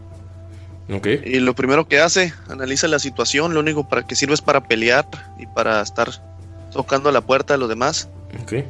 Ok. 0.93 1.07
Y 1.25 1.39
lo 1.39 1.55
primero 1.55 1.87
que 1.87 1.99
hace, 1.99 2.35
analiza 2.49 2.87
la 2.87 2.99
situación, 2.99 3.55
lo 3.55 3.61
único 3.61 3.89
para 3.89 4.05
que 4.05 4.13
sirve 4.13 4.35
es 4.35 4.41
para 4.41 4.67
pelear 4.67 5.07
y 5.39 5.47
para 5.47 5.81
estar 5.81 6.11
tocando 6.71 7.11
la 7.11 7.21
puerta 7.21 7.55
a 7.55 7.57
los 7.57 7.67
demás. 7.67 8.09
Ok. 8.43 8.63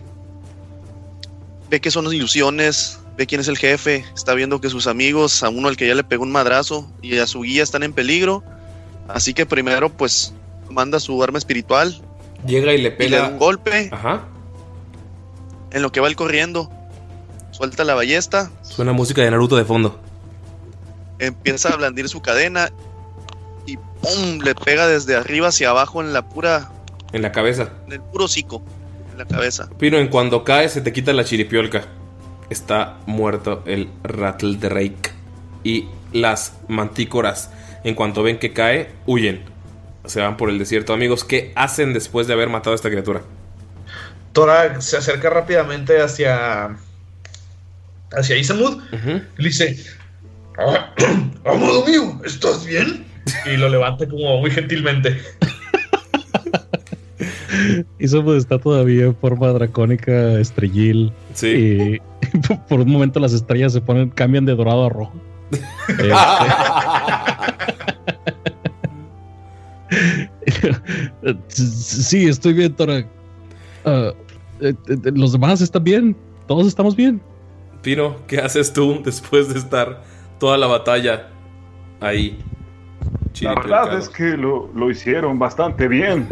Ve 1.72 1.80
que 1.80 1.90
son 1.90 2.06
ilusiones, 2.14 3.00
ve 3.18 3.26
quién 3.26 3.40
es 3.42 3.48
el 3.48 3.58
jefe, 3.58 4.06
está 4.14 4.34
viendo 4.34 4.60
que 4.62 4.70
sus 4.70 4.88
amigos, 4.88 5.42
a 5.42 5.48
uno 5.50 5.70
al 5.70 5.78
que 5.78 5.88
ya 5.88 5.96
le 5.96 6.04
pegó 6.04 6.24
un 6.24 6.32
madrazo 6.32 6.92
y 7.02 7.18
a 7.18 7.26
su 7.26 7.42
guía 7.42 7.64
están 7.64 7.82
en 7.84 7.94
peligro. 7.94 8.44
Así 9.08 9.34
que 9.34 9.46
primero 9.46 9.90
pues 9.90 10.34
manda 10.70 11.00
su 11.00 11.22
arma 11.24 11.38
espiritual 11.38 12.02
Llega 12.46 12.74
y 12.74 12.78
le 12.82 12.96
y 13.00 13.10
le 13.10 13.16
da 13.18 13.24
pega. 13.24 13.28
un 13.30 13.40
golpe 13.40 13.90
Ajá. 13.92 14.26
en 15.72 15.82
lo 15.82 15.92
que 15.94 16.02
va 16.02 16.08
él 16.10 16.16
corriendo. 16.18 16.70
Suelta 17.52 17.84
la 17.86 17.94
ballesta, 17.96 18.52
Suena 18.64 18.92
música 18.94 19.22
de 19.22 19.32
Naruto 19.32 19.56
de 19.56 19.64
fondo. 19.66 19.98
empieza 21.20 21.70
a 21.70 21.78
blandir 21.78 22.10
su 22.10 22.22
cadena 22.22 22.70
y 23.66 23.78
¡pum! 23.78 24.40
le 24.44 24.56
pega 24.56 24.88
desde 24.88 25.16
arriba 25.16 25.48
hacia 25.50 25.70
abajo 25.70 26.02
en 26.02 26.12
la 26.14 26.28
pura, 26.28 26.70
En 27.14 27.22
la 27.22 27.32
cabeza. 27.32 27.70
en 27.88 27.94
el 27.94 28.02
puro 28.02 28.26
hocico, 28.26 28.62
en 29.12 29.18
la 29.18 29.26
cabeza. 29.26 29.70
Pino, 29.78 29.98
en 29.98 30.08
cuando 30.08 30.44
cae 30.44 30.70
se 30.70 30.82
te 30.82 30.94
quita 30.94 31.14
la 31.14 31.24
chiripiolca. 31.24 31.84
Está 32.50 32.98
muerto 33.06 33.64
el 33.66 33.90
Rattle 34.04 34.58
Drake. 34.58 35.12
Y 35.64 35.88
las 36.12 36.58
mantícoras, 36.68 37.52
en 37.84 37.96
cuanto 37.96 38.24
ven 38.24 38.40
que 38.40 38.54
cae, 38.54 38.90
huyen. 39.06 39.44
Se 40.06 40.20
van 40.20 40.36
por 40.38 40.50
el 40.50 40.58
desierto. 40.58 40.94
Amigos, 40.94 41.24
¿qué 41.24 41.52
hacen 41.56 41.94
después 41.94 42.28
de 42.28 42.34
haber 42.34 42.50
matado 42.50 42.72
a 42.72 42.76
esta 42.76 42.90
criatura? 42.90 43.22
Tora 44.34 44.82
se 44.82 44.98
acerca 44.98 45.30
rápidamente 45.30 46.02
hacia. 46.02 46.78
hacia 48.12 48.38
Isamud. 48.38 48.82
Y 48.92 49.42
le 49.42 49.50
dice: 49.50 49.78
"Ah, 50.58 50.94
Amado 51.46 51.86
mío, 51.86 52.22
¿estás 52.26 52.66
bien? 52.66 53.06
Y 53.46 53.56
lo 53.58 53.70
levanta 53.70 54.08
como 54.08 54.40
muy 54.40 54.50
gentilmente. 54.52 55.22
Eso 58.00 58.24
pues 58.24 58.38
está 58.40 58.58
todavía 58.60 59.06
en 59.06 59.16
forma 59.16 59.48
dracónica, 59.50 60.40
estrellil. 60.40 61.12
Sí. 61.34 61.48
Y 61.48 62.00
por 62.70 62.80
un 62.82 62.92
momento 62.92 63.20
las 63.20 63.34
estrellas 63.34 63.74
se 63.74 63.82
ponen, 63.82 64.10
cambian 64.10 64.46
de 64.46 64.56
dorado 64.56 64.86
a 64.86 64.90
rojo. 64.90 65.14
Este- 71.22 71.54
sí, 71.54 72.28
estoy 72.28 72.54
bien, 72.54 72.74
Tora. 72.74 73.06
Ah, 73.86 74.14
eh, 74.62 74.74
eh, 74.88 75.12
los 75.14 75.34
demás 75.34 75.62
están 75.62 75.84
bien. 75.84 76.16
Todos 76.48 76.68
estamos 76.68 76.96
bien. 76.96 77.22
Pino, 77.82 78.16
¿qué 78.28 78.40
haces 78.40 78.72
tú 78.72 79.02
después 79.04 79.54
de 79.54 79.60
estar 79.60 80.04
toda 80.40 80.58
la 80.58 80.68
batalla 80.68 81.28
ahí? 82.00 82.40
La 83.42 83.56
verdad 83.56 83.98
es 83.98 84.10
que 84.10 84.38
lo, 84.38 84.70
lo 84.76 84.92
hicieron 84.92 85.40
bastante 85.40 85.88
bien. 85.88 86.28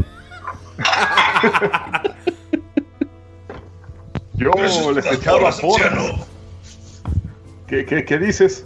Yo 4.35 4.51
les 4.93 5.05
echaba 5.05 5.51
porras. 5.51 6.27
¿Qué, 7.67 7.85
qué, 7.85 8.05
qué 8.05 8.17
dices? 8.17 8.65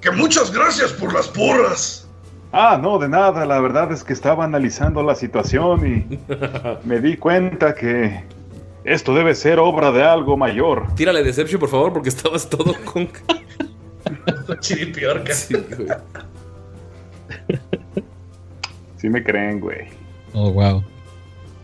Que 0.00 0.10
muchas 0.10 0.52
gracias 0.52 0.92
por 0.92 1.12
las 1.12 1.28
porras. 1.28 2.08
Ah, 2.52 2.78
no, 2.80 2.98
de 2.98 3.08
nada. 3.08 3.44
La 3.44 3.60
verdad 3.60 3.92
es 3.92 4.04
que 4.04 4.12
estaba 4.12 4.44
analizando 4.44 5.02
la 5.02 5.14
situación 5.14 5.86
y 5.86 6.18
me 6.84 7.00
di 7.00 7.16
cuenta 7.16 7.74
que 7.74 8.24
esto 8.84 9.14
debe 9.14 9.34
ser 9.34 9.58
obra 9.58 9.90
de 9.90 10.04
algo 10.04 10.36
mayor. 10.36 10.86
Tírale 10.94 11.22
Deception, 11.24 11.58
por 11.58 11.68
favor, 11.68 11.92
porque 11.92 12.08
estabas 12.08 12.48
todo 12.48 12.74
con. 12.84 13.08
Chiripiorca. 14.60 15.34
Sí, 15.34 15.54
güey. 15.54 15.88
Sí 18.96 19.08
me 19.10 19.22
creen, 19.22 19.60
güey. 19.60 19.88
Oh, 20.32 20.52
wow. 20.52 20.82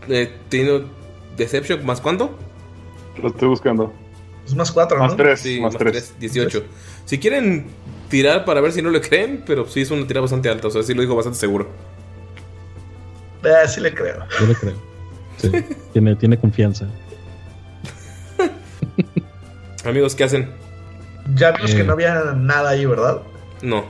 Eh, 0.09 0.31
¿Tiene 0.49 0.83
Deception 1.37 1.85
más 1.85 2.01
cuánto? 2.01 2.37
Lo 3.21 3.29
estoy 3.29 3.47
buscando. 3.49 3.93
Es 4.45 4.55
más 4.55 4.71
cuatro, 4.71 4.97
Más 4.99 5.11
¿no? 5.11 5.17
tres, 5.17 5.39
Sí, 5.39 5.59
más, 5.61 5.73
más 5.73 5.79
tres. 5.79 6.13
3, 6.19 6.19
18. 6.19 6.63
Si 7.05 7.17
quieren 7.19 7.67
tirar 8.09 8.43
para 8.45 8.59
ver 8.61 8.71
si 8.73 8.81
no 8.81 8.89
le 8.89 8.99
creen, 9.01 9.43
pero 9.45 9.65
sí 9.67 9.81
es 9.81 9.91
una 9.91 10.05
tirada 10.05 10.21
bastante 10.21 10.49
alta, 10.49 10.67
o 10.67 10.71
sea, 10.71 10.83
sí 10.83 10.93
lo 10.93 11.01
digo 11.01 11.15
bastante 11.15 11.39
seguro. 11.39 11.67
Eh, 13.43 13.67
sí 13.67 13.79
le 13.81 13.93
creo. 13.93 14.17
Yo 14.39 14.45
le 14.47 14.55
creo. 14.55 14.73
Sí, 15.37 15.51
tiene, 15.93 16.15
tiene 16.15 16.37
confianza. 16.37 16.87
Amigos, 19.85 20.15
¿qué 20.15 20.23
hacen? 20.23 20.49
Ya 21.35 21.51
vimos 21.51 21.71
Eh. 21.73 21.77
que 21.77 21.83
no 21.83 21.93
había 21.93 22.33
nada 22.35 22.71
ahí, 22.71 22.85
¿verdad? 22.85 23.21
No. 23.61 23.85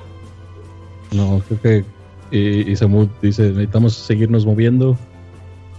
No, 1.11 1.41
creo 1.47 1.61
que. 1.61 1.85
Y, 2.35 2.71
y 2.71 2.75
Samud 2.75 3.07
dice: 3.21 3.43
necesitamos 3.49 3.93
seguirnos 3.95 4.45
moviendo 4.45 4.97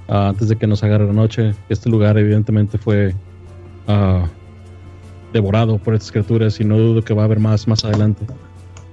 ah, 0.08 0.28
antes 0.28 0.48
de 0.48 0.56
que 0.56 0.66
nos 0.66 0.82
agarre 0.82 1.06
la 1.06 1.12
noche. 1.12 1.54
Este 1.68 1.88
lugar, 1.88 2.18
evidentemente, 2.18 2.78
fue 2.78 3.14
ah, 3.88 4.26
devorado 5.32 5.78
por 5.78 5.94
estas 5.94 6.12
criaturas 6.12 6.60
y 6.60 6.64
no 6.64 6.78
dudo 6.78 7.02
que 7.02 7.14
va 7.14 7.22
a 7.22 7.24
haber 7.26 7.40
más 7.40 7.66
más 7.68 7.84
adelante. 7.84 8.26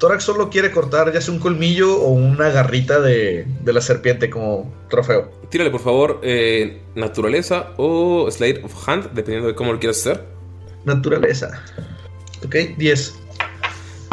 Torax 0.01 0.23
solo 0.23 0.49
quiere 0.49 0.71
cortar 0.71 1.13
ya 1.13 1.21
sea 1.21 1.31
un 1.31 1.39
colmillo 1.39 2.01
o 2.01 2.09
una 2.09 2.49
garrita 2.49 2.99
de, 2.99 3.45
de 3.63 3.73
la 3.73 3.81
serpiente 3.81 4.31
como 4.31 4.73
trofeo. 4.89 5.29
Tírale, 5.49 5.69
por 5.69 5.81
favor, 5.81 6.19
eh, 6.23 6.81
naturaleza 6.95 7.67
o 7.77 8.27
Slade 8.31 8.61
of 8.63 8.89
Hand, 8.89 9.11
dependiendo 9.13 9.49
de 9.49 9.53
cómo 9.53 9.73
lo 9.73 9.79
quieras 9.79 9.99
hacer. 9.99 10.25
Naturaleza. 10.85 11.51
Ok, 12.43 12.55
10. 12.77 13.15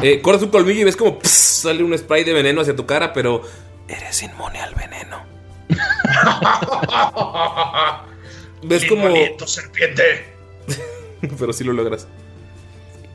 Eh, 0.02 0.20
cortas 0.20 0.42
un 0.42 0.50
colmillo 0.50 0.80
y 0.80 0.84
ves 0.84 0.96
como 0.96 1.18
pss, 1.18 1.62
sale 1.62 1.82
un 1.82 1.96
spray 1.96 2.22
de 2.22 2.34
veneno 2.34 2.60
hacia 2.60 2.76
tu 2.76 2.84
cara, 2.84 3.14
pero 3.14 3.40
eres 3.88 4.22
inmune 4.22 4.60
al 4.60 4.74
veneno. 4.74 5.37
¿Ves 8.62 8.84
como... 8.86 9.08
bonito 9.08 9.46
serpiente. 9.46 10.02
Pero 11.38 11.52
sí 11.52 11.64
lo 11.64 11.72
logras. 11.72 12.08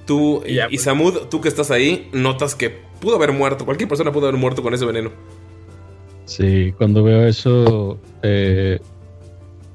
Tú 0.06 0.44
y, 0.46 0.60
y 0.70 0.78
Samud, 0.78 1.28
tú 1.30 1.40
que 1.42 1.48
estás 1.48 1.72
ahí, 1.72 2.10
notas 2.12 2.56
que 2.56 2.70
pudo 3.00 3.16
haber 3.16 3.32
muerto. 3.32 3.66
Cualquier 3.66 3.90
persona 3.90 4.12
pudo 4.12 4.28
haber 4.28 4.40
muerto 4.40 4.62
con 4.62 4.74
ese 4.74 4.86
veneno. 4.86 5.12
Sí, 6.26 6.74
cuando 6.78 7.04
veo 7.04 7.28
eso, 7.28 8.00
eh, 8.22 8.80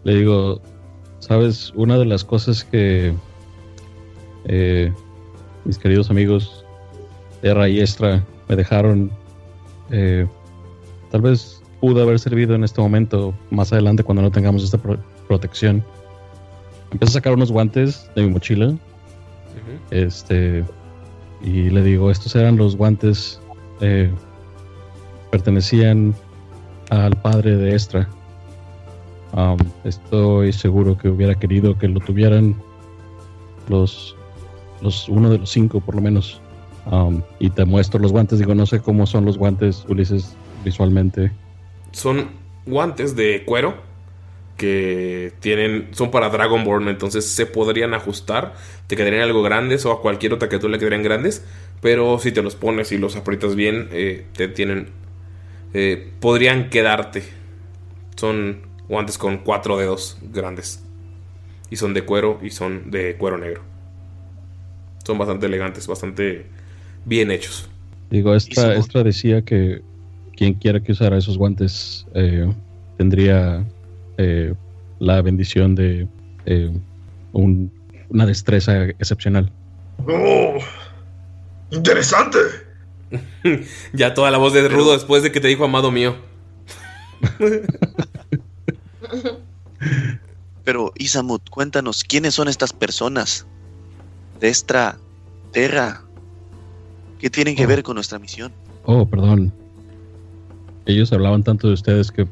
le 0.05 0.15
digo, 0.15 0.61
sabes, 1.21 1.73
una 1.75 1.99
de 1.99 2.07
las 2.07 2.25
cosas 2.25 2.65
que 2.65 3.13
eh, 4.47 4.93
mis 5.65 5.79
queridos 5.79 6.11
amigos 6.11 6.65
Terra 7.43 7.69
y 7.69 7.81
Extra 7.81 8.25
me 8.49 8.57
dejaron, 8.57 9.11
eh, 9.91 10.27
tal 11.11 11.21
vez 11.21 11.58
pudo 11.81 12.03
haber 12.03 12.19
servido 12.19 12.55
en 12.55 12.65
este 12.65 12.81
momento, 12.81 13.35
más 13.51 13.73
adelante 13.73 14.03
cuando 14.03 14.23
no 14.23 14.31
tengamos 14.31 14.65
esta 14.65 14.79
pro- 14.79 14.99
protección. 15.27 15.85
Empiezo 16.93 17.13
a 17.13 17.15
sacar 17.15 17.35
unos 17.35 17.53
guantes 17.53 18.11
de 18.17 18.23
mi 18.23 18.31
mochila, 18.31 18.75
este, 19.91 20.65
y 21.43 21.71
le 21.71 21.83
digo, 21.83 22.11
estos 22.11 22.35
eran 22.35 22.57
los 22.57 22.77
guantes, 22.77 23.41
eh, 23.81 24.11
pertenecían 25.31 26.15
al 26.91 27.15
padre 27.17 27.57
de 27.57 27.73
Extra. 27.73 28.09
Um, 29.35 29.59
estoy 29.85 30.55
seguro 30.55 30.97
que 30.97 31.11
hubiera 31.11 31.35
querido 31.35 31.77
que 31.77 31.87
lo 31.87 32.01
tuvieran 32.01 32.57
los, 33.69 34.17
los 34.81 35.07
uno 35.11 35.29
de 35.29 35.37
los 35.39 35.51
cinco 35.51 35.81
por 35.81 35.97
lo 35.97 36.01
menos. 36.01 36.41
Um, 36.91 37.21
y 37.39 37.51
te 37.51 37.67
muestro 37.67 38.01
los 38.01 38.11
guantes. 38.11 38.39
Digo, 38.39 38.55
no 38.55 38.65
sé 38.65 38.81
cómo 38.81 39.07
son 39.07 39.27
los 39.27 39.37
guantes, 39.37 39.85
Ulises, 39.87 40.35
visualmente. 40.65 41.31
Son 41.93 42.31
guantes 42.67 43.17
de 43.17 43.45
cuero 43.45 43.77
que 44.57 45.33
tienen 45.41 45.89
son 45.93 46.11
para 46.11 46.29
Dragonborn, 46.29 46.89
entonces 46.89 47.25
se 47.25 47.47
podrían 47.47 47.95
ajustar, 47.95 48.55
te 48.89 48.97
quedarían 48.97 49.23
algo 49.23 49.43
grandes 49.43 49.87
o 49.87 49.93
a 49.93 50.03
cualquier 50.03 50.33
otra 50.33 50.49
criatura 50.49 50.73
le 50.73 50.79
quedarían 50.79 51.05
grandes, 51.05 51.45
pero 51.81 52.19
si 52.19 52.33
te 52.33 52.43
los 52.43 52.57
pones 52.57 52.91
y 52.91 52.99
los 52.99 53.15
aprietas 53.15 53.55
bien, 53.55 53.89
eh, 53.93 54.27
te 54.33 54.49
tienen 54.49 54.89
eh, 55.75 56.13
podrían 56.21 56.71
quedarte. 56.71 57.23
Son 58.17 58.63
guantes 58.89 59.19
con 59.19 59.39
cuatro 59.39 59.77
dedos 59.77 60.19
grandes 60.33 60.83
y 61.71 61.77
son 61.77 61.95
de 61.95 62.03
cuero 62.03 62.41
y 62.43 62.51
son 62.51 62.91
de 62.91 63.17
cuero 63.17 63.39
negro. 63.39 63.63
Son 65.05 65.19
bastante 65.19 65.47
elegantes, 65.47 65.87
bastante 65.87 66.47
bien 67.05 67.31
hechos. 67.31 67.69
Digo, 68.11 68.35
esta, 68.35 68.75
Extra 68.75 69.03
decía 69.03 69.43
que 69.43 69.83
quien 70.39 70.55
quiera 70.55 70.81
que 70.81 70.93
usara 70.93 71.19
esos 71.19 71.37
guantes 71.37 72.07
eh, 72.15 72.49
tendría 72.97 73.67
eh, 74.19 74.55
la 75.01 75.21
bendición 75.21 75.75
de 75.75 76.07
eh, 76.47 76.71
un- 77.33 77.73
una 78.09 78.25
destreza 78.25 78.85
excepcional. 78.85 79.51
Oh, 80.07 80.59
interesante. 81.73 82.39
ya 83.93 84.15
toda 84.15 84.31
la 84.31 84.39
voz 84.39 84.53
de 84.53 84.69
Rudo 84.69 84.93
después 84.93 85.25
de 85.25 85.33
que 85.33 85.41
te 85.41 85.49
dijo 85.49 85.65
amado 85.65 85.91
mío. 85.91 86.17
Pero, 90.65 90.93
Isamut, 90.97 91.49
cuéntanos, 91.51 92.05
¿quiénes 92.05 92.35
son 92.35 92.47
estas 92.47 92.73
personas? 92.73 93.45
Destra, 94.41 94.99
Terra, 95.53 96.03
¿qué 97.19 97.29
tienen 97.31 97.57
que 97.57 97.67
ver 97.67 97.83
con 97.83 97.95
nuestra 97.97 98.19
misión? 98.21 98.53
Oh, 98.85 99.05
perdón. 99.07 99.53
Ellos 100.89 101.13
hablaban 101.13 101.43
tanto 101.43 101.69
de 101.69 101.75
ustedes 101.75 102.11
que 102.11 102.27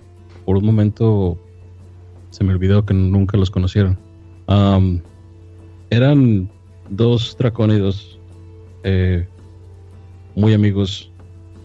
por 0.46 0.56
un 0.56 0.64
momento 0.64 1.38
se 2.30 2.42
me 2.42 2.54
olvidó 2.54 2.86
que 2.86 2.94
nunca 2.94 3.36
los 3.36 3.50
conocieron. 3.50 3.98
Eran 5.90 6.50
dos 6.88 7.36
dracónidos 7.38 8.18
eh, 8.82 9.26
muy 10.34 10.54
amigos 10.54 11.12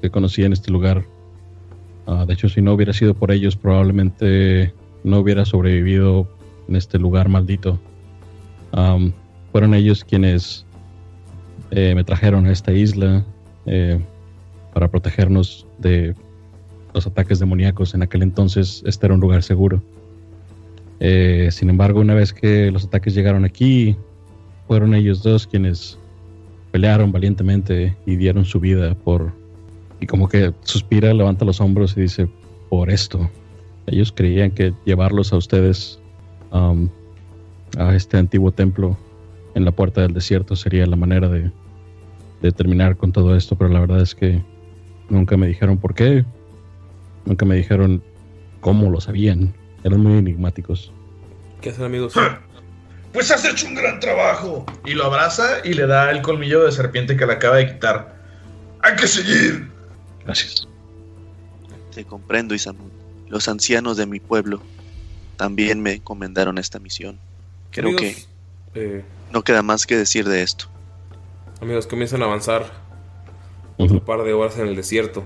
que 0.02 0.10
conocí 0.10 0.44
en 0.44 0.52
este 0.52 0.70
lugar. 0.70 1.06
Ah, 2.08 2.26
de 2.28 2.34
hecho, 2.34 2.50
si 2.50 2.62
no 2.62 2.74
hubiera 2.74 2.92
sido 2.92 3.14
por 3.14 3.32
ellos, 3.32 3.56
probablemente 3.56 4.74
no 5.06 5.20
hubiera 5.20 5.46
sobrevivido 5.46 6.28
en 6.68 6.76
este 6.76 7.00
lugar 7.00 7.30
maldito. 7.30 7.80
Fueron 9.54 9.74
ellos 9.74 10.04
quienes 10.04 10.66
eh, 11.72 11.96
me 11.96 12.04
trajeron 12.04 12.48
a 12.48 12.52
esta 12.52 12.74
isla 12.74 13.26
eh, 13.66 13.98
para 14.74 14.90
protegernos 14.90 15.66
de 15.78 16.16
los 16.94 17.08
ataques 17.08 17.40
demoníacos. 17.40 17.94
En 17.94 18.02
aquel 18.02 18.24
entonces 18.24 18.84
este 18.86 19.06
era 19.08 19.16
un 19.16 19.22
lugar 19.22 19.44
seguro. 19.44 19.82
Eh, 21.00 21.50
sin 21.52 21.70
embargo, 21.70 22.00
una 22.00 22.14
vez 22.14 22.32
que 22.32 22.72
los 22.72 22.86
ataques 22.86 23.16
llegaron 23.16 23.44
aquí, 23.44 23.96
fueron 24.68 24.94
ellos 24.94 25.24
dos 25.24 25.48
quienes 25.48 25.98
pelearon 26.72 27.12
valientemente 27.12 27.96
y 28.06 28.16
dieron 28.16 28.46
su 28.46 28.60
vida 28.60 28.96
por... 28.96 29.34
Y 30.00 30.08
como 30.08 30.30
que 30.30 30.54
suspira, 30.62 31.14
levanta 31.14 31.46
los 31.46 31.62
hombros 31.62 31.96
y 31.98 32.02
dice, 32.02 32.28
por 32.70 32.90
esto. 32.90 33.30
Ellos 33.88 34.12
creían 34.16 34.52
que 34.52 34.74
llevarlos 34.86 35.34
a 35.34 35.38
ustedes 35.38 36.00
um, 36.52 36.88
a 37.78 37.96
este 37.96 38.18
antiguo 38.18 38.52
templo 38.52 38.98
en 39.56 39.66
la 39.66 39.72
puerta 39.72 40.02
del 40.02 40.14
desierto 40.14 40.56
sería 40.56 40.86
la 40.86 40.96
manera 40.96 41.28
de, 41.28 41.52
de 42.42 42.52
terminar 42.52 42.96
con 42.98 43.12
todo 43.12 43.36
esto, 43.36 43.58
pero 43.58 43.70
la 43.70 43.80
verdad 43.80 44.02
es 44.02 44.16
que 44.16 44.42
nunca 45.10 45.38
me 45.38 45.48
dijeron 45.48 45.78
por 45.78 45.94
qué, 45.94 46.26
nunca 47.26 47.46
me 47.46 47.56
dijeron 47.56 48.04
cómo 48.60 48.90
lo 48.90 49.02
sabían, 49.02 49.54
eran 49.84 50.00
muy 50.02 50.18
enigmáticos. 50.20 50.92
¿Qué 51.62 51.70
hacen 51.70 51.86
amigos? 51.86 52.14
Pues 53.14 53.30
has 53.32 53.44
hecho 53.46 53.68
un 53.68 53.76
gran 53.76 54.00
trabajo. 54.00 54.66
Y 54.86 54.94
lo 54.94 55.06
abraza 55.06 55.58
y 55.64 55.74
le 55.74 55.86
da 55.88 56.12
el 56.12 56.22
colmillo 56.22 56.64
de 56.64 56.72
serpiente 56.72 57.16
que 57.18 57.26
le 57.26 57.34
acaba 57.34 57.58
de 57.58 57.74
quitar. 57.74 58.16
Hay 58.82 58.96
que 58.96 59.08
seguir. 59.08 59.70
Gracias. 60.24 60.68
Te 61.94 62.06
comprendo, 62.06 62.56
Isamut. 62.56 62.92
Los 63.28 63.48
ancianos 63.48 63.98
de 63.98 64.06
mi 64.06 64.20
pueblo 64.20 64.62
también 65.38 65.82
me 65.82 65.94
encomendaron 65.94 66.58
esta 66.58 66.80
misión. 66.80 67.20
Creo 67.72 67.90
Amigos, 67.90 68.28
que 68.74 68.98
eh, 68.98 69.04
no 69.32 69.42
queda 69.44 69.62
más 69.62 69.86
que 69.86 69.98
decir 69.98 70.28
de 70.28 70.42
esto. 70.42 70.66
amigos, 71.62 71.88
comienzan 71.88 72.22
a 72.22 72.26
avanzar 72.26 72.66
otro 73.78 74.04
par 74.04 74.24
de 74.24 74.34
horas 74.34 74.58
en 74.58 74.68
el 74.68 74.76
desierto. 74.76 75.24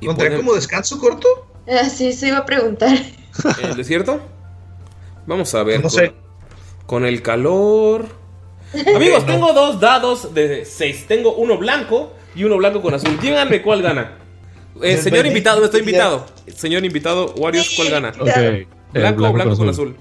Y 0.00 0.06
¿Contaría 0.06 0.32
ponen- 0.32 0.40
como 0.40 0.54
descanso 0.54 0.98
corto? 0.98 1.26
Ah, 1.68 1.88
sí, 1.88 2.12
se 2.12 2.28
iba 2.28 2.38
a 2.38 2.46
preguntar. 2.46 2.96
¿En 3.62 3.70
el 3.70 3.76
desierto? 3.76 4.20
Vamos 5.26 5.54
a 5.54 5.62
ver. 5.62 5.76
No 5.76 5.82
con, 5.82 5.90
sé. 5.90 6.12
con 6.86 7.04
el 7.04 7.22
calor. 7.22 8.06
Amigos, 8.94 9.26
tengo 9.26 9.52
dos 9.52 9.80
dados 9.80 10.34
de 10.34 10.64
6. 10.64 11.06
Tengo 11.06 11.34
uno 11.34 11.58
blanco 11.58 12.12
y 12.34 12.44
uno 12.44 12.56
blanco 12.56 12.80
con 12.82 12.94
azul. 12.94 13.18
Díganme 13.20 13.62
cuál 13.62 13.82
gana. 13.82 14.18
Eh, 14.82 14.92
El 14.94 14.98
señor 15.02 15.26
invitado, 15.26 15.64
estoy 15.64 15.80
invitado. 15.80 16.26
Señor 16.54 16.84
invitado, 16.84 17.34
Warriors, 17.36 17.72
¿cuál 17.76 17.90
gana? 17.90 18.12
Eh, 18.36 18.66
Blanco 18.92 19.28
o 19.28 19.32
blanco 19.32 19.56
con 19.56 19.68
azul. 19.68 19.96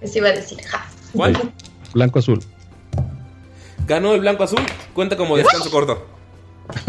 Eso 0.00 0.18
iba 0.18 0.28
a 0.28 0.32
decir, 0.32 0.60
ja. 0.64 0.86
¿Cuál? 1.12 1.52
Blanco 1.94 2.18
azul. 2.18 2.42
Ganó 3.86 4.12
el 4.14 4.20
blanco 4.20 4.42
azul. 4.42 4.60
Cuenta 4.92 5.16
como 5.16 5.36
descanso 5.36 5.70
corto. 5.70 6.04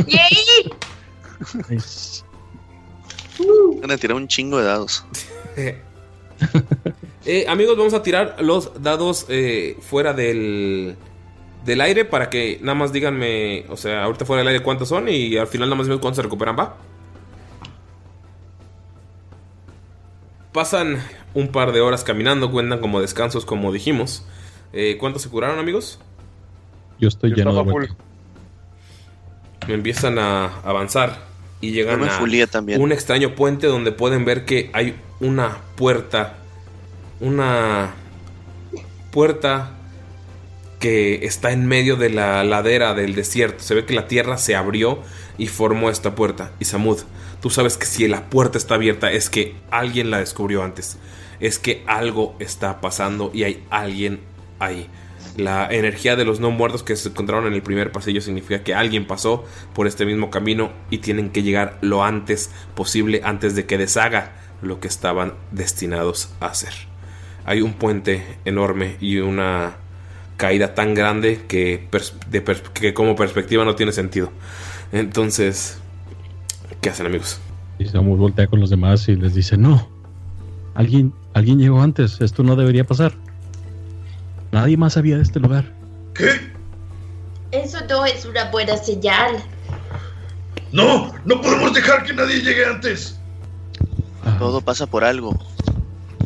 ¡Yay! 0.07 0.71
Van 3.81 3.91
a 3.91 3.97
tirar 3.97 4.15
un 4.15 4.27
chingo 4.27 4.59
de 4.59 4.65
dados. 4.65 5.05
Eh, 7.29 7.45
amigos, 7.49 7.75
vamos 7.75 7.93
a 7.93 8.01
tirar 8.03 8.37
los 8.39 8.81
dados 8.81 9.25
eh, 9.27 9.75
fuera 9.81 10.13
del, 10.13 10.95
del 11.65 11.81
aire 11.81 12.05
para 12.05 12.29
que 12.29 12.57
nada 12.61 12.73
más 12.73 12.93
díganme, 12.93 13.65
o 13.67 13.75
sea, 13.75 14.05
ahorita 14.05 14.23
fuera 14.23 14.39
del 14.39 14.47
aire 14.47 14.63
cuántos 14.63 14.87
son 14.87 15.09
y 15.09 15.35
al 15.35 15.47
final 15.47 15.67
nada 15.67 15.75
más 15.75 15.87
vemos 15.87 15.99
cuántos 15.99 16.15
se 16.15 16.21
recuperan, 16.21 16.55
¿va? 16.57 16.77
Pasan 20.53 21.03
un 21.33 21.49
par 21.49 21.73
de 21.73 21.81
horas 21.81 22.05
caminando, 22.05 22.49
cuentan 22.49 22.79
como 22.79 23.01
descansos, 23.01 23.45
como 23.45 23.73
dijimos. 23.73 24.25
Eh, 24.71 24.95
¿Cuántos 24.97 25.21
se 25.21 25.29
curaron, 25.29 25.59
amigos? 25.59 25.99
Yo 26.97 27.09
estoy 27.09 27.31
Yo 27.31 27.35
lleno 27.35 27.53
de 27.53 27.61
vuelta. 27.61 27.95
Empiezan 29.67 30.17
a 30.17 30.61
avanzar 30.63 31.19
y 31.61 31.71
llegan 31.71 32.03
a 32.03 32.47
también. 32.47 32.81
un 32.81 32.91
extraño 32.91 33.35
puente 33.35 33.67
donde 33.67 33.91
pueden 33.91 34.25
ver 34.25 34.45
que 34.45 34.69
hay 34.73 34.95
una 35.19 35.57
puerta. 35.75 36.37
Una 37.19 37.95
puerta 39.11 39.71
que 40.79 41.25
está 41.25 41.51
en 41.51 41.65
medio 41.65 41.95
de 41.95 42.09
la 42.09 42.43
ladera 42.43 42.93
del 42.93 43.15
desierto. 43.15 43.63
Se 43.63 43.73
ve 43.73 43.85
que 43.85 43.95
la 43.95 44.07
tierra 44.07 44.37
se 44.37 44.55
abrió 44.55 44.99
y 45.37 45.47
formó 45.47 45.89
esta 45.89 46.13
puerta. 46.13 46.51
Y 46.59 46.65
Samud, 46.65 46.99
tú 47.41 47.49
sabes 47.49 47.77
que 47.77 47.85
si 47.85 48.07
la 48.07 48.29
puerta 48.29 48.57
está 48.57 48.75
abierta 48.75 49.11
es 49.11 49.29
que 49.29 49.55
alguien 49.71 50.11
la 50.11 50.19
descubrió 50.19 50.63
antes. 50.63 50.97
Es 51.39 51.57
que 51.59 51.83
algo 51.87 52.35
está 52.39 52.81
pasando 52.81 53.31
y 53.33 53.43
hay 53.43 53.63
alguien 53.69 54.19
ahí. 54.59 54.87
La 55.37 55.67
energía 55.71 56.15
de 56.15 56.25
los 56.25 56.39
no 56.39 56.49
muertos 56.49 56.81
que 56.81 56.95
se 56.95 57.09
encontraron 57.09 57.45
en 57.45 57.53
el 57.53 57.61
primer 57.61 57.91
pasillo 57.91 58.21
significa 58.21 58.63
que 58.63 58.73
alguien 58.73 59.05
pasó 59.05 59.45
por 59.75 59.85
este 59.85 60.03
mismo 60.03 60.31
camino 60.31 60.71
y 60.89 60.97
tienen 60.97 61.29
que 61.29 61.43
llegar 61.43 61.77
lo 61.81 62.03
antes 62.03 62.51
posible 62.73 63.21
antes 63.23 63.55
de 63.55 63.67
que 63.67 63.77
deshaga 63.77 64.33
lo 64.63 64.79
que 64.79 64.87
estaban 64.87 65.35
destinados 65.51 66.33
a 66.39 66.47
hacer. 66.47 66.73
Hay 67.45 67.61
un 67.61 67.73
puente 67.73 68.23
enorme 68.45 68.97
y 68.99 69.17
una 69.19 69.75
caída 70.37 70.73
tan 70.73 70.95
grande 70.95 71.45
que, 71.47 71.87
como 72.95 73.15
perspectiva 73.15 73.63
no 73.63 73.75
tiene 73.75 73.91
sentido. 73.91 74.31
Entonces, 74.91 75.79
¿qué 76.81 76.89
hacen 76.89 77.05
amigos? 77.05 77.39
Y 77.77 77.85
Samus 77.85 78.17
voltea 78.17 78.47
con 78.47 78.59
los 78.59 78.71
demás 78.71 79.07
y 79.07 79.15
les 79.15 79.35
dice, 79.35 79.55
no, 79.55 79.87
alguien, 80.73 81.13
alguien 81.33 81.59
llegó 81.59 81.81
antes, 81.81 82.21
esto 82.21 82.41
no 82.41 82.55
debería 82.55 82.85
pasar. 82.85 83.13
Nadie 84.51 84.77
más 84.77 84.93
sabía 84.93 85.17
de 85.17 85.23
este 85.23 85.39
lugar. 85.39 85.65
Eso 87.51 87.77
no 87.89 88.05
es 88.05 88.25
una 88.25 88.49
buena 88.51 88.77
señal. 88.77 89.43
No, 90.71 91.13
no 91.25 91.41
podemos 91.41 91.73
dejar 91.73 92.03
que 92.03 92.13
nadie 92.13 92.41
llegue 92.41 92.65
antes. 92.65 93.19
Todo 94.39 94.61
pasa 94.61 94.85
por 94.85 95.03
algo. 95.03 95.37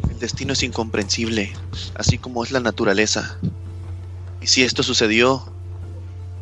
El 0.10 0.20
destino 0.20 0.54
es 0.54 0.64
incomprensible, 0.64 1.54
así 1.96 2.18
como 2.18 2.44
es 2.44 2.52
la 2.52 2.60
naturaleza. 2.60 3.38
Y 4.42 4.48
si 4.48 4.64
esto 4.64 4.84
sucedió, 4.84 5.44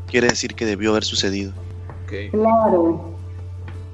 quiere 0.08 0.28
decir 0.28 0.56
que 0.56 0.66
debió 0.66 0.92
haber 0.92 1.04
sucedido. 1.04 1.52
Claro. 2.32 3.14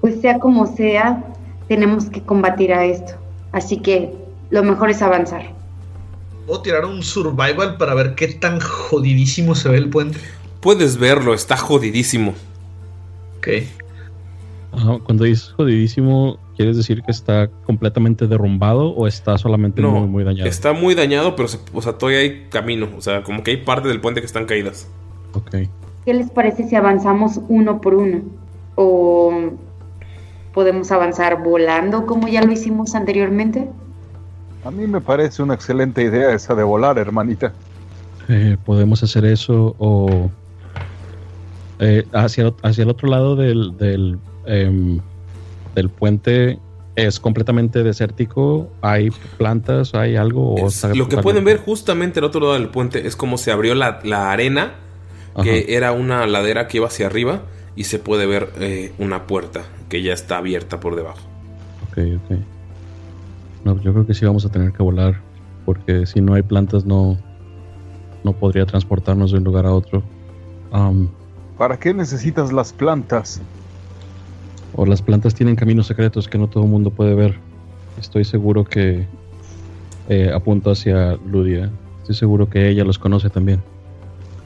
Pues 0.02 0.22
sea 0.22 0.40
como 0.40 0.68
sea, 0.68 1.24
tenemos 1.68 2.06
que 2.06 2.22
combatir 2.22 2.74
a 2.74 2.86
esto. 2.86 3.14
Así 3.52 3.78
que 3.78 4.14
lo 4.52 4.64
mejor 4.64 4.90
es 4.92 5.02
avanzar. 5.02 5.54
¿Puedo 6.45 6.61
tirar 6.61 6.85
un 6.85 7.01
survival 7.03 7.77
para 7.77 7.93
ver 7.95 8.15
qué 8.15 8.27
tan 8.27 8.59
jodidísimo 8.59 9.56
se 9.56 9.69
ve 9.69 9.77
el 9.77 9.90
puente? 9.90 10.19
Puedes 10.61 10.98
verlo, 10.98 11.33
está 11.33 11.57
jodidísimo. 11.57 12.33
Ok. 13.40 13.48
Cuando 15.06 15.24
dices 15.24 15.53
jodidísimo, 15.56 16.38
¿quieres 16.57 16.75
decir 16.75 17.01
que 17.01 17.11
está 17.11 17.49
completamente 17.65 18.27
derrumbado 18.27 18.90
o 18.90 19.07
está 19.07 19.38
solamente 19.38 19.82
No, 19.82 19.91
muy, 19.91 20.07
muy 20.07 20.24
dañado? 20.25 20.49
Está 20.49 20.74
muy 20.74 20.95
dañado, 20.95 21.35
pero 21.35 21.48
se- 21.48 21.59
o 21.74 21.82
sea, 21.82 21.93
todavía 21.93 22.19
hay 22.19 22.48
camino. 22.49 22.90
O 22.98 23.01
sea, 23.01 23.24
como 23.24 23.41
que 23.41 23.51
hay 23.51 23.57
partes 23.57 23.90
del 23.90 24.01
puente 24.01 24.19
que 24.19 24.27
están 24.27 24.45
caídas. 24.45 24.88
Ok. 25.33 25.56
¿Qué 26.03 26.14
les 26.14 26.30
parece 26.30 26.67
si 26.67 26.75
avanzamos 26.75 27.40
uno 27.48 27.80
por 27.80 27.93
uno? 27.95 28.22
¿O 28.75 29.51
podemos 30.53 30.91
avanzar 30.91 31.41
volando 31.41 32.06
como 32.06 32.27
ya 32.27 32.41
lo 32.41 32.51
hicimos 32.51 32.95
anteriormente? 32.95 33.69
A 34.66 34.72
mí 34.72 34.88
me 34.88 35.00
parece 35.00 35.44
una 35.44 35.53
excelente 35.53 36.02
idea 36.03 36.34
esa 36.34 36.56
de 36.56 36.64
volar, 36.64 36.98
hermanita. 36.98 37.53
Eh, 38.27 38.58
podemos 38.66 39.03
hacer 39.03 39.24
eso 39.26 39.76
o 39.77 40.30
eh, 41.80 42.06
hacia, 42.14 42.45
el- 42.45 42.53
hacia 42.64 42.84
el 42.84 42.90
otro 42.90 43.08
lado 43.10 43.35
del, 43.35 43.77
del, 43.77 44.18
em, 44.45 45.00
del 45.76 45.90
puente 45.90 46.58
es 46.95 47.19
completamente 47.19 47.84
desértico. 47.84 48.69
Hay 48.82 49.11
plantas, 49.38 49.94
hay 49.94 50.16
algo. 50.16 50.56
O 50.56 50.68
está 50.68 50.88
Lo 50.88 50.94
que 50.94 51.00
totalmente- 51.18 51.22
pueden 51.24 51.44
ver 51.45 51.58
justamente 51.60 52.19
al 52.19 52.26
otro 52.26 52.42
lado 52.42 52.53
del 52.53 52.69
puente 52.69 53.06
es 53.06 53.16
como 53.16 53.38
se 53.38 53.52
abrió 53.52 53.76
la, 53.76 54.00
la 54.03 54.32
arena, 54.32 54.74
que 55.44 55.60
Ajá. 55.60 55.66
era 55.68 55.92
una 55.92 56.26
ladera 56.26 56.68
que 56.68 56.77
iba 56.77 56.88
hacia 56.88 57.06
arriba, 57.08 57.42
y 57.76 57.84
se 57.84 58.00
puede 58.00 58.26
ver 58.26 58.50
eh, 58.60 58.94
una 58.98 59.27
puerta 59.27 59.64
que 59.90 60.02
ya 60.02 60.14
está 60.14 60.38
abierta 60.38 60.80
por 60.80 60.95
debajo. 60.95 61.19
Ok, 61.92 61.98
ok. 62.32 62.38
No, 63.66 63.77
yo 63.82 63.92
creo 63.92 64.06
que 64.06 64.14
sí 64.14 64.26
vamos 64.26 64.45
a 64.45 64.50
tener 64.50 64.72
que 64.72 64.82
volar. 64.82 65.19
Porque 65.66 66.06
si 66.06 66.22
no 66.22 66.35
hay 66.35 66.44
plantas, 66.44 66.85
no, 66.85 67.18
no 68.24 68.34
podría 68.34 68.66
transportarnos 68.66 69.32
de 69.32 69.40
un 69.40 69.44
lugar 69.44 69.66
a 69.66 69.74
otro. 69.74 70.03
Am, 70.72 71.10
¿Para 71.58 71.77
qué 71.77 71.94
necesitas 71.94 72.53
las 72.53 72.72
plantas? 72.72 73.42
o 74.77 74.85
las 74.85 75.02
plantas 75.02 75.34
tienen 75.34 75.56
caminos 75.56 75.88
secretos 75.88 76.27
que 76.27 76.38
no 76.38 76.48
todo 76.50 76.64
el 76.66 76.69
mundo 76.69 76.92
puede 76.92 77.16
ver. 77.16 77.40
Estoy 77.98 78.26
seguro 78.26 78.66
que 78.66 79.08
eh, 80.10 80.32
apunto 80.34 80.72
hacia 80.72 81.16
Ludia. 81.26 81.72
Estoy 82.02 82.16
seguro 82.16 82.50
que 82.50 82.68
ella 82.68 82.84
los 82.84 83.00
conoce 83.00 83.30
también. 83.30 83.61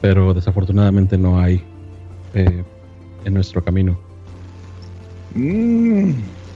Pero 0.00 0.32
desafortunadamente 0.32 1.18
no 1.18 1.40
hay 1.40 1.62
eh, 2.34 2.62
en 3.24 3.34
nuestro 3.34 3.62
camino. 3.62 3.98
Mm, 5.34 6.12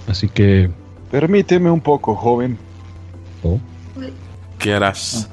Así 0.06 0.28
que. 0.28 0.70
Permíteme 1.14 1.70
un 1.70 1.80
poco, 1.80 2.16
joven. 2.16 2.58
oh, 3.44 3.60
¿Qué 4.58 4.74
harás? 4.74 5.30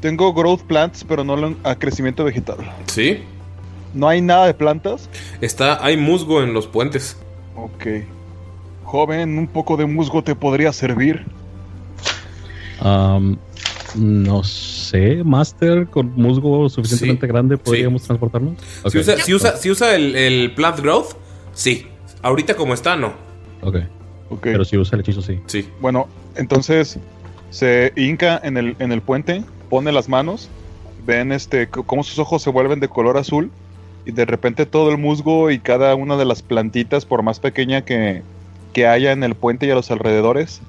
Tengo 0.00 0.34
growth 0.34 0.62
plants, 0.62 1.04
pero 1.04 1.22
no 1.22 1.54
a 1.62 1.76
crecimiento 1.76 2.24
vegetal. 2.24 2.56
¿Sí? 2.86 3.22
¿No 3.94 4.08
hay 4.08 4.20
nada 4.20 4.46
de 4.46 4.54
plantas? 4.54 5.08
Está, 5.40 5.84
hay 5.84 5.96
musgo 5.96 6.42
en 6.42 6.52
los 6.52 6.66
puentes. 6.66 7.16
Ok. 7.54 7.86
Joven, 8.82 9.38
un 9.38 9.46
poco 9.46 9.76
de 9.76 9.86
musgo 9.86 10.24
te 10.24 10.34
podría 10.34 10.72
servir. 10.72 11.24
am, 12.80 13.38
no 13.94 14.42
sé, 14.42 15.22
Master, 15.22 15.86
con 15.86 16.12
musgo 16.16 16.68
suficientemente 16.68 17.26
Sí, 17.28 17.32
grande, 17.32 17.56
¿podríamos 17.58 18.02
transportarnos? 18.02 18.54
Si 18.88 18.98
usa, 18.98 19.18
si 19.18 19.34
usa, 19.34 19.56
si 19.56 19.70
usa 19.70 19.94
el, 19.94 20.16
el 20.16 20.52
plant 20.52 20.80
growth, 20.80 21.12
sí. 21.52 21.86
Ahorita 22.22 22.56
como 22.56 22.74
está, 22.74 22.96
no. 22.96 23.12
Ok. 23.62 23.76
Ok. 24.30 24.42
Pero 24.42 24.64
si 24.64 24.76
usa 24.76 24.96
el 24.96 25.00
hechizo, 25.00 25.22
sí. 25.22 25.40
Sí. 25.46 25.68
Bueno, 25.80 26.08
entonces 26.36 26.98
se 27.50 27.92
hinca 27.96 28.40
en 28.42 28.56
el, 28.56 28.76
en 28.78 28.92
el 28.92 29.02
puente, 29.02 29.44
pone 29.68 29.92
las 29.92 30.08
manos, 30.08 30.48
ven 31.06 31.32
este 31.32 31.68
cómo 31.68 32.02
sus 32.02 32.18
ojos 32.18 32.42
se 32.42 32.50
vuelven 32.50 32.80
de 32.80 32.88
color 32.88 33.16
azul 33.16 33.50
y 34.06 34.12
de 34.12 34.24
repente 34.24 34.66
todo 34.66 34.90
el 34.90 34.98
musgo 34.98 35.50
y 35.50 35.58
cada 35.58 35.94
una 35.94 36.16
de 36.16 36.24
las 36.24 36.42
plantitas, 36.42 37.04
por 37.04 37.22
más 37.22 37.40
pequeña 37.40 37.82
que, 37.84 38.22
que 38.72 38.86
haya 38.86 39.12
en 39.12 39.24
el 39.24 39.34
puente 39.34 39.66
y 39.66 39.70
a 39.70 39.74
los 39.74 39.90
alrededores, 39.90 40.60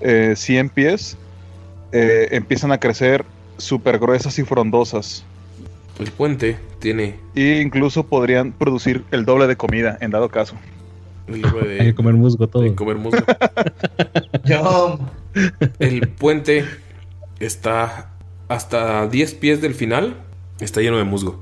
eh, 0.00 0.34
100 0.36 0.68
pies, 0.70 1.16
eh, 1.92 2.28
empiezan 2.32 2.72
a 2.72 2.78
crecer 2.78 3.24
súper 3.56 3.98
gruesas 3.98 4.38
y 4.38 4.44
frondosas. 4.44 5.24
El 5.98 6.10
puente 6.10 6.58
tiene 6.78 7.16
E 7.34 7.60
incluso 7.60 8.04
podrían 8.04 8.52
producir 8.52 9.04
el 9.10 9.24
doble 9.24 9.46
de 9.46 9.56
comida, 9.56 9.98
en 10.00 10.10
dado 10.10 10.28
caso. 10.28 10.56
El 11.26 11.42
de- 11.42 11.80
Hay 11.80 11.86
que 11.88 11.94
comer 11.94 12.14
musgo 12.14 12.46
todo. 12.48 12.62
de 12.62 12.74
comer 12.74 12.96
musgo. 12.96 13.18
El 15.78 16.08
puente 16.08 16.64
está 17.38 18.10
hasta 18.48 19.06
10 19.06 19.34
pies 19.34 19.60
del 19.62 19.74
final. 19.74 20.16
Está 20.60 20.80
lleno 20.80 20.98
de 20.98 21.04
musgo. 21.04 21.40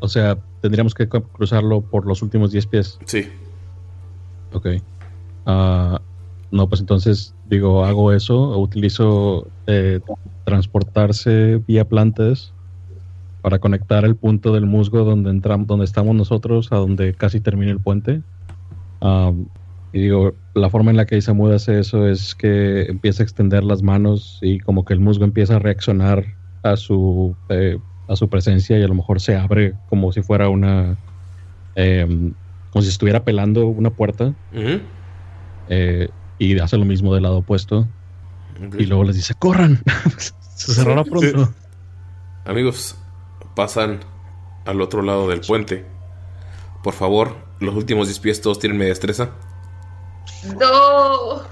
O 0.00 0.08
sea, 0.08 0.38
tendríamos 0.60 0.94
que 0.94 1.08
cruzarlo 1.08 1.80
por 1.80 2.06
los 2.06 2.22
últimos 2.22 2.52
10 2.52 2.66
pies. 2.66 2.98
Sí. 3.06 3.28
Ok. 4.52 4.68
Ah, 5.46 6.00
no, 6.50 6.68
pues 6.68 6.80
entonces, 6.80 7.34
digo, 7.50 7.84
hago 7.84 8.12
eso, 8.12 8.56
utilizo 8.58 9.48
eh, 9.66 10.00
transportarse 10.44 11.60
vía 11.66 11.86
plantas 11.88 12.52
para 13.42 13.58
conectar 13.58 14.04
el 14.04 14.16
punto 14.16 14.54
del 14.54 14.64
musgo 14.64 15.04
donde 15.04 15.30
entramos, 15.30 15.66
donde 15.66 15.84
estamos 15.84 16.14
nosotros, 16.14 16.72
a 16.72 16.76
donde 16.76 17.12
casi 17.14 17.40
termina 17.40 17.72
el 17.72 17.80
puente. 17.80 18.22
Y 19.92 20.00
digo, 20.00 20.34
la 20.54 20.70
forma 20.70 20.90
en 20.90 20.96
la 20.96 21.06
que 21.06 21.16
Isamu 21.16 21.52
hace 21.52 21.78
eso 21.78 22.08
es 22.08 22.34
que 22.34 22.82
empieza 22.82 23.22
a 23.22 23.24
extender 23.24 23.62
las 23.62 23.82
manos 23.82 24.38
y 24.42 24.58
como 24.58 24.84
que 24.84 24.92
el 24.92 25.00
musgo 25.00 25.24
empieza 25.24 25.56
a 25.56 25.58
reaccionar 25.60 26.24
a 26.64 26.76
su 26.76 27.36
eh, 27.48 27.78
a 28.08 28.16
su 28.16 28.28
presencia 28.28 28.78
y 28.78 28.82
a 28.82 28.88
lo 28.88 28.94
mejor 28.94 29.20
se 29.20 29.36
abre 29.36 29.74
como 29.88 30.10
si 30.12 30.22
fuera 30.22 30.48
una 30.48 30.96
em, 31.76 32.32
como 32.70 32.82
si 32.82 32.88
estuviera 32.88 33.24
pelando 33.24 33.68
una 33.68 33.90
puerta. 33.90 34.34
Eh, 35.68 36.08
y 36.38 36.58
hace 36.58 36.76
lo 36.76 36.84
mismo 36.84 37.14
del 37.14 37.22
lado 37.22 37.38
opuesto. 37.38 37.86
Y 38.78 38.86
luego 38.86 39.04
les 39.04 39.16
dice 39.16 39.34
corran 39.34 39.80
se 40.18 40.74
cerrará 40.74 41.04
pronto 41.04 41.52
Amigos, 42.44 42.96
pasan 43.54 44.00
al 44.64 44.80
otro 44.80 45.02
lado 45.02 45.28
del 45.28 45.40
puente. 45.40 45.86
Por 46.82 46.94
favor, 46.94 47.36
los 47.60 47.74
últimos 47.74 48.08
10 48.08 48.18
pies 48.20 48.40
todos 48.40 48.58
tienen 48.58 48.78
media 48.78 48.90
destreza. 48.90 49.30
No. 50.58 51.42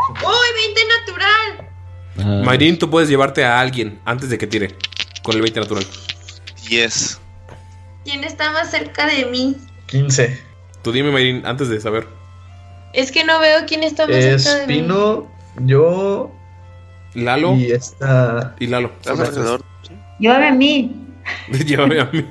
¡Uy, 0.00 0.48
20 0.54 0.80
natural! 0.98 2.44
Mayrin, 2.44 2.78
tú 2.78 2.90
puedes 2.90 3.08
llevarte 3.08 3.44
a 3.44 3.60
alguien 3.60 4.00
antes 4.04 4.30
de 4.30 4.38
que 4.38 4.46
tire. 4.46 4.74
Con 5.22 5.34
el 5.36 5.42
20 5.42 5.60
natural. 5.60 5.86
10. 6.68 7.20
¿Quién 8.04 8.24
está 8.24 8.50
más 8.52 8.70
cerca 8.70 9.06
de 9.06 9.26
mí? 9.26 9.56
15. 9.86 10.40
Tú 10.82 10.92
dime, 10.92 11.10
Mayrin, 11.10 11.44
antes 11.44 11.68
de 11.68 11.80
saber. 11.80 12.06
Es 12.92 13.12
que 13.12 13.24
no 13.24 13.38
veo 13.38 13.66
quién 13.66 13.82
está 13.82 14.06
más 14.06 14.16
Es 14.16 14.44
cerca 14.44 14.60
de 14.60 14.66
mí. 14.66 14.74
Pino, 14.80 15.30
yo 15.58 16.30
Lalo 17.14 17.54
y 17.56 17.70
esta. 17.72 18.54
y 18.58 18.66
Lalo. 18.66 18.90
Estás 19.00 19.18
alrededor. 19.20 19.62
Llévame 20.20 20.48
a 20.48 20.52
mí. 20.52 20.94
Llévame 21.66 22.00
a 22.00 22.04
mí. 22.12 22.24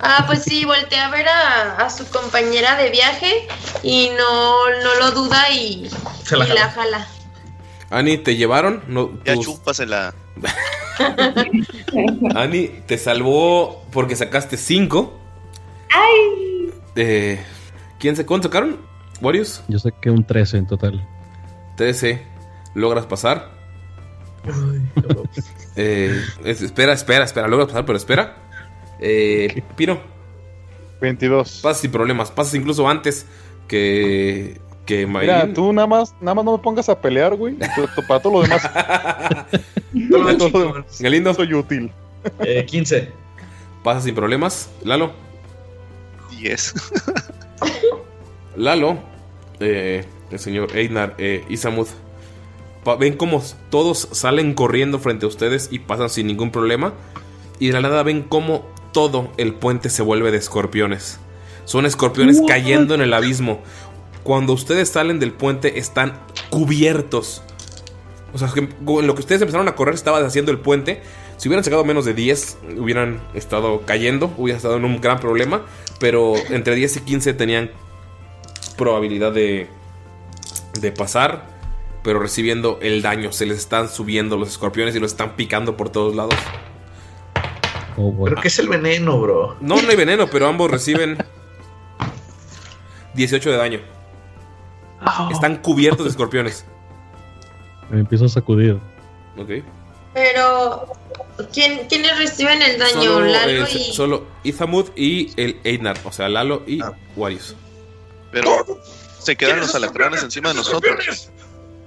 Ah, 0.00 0.24
pues 0.26 0.42
sí, 0.42 0.64
volteé 0.64 0.98
a 0.98 1.10
ver 1.10 1.26
a, 1.28 1.76
a 1.76 1.90
su 1.90 2.06
compañera 2.10 2.76
de 2.76 2.90
viaje 2.90 3.46
y 3.82 4.10
no, 4.16 4.70
no 4.82 4.94
lo 5.00 5.10
duda 5.12 5.50
y, 5.50 5.88
Se 6.24 6.36
la 6.36 6.46
y 6.46 6.52
la 6.52 6.70
jala. 6.70 7.06
Ani, 7.90 8.18
¿te 8.18 8.36
llevaron? 8.36 8.82
No, 8.88 9.10
Ya 9.24 9.34
tus- 9.34 9.46
chúpasela. 9.46 10.14
Ani 12.34 12.68
te 12.86 12.98
salvó 12.98 13.84
porque 13.92 14.16
sacaste 14.16 14.56
5. 14.56 15.18
¡Ay! 15.90 16.70
Eh, 16.96 17.40
¿Quién 17.98 18.16
se 18.16 18.26
cuánto 18.26 18.48
sacaron? 18.48 18.80
¿Warriors? 19.20 19.62
Yo 19.68 19.78
sé 19.78 19.92
que 20.02 20.10
un 20.10 20.24
13 20.24 20.58
en 20.58 20.66
total. 20.66 21.06
13. 21.76 22.22
¿Logras 22.74 23.06
pasar? 23.06 23.50
Eh, 25.76 26.20
es- 26.44 26.62
espera, 26.62 26.92
espera, 26.92 27.24
espera. 27.24 27.48
Logras 27.48 27.68
pasar, 27.68 27.84
pero 27.84 27.96
espera. 27.96 28.36
Eh, 29.00 29.62
Pino. 29.76 29.98
22. 31.00 31.60
Pasas 31.62 31.80
sin 31.82 31.90
problemas. 31.90 32.30
Pasas 32.30 32.54
incluso 32.54 32.88
antes 32.88 33.26
que. 33.68 34.60
Que 34.86 35.06
Mira, 35.06 35.50
tú 35.54 35.72
nada 35.72 35.86
más, 35.86 36.14
nada 36.20 36.34
más 36.34 36.44
no 36.44 36.52
me 36.52 36.62
pongas 36.62 36.90
a 36.90 37.00
pelear, 37.00 37.34
güey. 37.36 37.56
Para 38.08 38.20
todo 38.20 38.34
lo 38.34 38.42
demás. 38.42 38.62
Para 38.68 39.46
todo 40.38 40.48
lo 40.52 40.58
demás 40.74 41.00
Galindo. 41.00 41.32
soy 41.32 41.54
útil. 41.54 41.90
Eh, 42.40 42.66
15. 42.66 43.08
Pasas 43.82 44.04
sin 44.04 44.14
problemas. 44.14 44.68
Lalo. 44.82 45.12
10. 46.38 46.74
Lalo, 48.56 48.98
eh, 49.60 50.04
el 50.30 50.38
señor 50.38 50.76
Einar, 50.76 51.14
eh, 51.18 51.44
Isamud, 51.48 51.86
pa- 51.86 51.94
ven 52.98 53.16
como 53.16 53.42
todos 53.70 54.08
salen 54.12 54.54
corriendo 54.54 54.98
frente 54.98 55.26
a 55.26 55.28
ustedes 55.28 55.68
y 55.70 55.80
pasan 55.80 56.10
sin 56.10 56.26
ningún 56.26 56.50
problema. 56.50 56.94
Y 57.58 57.68
de 57.68 57.72
la 57.74 57.80
nada 57.80 58.02
ven 58.02 58.22
como 58.22 58.66
todo 58.92 59.32
el 59.36 59.54
puente 59.54 59.90
se 59.90 60.02
vuelve 60.02 60.30
de 60.30 60.38
escorpiones. 60.38 61.18
Son 61.64 61.86
escorpiones 61.86 62.38
What? 62.40 62.48
cayendo 62.48 62.94
en 62.94 63.00
el 63.00 63.12
abismo. 63.14 63.60
Cuando 64.22 64.52
ustedes 64.52 64.88
salen 64.88 65.18
del 65.20 65.32
puente 65.32 65.78
están 65.78 66.18
cubiertos. 66.50 67.42
O 68.32 68.38
sea, 68.38 68.48
en 68.56 69.06
lo 69.06 69.14
que 69.14 69.20
ustedes 69.20 69.40
empezaron 69.42 69.68
a 69.68 69.74
correr 69.74 69.94
estaba 69.94 70.18
deshaciendo 70.18 70.50
el 70.50 70.58
puente. 70.58 71.02
Si 71.36 71.48
hubieran 71.48 71.64
sacado 71.64 71.84
menos 71.84 72.04
de 72.04 72.14
10, 72.14 72.58
hubieran 72.78 73.20
estado 73.34 73.82
cayendo, 73.86 74.32
hubieran 74.36 74.56
estado 74.56 74.76
en 74.76 74.84
un 74.84 75.00
gran 75.00 75.20
problema. 75.20 75.62
Pero 76.00 76.34
entre 76.50 76.74
10 76.74 76.96
y 76.96 77.00
15 77.00 77.34
tenían 77.34 77.70
probabilidad 78.76 79.32
de, 79.32 79.68
de 80.80 80.92
pasar, 80.92 81.53
pero 82.04 82.20
recibiendo 82.20 82.78
el 82.82 83.02
daño. 83.02 83.32
Se 83.32 83.46
les 83.46 83.58
están 83.58 83.88
subiendo 83.88 84.36
los 84.36 84.50
escorpiones 84.50 84.94
y 84.94 85.00
los 85.00 85.12
están 85.12 85.34
picando 85.34 85.76
por 85.76 85.88
todos 85.88 86.14
lados. 86.14 86.34
Creo 87.96 88.40
que 88.40 88.48
es 88.48 88.58
el 88.58 88.68
veneno, 88.68 89.18
bro. 89.18 89.56
No, 89.60 89.80
no 89.80 89.88
hay 89.88 89.96
veneno, 89.96 90.26
pero 90.28 90.46
ambos 90.46 90.70
reciben 90.70 91.16
18 93.14 93.50
de 93.50 93.56
daño. 93.56 93.80
Están 95.32 95.56
cubiertos 95.56 96.04
de 96.04 96.10
escorpiones. 96.10 96.66
Me 97.90 98.00
empiezo 98.00 98.26
a 98.26 98.28
sacudir. 98.28 98.78
Ok. 99.38 99.64
Pero, 100.12 100.86
¿quién, 101.52 101.86
¿quiénes 101.88 102.18
reciben 102.18 102.60
el 102.62 102.78
daño? 102.78 103.02
Solo, 103.02 103.26
Lalo 103.26 103.64
eh, 103.64 103.68
y... 103.72 103.92
solo 103.92 104.26
Ithamud 104.44 104.90
y 104.94 105.32
el 105.40 105.58
Einar, 105.64 105.98
o 106.04 106.12
sea, 106.12 106.28
Lalo 106.28 106.62
y 106.66 106.80
Warius. 107.16 107.56
Pero 108.30 108.64
se 109.18 109.36
quedan 109.36 109.60
los 109.60 109.74
alacranes 109.74 110.22
encima 110.22 110.50
de 110.50 110.56
nosotros. 110.56 111.30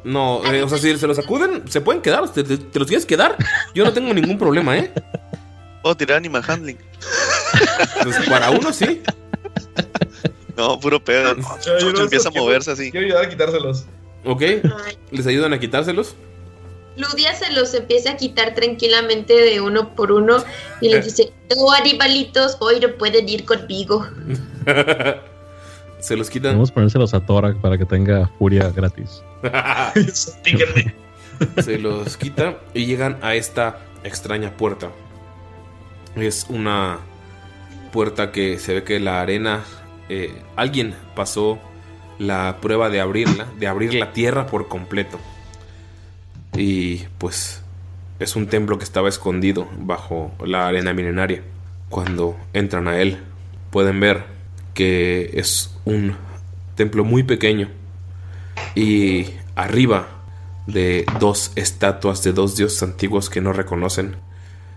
No, 0.08 0.42
eh, 0.54 0.64
o 0.64 0.70
sea, 0.70 0.78
si 0.78 0.98
se 0.98 1.06
los 1.06 1.18
sacuden, 1.18 1.64
se 1.70 1.82
pueden 1.82 2.02
quedar. 2.02 2.28
¿Te, 2.32 2.44
te- 2.44 2.58
te 2.58 2.80
los 2.80 2.88
quieres 2.88 3.06
quedar? 3.06 3.36
Yo 3.76 3.84
no 3.84 3.92
tengo 3.92 4.14
ningún 4.14 4.38
problema, 4.38 4.78
¿eh? 4.78 4.92
Puedo 5.82 5.96
tirar 5.98 6.18
animal 6.18 6.44
handling. 6.48 6.78
Pues 8.04 8.18
para 8.30 8.50
uno 8.52 8.72
sí. 8.72 9.02
No, 10.56 10.80
puro 10.80 11.04
pedo. 11.04 11.36
no, 11.36 12.02
empieza 12.02 12.30
a 12.30 12.32
moverse 12.32 12.72
así. 12.72 12.90
Quiero 12.90 13.06
ayudar 13.06 13.26
a 13.26 13.30
quitárselos. 13.30 13.86
Ok. 14.24 14.42
¿Les 15.12 15.28
ayudan 15.28 15.54
a 15.54 15.60
quitárselos? 15.60 16.16
Ludia 16.96 17.36
se 17.36 17.52
los 17.52 17.74
empieza 17.74 18.12
a 18.12 18.18
quitar 18.18 18.56
tranquilamente 18.56 19.34
de 19.34 19.62
uno 19.62 19.94
por 19.94 20.12
uno 20.12 20.44
y 20.82 20.90
les 20.90 21.06
dice, 21.06 21.32
no, 21.56 21.72
animalitos, 21.72 22.58
hoy 22.60 22.80
no 22.80 22.94
pueden 22.98 23.30
ir 23.30 23.46
conmigo. 23.46 24.08
se 26.00 26.16
los 26.16 26.30
quitan. 26.30 26.54
Vamos 26.54 26.72
a 26.72 26.74
ponérselos 26.74 27.14
a 27.14 27.26
Torak 27.26 27.58
para 27.58 27.78
que 27.78 27.86
tenga 27.86 28.28
furia 28.40 28.70
gratis. 28.70 29.22
se 31.64 31.78
los 31.78 32.18
quita 32.18 32.58
y 32.74 32.86
llegan 32.86 33.18
a 33.22 33.36
esta 33.36 33.80
extraña 34.04 34.56
puerta. 34.58 34.90
Es 36.16 36.48
una 36.50 37.00
puerta 37.92 38.32
que 38.32 38.60
se 38.60 38.76
ve 38.76 38.84
que 38.84 39.00
la 39.00 39.22
arena. 39.22 39.64
eh, 40.10 40.32
alguien 40.56 40.96
pasó 41.16 41.60
la 42.18 42.58
prueba 42.62 42.90
de 42.90 43.02
abrirla, 43.02 43.48
de 43.60 43.68
abrir 43.68 43.94
la 43.94 44.14
tierra 44.14 44.48
por 44.48 44.68
completo. 44.68 45.20
Y 46.56 47.04
pues 47.18 47.62
es 48.20 48.36
un 48.36 48.48
templo 48.48 48.78
que 48.78 48.84
estaba 48.84 49.10
escondido 49.10 49.68
bajo 49.80 50.32
la 50.44 50.68
arena 50.68 50.94
milenaria. 50.94 51.44
Cuando 51.90 52.36
entran 52.54 52.88
a 52.88 53.00
él, 53.00 53.20
pueden 53.70 54.00
ver 54.00 54.24
que 54.74 55.32
es 55.34 55.77
un 55.88 56.16
templo 56.76 57.04
muy 57.04 57.24
pequeño 57.24 57.70
y 58.76 59.28
arriba 59.56 60.08
de 60.68 61.06
dos 61.20 61.52
estatuas 61.56 62.24
de 62.24 62.34
dos 62.34 62.56
dioses 62.58 62.84
antiguos 62.84 63.30
que 63.30 63.42
no 63.42 63.54
reconocen, 63.54 64.18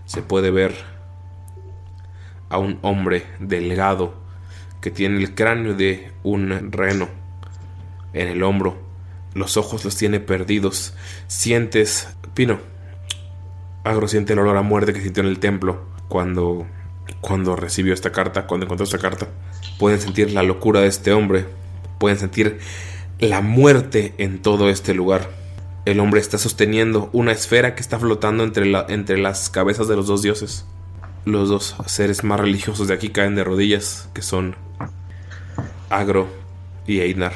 se 0.05 0.21
puede 0.21 0.51
ver 0.51 0.73
a 2.49 2.57
un 2.57 2.79
hombre 2.81 3.25
delgado 3.39 4.13
que 4.79 4.89
tiene 4.89 5.17
el 5.17 5.35
cráneo 5.35 5.73
de 5.73 6.11
un 6.23 6.71
reno 6.71 7.09
en 8.13 8.27
el 8.27 8.43
hombro. 8.43 8.79
Los 9.33 9.57
ojos 9.57 9.85
los 9.85 9.95
tiene 9.95 10.19
perdidos. 10.19 10.93
Sientes, 11.27 12.09
Pino, 12.33 12.59
Agro 13.83 14.07
siente 14.07 14.33
el 14.33 14.39
olor 14.39 14.57
a 14.57 14.61
muerte 14.61 14.93
que 14.93 15.01
sintió 15.01 15.23
en 15.23 15.29
el 15.29 15.39
templo 15.39 15.85
cuando, 16.07 16.67
cuando 17.19 17.55
recibió 17.55 17.93
esta 17.93 18.11
carta, 18.11 18.47
cuando 18.47 18.65
encontró 18.65 18.83
esta 18.83 18.99
carta. 18.99 19.27
Pueden 19.79 19.99
sentir 19.99 20.31
la 20.31 20.43
locura 20.43 20.81
de 20.81 20.87
este 20.87 21.13
hombre. 21.13 21.45
Pueden 21.99 22.17
sentir 22.19 22.59
la 23.19 23.41
muerte 23.41 24.13
en 24.17 24.41
todo 24.41 24.69
este 24.69 24.93
lugar. 24.93 25.29
El 25.85 25.99
hombre 25.99 26.19
está 26.21 26.37
sosteniendo 26.37 27.09
una 27.13 27.31
esfera 27.31 27.73
que 27.75 27.81
está 27.81 27.97
flotando 27.99 28.43
entre, 28.43 28.65
la- 28.65 28.85
entre 28.89 29.17
las 29.17 29.49
cabezas 29.49 29.87
de 29.87 29.95
los 29.95 30.07
dos 30.07 30.21
dioses. 30.21 30.65
Los 31.25 31.49
dos 31.49 31.75
seres 31.85 32.23
más 32.23 32.39
religiosos 32.39 32.87
de 32.87 32.93
aquí 32.95 33.09
caen 33.09 33.35
de 33.35 33.43
rodillas, 33.43 34.09
que 34.13 34.21
son 34.21 34.55
Agro 35.89 36.27
y 36.87 37.01
Einar. 37.01 37.33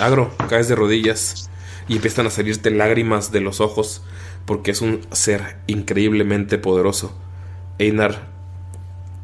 Agro, 0.00 0.34
caes 0.48 0.68
de 0.68 0.74
rodillas 0.74 1.50
y 1.88 1.96
empiezan 1.96 2.26
a 2.26 2.30
salirte 2.30 2.70
lágrimas 2.70 3.30
de 3.30 3.40
los 3.40 3.60
ojos 3.60 4.02
porque 4.46 4.70
es 4.70 4.80
un 4.80 5.00
ser 5.12 5.56
increíblemente 5.66 6.58
poderoso. 6.58 7.16
Einar, 7.78 8.28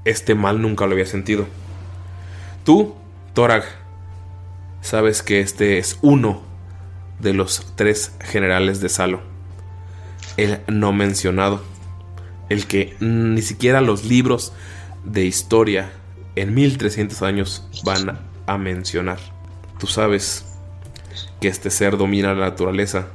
este 0.04 0.34
mal 0.34 0.60
nunca 0.60 0.86
lo 0.86 0.92
había 0.92 1.06
sentido. 1.06 1.46
Tú, 2.68 2.94
Torag, 3.32 3.64
sabes 4.82 5.22
que 5.22 5.40
este 5.40 5.78
es 5.78 5.98
uno 6.02 6.42
de 7.18 7.32
los 7.32 7.72
tres 7.76 8.14
generales 8.20 8.82
de 8.82 8.90
Salo. 8.90 9.22
El 10.36 10.60
no 10.68 10.92
mencionado. 10.92 11.62
El 12.50 12.66
que 12.66 12.94
ni 13.00 13.40
siquiera 13.40 13.80
los 13.80 14.04
libros 14.04 14.52
de 15.02 15.24
historia 15.24 15.90
en 16.36 16.52
1300 16.52 17.22
años 17.22 17.66
van 17.84 18.18
a 18.46 18.58
mencionar. 18.58 19.18
Tú 19.78 19.86
sabes 19.86 20.44
que 21.40 21.48
este 21.48 21.70
ser 21.70 21.96
domina 21.96 22.34
la 22.34 22.50
naturaleza, 22.50 23.06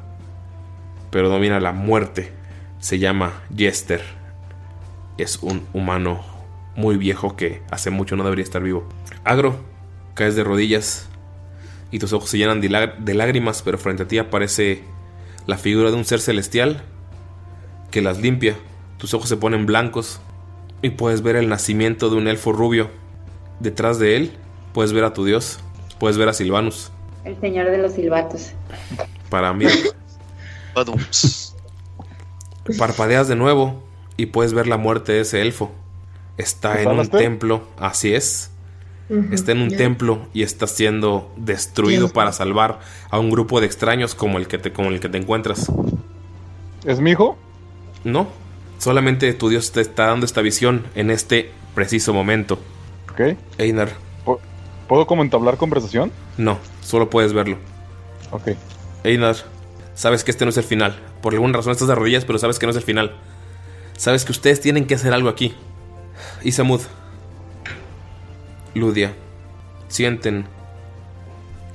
pero 1.11 1.30
domina 1.30 1.59
la 1.59 1.73
muerte. 1.73 2.33
Se 2.80 2.98
llama 2.98 3.43
Jester. 3.56 4.01
Es 5.19 5.38
un 5.43 5.67
humano 5.73 6.33
muy 6.75 6.98
viejo 6.98 7.35
que 7.35 7.61
hace 7.69 7.91
mucho 7.91 8.15
no 8.15 8.23
debería 8.23 8.43
estar 8.43 8.64
vivo. 8.64 8.90
Agro, 9.24 9.56
caes 10.16 10.35
de 10.35 10.43
rodillas 10.43 11.08
y 11.92 12.00
tus 12.00 12.14
ojos 12.14 12.30
se 12.30 12.38
llenan 12.38 12.61
de, 12.61 12.69
lá- 12.69 12.95
de 12.98 13.14
lágrimas, 13.14 13.61
pero 13.61 13.77
frente 13.77 14.03
a 14.03 14.08
ti 14.08 14.18
aparece 14.18 14.84
la 15.45 15.58
figura 15.58 15.92
de 15.92 15.98
un 15.98 16.06
ser 16.06 16.19
celestial 16.19 16.84
que 17.92 18.02
las 18.02 18.19
limpia. 18.19 18.56
Tus 18.98 19.14
ojos 19.14 19.30
se 19.30 19.38
ponen 19.38 19.66
blancos 19.66 20.19
y 20.82 20.92
puedes 20.92 21.22
ver 21.22 21.35
el 21.35 21.50
nacimiento 21.50 22.10
de 22.10 22.16
un 22.18 22.27
elfo 22.27 22.52
rubio. 22.52 22.90
Detrás 23.60 24.00
de 24.00 24.16
él 24.18 24.32
puedes 24.74 24.93
ver 24.93 25.03
a 25.03 25.14
tu 25.14 25.24
dios, 25.26 25.60
puedes 26.00 26.18
ver 26.18 26.30
a 26.30 26.34
Silvanus. 26.34 26.92
El 27.24 27.40
señor 27.40 27.69
de 27.72 27.77
los 27.77 27.93
silbatos. 27.93 28.52
Para 29.30 29.53
mí, 29.53 29.66
parpadeas 32.77 33.27
de 33.27 33.35
nuevo 33.35 33.84
y 34.18 34.27
puedes 34.27 34.53
ver 34.53 34.68
la 34.68 34.77
muerte 34.77 35.14
de 35.14 35.22
ese 35.22 35.42
elfo. 35.42 35.72
Está 36.38 36.82
en 36.82 36.88
un 36.90 36.95
templo, 37.19 37.68
así 37.77 38.14
es. 38.14 38.50
Está 39.32 39.51
en 39.51 39.61
un 39.61 39.69
templo 39.69 40.27
y 40.33 40.43
está 40.43 40.65
siendo 40.65 41.32
destruido 41.35 42.09
para 42.09 42.32
salvar 42.32 42.80
a 43.09 43.19
un 43.19 43.30
grupo 43.30 43.59
de 43.59 43.65
extraños 43.67 44.15
como 44.15 44.38
el 44.38 44.48
que 44.48 44.57
te, 44.57 44.72
como 44.72 44.90
el 44.90 44.99
que 44.99 45.09
te 45.09 45.17
encuentras. 45.17 45.72
¿Es 46.85 46.99
mi 46.99 47.11
hijo? 47.11 47.38
No, 48.03 48.27
solamente 48.80 49.33
tu 49.33 49.49
Dios 49.49 49.72
te 49.72 49.82
está 49.82 50.07
dando 50.07 50.25
esta 50.25 50.41
visión 50.41 50.85
en 50.95 51.11
este 51.11 51.51
preciso 51.75 52.14
momento. 52.14 52.57
Ok. 53.11 53.38
Einar, 53.57 53.90
¿Puedo 54.88 55.07
como 55.07 55.22
entablar 55.23 55.57
conversación? 55.57 56.11
no, 56.38 56.57
solo 56.82 57.09
puedes 57.09 57.33
verlo. 57.33 57.57
Ok. 58.32 58.49
Einar, 59.03 59.35
sabes 59.95 60.23
que 60.23 60.32
este 60.32 60.45
no 60.45 60.49
es 60.49 60.57
el 60.57 60.64
final. 60.64 60.99
Por 61.22 61.33
alguna 61.33 61.57
razón 61.57 61.72
estás 61.72 61.88
de 61.88 61.95
rodillas, 61.95 62.25
pero 62.25 62.40
sabes 62.40 62.59
que 62.59 62.65
no 62.65 62.72
es 62.72 62.77
el 62.77 62.83
final. 62.83 63.15
Sabes 63.98 64.25
que 64.25 64.32
ustedes 64.32 64.59
tienen 64.59 64.85
que 64.85 64.95
hacer 64.95 65.14
algo 65.14 65.30
aquí. 65.30 65.56
Isamud, 66.43 66.82
Ludia, 68.76 69.14
sienten 69.88 70.45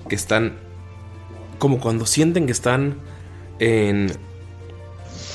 que 0.08 0.14
están 0.14 0.58
como 1.58 1.80
cuando 1.80 2.06
sienten 2.06 2.46
que 2.46 2.52
están 2.52 2.96
en 3.58 4.12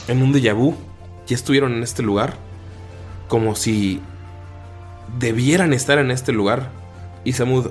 en 0.08 0.22
un 0.22 0.33
déjà 0.33 0.53
vu, 0.53 0.75
ya 1.27 1.35
estuvieron 1.35 1.74
en 1.74 1.83
este 1.83 2.03
lugar, 2.03 2.35
como 3.27 3.56
si 3.56 4.01
debieran 5.19 5.74
estar 5.74 5.98
en 5.98 6.11
este 6.11 6.32
lugar. 6.32 6.69
Y 7.24 7.33
Samud 7.33 7.67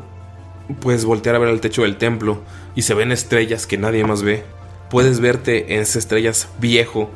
puedes 0.81 1.05
voltear 1.05 1.37
a 1.37 1.39
ver 1.39 1.49
al 1.49 1.61
techo 1.61 1.83
del 1.83 1.97
templo 1.97 2.41
y 2.75 2.83
se 2.83 2.95
ven 2.95 3.13
estrellas 3.13 3.67
que 3.67 3.79
nadie 3.79 4.05
más 4.05 4.23
ve. 4.23 4.45
Puedes 4.91 5.21
verte 5.21 5.75
en 5.75 5.81
esas 5.81 5.97
estrellas 5.97 6.49
viejo, 6.59 7.11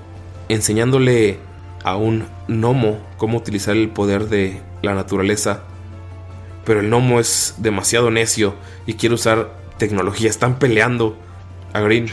enseñándole 0.49 1.39
a 1.85 1.97
un 1.97 2.27
gnomo 2.49 2.99
cómo 3.17 3.39
utilizar 3.39 3.77
el 3.77 3.89
poder 3.89 4.29
de 4.29 4.61
la 4.83 4.95
naturaleza. 4.95 5.63
Pero 6.67 6.81
el 6.81 6.89
gnomo 6.89 7.21
es 7.21 7.55
demasiado 7.59 8.11
necio 8.11 8.55
y 8.85 8.95
quiere 8.95 9.15
usar 9.15 9.57
tecnología. 9.79 10.29
Están 10.29 10.59
peleando. 10.59 11.17
A 11.73 11.81
Green, 11.81 12.09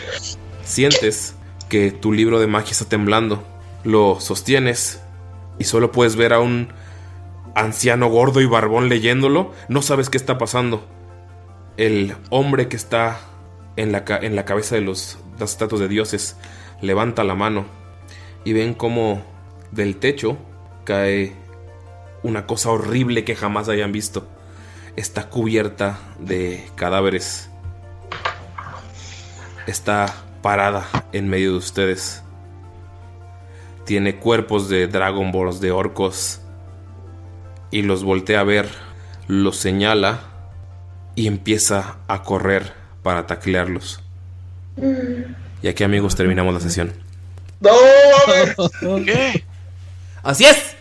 sientes 0.64 1.36
que 1.70 1.92
tu 1.92 2.14
libro 2.14 2.40
de 2.40 2.48
magia 2.48 2.72
está 2.72 2.86
temblando. 2.86 3.44
Lo 3.84 4.20
sostienes 4.22 5.02
y 5.60 5.66
solo 5.66 5.92
puedes 5.92 6.16
ver 6.16 6.34
a 6.34 6.40
un 6.40 6.70
anciano 7.56 8.08
gordo 8.08 8.40
y 8.40 8.46
barbón 8.46 8.90
leyéndolo. 8.90 9.52
No 9.68 9.82
sabes 9.82 10.10
qué 10.10 10.18
está 10.18 10.38
pasando. 10.38 10.88
El 11.76 12.16
hombre 12.30 12.68
que 12.68 12.76
está 12.76 13.20
en 13.76 13.92
la, 13.92 14.04
en 14.22 14.36
la 14.36 14.46
cabeza 14.46 14.76
de 14.76 14.82
los, 14.82 15.18
las 15.40 15.52
estatuas 15.52 15.82
de 15.82 15.88
dioses 15.88 16.38
levanta 16.82 17.24
la 17.24 17.36
mano 17.36 17.66
y 18.44 18.54
ven 18.54 18.74
como 18.74 19.24
del 19.72 19.96
techo 19.98 20.38
cae 20.84 21.34
una 22.22 22.46
cosa 22.46 22.70
horrible 22.70 23.24
que 23.24 23.36
jamás 23.36 23.70
hayan 23.70 23.92
visto. 23.92 24.28
Está 24.96 25.30
cubierta 25.30 26.00
de 26.20 26.70
cadáveres. 26.76 27.50
Está 29.66 30.14
parada 30.42 30.86
en 31.14 31.30
medio 31.30 31.52
de 31.52 31.58
ustedes. 31.58 32.24
Tiene 33.86 34.18
cuerpos 34.18 34.70
de 34.70 34.88
Dragon 34.88 35.32
Balls, 35.32 35.60
de 35.60 35.72
orcos. 35.72 36.42
Y 37.72 37.82
los 37.82 38.04
voltea 38.04 38.42
a 38.42 38.44
ver, 38.44 38.70
los 39.28 39.58
señala 39.58 40.22
y 41.16 41.28
empieza 41.28 41.98
a 42.08 42.24
correr 42.24 42.74
para 43.02 43.26
taclearlos. 43.26 44.00
Y 45.62 45.68
aquí 45.68 45.84
amigos 45.84 46.16
terminamos 46.16 46.54
la 46.54 46.60
sesión. 46.60 46.94
¡No! 47.60 47.72
¿Qué? 49.06 49.44
Así 50.22 50.46
es. 50.46 50.73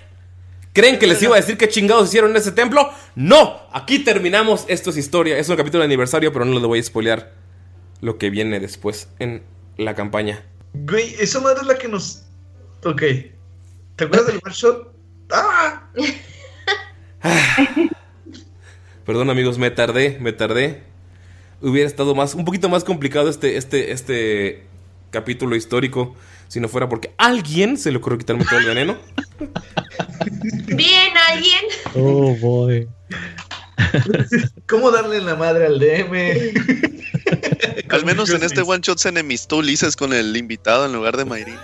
¿Creen 0.73 0.99
que 0.99 1.07
les 1.07 1.23
iba 1.23 1.37
a 1.37 1.41
decir 1.41 1.59
qué 1.59 1.69
chingados 1.69 2.09
hicieron 2.09 2.31
en 2.31 2.37
ese 2.39 2.53
templo? 2.53 2.91
No, 3.15 3.61
aquí 3.73 3.99
terminamos. 3.99 4.65
Esto 4.69 4.89
es 4.89 4.97
historia. 4.97 5.37
Es 5.37 5.49
un 5.51 5.57
capítulo 5.57 5.81
de 5.81 5.87
aniversario, 5.87 6.33
pero 6.33 6.47
no 6.47 6.55
les 6.55 6.63
voy 6.63 6.79
a 6.79 6.83
spoilear 6.83 7.35
lo 8.01 8.17
que 8.17 8.31
viene 8.31 8.59
después 8.59 9.09
en 9.19 9.43
la 9.77 9.95
campaña. 9.95 10.47
Güey, 10.73 11.15
esa 11.21 11.41
madre 11.41 11.61
es 11.61 11.67
la 11.67 11.77
que 11.77 11.89
nos. 11.89 12.25
Ok. 12.85 13.03
¿Te 13.97 14.05
acuerdas 14.05 14.29
del 14.29 14.41
one 14.43 14.55
shot? 14.55 14.95
¡Ah! 15.31 15.91
Perdón 19.05 19.29
amigos, 19.29 19.59
me 19.59 19.71
tardé, 19.71 20.17
me 20.21 20.33
tardé. 20.33 20.85
Hubiera 21.61 21.87
estado 21.87 22.15
más, 22.15 22.35
un 22.35 22.47
poquito 22.47 22.71
más 22.71 22.83
complicado 22.83 23.29
este, 23.29 23.59
este, 23.59 23.93
este 23.93 24.67
capítulo 25.11 25.55
histórico 25.55 26.17
si 26.53 26.61
no 26.61 26.69
fuera 26.69 26.87
porque 26.87 27.15
alguien 27.17 27.79
se 27.79 27.91
le 27.91 27.97
ocurrió 27.97 28.19
quitarme 28.19 28.45
todo 28.45 28.59
el 28.59 28.67
veneno. 28.67 28.99
Bien, 30.67 31.11
alguien. 31.31 31.65
Oh, 31.95 32.37
boy. 32.37 32.87
¿Cómo 34.69 34.91
darle 34.91 35.23
la 35.23 35.35
madre 35.35 35.65
al 35.65 35.79
DM? 35.79 36.53
Al 37.89 38.05
menos 38.05 38.29
en 38.29 38.43
este 38.43 38.61
one 38.61 38.83
shot 38.83 38.99
se 38.99 39.09
enemistó 39.09 39.57
Ulises 39.57 39.97
con 39.97 40.13
el 40.13 40.37
invitado 40.37 40.85
en 40.85 40.93
lugar 40.93 41.17
de 41.17 41.25
Mayrin. 41.25 41.57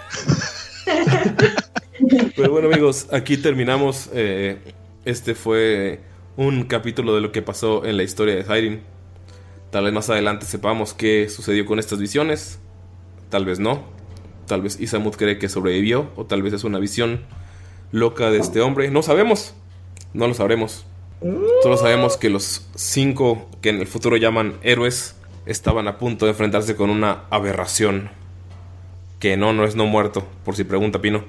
Pero 2.35 2.51
bueno 2.51 2.69
amigos, 2.69 3.09
aquí 3.13 3.37
terminamos. 3.37 4.09
eh, 4.15 4.57
este 5.05 5.35
fue 5.35 6.01
un 6.39 6.65
capítulo 6.65 7.15
de 7.15 7.21
lo 7.21 7.31
que 7.31 7.43
pasó 7.43 7.85
en 7.85 7.99
la 7.99 8.05
historia 8.05 8.37
de 8.37 8.45
Siren. 8.45 8.83
Tal 9.71 9.85
vez 9.85 9.93
más 9.93 10.09
adelante 10.09 10.47
sepamos 10.47 10.95
qué 10.95 11.29
sucedió 11.29 11.67
con 11.67 11.79
estas 11.79 11.99
visiones. 11.99 12.59
Tal 13.29 13.45
vez 13.45 13.59
no. 13.59 13.99
Tal 14.49 14.63
vez 14.63 14.81
Isamut 14.81 15.17
cree 15.17 15.39
que 15.39 15.49
sobrevivió. 15.49 16.11
O 16.17 16.25
tal 16.25 16.43
vez 16.43 16.53
es 16.55 16.65
una 16.65 16.79
visión 16.79 17.21
loca 17.93 18.31
de 18.31 18.39
este 18.39 18.61
hombre. 18.61 18.91
No 18.91 19.03
sabemos. 19.03 19.55
No 20.13 20.27
lo 20.27 20.35
sabremos. 20.35 20.87
Solo 21.63 21.77
sabemos 21.77 22.17
que 22.17 22.31
los 22.31 22.69
cinco 22.75 23.49
que 23.61 23.71
en 23.71 23.81
el 23.81 23.87
futuro 23.87 24.17
llaman 24.17 24.55
héroes 24.63 25.17
estaban 25.47 25.89
a 25.89 25.99
punto 25.99 26.27
de 26.27 26.33
enfrentarse 26.33 26.77
con 26.77 26.91
una 26.91 27.25
aberración. 27.31 28.11
Que 29.19 29.37
no, 29.37 29.53
no 29.53 29.65
es 29.65 29.75
no 29.75 29.87
muerto, 29.87 30.25
por 30.45 30.55
si 30.55 30.65
pregunta 30.65 31.01
Pino. 31.01 31.25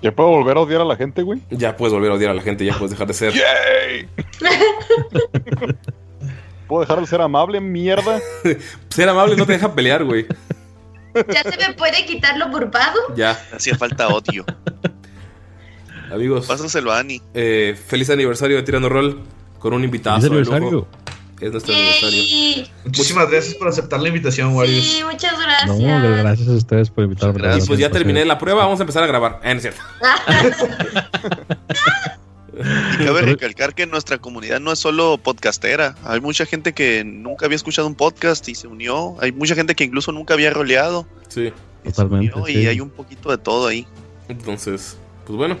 ¿Ya 0.00 0.12
puedo 0.12 0.30
volver 0.30 0.56
a 0.56 0.60
odiar 0.60 0.80
a 0.80 0.84
la 0.84 0.96
gente, 0.96 1.22
güey? 1.22 1.40
Ya 1.50 1.76
puedes 1.76 1.92
volver 1.92 2.10
a 2.10 2.14
odiar 2.14 2.30
a 2.30 2.34
la 2.34 2.42
gente, 2.42 2.64
ya 2.64 2.74
puedes 2.74 2.92
dejar 2.92 3.06
de 3.06 3.14
ser. 3.14 3.32
¡Yay! 3.34 4.08
¿Puedo 6.66 6.80
dejar 6.80 7.00
de 7.00 7.06
ser 7.06 7.20
amable, 7.20 7.60
mierda? 7.60 8.20
Ser 8.88 9.08
amable 9.08 9.36
no 9.36 9.44
te 9.44 9.52
deja 9.52 9.74
pelear, 9.74 10.02
güey. 10.02 10.26
Ya 11.32 11.42
se 11.42 11.56
me 11.68 11.74
puede 11.74 12.04
quitar 12.06 12.36
lo 12.38 12.48
burbado. 12.48 12.98
Ya, 13.16 13.40
Hacía 13.52 13.76
falta 13.76 14.08
odio. 14.08 14.44
amigos. 16.12 16.46
Pásaselo 16.46 16.92
a 16.92 16.98
Ani. 17.00 17.20
eh, 17.34 17.78
feliz 17.86 18.10
aniversario 18.10 18.56
de 18.56 18.62
Tirando 18.62 18.88
Roll 18.88 19.20
con 19.58 19.72
un 19.72 19.84
invitado. 19.84 20.18
¿Es 20.18 20.24
aniversario? 20.24 20.86
Es 21.40 21.50
nuestro 21.50 21.74
aniversario. 21.74 22.66
Muchísimas 22.84 23.30
gracias 23.30 23.54
por 23.54 23.68
aceptar 23.68 24.00
la 24.00 24.08
invitación, 24.08 24.54
Warriors. 24.54 24.84
Sí, 24.86 25.02
muchas 25.04 25.32
No, 25.66 25.76
gracias. 25.76 26.18
gracias 26.22 26.48
a 26.48 26.52
ustedes 26.52 26.90
por 26.90 27.04
invitarme. 27.04 27.38
Gracias. 27.42 27.64
Y 27.64 27.66
pues 27.68 27.80
ya 27.80 27.90
terminé 27.90 28.24
la 28.24 28.38
prueba, 28.38 28.62
vamos 28.64 28.78
a 28.80 28.82
empezar 28.84 29.02
a 29.02 29.06
grabar. 29.06 29.40
Eh, 29.42 29.52
no 29.54 29.60
es 29.60 29.62
cierto. 29.62 29.80
Cabe 33.04 33.22
recalcar 33.22 33.74
que 33.74 33.86
nuestra 33.86 34.18
comunidad 34.18 34.60
no 34.60 34.72
es 34.72 34.78
solo 34.78 35.18
podcastera. 35.22 35.94
Hay 36.04 36.20
mucha 36.20 36.46
gente 36.46 36.72
que 36.72 37.04
nunca 37.04 37.46
había 37.46 37.56
escuchado 37.56 37.86
un 37.88 37.94
podcast 37.94 38.48
y 38.48 38.54
se 38.54 38.66
unió. 38.68 39.16
Hay 39.20 39.32
mucha 39.32 39.54
gente 39.54 39.74
que 39.74 39.84
incluso 39.84 40.12
nunca 40.12 40.34
había 40.34 40.50
roleado. 40.50 41.06
Sí. 41.28 41.52
y 41.84 41.88
se 41.88 41.92
Totalmente, 41.92 42.32
unió, 42.34 42.46
sí. 42.46 42.58
Y 42.60 42.66
hay 42.66 42.80
un 42.80 42.90
poquito 42.90 43.30
de 43.30 43.38
todo 43.38 43.66
ahí. 43.68 43.86
Entonces, 44.28 44.96
pues 45.26 45.36
bueno. 45.36 45.56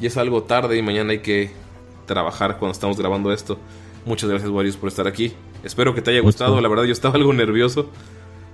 Ya 0.00 0.08
es 0.08 0.16
algo 0.16 0.42
tarde 0.42 0.76
y 0.76 0.82
mañana 0.82 1.12
hay 1.12 1.20
que 1.20 1.50
trabajar 2.06 2.56
cuando 2.58 2.72
estamos 2.72 2.96
grabando 2.98 3.32
esto. 3.32 3.58
Muchas 4.04 4.28
gracias, 4.28 4.50
Warriors, 4.50 4.76
por 4.76 4.88
estar 4.88 5.06
aquí. 5.06 5.32
Espero 5.62 5.94
que 5.94 6.02
te 6.02 6.10
haya 6.10 6.20
gustado. 6.20 6.60
La 6.60 6.68
verdad, 6.68 6.84
yo 6.84 6.92
estaba 6.92 7.14
algo 7.14 7.32
nervioso. 7.32 7.88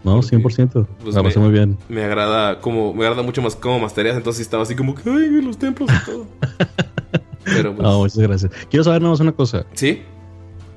No, 0.05 0.20
100%. 0.20 0.86
Pues 1.02 1.15
la 1.15 1.23
pasé 1.23 1.39
me- 1.39 1.47
muy 1.47 1.52
bien. 1.55 1.78
Me 1.89 2.05
agrada 2.05 2.60
como 2.60 2.93
me 2.93 3.05
agrada 3.07 3.23
mucho 3.23 3.41
más 3.41 3.57
cómo 3.57 3.78
mastereas, 3.81 4.17
entonces 4.17 4.43
estaba 4.43 4.62
así 4.62 4.77
como 4.77 4.94
que 4.94 5.09
ay, 5.09 5.41
los 5.43 5.59
templos 5.59 5.89
y 5.91 6.05
todo. 6.10 6.27
Pero 7.52 7.75
pues, 7.75 7.83
No, 7.83 7.99
muchas 8.01 8.18
gracias. 8.18 8.52
Quiero 8.70 8.85
saber 8.85 9.01
nada 9.02 9.12
más 9.12 9.20
una 9.20 9.33
cosa. 9.33 9.65
¿sí? 9.75 10.02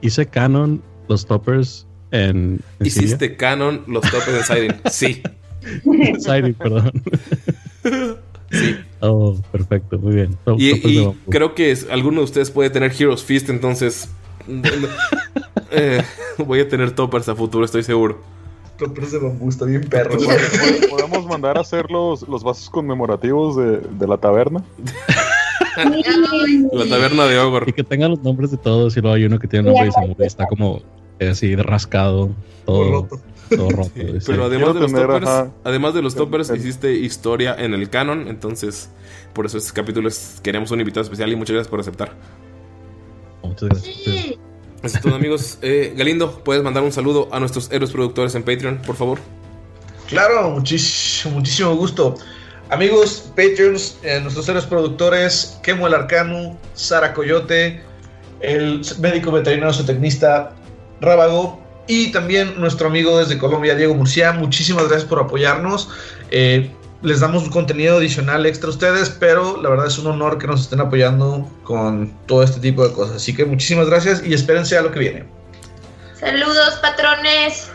¿Hice 0.02 0.26
canon 0.26 0.82
los 1.08 1.26
toppers 1.26 1.86
en, 2.12 2.60
en 2.80 2.86
Siria? 2.92 3.08
¿Hiciste 3.08 3.36
canon 3.38 3.84
los 3.88 4.02
topes 4.10 4.34
de 4.34 4.44
Siren? 4.44 4.82
Sí. 4.90 5.22
Siren, 6.20 6.54
perdón. 6.56 6.92
Sí. 8.54 8.76
Oh, 9.00 9.38
perfecto, 9.50 9.98
muy 9.98 10.14
bien. 10.14 10.38
Top- 10.44 10.60
Y, 10.60 10.74
toppers 11.02 11.18
creo 11.30 11.56
que 11.56 11.72
es- 11.72 11.88
alguno 11.90 12.18
de 12.18 12.26
ustedes 12.26 12.52
puede 12.52 12.70
tener 12.70 12.92
Heroes 12.92 13.24
Fist, 13.24 13.50
entonces 13.50 14.10
eh, 15.72 16.04
voy 16.38 16.60
a 16.60 16.68
tener 16.68 16.92
toppers 16.92 17.30
a 17.30 17.36
futuro, 17.36 17.64
estoy 17.64 17.84
seguro. 17.84 18.20
Toppers 18.78 19.14
de 19.14 19.20
bambú, 19.20 19.48
está 19.48 19.64
bien 19.64 19.84
perro. 19.88 20.16
güey. 20.18 20.28
¿Pod- 20.28 20.90
¿Podemos 20.90 21.26
mandar 21.28 21.58
a 21.58 21.62
hacer 21.62 21.90
los, 21.90 22.28
los 22.28 22.44
vasos 22.44 22.70
conmemorativos 22.70 23.56
de, 23.56 23.78
de 23.78 24.08
la 24.08 24.18
taberna? 24.18 24.64
La 25.78 26.86
taberna 26.90 27.26
de 27.26 27.36
Y 27.36 27.38
Ogor. 27.38 27.74
que 27.74 27.84
tengan 27.84 28.12
los 28.12 28.22
nombres 28.24 28.52
de 28.52 28.58
todos. 28.58 28.96
Y 28.98 29.02
luego 29.02 29.16
hay 29.16 29.26
uno 29.26 29.40
que 29.40 29.48
tiene 29.48 29.70
nombre 29.72 29.90
y 30.20 30.24
está 30.26 30.46
como 30.48 30.82
eh, 31.20 31.30
así 31.30 31.56
rascado, 31.56 32.32
todo, 32.66 32.92
roto. 32.92 33.20
todo 33.50 33.70
roto. 33.70 33.92
sí. 33.96 34.04
Pero 34.26 34.46
además 34.46 34.74
de 34.74 34.80
los 34.82 34.92
tener, 34.92 35.08
toppers, 35.08 35.28
ajá. 35.28 35.52
además 35.64 35.94
de 35.94 36.02
los 36.02 36.16
toppers, 36.16 36.50
El- 36.50 36.58
hiciste 36.60 36.94
historia 36.94 37.56
en 37.58 37.74
el 37.74 37.90
canon, 37.90 38.28
entonces 38.28 38.90
por 39.34 39.46
eso 39.46 39.58
este 39.58 39.72
capítulo 39.74 40.08
es, 40.08 40.40
queremos 40.44 40.72
un 40.72 40.80
invitado 40.80 41.04
especial 41.04 41.32
y 41.32 41.36
muchas 41.36 41.54
gracias 41.54 41.70
por 41.70 41.80
aceptar. 41.80 42.14
Muchas 43.44 43.70
gracias. 43.70 43.96
Sí. 44.04 44.38
Eso 44.84 44.98
es 44.98 45.02
todo, 45.02 45.16
amigos. 45.16 45.58
Eh, 45.62 45.94
Galindo, 45.96 46.44
puedes 46.44 46.64
mandar 46.64 46.84
un 46.84 46.92
saludo 46.92 47.30
a 47.32 47.40
nuestros 47.40 47.72
héroes 47.72 47.92
productores 47.92 48.34
en 48.36 48.44
Patreon, 48.44 48.80
por 48.86 48.96
favor. 48.96 49.20
Claro, 50.08 50.50
muchísimo, 50.50 51.36
muchísimo 51.36 51.76
gusto. 51.76 52.16
Amigos, 52.72 53.30
Patreons, 53.36 53.98
eh, 54.02 54.22
nuestros 54.22 54.48
héroes 54.48 54.66
productores, 54.66 55.60
Kemo 55.62 55.88
el 55.88 55.94
Arcano, 55.94 56.58
Sara 56.74 57.14
Coyote, 57.14 57.82
el 58.40 58.82
médico 59.00 59.30
veterinario 59.30 59.74
zootecnista 59.74 60.54
Rábago 61.02 61.62
y 61.88 62.14
también 62.14 62.58
nuestro 62.62 62.88
amigo 62.88 63.20
desde 63.20 63.38
Colombia, 63.38 63.76
Diego 63.76 63.94
Murcia. 63.94 64.32
Muchísimas 64.32 64.88
gracias 64.88 65.04
por 65.04 65.20
apoyarnos. 65.20 65.90
Eh, 66.30 66.72
les 67.02 67.20
damos 67.20 67.44
un 67.44 67.50
contenido 67.50 67.98
adicional 67.98 68.46
extra 68.46 68.68
a 68.68 68.70
ustedes, 68.70 69.10
pero 69.10 69.62
la 69.62 69.68
verdad 69.68 69.88
es 69.88 69.98
un 69.98 70.08
honor 70.08 70.38
que 70.38 70.48
nos 70.48 70.62
estén 70.62 70.80
apoyando 70.80 71.46
con 71.66 72.14
todo 72.26 72.42
este 72.42 72.62
tipo 72.62 72.88
de 72.88 72.94
cosas. 72.94 73.18
Así 73.18 73.36
que 73.36 73.44
muchísimas 73.44 73.88
gracias 73.88 74.24
y 74.26 74.34
espérense 74.34 74.78
a 74.78 74.82
lo 74.82 74.94
que 74.94 75.00
viene. 75.00 75.26
Saludos, 76.18 76.80
patrones. 76.82 77.70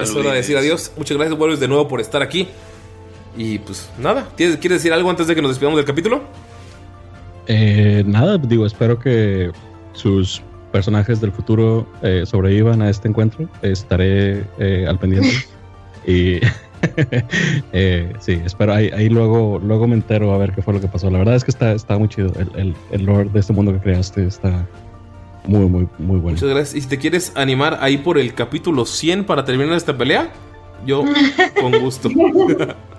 Es 0.00 0.10
hora 0.16 0.30
de 0.30 0.38
decir 0.38 0.56
adiós. 0.56 0.90
Muchas 0.96 1.16
gracias, 1.16 1.38
Warriors, 1.38 1.60
de 1.60 1.68
nuevo 1.68 1.86
por 1.86 2.00
estar 2.00 2.22
aquí. 2.22 2.48
Y 3.36 3.58
pues 3.58 3.90
nada, 3.98 4.28
¿quieres, 4.36 4.56
¿quieres 4.58 4.78
decir 4.78 4.92
algo 4.92 5.08
antes 5.08 5.26
de 5.26 5.34
que 5.34 5.42
nos 5.42 5.52
despidamos 5.52 5.78
del 5.78 5.86
capítulo? 5.86 6.22
Eh, 7.46 8.04
nada, 8.06 8.38
digo, 8.38 8.66
espero 8.66 8.98
que 8.98 9.50
sus 9.92 10.42
personajes 10.72 11.20
del 11.20 11.32
futuro 11.32 11.86
eh, 12.02 12.24
sobrevivan 12.26 12.82
a 12.82 12.90
este 12.90 13.08
encuentro. 13.08 13.48
Estaré 13.62 14.44
eh, 14.58 14.86
al 14.88 14.98
pendiente. 14.98 15.46
y 16.06 16.40
eh, 17.72 18.12
sí, 18.20 18.40
espero 18.44 18.74
ahí, 18.74 18.90
ahí 18.92 19.08
luego, 19.08 19.60
luego 19.62 19.86
me 19.86 19.94
entero 19.94 20.32
a 20.32 20.38
ver 20.38 20.52
qué 20.52 20.62
fue 20.62 20.74
lo 20.74 20.80
que 20.80 20.88
pasó. 20.88 21.10
La 21.10 21.18
verdad 21.18 21.36
es 21.36 21.44
que 21.44 21.50
está, 21.50 21.72
está 21.72 21.98
muy 21.98 22.08
chido. 22.08 22.32
El, 22.38 22.50
el, 22.58 22.74
el 22.90 23.04
lore 23.04 23.30
de 23.32 23.40
este 23.40 23.52
mundo 23.52 23.72
que 23.72 23.78
creaste 23.78 24.26
está 24.26 24.66
muy, 25.46 25.66
muy, 25.66 25.88
muy 25.98 26.18
bueno. 26.18 26.36
Muchas 26.36 26.48
gracias. 26.48 26.74
Y 26.74 26.80
si 26.82 26.88
te 26.88 26.98
quieres 26.98 27.32
animar 27.36 27.78
ahí 27.80 27.98
por 27.98 28.18
el 28.18 28.34
capítulo 28.34 28.84
100 28.84 29.24
para 29.24 29.44
terminar 29.44 29.76
esta 29.76 29.96
pelea, 29.96 30.32
yo 30.86 31.04
con 31.60 31.78
gusto. 31.80 32.08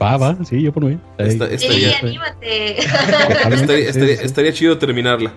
Va, 0.00 0.16
va, 0.16 0.36
sí, 0.44 0.60
yo 0.62 0.72
por 0.72 0.84
mí. 0.84 0.98
Ahí. 1.18 1.28
Esta- 1.28 1.46
Sí, 1.48 1.54
estaría, 1.54 1.98
anímate. 1.98 2.78
estaría- 2.80 3.88
estaría- 3.88 4.14
estaría 4.22 4.52
chido 4.52 4.78
terminarla. 4.78 5.32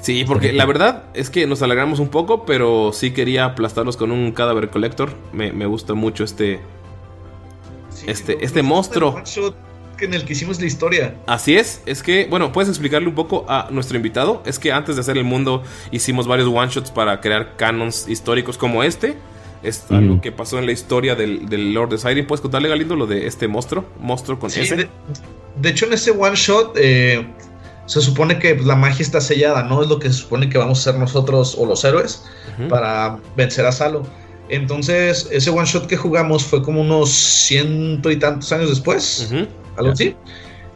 Sí, 0.00 0.24
porque 0.26 0.52
la 0.52 0.64
verdad 0.66 1.04
es 1.14 1.30
que 1.30 1.46
nos 1.46 1.62
alegramos 1.62 2.00
un 2.00 2.08
poco, 2.08 2.44
pero 2.44 2.90
sí 2.92 3.12
quería 3.12 3.44
aplastarlos 3.44 3.96
con 3.96 4.10
un 4.10 4.32
cadáver 4.32 4.68
collector. 4.68 5.14
Me, 5.32 5.52
me 5.52 5.66
gusta 5.66 5.94
mucho 5.94 6.24
este. 6.24 6.58
Este, 8.06 8.44
este 8.44 8.62
monstruo. 8.64 9.10
One 9.10 9.22
shot 9.24 9.54
en 10.00 10.14
el 10.14 10.24
que 10.24 10.32
hicimos 10.32 10.58
la 10.60 10.66
historia. 10.66 11.14
Así 11.28 11.54
es, 11.54 11.82
es 11.86 12.02
que, 12.02 12.26
bueno, 12.28 12.50
puedes 12.50 12.68
explicarle 12.68 13.06
un 13.06 13.14
poco 13.14 13.46
a 13.48 13.68
nuestro 13.70 13.96
invitado. 13.96 14.42
Es 14.44 14.58
que 14.58 14.72
antes 14.72 14.96
de 14.96 15.02
hacer 15.02 15.16
el 15.16 15.22
mundo 15.22 15.62
hicimos 15.92 16.26
varios 16.26 16.48
one 16.48 16.68
shots 16.68 16.90
para 16.90 17.20
crear 17.20 17.54
canons 17.56 18.08
históricos 18.08 18.58
como 18.58 18.82
este. 18.82 19.14
Es 19.62 19.84
Mm. 19.88 19.94
algo 19.94 20.20
que 20.20 20.32
pasó 20.32 20.58
en 20.58 20.66
la 20.66 20.72
historia 20.72 21.14
del, 21.14 21.48
del 21.48 21.72
Lord 21.72 21.90
de 21.90 21.98
Siren. 21.98 22.26
¿Puedes 22.26 22.40
contarle, 22.40 22.68
Galindo, 22.68 22.96
lo 22.96 23.06
de 23.06 23.26
este 23.26 23.46
monstruo? 23.48 23.84
Monstruo 24.00 24.38
con 24.38 24.50
Sí, 24.50 24.60
S. 24.60 24.74
de, 24.76 24.88
de 25.60 25.68
hecho, 25.68 25.86
en 25.86 25.92
ese 25.92 26.10
one 26.10 26.34
shot 26.34 26.72
eh, 26.76 27.26
se 27.86 28.00
supone 28.00 28.38
que 28.38 28.54
pues, 28.54 28.66
la 28.66 28.74
magia 28.76 29.02
está 29.02 29.20
sellada, 29.20 29.62
¿no? 29.62 29.82
Es 29.82 29.88
lo 29.88 29.98
que 29.98 30.08
se 30.08 30.14
supone 30.18 30.48
que 30.48 30.58
vamos 30.58 30.78
a 30.78 30.90
hacer 30.90 31.00
nosotros 31.00 31.54
o 31.58 31.66
los 31.66 31.84
héroes 31.84 32.24
para 32.68 33.18
vencer 33.36 33.64
a 33.66 33.72
Salo. 33.72 34.02
Entonces, 34.48 35.28
ese 35.30 35.50
one 35.50 35.64
shot 35.66 35.86
que 35.86 35.96
jugamos 35.96 36.44
fue 36.44 36.62
como 36.62 36.80
unos 36.80 37.10
ciento 37.10 38.10
y 38.10 38.16
tantos 38.18 38.52
años 38.52 38.68
después, 38.68 39.32
algo 39.76 39.92
así. 39.92 40.14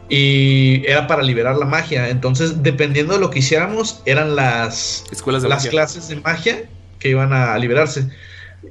Y 0.09 0.85
era 0.87 1.05
para 1.07 1.21
liberar 1.21 1.57
la 1.57 1.65
magia. 1.65 2.09
Entonces, 2.09 2.63
dependiendo 2.63 3.13
de 3.13 3.19
lo 3.19 3.29
que 3.29 3.39
hiciéramos, 3.39 4.01
eran 4.05 4.35
las, 4.35 5.03
Escuelas 5.11 5.43
de 5.43 5.49
las 5.49 5.59
magia. 5.59 5.71
clases 5.71 6.07
de 6.07 6.15
magia 6.17 6.63
que 6.99 7.09
iban 7.09 7.33
a 7.33 7.57
liberarse. 7.57 8.09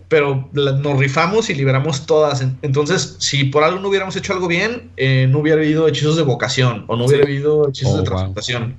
Pero 0.08 0.48
la- 0.52 0.72
nos 0.72 0.98
rifamos 0.98 1.50
y 1.50 1.54
liberamos 1.54 2.06
todas. 2.06 2.40
En- 2.40 2.58
Entonces, 2.62 3.16
si 3.18 3.44
por 3.44 3.64
algo 3.64 3.80
no 3.80 3.88
hubiéramos 3.88 4.14
hecho 4.16 4.32
algo 4.32 4.48
bien, 4.48 4.90
eh, 4.96 5.26
no 5.30 5.38
hubiera 5.40 5.60
habido 5.60 5.88
hechizos 5.88 6.16
de 6.16 6.22
vocación 6.22 6.84
o 6.86 6.96
no 6.96 7.04
hubiera 7.06 7.24
Sí. 7.26 7.32
habido 7.32 7.68
hechizos 7.68 7.92
Oh, 7.92 7.96
de 7.96 8.00
wow. 8.02 8.04
transmutación. 8.10 8.76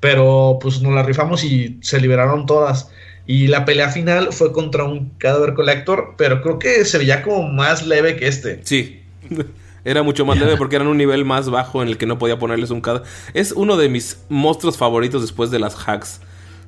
Pero 0.00 0.58
pues 0.60 0.80
nos 0.80 0.92
la 0.94 1.02
rifamos 1.02 1.44
y 1.44 1.78
se 1.82 2.00
liberaron 2.00 2.46
todas. 2.46 2.90
Y 3.26 3.46
la 3.48 3.64
pelea 3.64 3.90
final 3.90 4.32
fue 4.32 4.52
contra 4.52 4.84
un 4.84 5.10
cadáver 5.18 5.54
collector, 5.54 6.14
pero 6.16 6.40
creo 6.42 6.58
que 6.58 6.84
se 6.84 6.98
veía 6.98 7.22
como 7.22 7.42
más 7.52 7.86
leve 7.86 8.16
que 8.16 8.26
este. 8.26 8.60
Sí. 8.64 9.02
Era 9.84 10.02
mucho 10.02 10.26
más 10.26 10.38
leve 10.38 10.58
porque 10.58 10.76
eran 10.76 10.88
un 10.88 10.98
nivel 10.98 11.24
más 11.24 11.48
bajo 11.48 11.80
en 11.80 11.88
el 11.88 11.96
que 11.96 12.04
no 12.04 12.18
podía 12.18 12.38
ponerles 12.38 12.68
un 12.68 12.82
cada. 12.82 13.02
Es 13.32 13.52
uno 13.52 13.78
de 13.78 13.88
mis 13.88 14.18
monstruos 14.28 14.76
favoritos 14.76 15.22
después 15.22 15.50
de 15.50 15.58
las 15.58 15.74
hacks. 15.88 16.20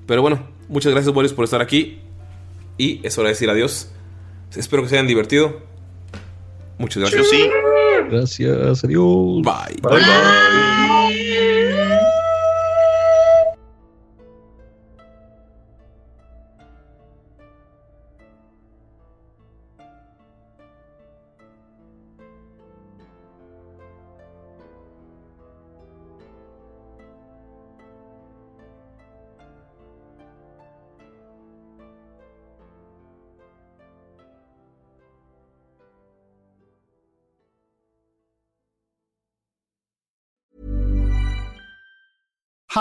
Pero 0.07 0.23
bueno, 0.23 0.47
muchas 0.71 0.93
gracias, 0.93 1.13
Boris, 1.13 1.35
por 1.35 1.45
estar 1.45 1.61
aquí. 1.61 2.01
Y 2.79 3.01
es 3.07 3.17
hora 3.19 3.29
de 3.29 3.35
decir 3.35 3.51
adiós. 3.51 3.91
Espero 4.55 4.83
que 4.83 4.89
se 4.89 4.97
hayan 4.97 5.07
divertido. 5.07 5.61
Muchas 6.79 7.01
gracias. 7.01 7.23
Yo 7.23 7.29
sí. 7.31 7.51
Gracias, 8.11 8.85
adiós. 8.85 9.43
Bye. 9.43 9.81
Bye, 9.83 10.01
bye. 10.01 11.52